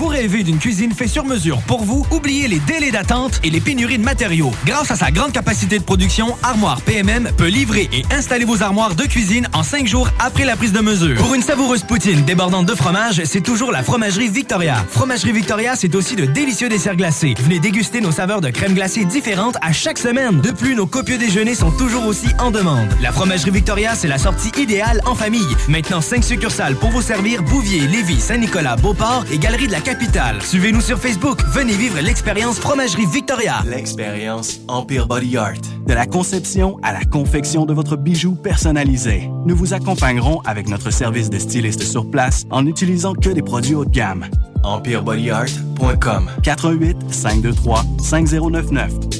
Vous 0.00 0.06
rêvez 0.06 0.44
d'une 0.44 0.56
cuisine 0.56 0.92
faite 0.94 1.10
sur 1.10 1.26
mesure 1.26 1.60
pour 1.66 1.84
vous? 1.84 2.06
Oubliez 2.10 2.48
les 2.48 2.58
délais 2.60 2.90
d'attente 2.90 3.38
et 3.44 3.50
les 3.50 3.60
pénuries 3.60 3.98
de 3.98 4.02
matériaux. 4.02 4.50
Grâce 4.64 4.90
à 4.90 4.96
sa 4.96 5.10
grande 5.10 5.32
capacité 5.32 5.78
de 5.78 5.84
production, 5.84 6.38
Armoire 6.42 6.80
PMM 6.80 7.30
peut 7.36 7.48
livrer 7.48 7.86
et 7.92 8.02
installer 8.10 8.46
vos 8.46 8.62
armoires 8.62 8.94
de 8.94 9.02
cuisine 9.02 9.46
en 9.52 9.62
cinq 9.62 9.86
jours 9.86 10.08
après 10.18 10.46
la 10.46 10.56
prise 10.56 10.72
de 10.72 10.80
mesure. 10.80 11.18
Pour 11.18 11.34
une 11.34 11.42
savoureuse 11.42 11.82
poutine 11.82 12.22
débordante 12.22 12.64
de 12.64 12.74
fromage, 12.74 13.22
c'est 13.26 13.42
toujours 13.42 13.72
la 13.72 13.82
Fromagerie 13.82 14.30
Victoria. 14.30 14.82
Fromagerie 14.88 15.32
Victoria, 15.32 15.76
c'est 15.76 15.94
aussi 15.94 16.16
de 16.16 16.24
délicieux 16.24 16.70
desserts 16.70 16.96
glacés. 16.96 17.34
Venez 17.38 17.58
déguster 17.58 18.00
nos 18.00 18.10
saveurs 18.10 18.40
de 18.40 18.48
crème 18.48 18.72
glacée 18.72 19.04
différentes 19.04 19.58
à 19.60 19.74
chaque 19.74 19.98
semaine. 19.98 20.40
De 20.40 20.50
plus, 20.50 20.74
nos 20.74 20.86
copieux 20.86 21.18
déjeuners 21.18 21.54
sont 21.54 21.72
toujours 21.72 22.06
aussi 22.06 22.28
en 22.38 22.50
demande. 22.50 22.88
La 23.02 23.12
Fromagerie 23.12 23.50
Victoria, 23.50 23.94
c'est 23.94 24.08
la 24.08 24.16
sortie 24.16 24.50
idéale 24.58 25.02
en 25.04 25.14
famille. 25.14 25.56
Maintenant, 25.68 26.00
cinq 26.00 26.24
succursales 26.24 26.76
pour 26.76 26.88
vous 26.88 27.02
servir 27.02 27.42
Bouvier, 27.42 27.80
Lévis, 27.80 28.20
Saint-Nicolas, 28.20 28.76
Beauport 28.76 29.26
et 29.30 29.36
Galerie 29.36 29.66
de 29.66 29.72
la 29.72 29.80
Capitale. 29.90 30.40
Suivez-nous 30.40 30.82
sur 30.82 31.00
Facebook. 31.00 31.42
Venez 31.48 31.72
vivre 31.72 31.98
l'expérience 31.98 32.60
Fromagerie 32.60 33.06
Victoria. 33.06 33.56
L'expérience 33.66 34.60
Empire 34.68 35.08
Body 35.08 35.36
Art. 35.36 35.60
De 35.84 35.92
la 35.92 36.06
conception 36.06 36.78
à 36.84 36.92
la 36.92 37.04
confection 37.04 37.66
de 37.66 37.74
votre 37.74 37.96
bijou 37.96 38.36
personnalisé. 38.36 39.28
Nous 39.46 39.56
vous 39.56 39.74
accompagnerons 39.74 40.42
avec 40.42 40.68
notre 40.68 40.92
service 40.92 41.28
de 41.28 41.40
styliste 41.40 41.82
sur 41.82 42.08
place 42.08 42.44
en 42.50 42.62
n'utilisant 42.62 43.14
que 43.14 43.30
des 43.30 43.42
produits 43.42 43.74
haut 43.74 43.84
de 43.84 43.90
gamme. 43.90 44.26
EmpireBodyArt.com 44.62 46.30
88 46.44 46.96
523 47.12 47.84
5099 48.00 49.19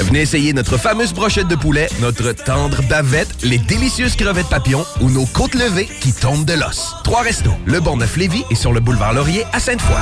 Venez 0.00 0.20
essayer 0.20 0.52
notre 0.52 0.76
fameuse 0.76 1.12
brochette 1.12 1.48
de 1.48 1.56
poulet, 1.56 1.88
notre 2.00 2.32
tendre 2.32 2.82
bavette, 2.88 3.28
les 3.42 3.58
délicieuses 3.58 4.16
crevettes 4.16 4.48
papillons 4.48 4.84
ou 5.00 5.10
nos 5.10 5.26
côtes 5.26 5.54
levées 5.54 5.88
qui 6.00 6.12
tombent 6.12 6.44
de 6.44 6.54
l'os. 6.54 6.94
Trois 7.04 7.22
restos, 7.22 7.52
le 7.66 7.80
Bonneuf 7.80 8.16
Lévis 8.16 8.44
et 8.50 8.54
sur 8.54 8.72
le 8.72 8.80
boulevard 8.80 9.12
Laurier 9.12 9.44
à 9.52 9.60
Sainte-Foy. 9.60 9.96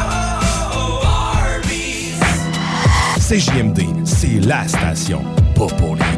CJMD, 3.29 3.81
c'est 4.05 4.39
la 4.47 4.69
station. 4.69 5.25
Pas 5.57 5.67
pour 5.67 5.97
les 5.97 6.16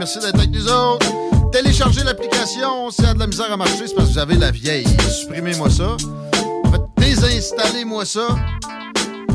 merci 0.00 0.18
d'être 0.18 0.34
avec 0.34 0.50
nous 0.50 0.66
autres. 0.66 1.06
Téléchargez 1.52 2.02
l'application, 2.02 2.90
s'il 2.90 3.04
y 3.04 3.08
a 3.08 3.12
de 3.12 3.18
la 3.18 3.26
misère 3.26 3.52
à 3.52 3.56
marcher, 3.58 3.86
c'est 3.86 3.94
parce 3.94 4.08
que 4.08 4.12
vous 4.14 4.18
avez 4.18 4.36
la 4.36 4.50
vieille. 4.50 4.86
Supprimez-moi 5.10 5.68
ça. 5.68 5.98
Désinstallez-moi 6.96 8.06
ça. 8.06 8.28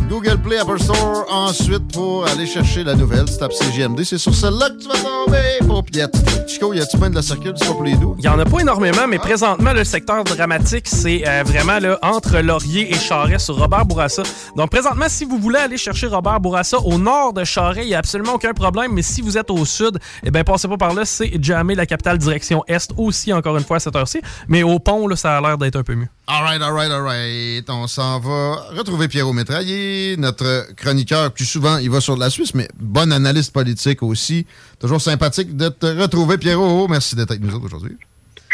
Google 0.09 0.41
Play, 0.41 0.57
Apple 0.57 0.81
Store, 0.81 1.25
ensuite 1.29 1.87
pour 1.93 2.25
aller 2.27 2.47
chercher 2.47 2.83
la 2.83 2.95
nouvelle. 2.95 3.25
Tu 3.25 3.37
tapes 3.37 3.53
CGMD, 3.53 4.03
c'est 4.03 4.17
sur 4.17 4.33
celle-là 4.33 4.71
que 4.71 4.81
tu 4.81 4.87
vas 4.87 4.97
tomber. 4.97 5.59
Paupiette. 5.76 6.15
Chico, 6.47 6.73
y 6.73 6.80
a-tu 6.80 6.97
plein 6.97 7.10
de 7.10 7.15
la 7.15 7.22
pas 7.22 7.65
pour 7.65 7.84
les 7.84 7.97
doux? 7.97 8.15
Il 8.18 8.23
y 8.23 8.30
en 8.30 8.39
a 8.39 8.45
pas 8.45 8.60
énormément, 8.61 9.07
mais 9.10 9.19
présentement, 9.19 9.73
le 9.73 9.84
secteur 9.84 10.23
dramatique, 10.23 10.88
c'est 10.88 11.27
euh, 11.27 11.43
vraiment 11.45 11.80
là, 11.80 11.99
entre 12.02 12.38
Laurier 12.39 12.89
et 12.89 12.95
Charret 12.95 13.39
sur 13.39 13.57
Robert 13.57 13.85
Bourassa. 13.85 14.23
Donc, 14.56 14.72
présentement, 14.72 15.07
si 15.10 15.26
vous 15.26 15.38
voulez 15.38 15.60
aller 15.60 15.77
chercher 15.77 16.07
Robert 16.07 16.39
Bourassa 16.39 16.80
au 16.80 16.97
nord 16.97 17.34
de 17.34 17.43
Charret, 17.43 17.84
il 17.84 17.89
n'y 17.89 17.93
a 17.93 17.97
absolument 17.97 18.35
aucun 18.35 18.53
problème. 18.53 18.93
Mais 18.93 19.02
si 19.02 19.19
vous 19.19 19.38
êtes 19.38 19.52
au 19.52 19.65
sud, 19.65 19.99
eh 20.23 20.31
bien, 20.31 20.45
passez 20.45 20.69
pas 20.69 20.77
par 20.77 20.93
là. 20.93 21.03
C'est 21.03 21.43
jamais 21.43 21.76
la 21.76 21.85
capitale 21.85 22.19
direction 22.19 22.64
est 22.69 22.91
aussi, 22.95 23.34
encore 23.34 23.57
une 23.57 23.65
fois, 23.65 23.76
à 23.76 23.80
cette 23.81 23.97
heure-ci. 23.97 24.22
Mais 24.47 24.64
au 24.64 24.80
pont, 24.80 25.10
là, 25.10 25.18
ça 25.18 25.38
a 25.38 25.41
l'air 25.41 25.57
d'être 25.57 25.76
un 25.76 25.84
peu 25.84 25.95
mieux. 25.95 26.07
Alright, 26.27 26.61
alright, 26.61 26.89
alright. 26.89 27.69
On 27.69 27.88
s'en 27.88 28.19
va 28.19 28.65
retrouver 28.77 29.10
Pierrot 29.10 29.34
Métraillé, 29.34 30.15
notre 30.18 30.73
chroniqueur. 30.76 31.31
Plus 31.31 31.45
souvent, 31.45 31.77
il 31.80 31.89
va 31.89 31.99
sur 31.99 32.15
la 32.15 32.30
Suisse, 32.30 32.56
mais 32.56 32.69
bon 32.80 33.11
analyste 33.11 33.52
politique 33.52 34.02
aussi. 34.02 34.47
Toujours 34.85 35.01
sympathique 35.01 35.57
de 35.57 35.69
te 35.69 35.87
retrouver, 35.99 36.37
Pierrot. 36.37 36.87
Merci 36.87 37.15
d'être 37.15 37.31
avec 37.31 37.41
nous 37.41 37.55
aujourd'hui. 37.59 37.97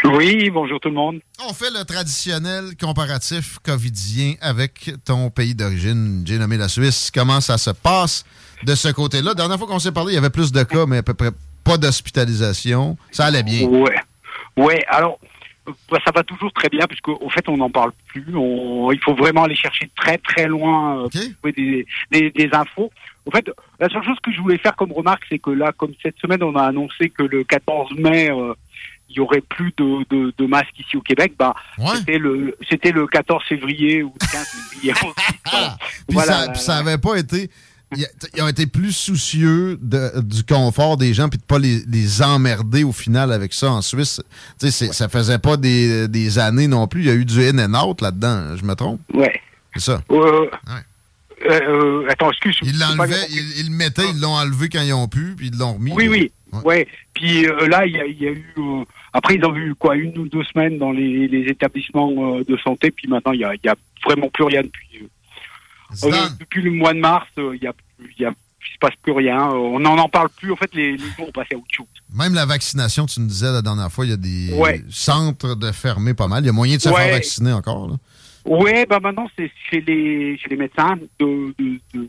Oui, 0.04 0.48
bonjour 0.48 0.80
tout 0.80 0.88
le 0.88 0.94
monde. 0.94 1.20
On 1.46 1.52
fait 1.52 1.68
le 1.68 1.84
traditionnel 1.84 2.74
comparatif 2.80 3.58
covidien 3.62 4.32
avec 4.40 4.92
ton 5.04 5.28
pays 5.28 5.54
d'origine, 5.54 6.22
j'ai 6.26 6.38
nommé 6.38 6.56
la 6.56 6.68
Suisse. 6.68 7.10
Comment 7.14 7.42
ça 7.42 7.58
se 7.58 7.68
passe 7.68 8.24
de 8.64 8.74
ce 8.74 8.88
côté-là? 8.88 9.32
La 9.32 9.34
dernière 9.34 9.58
fois 9.58 9.66
qu'on 9.66 9.78
s'est 9.78 9.92
parlé, 9.92 10.12
il 10.12 10.14
y 10.14 10.18
avait 10.18 10.30
plus 10.30 10.52
de 10.52 10.62
cas, 10.62 10.86
mais 10.86 10.96
à 10.96 11.02
peu 11.02 11.12
près 11.12 11.32
pas 11.64 11.76
d'hospitalisation. 11.76 12.96
Ça 13.10 13.26
allait 13.26 13.42
bien. 13.42 13.66
Ouais. 13.68 13.94
Ouais, 14.56 14.82
alors, 14.88 15.18
ça 15.90 16.10
va 16.14 16.22
toujours 16.22 16.52
très 16.54 16.70
bien, 16.70 16.86
puisque 16.86 17.08
au 17.08 17.28
fait, 17.28 17.46
on 17.50 17.58
n'en 17.58 17.68
parle 17.70 17.92
plus. 18.08 18.34
On- 18.34 18.90
il 18.90 18.98
faut 19.04 19.14
vraiment 19.14 19.44
aller 19.44 19.54
chercher 19.54 19.90
très, 19.96 20.16
très 20.16 20.46
loin 20.46 20.96
euh, 20.96 21.02
pour 21.02 21.10
trouver 21.10 21.52
des, 21.52 21.86
des, 22.10 22.30
des 22.30 22.48
infos. 22.54 22.90
Au 23.26 23.30
fait, 23.30 23.48
la 23.78 23.88
seule 23.88 24.02
chose 24.04 24.16
que 24.22 24.32
je 24.32 24.40
voulais 24.40 24.58
faire 24.58 24.74
comme 24.76 24.92
remarque, 24.92 25.24
c'est 25.28 25.38
que 25.38 25.50
là, 25.50 25.72
comme 25.76 25.92
cette 26.02 26.18
semaine, 26.18 26.42
on 26.42 26.56
a 26.56 26.64
annoncé 26.64 27.08
que 27.10 27.22
le 27.22 27.44
14 27.44 27.92
mai, 27.96 28.30
euh, 28.30 28.52
il 29.08 29.16
y 29.16 29.20
aurait 29.20 29.42
plus 29.42 29.72
de, 29.76 30.04
de, 30.10 30.34
de 30.36 30.46
masques 30.46 30.78
ici 30.78 30.96
au 30.96 31.02
Québec. 31.02 31.34
Bah, 31.38 31.54
c'était 31.96 32.18
le, 32.18 32.56
c'était 32.68 32.90
le 32.92 33.06
14 33.06 33.42
février 33.48 34.02
ou 34.02 34.12
le 34.20 34.26
15 34.26 34.46
février. 34.48 34.94
Voilà. 35.52 35.76
Puis 36.08 36.14
Voilà, 36.14 36.32
ça, 36.32 36.46
là, 36.46 36.54
ça 36.54 36.76
avait 36.78 36.98
pas 36.98 37.16
été. 37.16 37.50
Ils 37.94 38.42
ont 38.42 38.48
été 38.48 38.66
plus 38.66 38.96
soucieux 38.96 39.78
de- 39.82 40.22
du 40.22 40.44
confort 40.44 40.96
des 40.96 41.12
gens 41.12 41.28
puis 41.28 41.38
de 41.38 41.44
pas 41.44 41.58
les, 41.58 41.80
les 41.86 42.22
emmerder 42.22 42.84
au 42.84 42.92
final 42.92 43.30
avec 43.32 43.52
ça 43.52 43.70
en 43.70 43.82
Suisse. 43.82 44.22
Tu 44.58 44.70
sais, 44.70 44.92
ça 44.94 45.10
faisait 45.10 45.38
pas 45.38 45.58
des, 45.58 46.08
des 46.08 46.38
années 46.38 46.68
non 46.68 46.86
plus. 46.88 47.02
Il 47.02 47.06
y 47.06 47.10
a 47.10 47.14
eu 47.14 47.26
du 47.26 47.44
in 47.46 47.58
and 47.58 47.74
out 47.86 48.00
là-dedans, 48.00 48.56
je 48.56 48.64
me 48.64 48.74
trompe? 48.74 48.98
Ouais. 49.12 49.38
C'est 49.74 49.82
ça. 49.82 50.00
Euh, 50.10 50.46
euh, 50.46 50.48
euh, 51.50 52.06
attends, 52.08 52.30
excuse. 52.30 52.58
Ils 52.62 52.78
l'enlevaient, 52.78 53.26
ils, 53.30 53.60
ils 53.60 53.70
le 53.70 53.76
mettaient, 53.76 54.08
ils 54.14 54.20
l'ont 54.20 54.34
enlevé 54.34 54.68
quand 54.68 54.82
ils 54.82 54.92
ont 54.92 55.08
pu, 55.08 55.34
puis 55.36 55.48
ils 55.52 55.58
l'ont 55.58 55.74
remis. 55.74 55.92
Oui, 55.94 56.08
oui. 56.08 56.32
Ouais. 56.64 56.86
Puis 57.14 57.46
euh, 57.46 57.66
là, 57.68 57.86
il 57.86 57.92
y 57.96 58.00
a, 58.00 58.06
il 58.06 58.22
y 58.22 58.26
a 58.26 58.30
eu. 58.30 58.54
euh, 58.58 58.84
après, 59.14 59.34
ils 59.36 59.44
ont 59.44 59.54
eu 59.56 59.74
quoi, 59.74 59.96
une 59.96 60.16
ou 60.18 60.28
deux 60.28 60.44
semaines 60.44 60.78
dans 60.78 60.92
les, 60.92 61.26
les 61.28 61.50
établissements 61.50 62.10
euh, 62.36 62.44
de 62.44 62.56
santé. 62.58 62.90
Puis 62.90 63.08
maintenant, 63.08 63.32
il 63.32 63.40
y 63.40 63.44
a, 63.44 63.52
y 63.64 63.68
a 63.68 63.74
vraiment 64.04 64.28
plus 64.28 64.44
rien 64.44 64.62
depuis. 64.62 64.88
euh, 65.02 66.06
euh, 66.12 66.28
depuis 66.40 66.62
le 66.62 66.70
mois 66.70 66.92
de 66.94 66.98
mars, 67.00 67.26
euh, 67.38 67.56
il 67.56 67.62
y 67.62 67.66
a, 67.66 67.72
y 68.18 68.24
a, 68.24 68.30
il 68.30 68.72
se 68.74 68.78
passe 68.80 68.94
plus 69.02 69.12
rien. 69.12 69.38
Euh, 69.50 69.54
on 69.54 69.80
n'en 69.80 69.96
en 69.98 70.08
parle 70.08 70.28
plus. 70.30 70.52
En 70.52 70.56
fait, 70.56 70.74
les, 70.74 70.92
les 70.92 70.98
gens 71.18 71.24
ont 71.28 71.32
passé 71.32 71.54
à 71.54 71.56
autre 71.56 71.66
chose. 71.70 71.86
Même 72.14 72.34
la 72.34 72.44
vaccination, 72.46 73.06
tu 73.06 73.20
nous 73.20 73.26
disais 73.26 73.50
la 73.50 73.62
dernière 73.62 73.90
fois, 73.90 74.04
il 74.04 74.10
y 74.10 74.14
a 74.14 74.16
des 74.18 74.52
Ouais. 74.54 74.82
centres 74.90 75.54
de 75.56 75.72
fermés 75.72 76.14
pas 76.14 76.28
mal. 76.28 76.42
Il 76.42 76.46
y 76.46 76.50
a 76.50 76.52
moyen 76.52 76.76
de 76.76 76.82
se 76.82 76.88
Ouais. 76.90 76.96
faire 76.96 77.12
vacciner 77.12 77.52
encore. 77.52 77.88
Là. 77.88 77.94
Ouais, 78.44 78.86
bah 78.86 78.98
maintenant 79.00 79.28
c'est 79.36 79.50
chez 79.70 79.80
les 79.80 80.36
chez 80.38 80.48
les 80.48 80.56
médecins 80.56 80.96
de 81.20 81.54
de, 81.58 81.80
de, 81.94 82.08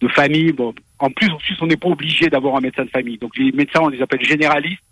de 0.00 0.08
famille. 0.08 0.52
Bon, 0.52 0.74
en 0.98 1.10
plus 1.10 1.30
en 1.30 1.38
Suisse 1.38 1.58
on 1.60 1.66
n'est 1.66 1.76
pas 1.76 1.88
obligé 1.88 2.28
d'avoir 2.28 2.56
un 2.56 2.60
médecin 2.60 2.84
de 2.84 2.90
famille. 2.90 3.18
Donc 3.18 3.36
les 3.38 3.52
médecins 3.52 3.80
on 3.82 3.88
les 3.88 4.02
appelle 4.02 4.22
généralistes, 4.24 4.82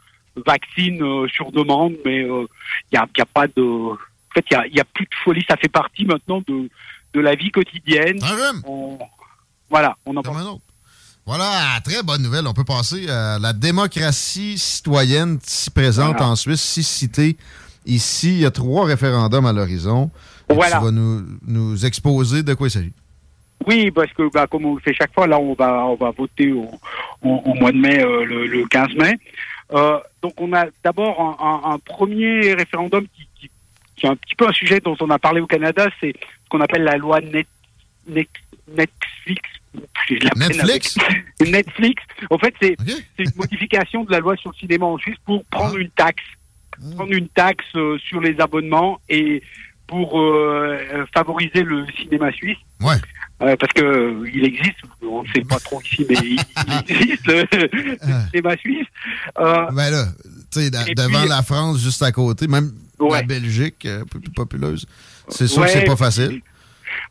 vaccinent 0.46 1.02
euh, 1.02 1.28
sur 1.28 1.52
demande, 1.52 1.94
mais 2.04 2.22
il 2.22 2.46
y 2.92 2.96
a 2.96 3.06
y 3.16 3.20
a 3.20 3.26
pas 3.26 3.46
de. 3.46 3.62
En 3.62 3.96
fait 4.34 4.44
il 4.50 4.54
y 4.54 4.56
a 4.56 4.66
y 4.68 4.80
a 4.80 4.84
plus 4.84 5.04
de 5.04 5.14
folie. 5.24 5.44
Ça 5.48 5.56
fait 5.56 5.68
partie 5.68 6.04
maintenant 6.06 6.42
de 6.46 6.68
de 7.12 7.20
la 7.20 7.34
vie 7.34 7.50
quotidienne. 7.50 8.18
On- 8.66 8.98
Voilà, 9.68 9.96
on 10.06 10.16
en 10.16 10.22
parle. 10.22 10.36
Voilà, 11.26 11.78
très 11.84 12.02
bonne 12.02 12.22
nouvelle. 12.22 12.46
On 12.46 12.54
peut 12.54 12.64
passer 12.64 13.08
à 13.08 13.38
la 13.38 13.52
démocratie 13.52 14.56
citoyenne 14.58 15.38
si 15.42 15.70
présente 15.70 16.16
Voilà. 16.16 16.28
en 16.32 16.36
Suisse, 16.36 16.62
si 16.62 16.82
citée 16.82 17.36
ici. 17.86 18.30
Il 18.32 18.40
y 18.40 18.46
a 18.46 18.50
trois 18.50 18.86
référendums 18.86 19.46
à 19.46 19.52
l'horizon. 19.52 20.10
Voilà. 20.54 20.78
Tu 20.78 20.84
vas 20.84 20.90
nous, 20.90 21.22
nous 21.46 21.86
exposer 21.86 22.42
de 22.42 22.54
quoi 22.54 22.68
il 22.68 22.70
s'agit. 22.70 22.92
Oui, 23.66 23.90
parce 23.90 24.10
que 24.12 24.30
bah, 24.32 24.46
comme 24.46 24.64
on 24.64 24.74
le 24.76 24.80
fait 24.80 24.94
chaque 24.94 25.12
fois, 25.12 25.26
là 25.26 25.38
on 25.38 25.52
va 25.54 25.84
on 25.84 25.94
va 25.94 26.10
voter 26.12 26.50
au, 26.52 26.70
au, 27.22 27.30
au 27.44 27.54
mois 27.54 27.72
de 27.72 27.76
mai, 27.76 28.02
euh, 28.02 28.24
le, 28.24 28.46
le 28.46 28.66
15 28.66 28.94
mai. 28.94 29.18
Euh, 29.72 29.98
donc 30.22 30.32
on 30.38 30.52
a 30.54 30.66
d'abord 30.82 31.20
un, 31.20 31.44
un- 31.70 31.74
un 31.74 31.78
premier 31.78 32.54
référendum 32.54 33.04
qui, 33.14 33.28
qui, 33.38 33.50
qui 33.96 34.06
est 34.06 34.08
un 34.08 34.16
petit 34.16 34.34
peu 34.34 34.48
un 34.48 34.52
sujet 34.52 34.80
dont 34.80 34.96
on 35.00 35.10
a 35.10 35.18
parlé 35.18 35.40
au 35.40 35.46
Canada, 35.46 35.88
c'est 36.00 36.14
ce 36.16 36.48
qu'on 36.48 36.60
appelle 36.62 36.84
la 36.84 36.96
loi 36.96 37.20
Net, 37.20 37.46
Net- 38.08 38.28
Netflix. 38.74 39.42
Netflix 40.10 40.96
avec- 41.38 41.50
Netflix? 41.52 42.02
En 42.30 42.38
fait, 42.38 42.54
c'est 42.60 42.76
c'est 43.16 43.24
une 43.24 43.32
modification 43.36 44.04
de 44.04 44.10
la 44.10 44.20
loi 44.20 44.36
sur 44.36 44.50
le 44.50 44.56
cinéma 44.56 44.86
en 44.86 44.96
Suisse 44.98 45.18
pour 45.24 45.44
prendre 45.44 45.76
une 45.76 45.90
taxe, 45.90 46.24
prendre 46.96 47.12
une 47.12 47.28
taxe 47.28 47.64
euh, 47.76 47.98
sur 47.98 48.20
les 48.20 48.40
abonnements 48.40 49.00
et 49.08 49.42
pour 49.90 50.18
euh, 50.20 50.78
favoriser 51.12 51.62
le 51.64 51.84
cinéma 52.00 52.30
suisse. 52.32 52.56
Ouais. 52.80 52.94
Euh, 53.42 53.56
parce 53.58 53.72
que 53.72 53.82
euh, 53.82 54.30
il 54.32 54.44
existe, 54.44 54.76
on 55.02 55.22
ne 55.22 55.28
sait 55.28 55.40
pas 55.40 55.58
trop 55.58 55.80
ici, 55.82 56.06
mais 56.08 56.14
il, 56.22 56.38
il 56.88 56.94
existe 56.96 57.26
le, 57.26 57.46
le 57.52 57.98
cinéma 58.30 58.56
suisse. 58.58 58.86
Euh, 59.38 59.66
Ben 59.72 59.90
là, 59.90 60.04
tu 60.52 60.60
sais, 60.60 60.70
devant 60.70 61.20
puis- 61.20 61.28
la 61.28 61.42
France, 61.42 61.80
juste 61.80 62.02
à 62.02 62.12
côté, 62.12 62.46
même 62.46 62.70
la. 63.00 63.22
Belgique, 63.22 63.86
un 63.86 64.04
peu 64.04 64.20
plus 64.20 64.30
populeuse, 64.32 64.86
c'est 65.28 65.46
sûr 65.48 65.62
Ouais, 65.62 65.66
que 65.66 65.72
c'est 65.72 65.84
pas 65.84 65.96
facile. 65.96 66.40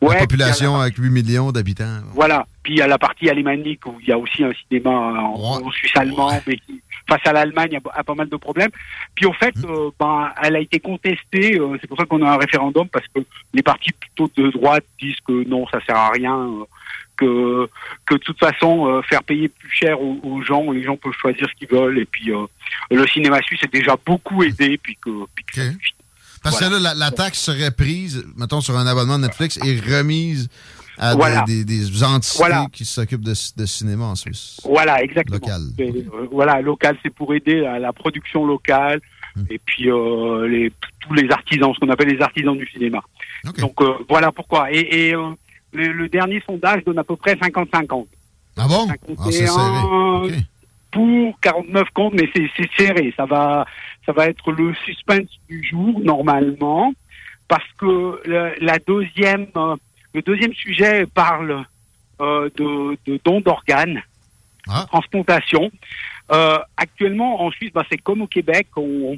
Ouais, 0.02 0.14
la 0.16 0.20
population 0.22 0.76
avec 0.80 0.98
8 0.98 1.10
millions 1.10 1.52
d'habitants. 1.52 2.00
Voilà. 2.14 2.46
Puis 2.64 2.74
il 2.74 2.80
y 2.80 2.82
a 2.82 2.88
la 2.88 2.98
partie 2.98 3.30
alémanique 3.30 3.86
où 3.86 3.96
il 4.02 4.08
y 4.10 4.12
a 4.12 4.18
aussi 4.18 4.44
un 4.44 4.52
cinéma 4.68 4.90
en, 4.92 5.62
en 5.66 5.72
Suisse 5.72 5.92
allemand, 5.96 6.32
mais 6.46 6.58
qui, 6.58 6.82
face 7.10 7.26
à 7.26 7.34
l'Allemagne, 7.34 7.78
a, 7.78 8.00
a 8.00 8.04
pas 8.04 8.16
mal 8.16 8.30
de 8.30 8.38
problèmes. 8.38 8.70
Puis 9.16 9.26
au 9.26 9.34
fait, 9.34 9.54
euh, 9.66 9.90
ben, 10.00 10.32
elle 10.42 10.56
a 10.56 10.60
été 10.62 10.80
contestée. 10.80 11.60
euh, 11.60 11.78
c'est 11.82 11.88
pour 11.88 11.98
ça 11.98 12.06
qu'on 12.06 12.22
a 12.26 12.32
un 12.32 12.38
référendum 12.38 12.88
parce 12.88 13.06
que 13.14 13.20
les 13.54 13.64
partis 13.64 13.92
plutôt 13.92 14.32
de 14.38 14.50
droite 14.52 14.86
disent 15.02 15.20
que 15.28 15.44
non, 15.48 15.68
ça 15.68 15.80
sert 15.86 15.98
à 15.98 16.12
rien. 16.12 16.36
euh, 16.38 16.64
que, 17.18 17.68
que 18.06 18.14
de 18.14 18.20
toute 18.20 18.40
façon, 18.40 19.02
faire 19.10 19.24
payer 19.26 19.50
plus 19.50 19.70
cher 19.70 20.00
aux, 20.02 20.18
aux 20.24 20.42
gens, 20.42 20.72
les 20.72 20.84
gens 20.84 20.96
peuvent 20.96 21.12
choisir 21.20 21.48
ce 21.50 21.54
qu'ils 21.56 21.68
veulent. 21.68 22.00
Et 22.00 22.06
puis, 22.06 22.32
le 22.92 23.08
cinéma 23.08 23.42
suisse 23.42 23.60
est 23.64 23.74
déjà 23.74 23.98
beaucoup 24.06 24.42
aidé. 24.42 24.78
Puis 24.82 24.96
que, 25.04 25.10
puis. 25.36 25.46
Parce 26.42 26.58
Voilà. 26.60 26.78
que 26.78 26.82
là, 26.82 26.94
la, 26.94 26.96
la 27.08 27.12
taxe 27.12 27.40
serait 27.40 27.72
prise, 27.72 28.26
mettons, 28.38 28.62
sur 28.62 28.78
un 28.78 28.88
abonnement 28.88 29.18
de 29.20 29.24
Netflix 29.24 29.60
et 29.66 29.82
remise 29.82 30.48
à 31.00 31.12
des- 31.12 31.18
Voilà. 31.18 31.44
des, 31.48 31.64
des 31.66 32.04
entités 32.04 32.38
Voilà. 32.38 32.68
qui 32.72 32.86
s'occupent 32.86 33.24
de, 33.24 33.34
de 33.58 33.66
cinéma 33.66 34.06
en 34.06 34.16
Suisse. 34.16 34.60
Voilà, 34.64 35.02
exactement. 35.04 35.40
Local. 35.40 35.62
Euh, 35.80 36.28
voilà, 36.32 36.62
local, 36.62 36.98
c'est 37.02 37.14
pour 37.14 37.34
aider 37.34 37.66
à 37.66 37.80
la 37.80 37.94
production 37.94 38.46
locale 38.46 39.00
Hmm. 39.36 39.44
et 39.52 39.60
puis 39.64 39.88
euh, 39.92 40.48
les, 40.48 40.74
tous 41.02 41.14
les 41.14 41.30
artisans, 41.30 41.72
ce 41.72 41.80
qu'on 41.80 41.90
appelle 41.90 42.08
les 42.10 42.20
artisans 42.20 42.58
du 42.58 42.66
cinéma. 42.68 43.00
Donc 43.60 43.80
euh, 43.80 43.94
voilà 44.10 44.32
pourquoi. 44.32 44.72
Et, 44.72 44.80
et, 45.10 45.14
euh, 45.16 45.30
le, 45.72 45.92
le 45.94 46.10
dernier 46.10 46.42
sondage 46.50 46.84
donne 46.84 46.98
à 46.98 47.04
peu 47.04 47.16
près 47.16 47.34
50-50. 47.36 48.08
Ah 48.58 48.68
bon? 48.68 48.88
Ah, 48.90 48.96
c'est 49.26 49.46
serré. 49.46 49.48
51 49.48 50.38
pour 50.92 51.40
49 51.42 51.88
contre, 51.94 52.16
mais 52.16 52.28
c'est, 52.36 52.50
serré. 52.76 53.14
Ça 53.16 53.26
va, 53.28 53.68
ça 54.08 54.12
va 54.14 54.26
être 54.26 54.52
le 54.52 54.74
suspense 54.84 55.30
du 55.48 55.64
jour 55.64 56.00
normalement, 56.00 56.92
parce 57.48 57.68
que 57.78 58.20
le- 58.28 58.56
la 58.66 58.80
deuxième, 58.80 59.46
le 60.14 60.22
deuxième 60.22 60.54
sujet 60.54 61.06
parle 61.06 61.66
euh, 62.22 62.50
de, 62.58 62.98
de 63.06 63.20
dons 63.24 63.42
d'organes, 63.42 64.02
transplantation. 64.88 65.72
Euh, 66.32 66.60
actuellement, 66.78 67.42
en 67.42 67.52
Suisse, 67.52 67.72
bah, 67.74 67.84
c'est 67.90 67.98
comme 67.98 68.22
au 68.22 68.28
Québec, 68.28 68.68
on, 68.76 69.18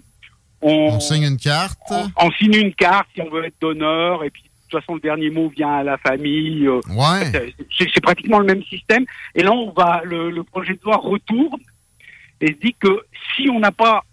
on, 0.61 0.72
On 0.93 0.99
signe 0.99 1.23
une 1.23 1.38
carte. 1.38 1.80
on 2.18 2.31
signe 2.31 2.55
une 2.55 2.73
carte 2.73 3.07
si 3.13 3.22
on 3.22 3.30
veut 3.30 3.45
être 3.45 3.59
donneur, 3.59 4.23
et 4.23 4.30
puis 4.30 4.43
de 4.43 4.47
toute 4.69 4.80
façon, 4.80 4.93
le 4.95 5.01
dernier 5.01 5.30
mot 5.30 5.49
vient 5.49 5.73
à 5.80 5.84
la 5.84 5.97
famille. 5.97 6.68
euh, 6.68 6.80
Ouais. 6.89 7.53
c'est 7.77 7.89
c'est 7.93 8.01
pratiquement 8.01 8.39
le 8.39 8.45
même 8.45 8.63
système. 8.63 9.05
Et 9.35 9.43
là, 9.43 9.51
on 9.51 9.72
va, 9.72 10.01
le, 10.05 10.30
le 10.31 10.43
projet 10.43 10.73
de 10.73 10.80
loi 10.84 10.97
retourne 10.97 11.59
et 12.39 12.47
se 12.47 12.59
dit 12.59 12.76
que 12.80 13.01
si 13.35 13.49
on 13.49 13.59
n'a 13.59 13.72
pas 13.72 14.03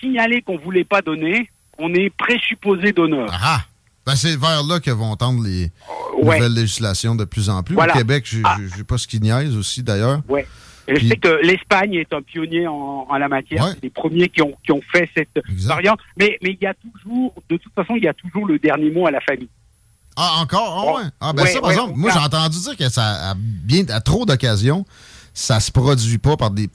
signalé 0.00 0.42
qu'on 0.42 0.58
voulait 0.58 0.84
pas 0.84 1.00
donner, 1.00 1.48
on 1.78 1.94
est 1.94 2.10
présupposé 2.10 2.92
donneur. 2.92 3.28
Ah! 3.32 3.62
Ben, 4.06 4.14
c'est 4.14 4.36
vers 4.36 4.62
là 4.62 4.78
que 4.80 4.90
vont 4.90 5.16
tendre 5.16 5.42
les 5.42 5.70
ouais. 6.22 6.36
nouvelles 6.36 6.54
législations 6.54 7.14
de 7.16 7.24
plus 7.24 7.50
en 7.50 7.62
plus. 7.62 7.74
Voilà. 7.74 7.94
Au 7.94 7.98
Québec, 7.98 8.24
je 8.26 8.38
Ah. 8.44 8.56
je 8.60 8.68
sais 8.76 8.84
pas 8.84 8.98
ce 8.98 9.06
qui 9.08 9.20
niaise 9.20 9.56
aussi, 9.56 9.82
d'ailleurs. 9.82 10.20
Ouais. 10.28 10.46
Et 10.88 10.94
je 10.94 11.00
Puis- 11.00 11.08
sais 11.08 11.16
que 11.16 11.44
l'Espagne 11.44 11.94
est 11.94 12.12
un 12.12 12.22
pionnier 12.22 12.68
en, 12.68 13.06
en 13.10 13.16
la 13.18 13.26
matière. 13.28 13.64
Ouais. 13.64 13.70
C'est 13.74 13.82
les 13.82 13.90
premiers 13.90 14.28
qui 14.28 14.40
ont, 14.42 14.54
qui 14.64 14.70
ont 14.70 14.80
fait 14.92 15.10
cette 15.16 15.42
variante. 15.66 15.98
Mais 16.16 16.38
mais 16.42 16.50
il 16.52 16.62
y 16.62 16.66
a 16.66 16.74
toujours, 16.74 17.34
de 17.50 17.56
toute 17.56 17.74
façon, 17.74 17.94
il 17.96 18.04
y 18.04 18.08
a 18.08 18.14
toujours 18.14 18.46
le 18.46 18.58
dernier 18.60 18.90
mot 18.92 19.06
à 19.06 19.10
la 19.10 19.20
famille. 19.20 19.48
Ah, 20.14 20.36
encore? 20.40 20.84
Ah, 20.96 20.96
ouais. 21.02 21.08
Ah, 21.20 21.32
ben 21.32 21.42
Ouais, 21.42 21.50
ça, 21.50 21.60
par 21.60 21.70
exemple, 21.72 21.94
moi, 21.96 22.10
j'ai 22.12 22.18
entendu 22.20 22.58
dire 22.60 22.76
que 22.76 22.88
ça, 22.88 23.30
à, 23.30 23.34
bien, 23.36 23.84
à 23.88 24.00
trop 24.00 24.24
d'occasions, 24.24 24.86
ça 25.34 25.58
se 25.60 25.70
produit 25.72 26.18
pas 26.18 26.36
par 26.36 26.50
des, 26.52 26.70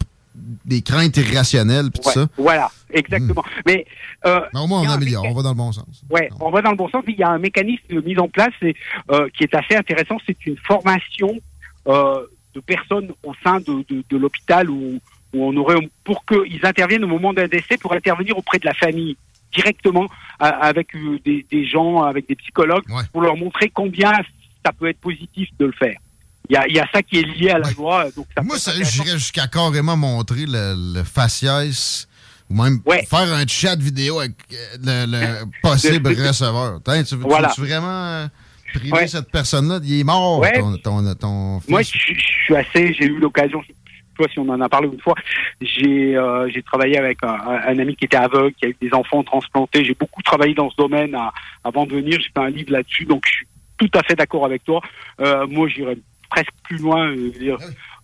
des 0.66 0.82
craintes 0.82 1.18
irrationnelles 1.18 1.90
puis 1.92 2.02
tout 2.04 2.12
ça. 2.12 2.28
Voilà, 2.38 2.70
exactement. 2.92 3.44
Mais, 3.66 3.86
euh, 4.26 4.42
Mais 4.54 4.60
au 4.60 4.68
moins, 4.68 4.82
on 4.82 4.90
améliore. 4.90 5.24
On 5.26 5.34
va 5.34 5.42
dans 5.44 5.50
le 5.50 5.56
bon 5.56 5.72
sens. 5.72 6.04
Ouais, 6.10 6.30
on 6.40 6.50
va 6.52 6.62
dans 6.62 6.72
le 6.72 6.78
bon 6.78 6.90
sens. 6.90 7.04
Il 7.08 7.16
y 7.16 7.24
a 7.24 7.30
un 7.30 7.38
mécanisme 7.40 8.02
mis 8.04 8.18
en 8.18 8.28
place 8.28 8.54
et, 8.62 8.76
euh, 9.12 9.28
qui 9.36 9.44
est 9.44 9.54
assez 9.56 9.76
intéressant. 9.76 10.18
C'est 10.26 10.46
une 10.46 10.58
formation 10.58 11.32
euh, 11.88 12.26
de 12.54 12.60
personnes 12.60 13.12
au 13.24 13.34
sein 13.44 13.60
de, 13.60 13.86
de, 13.90 14.04
de 14.10 14.18
l'hôpital 14.18 14.70
où, 14.70 15.00
où 15.34 15.46
on 15.46 15.56
aurait 15.58 15.76
pour 16.04 16.26
qu'ils 16.26 16.60
interviennent 16.66 17.04
au 17.06 17.08
moment 17.08 17.34
d'un 17.34 17.48
décès 17.48 17.78
pour 17.78 17.94
intervenir 17.94 18.38
auprès 18.38 18.60
de 18.60 18.66
la 18.66 18.74
famille 18.74 19.16
directement 19.54 20.08
à- 20.40 20.50
avec 20.66 20.90
des, 21.26 21.46
des 21.50 21.66
gens, 21.66 22.02
avec 22.04 22.28
des 22.28 22.36
psychologues, 22.36 22.84
pour 23.12 23.22
leur 23.22 23.36
montrer 23.38 23.70
combien 23.70 24.12
ça 24.66 24.72
peut 24.74 24.88
être 24.88 25.00
positif 25.00 25.50
de 25.60 25.66
le 25.66 25.72
faire. 25.72 25.98
Il 26.50 26.54
y 26.54 26.58
a, 26.58 26.68
il 26.68 26.76
y 26.76 26.80
a 26.80 26.88
ça 26.94 27.02
qui 27.02 27.20
est 27.20 27.24
lié 27.24 27.52
à 27.52 27.60
la 27.60 27.72
loi. 27.72 28.06
Donc 28.16 28.28
ça 28.36 28.44
Moi, 28.44 28.58
j'irais 28.84 29.18
jusqu'à 29.18 29.48
carrément 29.48 29.96
montrer 29.96 30.46
le, 30.48 30.76
le 30.96 31.04
faciès 31.04 32.08
Ou 32.50 32.56
même 32.62 32.82
faire 33.08 33.34
un 33.34 33.48
chat 33.48 33.76
vidéo 33.78 34.20
avec 34.20 34.34
euh, 34.54 35.06
le, 35.08 35.12
le 35.46 35.46
possible 35.62 36.10
receveur. 36.28 36.80
Tu 36.84 36.92
veux, 36.92 37.04
tu 37.06 37.16
Voilà. 37.16 37.48
veux-tu 37.50 37.62
vraiment 37.62 37.88
euh, 37.88 38.28
priver 38.74 38.92
Ouais. 38.92 39.08
cette 39.08 39.32
personne-là? 39.32 39.80
Il 39.84 40.00
est 40.00 40.04
mort, 40.04 40.40
Ouais. 40.40 40.52
ton, 40.60 40.76
ton, 40.78 41.14
ton 41.16 41.60
fils. 41.62 41.70
Moi, 41.70 41.82
je, 41.84 41.92
je- 41.98 42.14
je 42.16 42.44
suis 42.44 42.56
assez. 42.56 42.94
J'ai 42.94 43.06
eu 43.06 43.20
l'occasion. 43.20 43.62
Tu 43.64 44.18
vois, 44.18 44.28
si 44.34 44.40
on 44.40 44.50
en 44.50 44.60
a 44.60 44.68
parlé 44.68 44.90
une 44.92 45.00
fois, 45.00 45.16
j'ai 45.62 46.18
euh, 46.18 46.50
j'ai 46.54 46.62
travaillé 46.64 46.98
avec 46.98 47.20
un, 47.24 47.38
un 47.68 47.80
ami 47.80 47.96
qui 47.96 48.06
était 48.06 48.18
aveugle, 48.18 48.54
qui 48.56 48.66
a 48.66 48.70
eu 48.70 48.76
des 48.82 48.94
enfants 48.94 49.24
transplantés. 49.24 49.86
J'ai 49.86 49.94
beaucoup 49.98 50.22
travaillé 50.22 50.54
dans 50.54 50.70
ce 50.70 50.76
domaine 50.76 51.16
à- 51.16 51.32
avant 51.64 51.86
de 51.86 51.94
venir. 51.96 52.20
J'ai 52.20 52.28
fait 52.36 52.46
un 52.46 52.50
livre 52.50 52.74
là-dessus, 52.74 53.06
donc 53.06 53.24
je 53.26 53.32
suis 53.32 53.48
tout 53.78 53.90
à 53.98 54.04
fait 54.04 54.16
d'accord 54.16 54.46
avec 54.46 54.64
toi. 54.66 54.82
Euh, 55.22 55.48
moi, 55.48 55.68
j'irais 55.70 55.98
presque 56.32 56.50
plus 56.64 56.78
loin. 56.78 57.08
euh, 57.12 57.30
dire, 57.38 57.58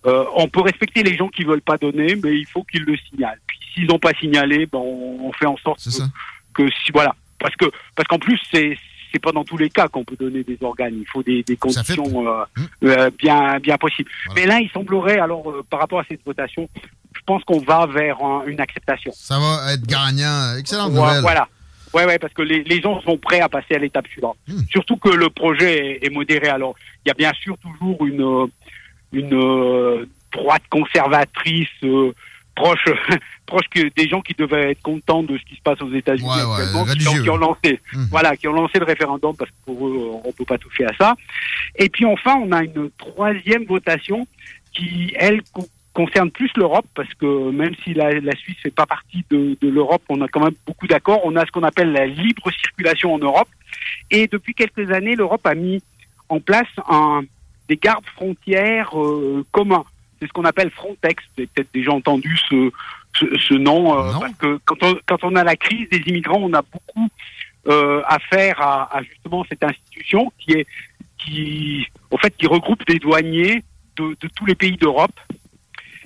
euh, 0.06 0.24
on 0.36 0.46
peut 0.48 0.60
respecter 0.62 1.02
les 1.02 1.16
gens 1.16 1.28
qui 1.28 1.42
veulent 1.44 1.60
pas 1.72 1.76
donner, 1.78 2.14
mais 2.22 2.32
il 2.38 2.46
faut 2.46 2.62
qu'ils 2.62 2.84
le 2.84 2.96
signalent. 3.08 3.40
Puis 3.48 3.58
s'ils 3.74 3.86
n'ont 3.86 3.98
pas 3.98 4.12
signalé, 4.20 4.66
ben 4.66 4.78
on, 4.78 5.26
on 5.28 5.32
fait 5.32 5.46
en 5.46 5.56
sorte 5.56 5.80
que, 6.54 6.62
que 6.62 6.70
si 6.84 6.92
voilà, 6.92 7.14
parce 7.40 7.56
que 7.56 7.66
parce 7.96 8.06
qu'en 8.08 8.18
plus 8.20 8.38
c'est 8.52 8.78
c'est 9.10 9.18
pas 9.22 9.32
dans 9.32 9.42
tous 9.44 9.56
les 9.56 9.70
cas 9.70 9.88
qu'on 9.88 10.04
peut 10.04 10.16
donner 10.16 10.44
des 10.44 10.58
organes. 10.60 10.94
Il 11.00 11.06
faut 11.10 11.22
des, 11.22 11.42
des 11.42 11.56
conditions 11.56 12.28
euh, 12.28 12.44
euh, 12.84 13.10
bien 13.18 13.58
bien 13.58 13.78
possibles. 13.78 14.10
Mais 14.36 14.44
là, 14.46 14.60
il 14.60 14.68
semblerait 14.70 15.18
alors 15.18 15.42
par 15.70 15.80
rapport 15.80 16.00
à 16.00 16.04
cette 16.08 16.22
votation, 16.26 16.68
je 17.16 17.20
pense 17.24 17.42
qu'on 17.44 17.58
va 17.60 17.86
vers 17.86 18.22
un- 18.22 18.44
une 18.46 18.60
acceptation. 18.60 19.10
Ça 19.14 19.38
va 19.38 19.72
être 19.72 19.86
gagnant. 19.86 20.54
Nouvelle. 20.90 21.22
Voilà. 21.22 21.48
Ouais, 21.94 22.04
ouais, 22.06 22.18
parce 22.18 22.32
que 22.32 22.42
les, 22.42 22.62
les 22.64 22.80
gens 22.80 23.00
sont 23.02 23.16
prêts 23.18 23.40
à 23.40 23.48
passer 23.48 23.74
à 23.74 23.78
l'étape 23.78 24.06
suivante. 24.08 24.36
Hmm. 24.46 24.60
Surtout 24.70 24.96
que 24.96 25.08
le 25.10 25.28
projet 25.30 25.98
est, 26.02 26.06
est 26.06 26.10
modéré. 26.10 26.48
Alors, 26.48 26.74
il 27.04 27.08
y 27.08 27.10
a 27.10 27.14
bien 27.14 27.32
sûr 27.40 27.56
toujours 27.58 28.06
une 28.06 28.22
euh, 28.22 28.46
une 29.12 29.34
euh, 29.34 30.06
droite 30.32 30.62
conservatrice 30.70 31.68
euh, 31.84 32.12
proche 32.54 32.84
proche 33.46 33.64
que 33.70 33.88
des 33.96 34.08
gens 34.08 34.20
qui 34.20 34.34
devaient 34.34 34.72
être 34.72 34.82
contents 34.82 35.22
de 35.22 35.38
ce 35.38 35.44
qui 35.44 35.56
se 35.56 35.62
passe 35.62 35.80
aux 35.80 35.92
États-Unis 35.94 36.28
Ouais, 36.28 36.34
ouais, 36.44 36.52
actuellement, 36.52 36.84
qui, 36.84 36.90
ont, 36.90 36.92
religieux. 36.92 37.22
qui 37.22 37.30
ont 37.30 37.36
lancé 37.38 37.80
Mhm. 37.94 38.08
voilà, 38.10 38.36
qui 38.36 38.48
ont 38.48 38.52
lancé 38.52 38.78
le 38.78 38.84
référendum 38.84 39.34
parce 39.36 39.50
que 39.50 39.56
pour 39.64 39.88
eux, 39.88 40.10
on 40.24 40.32
peut 40.32 40.44
pas 40.44 40.58
toucher 40.58 40.84
à 40.84 40.92
ça. 40.98 41.14
Et 41.76 41.88
puis 41.88 42.04
enfin, 42.04 42.34
on 42.44 42.52
a 42.52 42.62
une 42.64 42.90
troisième 42.98 43.64
votation 43.64 44.26
qui, 44.74 45.12
elle, 45.16 45.40
concerne 46.00 46.30
plus 46.38 46.52
l'Europe, 46.60 46.88
parce 46.98 47.12
que 47.20 47.30
même 47.62 47.74
si 47.82 47.90
la, 48.00 48.06
la 48.30 48.36
Suisse 48.42 48.60
fait 48.64 48.76
pas 48.82 48.88
partie 48.96 49.22
de, 49.32 49.40
de 49.62 49.68
l'Europe, 49.76 50.04
on 50.08 50.20
a 50.26 50.28
quand 50.32 50.44
même 50.46 50.58
beaucoup 50.68 50.88
d'accords. 50.92 51.22
On 51.30 51.34
a 51.40 51.42
ce 51.46 51.50
qu'on 51.54 51.66
appelle 51.72 51.90
la 52.00 52.06
libre 52.06 52.48
circulation 52.64 53.08
en 53.16 53.20
Europe. 53.30 53.50
Et 54.16 54.22
depuis 54.34 54.54
quelques 54.54 54.88
années, 54.98 55.16
l'Europe 55.16 55.44
a 55.54 55.56
mis 55.66 55.78
en 56.28 56.40
place 56.48 56.72
un, 57.00 57.22
des 57.68 57.78
gardes 57.86 58.08
frontières 58.16 58.92
euh, 58.96 59.44
communs. 59.56 59.86
C'est 60.16 60.28
ce 60.28 60.32
qu'on 60.34 60.48
appelle 60.52 60.70
Frontex. 60.70 61.16
Vous 61.24 61.42
avez 61.42 61.48
peut-être 61.52 61.72
déjà 61.80 61.92
entendu 62.00 62.32
ce, 62.48 62.58
ce, 63.18 63.26
ce 63.46 63.54
nom, 63.68 63.80
euh, 63.98 64.12
parce 64.22 64.38
que 64.42 64.50
quand 64.66 64.80
on, 64.88 64.92
quand 65.08 65.22
on 65.28 65.34
a 65.34 65.44
la 65.52 65.56
crise 65.56 65.88
des 65.94 66.02
immigrants, 66.10 66.42
on 66.50 66.54
a 66.62 66.64
beaucoup 66.74 67.08
euh, 67.66 68.02
affaire 68.18 68.56
à, 68.60 68.74
à 68.96 69.02
justement 69.02 69.44
cette 69.48 69.64
institution 69.72 70.32
qui 70.38 70.50
est 70.58 70.66
qui 71.22 71.86
au 72.12 72.18
fait 72.22 72.32
qui 72.40 72.46
regroupe 72.56 72.82
des 72.92 73.00
douaniers 73.06 73.56
de, 73.98 74.04
de 74.22 74.28
tous 74.36 74.46
les 74.46 74.54
pays 74.62 74.76
d'Europe 74.84 75.18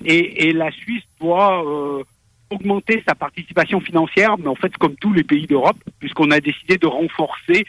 et, 0.05 0.47
et 0.47 0.53
la 0.53 0.71
Suisse 0.71 1.03
doit 1.19 1.63
euh, 1.65 2.03
augmenter 2.49 3.03
sa 3.07 3.15
participation 3.15 3.79
financière, 3.79 4.37
mais 4.37 4.47
en 4.47 4.55
fait 4.55 4.75
comme 4.77 4.95
tous 4.95 5.13
les 5.13 5.23
pays 5.23 5.47
d'Europe, 5.47 5.77
puisqu'on 5.99 6.31
a 6.31 6.39
décidé 6.39 6.77
de 6.77 6.87
renforcer. 6.87 7.65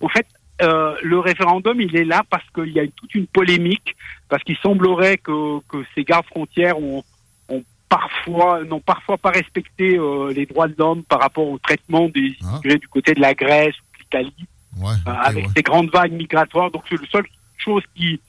Au 0.00 0.08
fait, 0.08 0.26
euh, 0.62 0.94
le 1.02 1.18
référendum, 1.18 1.80
il 1.80 1.94
est 1.96 2.04
là 2.04 2.22
parce 2.28 2.44
qu'il 2.54 2.72
y 2.72 2.80
a 2.80 2.86
toute 2.86 3.14
une 3.14 3.26
polémique, 3.26 3.96
parce 4.28 4.42
qu'il 4.42 4.56
semblerait 4.58 5.18
que, 5.18 5.60
que 5.68 5.84
ces 5.94 6.04
gardes 6.04 6.26
frontières 6.26 6.78
ont, 6.78 7.04
ont 7.48 7.62
parfois 7.88 8.64
n'ont 8.64 8.80
parfois 8.80 9.18
pas 9.18 9.30
respecté 9.30 9.96
euh, 9.98 10.32
les 10.32 10.46
droits 10.46 10.68
de 10.68 10.74
l'homme 10.78 11.02
par 11.04 11.20
rapport 11.20 11.46
au 11.46 11.58
traitement 11.58 12.08
des 12.08 12.34
immigrés 12.40 12.78
du 12.78 12.88
côté 12.88 13.14
de 13.14 13.20
la 13.20 13.34
Grèce 13.34 13.74
ou 13.78 13.92
de 13.92 13.98
l'Italie, 14.00 14.46
euh, 14.82 15.12
avec 15.22 15.46
ces 15.54 15.62
grandes 15.62 15.90
vagues 15.90 16.12
migratoires. 16.12 16.70
Donc 16.70 16.84
c'est 16.88 17.00
la 17.00 17.08
seule 17.08 17.26
chose 17.58 17.82
qui 17.94 18.20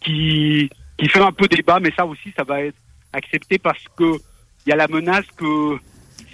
qui 0.00 0.70
qui 0.96 1.08
fait 1.08 1.22
un 1.22 1.32
peu 1.32 1.46
débat, 1.46 1.80
mais 1.80 1.92
ça 1.96 2.04
aussi, 2.04 2.32
ça 2.36 2.44
va 2.44 2.62
être 2.62 2.76
accepté 3.12 3.58
parce 3.58 3.84
que 3.96 4.18
il 4.66 4.70
y 4.70 4.72
a 4.72 4.76
la 4.76 4.88
menace 4.88 5.24
que 5.36 5.78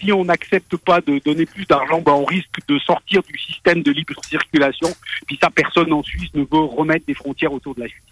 si 0.01 0.13
on 0.13 0.25
n'accepte 0.25 0.77
pas 0.77 1.01
de 1.01 1.21
donner 1.25 1.47
plus 1.47 1.65
d'argent, 1.65 2.01
ben 2.01 2.13
on 2.13 2.25
risque 2.25 2.59
de 2.69 2.79
sortir 2.79 3.23
du 3.23 3.39
système 3.39 3.83
de 3.83 3.91
libre 3.93 4.15
circulation. 4.25 4.89
Puis 5.27 5.39
ça, 5.41 5.49
personne 5.51 5.93
en 5.93 6.03
Suisse 6.03 6.31
ne 6.35 6.41
veut 6.41 6.65
remettre 6.65 7.07
des 7.07 7.15
frontières 7.15 7.53
autour 7.53 7.75
de 7.75 7.81
la 7.81 7.89
Suisse. 7.89 8.03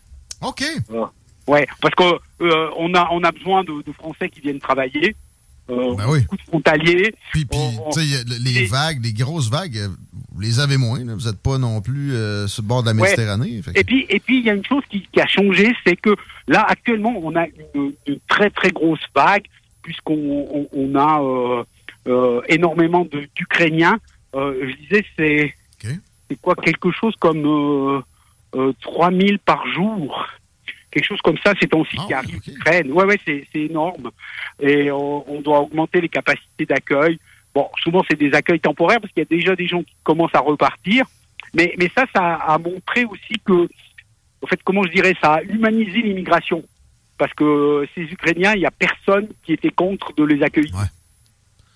OK. 0.40 0.64
Ouais, 1.46 1.66
parce 1.82 1.94
que 1.94 2.04
euh, 2.42 2.70
on 2.78 2.94
a 2.94 3.08
on 3.10 3.22
a 3.22 3.30
besoin 3.30 3.64
de, 3.64 3.82
de 3.82 3.92
Français 3.92 4.30
qui 4.30 4.40
viennent 4.40 4.60
travailler. 4.60 5.14
Euh, 5.70 5.94
Beaucoup 5.94 6.36
de 6.36 6.42
frontaliers. 6.42 7.14
Puis, 7.32 7.44
puis 7.46 7.58
les 8.44 8.66
vagues, 8.66 9.02
les 9.02 9.12
grosses 9.14 9.48
vagues, 9.50 9.78
vous 10.32 10.40
les 10.40 10.60
avez 10.60 10.76
moins. 10.76 11.02
là. 11.04 11.14
Vous 11.14 11.26
n'êtes 11.26 11.40
pas 11.40 11.56
non 11.58 11.80
plus 11.80 12.12
euh, 12.12 12.46
sur 12.46 12.62
le 12.62 12.68
bord 12.68 12.82
de 12.82 12.88
la. 12.88 12.94
Méditerranée. 12.94 13.60
Que- 13.64 13.78
Et 13.80 13.84
puis, 13.84 14.06
et 14.10 14.20
puis, 14.20 14.38
il 14.40 14.44
y 14.44 14.50
a 14.50 14.54
une 14.54 14.64
chose 14.64 14.82
qui, 14.90 15.06
qui 15.10 15.20
a 15.20 15.26
changé, 15.26 15.74
c'est 15.86 15.96
que 15.96 16.14
là, 16.48 16.66
actuellement, 16.68 17.14
on 17.16 17.34
a 17.36 17.46
une, 17.74 17.92
une 18.06 18.18
très 18.28 18.50
très 18.50 18.70
grosse 18.70 19.00
vague, 19.14 19.44
puisqu'on 19.82 20.14
on, 20.52 20.68
on 20.72 20.94
a 20.96 21.22
euh, 21.22 21.64
euh, 22.08 22.40
énormément 22.48 23.06
d'Ukrainiens. 23.36 23.98
Je 24.34 24.74
disais, 24.82 25.04
c'est 25.16 25.54
c'est 26.28 26.40
quoi 26.40 26.54
quelque 26.56 26.90
chose 26.90 27.14
comme 27.20 27.44
euh, 27.46 28.00
euh, 28.56 28.72
3000 28.82 29.38
par 29.38 29.66
jour. 29.74 30.26
Quelque 30.94 31.06
chose 31.06 31.20
comme 31.22 31.38
ça, 31.44 31.52
c'est 31.60 31.66
temps-ci 31.66 31.96
qui 32.06 32.14
arrive 32.14 32.40
d'Ukraine. 32.40 32.92
Ouais, 32.92 33.04
ouais, 33.04 33.18
c'est 33.26 33.48
énorme. 33.54 34.12
Et 34.60 34.92
on, 34.92 35.28
on 35.28 35.40
doit 35.40 35.58
augmenter 35.58 36.00
les 36.00 36.08
capacités 36.08 36.66
d'accueil. 36.66 37.18
Bon, 37.52 37.68
souvent, 37.82 38.04
c'est 38.08 38.16
des 38.16 38.32
accueils 38.32 38.60
temporaires 38.60 39.00
parce 39.00 39.12
qu'il 39.12 39.22
y 39.22 39.26
a 39.26 39.36
déjà 39.36 39.56
des 39.56 39.66
gens 39.66 39.82
qui 39.82 39.96
commencent 40.04 40.34
à 40.34 40.38
repartir. 40.38 41.04
Mais, 41.52 41.74
mais 41.78 41.90
ça, 41.96 42.04
ça 42.14 42.34
a 42.34 42.58
montré 42.58 43.04
aussi 43.06 43.34
que, 43.44 43.68
en 44.40 44.46
fait, 44.46 44.60
comment 44.62 44.84
je 44.84 44.90
dirais, 44.90 45.14
ça 45.20 45.34
a 45.34 45.42
humanisé 45.42 46.00
l'immigration. 46.00 46.62
Parce 47.18 47.34
que 47.34 47.88
ces 47.96 48.02
Ukrainiens, 48.02 48.54
il 48.54 48.60
n'y 48.60 48.66
a 48.66 48.70
personne 48.70 49.26
qui 49.42 49.52
était 49.52 49.70
contre 49.70 50.14
de 50.14 50.22
les 50.22 50.44
accueillir. 50.44 50.76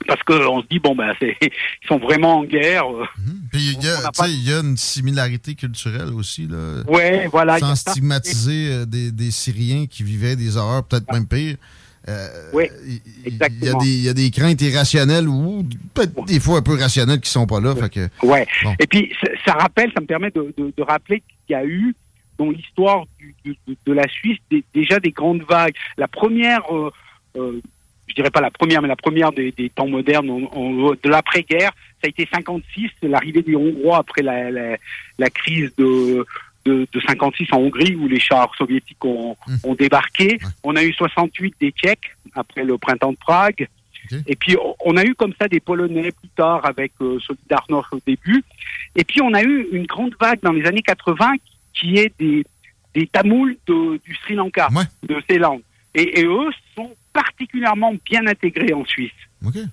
Parce 0.06 0.22
qu'on 0.22 0.62
se 0.62 0.66
dit, 0.70 0.78
bon, 0.78 0.94
ben, 0.94 1.12
c'est, 1.20 1.36
ils 1.42 1.86
sont 1.88 1.98
vraiment 1.98 2.38
en 2.38 2.44
guerre. 2.44 2.84
euh, 2.86 3.04
Puis 3.52 3.76
il 3.76 3.82
y, 3.82 4.44
y 4.48 4.52
a 4.52 4.60
une 4.60 4.76
similarité 4.76 5.54
culturelle 5.54 6.14
aussi. 6.14 6.46
Là, 6.46 6.82
Ouais, 6.86 7.26
voilà, 7.26 7.58
Sans 7.58 7.74
stigmatiser 7.74 8.68
euh, 8.72 8.86
des, 8.86 9.10
des 9.10 9.30
Syriens 9.30 9.86
qui 9.86 10.02
vivaient 10.04 10.36
des 10.36 10.56
horreurs, 10.56 10.84
peut-être 10.84 11.12
même 11.12 11.26
pire. 11.26 11.56
Euh, 12.08 12.28
Oui, 12.54 12.64
il 12.86 13.00
il 13.26 13.36
y, 13.36 13.68
a 13.68 13.74
des- 13.74 13.86
il 13.86 14.02
y 14.04 14.08
a 14.08 14.14
des 14.14 14.30
craintes 14.30 14.62
irrationnelles 14.62 15.28
ou 15.28 15.66
peut-être 15.92 16.24
des 16.24 16.40
fois 16.40 16.58
un 16.58 16.62
peu 16.62 16.74
rationnelles 16.78 17.20
qui 17.20 17.28
sont 17.30 17.46
pas 17.46 17.60
là. 17.60 17.74
Fait 17.74 17.90
que, 17.92 18.08
Ouais. 18.26 18.46
Bon. 18.64 18.74
Et 18.78 18.86
puis, 18.86 19.12
ça, 19.44 19.52
rappelle, 19.54 19.90
ça 19.94 20.00
me 20.00 20.06
permet 20.06 20.30
de, 20.30 20.54
de, 20.56 20.72
de 20.74 20.82
rappeler 20.82 21.20
qu'il 21.46 21.54
y 21.54 21.54
a 21.54 21.64
eu, 21.66 21.94
dans 22.38 22.50
l'histoire 22.50 23.04
de, 23.44 23.50
de- 23.66 23.76
de 23.84 23.92
la 23.92 24.08
Suisse, 24.08 24.38
des- 24.50 24.64
déjà 24.72 25.00
des 25.00 25.10
grandes 25.10 25.42
vagues. 25.42 25.74
La 25.98 26.08
première, 26.08 26.62
euh, 26.74 26.90
euh, 27.36 27.60
je 28.08 28.14
dirais 28.14 28.30
pas 28.30 28.40
la 28.40 28.50
première, 28.50 28.80
mais 28.82 28.88
la 28.88 28.96
première 28.96 29.32
des, 29.32 29.52
des 29.52 29.68
temps 29.70 29.86
modernes, 29.86 30.26
de 30.28 31.08
l'après-guerre, 31.08 31.72
ça 32.00 32.06
a 32.06 32.08
été 32.08 32.26
56, 32.32 32.90
c'est 33.00 33.08
l'arrivée 33.08 33.42
des 33.42 33.54
Hongrois 33.56 33.98
après 33.98 34.22
la, 34.22 34.50
la, 34.50 34.76
la 35.18 35.30
crise 35.30 35.70
de, 35.76 36.24
de, 36.64 36.86
de 36.92 37.00
56 37.06 37.48
en 37.52 37.58
Hongrie, 37.58 37.94
où 37.96 38.06
les 38.08 38.20
chars 38.20 38.52
soviétiques 38.56 39.04
ont, 39.04 39.36
ont 39.64 39.74
débarqué. 39.74 40.38
On 40.62 40.76
a 40.76 40.82
eu 40.84 40.92
68 40.92 41.54
des 41.60 41.70
Tchèques, 41.72 42.16
après 42.34 42.64
le 42.64 42.78
printemps 42.78 43.12
de 43.12 43.16
Prague. 43.18 43.68
Et 44.26 44.36
puis, 44.36 44.56
on- 44.84 44.96
a 44.96 45.04
eu 45.04 45.14
comme 45.14 45.34
ça 45.38 45.48
des 45.48 45.60
Polonais 45.60 46.12
plus 46.12 46.28
tard 46.34 46.64
avec 46.64 46.92
euh, 47.02 47.18
Solidarność 47.20 47.88
au 47.92 48.00
début. 48.06 48.42
Et 48.96 49.04
puis, 49.04 49.20
on 49.20 49.34
a 49.34 49.42
eu 49.42 49.66
une 49.72 49.84
grande 49.86 50.14
vague 50.18 50.40
dans 50.42 50.52
les 50.52 50.64
années 50.66 50.82
80 50.82 51.32
qui 51.74 51.98
est 51.98 52.12
des, 52.18 52.44
des 52.94 53.06
Tamouls 53.06 53.56
de- 53.66 54.00
du 54.02 54.14
Sri 54.14 54.34
Lanka, 54.34 54.68
de 55.06 55.20
Ceylan. 55.28 55.60
Et, 55.94 56.20
et 56.20 56.24
eux 56.24 56.50
sont 56.74 56.94
particulièrement 57.22 57.92
bien 58.10 58.26
intégrés 58.26 58.72
en 58.72 58.84
Suisse. 58.84 59.18
OK. 59.44 59.56
Euh, 59.56 59.66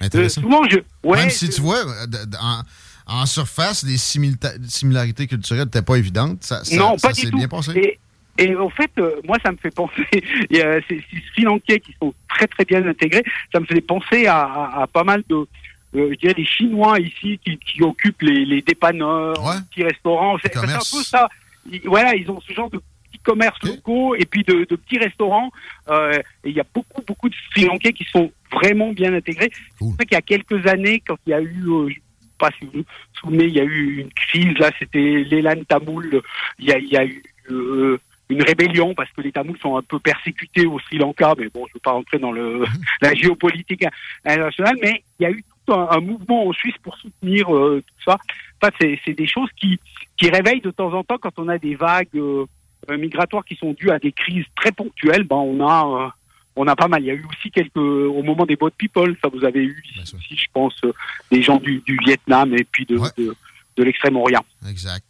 Intéressant. 0.00 0.42
souvent, 0.42 0.62
je... 0.68 0.78
Ouais, 1.02 1.18
Même 1.18 1.30
si 1.30 1.48
tu 1.48 1.60
vois, 1.60 1.78
euh, 1.78 2.06
en, 2.40 2.60
en 3.06 3.26
surface, 3.26 3.82
les 3.84 3.96
similarités 3.98 5.26
culturelles 5.26 5.64
n'étaient 5.64 5.82
pas 5.82 5.96
évidentes. 5.96 6.42
Ça, 6.42 6.64
ça- 6.64 6.76
non, 6.76 6.96
ça 6.98 7.08
pas 7.08 7.14
du 7.14 7.30
tout. 7.30 7.36
bien 7.38 7.48
passé? 7.48 7.98
Et, 8.38 8.44
et 8.44 8.56
en 8.56 8.68
fait, 8.70 8.90
euh, 8.98 9.20
moi, 9.24 9.38
ça 9.44 9.52
me 9.52 9.56
fait 9.56 9.70
penser, 9.74 10.06
il 10.50 10.56
y 10.56 10.60
a 10.60 10.80
ces, 10.88 11.02
ces 11.10 11.22
Sri 11.32 11.42
Lankais 11.42 11.80
qui 11.80 11.94
sont 12.00 12.12
très 12.28 12.46
très 12.46 12.64
bien 12.64 12.86
intégrés, 12.86 13.24
ça 13.52 13.60
me 13.60 13.66
fait 13.66 13.80
penser 13.80 14.26
à, 14.26 14.40
à- 14.42 14.82
à 14.82 14.86
pas 14.86 15.04
mal 15.04 15.22
de, 15.28 15.34
euh, 15.36 16.10
je 16.12 16.16
dirais 16.18 16.34
des 16.34 16.44
Chinois 16.44 17.00
ici 17.00 17.40
qui, 17.44 17.56
qui 17.58 17.82
occupent 17.82 18.22
les, 18.22 18.44
les 18.44 18.60
dépanneurs, 18.62 19.34
les 19.54 19.60
petits 19.70 19.84
restaurants. 19.84 20.36
C'est 20.42 20.56
un 20.56 20.62
peu 20.62 21.02
ça. 21.02 21.28
Ils- 21.70 21.80
voilà, 21.86 22.14
ils 22.14 22.30
ont 22.30 22.40
ce 22.46 22.52
genre 22.52 22.68
de 22.70 22.80
commerces 23.30 23.62
locaux 23.70 24.14
et 24.14 24.24
puis 24.30 24.42
de, 24.50 24.56
de 24.70 24.76
petits 24.82 24.98
restaurants. 25.06 25.50
Euh, 25.90 26.18
et 26.44 26.50
il 26.50 26.56
y 26.56 26.60
a 26.60 26.68
beaucoup 26.76 27.02
beaucoup 27.08 27.28
de 27.28 27.36
Sri 27.50 27.64
Lankais 27.66 27.92
qui 27.92 28.04
sont 28.04 28.30
vraiment 28.58 28.90
bien 29.00 29.12
intégrés. 29.20 29.50
C'est 29.52 29.78
pour 29.78 29.94
ça 29.98 30.04
qu'il 30.06 30.16
y 30.20 30.22
a 30.24 30.28
quelques 30.34 30.62
années, 30.74 31.02
quand 31.06 31.18
il 31.26 31.30
y 31.30 31.34
a 31.34 31.40
eu 31.40 31.62
euh, 31.68 31.88
je 31.90 31.94
sais 31.94 32.00
pas 32.38 32.50
si 32.58 32.64
vous 32.66 32.72
vous 32.80 32.84
souvenez, 33.20 33.44
il 33.52 33.54
y 33.54 33.60
a 33.60 33.64
eu 33.64 34.00
une 34.02 34.12
crise, 34.12 34.56
là, 34.58 34.70
c'était 34.78 35.24
l'Elan 35.30 35.62
Tamoul, 35.68 36.22
il 36.60 36.66
y 36.68 36.72
a, 36.72 36.78
il 36.78 36.88
y 36.96 36.96
a 36.96 37.04
eu 37.04 37.22
euh, 37.50 37.98
une 38.28 38.42
rébellion 38.42 38.94
parce 38.94 39.10
que 39.12 39.20
les 39.22 39.32
Tamouls 39.32 39.58
sont 39.62 39.76
un 39.76 39.82
peu 39.82 39.98
persécutés 40.00 40.66
au 40.66 40.78
Sri 40.80 40.98
Lanka, 40.98 41.34
mais 41.38 41.48
bon, 41.54 41.62
je 41.66 41.70
ne 41.70 41.74
veux 41.74 41.80
pas 41.88 41.92
rentrer 41.92 42.18
dans 42.18 42.32
le, 42.32 42.64
la 43.00 43.14
géopolitique 43.14 43.84
internationale, 44.24 44.76
mais 44.82 45.02
il 45.18 45.22
y 45.22 45.26
a 45.26 45.30
eu 45.30 45.42
tout 45.64 45.72
un, 45.74 45.88
un 45.96 46.00
mouvement 46.00 46.46
en 46.48 46.52
Suisse 46.52 46.74
pour 46.82 46.96
soutenir 46.98 47.44
euh, 47.54 47.82
tout 47.86 48.02
ça. 48.10 48.16
En 48.62 48.66
fait, 48.66 48.74
c'est- 48.80 48.98
c'est 49.04 49.14
des 49.14 49.26
choses 49.26 49.50
qui, 49.60 49.78
qui 50.18 50.28
réveillent 50.30 50.60
de 50.60 50.70
temps 50.72 50.92
en 50.92 51.04
temps 51.04 51.18
quand 51.18 51.38
on 51.38 51.48
a 51.48 51.58
des 51.58 51.74
vagues 51.74 52.08
euh, 52.16 52.44
migratoires 52.90 53.44
qui 53.44 53.56
sont 53.56 53.72
dues 53.72 53.90
à 53.90 53.98
des 53.98 54.12
crises 54.12 54.44
très 54.54 54.72
ponctuelles. 54.72 55.24
Ben, 55.24 55.36
on 55.36 55.66
a 55.66 56.04
euh, 56.04 56.08
on 56.56 56.66
a 56.66 56.76
pas 56.76 56.88
mal. 56.88 57.02
Il 57.02 57.06
y 57.06 57.10
a 57.10 57.14
eu 57.14 57.24
aussi 57.30 57.50
quelques 57.50 57.76
au 57.76 58.22
moment 58.22 58.46
des 58.46 58.56
boat 58.56 58.70
people, 58.78 59.16
ça 59.22 59.28
vous 59.28 59.44
avez 59.44 59.62
eu 59.62 59.82
ici, 59.94 60.14
aussi, 60.16 60.36
je 60.36 60.46
pense, 60.52 60.74
euh, 60.84 60.92
des 61.30 61.42
gens 61.42 61.58
du, 61.58 61.80
du 61.80 61.98
Vietnam 62.04 62.54
et 62.54 62.64
puis 62.64 62.86
de, 62.86 62.98
de, 63.18 63.36
de 63.76 63.82
l'extrême-orient. 63.82 64.44
Exact. 64.68 65.04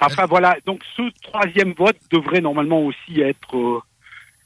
Enfin 0.00 0.26
voilà, 0.26 0.56
donc 0.64 0.82
ce 0.96 1.02
troisième 1.22 1.72
vote 1.74 1.98
devrait 2.10 2.40
normalement 2.40 2.80
aussi 2.84 3.20
être 3.20 3.82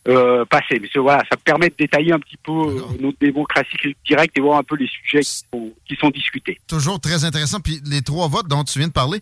euh, 0.06 0.44
passé. 0.44 0.78
Mais 0.80 0.88
voilà, 0.96 1.22
ça 1.30 1.36
permet 1.36 1.70
de 1.70 1.74
détailler 1.78 2.12
un 2.12 2.18
petit 2.18 2.36
peu 2.36 2.52
euh, 2.52 2.80
notre 3.00 3.18
démocratie 3.18 3.96
directe 4.06 4.36
et 4.36 4.40
voir 4.42 4.58
un 4.58 4.62
peu 4.62 4.76
les 4.76 4.86
sujets 4.86 5.20
qui 5.20 5.42
sont, 5.50 5.72
qui 5.86 5.96
sont 5.96 6.10
discutés. 6.10 6.60
Toujours 6.68 7.00
très 7.00 7.24
intéressant. 7.24 7.60
Puis 7.60 7.80
les 7.86 8.02
trois 8.02 8.28
votes 8.28 8.46
dont 8.46 8.64
tu 8.64 8.78
viens 8.78 8.88
de 8.88 8.92
parler, 8.92 9.20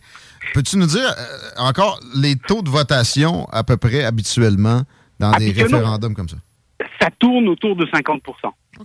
peux-tu 0.53 0.77
nous 0.77 0.87
dire 0.87 1.07
euh, 1.17 1.49
encore 1.57 2.01
les 2.15 2.35
taux 2.35 2.61
de 2.61 2.69
votation 2.69 3.45
à 3.51 3.63
peu 3.63 3.77
près 3.77 4.03
habituellement 4.03 4.81
dans 5.19 5.31
des 5.31 5.51
référendums 5.51 6.13
comme 6.13 6.27
ça? 6.27 6.37
Ça 6.99 7.09
tourne 7.17 7.47
autour 7.47 7.77
de 7.77 7.87
50 7.89 8.21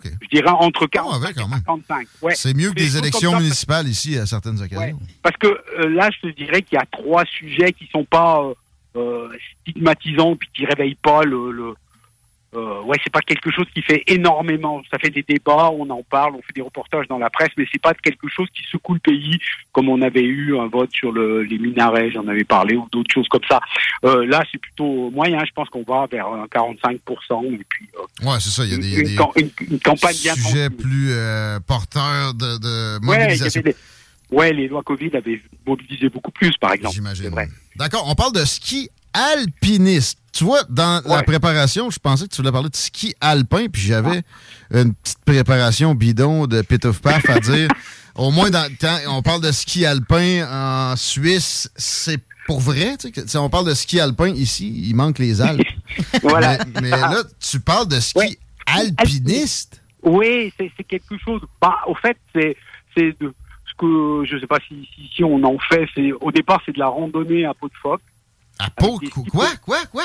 Je 0.05 0.29
dirais 0.29 0.51
entre 0.51 0.87
45 0.87 1.31
et 1.31 1.35
55. 1.41 2.09
Ouais. 2.23 2.35
C'est 2.37 2.55
mieux 2.55 2.71
que 2.71 2.75
Des 2.75 2.97
élections 2.97 3.33
ça, 3.33 3.39
municipales 3.41 3.89
ici 3.89 4.17
à 4.17 4.27
certaines 4.27 4.63
occasions. 4.63 5.01
Parce 5.23 5.37
que 5.37 5.49
euh, 5.49 5.89
là, 5.89 6.11
je 6.11 6.29
te 6.29 6.35
dirais 6.35 6.63
qu'il 6.63 6.77
y 6.77 6.81
a 6.81 6.87
trois 6.87 7.25
sujets 7.25 7.73
qui 7.73 7.89
sont 7.93 8.05
pas 8.05 8.53
stigmatisants 9.63 10.37
puis 10.37 10.49
qui 10.55 10.65
réveillent 10.65 10.95
pas 10.97 11.25
le. 11.25 11.51
le 11.51 11.75
euh, 12.55 12.81
ouais, 12.83 12.97
c'est 13.05 13.13
pas 13.13 13.21
quelque 13.21 13.51
chose 13.51 13.67
qui 13.75 13.83
fait 13.83 14.03
énormément. 14.07 14.81
Ça 14.91 14.99
fait 14.99 15.11
des 15.11 15.23
débats, 15.23 15.71
on 15.71 15.89
en 15.91 16.03
parle, 16.03 16.35
on 16.35 16.43
fait 16.43 16.55
des 16.55 16.63
reportages 16.63 17.07
dans 17.09 17.19
la 17.19 17.29
presse, 17.31 17.51
mais 17.59 17.67
c'est 17.71 17.81
pas 17.81 17.93
quelque 17.95 18.27
chose 18.29 18.49
qui 18.55 18.63
secoue 18.71 18.95
le 18.95 19.01
pays, 19.01 19.39
comme 19.73 19.89
on 19.89 20.01
avait 20.01 20.23
eu 20.25 20.57
un 20.59 20.67
vote 20.67 20.91
sur 20.93 21.13
le, 21.13 21.43
les 21.43 21.59
minarets, 21.59 22.11
j'en 22.11 22.27
avais 22.27 22.45
parlé, 22.45 22.75
ou 22.77 22.89
d'autres 22.91 23.13
choses 23.13 23.29
comme 23.29 23.45
ça. 23.49 23.61
Euh, 24.05 24.25
là, 24.27 24.43
c'est 24.51 24.59
plutôt 24.59 25.11
moyen. 25.11 25.45
Je 25.45 25.53
pense 25.53 25.69
qu'on 25.69 25.83
va 25.83 26.07
vers 26.11 26.27
un 26.29 26.47
45 26.51 26.95
et 26.95 27.65
puis 27.69 27.89
euh, 27.97 28.27
Ouais, 28.27 28.37
c'est 28.41 28.51
ça. 28.51 28.65
Il 28.65 28.71
y 28.71 28.75
a 28.75 28.79
des, 28.79 28.87
il 28.89 28.93
y 28.93 28.97
a 28.97 28.99
une, 29.01 29.05
des 29.35 29.41
une- 29.43 29.73
une 29.73 29.81
campagne 29.81 30.17
bien 30.23 30.35
sujets 30.35 30.71
plus 30.71 31.11
euh, 31.11 31.61
porteurs 31.61 32.35
de, 32.35 32.59
de 32.59 33.05
mobilisation. 33.05 33.61
des- 33.61 33.77
ouais, 34.31 34.53
les 34.53 34.69
lois 34.69 34.83
Covid 34.83 35.11
avaient 35.15 35.41
mobilisé 35.67 36.09
beaucoup 36.09 36.31
plus, 36.31 36.57
par 36.59 36.73
exemple. 36.73 36.95
J'imagine. 36.95 37.31
D'accord, 37.77 38.07
on 38.09 38.15
parle 38.15 38.33
de 38.33 38.45
ski 38.45 38.89
alpiniste. 39.19 40.19
Tu 40.33 40.45
vois, 40.45 40.63
dans 40.69 41.03
la 41.05 41.23
préparation, 41.23 41.91
je 41.91 41.99
pensais 41.99 42.25
que 42.27 42.31
tu 42.31 42.37
voulais 42.37 42.53
parler 42.53 42.69
de 42.69 42.77
ski 42.77 43.15
alpin, 43.21 43.67
puis 43.73 43.83
j'avais 43.83 44.23
une 44.73 44.95
petite 44.95 45.19
préparation 45.25 45.95
bidon 45.95 46.47
de 46.47 46.63
pit 46.63 46.85
of 46.85 47.01
paf 47.01 47.29
à 47.29 47.41
dire. 47.41 47.69
Au 48.15 48.31
moins, 48.31 48.51
dans, 48.51 48.69
quand 48.81 48.99
on 49.09 49.23
parle 49.23 49.43
de 49.43 49.53
ski 49.53 49.87
alpin 49.87 50.47
en 50.51 50.97
Suisse, 50.97 51.71
c'est 51.77 52.21
pour 52.47 52.61
vrai. 52.61 52.97
Tu 52.99 53.13
sais, 53.13 53.27
si 53.27 53.37
on 53.37 53.49
parle 53.49 53.67
de 53.67 53.75
ski 53.75 54.01
alpin 54.01 54.29
ici, 54.29 54.89
il 54.89 54.95
manque 54.95 55.19
les 55.19 55.41
Alpes. 55.41 55.63
Voilà. 56.23 56.59
Mais, 56.75 56.83
mais 56.83 56.91
là, 56.91 57.23
tu 57.41 57.61
parles 57.61 57.89
de 57.89 57.99
ski 57.99 58.39
alpiniste? 58.67 59.83
Oui, 60.03 60.53
c'est 60.59 60.85
quelque 60.85 61.19
chose. 61.19 61.43
Bah, 61.61 61.79
au 61.87 61.95
fait, 61.95 62.17
c'est 62.35 62.57
ce 62.97 63.75
que 63.79 64.25
je 64.25 64.39
sais 64.39 64.47
pas 64.47 64.59
si, 64.67 64.89
si, 64.95 65.11
si 65.15 65.25
on 65.25 65.43
en 65.45 65.59
fait. 65.59 65.89
Au 66.21 66.33
départ, 66.33 66.61
c'est 66.65 66.73
de 66.73 66.79
la 66.79 66.89
randonnée 66.89 67.45
à 67.45 67.55
peau 67.55 67.69
de 67.69 67.75
phoque. 67.83 68.03
À 68.59 68.71
peau 68.71 69.01
quoi? 69.31 69.47
quoi 69.65 69.79
quoi? 69.93 70.05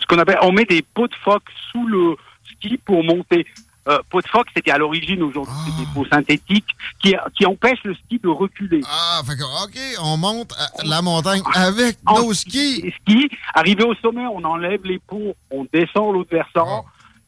Ce 0.00 0.06
qu'on 0.06 0.18
appelle, 0.18 0.38
on 0.42 0.52
met 0.52 0.64
des 0.64 0.82
pots 0.82 1.08
de 1.08 1.14
phoque 1.24 1.48
sous 1.70 1.86
le 1.86 2.16
ski 2.50 2.78
pour 2.78 3.02
monter. 3.04 3.46
Euh, 3.88 3.98
pot 4.10 4.20
de 4.20 4.26
phoque, 4.26 4.48
c'était 4.54 4.72
à 4.72 4.78
l'origine 4.78 5.22
aujourd'hui, 5.22 5.54
c'est 5.64 5.84
des 5.84 5.88
peaux 5.94 6.04
synthétiques 6.06 6.74
qui 7.00 7.14
qui 7.36 7.46
empêchent 7.46 7.84
le 7.84 7.94
ski 7.94 8.18
de 8.18 8.28
reculer. 8.28 8.80
Ah, 8.84 9.22
fait 9.24 9.36
que, 9.36 9.44
OK, 9.44 9.78
on 10.02 10.16
monte 10.16 10.52
à 10.54 10.84
la 10.84 11.02
montagne 11.02 11.42
avec 11.54 11.98
nos 12.04 12.34
skis. 12.34 12.92
Ski, 13.02 13.30
arrivé 13.54 13.84
au 13.84 13.94
sommet, 13.94 14.26
on 14.26 14.42
enlève 14.44 14.84
les 14.84 14.98
pots, 14.98 15.36
on 15.52 15.66
descend 15.72 16.12
l'autre 16.12 16.30
versant, 16.32 16.84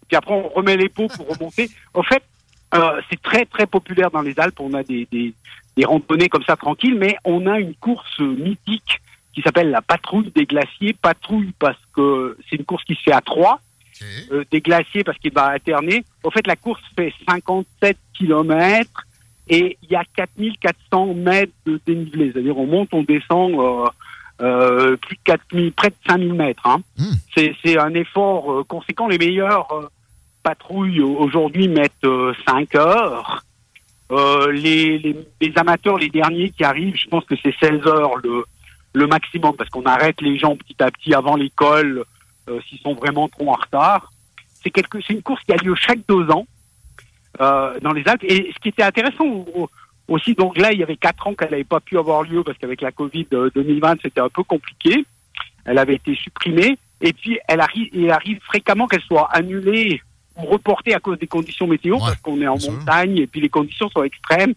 puis 0.09 0.17
après 0.17 0.35
on 0.35 0.49
remet 0.49 0.77
les 0.77 0.89
pots 0.89 1.07
pour 1.07 1.29
remonter. 1.29 1.71
Au 1.95 2.03
fait, 2.03 2.25
euh, 2.75 3.01
c'est 3.09 3.23
très 3.23 3.47
très 3.47 3.67
populaire 3.67 4.11
dans 4.11 4.23
les 4.23 4.35
Alpes. 4.39 4.59
On 4.59 4.75
a 4.75 4.83
des, 4.83 5.07
des, 5.13 5.35
des 5.77 5.85
randonnées 5.85 6.29
comme 6.29 6.45
ça 6.45 6.57
tranquilles, 6.57 6.99
mais 6.99 7.17
on 7.25 7.47
a 7.47 7.61
une 7.61 7.77
course 7.77 8.19
mythique 8.19 9.01
qui 9.39 9.43
s'appelle 9.43 9.71
la 9.71 9.83
patrouille 9.83 10.33
des 10.35 10.47
glaciers. 10.47 10.95
Patrouille 11.01 11.53
parce 11.61 11.79
que 11.95 12.37
c'est 12.51 12.57
une 12.57 12.65
course 12.65 12.83
qui 12.83 12.97
se 12.97 13.03
fait 13.03 13.13
à 13.13 13.21
trois. 13.21 13.61
Euh, 14.33 14.45
des 14.51 14.61
glaciers 14.61 15.05
parce 15.05 15.19
qu'il 15.19 15.33
va 15.33 15.47
alterner. 15.47 16.05
Au 16.25 16.31
fait, 16.31 16.47
la 16.47 16.57
course 16.57 16.81
fait 16.97 17.13
57 17.29 17.97
kilomètres 18.15 19.07
et 19.49 19.79
il 19.83 19.91
y 19.91 19.95
a 19.95 20.03
4400 20.17 21.15
mètres 21.15 21.53
de 21.67 21.81
dénivelé. 21.87 22.33
C'est-à-dire, 22.33 22.59
on 22.59 22.67
monte, 22.67 22.89
on 22.93 23.03
descend 23.03 23.53
euh, 23.55 23.89
euh, 24.41 24.97
plus 24.97 25.17
de 25.17 25.21
4000, 25.25 25.73
près 25.73 25.91
de 25.91 25.95
5000 26.09 26.35
mètres. 26.35 26.67
Hein. 26.67 26.81
C'est, 27.37 27.55
c'est 27.65 27.79
un 27.79 27.95
effort 27.95 28.53
euh, 28.53 28.65
conséquent. 28.65 29.07
Les 29.07 29.19
meilleurs 29.19 29.71
euh, 29.73 29.87
patrouilles 30.43 31.01
aujourd'hui 31.01 31.69
mettent 31.69 32.07
5 32.47 32.75
heures. 32.75 33.45
Les, 34.11 34.99
les, 34.99 35.17
les 35.41 35.53
amateurs, 35.57 35.99
les 35.99 36.09
derniers 36.09 36.51
qui 36.51 36.65
arrivent, 36.65 36.97
je 36.97 37.09
pense 37.09 37.25
que 37.27 37.35
c'est 37.43 37.55
16 37.61 37.87
heures 37.87 38.17
le, 38.23 38.45
le 38.95 39.07
maximum 39.07 39.55
parce 39.57 39.71
qu'on 39.71 39.85
arrête 39.85 40.21
les 40.21 40.39
gens 40.39 40.57
petit 40.57 40.77
à 40.83 40.91
petit 40.91 41.15
avant 41.15 41.37
l'école 41.37 42.05
euh, 42.49 42.61
s'ils 42.69 42.79
sont 42.81 42.95
vraiment 42.95 43.29
trop 43.29 43.49
en 43.51 43.55
retard. 43.57 44.11
C'est 44.63 44.71
quelque, 44.71 44.99
c'est 45.07 45.13
une 45.15 45.23
course 45.23 45.43
qui 45.45 45.53
a 45.53 45.57
lieu 45.57 45.75
chaque 45.75 46.01
deux 46.09 46.31
ans 46.31 46.47
euh, 47.41 47.79
dans 47.81 47.93
les 47.93 48.07
Alpes. 48.09 48.25
Et 48.25 48.51
ce 48.55 48.59
qui 48.61 48.69
était 48.71 48.83
intéressant 48.83 49.25
au- 49.25 49.47
au- 49.55 49.71
aussi, 50.09 50.35
donc 50.35 50.57
là, 50.57 50.73
il 50.73 50.79
y 50.79 50.83
avait 50.83 50.97
quatre 50.97 51.27
ans 51.27 51.35
qu'elle 51.35 51.51
n'avait 51.51 51.65
pas 51.65 51.81
pu 51.81 51.99
avoir 51.99 52.23
lieu 52.23 52.43
parce 52.43 52.57
qu'avec 52.59 52.81
la 52.81 52.91
Covid 52.93 53.27
euh, 53.35 53.51
2020, 53.55 53.99
c'était 54.03 54.21
un 54.21 54.31
peu 54.31 54.43
compliqué. 54.43 55.05
Elle 55.65 55.79
avait 55.79 55.97
été 55.97 56.15
supprimée. 56.15 56.79
Et 57.01 57.13
puis, 57.13 57.39
elle 57.47 57.61
arrive, 57.61 57.89
il 57.93 58.11
arrive 58.11 58.41
fréquemment 58.43 58.87
qu'elle 58.87 59.03
soit 59.03 59.29
annulée 59.33 60.01
ou 60.37 60.47
reportée 60.47 60.95
à 60.95 60.99
cause 60.99 61.19
des 61.19 61.27
conditions 61.27 61.67
météo 61.67 61.99
parce 62.07 62.21
qu'on 62.23 62.41
est 62.41 62.47
en 62.49 62.57
montagne 62.71 63.19
et 63.19 63.27
puis 63.27 63.41
les 63.41 63.49
conditions 63.51 63.89
sont 63.91 64.03
extrêmes. 64.03 64.55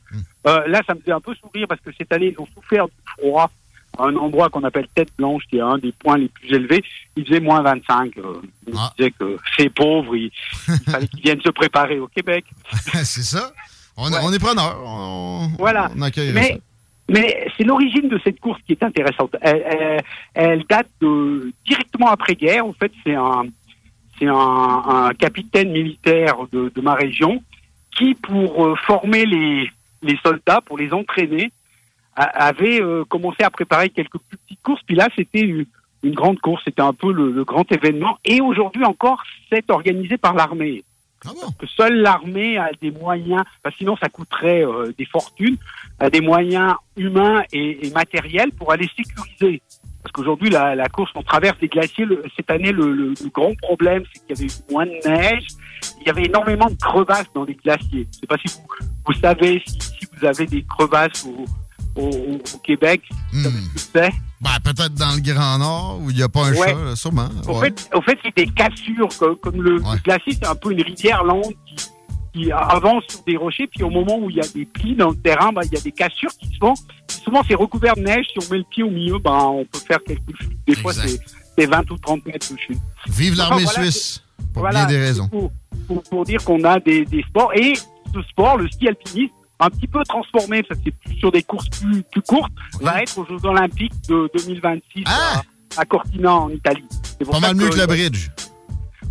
Euh, 0.48 0.66
là, 0.68 0.82
ça 0.88 0.96
me 0.96 1.02
faisait 1.02 1.12
un 1.12 1.20
peu 1.20 1.36
sourire 1.36 1.68
parce 1.68 1.82
que 1.82 1.92
cette 1.98 2.12
année, 2.14 2.34
ils 2.36 2.42
ont 2.42 2.48
souffert 2.56 2.88
du 2.88 2.94
froid 3.18 3.52
un 4.00 4.16
endroit 4.16 4.50
qu'on 4.50 4.64
appelle 4.64 4.88
Tête 4.96 5.10
Blanche, 5.18 5.44
qui 5.50 5.58
est 5.58 5.62
un 5.62 5.78
des 5.78 5.92
points 5.92 6.18
les 6.18 6.30
plus 6.30 6.54
élevés. 6.54 6.84
Il 7.16 7.26
faisait 7.26 7.40
moins 7.40 7.62
25. 7.62 8.18
Euh, 8.18 8.34
on 8.68 8.72
disait 8.98 9.12
que 9.12 9.38
c'est 9.58 9.70
pauvre, 9.70 10.16
il, 10.16 10.32
il 10.68 10.92
fallait 10.92 11.08
qu'ils 11.08 11.22
viennent 11.22 11.42
se 11.42 11.50
préparer 11.50 12.00
au 12.00 12.08
Québec. 12.08 12.46
c'est 12.72 13.24
ça. 13.24 13.52
On, 13.98 14.12
on 14.12 14.32
est 14.34 14.40
preneur. 14.40 14.82
On, 14.86 15.50
Voilà. 15.60 15.92
on 15.96 16.02
accueille 16.02 16.32
Mais, 16.34 16.60
mais 17.10 17.46
c'est 17.58 17.64
l'origine 17.66 18.08
de 18.08 18.20
cette 18.24 18.40
course 18.40 18.60
qui 18.66 18.72
est 18.72 18.84
intéressante. 18.84 19.36
Elle, 19.42 19.64
elle- 19.68 20.02
elle 20.34 20.64
date 20.70 20.88
de 21.02 21.52
directement 21.68 22.08
après-guerre. 22.08 22.66
En 22.66 22.74
fait, 22.74 22.92
c'est 23.06 23.16
un, 23.16 23.44
c'est 24.18 24.28
un, 24.28 24.34
un 24.34 25.14
capitaine 25.14 25.72
militaire 25.72 26.36
de, 26.54 26.72
de 26.74 26.82
ma 26.82 26.94
région 26.96 27.44
qui, 27.98 28.14
pour 28.16 28.66
euh, 28.66 28.76
former 28.88 29.26
les, 29.26 29.70
les 30.02 30.18
soldats, 30.24 30.62
pour 30.66 30.78
les 30.78 30.94
entraîner, 30.94 31.52
avait 32.24 32.82
euh, 32.82 33.04
commencé 33.06 33.44
à 33.44 33.50
préparer 33.50 33.90
quelques 33.90 34.18
plus 34.18 34.38
petites 34.38 34.62
courses. 34.62 34.82
Puis 34.86 34.96
là, 34.96 35.08
c'était 35.16 35.42
une, 35.42 35.66
une 36.04 36.14
grande 36.14 36.40
course. 36.40 36.62
C'était 36.66 36.82
un 36.82 36.94
peu 36.94 37.12
le, 37.12 37.32
le 37.32 37.44
grand 37.44 37.70
événement. 37.72 38.18
Et 38.26 38.42
aujourd'hui 38.42 38.84
encore, 38.84 39.22
c'est 39.50 39.70
organisé 39.70 40.18
par 40.18 40.34
l'armée. 40.34 40.84
Parce 41.24 41.56
que 41.56 41.68
seule 41.68 41.98
l'armée 42.02 42.58
a 42.58 42.72
des 42.82 42.90
moyens, 42.90 43.44
parce 43.62 43.76
que 43.76 43.80
sinon 43.80 43.96
ça 43.96 44.10
coûterait 44.10 44.66
euh, 44.66 44.92
des 44.98 45.06
fortunes, 45.06 45.58
a 46.00 46.10
des 46.10 46.20
moyens 46.22 46.74
humains 46.98 47.44
et, 47.54 47.86
et 47.86 47.92
matériels 47.92 48.52
pour 48.54 48.72
aller 48.72 48.90
sécuriser. 48.98 49.62
Parce 50.02 50.14
qu'aujourd'hui, 50.14 50.50
la, 50.50 50.74
la 50.74 50.90
course, 50.90 51.12
on 51.14 51.22
traverse 51.22 51.60
des 51.60 51.68
glaciers. 51.68 52.06
Le- 52.06 52.24
cette 52.36 52.50
année, 52.50 52.72
le, 52.72 52.92
le- 52.92 53.10
le 53.10 53.30
grand 53.30 53.56
problème, 53.62 54.04
c'est 54.12 54.26
qu'il 54.26 54.36
y 54.36 54.40
avait 54.40 54.52
eu 54.52 54.74
moins 54.74 54.86
de 54.88 55.08
neige. 55.08 55.46
Il 56.00 56.08
y 56.08 56.10
avait 56.10 56.24
énormément 56.26 56.66
de 56.72 56.76
crevasses 56.76 57.32
dans 57.36 57.44
les 57.44 57.54
glaciers. 57.54 58.08
Je 58.12 58.18
ne 58.18 58.22
sais 58.22 58.28
pas 58.28 58.38
si 58.44 58.48
vous, 58.58 58.66
vous 59.06 59.14
savez, 59.14 59.62
si, 59.64 59.80
si 59.80 60.08
vous 60.12 60.26
avez 60.26 60.48
des 60.48 60.64
crevasses 60.64 61.24
au, 61.28 61.46
au, 61.96 62.10
au 62.10 62.58
Québec, 62.64 63.02
que 63.32 63.50
c'est. 63.76 64.12
Ben, 64.42 64.50
peut-être 64.64 64.94
dans 64.96 65.14
le 65.14 65.22
Grand 65.22 65.58
Nord 65.60 66.00
où 66.02 66.10
il 66.10 66.16
n'y 66.16 66.24
a 66.24 66.30
pas 66.30 66.46
un 66.48 66.52
Ouais. 66.54 66.70
chat, 66.70 66.74
là, 66.74 66.96
sûrement. 66.96 67.28
Au 67.48 67.60
ouais. 67.60 67.70
fait, 67.70 67.90
au 67.94 68.02
fait, 68.02 68.18
c'est 68.24 68.36
des 68.36 68.48
cassures, 68.52 69.10
comme, 69.20 69.36
comme 69.38 69.62
le, 69.62 69.76
le 69.78 70.02
glacier, 70.04 70.34
c'est 70.34 70.48
un 70.48 70.56
peu 70.56 70.72
une 70.72 70.82
rivière 70.82 71.24
lente 71.24 71.54
qui, 71.68 71.76
qui 72.34 72.52
avance 72.52 73.04
sur 73.10 73.22
des 73.24 73.38
rochers, 73.38 73.68
puis 73.68 73.84
au 73.84 73.90
moment 73.92 74.18
où 74.18 74.30
il 74.32 74.38
y 74.38 74.40
a 74.40 74.48
des 74.56 74.66
plis 74.66 74.96
dans 74.96 75.10
le 75.10 75.16
terrain, 75.18 75.52
ben, 75.52 75.62
il 75.66 75.74
y 75.74 75.78
a 75.78 75.82
des 75.82 75.92
cassures 75.92 76.32
qui 76.40 76.48
se 76.48 76.58
font. 76.60 76.74
Souvent, 77.24 77.44
c'est 77.48 77.54
recouvert 77.56 77.96
de 77.96 78.02
neige. 78.02 78.26
Si 78.34 78.40
on 78.48 78.52
met 78.52 78.58
le 78.60 78.64
pied 78.64 78.82
au 78.84 78.90
milieu, 78.90 79.20
ben, 79.20 79.32
on 79.32 79.66
peut 79.66 79.80
faire 79.86 80.00
quelques 80.08 80.36
chutes. 80.42 80.58
Des 80.66 80.76
fois, 80.76 80.94
c'est 80.94 81.20
c'est 81.60 81.66
20 81.68 81.92
ou 81.92 81.98
30 81.98 82.26
mètres 82.26 82.52
de 82.54 82.58
chute. 82.58 82.78
Vive 83.10 83.34
Enfin, 83.34 83.50
l'armée 83.50 83.66
voilà, 83.66 83.82
suisse, 83.84 84.24
pour 84.54 84.62
voilà, 84.64 84.86
bien 84.86 84.98
des 84.98 85.06
raisons. 85.06 85.28
Pour, 85.28 85.52
pour, 85.86 86.02
pour 86.04 86.24
dire 86.26 86.42
qu'on 86.46 86.64
a 86.64 86.80
des, 86.80 87.04
des 87.06 87.22
sports. 87.24 87.52
Et 87.54 87.74
ce 87.76 88.22
sport, 88.30 88.58
le 88.58 88.70
ski 88.70 88.88
alpinisme, 88.88 89.34
un 89.62 89.70
petit 89.70 89.88
peu 89.88 90.02
transformé, 90.08 90.64
parce 90.64 90.80
que 90.82 90.86
c'est 90.86 90.96
plus 91.10 91.18
sur 91.20 91.32
des 91.32 91.44
courses 91.44 91.70
plus, 91.70 92.04
plus 92.12 92.22
courtes, 92.24 92.52
va 92.82 93.02
être 93.02 93.18
aux 93.18 93.26
Jeux 93.26 93.46
Olympiques 93.48 93.94
de 94.10 94.30
2026 94.36 95.04
Ah! 95.06 95.42
à, 95.78 95.82
à 95.82 95.86
Cortina, 95.86 96.34
en 96.36 96.50
Italie. 96.50 96.84
C'est 97.20 97.30
Pas 97.30 97.40
mal 97.40 97.56
mieux 97.56 97.70
que 97.70 97.78
le 97.80 97.86
bridge. 97.86 98.30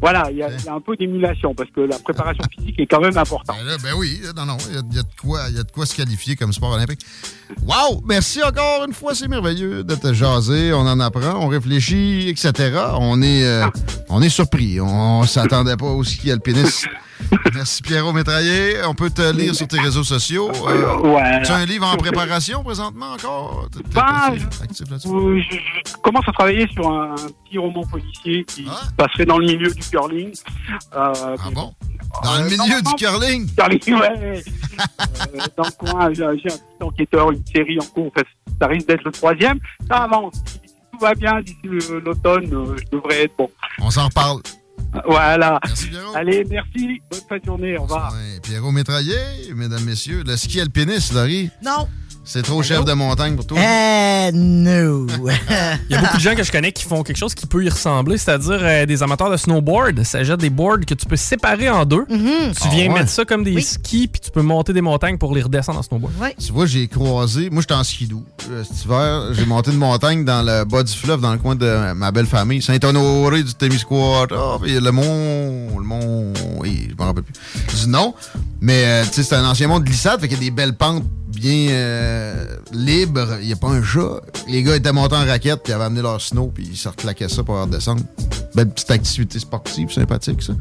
Voilà, 0.03 0.31
il 0.31 0.39
y, 0.39 0.43
a 0.43 0.49
il 0.51 0.65
y 0.65 0.69
a 0.69 0.73
un 0.73 0.81
peu 0.81 0.97
d'émulation 0.97 1.55
parce 1.55 1.69
que 1.73 1.83
la 1.83 1.99
préparation 1.99 2.43
physique 2.57 2.81
est 2.81 2.87
quand 2.87 3.01
même 3.03 3.19
importante. 3.19 3.55
Ben, 3.59 3.65
là, 3.67 3.77
ben 3.83 3.93
oui, 3.99 4.19
non, 4.35 4.47
non, 4.47 4.57
il 4.71 4.75
y 4.75 4.79
a- 4.79 4.83
il 4.91 4.97
y, 4.97 4.99
a 4.99 5.03
de 5.03 5.09
quoi- 5.21 5.43
il 5.51 5.57
y 5.57 5.59
a 5.59 5.63
de 5.63 5.71
quoi 5.71 5.85
se 5.85 5.95
qualifier 5.95 6.37
comme 6.37 6.55
sport 6.55 6.73
olympique. 6.73 7.01
Wow! 7.67 8.01
Merci 8.07 8.43
encore 8.43 8.85
une 8.87 8.95
fois, 8.95 9.15
c'est 9.15 9.29
merveilleux 9.29 9.85
de 9.85 9.95
te 9.95 10.15
jaser. 10.15 10.73
On 10.73 10.87
en 10.87 10.99
apprend, 11.01 11.35
on 11.45 11.49
réfléchit, 11.49 12.31
etc. 12.31 12.79
On 12.99 13.21
est, 13.21 13.45
euh, 13.45 13.67
on 14.09 14.23
est 14.23 14.31
surpris. 14.31 14.81
On, 14.81 15.25
s'attendait 15.25 15.77
pas 15.77 15.85
au 15.87 16.03
ski 16.03 16.31
alpiniste. 16.33 16.87
Merci 17.55 17.83
Pierrot 17.83 18.13
Métraillé. 18.13 18.77
On 18.87 18.95
peut 18.95 19.11
te 19.11 19.33
lire 19.33 19.55
sur 19.55 19.67
tes 19.69 19.79
réseaux 19.81 20.05
sociaux. 20.05 20.51
Euh, 20.69 20.97
Ouais. 21.01 21.43
Tu 21.43 21.51
as 21.51 21.57
un 21.57 21.67
livre 21.67 21.87
en 21.87 21.97
préparation 21.97 22.63
présentement 22.63 23.13
encore? 23.13 23.69
Je- 23.75 24.63
actif 24.63 24.91
là-dessus? 24.91 25.09
Euh, 25.09 25.41
je, 25.51 25.57
je 25.57 25.97
commence 26.03 26.25
à 26.29 26.33
travailler 26.33 26.67
sur 26.73 26.89
un, 26.91 27.15
petit 27.45 27.59
roman 27.59 27.85
policier 27.87 28.45
qui 28.45 28.67
Ah. 28.71 28.87
se 28.87 28.93
passerait 28.95 29.27
dans 29.27 29.39
le 29.39 29.47
milieu 29.47 29.71
du 29.73 29.81
curling. 29.91 30.33
ah 30.93 31.13
bon? 31.53 31.73
Dans 32.25 32.39
le 32.39 32.45
milieu 32.45 32.83
du 32.83 32.95
curling? 32.97 33.49
Curling, 33.57 33.95
ouais. 34.01 34.43
Euh, 34.43 35.39
dans 35.57 35.65
le 35.65 35.71
coin, 35.91 36.13
j'ai 36.13 36.25
un 36.25 36.37
petit 36.37 36.59
enquêteur, 36.83 37.31
une 37.31 37.45
série 37.47 37.79
en 37.81 37.85
cours. 37.85 38.11
Enfin, 38.15 38.27
ça 38.61 38.67
risque 38.67 38.87
d'être 38.89 39.05
le 39.05 39.13
troisième. 39.13 39.59
Ça 39.89 39.99
avance. 39.99 40.35
Si 40.47 40.59
tout 40.93 40.99
va 41.01 41.15
bien 41.15 41.41
d'ici 41.41 41.59
l'automne, 42.05 42.53
euh, 42.53 42.77
je 42.79 42.97
devrais 42.97 43.25
être 43.25 43.35
bon. 43.39 43.49
On 43.81 43.91
s'en 43.91 44.07
reparle. 44.07 44.41
Voilà. 45.07 45.59
Merci, 45.65 45.89
Pierrot. 45.89 46.15
Allez, 46.15 46.45
merci. 46.49 47.03
Bonne 47.11 47.21
fin 47.29 47.39
de 47.39 47.45
journée. 47.45 47.79
Au 47.79 47.83
revoir. 47.83 48.13
Ouais, 48.13 48.41
Pierrot 48.43 48.73
Métraillé, 48.73 49.17
mesdames, 49.55 49.85
messieurs. 49.85 50.23
Le 50.27 50.37
ski 50.37 50.61
alpiniste, 50.61 51.13
Laurie. 51.13 51.51
Non. 51.65 51.89
C'est 52.33 52.43
trop 52.43 52.63
chef 52.63 52.85
de 52.85 52.93
montagne 52.93 53.35
pour 53.35 53.45
toi. 53.45 53.59
Euh, 53.59 54.31
no. 54.33 55.05
Il 55.91 55.93
y 55.93 55.97
a 55.97 56.01
beaucoup 56.01 56.17
de 56.17 56.23
gens 56.23 56.37
que 56.37 56.45
je 56.45 56.53
connais 56.53 56.71
qui 56.71 56.85
font 56.85 57.03
quelque 57.03 57.17
chose 57.17 57.35
qui 57.35 57.45
peut 57.45 57.65
y 57.65 57.69
ressembler, 57.69 58.19
c'est-à-dire 58.19 58.61
euh, 58.63 58.87
des 58.87 59.03
amateurs 59.03 59.31
de 59.33 59.37
snowboard. 59.37 60.05
Ça 60.05 60.23
jette 60.23 60.39
des 60.39 60.49
boards 60.49 60.79
que 60.87 60.95
tu 60.95 61.07
peux 61.07 61.17
séparer 61.17 61.69
en 61.69 61.85
deux. 61.85 62.05
Tu 62.09 62.15
Ah 62.63 62.69
viens 62.71 62.87
ouais. 62.87 63.01
mettre 63.01 63.11
ça 63.11 63.25
comme 63.25 63.43
des 63.43 63.61
skis, 63.61 64.07
puis 64.07 64.21
tu 64.21 64.31
peux 64.31 64.43
monter 64.43 64.73
des 64.73 64.81
montagnes 64.81 65.19
pour 65.19 65.35
les 65.35 65.43
redescendre 65.43 65.81
en 65.81 65.83
snowboard. 65.83 66.13
Tu 66.39 66.53
vois, 66.53 66.67
j'ai 66.67 66.87
croisé. 66.87 67.51
Moi, 67.51 67.63
j'étais 67.63 67.75
en 67.75 67.83
skidoo. 67.83 68.23
Euh, 68.49 68.63
Cet 68.63 68.85
hiver, 68.85 69.35
j'ai 69.35 69.45
monté 69.47 69.73
une 69.73 69.79
montagne 69.79 70.25
dans 70.25 70.43
le 70.47 70.65
bas 70.65 70.85
du 70.85 70.93
fleuve, 70.93 71.21
dans 71.21 71.33
le 71.33 71.39
coin 71.39 71.57
de 71.57 71.93
ma 71.95 72.13
belle 72.13 72.27
famille. 72.27 72.63
Saint-Honoré 72.63 73.43
du 73.43 73.55
Témiscouata. 73.55 74.37
Ah, 74.39 74.59
puis 74.63 74.79
le 74.79 74.93
mont. 74.93 75.79
Le 75.81 75.85
mont. 75.85 76.33
Oui, 76.61 76.87
je 76.91 76.95
me 76.95 77.09
rappelle 77.09 77.25
plus. 77.25 77.35
Je 77.71 77.75
dis 77.75 77.89
non. 77.89 78.15
Mais, 78.61 78.85
euh, 78.85 79.05
tu 79.07 79.15
sais, 79.15 79.23
c'est 79.25 79.35
un 79.35 79.49
ancien 79.49 79.67
mont 79.67 79.81
de 79.81 79.85
glissade, 79.85 80.21
fait 80.21 80.29
qu'il 80.29 80.37
y 80.39 80.41
a 80.41 80.45
des 80.45 80.51
belles 80.53 80.77
pentes 80.77 81.03
bien 81.41 81.69
euh, 81.71 82.45
libres. 82.73 83.39
Il 83.41 83.47
n'y 83.47 83.53
a 83.53 83.57
pas 83.57 83.69
un 83.69 83.83
chat. 83.83 84.21
Les 84.49 84.63
gars 84.63 84.77
étaient 84.77 84.93
montés 84.93 85.17
en 85.17 85.25
raquette, 85.27 85.63
puis 85.63 85.73
ils 85.73 85.75
avaient 85.75 85.85
amené 85.85 86.03
leur 86.03 86.21
snow, 86.21 86.49
puis 86.55 86.69
ils 86.71 86.77
se 86.77 86.89
reclaquaient 86.89 87.29
ça 87.29 87.43
pour 87.43 87.61
redescendre. 87.61 88.03
Belle 88.55 88.69
petite 88.71 88.91
activité 88.91 89.39
sportive, 89.39 89.91
sympathique, 89.93 90.43
ça. 90.43 90.53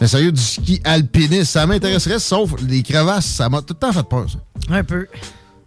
Mais 0.00 0.06
sérieux, 0.08 0.32
du 0.32 0.40
ski 0.40 0.80
alpiniste, 0.84 1.52
ça 1.52 1.66
m'intéresserait, 1.66 2.18
sauf 2.18 2.50
les 2.66 2.82
crevasses, 2.82 3.26
ça 3.26 3.48
m'a 3.48 3.60
tout 3.60 3.74
le 3.74 3.78
temps 3.78 3.92
fait 3.92 4.08
peur, 4.08 4.26
ça. 4.30 4.38
Un 4.74 4.82
peu. 4.84 5.06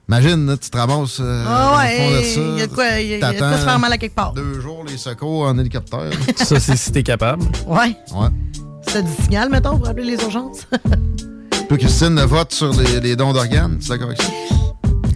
Imagine, 0.10 0.46
là, 0.48 0.56
tu 0.58 0.70
te 0.70 0.78
ramasses 0.78 1.18
euh, 1.20 1.44
Ah 1.48 1.74
au 1.74 1.88
fond 1.98 2.10
de 2.12 2.16
ouais, 2.18 2.24
ça. 2.24 2.40
il 2.42 2.60
y 2.60 2.62
a 2.62 2.68
de 2.68 2.74
quoi, 2.74 2.86
il 3.00 3.08
y 3.10 3.14
a- 3.16 3.18
y 3.20 3.24
a 3.24 3.34
de 3.34 3.38
quoi 3.40 3.58
se 3.58 3.64
faire 3.66 3.80
mal 3.80 3.92
à 3.92 3.98
quelque 3.98 4.16
part. 4.16 4.32
Deux 4.34 4.62
jours, 4.62 4.86
les 4.88 4.98
secours 4.98 5.44
en 5.48 5.58
hélicoptère. 5.60 6.10
ça, 6.38 6.60
c'est 6.60 6.78
si 6.78 6.92
t'es 6.92 7.04
capable. 7.04 7.44
Ouais. 7.68 7.96
Ouais. 8.14 8.30
C'est 8.88 9.04
du 9.04 9.12
signal, 9.24 9.50
mettons, 9.50 9.78
pour 9.78 9.88
appeler 9.90 10.16
les 10.16 10.24
urgences. 10.24 10.62
Toi, 11.68 11.78
Christine, 11.78 12.20
vote 12.22 12.54
sur 12.54 12.72
les, 12.74 13.00
les 13.02 13.16
dons 13.16 13.34
d'organes. 13.34 13.78
Es 13.84 13.88
d'accord 13.90 14.08
avec 14.08 14.22
ça? 14.22 14.30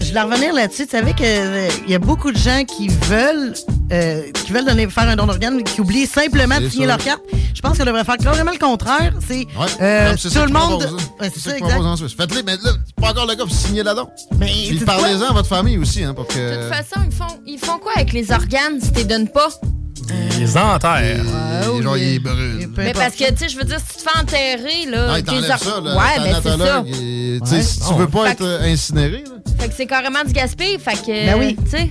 Je 0.01 0.07
voulais 0.07 0.21
revenir 0.21 0.53
là-dessus. 0.53 0.85
Tu 0.85 0.91
savais 0.91 1.13
qu'il 1.13 1.89
y 1.89 1.95
a 1.95 1.99
beaucoup 1.99 2.31
de 2.33 2.37
gens 2.37 2.63
qui 2.65 2.89
veulent, 2.89 3.53
euh, 3.93 4.23
qui 4.33 4.51
veulent 4.51 4.65
donner, 4.65 4.87
faire 4.89 5.07
un 5.07 5.15
don 5.15 5.25
d'organe, 5.27 5.55
mais 5.55 5.63
qui 5.63 5.79
oublient 5.79 6.07
simplement 6.07 6.57
de 6.59 6.65
C'est 6.65 6.71
signer 6.71 6.87
leur 6.87 6.97
carte. 6.97 7.21
Je 7.53 7.61
pense 7.61 7.77
qu'on 7.77 7.85
devrait 7.85 8.03
faire 8.03 8.17
carrément 8.17 8.51
le 8.51 8.57
contraire. 8.57 9.13
C'est 9.25 9.47
Ouais. 9.57 9.67
euh, 9.81 10.13
c'est 10.17 10.27
tout 10.27 10.33
ça 10.33 10.45
le 10.45 10.51
monde. 10.51 10.83
hein. 10.83 10.97
Ouais, 11.21 11.29
C'est 11.33 11.39
c'est 11.39 11.49
ça 11.51 11.57
exact. 11.57 12.07
Faites-les, 12.17 12.43
mais 12.43 12.53
là, 12.57 12.71
c'est 12.85 12.95
pas 12.95 13.11
encore 13.11 13.27
le 13.27 13.35
cas 13.35 13.43
pour 13.45 13.55
signer 13.55 13.83
la 13.83 13.93
don. 13.93 14.09
Mais 14.37 14.47
Puis 14.67 14.79
parlez-en 14.79 15.29
à 15.29 15.33
votre 15.33 15.47
famille 15.47 15.77
aussi, 15.77 16.03
hein, 16.03 16.13
pour 16.13 16.27
que. 16.27 16.33
De 16.33 16.63
toute 16.63 16.73
façon, 16.75 17.05
ils 17.05 17.15
font, 17.15 17.39
ils 17.45 17.59
font 17.59 17.77
quoi 17.77 17.93
avec 17.95 18.11
les 18.11 18.31
organes 18.31 18.81
si 18.81 18.91
tu 18.91 18.97
les 18.99 19.05
donnes 19.05 19.29
pas? 19.29 19.47
Les 20.39 20.57
enterrent. 20.57 21.23
Les 21.77 21.83
gens, 21.83 21.95
ils 21.95 22.19
brûlent. 22.19 22.69
Mais 22.77 22.93
parce 22.93 23.15
que, 23.15 23.29
tu 23.31 23.37
sais, 23.37 23.49
je 23.49 23.57
veux 23.57 23.63
dire, 23.63 23.77
si 23.79 23.97
tu 23.97 24.03
te 24.03 24.09
fais 24.09 24.19
enterrer, 24.19 24.89
là. 24.89 25.07
Non, 25.07 25.15
ils 25.17 25.23
or- 25.51 25.59
ça, 25.59 25.81
là. 25.81 25.95
Ouais, 25.97 26.31
ben 26.31 26.35
c'est 26.43 26.57
ça. 26.57 26.83
et, 26.87 27.39
tu 27.41 27.47
sais, 27.49 27.55
Ouais. 27.55 27.61
Si 27.63 27.79
tu 27.79 27.93
veux 27.95 28.07
pas 28.07 28.25
Fait 28.25 28.31
être 28.31 28.41
euh, 28.45 28.73
incinéré, 28.73 29.23
là. 29.25 29.51
Fait 29.59 29.67
que 29.69 29.73
c'est 29.77 29.85
carrément 29.85 30.23
du 30.25 30.33
gaspille. 30.33 30.77
Fait 30.79 30.93
que. 30.93 31.25
Ben 31.25 31.35
oui. 31.39 31.55
Tu 31.65 31.69
sais. 31.71 31.89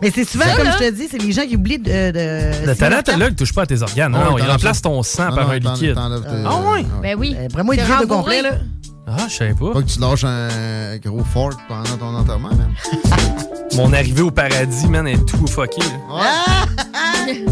Mais 0.00 0.12
c'est 0.14 0.24
souvent, 0.24 0.44
Ça, 0.44 0.56
comme 0.56 0.66
là. 0.66 0.76
je 0.80 0.84
te 0.84 0.90
dis, 0.92 1.08
c'est 1.10 1.18
les 1.18 1.32
gens 1.32 1.42
qui 1.46 1.56
oublient 1.56 1.78
de. 1.78 2.10
de 2.12 2.60
Le 2.60 2.66
leur 2.66 2.76
thanatologue 2.76 3.34
touche 3.36 3.52
pas 3.52 3.62
à 3.62 3.66
tes 3.66 3.82
organes. 3.82 4.14
Ouais, 4.14 4.20
non, 4.20 4.36
il 4.36 4.40
t'enlèves 4.40 4.52
remplace 4.52 4.82
ton 4.82 5.02
sang 5.02 5.28
Non, 5.30 5.34
par 5.36 5.44
non, 5.46 5.52
un 5.52 5.58
liquide. 5.58 5.94
t'enlèves 5.94 6.22
tes- 6.22 6.44
Ah 6.46 6.56
ouais? 6.72 6.84
Ben 7.02 7.16
oui. 7.18 7.34
carte. 7.34 7.52
Vraiment, 7.52 7.72
il 7.72 7.78
T'es 7.78 7.84
dit 7.84 8.00
de 8.00 8.06
complet, 8.06 8.42
là. 8.42 8.50
Ah, 9.06 9.26
je 9.28 9.34
savais 9.36 9.54
pas. 9.54 9.72
Pas 9.72 9.82
que 9.82 9.88
tu 9.88 9.98
lâches 10.00 10.24
un 10.24 10.96
gros 10.98 11.24
fort 11.24 11.50
pendant 11.68 11.96
ton 11.98 12.14
enterrement, 12.16 12.48
man. 12.50 12.72
Mon 13.76 13.92
arrivée 13.92 14.22
au 14.22 14.30
paradis, 14.30 14.86
man, 14.86 15.06
est 15.06 15.24
tout 15.26 15.46
fucké. 15.46 15.80
là. 15.80 16.66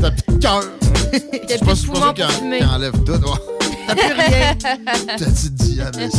T'as 0.01 0.11
plus 0.11 0.35
de 0.37 0.41
cœur. 0.41 0.63
T'as 1.11 1.19
C'est 1.19 1.31
plus 1.31 1.39
pas, 1.41 1.47
de 1.49 1.49
c'est 1.49 1.67
pas 1.67 1.75
ça 1.75 1.87
poumons 1.87 2.13
qui 2.13 2.23
pour 2.23 2.31
en- 2.31 2.33
fumer. 2.39 2.59
qui 2.59 2.65
enlève 2.65 2.93
tout. 3.05 3.13
ouais. 3.13 3.39
T'as 3.87 3.95
plus 3.95 4.13
rien. 4.13 4.55
T'as 5.19 5.25
dit 5.27 5.51
diabète. 5.51 6.13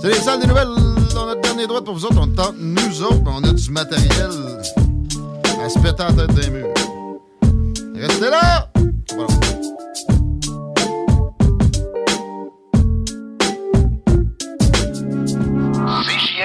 C'est 0.00 0.08
les 0.08 0.14
salles 0.14 0.40
des 0.40 0.46
nouvelles. 0.46 0.68
On 0.68 1.28
a 1.28 1.34
le 1.34 1.40
dernier 1.40 1.66
droit 1.66 1.82
pour 1.84 1.94
vous 1.94 2.04
autres. 2.04 2.18
On 2.20 2.26
tente 2.26 2.54
nous 2.58 3.02
autres, 3.02 3.20
mais 3.24 3.30
on 3.34 3.44
a 3.44 3.52
du 3.52 3.70
matériel 3.70 4.30
à 5.64 5.68
se 5.68 5.78
péter 5.78 6.02
en 6.02 6.12
tête 6.12 6.34
d'un 6.34 6.50
mur. 6.50 6.66
Restez 7.94 8.30
là! 8.30 8.68
Voilà. 9.14 9.28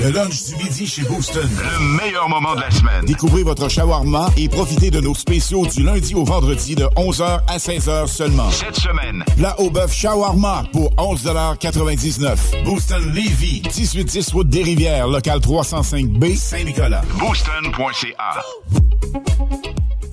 Le 0.00 0.10
lunch 0.10 0.44
du 0.44 0.54
midi 0.56 0.86
chez 0.86 1.02
Booston. 1.02 1.48
Le 1.58 1.96
meilleur 1.96 2.28
moment 2.28 2.54
de 2.54 2.60
la 2.60 2.70
semaine. 2.70 3.04
Découvrez 3.04 3.42
votre 3.42 3.68
shawarma 3.68 4.30
et 4.36 4.48
profitez 4.48 4.90
de 4.90 5.00
nos 5.00 5.14
spéciaux 5.14 5.66
du 5.66 5.82
lundi 5.82 6.14
au 6.14 6.24
vendredi 6.24 6.76
de 6.76 6.84
11h 6.96 7.40
à 7.48 7.56
16h 7.56 8.06
seulement. 8.06 8.48
Cette 8.50 8.76
semaine, 8.76 9.24
plat 9.36 9.58
au 9.58 9.70
bœuf 9.70 9.92
shawarma 9.92 10.62
pour 10.72 10.90
11,99 10.94 12.64
Booston 12.64 13.12
Levy, 13.12 13.62
1810 13.62 14.32
route 14.32 14.48
des 14.48 14.62
Rivières, 14.62 15.08
local 15.08 15.40
305B, 15.40 16.36
Saint-Nicolas. 16.36 17.02
Booston.ca. 17.18 18.44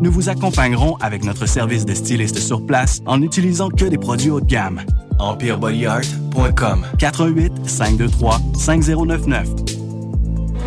Nous 0.00 0.12
vous 0.12 0.28
accompagnerons 0.28 0.96
avec 1.00 1.24
notre 1.24 1.46
service 1.46 1.84
de 1.84 1.94
styliste 1.94 2.38
sur 2.38 2.64
place 2.64 3.00
en 3.06 3.18
n'utilisant 3.18 3.68
que 3.68 3.84
des 3.84 3.98
produits 3.98 4.30
haut 4.30 4.40
de 4.40 4.46
gamme. 4.46 4.80
EmpireBodyArt.com 5.18 6.86
418 6.98 7.68
523 7.68 8.40
5099 8.56 9.77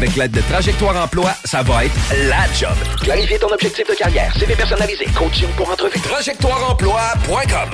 avec 0.00 0.16
l'aide 0.16 0.30
de 0.30 0.40
Trajectoire 0.40 0.96
Emploi, 0.96 1.30
ça 1.44 1.62
va 1.62 1.84
être 1.84 1.94
la 2.26 2.50
job. 2.58 2.74
Clarifier 3.02 3.38
ton 3.38 3.52
objectif 3.52 3.86
de 3.86 3.94
carrière, 3.94 4.34
CV 4.34 4.56
personnalisé, 4.56 5.04
coaching 5.14 5.48
pour 5.58 5.70
entrevue. 5.70 6.00
TrajectoireEmploi.com 6.00 7.68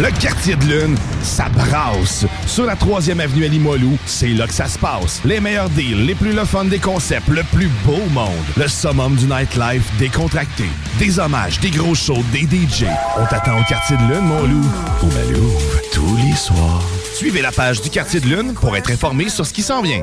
Le 0.00 0.20
quartier 0.20 0.56
de 0.56 0.64
lune, 0.64 0.98
ça 1.22 1.46
brasse. 1.48 2.26
Sur 2.46 2.66
la 2.66 2.74
3e 2.74 3.20
avenue 3.20 3.46
à 3.46 3.48
Limoilou, 3.48 3.96
c'est 4.04 4.28
là 4.28 4.46
que 4.46 4.52
ça 4.52 4.66
se 4.66 4.78
passe. 4.78 5.22
Les 5.24 5.40
meilleurs 5.40 5.70
deals, 5.70 6.04
les 6.04 6.14
plus 6.14 6.34
le 6.34 6.44
fun 6.44 6.66
des 6.66 6.78
concepts, 6.78 7.28
le 7.28 7.42
plus 7.44 7.70
beau 7.86 8.04
monde. 8.10 8.28
Le 8.58 8.68
summum 8.68 9.16
du 9.16 9.24
nightlife 9.24 9.96
décontracté. 9.98 10.64
Des 10.98 11.18
hommages, 11.18 11.58
des 11.60 11.70
gros 11.70 11.94
shows, 11.94 12.22
des 12.32 12.42
DJ. 12.42 12.84
On 13.18 13.24
t'attend 13.24 13.58
au 13.58 13.64
quartier 13.64 13.96
de 13.96 14.02
lune, 14.12 14.26
mon 14.26 14.42
loup. 14.42 14.68
Au 15.02 15.06
Malou, 15.06 15.52
tous 15.90 16.16
les 16.18 16.36
soirs. 16.36 16.82
Suivez 17.14 17.40
la 17.40 17.52
page 17.52 17.80
du 17.80 17.88
quartier 17.88 18.20
de 18.20 18.26
lune 18.26 18.52
pour 18.52 18.76
être 18.76 18.90
informé 18.90 19.30
sur 19.30 19.46
ce 19.46 19.52
qui 19.54 19.62
s'en 19.62 19.80
vient. 19.80 20.02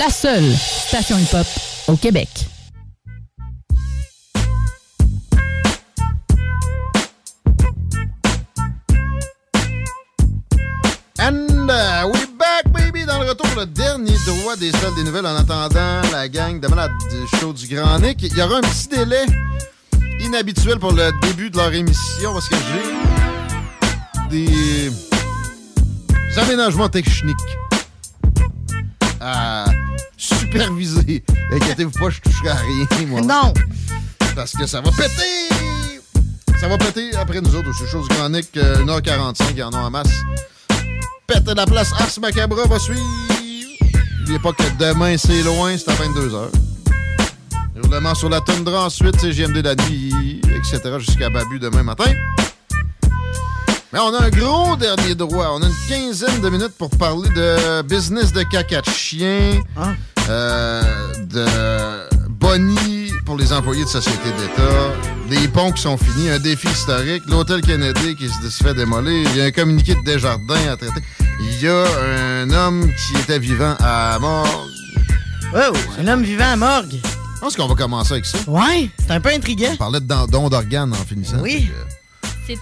La 0.00 0.08
seule 0.08 0.50
station 0.56 1.18
hip-hop 1.18 1.46
au 1.88 1.94
Québec. 1.94 2.30
And 11.18 11.68
uh, 11.68 12.08
we 12.10 12.26
back, 12.38 12.72
baby, 12.72 13.04
dans 13.04 13.20
le 13.20 13.28
retour, 13.28 13.46
le 13.54 13.66
dernier 13.66 14.14
droit 14.26 14.56
des 14.56 14.72
salles 14.72 14.94
des 14.96 15.04
nouvelles 15.04 15.26
en 15.26 15.36
attendant 15.36 16.00
la 16.10 16.30
gang 16.30 16.58
de 16.58 16.66
malades 16.68 16.92
du 17.10 17.38
show 17.38 17.52
du 17.52 17.68
Grand 17.68 17.98
Nick. 17.98 18.22
Il 18.22 18.34
y 18.34 18.40
aura 18.40 18.56
un 18.56 18.62
petit 18.62 18.88
délai 18.88 19.26
inhabituel 20.20 20.78
pour 20.78 20.92
le 20.92 21.10
début 21.20 21.50
de 21.50 21.58
leur 21.58 21.74
émission 21.74 22.32
parce 22.32 22.48
que 22.48 22.56
j'ai 24.30 24.30
des 24.30 24.90
aménagements 26.38 26.88
techniques 26.88 27.36
à 29.20 29.66
superviser. 30.20 31.24
Inquiétez-vous 31.52 31.90
pas, 31.90 32.10
je 32.10 32.20
toucherai 32.20 32.48
à 32.50 32.54
rien, 32.54 33.06
moi. 33.06 33.20
Non! 33.20 33.54
Parce 34.34 34.52
que 34.52 34.66
ça 34.66 34.80
va 34.80 34.90
péter! 34.90 35.48
Ça 36.60 36.68
va 36.68 36.76
péter 36.76 37.14
après 37.16 37.40
nous 37.40 37.54
autres 37.54 37.70
aussi. 37.70 37.86
Chose 37.90 38.06
euh, 38.20 38.28
1h45, 38.28 39.44
il 39.52 39.56
y 39.56 39.62
en 39.62 39.70
a 39.70 39.78
en 39.78 39.90
masse. 39.90 40.12
Pète 41.26 41.48
la 41.48 41.64
place 41.64 41.90
Ars 41.98 42.20
Macabra 42.20 42.66
va 42.66 42.78
suivre. 42.78 43.00
N'oubliez 44.18 44.38
pas 44.38 44.52
que 44.52 44.64
demain, 44.78 45.16
c'est 45.16 45.42
loin, 45.42 45.74
c'est 45.78 45.90
à 45.90 45.94
22h. 45.94 46.50
Roulement 47.82 48.14
sur 48.14 48.28
la 48.28 48.40
toundra 48.42 48.86
ensuite, 48.86 49.18
c'est 49.18 49.30
GMD 49.30 49.54
de 49.54 49.60
la 49.62 49.74
nuit, 49.74 50.40
etc. 50.54 50.98
jusqu'à 50.98 51.30
Babu 51.30 51.58
demain 51.58 51.82
matin. 51.82 52.12
Mais 53.92 53.98
on 53.98 54.14
a 54.14 54.24
un 54.24 54.30
gros 54.30 54.76
dernier 54.76 55.14
droit. 55.14 55.52
On 55.54 55.62
a 55.62 55.66
une 55.66 55.88
quinzaine 55.88 56.40
de 56.40 56.48
minutes 56.48 56.76
pour 56.78 56.90
parler 56.90 57.28
de 57.30 57.82
business 57.82 58.32
de 58.32 58.42
caca 58.42 58.82
de 58.82 58.90
chien, 58.90 59.60
euh, 60.30 60.82
de 61.24 61.44
Bonnie 62.28 63.10
pour 63.26 63.36
les 63.36 63.52
employés 63.52 63.84
de 63.84 63.88
société 63.88 64.30
d'État, 64.38 64.92
des 65.28 65.48
ponts 65.48 65.72
qui 65.72 65.82
sont 65.82 65.96
finis, 65.96 66.30
un 66.30 66.38
défi 66.38 66.68
historique, 66.68 67.22
l'hôtel 67.28 67.60
Kennedy 67.60 68.16
qui 68.16 68.28
se 68.28 68.62
fait 68.62 68.74
démolir, 68.74 69.28
il 69.30 69.36
y 69.36 69.40
a 69.40 69.44
un 69.44 69.50
communiqué 69.50 69.94
de 69.94 70.02
Desjardins 70.04 70.68
à 70.72 70.76
traiter, 70.76 71.00
il 71.40 71.62
y 71.62 71.68
a 71.68 71.84
un 72.42 72.50
homme 72.50 72.90
qui 72.92 73.20
était 73.20 73.38
vivant 73.38 73.74
à 73.80 74.18
mort. 74.20 74.66
Oh, 75.54 75.72
un 75.98 76.06
homme 76.08 76.22
vivant 76.22 76.44
à 76.52 76.56
morgue. 76.56 76.94
Je 77.02 77.40
pense 77.40 77.56
qu'on 77.56 77.66
va 77.66 77.74
commencer 77.74 78.12
avec 78.12 78.26
ça. 78.26 78.38
Ouais, 78.46 78.88
c'est 78.98 79.12
un 79.12 79.20
peu 79.20 79.30
intriguant. 79.30 79.70
On 79.72 79.76
parlait 79.76 80.00
de 80.00 80.06
don- 80.06 80.26
don 80.26 80.48
d'organes 80.48 80.92
en 80.92 81.04
finissant. 81.04 81.38
Oui. 81.40 81.70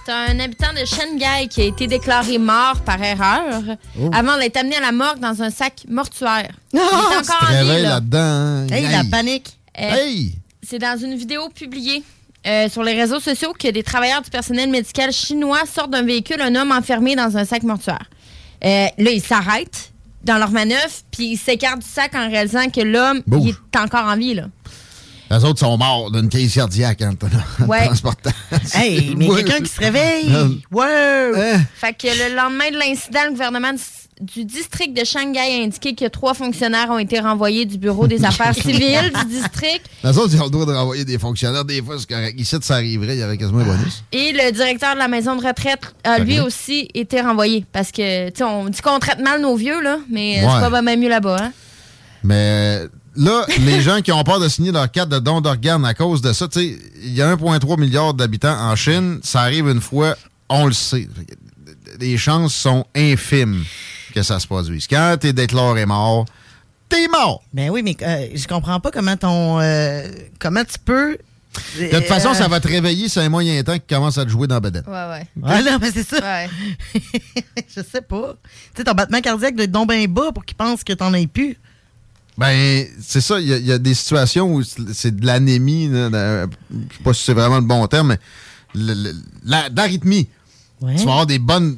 C'est 0.05 0.11
un 0.11 0.39
habitant 0.39 0.71
de 0.73 0.85
Shanghai 0.85 1.47
qui 1.49 1.61
a 1.61 1.65
été 1.65 1.87
déclaré 1.87 2.37
mort 2.37 2.81
par 2.85 3.01
erreur 3.01 3.61
Oh. 3.99 4.09
avant 4.13 4.37
d'être 4.37 4.57
amené 4.57 4.75
à 4.75 4.81
la 4.81 4.91
morgue 4.91 5.19
dans 5.19 5.41
un 5.41 5.49
sac 5.49 5.83
mortuaire. 5.87 6.51
Il 6.73 6.79
est 6.79 6.83
encore 6.83 7.49
en 7.49 7.63
vie, 7.63 7.67
là. 7.81 7.89
là-dedans. 7.89 8.17
hein? 8.19 8.67
Hey, 8.71 8.87
la 8.87 9.03
panique. 9.09 9.57
Euh, 9.79 9.89
Hey! 9.95 10.35
C'est 10.61 10.77
dans 10.79 10.97
une 11.01 11.15
vidéo 11.15 11.49
publiée 11.49 12.03
euh, 12.45 12.69
sur 12.69 12.83
les 12.83 12.93
réseaux 12.93 13.19
sociaux 13.19 13.53
que 13.57 13.67
des 13.69 13.81
travailleurs 13.83 14.21
du 14.21 14.29
personnel 14.29 14.69
médical 14.69 15.11
chinois 15.11 15.61
sortent 15.65 15.91
d'un 15.91 16.03
véhicule 16.03 16.41
un 16.41 16.53
homme 16.55 16.71
enfermé 16.71 17.15
dans 17.15 17.35
un 17.37 17.45
sac 17.45 17.63
mortuaire. 17.63 18.09
Euh, 18.63 18.85
là, 18.97 19.11
ils 19.11 19.21
s'arrêtent 19.23 19.91
dans 20.23 20.37
leur 20.37 20.51
manœuvre, 20.51 20.91
puis 21.11 21.31
ils 21.31 21.37
s'écartent 21.37 21.79
du 21.79 21.87
sac 21.87 22.13
en 22.13 22.29
réalisant 22.29 22.69
que 22.69 22.81
l'homme 22.81 23.23
est 23.47 23.77
encore 23.79 24.05
en 24.05 24.17
vie. 24.17 24.35
Là. 24.35 24.43
Les 25.31 25.43
autres 25.43 25.59
sont 25.59 25.77
morts 25.77 26.09
d'une 26.11 26.27
crise 26.29 26.53
cardiaque 26.55 27.01
en, 27.01 27.11
en 27.63 27.67
Ouais. 27.67 27.85
transportant. 27.85 28.31
Hey, 28.73 29.13
mais 29.15 29.27
Ouais. 29.29 29.43
quelqu'un 29.43 29.63
qui 29.63 29.69
se 29.71 29.79
réveille. 29.79 30.27
Euh, 30.33 30.47
Wow! 30.71 31.41
Fait 31.75 31.93
que 31.93 32.07
le 32.07 32.35
lendemain 32.35 32.71
de 32.71 32.77
l'incident, 32.77 33.19
le 33.25 33.31
gouvernement, 33.31 33.71
du 34.21 34.43
district 34.43 34.93
de 34.99 35.05
Shanghai 35.05 35.39
a 35.61 35.63
indiqué 35.63 35.95
que 35.95 36.05
trois 36.05 36.33
fonctionnaires 36.33 36.89
ont 36.89 36.97
été 36.99 37.19
renvoyés 37.21 37.65
du 37.65 37.77
bureau 37.77 38.05
des 38.05 38.25
affaires 38.31 38.53
civiles 38.53 39.13
du 39.23 39.25
district 39.35 39.85
Les 40.03 40.17
autres, 40.17 40.33
ils 40.33 40.41
ont 40.41 40.45
le 40.45 40.49
droit 40.51 40.65
de 40.65 40.73
renvoyer 40.73 41.05
des 41.05 41.17
fonctionnaires. 41.17 41.63
Des 41.63 41.81
fois, 41.81 41.95
c'est 41.99 42.09
correct. 42.09 42.37
Ici, 42.37 42.57
ça 42.61 42.75
arriverait, 42.75 43.15
il 43.15 43.21
y 43.21 43.23
aurait 43.23 43.37
quasiment 43.37 43.59
un 43.59 43.65
bonus. 43.65 44.03
et 44.11 44.33
le 44.33 44.51
directeur 44.51 44.95
de 44.95 44.99
la 44.99 45.07
maison 45.07 45.35
de 45.37 45.45
retraite 45.45 45.81
a 46.03 46.19
lui 46.19 46.39
aussi 46.41 46.89
été 46.93 47.21
renvoyé 47.21 47.65
parce 47.71 47.91
que, 47.91 48.27
tu 48.29 48.37
sais, 48.39 48.43
on 48.43 48.67
dit 48.67 48.81
qu'on 48.81 48.99
traite 48.99 49.19
mal 49.19 49.39
nos 49.41 49.55
vieux, 49.55 49.81
là, 49.81 49.99
mais 50.09 50.39
euh, 50.43 50.47
Ouais. 50.47 50.53
c'est 50.65 50.69
pas 50.69 50.81
bien 50.81 50.95
mieux 50.97 51.07
là-bas, 51.09 51.37
hein? 51.39 51.51
Mais 52.23 52.81
là, 53.19 53.45
les 53.59 53.81
gens 53.87 54.01
qui 54.01 54.11
ont 54.11 54.23
peur 54.23 54.39
de 54.39 54.47
signer 54.47 54.71
leur 54.71 54.89
carte 54.91 55.09
de 55.09 55.19
don 55.19 55.41
d'organes 55.41 55.85
à 55.85 55.93
cause 55.93 56.21
de 56.21 56.33
ça, 56.33 56.47
tu 56.47 56.59
sais, 56.59 56.79
il 57.03 57.13
y 57.13 57.21
a 57.21 57.35
1,3 57.35 57.79
milliard 57.79 58.13
d'habitants 58.13 58.57
en 58.59 58.75
Chine. 58.75 59.19
Ça 59.23 59.41
arrive 59.41 59.67
une 59.67 59.81
fois, 59.81 60.15
on 60.49 60.65
le 60.65 60.73
sait. 60.73 61.07
Les 61.99 62.17
chances 62.17 62.53
sont 62.55 62.85
infimes 62.95 63.63
que 64.15 64.23
ça 64.23 64.39
se 64.39 64.47
produise. 64.47 64.87
Quand 64.87 65.17
t'es 65.19 65.33
déclaré 65.33 65.85
mort, 65.85 66.25
t'es 66.87 67.07
mort. 67.07 67.43
Ben 67.53 67.69
oui, 67.69 67.83
mais 67.83 67.95
euh, 68.01 68.27
je 68.33 68.47
comprends 68.47 68.79
pas 68.79 68.89
comment 68.91 69.17
ton. 69.17 69.59
euh, 69.59 70.07
comment 70.39 70.63
tu 70.63 70.79
peux. 70.83 71.17
De 71.79 71.89
toute 71.89 72.05
façon, 72.05 72.33
ça 72.33 72.47
va 72.47 72.59
te 72.59 72.67
réveiller, 72.67 73.09
c'est 73.09 73.21
un 73.21 73.27
moyen 73.29 73.61
temps 73.63 73.73
qui 73.73 73.93
commence 73.93 74.17
à 74.17 74.23
te 74.23 74.29
jouer 74.29 74.47
dans 74.47 74.55
la 74.55 74.61
bedaine. 74.61 74.83
Ouais, 74.87 74.93
ouais. 74.93 75.27
Ouais, 75.35 75.63
non, 75.63 75.77
mais 75.81 75.91
c'est 75.91 76.07
ça. 76.07 76.17
je 77.75 77.81
sais 77.81 78.01
pas. 78.01 78.35
Tu 78.43 78.77
sais, 78.77 78.83
ton 78.83 78.93
battement 78.93 79.19
cardiaque 79.19 79.55
doit 79.55 79.65
être 79.65 79.71
donc 79.71 79.89
bien 79.89 80.05
bas 80.07 80.31
pour 80.33 80.45
qu'il 80.45 80.55
pense 80.55 80.83
que 80.83 80.93
t'en 80.93 81.13
aies 81.13 81.27
plus. 81.27 81.57
Ben, 82.39 82.87
c'est 83.01 83.21
ça. 83.21 83.39
Il 83.39 83.47
y, 83.47 83.53
a- 83.53 83.57
il 83.57 83.65
y 83.65 83.71
a 83.71 83.77
des 83.77 83.93
situations 83.93 84.53
où 84.53 84.63
c'est 84.63 85.15
de 85.15 85.25
l'anémie. 85.25 85.89
Je 85.91 86.47
sais 86.97 87.03
pas 87.03 87.13
si 87.13 87.23
c'est 87.25 87.33
vraiment 87.33 87.57
le 87.57 87.65
bon 87.65 87.85
terme, 87.87 88.07
mais 88.07 88.19
la- 89.43 89.69
l'arythmie. 89.69 90.27
Tu 90.81 90.85
vas 90.85 91.01
avoir 91.11 91.25
des 91.25 91.39
bonnes 91.39 91.77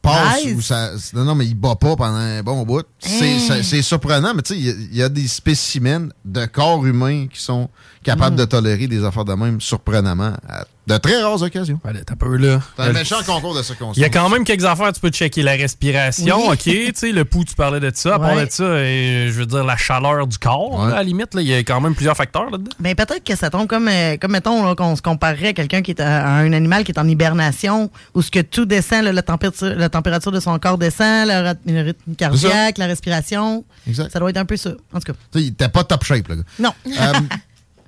passes 0.00 0.44
Nice. 0.46 0.54
où 0.56 0.60
ça. 0.62 0.92
Non, 1.12 1.24
non, 1.24 1.34
mais 1.34 1.46
il 1.46 1.54
bat 1.54 1.76
pas 1.76 1.94
pendant 1.96 2.16
un 2.16 2.42
bon 2.42 2.64
bout. 2.64 2.84
C'est 2.98 3.36
Hein. 3.50 3.60
c'est 3.62 3.82
surprenant, 3.82 4.32
mais 4.34 4.42
tu 4.42 4.54
sais, 4.54 4.60
il 4.60 4.94
y 4.94 4.98
y, 4.98 5.02
a 5.02 5.08
des 5.08 5.28
spécimens 5.28 6.08
de 6.24 6.46
corps 6.46 6.84
humains 6.86 7.26
qui 7.28 7.40
sont 7.40 7.68
capables 8.02 8.34
Mm. 8.36 8.38
de 8.40 8.44
tolérer 8.44 8.86
des 8.86 9.04
affaires 9.04 9.24
de 9.24 9.34
même 9.34 9.60
surprenamment 9.60 10.32
à 10.48 10.64
de 10.88 10.96
très 10.98 11.22
rares 11.22 11.40
occasions. 11.40 11.78
T'as 11.84 12.16
peu 12.16 12.36
là. 12.36 12.60
C'est 12.76 12.82
un 12.82 12.92
méchant 12.92 13.22
concours 13.24 13.54
de 13.56 13.62
circonstances. 13.62 13.96
Il 13.96 14.00
y 14.00 14.04
a 14.04 14.08
quand 14.08 14.28
même 14.28 14.42
quelques 14.42 14.64
affaires, 14.64 14.92
tu 14.92 15.00
peux 15.00 15.10
checker 15.10 15.40
la 15.42 15.52
respiration, 15.52 16.48
Oui. 16.48 16.54
OK, 16.54 16.58
tu 16.64 16.92
sais, 16.96 17.12
le 17.12 17.24
pouls, 17.24 17.44
tu 17.44 17.54
parlais 17.54 17.78
de 17.78 17.92
ça. 17.94 18.16
À 18.16 18.18
part 18.18 18.34
Ouais. 18.34 18.46
de 18.46 18.50
ça, 18.50 18.64
euh, 18.64 19.26
je 19.28 19.32
veux 19.32 19.46
dire, 19.46 19.62
la 19.62 19.76
chaleur 19.76 20.26
du 20.26 20.38
corps, 20.38 20.88
là, 20.88 20.94
à 20.94 20.96
la 20.96 21.02
limite, 21.04 21.34
là, 21.34 21.40
il 21.40 21.46
y 21.46 21.54
a 21.54 21.58
quand 21.58 21.80
même 21.80 21.94
plusieurs 21.94 22.16
facteurs 22.16 22.50
là-dedans. 22.50 22.72
Ben 22.80 22.96
peut-être 22.96 23.22
que 23.22 23.36
ça 23.36 23.48
tombe 23.48 23.68
comme, 23.68 23.86
euh, 23.86 24.16
comme 24.20 24.32
mettons, 24.32 24.64
là, 24.66 24.74
qu'on 24.74 24.96
se 24.96 25.02
comparerait 25.02 25.48
à 25.48 25.52
quelqu'un 25.52 25.82
qui 25.82 25.92
est 25.92 26.00
à, 26.00 26.26
à 26.26 26.30
un 26.40 26.52
animal 26.52 26.82
qui 26.82 26.90
est 26.90 26.98
en 26.98 27.06
hibernation, 27.06 27.88
où 28.14 28.20
ce 28.22 28.32
que 28.32 28.40
tout 28.40 28.64
descend, 28.66 29.04
là, 29.04 29.12
la, 29.12 29.22
température, 29.22 29.74
la 29.76 29.88
température 29.88 30.32
de 30.32 30.40
son 30.40 30.58
corps 30.58 30.78
descend, 30.78 31.28
le, 31.28 31.50
ry- 31.50 31.72
le 31.72 31.82
rythme 31.82 32.14
cardiaque, 32.16 32.78
la 32.78 32.86
respiration. 32.86 33.64
Ça 33.94 34.18
doit 34.18 34.30
être 34.30 34.36
un 34.36 34.44
peu 34.44 34.56
ça. 34.56 34.70
En 34.92 34.98
tout 34.98 35.12
cas. 35.12 35.18
Tu 35.32 35.38
était 35.46 35.68
pas 35.68 35.84
top 35.84 36.02
shape, 36.02 36.28
gars. 36.28 36.34
Non. 36.58 36.72
Euh, 36.88 37.12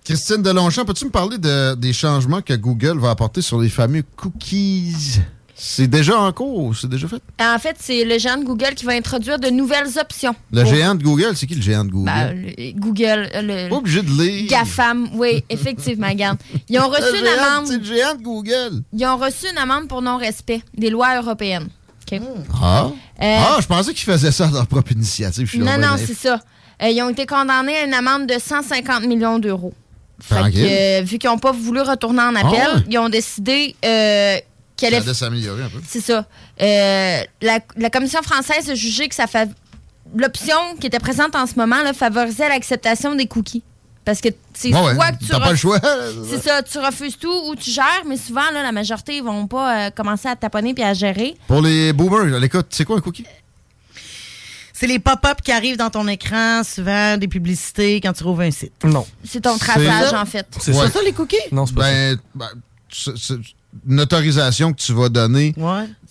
Christine 0.05 0.43
Delonchamp, 0.43 0.85
peux-tu 0.85 1.07
me 1.07 1.11
parler 1.11 1.39
de- 1.39 1.75
des 1.77 1.93
changements 1.95 2.43
que 2.43 2.53
Google 2.55 2.99
va 2.99 3.11
apporter 3.11 3.41
sur 3.41 3.59
les 3.61 3.71
fameux 3.71 4.03
cookies? 4.17 5.19
C'est 5.57 5.87
déjà 5.87 6.19
en 6.21 6.31
cours, 6.33 6.77
c'est 6.77 6.89
déjà 6.91 7.07
fait. 7.09 7.23
En 7.41 7.59
fait, 7.59 7.77
c'est 7.79 8.05
le 8.05 8.19
géant 8.19 8.37
de 8.37 8.45
Google 8.45 8.75
qui 8.75 8.85
va 8.85 8.93
introduire 8.93 9.39
de 9.39 9.49
nouvelles 9.49 9.99
options. 9.99 10.35
Le 10.53 10.63
pour- 10.63 10.75
géant 10.75 10.95
de 10.95 11.03
Google, 11.03 11.35
c'est 11.37 11.47
qui 11.47 11.55
le 11.55 11.63
géant 11.63 11.85
de 11.85 11.91
Google? 11.91 12.05
Ben, 12.13 12.33
le- 12.59 12.73
Google. 12.73 13.31
euh, 13.35 13.41
Le, 13.67 13.71
Pas 13.71 13.77
obligé 13.77 14.03
de 14.03 14.11
lire. 14.11 14.51
GAFAM, 14.51 15.09
oui, 15.15 15.43
effectivement, 15.51 16.09
regarde. 16.09 16.39
Ils 16.69 16.79
ont 16.81 16.89
reçu 16.89 17.13
Le 17.13 17.19
une 17.21 17.25
géant, 17.25 17.43
amende. 17.45 17.67
C'est 17.69 17.79
le 17.79 17.85
géant 17.85 18.15
de 18.17 18.23
Google. 18.23 18.83
Ils 18.93 19.07
ont 19.07 19.17
reçu 19.17 19.47
une 19.51 19.57
amende 19.59 19.89
pour 19.89 20.03
non-respect 20.03 20.63
des 20.77 20.91
lois 20.91 21.17
européennes. 21.17 21.69
Ah? 22.63 22.89
Euh, 23.23 23.37
ah, 23.41 23.57
je 23.61 23.67
pensais 23.67 23.95
qu'ils 23.95 24.05
faisaient 24.05 24.31
ça 24.33 24.47
à 24.49 24.51
leur 24.51 24.67
propre 24.67 24.93
initiative. 24.93 25.47
Je 25.47 25.51
suis 25.51 25.59
non, 25.61 25.79
non, 25.79 25.97
c'est 25.97 26.15
ça. 26.15 26.39
Euh, 26.83 26.89
ils 26.89 27.01
ont 27.01 27.09
été 27.09 27.25
condamnés 27.27 27.77
à 27.77 27.85
une 27.87 27.95
amende 27.95 28.27
de 28.29 28.35
150 28.39 29.05
millions 29.07 29.39
d'euros. 29.39 29.73
Fait 30.21 30.51
que, 30.53 30.57
euh, 30.59 31.03
vu 31.05 31.19
qu'ils 31.19 31.29
n'ont 31.31 31.39
pas 31.39 31.53
voulu 31.53 31.81
retourner 31.81 32.23
en 32.23 32.35
appel, 32.37 32.61
Ah 32.67 32.75
ouais? 32.77 32.83
ils 32.89 32.99
ont 32.99 33.09
décidé 33.09 33.75
euh, 33.85 34.37
qu'elle 34.77 34.95
allait 34.95 35.13
s'améliorer 35.15 35.65
un 35.65 35.69
peu. 35.69 35.81
C'est 35.87 36.01
ça. 36.01 36.25
Euh, 36.63 37.21
la, 37.43 37.59
la 37.77 37.91
commission 37.91 38.23
française 38.23 38.71
a 38.71 38.75
jugé 38.75 39.09
que 39.09 39.15
ça 39.15 39.27
fa- 39.27 39.47
l'option 40.15 40.57
qui 40.81 40.87
était 40.87 40.99
présente 40.99 41.35
en 41.35 41.47
ce 41.47 41.55
moment 41.57 41.83
là, 41.83 41.93
favorisait 41.93 42.49
l'acceptation 42.49 43.15
des 43.15 43.27
cookies. 43.27 43.63
Parce 44.05 44.21
que 44.21 44.29
c'est 44.53 44.69
ouais. 44.69 44.95
soit 44.95 45.13
que 45.13 45.19
tu 45.25 45.31
T'as 45.31 45.41
pas 45.41 45.49
le 45.49 45.55
ref- 45.55 45.61
choix. 45.61 45.81
C'est 46.29 46.43
ça, 46.43 46.63
tu 46.63 46.77
refuses 46.79 47.17
tout 47.19 47.33
ou 47.49 47.57
tu 47.57 47.71
gères, 47.71 48.03
mais 48.07 48.19
souvent, 48.19 48.43
là, 48.53 48.63
la 48.63 48.71
majorité, 48.71 49.17
ils 49.17 49.23
vont 49.23 49.47
pas 49.47 49.91
commencer 49.91 50.29
à 50.29 50.37
taponner 50.37 50.75
puis 50.75 50.85
à 50.85 50.93
gérer. 50.93 51.35
Pour 51.49 51.63
les 51.63 51.93
boomers, 51.95 52.39
l'écoute, 52.39 52.67
c'est 52.69 52.85
quoi 52.85 52.99
un 52.99 53.01
cookie? 53.01 53.25
C'est 54.85 54.89
les 54.93 54.99
pop-up 54.99 55.41
qui 55.43 55.51
arrivent 55.51 55.79
dans 55.79 55.89
ton 55.89 56.07
écran, 56.09 56.63
souvent 56.63 57.17
des 57.17 57.27
publicités 57.27 58.03
quand 58.03 58.13
tu 58.13 58.23
rouvres 58.23 58.43
un 58.43 58.51
site. 58.51 58.73
Non. 58.85 59.07
C'est 59.25 59.41
ton 59.41 59.57
traçage, 59.57 60.13
en 60.13 60.27
fait. 60.27 60.47
C'est 60.61 60.75
ça, 60.75 60.91
les 61.03 61.13
cookies? 61.15 61.39
Non, 61.53 61.65
c'est 61.65 61.75
pas 61.75 61.91
ben, 61.91 62.19
ben, 62.35 62.49
c'est- 62.93 63.17
c'est 63.17 63.35
une 63.89 63.99
autorisation 64.01 64.75
que 64.75 64.79
tu 64.83 64.93
vas 64.93 65.09
donner 65.09 65.55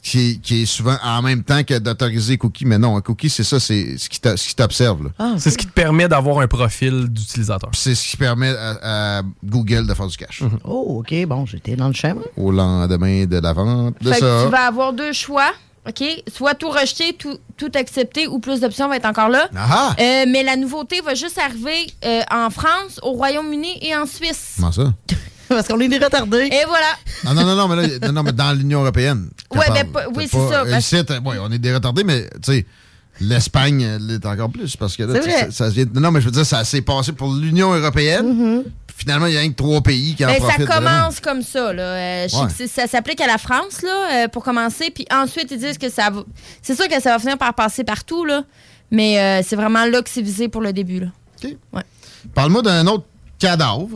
qui, 0.01 0.31
est, 0.31 0.41
qui 0.41 0.63
est 0.63 0.65
souvent 0.65 0.97
en 1.03 1.21
même 1.21 1.43
temps 1.43 1.63
que 1.63 1.77
d'autoriser 1.77 2.39
cookie. 2.39 2.65
Mais 2.65 2.79
non, 2.79 2.97
un 2.97 3.01
cookie, 3.01 3.29
c'est 3.29 3.43
ça, 3.43 3.59
c'est 3.59 3.95
ce 3.99 4.09
qui 4.09 4.55
t'observe. 4.55 5.11
Ah, 5.19 5.35
C'est 5.37 5.51
ce 5.51 5.57
qui 5.59 5.67
te 5.67 5.71
permet 5.71 6.07
d'avoir 6.07 6.39
un 6.39 6.47
profil 6.47 7.09
d'utilisateur. 7.09 7.69
C'est 7.75 7.93
ce 7.93 8.07
qui 8.09 8.17
permet 8.17 8.55
à, 8.57 9.19
à 9.19 9.21
Google 9.45 9.85
de 9.85 9.93
faire 9.93 10.07
du 10.07 10.17
cash. 10.17 10.41
Oh, 10.63 10.97
OK, 10.97 11.13
bon, 11.27 11.45
j'étais 11.45 11.75
dans 11.75 11.89
le 11.89 12.13
moi. 12.15 12.23
Au 12.37 12.51
lendemain 12.51 13.25
de 13.25 13.37
la 13.37 13.53
vente 13.53 13.93
de 14.01 14.11
Fait 14.11 14.19
que 14.19 14.25
ça. 14.25 14.41
tu 14.45 14.51
vas 14.51 14.65
avoir 14.65 14.93
deux 14.93 15.13
choix. 15.13 15.51
OK? 15.87 16.03
Soit 16.33 16.55
tout 16.55 16.69
rejeter, 16.69 17.13
tout, 17.13 17.37
tout 17.57 17.71
accepter 17.75 18.27
ou 18.27 18.39
plus 18.39 18.61
d'options 18.61 18.87
va 18.87 18.95
être 18.97 19.05
encore 19.05 19.29
là. 19.29 19.49
Ah! 19.55 19.93
Euh, 19.99 20.25
mais 20.27 20.41
la 20.43 20.55
nouveauté 20.55 21.01
va 21.01 21.13
juste 21.13 21.37
arriver 21.37 21.87
euh, 22.05 22.21
en 22.31 22.49
France, 22.49 22.99
au 23.03 23.11
Royaume-Uni 23.11 23.79
et 23.81 23.95
en 23.95 24.05
Suisse. 24.05 24.53
Comment 24.57 24.71
ça? 24.71 24.93
Parce 25.49 25.67
qu'on 25.67 25.79
est 25.81 25.89
des 25.89 25.97
retardés. 25.97 26.49
Et 26.51 26.65
voilà. 26.67 26.87
Non, 27.25 27.33
non, 27.33 27.45
non, 27.45 27.55
non, 27.55 27.67
mais, 27.75 27.87
là, 27.87 28.07
non, 28.07 28.13
non, 28.13 28.23
mais 28.23 28.31
dans 28.31 28.53
l'Union 28.57 28.79
européenne. 28.81 29.29
Ouais, 29.53 29.65
mais 29.73 29.83
pas- 29.83 30.07
oui, 30.15 30.27
c'est 30.31 30.37
ça, 30.49 30.63
parce- 30.65 30.83
Ici, 30.91 31.03
t'as- 31.05 31.19
ouais, 31.19 31.35
on 31.39 31.51
est 31.51 31.59
des 31.59 31.73
retardés, 31.75 32.03
mais 32.05 32.23
tu 32.41 32.53
sais, 32.53 32.65
l'Espagne 33.19 33.97
l'est 33.99 34.25
encore 34.25 34.49
plus. 34.49 34.75
Parce 34.75 34.95
que 34.97 35.03
là, 35.03 35.21
ça, 35.21 35.51
ça 35.51 35.69
vient- 35.69 35.85
non, 35.93 36.11
mais 36.11 36.21
je 36.21 36.25
veux 36.25 36.31
dire, 36.31 36.45
ça 36.45 36.63
s'est 36.63 36.81
passé 36.81 37.11
pour 37.11 37.33
l'Union 37.33 37.73
européenne. 37.73 38.63
Finalement, 39.03 39.25
il 39.27 39.33
y 39.33 39.37
a 39.37 39.41
rien 39.41 39.49
que 39.51 39.55
trois 39.55 39.81
pays 39.81 40.15
qui 40.15 40.23
en 40.25 40.29
Ben, 40.29 40.41
ça 40.41 40.65
commence 40.65 41.19
comme 41.19 41.41
ça. 41.41 41.73
Là. 41.73 41.83
Euh, 41.83 42.23
je 42.27 42.33
sais 42.33 42.41
Ouais. 42.41 42.47
que 42.47 42.53
c'est- 42.55 42.67
ça 42.67 42.87
s'applique 42.87 43.19
à 43.21 43.27
la 43.27 43.37
France 43.37 43.81
là, 43.81 44.23
euh, 44.23 44.27
pour 44.29 44.43
commencer. 44.43 44.89
Puis 44.91 45.05
ensuite, 45.13 45.47
ils 45.51 45.59
disent 45.59 45.77
que 45.77 45.89
ça 45.89 46.09
va. 46.09 46.23
C'est 46.61 46.75
sûr 46.75 46.87
que 46.87 47.01
ça 47.01 47.11
va 47.11 47.19
finir 47.19 47.37
par 47.37 47.53
passer 47.53 47.83
partout, 47.83 48.23
là. 48.25 48.43
Mais 48.91 49.19
euh, 49.19 49.41
c'est 49.45 49.55
vraiment 49.57 49.85
là 49.85 50.01
que 50.01 50.09
c'est 50.09 50.21
visé 50.21 50.47
pour 50.47 50.61
le 50.61 50.71
début. 50.71 51.01
Là. 51.01 51.07
Parle-moi 52.33 52.61
d'un 52.61 52.87
autre 52.87 53.03
cadavre, 53.39 53.89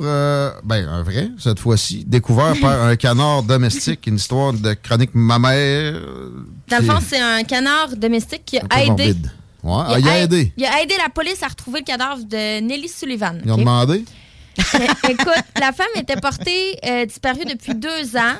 ben 0.65 0.87
un 0.89 1.03
vrai, 1.03 1.29
cette 1.39 1.59
fois-ci, 1.59 2.03
découvert 2.05 2.53
par 2.61 2.81
un 2.83 2.95
canard 2.97 3.43
domestique, 3.43 4.05
une 4.07 4.15
histoire 4.17 4.51
de 4.51 4.73
chronique 4.73 5.11
mammaire. 5.13 5.93
Dans 6.67 6.77
le 6.79 6.83
fond, 6.83 6.97
est 6.97 7.01
c'est 7.07 7.19
un 7.21 7.43
canard 7.43 7.95
domestique 7.95 8.43
qui 8.45 8.57
a 8.59 8.83
aidé. 8.83 9.15
Ouais, 9.63 9.99
il 9.99 10.07
a 10.07 10.19
aidé. 10.19 10.53
Il 10.57 10.65
a 10.65 10.81
aidé 10.81 10.93
la 11.01 11.09
police 11.09 11.41
à 11.43 11.47
retrouver 11.47 11.79
le 11.79 11.85
cadavre 11.85 12.23
de 12.23 12.59
Nelly 12.59 12.87
Sullivan. 12.89 13.39
Ils 13.43 13.51
ont 13.51 13.55
OK? 13.55 13.59
demandé? 13.61 14.05
Écoute, 15.09 15.43
la 15.59 15.71
femme 15.71 15.87
était 15.95 16.15
portée 16.17 16.77
euh, 16.85 17.05
disparue 17.05 17.45
depuis 17.45 17.75
deux 17.75 18.15
ans. 18.17 18.35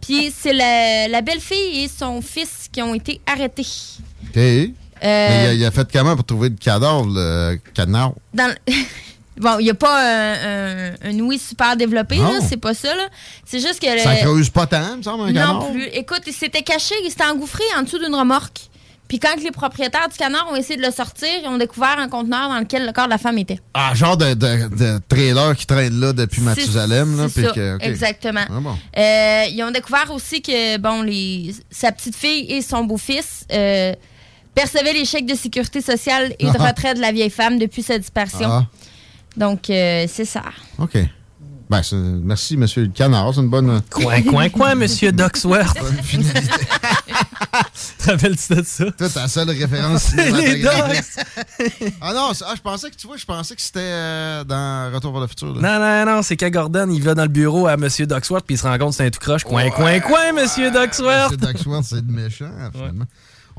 Puis 0.00 0.32
c'est 0.36 0.52
la, 0.52 1.08
la 1.08 1.20
belle-fille 1.22 1.84
et 1.84 1.88
son 1.88 2.20
fils 2.22 2.68
qui 2.72 2.80
ont 2.82 2.94
été 2.94 3.20
arrêtés. 3.26 3.66
OK. 4.28 4.36
Mais 4.36 4.72
il 5.02 5.46
a, 5.48 5.54
il 5.54 5.64
a 5.64 5.70
fait 5.70 5.90
comment 5.90 6.14
pour 6.14 6.24
trouver 6.24 6.50
le 6.50 6.56
cadavre, 6.56 7.06
le 7.08 7.58
canard? 7.74 8.12
Dans 8.34 8.48
le- 8.48 8.72
Bon, 9.36 9.58
il 9.58 9.64
n'y 9.64 9.70
a 9.70 9.74
pas 9.74 10.02
un, 10.02 10.92
un, 11.02 11.18
ouïe 11.20 11.38
super 11.38 11.74
développé, 11.74 12.18
Non. 12.18 12.30
là, 12.30 12.40
c'est 12.46 12.58
pas 12.58 12.74
ça. 12.74 12.94
là. 12.94 13.08
C'est 13.46 13.58
juste 13.60 13.80
que. 13.80 13.90
le- 13.90 13.98
Ça 13.98 14.16
creuse 14.16 14.50
pas 14.50 14.66
tant, 14.66 14.98
me 14.98 15.02
semble, 15.02 15.30
un 15.30 15.32
canard. 15.32 15.54
Non 15.60 15.72
plus. 15.72 15.84
Écoute, 15.94 16.20
il 16.26 16.34
s'était 16.34 16.60
caché, 16.60 16.94
il 17.04 17.10
s'était 17.10 17.24
engouffré 17.24 17.64
en 17.78 17.82
dessous 17.82 17.98
d'une 17.98 18.14
remorque. 18.14 18.58
Puis 19.10 19.18
quand 19.18 19.34
les 19.42 19.50
propriétaires 19.50 20.08
du 20.08 20.16
canard 20.16 20.48
ont 20.52 20.54
essayé 20.54 20.76
de 20.80 20.86
le 20.86 20.92
sortir, 20.92 21.28
ils 21.42 21.48
ont 21.48 21.58
découvert 21.58 21.98
un 21.98 22.08
conteneur 22.08 22.48
dans 22.48 22.60
lequel 22.60 22.86
le 22.86 22.92
corps 22.92 23.06
de 23.06 23.10
la 23.10 23.18
femme 23.18 23.36
était. 23.38 23.58
Ah, 23.74 23.90
genre 23.92 24.16
de, 24.16 24.34
de, 24.34 24.68
de 24.68 25.00
trailer 25.08 25.56
qui 25.56 25.66
traîne 25.66 25.98
là 25.98 26.12
depuis 26.12 26.40
Mathusalem. 26.42 27.16
Là, 27.16 27.24
puis 27.28 27.42
ça, 27.44 27.50
que- 27.50 27.78
exactement. 27.82 28.44
Ah 28.48 28.60
bon. 28.60 28.78
Euh, 28.96 29.44
ils 29.50 29.60
ont 29.64 29.72
découvert 29.72 30.12
aussi 30.12 30.40
que 30.40 30.78
bon, 30.78 31.02
les, 31.02 31.52
sa 31.72 31.90
petite 31.90 32.14
fille 32.14 32.46
et 32.52 32.62
son 32.62 32.84
beau-fils 32.84 33.46
euh, 33.52 33.94
percevaient 34.54 34.92
les 34.92 35.04
chèques 35.04 35.26
de 35.26 35.34
sécurité 35.34 35.80
sociale 35.80 36.32
et 36.38 36.44
de 36.50 36.52
Ah. 36.60 36.68
retraite 36.68 36.96
de 36.96 37.02
la 37.02 37.10
vieille 37.10 37.30
femme 37.30 37.58
depuis 37.58 37.82
sa 37.82 37.98
disparition. 37.98 38.48
Ah, 38.48 38.66
Donc, 39.36 39.70
euh, 39.70 40.06
c'est 40.08 40.24
ça. 40.24 40.44
OK. 40.78 40.96
Ben, 41.70 41.82
merci, 42.24 42.56
monsieur 42.56 42.82
le 42.82 42.88
canard. 42.88 43.32
C'est 43.32 43.40
une 43.40 43.48
bonne. 43.48 43.80
Coin, 43.90 44.22
coin, 44.22 44.48
coin, 44.48 44.74
monsieur 44.74 45.12
Ducksworth. 45.12 45.78
Bonne 45.80 46.02
finalité. 46.02 46.40
Te 47.98 48.10
rappelles-tu 48.10 48.54
de 48.56 48.62
ça? 48.64 48.90
Toi, 48.90 49.08
ta 49.08 49.28
seule 49.28 49.50
référence 49.50 50.02
C'est 50.02 50.30
les 50.32 50.56
cinématographique. 50.56 51.04
Ah 52.00 52.12
non, 52.12 52.32
ah, 52.44 52.54
je 52.56 52.60
pensais 52.60 52.90
que 52.90 52.96
tu 52.96 53.06
vois, 53.06 53.16
je 53.16 53.24
pensais 53.24 53.54
que 53.54 53.62
c'était 53.62 53.78
euh, 53.82 54.42
dans 54.42 54.92
Retour 54.92 55.12
vers 55.12 55.20
le 55.20 55.26
futur. 55.28 55.54
là. 55.54 55.78
Non, 55.78 56.06
non, 56.06 56.16
non, 56.16 56.22
c'est 56.22 56.36
quand 56.36 56.50
Gordon, 56.50 56.88
il 56.90 57.02
va 57.02 57.14
dans 57.14 57.22
le 57.22 57.28
bureau 57.28 57.68
à 57.68 57.76
Monsieur 57.76 58.06
Ducksworth, 58.06 58.44
puis 58.46 58.56
il 58.56 58.58
se 58.58 58.66
rend 58.66 58.76
compte 58.76 58.90
que 58.90 58.96
c'est 58.96 59.06
un 59.06 59.10
tout 59.10 59.20
croche. 59.20 59.44
Coin, 59.44 59.70
coin, 59.70 60.00
coin, 60.00 60.32
Monsieur 60.32 60.72
Ducksworth. 60.72 61.32
Monsieur 61.32 61.52
Ducksworth, 61.52 61.84
c'est 61.84 61.96
le 62.04 62.12
méchant, 62.12 62.50
finalement. 62.72 63.04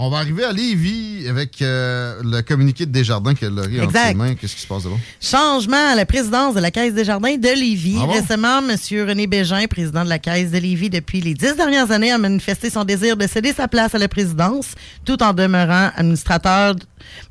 On 0.04 0.10
va 0.10 0.18
arriver 0.18 0.44
à 0.44 0.52
Lévis 0.52 1.28
avec 1.30 1.62
euh, 1.62 2.16
le 2.24 2.42
communiqué 2.42 2.88
de 2.88 2.92
Desjardins 2.92 3.36
que 3.36 3.46
Laurie 3.46 3.80
a 3.82 3.84
Exact. 3.84 4.18
Qu'est-ce 4.40 4.56
qui 4.56 4.62
se 4.64 4.66
passe 4.66 4.82
d'abord? 4.82 4.98
Changement 5.22 5.92
à 5.92 5.96
la 5.96 6.08
présidence 6.08 6.56
de 6.56 6.60
la 6.60 6.72
Caisse 6.72 6.96
des 6.96 7.06
Jardins 7.06 7.38
de 7.38 7.48
Lévis. 7.50 8.00
Ah 8.02 8.08
bon? 8.08 8.14
Récemment, 8.14 8.68
M. 8.68 8.76
René 9.08 9.28
Bégin, 9.28 9.68
président 9.68 10.04
de 10.04 10.10
la 10.10 10.18
Caisse 10.18 10.50
de 10.50 10.58
Lévis 10.58 10.90
depuis 10.90 11.22
les 11.22 11.36
dix 11.36 11.56
dernières 11.56 11.92
années, 11.92 12.12
a 12.12 12.18
manifesté 12.18 12.72
son 12.72 12.84
désir 12.84 13.16
de 13.16 13.28
céder 13.28 13.54
sa 13.54 13.68
place 13.68 13.94
à 13.94 14.00
la 14.00 14.08
présidence 14.08 14.74
tout 15.06 15.22
en 15.22 15.34
demeurant 15.34 15.92
administrateur. 15.96 16.74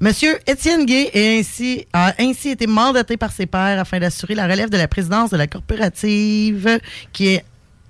M. 0.00 0.12
Étienne 0.46 0.86
Gay 0.86 1.10
est 1.12 1.40
ainsi, 1.40 1.86
a 1.92 2.14
ainsi 2.20 2.50
été 2.50 2.68
mandaté 2.68 3.16
par 3.16 3.32
ses 3.32 3.46
pairs 3.46 3.80
afin 3.80 3.98
d'assurer 3.98 4.36
la 4.36 4.46
relève 4.46 4.70
de 4.70 4.76
la 4.76 4.86
présidence 4.86 5.30
de 5.30 5.36
la 5.36 5.48
coopérative 5.48 6.78
qui 7.12 7.28
est 7.30 7.44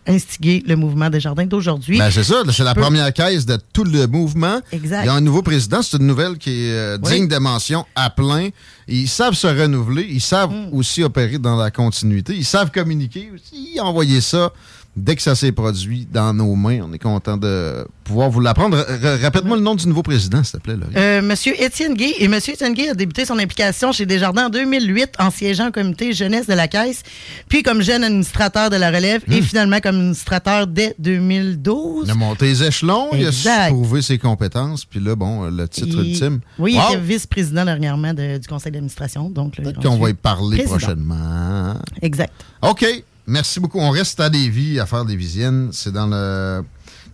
instigé 0.07 0.63
le 0.67 0.77
mouvement 0.77 1.11
des 1.11 1.21
jardins 1.21 1.47
d'aujourd'hui. 1.47 1.99
Ben, 1.99 2.11
c'est 2.11 2.25
ça, 2.25 2.43
c'est 2.53 2.65
la 2.65 2.75
peux- 2.75 2.81
première 2.81 3.13
caisse 3.13 3.47
de 3.47 3.59
tout 3.73 3.85
le 3.85 4.07
mouvement. 4.07 4.61
Exact. 4.73 5.03
Il 5.03 5.07
y 5.07 5.09
a 5.09 5.15
un 5.15 5.21
nouveau 5.21 5.43
président, 5.43 5.83
c'est 5.83 5.99
une 5.99 6.07
nouvelle 6.07 6.39
qui 6.39 6.51
est 6.51 6.73
euh, 6.73 6.99
Oui. 7.03 7.13
digne 7.13 7.29
de 7.29 7.37
mention 7.39 7.85
à 7.95 8.11
plein. 8.11 8.49
Ils 8.89 9.09
savent 9.09 9.35
se 9.35 9.47
renouveler, 9.47 10.07
ils 10.11 10.21
savent 10.21 10.51
Mm. 10.51 10.69
aussi 10.73 11.03
opérer 11.03 11.39
dans 11.39 11.57
la 11.57 11.71
continuité, 11.71 12.35
ils 12.35 12.45
savent 12.45 12.71
communiquer 12.71 13.31
aussi, 13.35 13.79
envoyer 13.81 14.21
ça 14.21 14.53
dès 15.01 15.17
que 15.17 15.23
ça 15.23 15.35
s'est 15.35 15.53
produit 15.53 16.07
dans 16.13 16.33
nos 16.35 16.55
mains. 16.55 16.81
On 16.83 16.93
est 16.93 16.99
content 16.99 17.37
de 17.37 17.87
pouvoir 18.05 18.31
vous 18.31 18.41
l'apprendre. 18.41 18.77
R- 18.79 19.01
r- 19.01 19.21
Répète-moi 19.21 19.57
le 19.57 19.63
nom 19.63 19.75
du 19.75 19.87
nouveau 19.89 20.03
président, 20.03 20.43
s'il 20.45 20.59
te 20.61 20.65
plaît. 20.65 20.77
Euh, 20.97 21.23
Monsieur 21.23 21.61
Étienne 21.63 21.95
Gay. 21.95 22.15
Et 22.19 22.29
Monsieur 22.29 22.55
Étienne 22.55 22.75
Gay 22.75 22.89
a 22.91 22.95
débuté 22.95 23.25
son 23.25 23.39
implication 23.39 23.93
chez 23.93 24.07
Desjardins 24.07 24.47
en 24.47 24.51
2008 24.51 25.13
en 25.19 25.31
siégeant 25.31 25.69
au 25.69 25.73
comité 25.73 26.13
jeunesse 26.13 26.47
de 26.47 26.55
la 26.55 26.69
Caisse, 26.69 27.03
puis 27.49 27.63
comme 27.63 27.83
jeune 27.83 28.05
administrateur 28.05 28.71
de 28.71 28.77
la 28.77 28.91
relève 28.91 29.23
Hmm. 29.27 29.33
et 29.33 29.43
finalement 29.43 29.81
comme 29.81 29.97
administrateur 29.97 30.67
dès 30.67 30.95
2012. 30.99 32.05
Il 32.07 32.11
a 32.11 32.15
monté 32.15 32.47
les 32.47 32.63
échelons, 32.65 33.09
il 33.13 33.27
a 33.27 33.67
prouver 33.69 34.03
ses 34.03 34.19
compétences, 34.19 34.85
puis 34.85 35.01
là, 35.01 35.15
bon, 35.17 35.45
le 35.51 35.69
titre 35.69 35.99
ultime. 35.99 36.41
Oui, 36.59 36.75
il 36.77 36.93
était 36.93 37.01
vice-président 37.01 37.65
dernièrement 37.65 38.13
de- 38.15 38.39
du 38.39 38.47
conseil 38.49 38.73
d'administration. 38.73 39.31
Donc, 39.31 39.57
Peut-être 39.57 39.81
qu'on 39.83 39.99
va 39.99 40.11
y 40.11 40.15
parler 40.15 40.59
président. 40.59 40.77
prochainement. 40.79 41.75
Exact. 42.03 42.33
OK. 42.63 42.85
Merci 43.31 43.61
beaucoup. 43.61 43.79
On 43.79 43.91
reste 43.91 44.19
à 44.21 44.29
Lévis 44.29 44.81
à 44.81 44.87
faire 44.87 45.05
des 45.05 45.17
visiennes. 45.17 45.71
C'est 45.73 45.93
dans 45.93 46.07
le... 46.07 46.63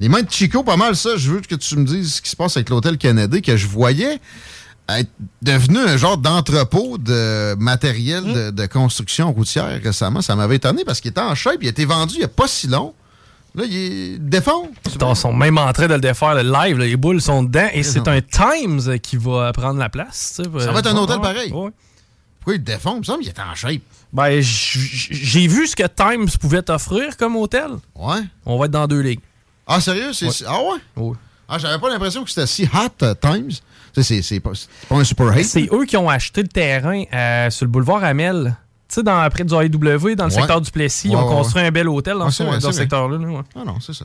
les 0.01 0.09
mains 0.09 0.23
de 0.23 0.31
Chico, 0.31 0.63
pas 0.65 0.77
mal 0.77 0.97
ça. 0.97 1.11
Je 1.17 1.31
veux 1.31 1.41
que 1.41 1.55
tu 1.55 1.77
me 1.77 1.85
dises 1.85 2.15
ce 2.15 2.23
qui 2.23 2.31
se 2.31 2.37
passe 2.37 2.57
avec 2.57 2.71
l'hôtel 2.71 2.97
Kennedy, 2.99 3.43
que 3.43 3.57
je 3.57 3.67
voyais 3.67 4.19
être 4.89 5.11
devenu 5.43 5.79
un 5.79 5.97
genre 5.97 6.17
d'entrepôt 6.17 6.97
de 6.97 7.55
matériel 7.59 8.23
Mm. 8.25 8.33
de, 8.35 8.51
de 8.51 8.67
construction 8.67 9.33
routière 9.33 9.81
récemment. 9.83 10.23
Ça 10.23 10.37
m'avait 10.37 10.57
étonné 10.57 10.85
parce 10.85 11.01
qu'il 11.01 11.11
était 11.11 11.21
en 11.21 11.35
shape. 11.35 11.59
Il 11.61 11.67
a 11.67 11.71
été 11.71 11.85
vendu 11.85 12.15
il 12.15 12.19
n'y 12.19 12.25
a 12.25 12.29
pas 12.29 12.47
si 12.49 12.67
long. 12.69 12.95
Là, 13.55 13.65
il 13.65 14.19
défend. 14.21 14.69
Ils 14.95 15.17
sont 15.17 15.33
même 15.33 15.57
en 15.59 15.73
train 15.73 15.87
de 15.89 15.95
le 15.95 16.01
défaire 16.01 16.35
le 16.35 16.43
live. 16.43 16.79
là. 16.79 16.85
les 16.87 16.97
boules 16.97 17.21
sont 17.23 17.43
dedans 17.43 17.69
et 17.73 17.83
c'est 17.83 18.07
un 18.07 18.21
Times 18.21 18.99
qui 19.01 19.17
va 19.17 19.53
prendre 19.53 19.79
la 19.79 19.89
place. 19.89 20.41
Ça 20.43 20.73
va 20.73 20.79
être 20.81 20.87
un 20.89 20.97
hôtel 20.97 21.21
pareil. 21.21 21.51
ouais. 21.53 21.71
Pourquoi 22.39 22.55
il 22.55 22.63
défend? 22.63 22.95
Il 22.95 22.99
me 23.01 23.05
semble 23.05 23.21
qu'il 23.21 23.31
était 23.31 23.41
en 23.43 23.55
shape. 23.55 23.81
Ben, 24.13 24.41
j'ai 24.41 25.47
vu 25.47 25.67
ce 25.67 25.77
que 25.77 25.87
Times 25.87 26.29
pouvait 26.41 26.63
t'offrir 26.63 27.17
comme 27.17 27.37
hôtel. 27.37 27.69
Ouais. 27.95 28.21
On 28.45 28.59
va 28.59 28.67
être 28.67 28.71
dans 28.73 28.87
deux 28.87 29.01
ligues. 29.01 29.21
Ah, 29.67 29.81
sérieux? 29.81 30.11
Ouais. 30.23 30.29
Ah 30.47 30.61
ouais? 30.63 30.79
Oui. 30.97 31.17
Ah, 31.49 31.59
j'avais 31.59 31.79
pas 31.79 31.89
l'impression 31.91 32.25
que 32.25 32.31
c'était 32.31 32.47
si 32.47 32.65
hot 32.65 33.05
euh, 33.05 33.15
Times. 33.21 33.51
C'est 34.03 34.41
pas, 34.41 34.51
pas 34.89 34.97
un 34.97 35.05
super 35.05 35.29
hate. 35.29 35.45
C'est 35.45 35.69
eux 35.73 35.85
qui 35.87 35.97
ont 35.97 36.09
acheté 36.09 36.43
le 36.43 36.49
terrain 36.49 37.03
euh, 37.13 37.51
sur 37.51 37.65
le 37.65 37.71
boulevard 37.71 38.05
Amel. 38.05 38.57
Tu 38.89 38.97
sais, 38.97 39.03
dans, 39.03 39.29
près 39.31 39.43
du 39.45 39.55
AEW, 39.55 40.15
dans 40.15 40.27
le 40.27 40.31
Ouais. 40.31 40.31
secteur 40.31 40.61
du 40.61 40.71
Plessis, 40.71 41.09
ils 41.09 41.17
Ouais, 41.17 41.23
ont 41.23 41.29
construit 41.29 41.63
un 41.63 41.71
bel 41.71 41.89
hôtel 41.89 42.19
dans, 42.19 42.27
Ah, 42.27 42.31
ce, 42.31 42.43
vrai, 42.43 42.59
dans 42.59 42.73
secteur-là. 42.73 43.19
Ah 43.57 43.65
non, 43.65 43.81
c'est 43.81 43.95
ça. 43.95 44.05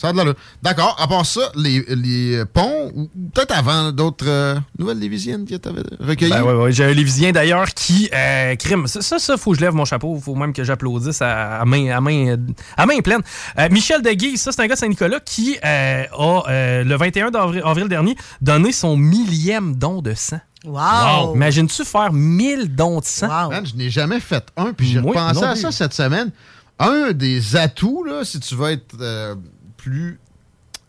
Ça 0.00 0.08
a 0.08 0.12
de 0.12 0.16
l'allure. 0.16 0.34
D'accord. 0.62 0.96
À 0.98 1.06
part 1.06 1.26
ça, 1.26 1.52
les, 1.56 1.84
les 1.88 2.42
ponts, 2.46 2.90
ou 2.94 3.10
peut-être 3.34 3.54
avant 3.54 3.92
d'autres 3.92 4.24
euh, 4.26 4.56
nouvelles 4.78 4.98
lévisiennes 4.98 5.44
que 5.44 5.56
tu 5.56 5.68
avais 5.68 5.82
recueillies? 6.00 6.32
Ben 6.32 6.42
ouais. 6.42 6.72
J'ai 6.72 6.84
un 6.84 6.92
Lévisien 6.92 7.32
d'ailleurs 7.32 7.68
qui 7.74 8.08
euh, 8.14 8.56
crime. 8.56 8.86
Ça, 8.86 9.02
ça, 9.02 9.18
ça, 9.18 9.36
faut 9.36 9.50
que 9.50 9.58
je 9.58 9.62
lève 9.62 9.74
mon 9.74 9.84
chapeau. 9.84 10.18
Faut 10.18 10.34
même 10.34 10.54
que 10.54 10.64
j'applaudisse 10.64 11.20
à, 11.20 11.60
à 11.60 11.64
main, 11.66 11.90
à, 11.90 12.00
main, 12.00 12.34
à 12.78 12.86
main 12.86 13.00
pleine. 13.00 13.20
Euh, 13.58 13.68
Michel 13.70 14.00
Deguy, 14.00 14.38
ça, 14.38 14.52
c'est 14.52 14.62
un 14.62 14.68
gars 14.68 14.74
de 14.74 14.80
Saint-Nicolas 14.80 15.20
qui 15.20 15.58
euh, 15.62 16.04
a, 16.10 16.42
euh, 16.48 16.82
le 16.82 16.96
21 16.96 17.30
d'avril 17.30 17.60
avril 17.62 17.88
dernier, 17.88 18.16
donné 18.40 18.72
son 18.72 18.96
millième 18.96 19.76
don 19.76 20.00
de 20.00 20.14
sang. 20.14 20.40
Wow! 20.64 21.34
Imagines-tu 21.34 21.84
faire 21.84 22.10
1000 22.10 22.74
dons 22.74 23.00
de 23.00 23.04
sang? 23.04 23.50
Man, 23.50 23.66
je 23.66 23.74
n'ai 23.76 23.90
jamais 23.90 24.20
fait 24.20 24.46
un, 24.56 24.72
puis 24.72 24.86
j'ai 24.86 25.00
repensé 25.00 25.44
à 25.44 25.56
ça 25.56 25.70
cette 25.70 25.92
semaine. 25.92 26.30
Un 26.78 27.12
des 27.12 27.56
atouts, 27.56 28.04
là, 28.04 28.24
si 28.24 28.40
tu 28.40 28.54
veux 28.54 28.70
être 28.70 28.94
euh, 28.98 29.34
plus 29.80 30.18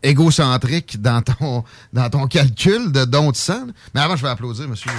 égocentrique 0.03 1.01
dans 1.01 1.21
ton, 1.21 1.63
dans 1.93 2.09
ton 2.09 2.27
calcul 2.27 2.91
de 2.91 3.05
don 3.05 3.31
de 3.31 3.35
sang. 3.35 3.67
Mais 3.93 4.01
avant, 4.01 4.15
je 4.15 4.23
vais 4.23 4.29
applaudir, 4.29 4.67
monsieur. 4.67 4.91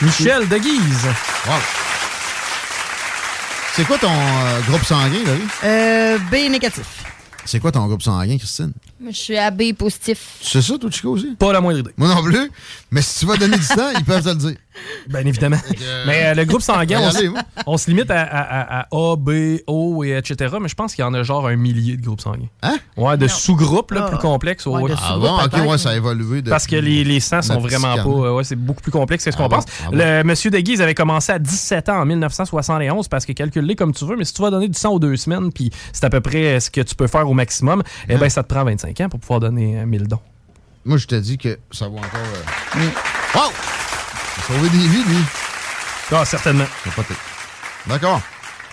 Michel 0.00 0.48
Deguise. 0.48 1.06
Wow. 1.46 1.54
C'est 3.74 3.86
quoi 3.86 3.98
ton 3.98 4.12
euh, 4.12 4.60
groupe 4.68 4.84
sanguin, 4.84 5.24
Laurie? 5.24 5.48
Euh, 5.64 6.18
B 6.30 6.50
négatif. 6.50 7.04
C'est 7.44 7.58
quoi 7.58 7.72
ton 7.72 7.86
groupe 7.86 8.02
sanguin, 8.02 8.36
Christine? 8.36 8.72
Je 9.10 9.16
suis 9.16 9.36
AB 9.36 9.72
positif. 9.76 10.36
C'est 10.40 10.62
ça, 10.62 10.78
toi, 10.78 10.90
Chico, 10.90 11.10
aussi? 11.10 11.34
Pas 11.38 11.52
la 11.52 11.60
moindre 11.60 11.80
idée. 11.80 11.90
Moi 11.96 12.08
non 12.08 12.22
plus. 12.22 12.50
Mais 12.90 13.02
si 13.02 13.20
tu 13.20 13.26
vas 13.26 13.36
donner 13.36 13.56
du 13.56 13.62
sang, 13.64 13.90
ils 13.98 14.04
peuvent 14.04 14.22
te 14.22 14.28
le 14.28 14.34
dire. 14.36 14.54
Bien 15.08 15.20
évidemment. 15.26 15.58
Mais 16.06 16.26
euh, 16.26 16.34
le 16.34 16.44
groupe 16.44 16.62
sanguin, 16.62 17.00
on, 17.66 17.76
se 17.76 17.90
limite 17.90 18.10
à, 18.10 18.22
à- 18.22 18.60
à- 18.60 18.80
à 18.80 18.86
A, 18.90 19.16
B, 19.16 19.58
O, 19.66 20.02
et 20.04 20.16
etc. 20.16 20.56
Mais 20.60 20.68
je 20.68 20.74
pense 20.74 20.94
qu'il 20.94 21.02
y 21.02 21.06
en 21.06 21.12
a 21.14 21.22
genre 21.22 21.46
un 21.46 21.56
millier 21.56 21.96
de 21.96 22.02
groupes 22.02 22.20
sanguins. 22.22 22.48
Hein? 22.62 22.76
Ouais, 22.96 23.16
de 23.18 23.28
sous-groupes 23.28 23.90
là, 23.90 24.04
Ah. 24.06 24.08
plus 24.10 24.18
complexes. 24.18 24.64
ouais, 24.66 24.88
de 24.90 24.94
Ah 24.98 25.16
bon? 25.18 25.38
Ok, 25.44 25.68
ouais, 25.70 25.78
ça 25.78 25.90
a 25.90 25.94
évolué. 25.96 26.42
Parce 26.42 26.66
que 26.66 26.76
les, 26.76 27.04
les 27.04 27.20
sangs 27.20 27.42
sont 27.42 27.58
vraiment 27.60 27.96
pas. 27.96 28.02
euh, 28.02 28.34
ouais, 28.34 28.44
c'est 28.44 28.56
beaucoup 28.56 28.80
plus 28.82 28.92
complexe 28.92 29.24
que 29.24 29.30
ce 29.30 29.36
Ah 29.36 29.42
qu'on 29.42 29.48
bon? 29.48 29.56
pense. 29.56 29.64
Ah 29.84 29.90
bon? 29.90 29.96
Le 29.98 30.22
monsieur 30.24 30.50
Deguise 30.50 30.80
avait 30.80 30.94
commencé 30.94 31.32
à 31.32 31.38
17 31.38 31.88
ans 31.90 32.00
en 32.00 32.06
1971 32.06 33.08
parce 33.08 33.26
que 33.26 33.32
calcule-les 33.32 33.76
comme 33.76 33.92
tu 33.92 34.04
veux, 34.06 34.16
mais 34.16 34.24
si 34.24 34.32
tu 34.32 34.40
vas 34.42 34.50
donner 34.50 34.68
du 34.68 34.78
sang 34.78 34.92
aux 34.94 34.98
deux 34.98 35.16
semaines, 35.16 35.52
puis 35.52 35.70
c'est 35.92 36.04
à 36.04 36.10
peu 36.10 36.20
près 36.20 36.60
ce 36.60 36.70
que 36.70 36.80
tu 36.80 36.94
peux 36.94 37.06
faire 37.08 37.28
au 37.28 37.34
maximum, 37.34 37.82
eh 38.08 38.16
ben 38.16 38.28
ça 38.30 38.42
te 38.42 38.48
prend 38.52 38.64
25 38.64 38.91
ans 39.00 39.08
pour 39.08 39.20
pouvoir 39.20 39.40
donner 39.40 39.78
euh, 39.80 39.86
1000 39.86 40.06
dons. 40.08 40.20
Moi, 40.84 40.98
je 40.98 41.06
te 41.06 41.14
dis 41.14 41.38
que 41.38 41.58
ça 41.70 41.86
va 41.88 41.98
encore. 41.98 42.10
euh, 42.14 42.78
Wow! 43.34 43.50
Il 44.36 44.42
a 44.42 44.46
sauvé 44.56 44.68
des 44.70 44.88
vies, 44.88 45.04
lui. 45.06 45.16
Ah, 46.10 46.24
certainement. 46.24 46.64
D'accord. 47.86 48.20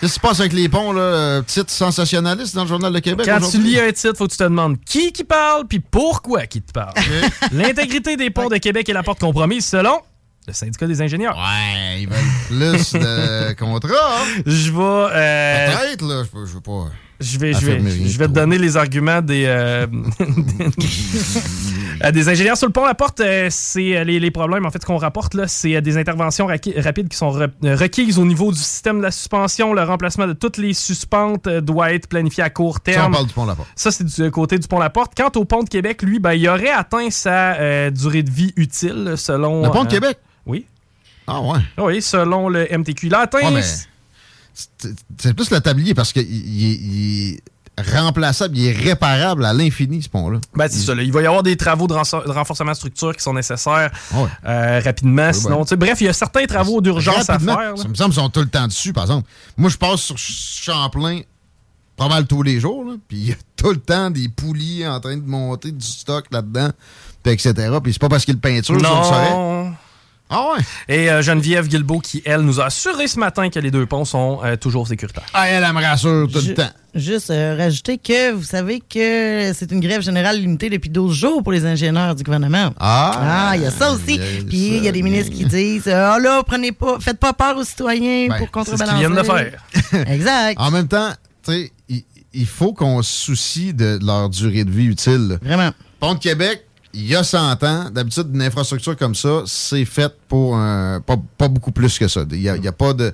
Qu'est-ce 0.00 0.12
qui 0.14 0.16
se 0.16 0.20
passe 0.20 0.40
avec 0.40 0.52
les 0.54 0.68
ponts, 0.68 0.92
là? 0.92 1.00
euh, 1.02 1.42
Titre 1.42 1.70
sensationnaliste 1.70 2.54
dans 2.54 2.62
le 2.62 2.68
Journal 2.68 2.92
de 2.92 2.98
Québec? 3.00 3.26
Quand 3.26 3.40
tu 3.48 3.58
lis 3.58 3.78
un 3.78 3.92
titre, 3.92 4.14
faut 4.16 4.26
que 4.26 4.32
tu 4.32 4.38
te 4.38 4.44
demandes 4.44 4.78
qui 4.84 5.12
qui 5.12 5.24
parle 5.24 5.66
puis 5.66 5.78
pourquoi 5.80 6.46
qui 6.46 6.62
te 6.62 6.72
parle. 6.72 6.94
L'intégrité 7.52 8.16
des 8.16 8.30
ponts 8.30 8.48
de 8.48 8.56
Québec 8.56 8.88
est 8.88 8.92
la 8.94 9.02
porte 9.02 9.20
compromise 9.20 9.66
selon 9.66 10.00
le 10.46 10.54
syndicat 10.54 10.86
des 10.86 11.02
ingénieurs. 11.02 11.36
Ouais, 11.36 12.00
ils 12.02 12.08
veulent 12.08 12.18
plus 12.48 12.92
de 12.94 13.52
contrats. 13.58 13.90
hein? 14.20 14.42
Je 14.46 14.72
vais. 14.72 14.78
euh, 15.14 15.76
Peut-être, 15.76 16.02
là. 16.02 16.22
Je 16.24 16.28
peux- 16.30 16.46
je 16.46 16.54
veux 16.54 16.60
pas. 16.60 16.86
Je 17.20 17.38
vais, 17.38 17.52
je 17.52 17.66
vais, 17.66 17.80
je 18.08 18.18
vais 18.18 18.28
te 18.28 18.32
donner 18.32 18.56
les 18.56 18.76
arguments 18.78 19.20
des, 19.20 19.44
euh, 19.46 19.86
euh, 22.04 22.10
des 22.12 22.28
ingénieurs 22.28 22.56
sur 22.56 22.66
le 22.66 22.72
pont. 22.72 22.84
La 22.86 22.94
porte, 22.94 23.20
euh, 23.20 23.48
c'est 23.50 24.04
les, 24.04 24.18
les 24.20 24.30
problèmes. 24.30 24.64
En 24.66 24.70
fait, 24.70 24.80
ce 24.80 24.86
qu'on 24.86 24.96
rapporte 24.96 25.34
là, 25.34 25.46
c'est 25.46 25.80
des 25.80 25.96
interventions 25.98 26.46
rapides 26.46 27.08
qui 27.08 27.16
sont 27.16 27.30
re- 27.30 27.50
requises 27.74 28.18
au 28.18 28.24
niveau 28.24 28.52
du 28.52 28.58
système 28.58 28.98
de 28.98 29.02
la 29.02 29.10
suspension. 29.10 29.72
Le 29.74 29.82
remplacement 29.82 30.26
de 30.26 30.32
toutes 30.32 30.56
les 30.56 30.72
suspentes 30.74 31.48
doit 31.48 31.92
être 31.92 32.08
planifié 32.08 32.42
à 32.42 32.50
court 32.50 32.76
Ça, 32.76 32.80
on 32.80 32.92
terme. 32.92 33.12
parle 33.12 33.26
du 33.26 33.32
pont 33.34 33.44
La 33.46 33.54
Porte. 33.54 33.68
Ça, 33.74 33.90
c'est 33.90 34.04
du 34.04 34.30
côté 34.30 34.58
du 34.58 34.66
pont 34.66 34.78
La 34.78 34.90
Porte. 34.90 35.12
Quant 35.16 35.30
au 35.38 35.44
pont 35.44 35.62
de 35.62 35.68
Québec, 35.68 36.02
lui, 36.02 36.18
ben, 36.18 36.32
il 36.32 36.48
aurait 36.48 36.70
atteint 36.70 37.10
sa 37.10 37.54
euh, 37.54 37.90
durée 37.90 38.22
de 38.22 38.30
vie 38.30 38.52
utile 38.56 39.14
selon. 39.16 39.62
Le 39.62 39.70
pont 39.70 39.82
de 39.84 39.88
euh, 39.88 39.90
Québec? 39.90 40.18
Oui. 40.46 40.66
Ah, 41.26 41.40
ouais. 41.42 41.58
Oui, 41.78 42.02
selon 42.02 42.48
le 42.48 42.66
MTQ. 42.76 43.06
Il 43.08 43.14
a 43.14 43.20
atteint. 43.20 43.38
Ouais, 43.40 43.50
mais 43.54 43.62
c'est- 45.18 45.34
plus 45.34 45.50
le 45.50 45.60
tablier 45.60 45.94
parce 45.94 46.12
qu'il 46.12 46.22
il 46.30 46.64
est, 46.70 46.74
il 46.74 47.40
remplaçable, 47.94 48.58
il 48.58 48.66
est 48.66 48.72
réparable 48.72 49.42
à 49.44 49.54
l'infini, 49.54 50.02
ce 50.02 50.08
pont-là. 50.10 50.38
Ben, 50.54 50.68
c'est 50.68 50.80
ça. 50.80 50.94
là. 50.94 51.02
Il 51.02 51.12
va 51.12 51.22
y 51.22 51.26
avoir 51.26 51.42
des 51.42 51.56
travaux 51.56 51.86
de, 51.86 51.94
renforcement 51.94 52.72
de 52.72 52.76
structure 52.76 53.16
qui 53.16 53.22
sont 53.22 53.32
nécessaires 53.32 53.90
Ouais. 54.12 54.26
euh, 54.46 54.80
rapidement. 54.84 55.22
Ouais, 55.28 55.32
Sinon, 55.32 55.58
ouais. 55.58 55.62
tu 55.64 55.68
sais, 55.70 55.76
bref, 55.76 55.98
il 56.00 56.04
y 56.04 56.08
a 56.08 56.12
certains 56.12 56.44
travaux 56.44 56.80
d'urgence 56.82 57.30
à 57.30 57.38
faire. 57.38 57.56
là. 57.56 57.76
Ça 57.76 57.88
me 57.88 57.94
semble 57.94 58.12
qu'ils 58.12 58.22
sont 58.22 58.28
tout 58.28 58.40
le 58.40 58.48
temps 58.48 58.66
dessus, 58.66 58.92
par 58.92 59.04
exemple. 59.04 59.26
Moi, 59.56 59.70
je 59.70 59.78
passe 59.78 60.00
sur 60.00 60.18
Champlain 60.18 61.20
pas 61.96 62.08
mal 62.08 62.26
tous 62.26 62.42
les 62.42 62.60
jours, 62.60 62.84
puis 63.08 63.16
il 63.18 63.28
y 63.28 63.32
a 63.32 63.36
tout 63.56 63.70
le 63.70 63.76
temps 63.80 64.10
des 64.10 64.28
poulies 64.28 64.86
en 64.86 65.00
train 65.00 65.16
de 65.16 65.26
monter 65.26 65.70
du 65.70 65.84
stock 65.86 66.26
là-dedans, 66.30 66.70
etc. 67.24 67.52
Puis 67.82 67.92
c'est 67.94 67.98
pas 68.00 68.08
parce 68.08 68.24
qu'il 68.24 68.32
y 68.34 68.36
a 68.36 68.40
le 68.42 68.54
peinture, 68.56 68.74
je 68.78 68.80
le 68.80 68.86
saurais. 68.86 69.59
Ah 70.30 70.52
ouais? 70.52 70.62
Et 70.88 71.10
euh, 71.10 71.22
Geneviève 71.22 71.66
Guilbeault 71.66 71.98
qui, 71.98 72.22
elle, 72.24 72.42
nous 72.42 72.60
a 72.60 72.66
assuré 72.66 73.08
ce 73.08 73.18
matin 73.18 73.50
que 73.50 73.58
les 73.58 73.70
deux 73.72 73.84
ponts 73.86 74.04
sont 74.04 74.40
euh, 74.44 74.56
toujours 74.56 74.86
sécuritaires. 74.86 75.26
Ah, 75.34 75.48
elle, 75.48 75.64
elle 75.64 75.72
me 75.72 75.80
rassure 75.82 76.28
tout 76.32 76.38
le 76.46 76.54
temps. 76.54 76.68
Juste 76.94 77.30
euh, 77.30 77.56
rajouter 77.56 77.98
que 77.98 78.32
vous 78.32 78.42
savez 78.44 78.80
que 78.80 79.52
c'est 79.54 79.70
une 79.72 79.80
grève 79.80 80.02
générale 80.02 80.40
limitée 80.40 80.70
depuis 80.70 80.90
12 80.90 81.14
jours 81.14 81.42
pour 81.42 81.52
les 81.52 81.66
ingénieurs 81.66 82.14
du 82.14 82.22
gouvernement. 82.22 82.72
Ah! 82.78 83.48
Ah, 83.50 83.56
il 83.56 83.62
y 83.62 83.66
a 83.66 83.70
ça 83.70 83.92
aussi. 83.92 84.14
il 84.14 84.20
y 84.20 84.38
a 84.40 84.44
Puis 84.48 84.76
il 84.76 84.84
y 84.84 84.88
a 84.88 84.92
des 84.92 85.02
ministres 85.02 85.32
qui 85.32 85.44
disent 85.44 85.88
Ah 85.88 86.18
là, 86.20 86.42
prenez 86.44 86.72
pas, 86.72 86.98
faites 87.00 87.18
pas 87.18 87.32
peur 87.32 87.56
aux 87.56 87.64
citoyens 87.64 88.28
Ben, 88.28 88.38
pour 88.38 88.64
C'est 88.64 88.70
ce 88.76 88.76
contrebalancer. 88.76 88.98
qu'ils 88.98 89.08
viennent 89.08 89.22
de 89.22 89.26
faire. 89.92 90.06
Exact. 90.12 90.60
En 90.60 90.70
même 90.70 90.88
temps, 90.88 91.10
tu 91.44 91.52
sais, 91.52 91.72
il, 91.88 92.02
il 92.32 92.46
faut 92.46 92.72
qu'on 92.72 93.02
se 93.02 93.12
soucie 93.24 93.74
de 93.74 93.98
leur 94.04 94.28
durée 94.28 94.64
de 94.64 94.70
vie 94.70 94.86
utile. 94.86 95.38
Vraiment. 95.42 95.70
Pont 95.98 96.14
de 96.14 96.18
Québec, 96.18 96.64
il 96.92 97.06
y 97.06 97.14
a 97.14 97.22
100 97.22 97.62
ans, 97.62 97.90
d'habitude, 97.90 98.28
une 98.34 98.42
infrastructure 98.42 98.96
comme 98.96 99.14
ça, 99.14 99.42
c'est 99.46 99.84
fait 99.84 100.12
pour 100.28 100.56
un- 100.56 101.00
pas, 101.00 101.48
beaucoup 101.48 101.72
plus 101.72 101.98
que 101.98 102.08
ça. 102.08 102.24
Il 102.30 102.38
n'y 102.40 102.48
a, 102.48 102.72
pas 102.72 102.92
de, 102.92 103.12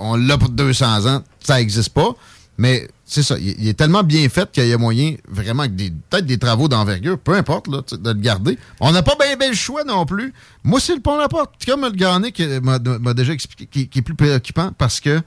On 0.00 0.16
l'a 0.16 0.36
pour 0.38 0.50
200 0.50 1.06
ans, 1.06 1.22
ça 1.40 1.56
n'existe 1.56 1.90
pas. 1.90 2.14
Mais 2.58 2.88
c'est 3.06 3.22
ça, 3.22 3.36
il, 3.38 3.66
est 3.68 3.72
tellement 3.72 4.02
bien 4.02 4.28
fait 4.28 4.50
qu'il 4.52 4.66
y 4.66 4.72
a 4.74 4.76
moyen, 4.76 5.14
vraiment, 5.28 5.64
peut-être 5.66 6.26
des 6.26 6.36
travaux 6.36 6.68
d'envergure, 6.68 7.18
peu 7.18 7.32
importe, 7.34 7.68
là, 7.68 7.80
de 7.90 8.10
le 8.10 8.20
garder. 8.20 8.58
On 8.80 8.92
n'a 8.92 9.02
pas 9.02 9.14
bien 9.18 9.34
bien 9.36 9.48
le 9.48 9.54
choix 9.54 9.82
non 9.84 10.04
plus. 10.04 10.34
Moi, 10.62 10.78
c'est 10.78 10.94
le 10.94 11.00
pont 11.00 11.16
la 11.16 11.28
porte. 11.28 11.54
Comme 11.64 11.82
le 11.82 12.30
qui 12.30 12.46
m'a 12.60 12.78
m'a 12.78 13.14
déjà 13.14 13.32
expliqué, 13.32 13.86
qui, 13.86 13.98
est 13.98 14.02
plus 14.02 14.14
préoccupant 14.14 14.72
parce 14.76 15.00
que, 15.00 15.22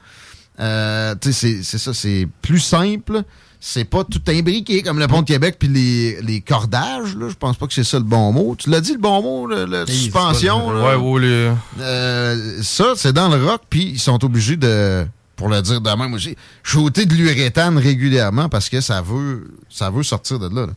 euh, 0.60 1.14
c'est- 1.22 1.64
c'est 1.64 1.78
ça, 1.78 1.92
c'est 1.92 2.28
plus 2.40 2.60
simple. 2.60 3.24
C'est 3.66 3.84
pas 3.86 4.04
tout 4.04 4.20
imbriqué 4.28 4.82
comme 4.82 4.98
le 4.98 5.06
pont 5.08 5.22
de 5.22 5.26
Québec 5.26 5.56
puis 5.58 5.68
les, 5.68 6.20
les 6.20 6.42
cordages. 6.42 7.16
Là. 7.16 7.30
Je 7.30 7.34
pense 7.34 7.56
pas 7.56 7.66
que 7.66 7.72
c'est 7.72 7.82
ça 7.82 7.96
le 7.96 8.04
bon 8.04 8.30
mot. 8.30 8.54
Tu 8.58 8.68
l'as 8.68 8.82
dit 8.82 8.92
le 8.92 8.98
bon 8.98 9.22
mot, 9.22 9.46
le, 9.46 9.64
le 9.64 9.84
Oui, 9.88 9.94
suspension. 9.94 10.70
là. 10.70 10.98
Ouais, 10.98 11.02
ouais, 11.12 11.20
les- 11.22 11.50
Euh, 11.80 12.62
ça, 12.62 12.92
c'est 12.94 13.14
dans 13.14 13.28
le 13.34 13.42
rock, 13.42 13.62
puis 13.70 13.84
ils 13.92 13.98
sont 13.98 14.22
obligés 14.22 14.56
de, 14.58 15.06
pour 15.36 15.48
le 15.48 15.62
dire 15.62 15.80
de 15.80 15.88
même 15.90 16.12
aussi, 16.12 16.36
shooter 16.62 17.06
de 17.06 17.14
l'uréthane 17.14 17.78
régulièrement 17.78 18.50
parce 18.50 18.68
que 18.68 18.82
ça 18.82 19.00
veut, 19.00 19.54
ça 19.70 19.88
veut 19.88 20.02
sortir 20.02 20.38
de 20.38 20.54
là. 20.54 20.66
là. 20.66 20.72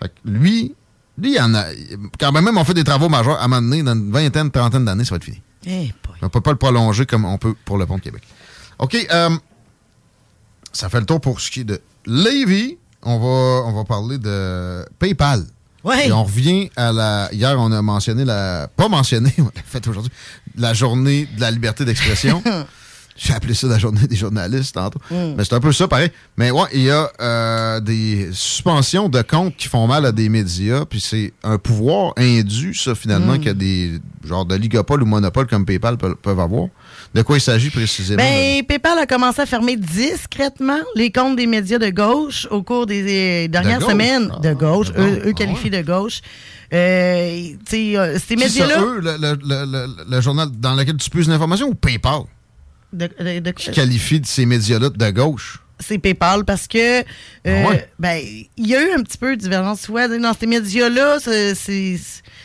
Fait 0.00 0.08
que 0.08 0.14
lui, 0.24 0.74
lui, 1.18 1.34
il 1.34 1.38
en 1.40 1.54
a. 1.54 1.64
Quand 2.18 2.32
même, 2.32 2.48
on 2.56 2.64
fait 2.64 2.72
des 2.72 2.82
travaux 2.84 3.10
majeurs, 3.10 3.38
à 3.40 3.44
un 3.44 3.48
moment 3.48 3.60
donné, 3.60 3.82
dans 3.82 3.92
une 3.92 4.10
vingtaine, 4.10 4.50
trentaine 4.50 4.86
d'années, 4.86 5.04
ça 5.04 5.10
va 5.10 5.16
être 5.16 5.24
fini. 5.24 5.42
Eh, 5.66 5.92
On 6.22 6.30
peut 6.30 6.40
pas 6.40 6.52
le 6.52 6.56
prolonger 6.56 7.04
comme 7.04 7.26
on 7.26 7.36
peut 7.36 7.54
pour 7.66 7.76
le 7.76 7.84
pont 7.84 7.96
de 7.98 8.00
Québec. 8.02 8.22
OK, 8.78 9.06
euh, 9.12 9.28
ça 10.72 10.88
fait 10.88 11.00
le 11.00 11.06
tour 11.06 11.20
pour 11.20 11.40
ce 11.40 11.50
qui 11.50 11.60
est 11.60 11.64
de 11.64 11.80
Lévis. 12.06 12.78
On 13.02 13.18
va, 13.18 13.66
on 13.68 13.72
va 13.72 13.84
parler 13.84 14.18
de 14.18 14.84
PayPal. 14.98 15.44
Ouais. 15.84 16.08
Et 16.08 16.12
on 16.12 16.22
revient 16.24 16.70
à 16.76 16.92
la. 16.92 17.28
Hier, 17.32 17.56
on 17.58 17.72
a 17.72 17.82
mentionné 17.82 18.24
la. 18.24 18.68
Pas 18.76 18.88
mentionné, 18.88 19.32
on 19.38 19.44
l'a 19.44 19.62
fait 19.66 19.86
aujourd'hui. 19.88 20.12
La 20.56 20.72
journée 20.74 21.26
de 21.36 21.40
la 21.40 21.50
liberté 21.50 21.84
d'expression. 21.84 22.42
J'ai 23.14 23.34
appelé 23.34 23.52
ça 23.52 23.66
la 23.66 23.78
journée 23.78 24.06
des 24.06 24.16
journalistes 24.16 24.74
tantôt. 24.74 24.98
Mm. 25.10 25.34
Mais 25.36 25.44
c'est 25.44 25.52
un 25.54 25.60
peu 25.60 25.70
ça, 25.72 25.86
pareil. 25.86 26.10
Mais 26.38 26.50
ouais, 26.50 26.64
il 26.72 26.80
y 26.84 26.90
a 26.90 27.10
euh, 27.20 27.78
des 27.80 28.30
suspensions 28.32 29.08
de 29.10 29.20
comptes 29.20 29.54
qui 29.56 29.68
font 29.68 29.86
mal 29.86 30.06
à 30.06 30.12
des 30.12 30.28
médias. 30.30 30.86
Puis 30.86 31.00
c'est 31.00 31.32
un 31.44 31.58
pouvoir 31.58 32.14
indu, 32.16 32.72
ça, 32.74 32.94
finalement, 32.94 33.34
Mm. 33.34 33.40
que 33.40 33.50
des 33.50 34.00
genres 34.26 34.46
de 34.46 34.54
ligopole 34.54 35.02
ou 35.02 35.06
monopole 35.06 35.46
comme 35.46 35.66
PayPal 35.66 35.98
pe- 35.98 36.14
peuvent 36.14 36.40
avoir. 36.40 36.68
De 37.14 37.20
quoi 37.22 37.36
il 37.36 37.40
s'agit 37.40 37.68
précisément? 37.70 38.22
Ben, 38.22 38.62
PayPal 38.64 38.98
a 38.98 39.06
commencé 39.06 39.40
à 39.42 39.46
fermer 39.46 39.76
discrètement 39.76 40.80
les 40.94 41.12
comptes 41.12 41.36
des 41.36 41.46
médias 41.46 41.78
de 41.78 41.90
gauche 41.90 42.46
au 42.50 42.62
cours 42.62 42.86
des, 42.86 43.02
des 43.02 43.48
dernières 43.48 43.82
semaines. 43.82 44.32
de 44.42 44.52
gauche. 44.54 44.92
de 44.92 45.00
eux, 45.00 45.22
eux 45.26 45.32
qualifient 45.32 45.70
de 45.70 45.82
gauche. 45.82 46.20
Euh, 46.72 47.48
euh, 47.74 48.18
ces 48.26 48.36
médias-là. 48.36 48.80
eux, 48.80 49.00
le, 49.00 49.16
le- 49.18 49.38
le- 49.44 49.66
le- 49.66 50.10
le 50.10 50.20
journal 50.22 50.48
dans 50.50 50.74
lequel 50.74 50.96
tu 50.96 51.10
puisses 51.10 51.28
l'information 51.28 51.68
ou 51.68 51.74
PayPal? 51.74 52.22
De, 52.94 53.06
de- 53.20 53.38
de- 53.40 53.50
qui 53.50 53.70
qualifie 53.70 54.20
de 54.20 54.26
ces 54.26 54.46
médias-là 54.46 54.88
de 54.88 55.10
gauche? 55.10 55.60
C'est 55.86 55.98
PayPal 55.98 56.44
parce 56.44 56.66
que 56.66 57.00
euh, 57.00 57.02
Ah 57.46 57.68
ouais? 57.68 57.88
ben 57.98 58.20
il 58.56 58.66
y 58.66 58.74
a 58.74 58.82
eu 58.82 58.92
un 58.92 59.02
petit 59.02 59.18
peu 59.18 59.36
de 59.36 59.40
divergence 59.42 59.88
ouais, 59.88 60.08
dans 60.18 60.32
ces 60.38 60.46
médias-là 60.46 61.18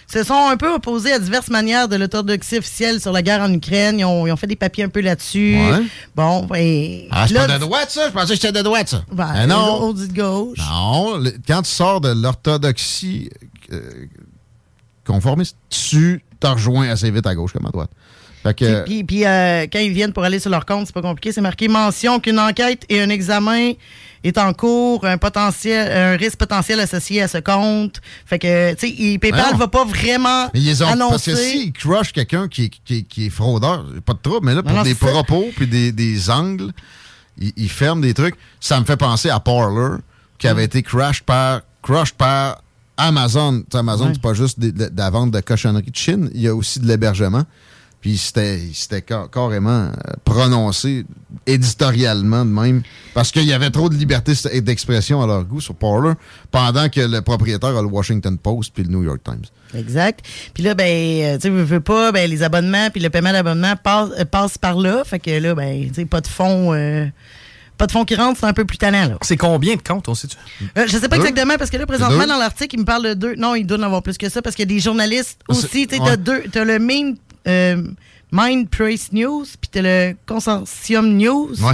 se 0.10 0.24
sont 0.24 0.48
un 0.50 0.56
peu 0.58 0.74
opposés 0.74 1.12
à 1.12 1.20
diverses 1.20 1.50
manières 1.50 1.88
de 1.90 1.96
l'orthodoxie 1.98 2.58
officielle 2.58 3.02
sur 3.02 3.12
la 3.12 3.22
guerre 3.22 3.42
en 3.42 3.52
Ukraine. 3.52 4.00
Ils 4.00 4.06
ont, 4.06 4.26
ils 4.26 4.32
ont 4.32 4.38
fait 4.38 4.48
des 4.48 4.56
papiers 4.56 4.86
un 4.86 4.90
peu 4.90 5.02
là-dessus. 5.02 5.58
Ouais. 5.58 5.84
Bon, 6.16 6.48
et 6.56 7.08
Ah, 7.12 7.26
c'est 7.28 7.34
pas 7.34 7.48
de 7.48 7.58
droite, 7.58 7.92
ça? 7.92 8.08
Je 8.08 8.14
pensais 8.14 8.34
que 8.36 8.40
c'était 8.40 8.52
de 8.58 8.62
droite, 8.64 8.88
ça. 8.88 9.04
Ben, 9.12 9.34
Ben 9.34 9.48
non. 9.48 9.80
on 9.82 9.94
dit 9.94 10.08
de 10.08 10.14
gauche. 10.14 10.58
Non, 10.60 11.18
le- 11.18 11.34
quand 11.46 11.62
tu 11.62 11.72
sors 11.72 12.00
de 12.00 12.10
l'orthodoxie 12.10 13.30
euh, 13.74 14.06
conformiste, 15.06 15.58
tu 15.70 16.24
te 16.40 16.48
rejoins 16.48 16.90
assez 16.90 17.12
vite 17.12 17.28
à 17.28 17.36
gauche 17.36 17.52
comme 17.54 17.66
à 17.66 17.72
droite. 17.72 17.92
Fait 18.48 18.54
que, 18.54 18.84
Puis, 18.86 19.04
puis, 19.04 19.26
euh, 19.26 19.66
quand 19.72 19.80
ils 19.80 19.92
viennent 19.92 20.14
pour 20.14 20.24
aller 20.24 20.40
sur 20.40 20.50
leur 20.52 20.66
compte, 20.66 20.88
c'est 20.88 20.94
pas 20.94 21.02
compliqué. 21.02 21.32
C'est 21.32 21.42
marqué 21.42 21.68
mention 21.68 22.20
qu'une 22.20 22.40
enquête 22.40 22.84
et 22.90 23.02
un 23.02 23.10
examen 23.10 23.74
est 24.24 24.38
en 24.38 24.52
cours, 24.54 25.06
un 25.06 25.18
potentiel, 25.18 25.92
un 25.92 26.18
risque 26.18 26.38
potentiel 26.38 26.80
associé 26.80 27.22
à 27.22 27.28
ce 27.28 27.38
compte. 27.38 28.02
Fait 28.26 28.40
que, 28.40 28.74
tu 28.74 28.88
sais, 28.88 28.94
il- 28.98 29.20
PayPal 29.20 29.42
Ben 29.44 29.52
non. 29.54 29.58
va 29.58 29.68
pas 29.68 29.86
vraiment 29.86 30.50
mais 30.54 30.62
ils 30.62 30.84
ont, 30.84 30.88
parce 30.88 30.98
que 31.26 31.32
annoncer. 31.32 31.36
s'ils 31.36 31.72
crushent 31.74 32.12
quelqu'un 32.12 32.48
qui, 32.48 32.66
est- 32.66 32.72
qui 32.84 32.98
est- 32.98 33.04
qui 33.04 33.26
est 33.28 33.30
fraudeur, 33.30 33.86
pas 34.06 34.14
de 34.14 34.20
trouble, 34.20 34.46
mais 34.46 34.56
là, 34.56 34.64
pour 34.64 34.72
Non, 34.72 34.78
non, 34.80 34.84
des 34.84 34.96
propos 34.96 35.46
puis 35.56 35.68
des, 35.68 35.92
des 35.92 36.30
angles, 36.30 36.72
ils, 37.40 37.54
ils 37.58 37.70
ferment 37.70 38.02
des 38.02 38.14
trucs. 38.14 38.36
Ça 38.60 38.80
me 38.80 38.86
fait 38.86 38.98
penser 38.98 39.30
à 39.30 39.40
Parler, 39.40 39.98
qui 40.40 40.48
Mm. 40.48 40.50
avait 40.50 40.64
été 40.66 40.82
crushed 40.84 41.24
par, 41.24 41.62
crushed 41.84 42.16
par 42.16 42.62
Amazon. 42.98 43.64
Amazon, 43.74 44.06
Ouais. 44.08 44.12
c'est 44.14 44.22
pas 44.22 44.34
juste 44.34 44.60
de, 44.60 44.72
de 44.72 44.90
la 44.98 45.10
vente 45.12 45.32
de 45.32 45.40
cochonneries 45.40 45.92
de 45.92 45.96
Chine, 45.96 46.30
il 46.34 46.42
y 46.42 46.48
a 46.48 46.56
aussi 46.56 46.80
de 46.80 46.88
l'hébergement. 46.88 47.44
Puis 48.00 48.18
c'était 48.18 48.60
c'était 48.74 49.04
ca- 49.08 49.28
carrément 49.32 49.88
euh, 49.88 49.92
prononcé 50.24 51.04
éditorialement 51.48 52.46
de 52.46 52.52
même. 52.52 52.84
Parce 53.14 53.32
qu'il 53.32 53.44
y 53.46 53.54
avait 53.54 53.70
trop 53.72 53.90
de 53.90 53.96
liberté 53.96 54.34
et 54.52 54.62
d'expression 54.62 55.22
à 55.22 55.28
leur 55.28 55.44
goût 55.46 55.62
sur 55.62 55.74
Parler, 55.76 56.14
pendant 56.52 56.90
que 56.90 57.02
le 57.02 57.22
propriétaire 57.22 57.76
a 57.76 57.82
le 57.82 57.88
Washington 57.88 58.38
Post 58.38 58.72
puis 58.74 58.84
le 58.84 58.90
New 58.90 59.04
York 59.04 59.20
Times. 59.24 59.42
Exact. 59.76 60.24
Puis 60.54 60.64
là, 60.64 60.74
ben, 60.76 60.86
euh, 60.86 61.38
tu 61.40 61.68
sais, 61.68 61.80
pas, 61.80 62.12
ben, 62.12 62.30
les 62.30 62.44
abonnements 62.44 62.90
puis 62.92 63.02
le 63.02 63.10
paiement 63.10 63.32
d'abonnement 63.32 63.76
passe, 63.76 64.10
euh, 64.20 64.26
passe 64.26 64.58
par 64.58 64.78
là. 64.78 65.04
Fait 65.04 65.20
que 65.20 65.32
là, 65.32 65.56
ben, 65.56 65.88
tu 65.88 65.94
sais, 65.96 66.06
pas 66.06 66.22
de 66.22 66.28
fonds. 66.28 66.74
euh, 66.74 67.08
pas 67.78 67.86
de 67.86 67.92
fonds 67.92 68.06
qui 68.06 68.16
rentrent, 68.16 68.40
c'est 68.40 68.46
un 68.48 68.54
peu 68.54 68.66
plus 68.66 68.80
tannant, 68.80 69.08
là. 69.08 69.18
C'est 69.22 69.38
combien 69.38 69.76
de 69.76 69.82
comptes, 69.84 70.10
on 70.10 70.16
sait-tu? 70.16 70.36
Euh, 70.80 70.86
je 70.88 70.98
sais 70.98 71.08
pas 71.10 71.18
Deux? 71.18 71.22
exactement 71.28 71.58
parce 71.60 71.70
que 71.70 71.78
là, 71.78 71.86
présentement, 71.86 72.22
deux? 72.24 72.28
dans 72.28 72.38
l'article, 72.38 72.76
il 72.76 72.80
me 72.80 72.86
parle 72.86 73.04
de 73.10 73.14
deux. 73.14 73.36
Non, 73.36 73.54
il 73.54 73.66
doit 73.68 73.78
en 73.78 73.84
avoir 73.84 74.02
plus 74.02 74.18
que 74.18 74.30
ça 74.30 74.42
parce 74.42 74.56
qu'il 74.56 74.64
y 74.68 74.72
a 74.72 74.74
des 74.74 74.80
journalistes 74.80 75.40
aussi. 75.48 75.86
Tu 75.88 75.96
sais, 75.96 76.02
ouais. 76.02 76.08
t'as 76.08 76.18
deux. 76.18 76.44
T'as 76.52 76.64
le 76.64 76.80
main, 76.80 77.14
euh, 77.48 77.82
Mind 78.32 78.70
Press 78.70 79.12
News, 79.14 79.46
puis 79.62 79.70
t'as 79.72 79.82
le 79.82 80.16
Consortium 80.28 81.16
News. 81.18 81.54
Ouais. 81.62 81.74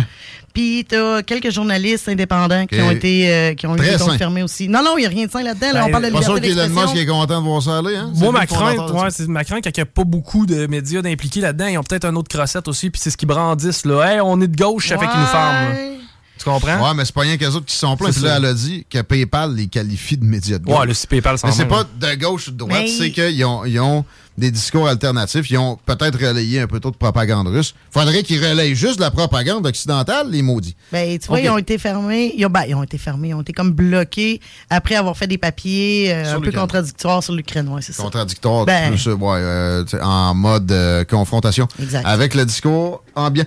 Puis 0.54 0.86
t'as 0.88 1.24
quelques 1.24 1.50
journalistes 1.50 2.08
indépendants 2.10 2.68
qui 2.68 2.80
ont 2.80 2.92
été 2.92 3.28
euh, 3.34 3.54
qui 3.56 3.66
ont 3.66 3.74
eu 3.76 3.80
Très 3.80 4.44
aussi. 4.44 4.68
Non, 4.70 4.84
non, 4.84 4.96
il 4.98 5.02
n'y 5.02 5.08
a 5.08 5.10
rien 5.10 5.26
de 5.26 5.32
sain 5.32 5.42
là-dedans. 5.42 5.72
là. 5.74 5.82
Ben, 5.82 5.86
on 5.88 5.92
parle 5.92 6.06
de 6.06 6.10
Pas 6.12 6.22
sûr 6.22 6.36
liberté 6.36 6.54
qu'Elon 6.54 6.68
Musk 6.68 6.76
d'expression. 6.76 7.02
est 7.02 7.06
content 7.08 7.42
de 7.42 7.48
voir 7.48 7.62
ça 7.64 7.78
aller, 7.80 7.96
hein? 7.96 8.12
C'est 8.14 8.22
Moi, 8.22 8.32
ma 8.32 8.46
crainte, 8.46 8.92
ouais, 8.92 9.10
c'est 9.10 9.28
ma 9.28 9.44
crainte 9.44 9.64
qu'il 9.64 9.74
n'y 9.76 9.82
a 9.82 9.86
pas 9.92 10.04
beaucoup 10.04 10.46
de 10.46 10.68
médias 10.68 11.02
d'impliqués 11.02 11.42
là-dedans. 11.42 11.66
Ils 11.66 11.78
ont 11.80 11.84
peut-être 11.84 12.06
un 12.06 12.16
autre 12.16 12.30
crossette 12.30 12.68
aussi, 12.68 12.92
puis 12.92 13.02
c'est 13.04 13.10
ce 13.10 13.18
qu'ils 13.18 13.28
brandissent. 13.28 13.86
Là. 13.86 14.04
Hey, 14.04 14.22
on 14.22 14.40
est 14.42 14.48
de 14.48 14.56
gauche, 14.56 14.90
ça 14.90 15.00
fait 15.00 15.08
qu'ils 15.08 15.20
nous 15.20 15.26
ferment. 15.26 15.93
Tu 16.38 16.46
comprends? 16.46 16.82
Ouais, 16.90 16.94
mais 16.96 17.06
c'est 17.06 17.14
pas 17.14 17.22
rien 17.22 17.38
qu'eux 17.38 17.48
autres 17.48 17.66
qui 17.66 17.76
sont 17.76 17.96
pleins. 17.96 18.12
C'est 18.12 18.20
Puis 18.20 18.28
là, 18.30 18.38
elle 18.38 18.46
a 18.46 18.54
dit 18.54 18.86
que 18.90 19.02
PayPal 19.02 19.56
les 19.56 19.68
qualifie 19.68 20.18
de 20.18 20.26
médias 20.26 20.58
de 20.58 20.66
gauche. 20.66 20.80
Ouais, 20.80 20.86
le 20.86 20.94
si 20.94 21.08
PayPal 21.08 21.38
Mais 21.44 21.52
c'est 21.52 21.66
pas 21.66 21.84
de 21.84 22.16
gauche 22.16 22.48
ou 22.48 22.52
de 22.52 22.58
droite, 22.58 22.82
Mais- 22.84 22.88
c'est 22.88 23.12
qu'ils 23.12 23.46
ont, 23.46 23.66
ils 23.66 23.80
ont 23.80 24.04
des 24.38 24.50
discours 24.52 24.88
alternatifs. 24.88 25.50
Ils 25.52 25.58
ont 25.58 25.78
peut-être 25.86 26.20
relayé 26.20 26.62
un 26.62 26.68
peu 26.68 26.80
trop 26.80 26.92
de 26.92 26.98
propagande 26.98 27.48
russe. 27.48 27.76
Faudrait 27.92 28.24
qu'ils 28.24 28.44
relayent 28.44 28.76
juste 28.76 28.96
de 28.98 29.02
la 29.02 29.12
propagande 29.12 29.66
occidentale, 29.68 30.30
les 30.32 30.42
maudits. 30.42 30.76
Ben, 30.92 31.18
tu 31.20 31.28
vois, 31.28 31.40
ils 31.40 31.50
ont 31.50 31.58
été 31.58 31.78
fermés. 31.78 32.34
Ils 32.36 32.46
ont, 32.46 32.50
ben, 32.50 32.64
ils 32.68 32.76
ont 32.76 32.84
été 32.84 32.98
fermés. 32.98 33.30
Ils 33.30 33.34
ont 33.36 33.42
été 33.42 33.54
comme 33.54 33.72
bloqués 33.72 34.42
après 34.70 34.96
avoir 34.96 35.16
fait 35.16 35.28
des 35.28 35.38
papiers 35.38 36.12
euh, 36.14 36.36
un 36.36 36.42
peu 36.42 36.52
contradictoires 36.52 37.24
sur 37.24 37.34
l'Ukraine. 37.34 37.70
Ouais, 37.70 37.82
c'est 37.82 37.94
ça. 37.94 38.02
Contradictoire, 38.04 38.66
Ben. 38.66 38.90
plus, 38.90 39.08
euh, 39.08 39.14
ouais, 39.14 39.38
euh, 39.40 39.86
en 40.02 40.34
mode 40.34 40.72
euh, 40.72 41.04
confrontation. 41.04 41.68
Exact. 41.80 42.04
Avec 42.06 42.34
le 42.34 42.46
discours 42.46 43.04
ambiant. 43.16 43.46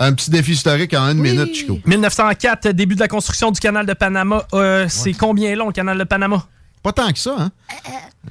Un 0.00 0.12
petit 0.12 0.30
défi 0.30 0.52
historique 0.52 0.94
en 0.94 1.10
une 1.10 1.18
minute, 1.18 1.54
Chico. 1.54 1.78
1904, 1.84 2.68
début 2.68 2.94
de 2.94 3.00
la 3.00 3.08
construction 3.08 3.50
du 3.50 3.58
canal 3.58 3.84
de 3.84 3.94
Panama. 3.94 4.46
Euh, 4.54 4.86
C'est 4.88 5.12
combien 5.12 5.54
long, 5.56 5.66
le 5.66 5.72
canal 5.72 5.98
de 5.98 6.04
Panama? 6.04 6.46
Pas 6.82 6.92
tant 6.92 7.12
que 7.12 7.18
ça, 7.18 7.34
hein? 7.38 7.50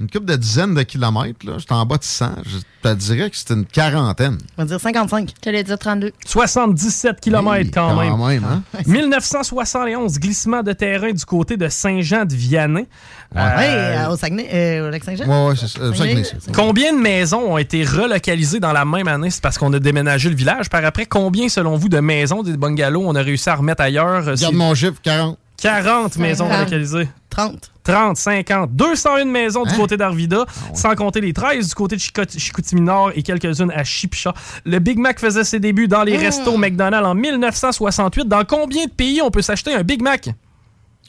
Une 0.00 0.08
couple 0.10 0.26
de 0.26 0.36
dizaines 0.36 0.74
de 0.74 0.82
kilomètres, 0.82 1.44
là. 1.44 1.54
J'étais 1.58 1.72
en 1.74 1.84
bas 1.84 1.96
de 1.98 2.04
100. 2.04 2.30
Je 2.46 2.58
te 2.88 2.94
dirais 2.94 3.28
que 3.30 3.36
c'était 3.36 3.54
une 3.54 3.66
quarantaine. 3.66 4.38
On 4.56 4.62
va 4.62 4.68
dire 4.68 4.80
55. 4.80 5.32
J'allais 5.44 5.62
dire 5.64 5.78
32. 5.78 6.12
77 6.24 7.20
km 7.20 7.70
quand, 7.72 7.94
quand 7.94 8.00
même. 8.00 8.40
même, 8.40 8.44
hein? 8.44 8.62
1971, 8.86 10.18
glissement 10.18 10.62
de 10.62 10.72
terrain 10.72 11.12
du 11.12 11.24
côté 11.24 11.56
de 11.56 11.68
Saint-Jean-de-Vianney. 11.68 12.86
Ouais, 13.34 13.40
euh, 13.66 14.08
au 14.10 14.16
Saguenay, 14.16 14.48
euh, 14.52 14.88
au 14.88 14.90
Lac-Saint-Jean. 14.90 15.26
Ouais, 15.26 15.48
ouais, 15.50 15.56
c'est 15.56 15.68
ça. 15.68 15.80
Euh, 15.80 15.92
Saguenay, 15.94 16.24
c'est- 16.24 16.52
Combien 16.54 16.92
de 16.94 16.98
maisons 16.98 17.52
ont 17.52 17.58
été 17.58 17.84
relocalisées 17.84 18.60
dans 18.60 18.72
la 18.72 18.84
même 18.84 19.08
année? 19.08 19.30
C'est 19.30 19.42
parce 19.42 19.58
qu'on 19.58 19.72
a 19.74 19.78
déménagé 19.78 20.30
le 20.30 20.36
village. 20.36 20.68
Par 20.70 20.84
après, 20.84 21.06
combien, 21.06 21.48
selon 21.48 21.76
vous, 21.76 21.88
de 21.88 22.00
maisons, 22.00 22.42
des 22.42 22.56
bungalows, 22.56 23.02
on 23.04 23.14
a 23.14 23.22
réussi 23.22 23.50
à 23.50 23.56
remettre 23.56 23.82
ailleurs? 23.82 24.24
Garde 24.24 24.36
C'est 24.36 24.52
mon 24.52 24.74
chiffre, 24.74 25.00
40. 25.02 25.36
40 25.60 26.16
maisons 26.18 26.48
50. 26.48 26.58
relocalisées. 26.60 27.08
30. 27.30 27.72
30, 27.84 28.16
50, 28.16 28.70
201 28.74 29.24
maisons 29.24 29.64
Hein? 29.64 29.70
du 29.70 29.76
côté 29.76 29.96
d'Arvida, 29.96 30.44
Ah 30.46 30.52
sans 30.74 30.94
compter 30.94 31.20
les 31.22 31.32
13 31.32 31.68
du 31.68 31.74
côté 31.74 31.96
de 31.96 32.00
Chico- 32.00 32.22
Chicoutimi-Nord 32.36 33.12
et 33.14 33.22
quelques-unes 33.22 33.72
à 33.74 33.82
Chipicha. 33.82 34.34
Le 34.66 34.78
Big 34.78 34.98
Mac 34.98 35.18
faisait 35.18 35.44
ses 35.44 35.58
débuts 35.58 35.88
dans 35.88 36.02
les 36.02 36.18
Mmh. 36.18 36.20
restos 36.20 36.56
McDonald's 36.58 37.06
en 37.06 37.14
1968. 37.14 38.28
Dans 38.28 38.44
combien 38.44 38.84
de 38.86 38.90
pays 38.90 39.22
on 39.22 39.30
peut 39.30 39.42
s'acheter 39.42 39.74
un 39.74 39.82
Big 39.82 40.02
Mac? 40.02 40.28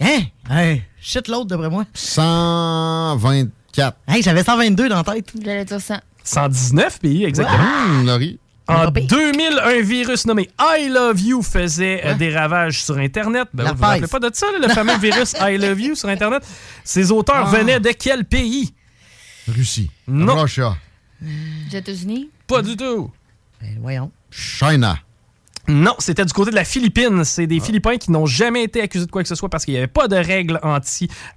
Hein? 0.01 0.19
Hey, 0.49 0.83
shit 1.01 1.27
l'autre, 1.27 1.47
d'après 1.47 1.69
moi. 1.69 1.85
124. 1.93 3.97
Hey, 4.07 4.21
j'avais 4.21 4.43
122 4.43 4.89
dans 4.89 4.97
la 4.97 5.03
tête. 5.03 5.31
J'allais 5.43 5.65
dire 5.65 5.81
100. 5.81 5.99
119 6.23 6.99
pays, 6.99 7.25
exactement. 7.25 7.57
Hum, 7.99 8.05
Laurie. 8.05 8.39
En 8.69 8.91
2000, 8.91 9.59
un 9.63 9.81
virus 9.81 10.25
nommé 10.27 10.49
I 10.59 10.89
Love 10.89 11.19
You 11.19 11.41
faisait 11.41 12.01
euh, 12.05 12.13
des 12.13 12.33
ravages 12.35 12.83
sur 12.83 12.97
Internet. 12.97 13.47
Ben, 13.53 13.71
vous 13.71 13.75
vous 13.77 13.83
rappelez 13.83 14.07
pas 14.07 14.19
de 14.19 14.29
ça, 14.33 14.45
le 14.61 14.67
fameux 14.73 14.97
virus 14.99 15.33
I 15.41 15.57
Love 15.57 15.81
You 15.81 15.95
sur 15.95 16.07
Internet? 16.09 16.43
Ses 16.83 17.11
auteurs 17.11 17.47
Ah. 17.47 17.57
venaient 17.57 17.79
de 17.79 17.89
quel 17.91 18.25
pays? 18.25 18.73
Russie. 19.47 19.89
Non. 20.07 20.35
Russia. 20.41 20.77
Les 21.21 21.77
États-Unis? 21.77 22.29
Pas 22.47 22.61
du 22.61 22.77
tout. 22.77 23.11
voyons. 23.81 24.11
China. 24.31 24.99
Non, 25.69 25.93
c'était 25.99 26.25
du 26.25 26.33
côté 26.33 26.49
de 26.51 26.55
la 26.55 26.65
Philippine. 26.65 27.23
C'est 27.23 27.43
Ah. 27.43 27.47
des 27.47 27.59
Philippins 27.59 27.97
qui 27.97 28.11
n'ont 28.11 28.25
jamais 28.25 28.63
été 28.63 28.81
accusés 28.81 29.05
de 29.05 29.11
quoi 29.11 29.21
que 29.21 29.29
ce 29.29 29.35
soit 29.35 29.49
parce 29.49 29.65
qu'il 29.65 29.75
n'y 29.75 29.77
avait 29.77 29.87
pas 29.87 30.07
de 30.07 30.15
règles 30.15 30.59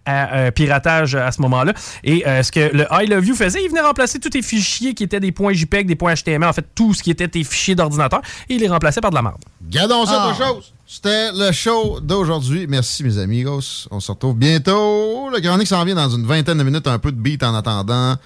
anti-piratage 0.06 1.14
à 1.14 1.30
ce 1.32 1.40
moment-là. 1.42 1.74
Et 2.02 2.26
euh, 2.26 2.42
ce 2.42 2.50
que 2.50 2.74
le 2.74 2.86
I 2.90 3.06
Love 3.06 3.26
You 3.26 3.34
faisait, 3.34 3.62
il 3.62 3.68
venait 3.68 3.80
remplacer 3.82 4.18
tous 4.18 4.30
tes 4.30 4.42
fichiers 4.42 4.94
qui 4.94 5.04
étaient 5.04 5.20
des 5.20 5.32
points 5.32 5.52
JPEG, 5.52 5.86
des 5.86 5.96
points 5.96 6.14
HTML, 6.14 6.48
en 6.48 6.52
fait, 6.52 6.66
tout 6.74 6.94
ce 6.94 7.02
qui 7.02 7.10
était 7.10 7.28
tes 7.28 7.44
fichiers 7.44 7.74
d'ordinateur, 7.74 8.20
et 8.48 8.54
il 8.54 8.60
les 8.60 8.68
remplaçait 8.68 9.00
par 9.00 9.10
de 9.10 9.16
la 9.16 9.22
merde. 9.22 9.36
Gardons 9.68 10.06
ça 10.06 10.22
Ah. 10.24 10.34
pour 10.34 10.46
chose. 10.46 10.72
C'était 10.86 11.32
le 11.32 11.52
show 11.52 12.00
d'aujourd'hui. 12.00 12.66
Merci, 12.68 13.02
mes 13.04 13.18
amigos. 13.18 13.86
On 13.90 14.00
se 14.00 14.12
retrouve 14.12 14.36
bientôt. 14.36 15.30
Le 15.30 15.40
chronique 15.40 15.66
s'en 15.68 15.84
vient 15.84 15.94
dans 15.94 16.10
une 16.10 16.26
vingtaine 16.26 16.58
de 16.58 16.62
minutes. 16.64 16.86
Un 16.86 16.98
peu 16.98 17.12
de 17.12 17.16
beat 17.20 17.42
en 17.42 17.54
attendant. 17.54 18.16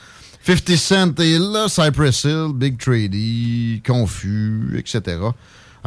50 0.44 0.76
Cent 0.76 1.20
est 1.20 1.38
là, 1.38 1.66
Cypress 1.68 2.24
Hill, 2.24 2.48
Big 2.54 2.78
Trady, 2.78 3.82
Confus, 3.86 4.76
etc. 4.78 5.18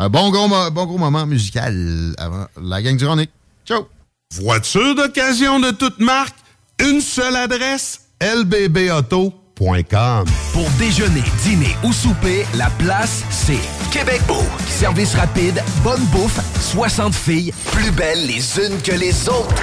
Un 0.02 0.08
bon 0.08 0.30
gros, 0.30 0.48
bon 0.72 0.86
gros 0.86 0.98
moment 0.98 1.26
musical 1.26 2.16
avant 2.18 2.48
la 2.62 2.82
gang 2.82 2.96
du 2.96 3.04
chronique. 3.04 3.32
Ciao! 3.66 3.86
Voiture 4.34 4.96
d'occasion 4.96 5.60
de 5.60 5.72
toute 5.72 6.00
marque, 6.00 6.38
une 6.80 7.02
seule 7.02 7.36
adresse, 7.36 8.08
lbbauto.com. 8.22 10.26
Pour 10.54 10.70
déjeuner, 10.80 11.24
dîner 11.44 11.76
ou 11.84 11.92
souper, 11.92 12.46
la 12.56 12.70
place, 12.70 13.26
c'est 13.30 13.60
Québec 13.92 14.22
Beau. 14.28 14.44
Service 14.68 15.16
rapide, 15.16 15.64
bonne 15.84 16.04
bouffe, 16.06 16.40
60 16.60 17.14
filles, 17.14 17.54
plus 17.72 17.92
belles 17.92 18.26
les 18.26 18.60
unes 18.60 18.82
que 18.82 18.92
les 18.92 19.28
autres. 19.28 19.56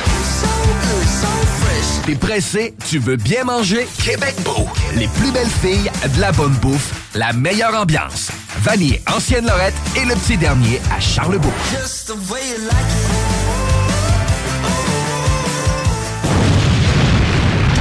T'es 2.05 2.15
pressé, 2.15 2.75
tu 2.89 2.99
veux 2.99 3.17
bien 3.17 3.45
manger? 3.45 3.87
Québec 4.03 4.35
Beau. 4.45 4.69
Les 4.97 5.09
plus 5.09 5.31
belles 5.31 5.47
filles, 5.47 5.91
de 6.15 6.21
la 6.21 6.33
bonne 6.33 6.55
bouffe, 6.55 6.93
la 7.15 7.33
meilleure 7.33 7.75
ambiance. 7.75 8.31
Vanier, 8.61 9.03
Ancienne 9.15 9.47
Lorette 9.47 9.75
et 9.97 10.05
le 10.05 10.15
petit 10.15 10.37
dernier 10.37 10.81
à 10.97 11.01
Charlebourg. 11.01 11.53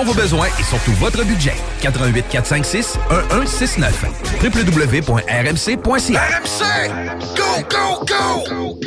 selon 0.00 0.12
vos 0.12 0.14
besoins 0.14 0.46
et 0.58 0.62
surtout 0.62 0.92
votre 0.92 1.24
budget, 1.24 1.54
88 1.80 2.24
456 2.30 2.98
1169 3.30 4.04
www.rmc.ca 4.42 6.20
RMC! 6.20 6.90
Go, 7.36 7.64
go, 7.70 8.04
go! 8.06 8.80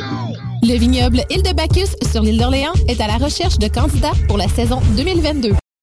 Le 0.62 0.78
vignoble 0.78 1.22
Île 1.30 1.42
de 1.42 1.52
Bacchus 1.52 1.94
sur 2.10 2.22
l'île 2.22 2.38
d'Orléans 2.38 2.72
est 2.88 3.00
à 3.00 3.06
la 3.06 3.16
recherche 3.16 3.58
de 3.58 3.68
candidats 3.68 4.12
pour 4.28 4.38
la 4.38 4.48
saison 4.48 4.80
2022. 4.96 5.54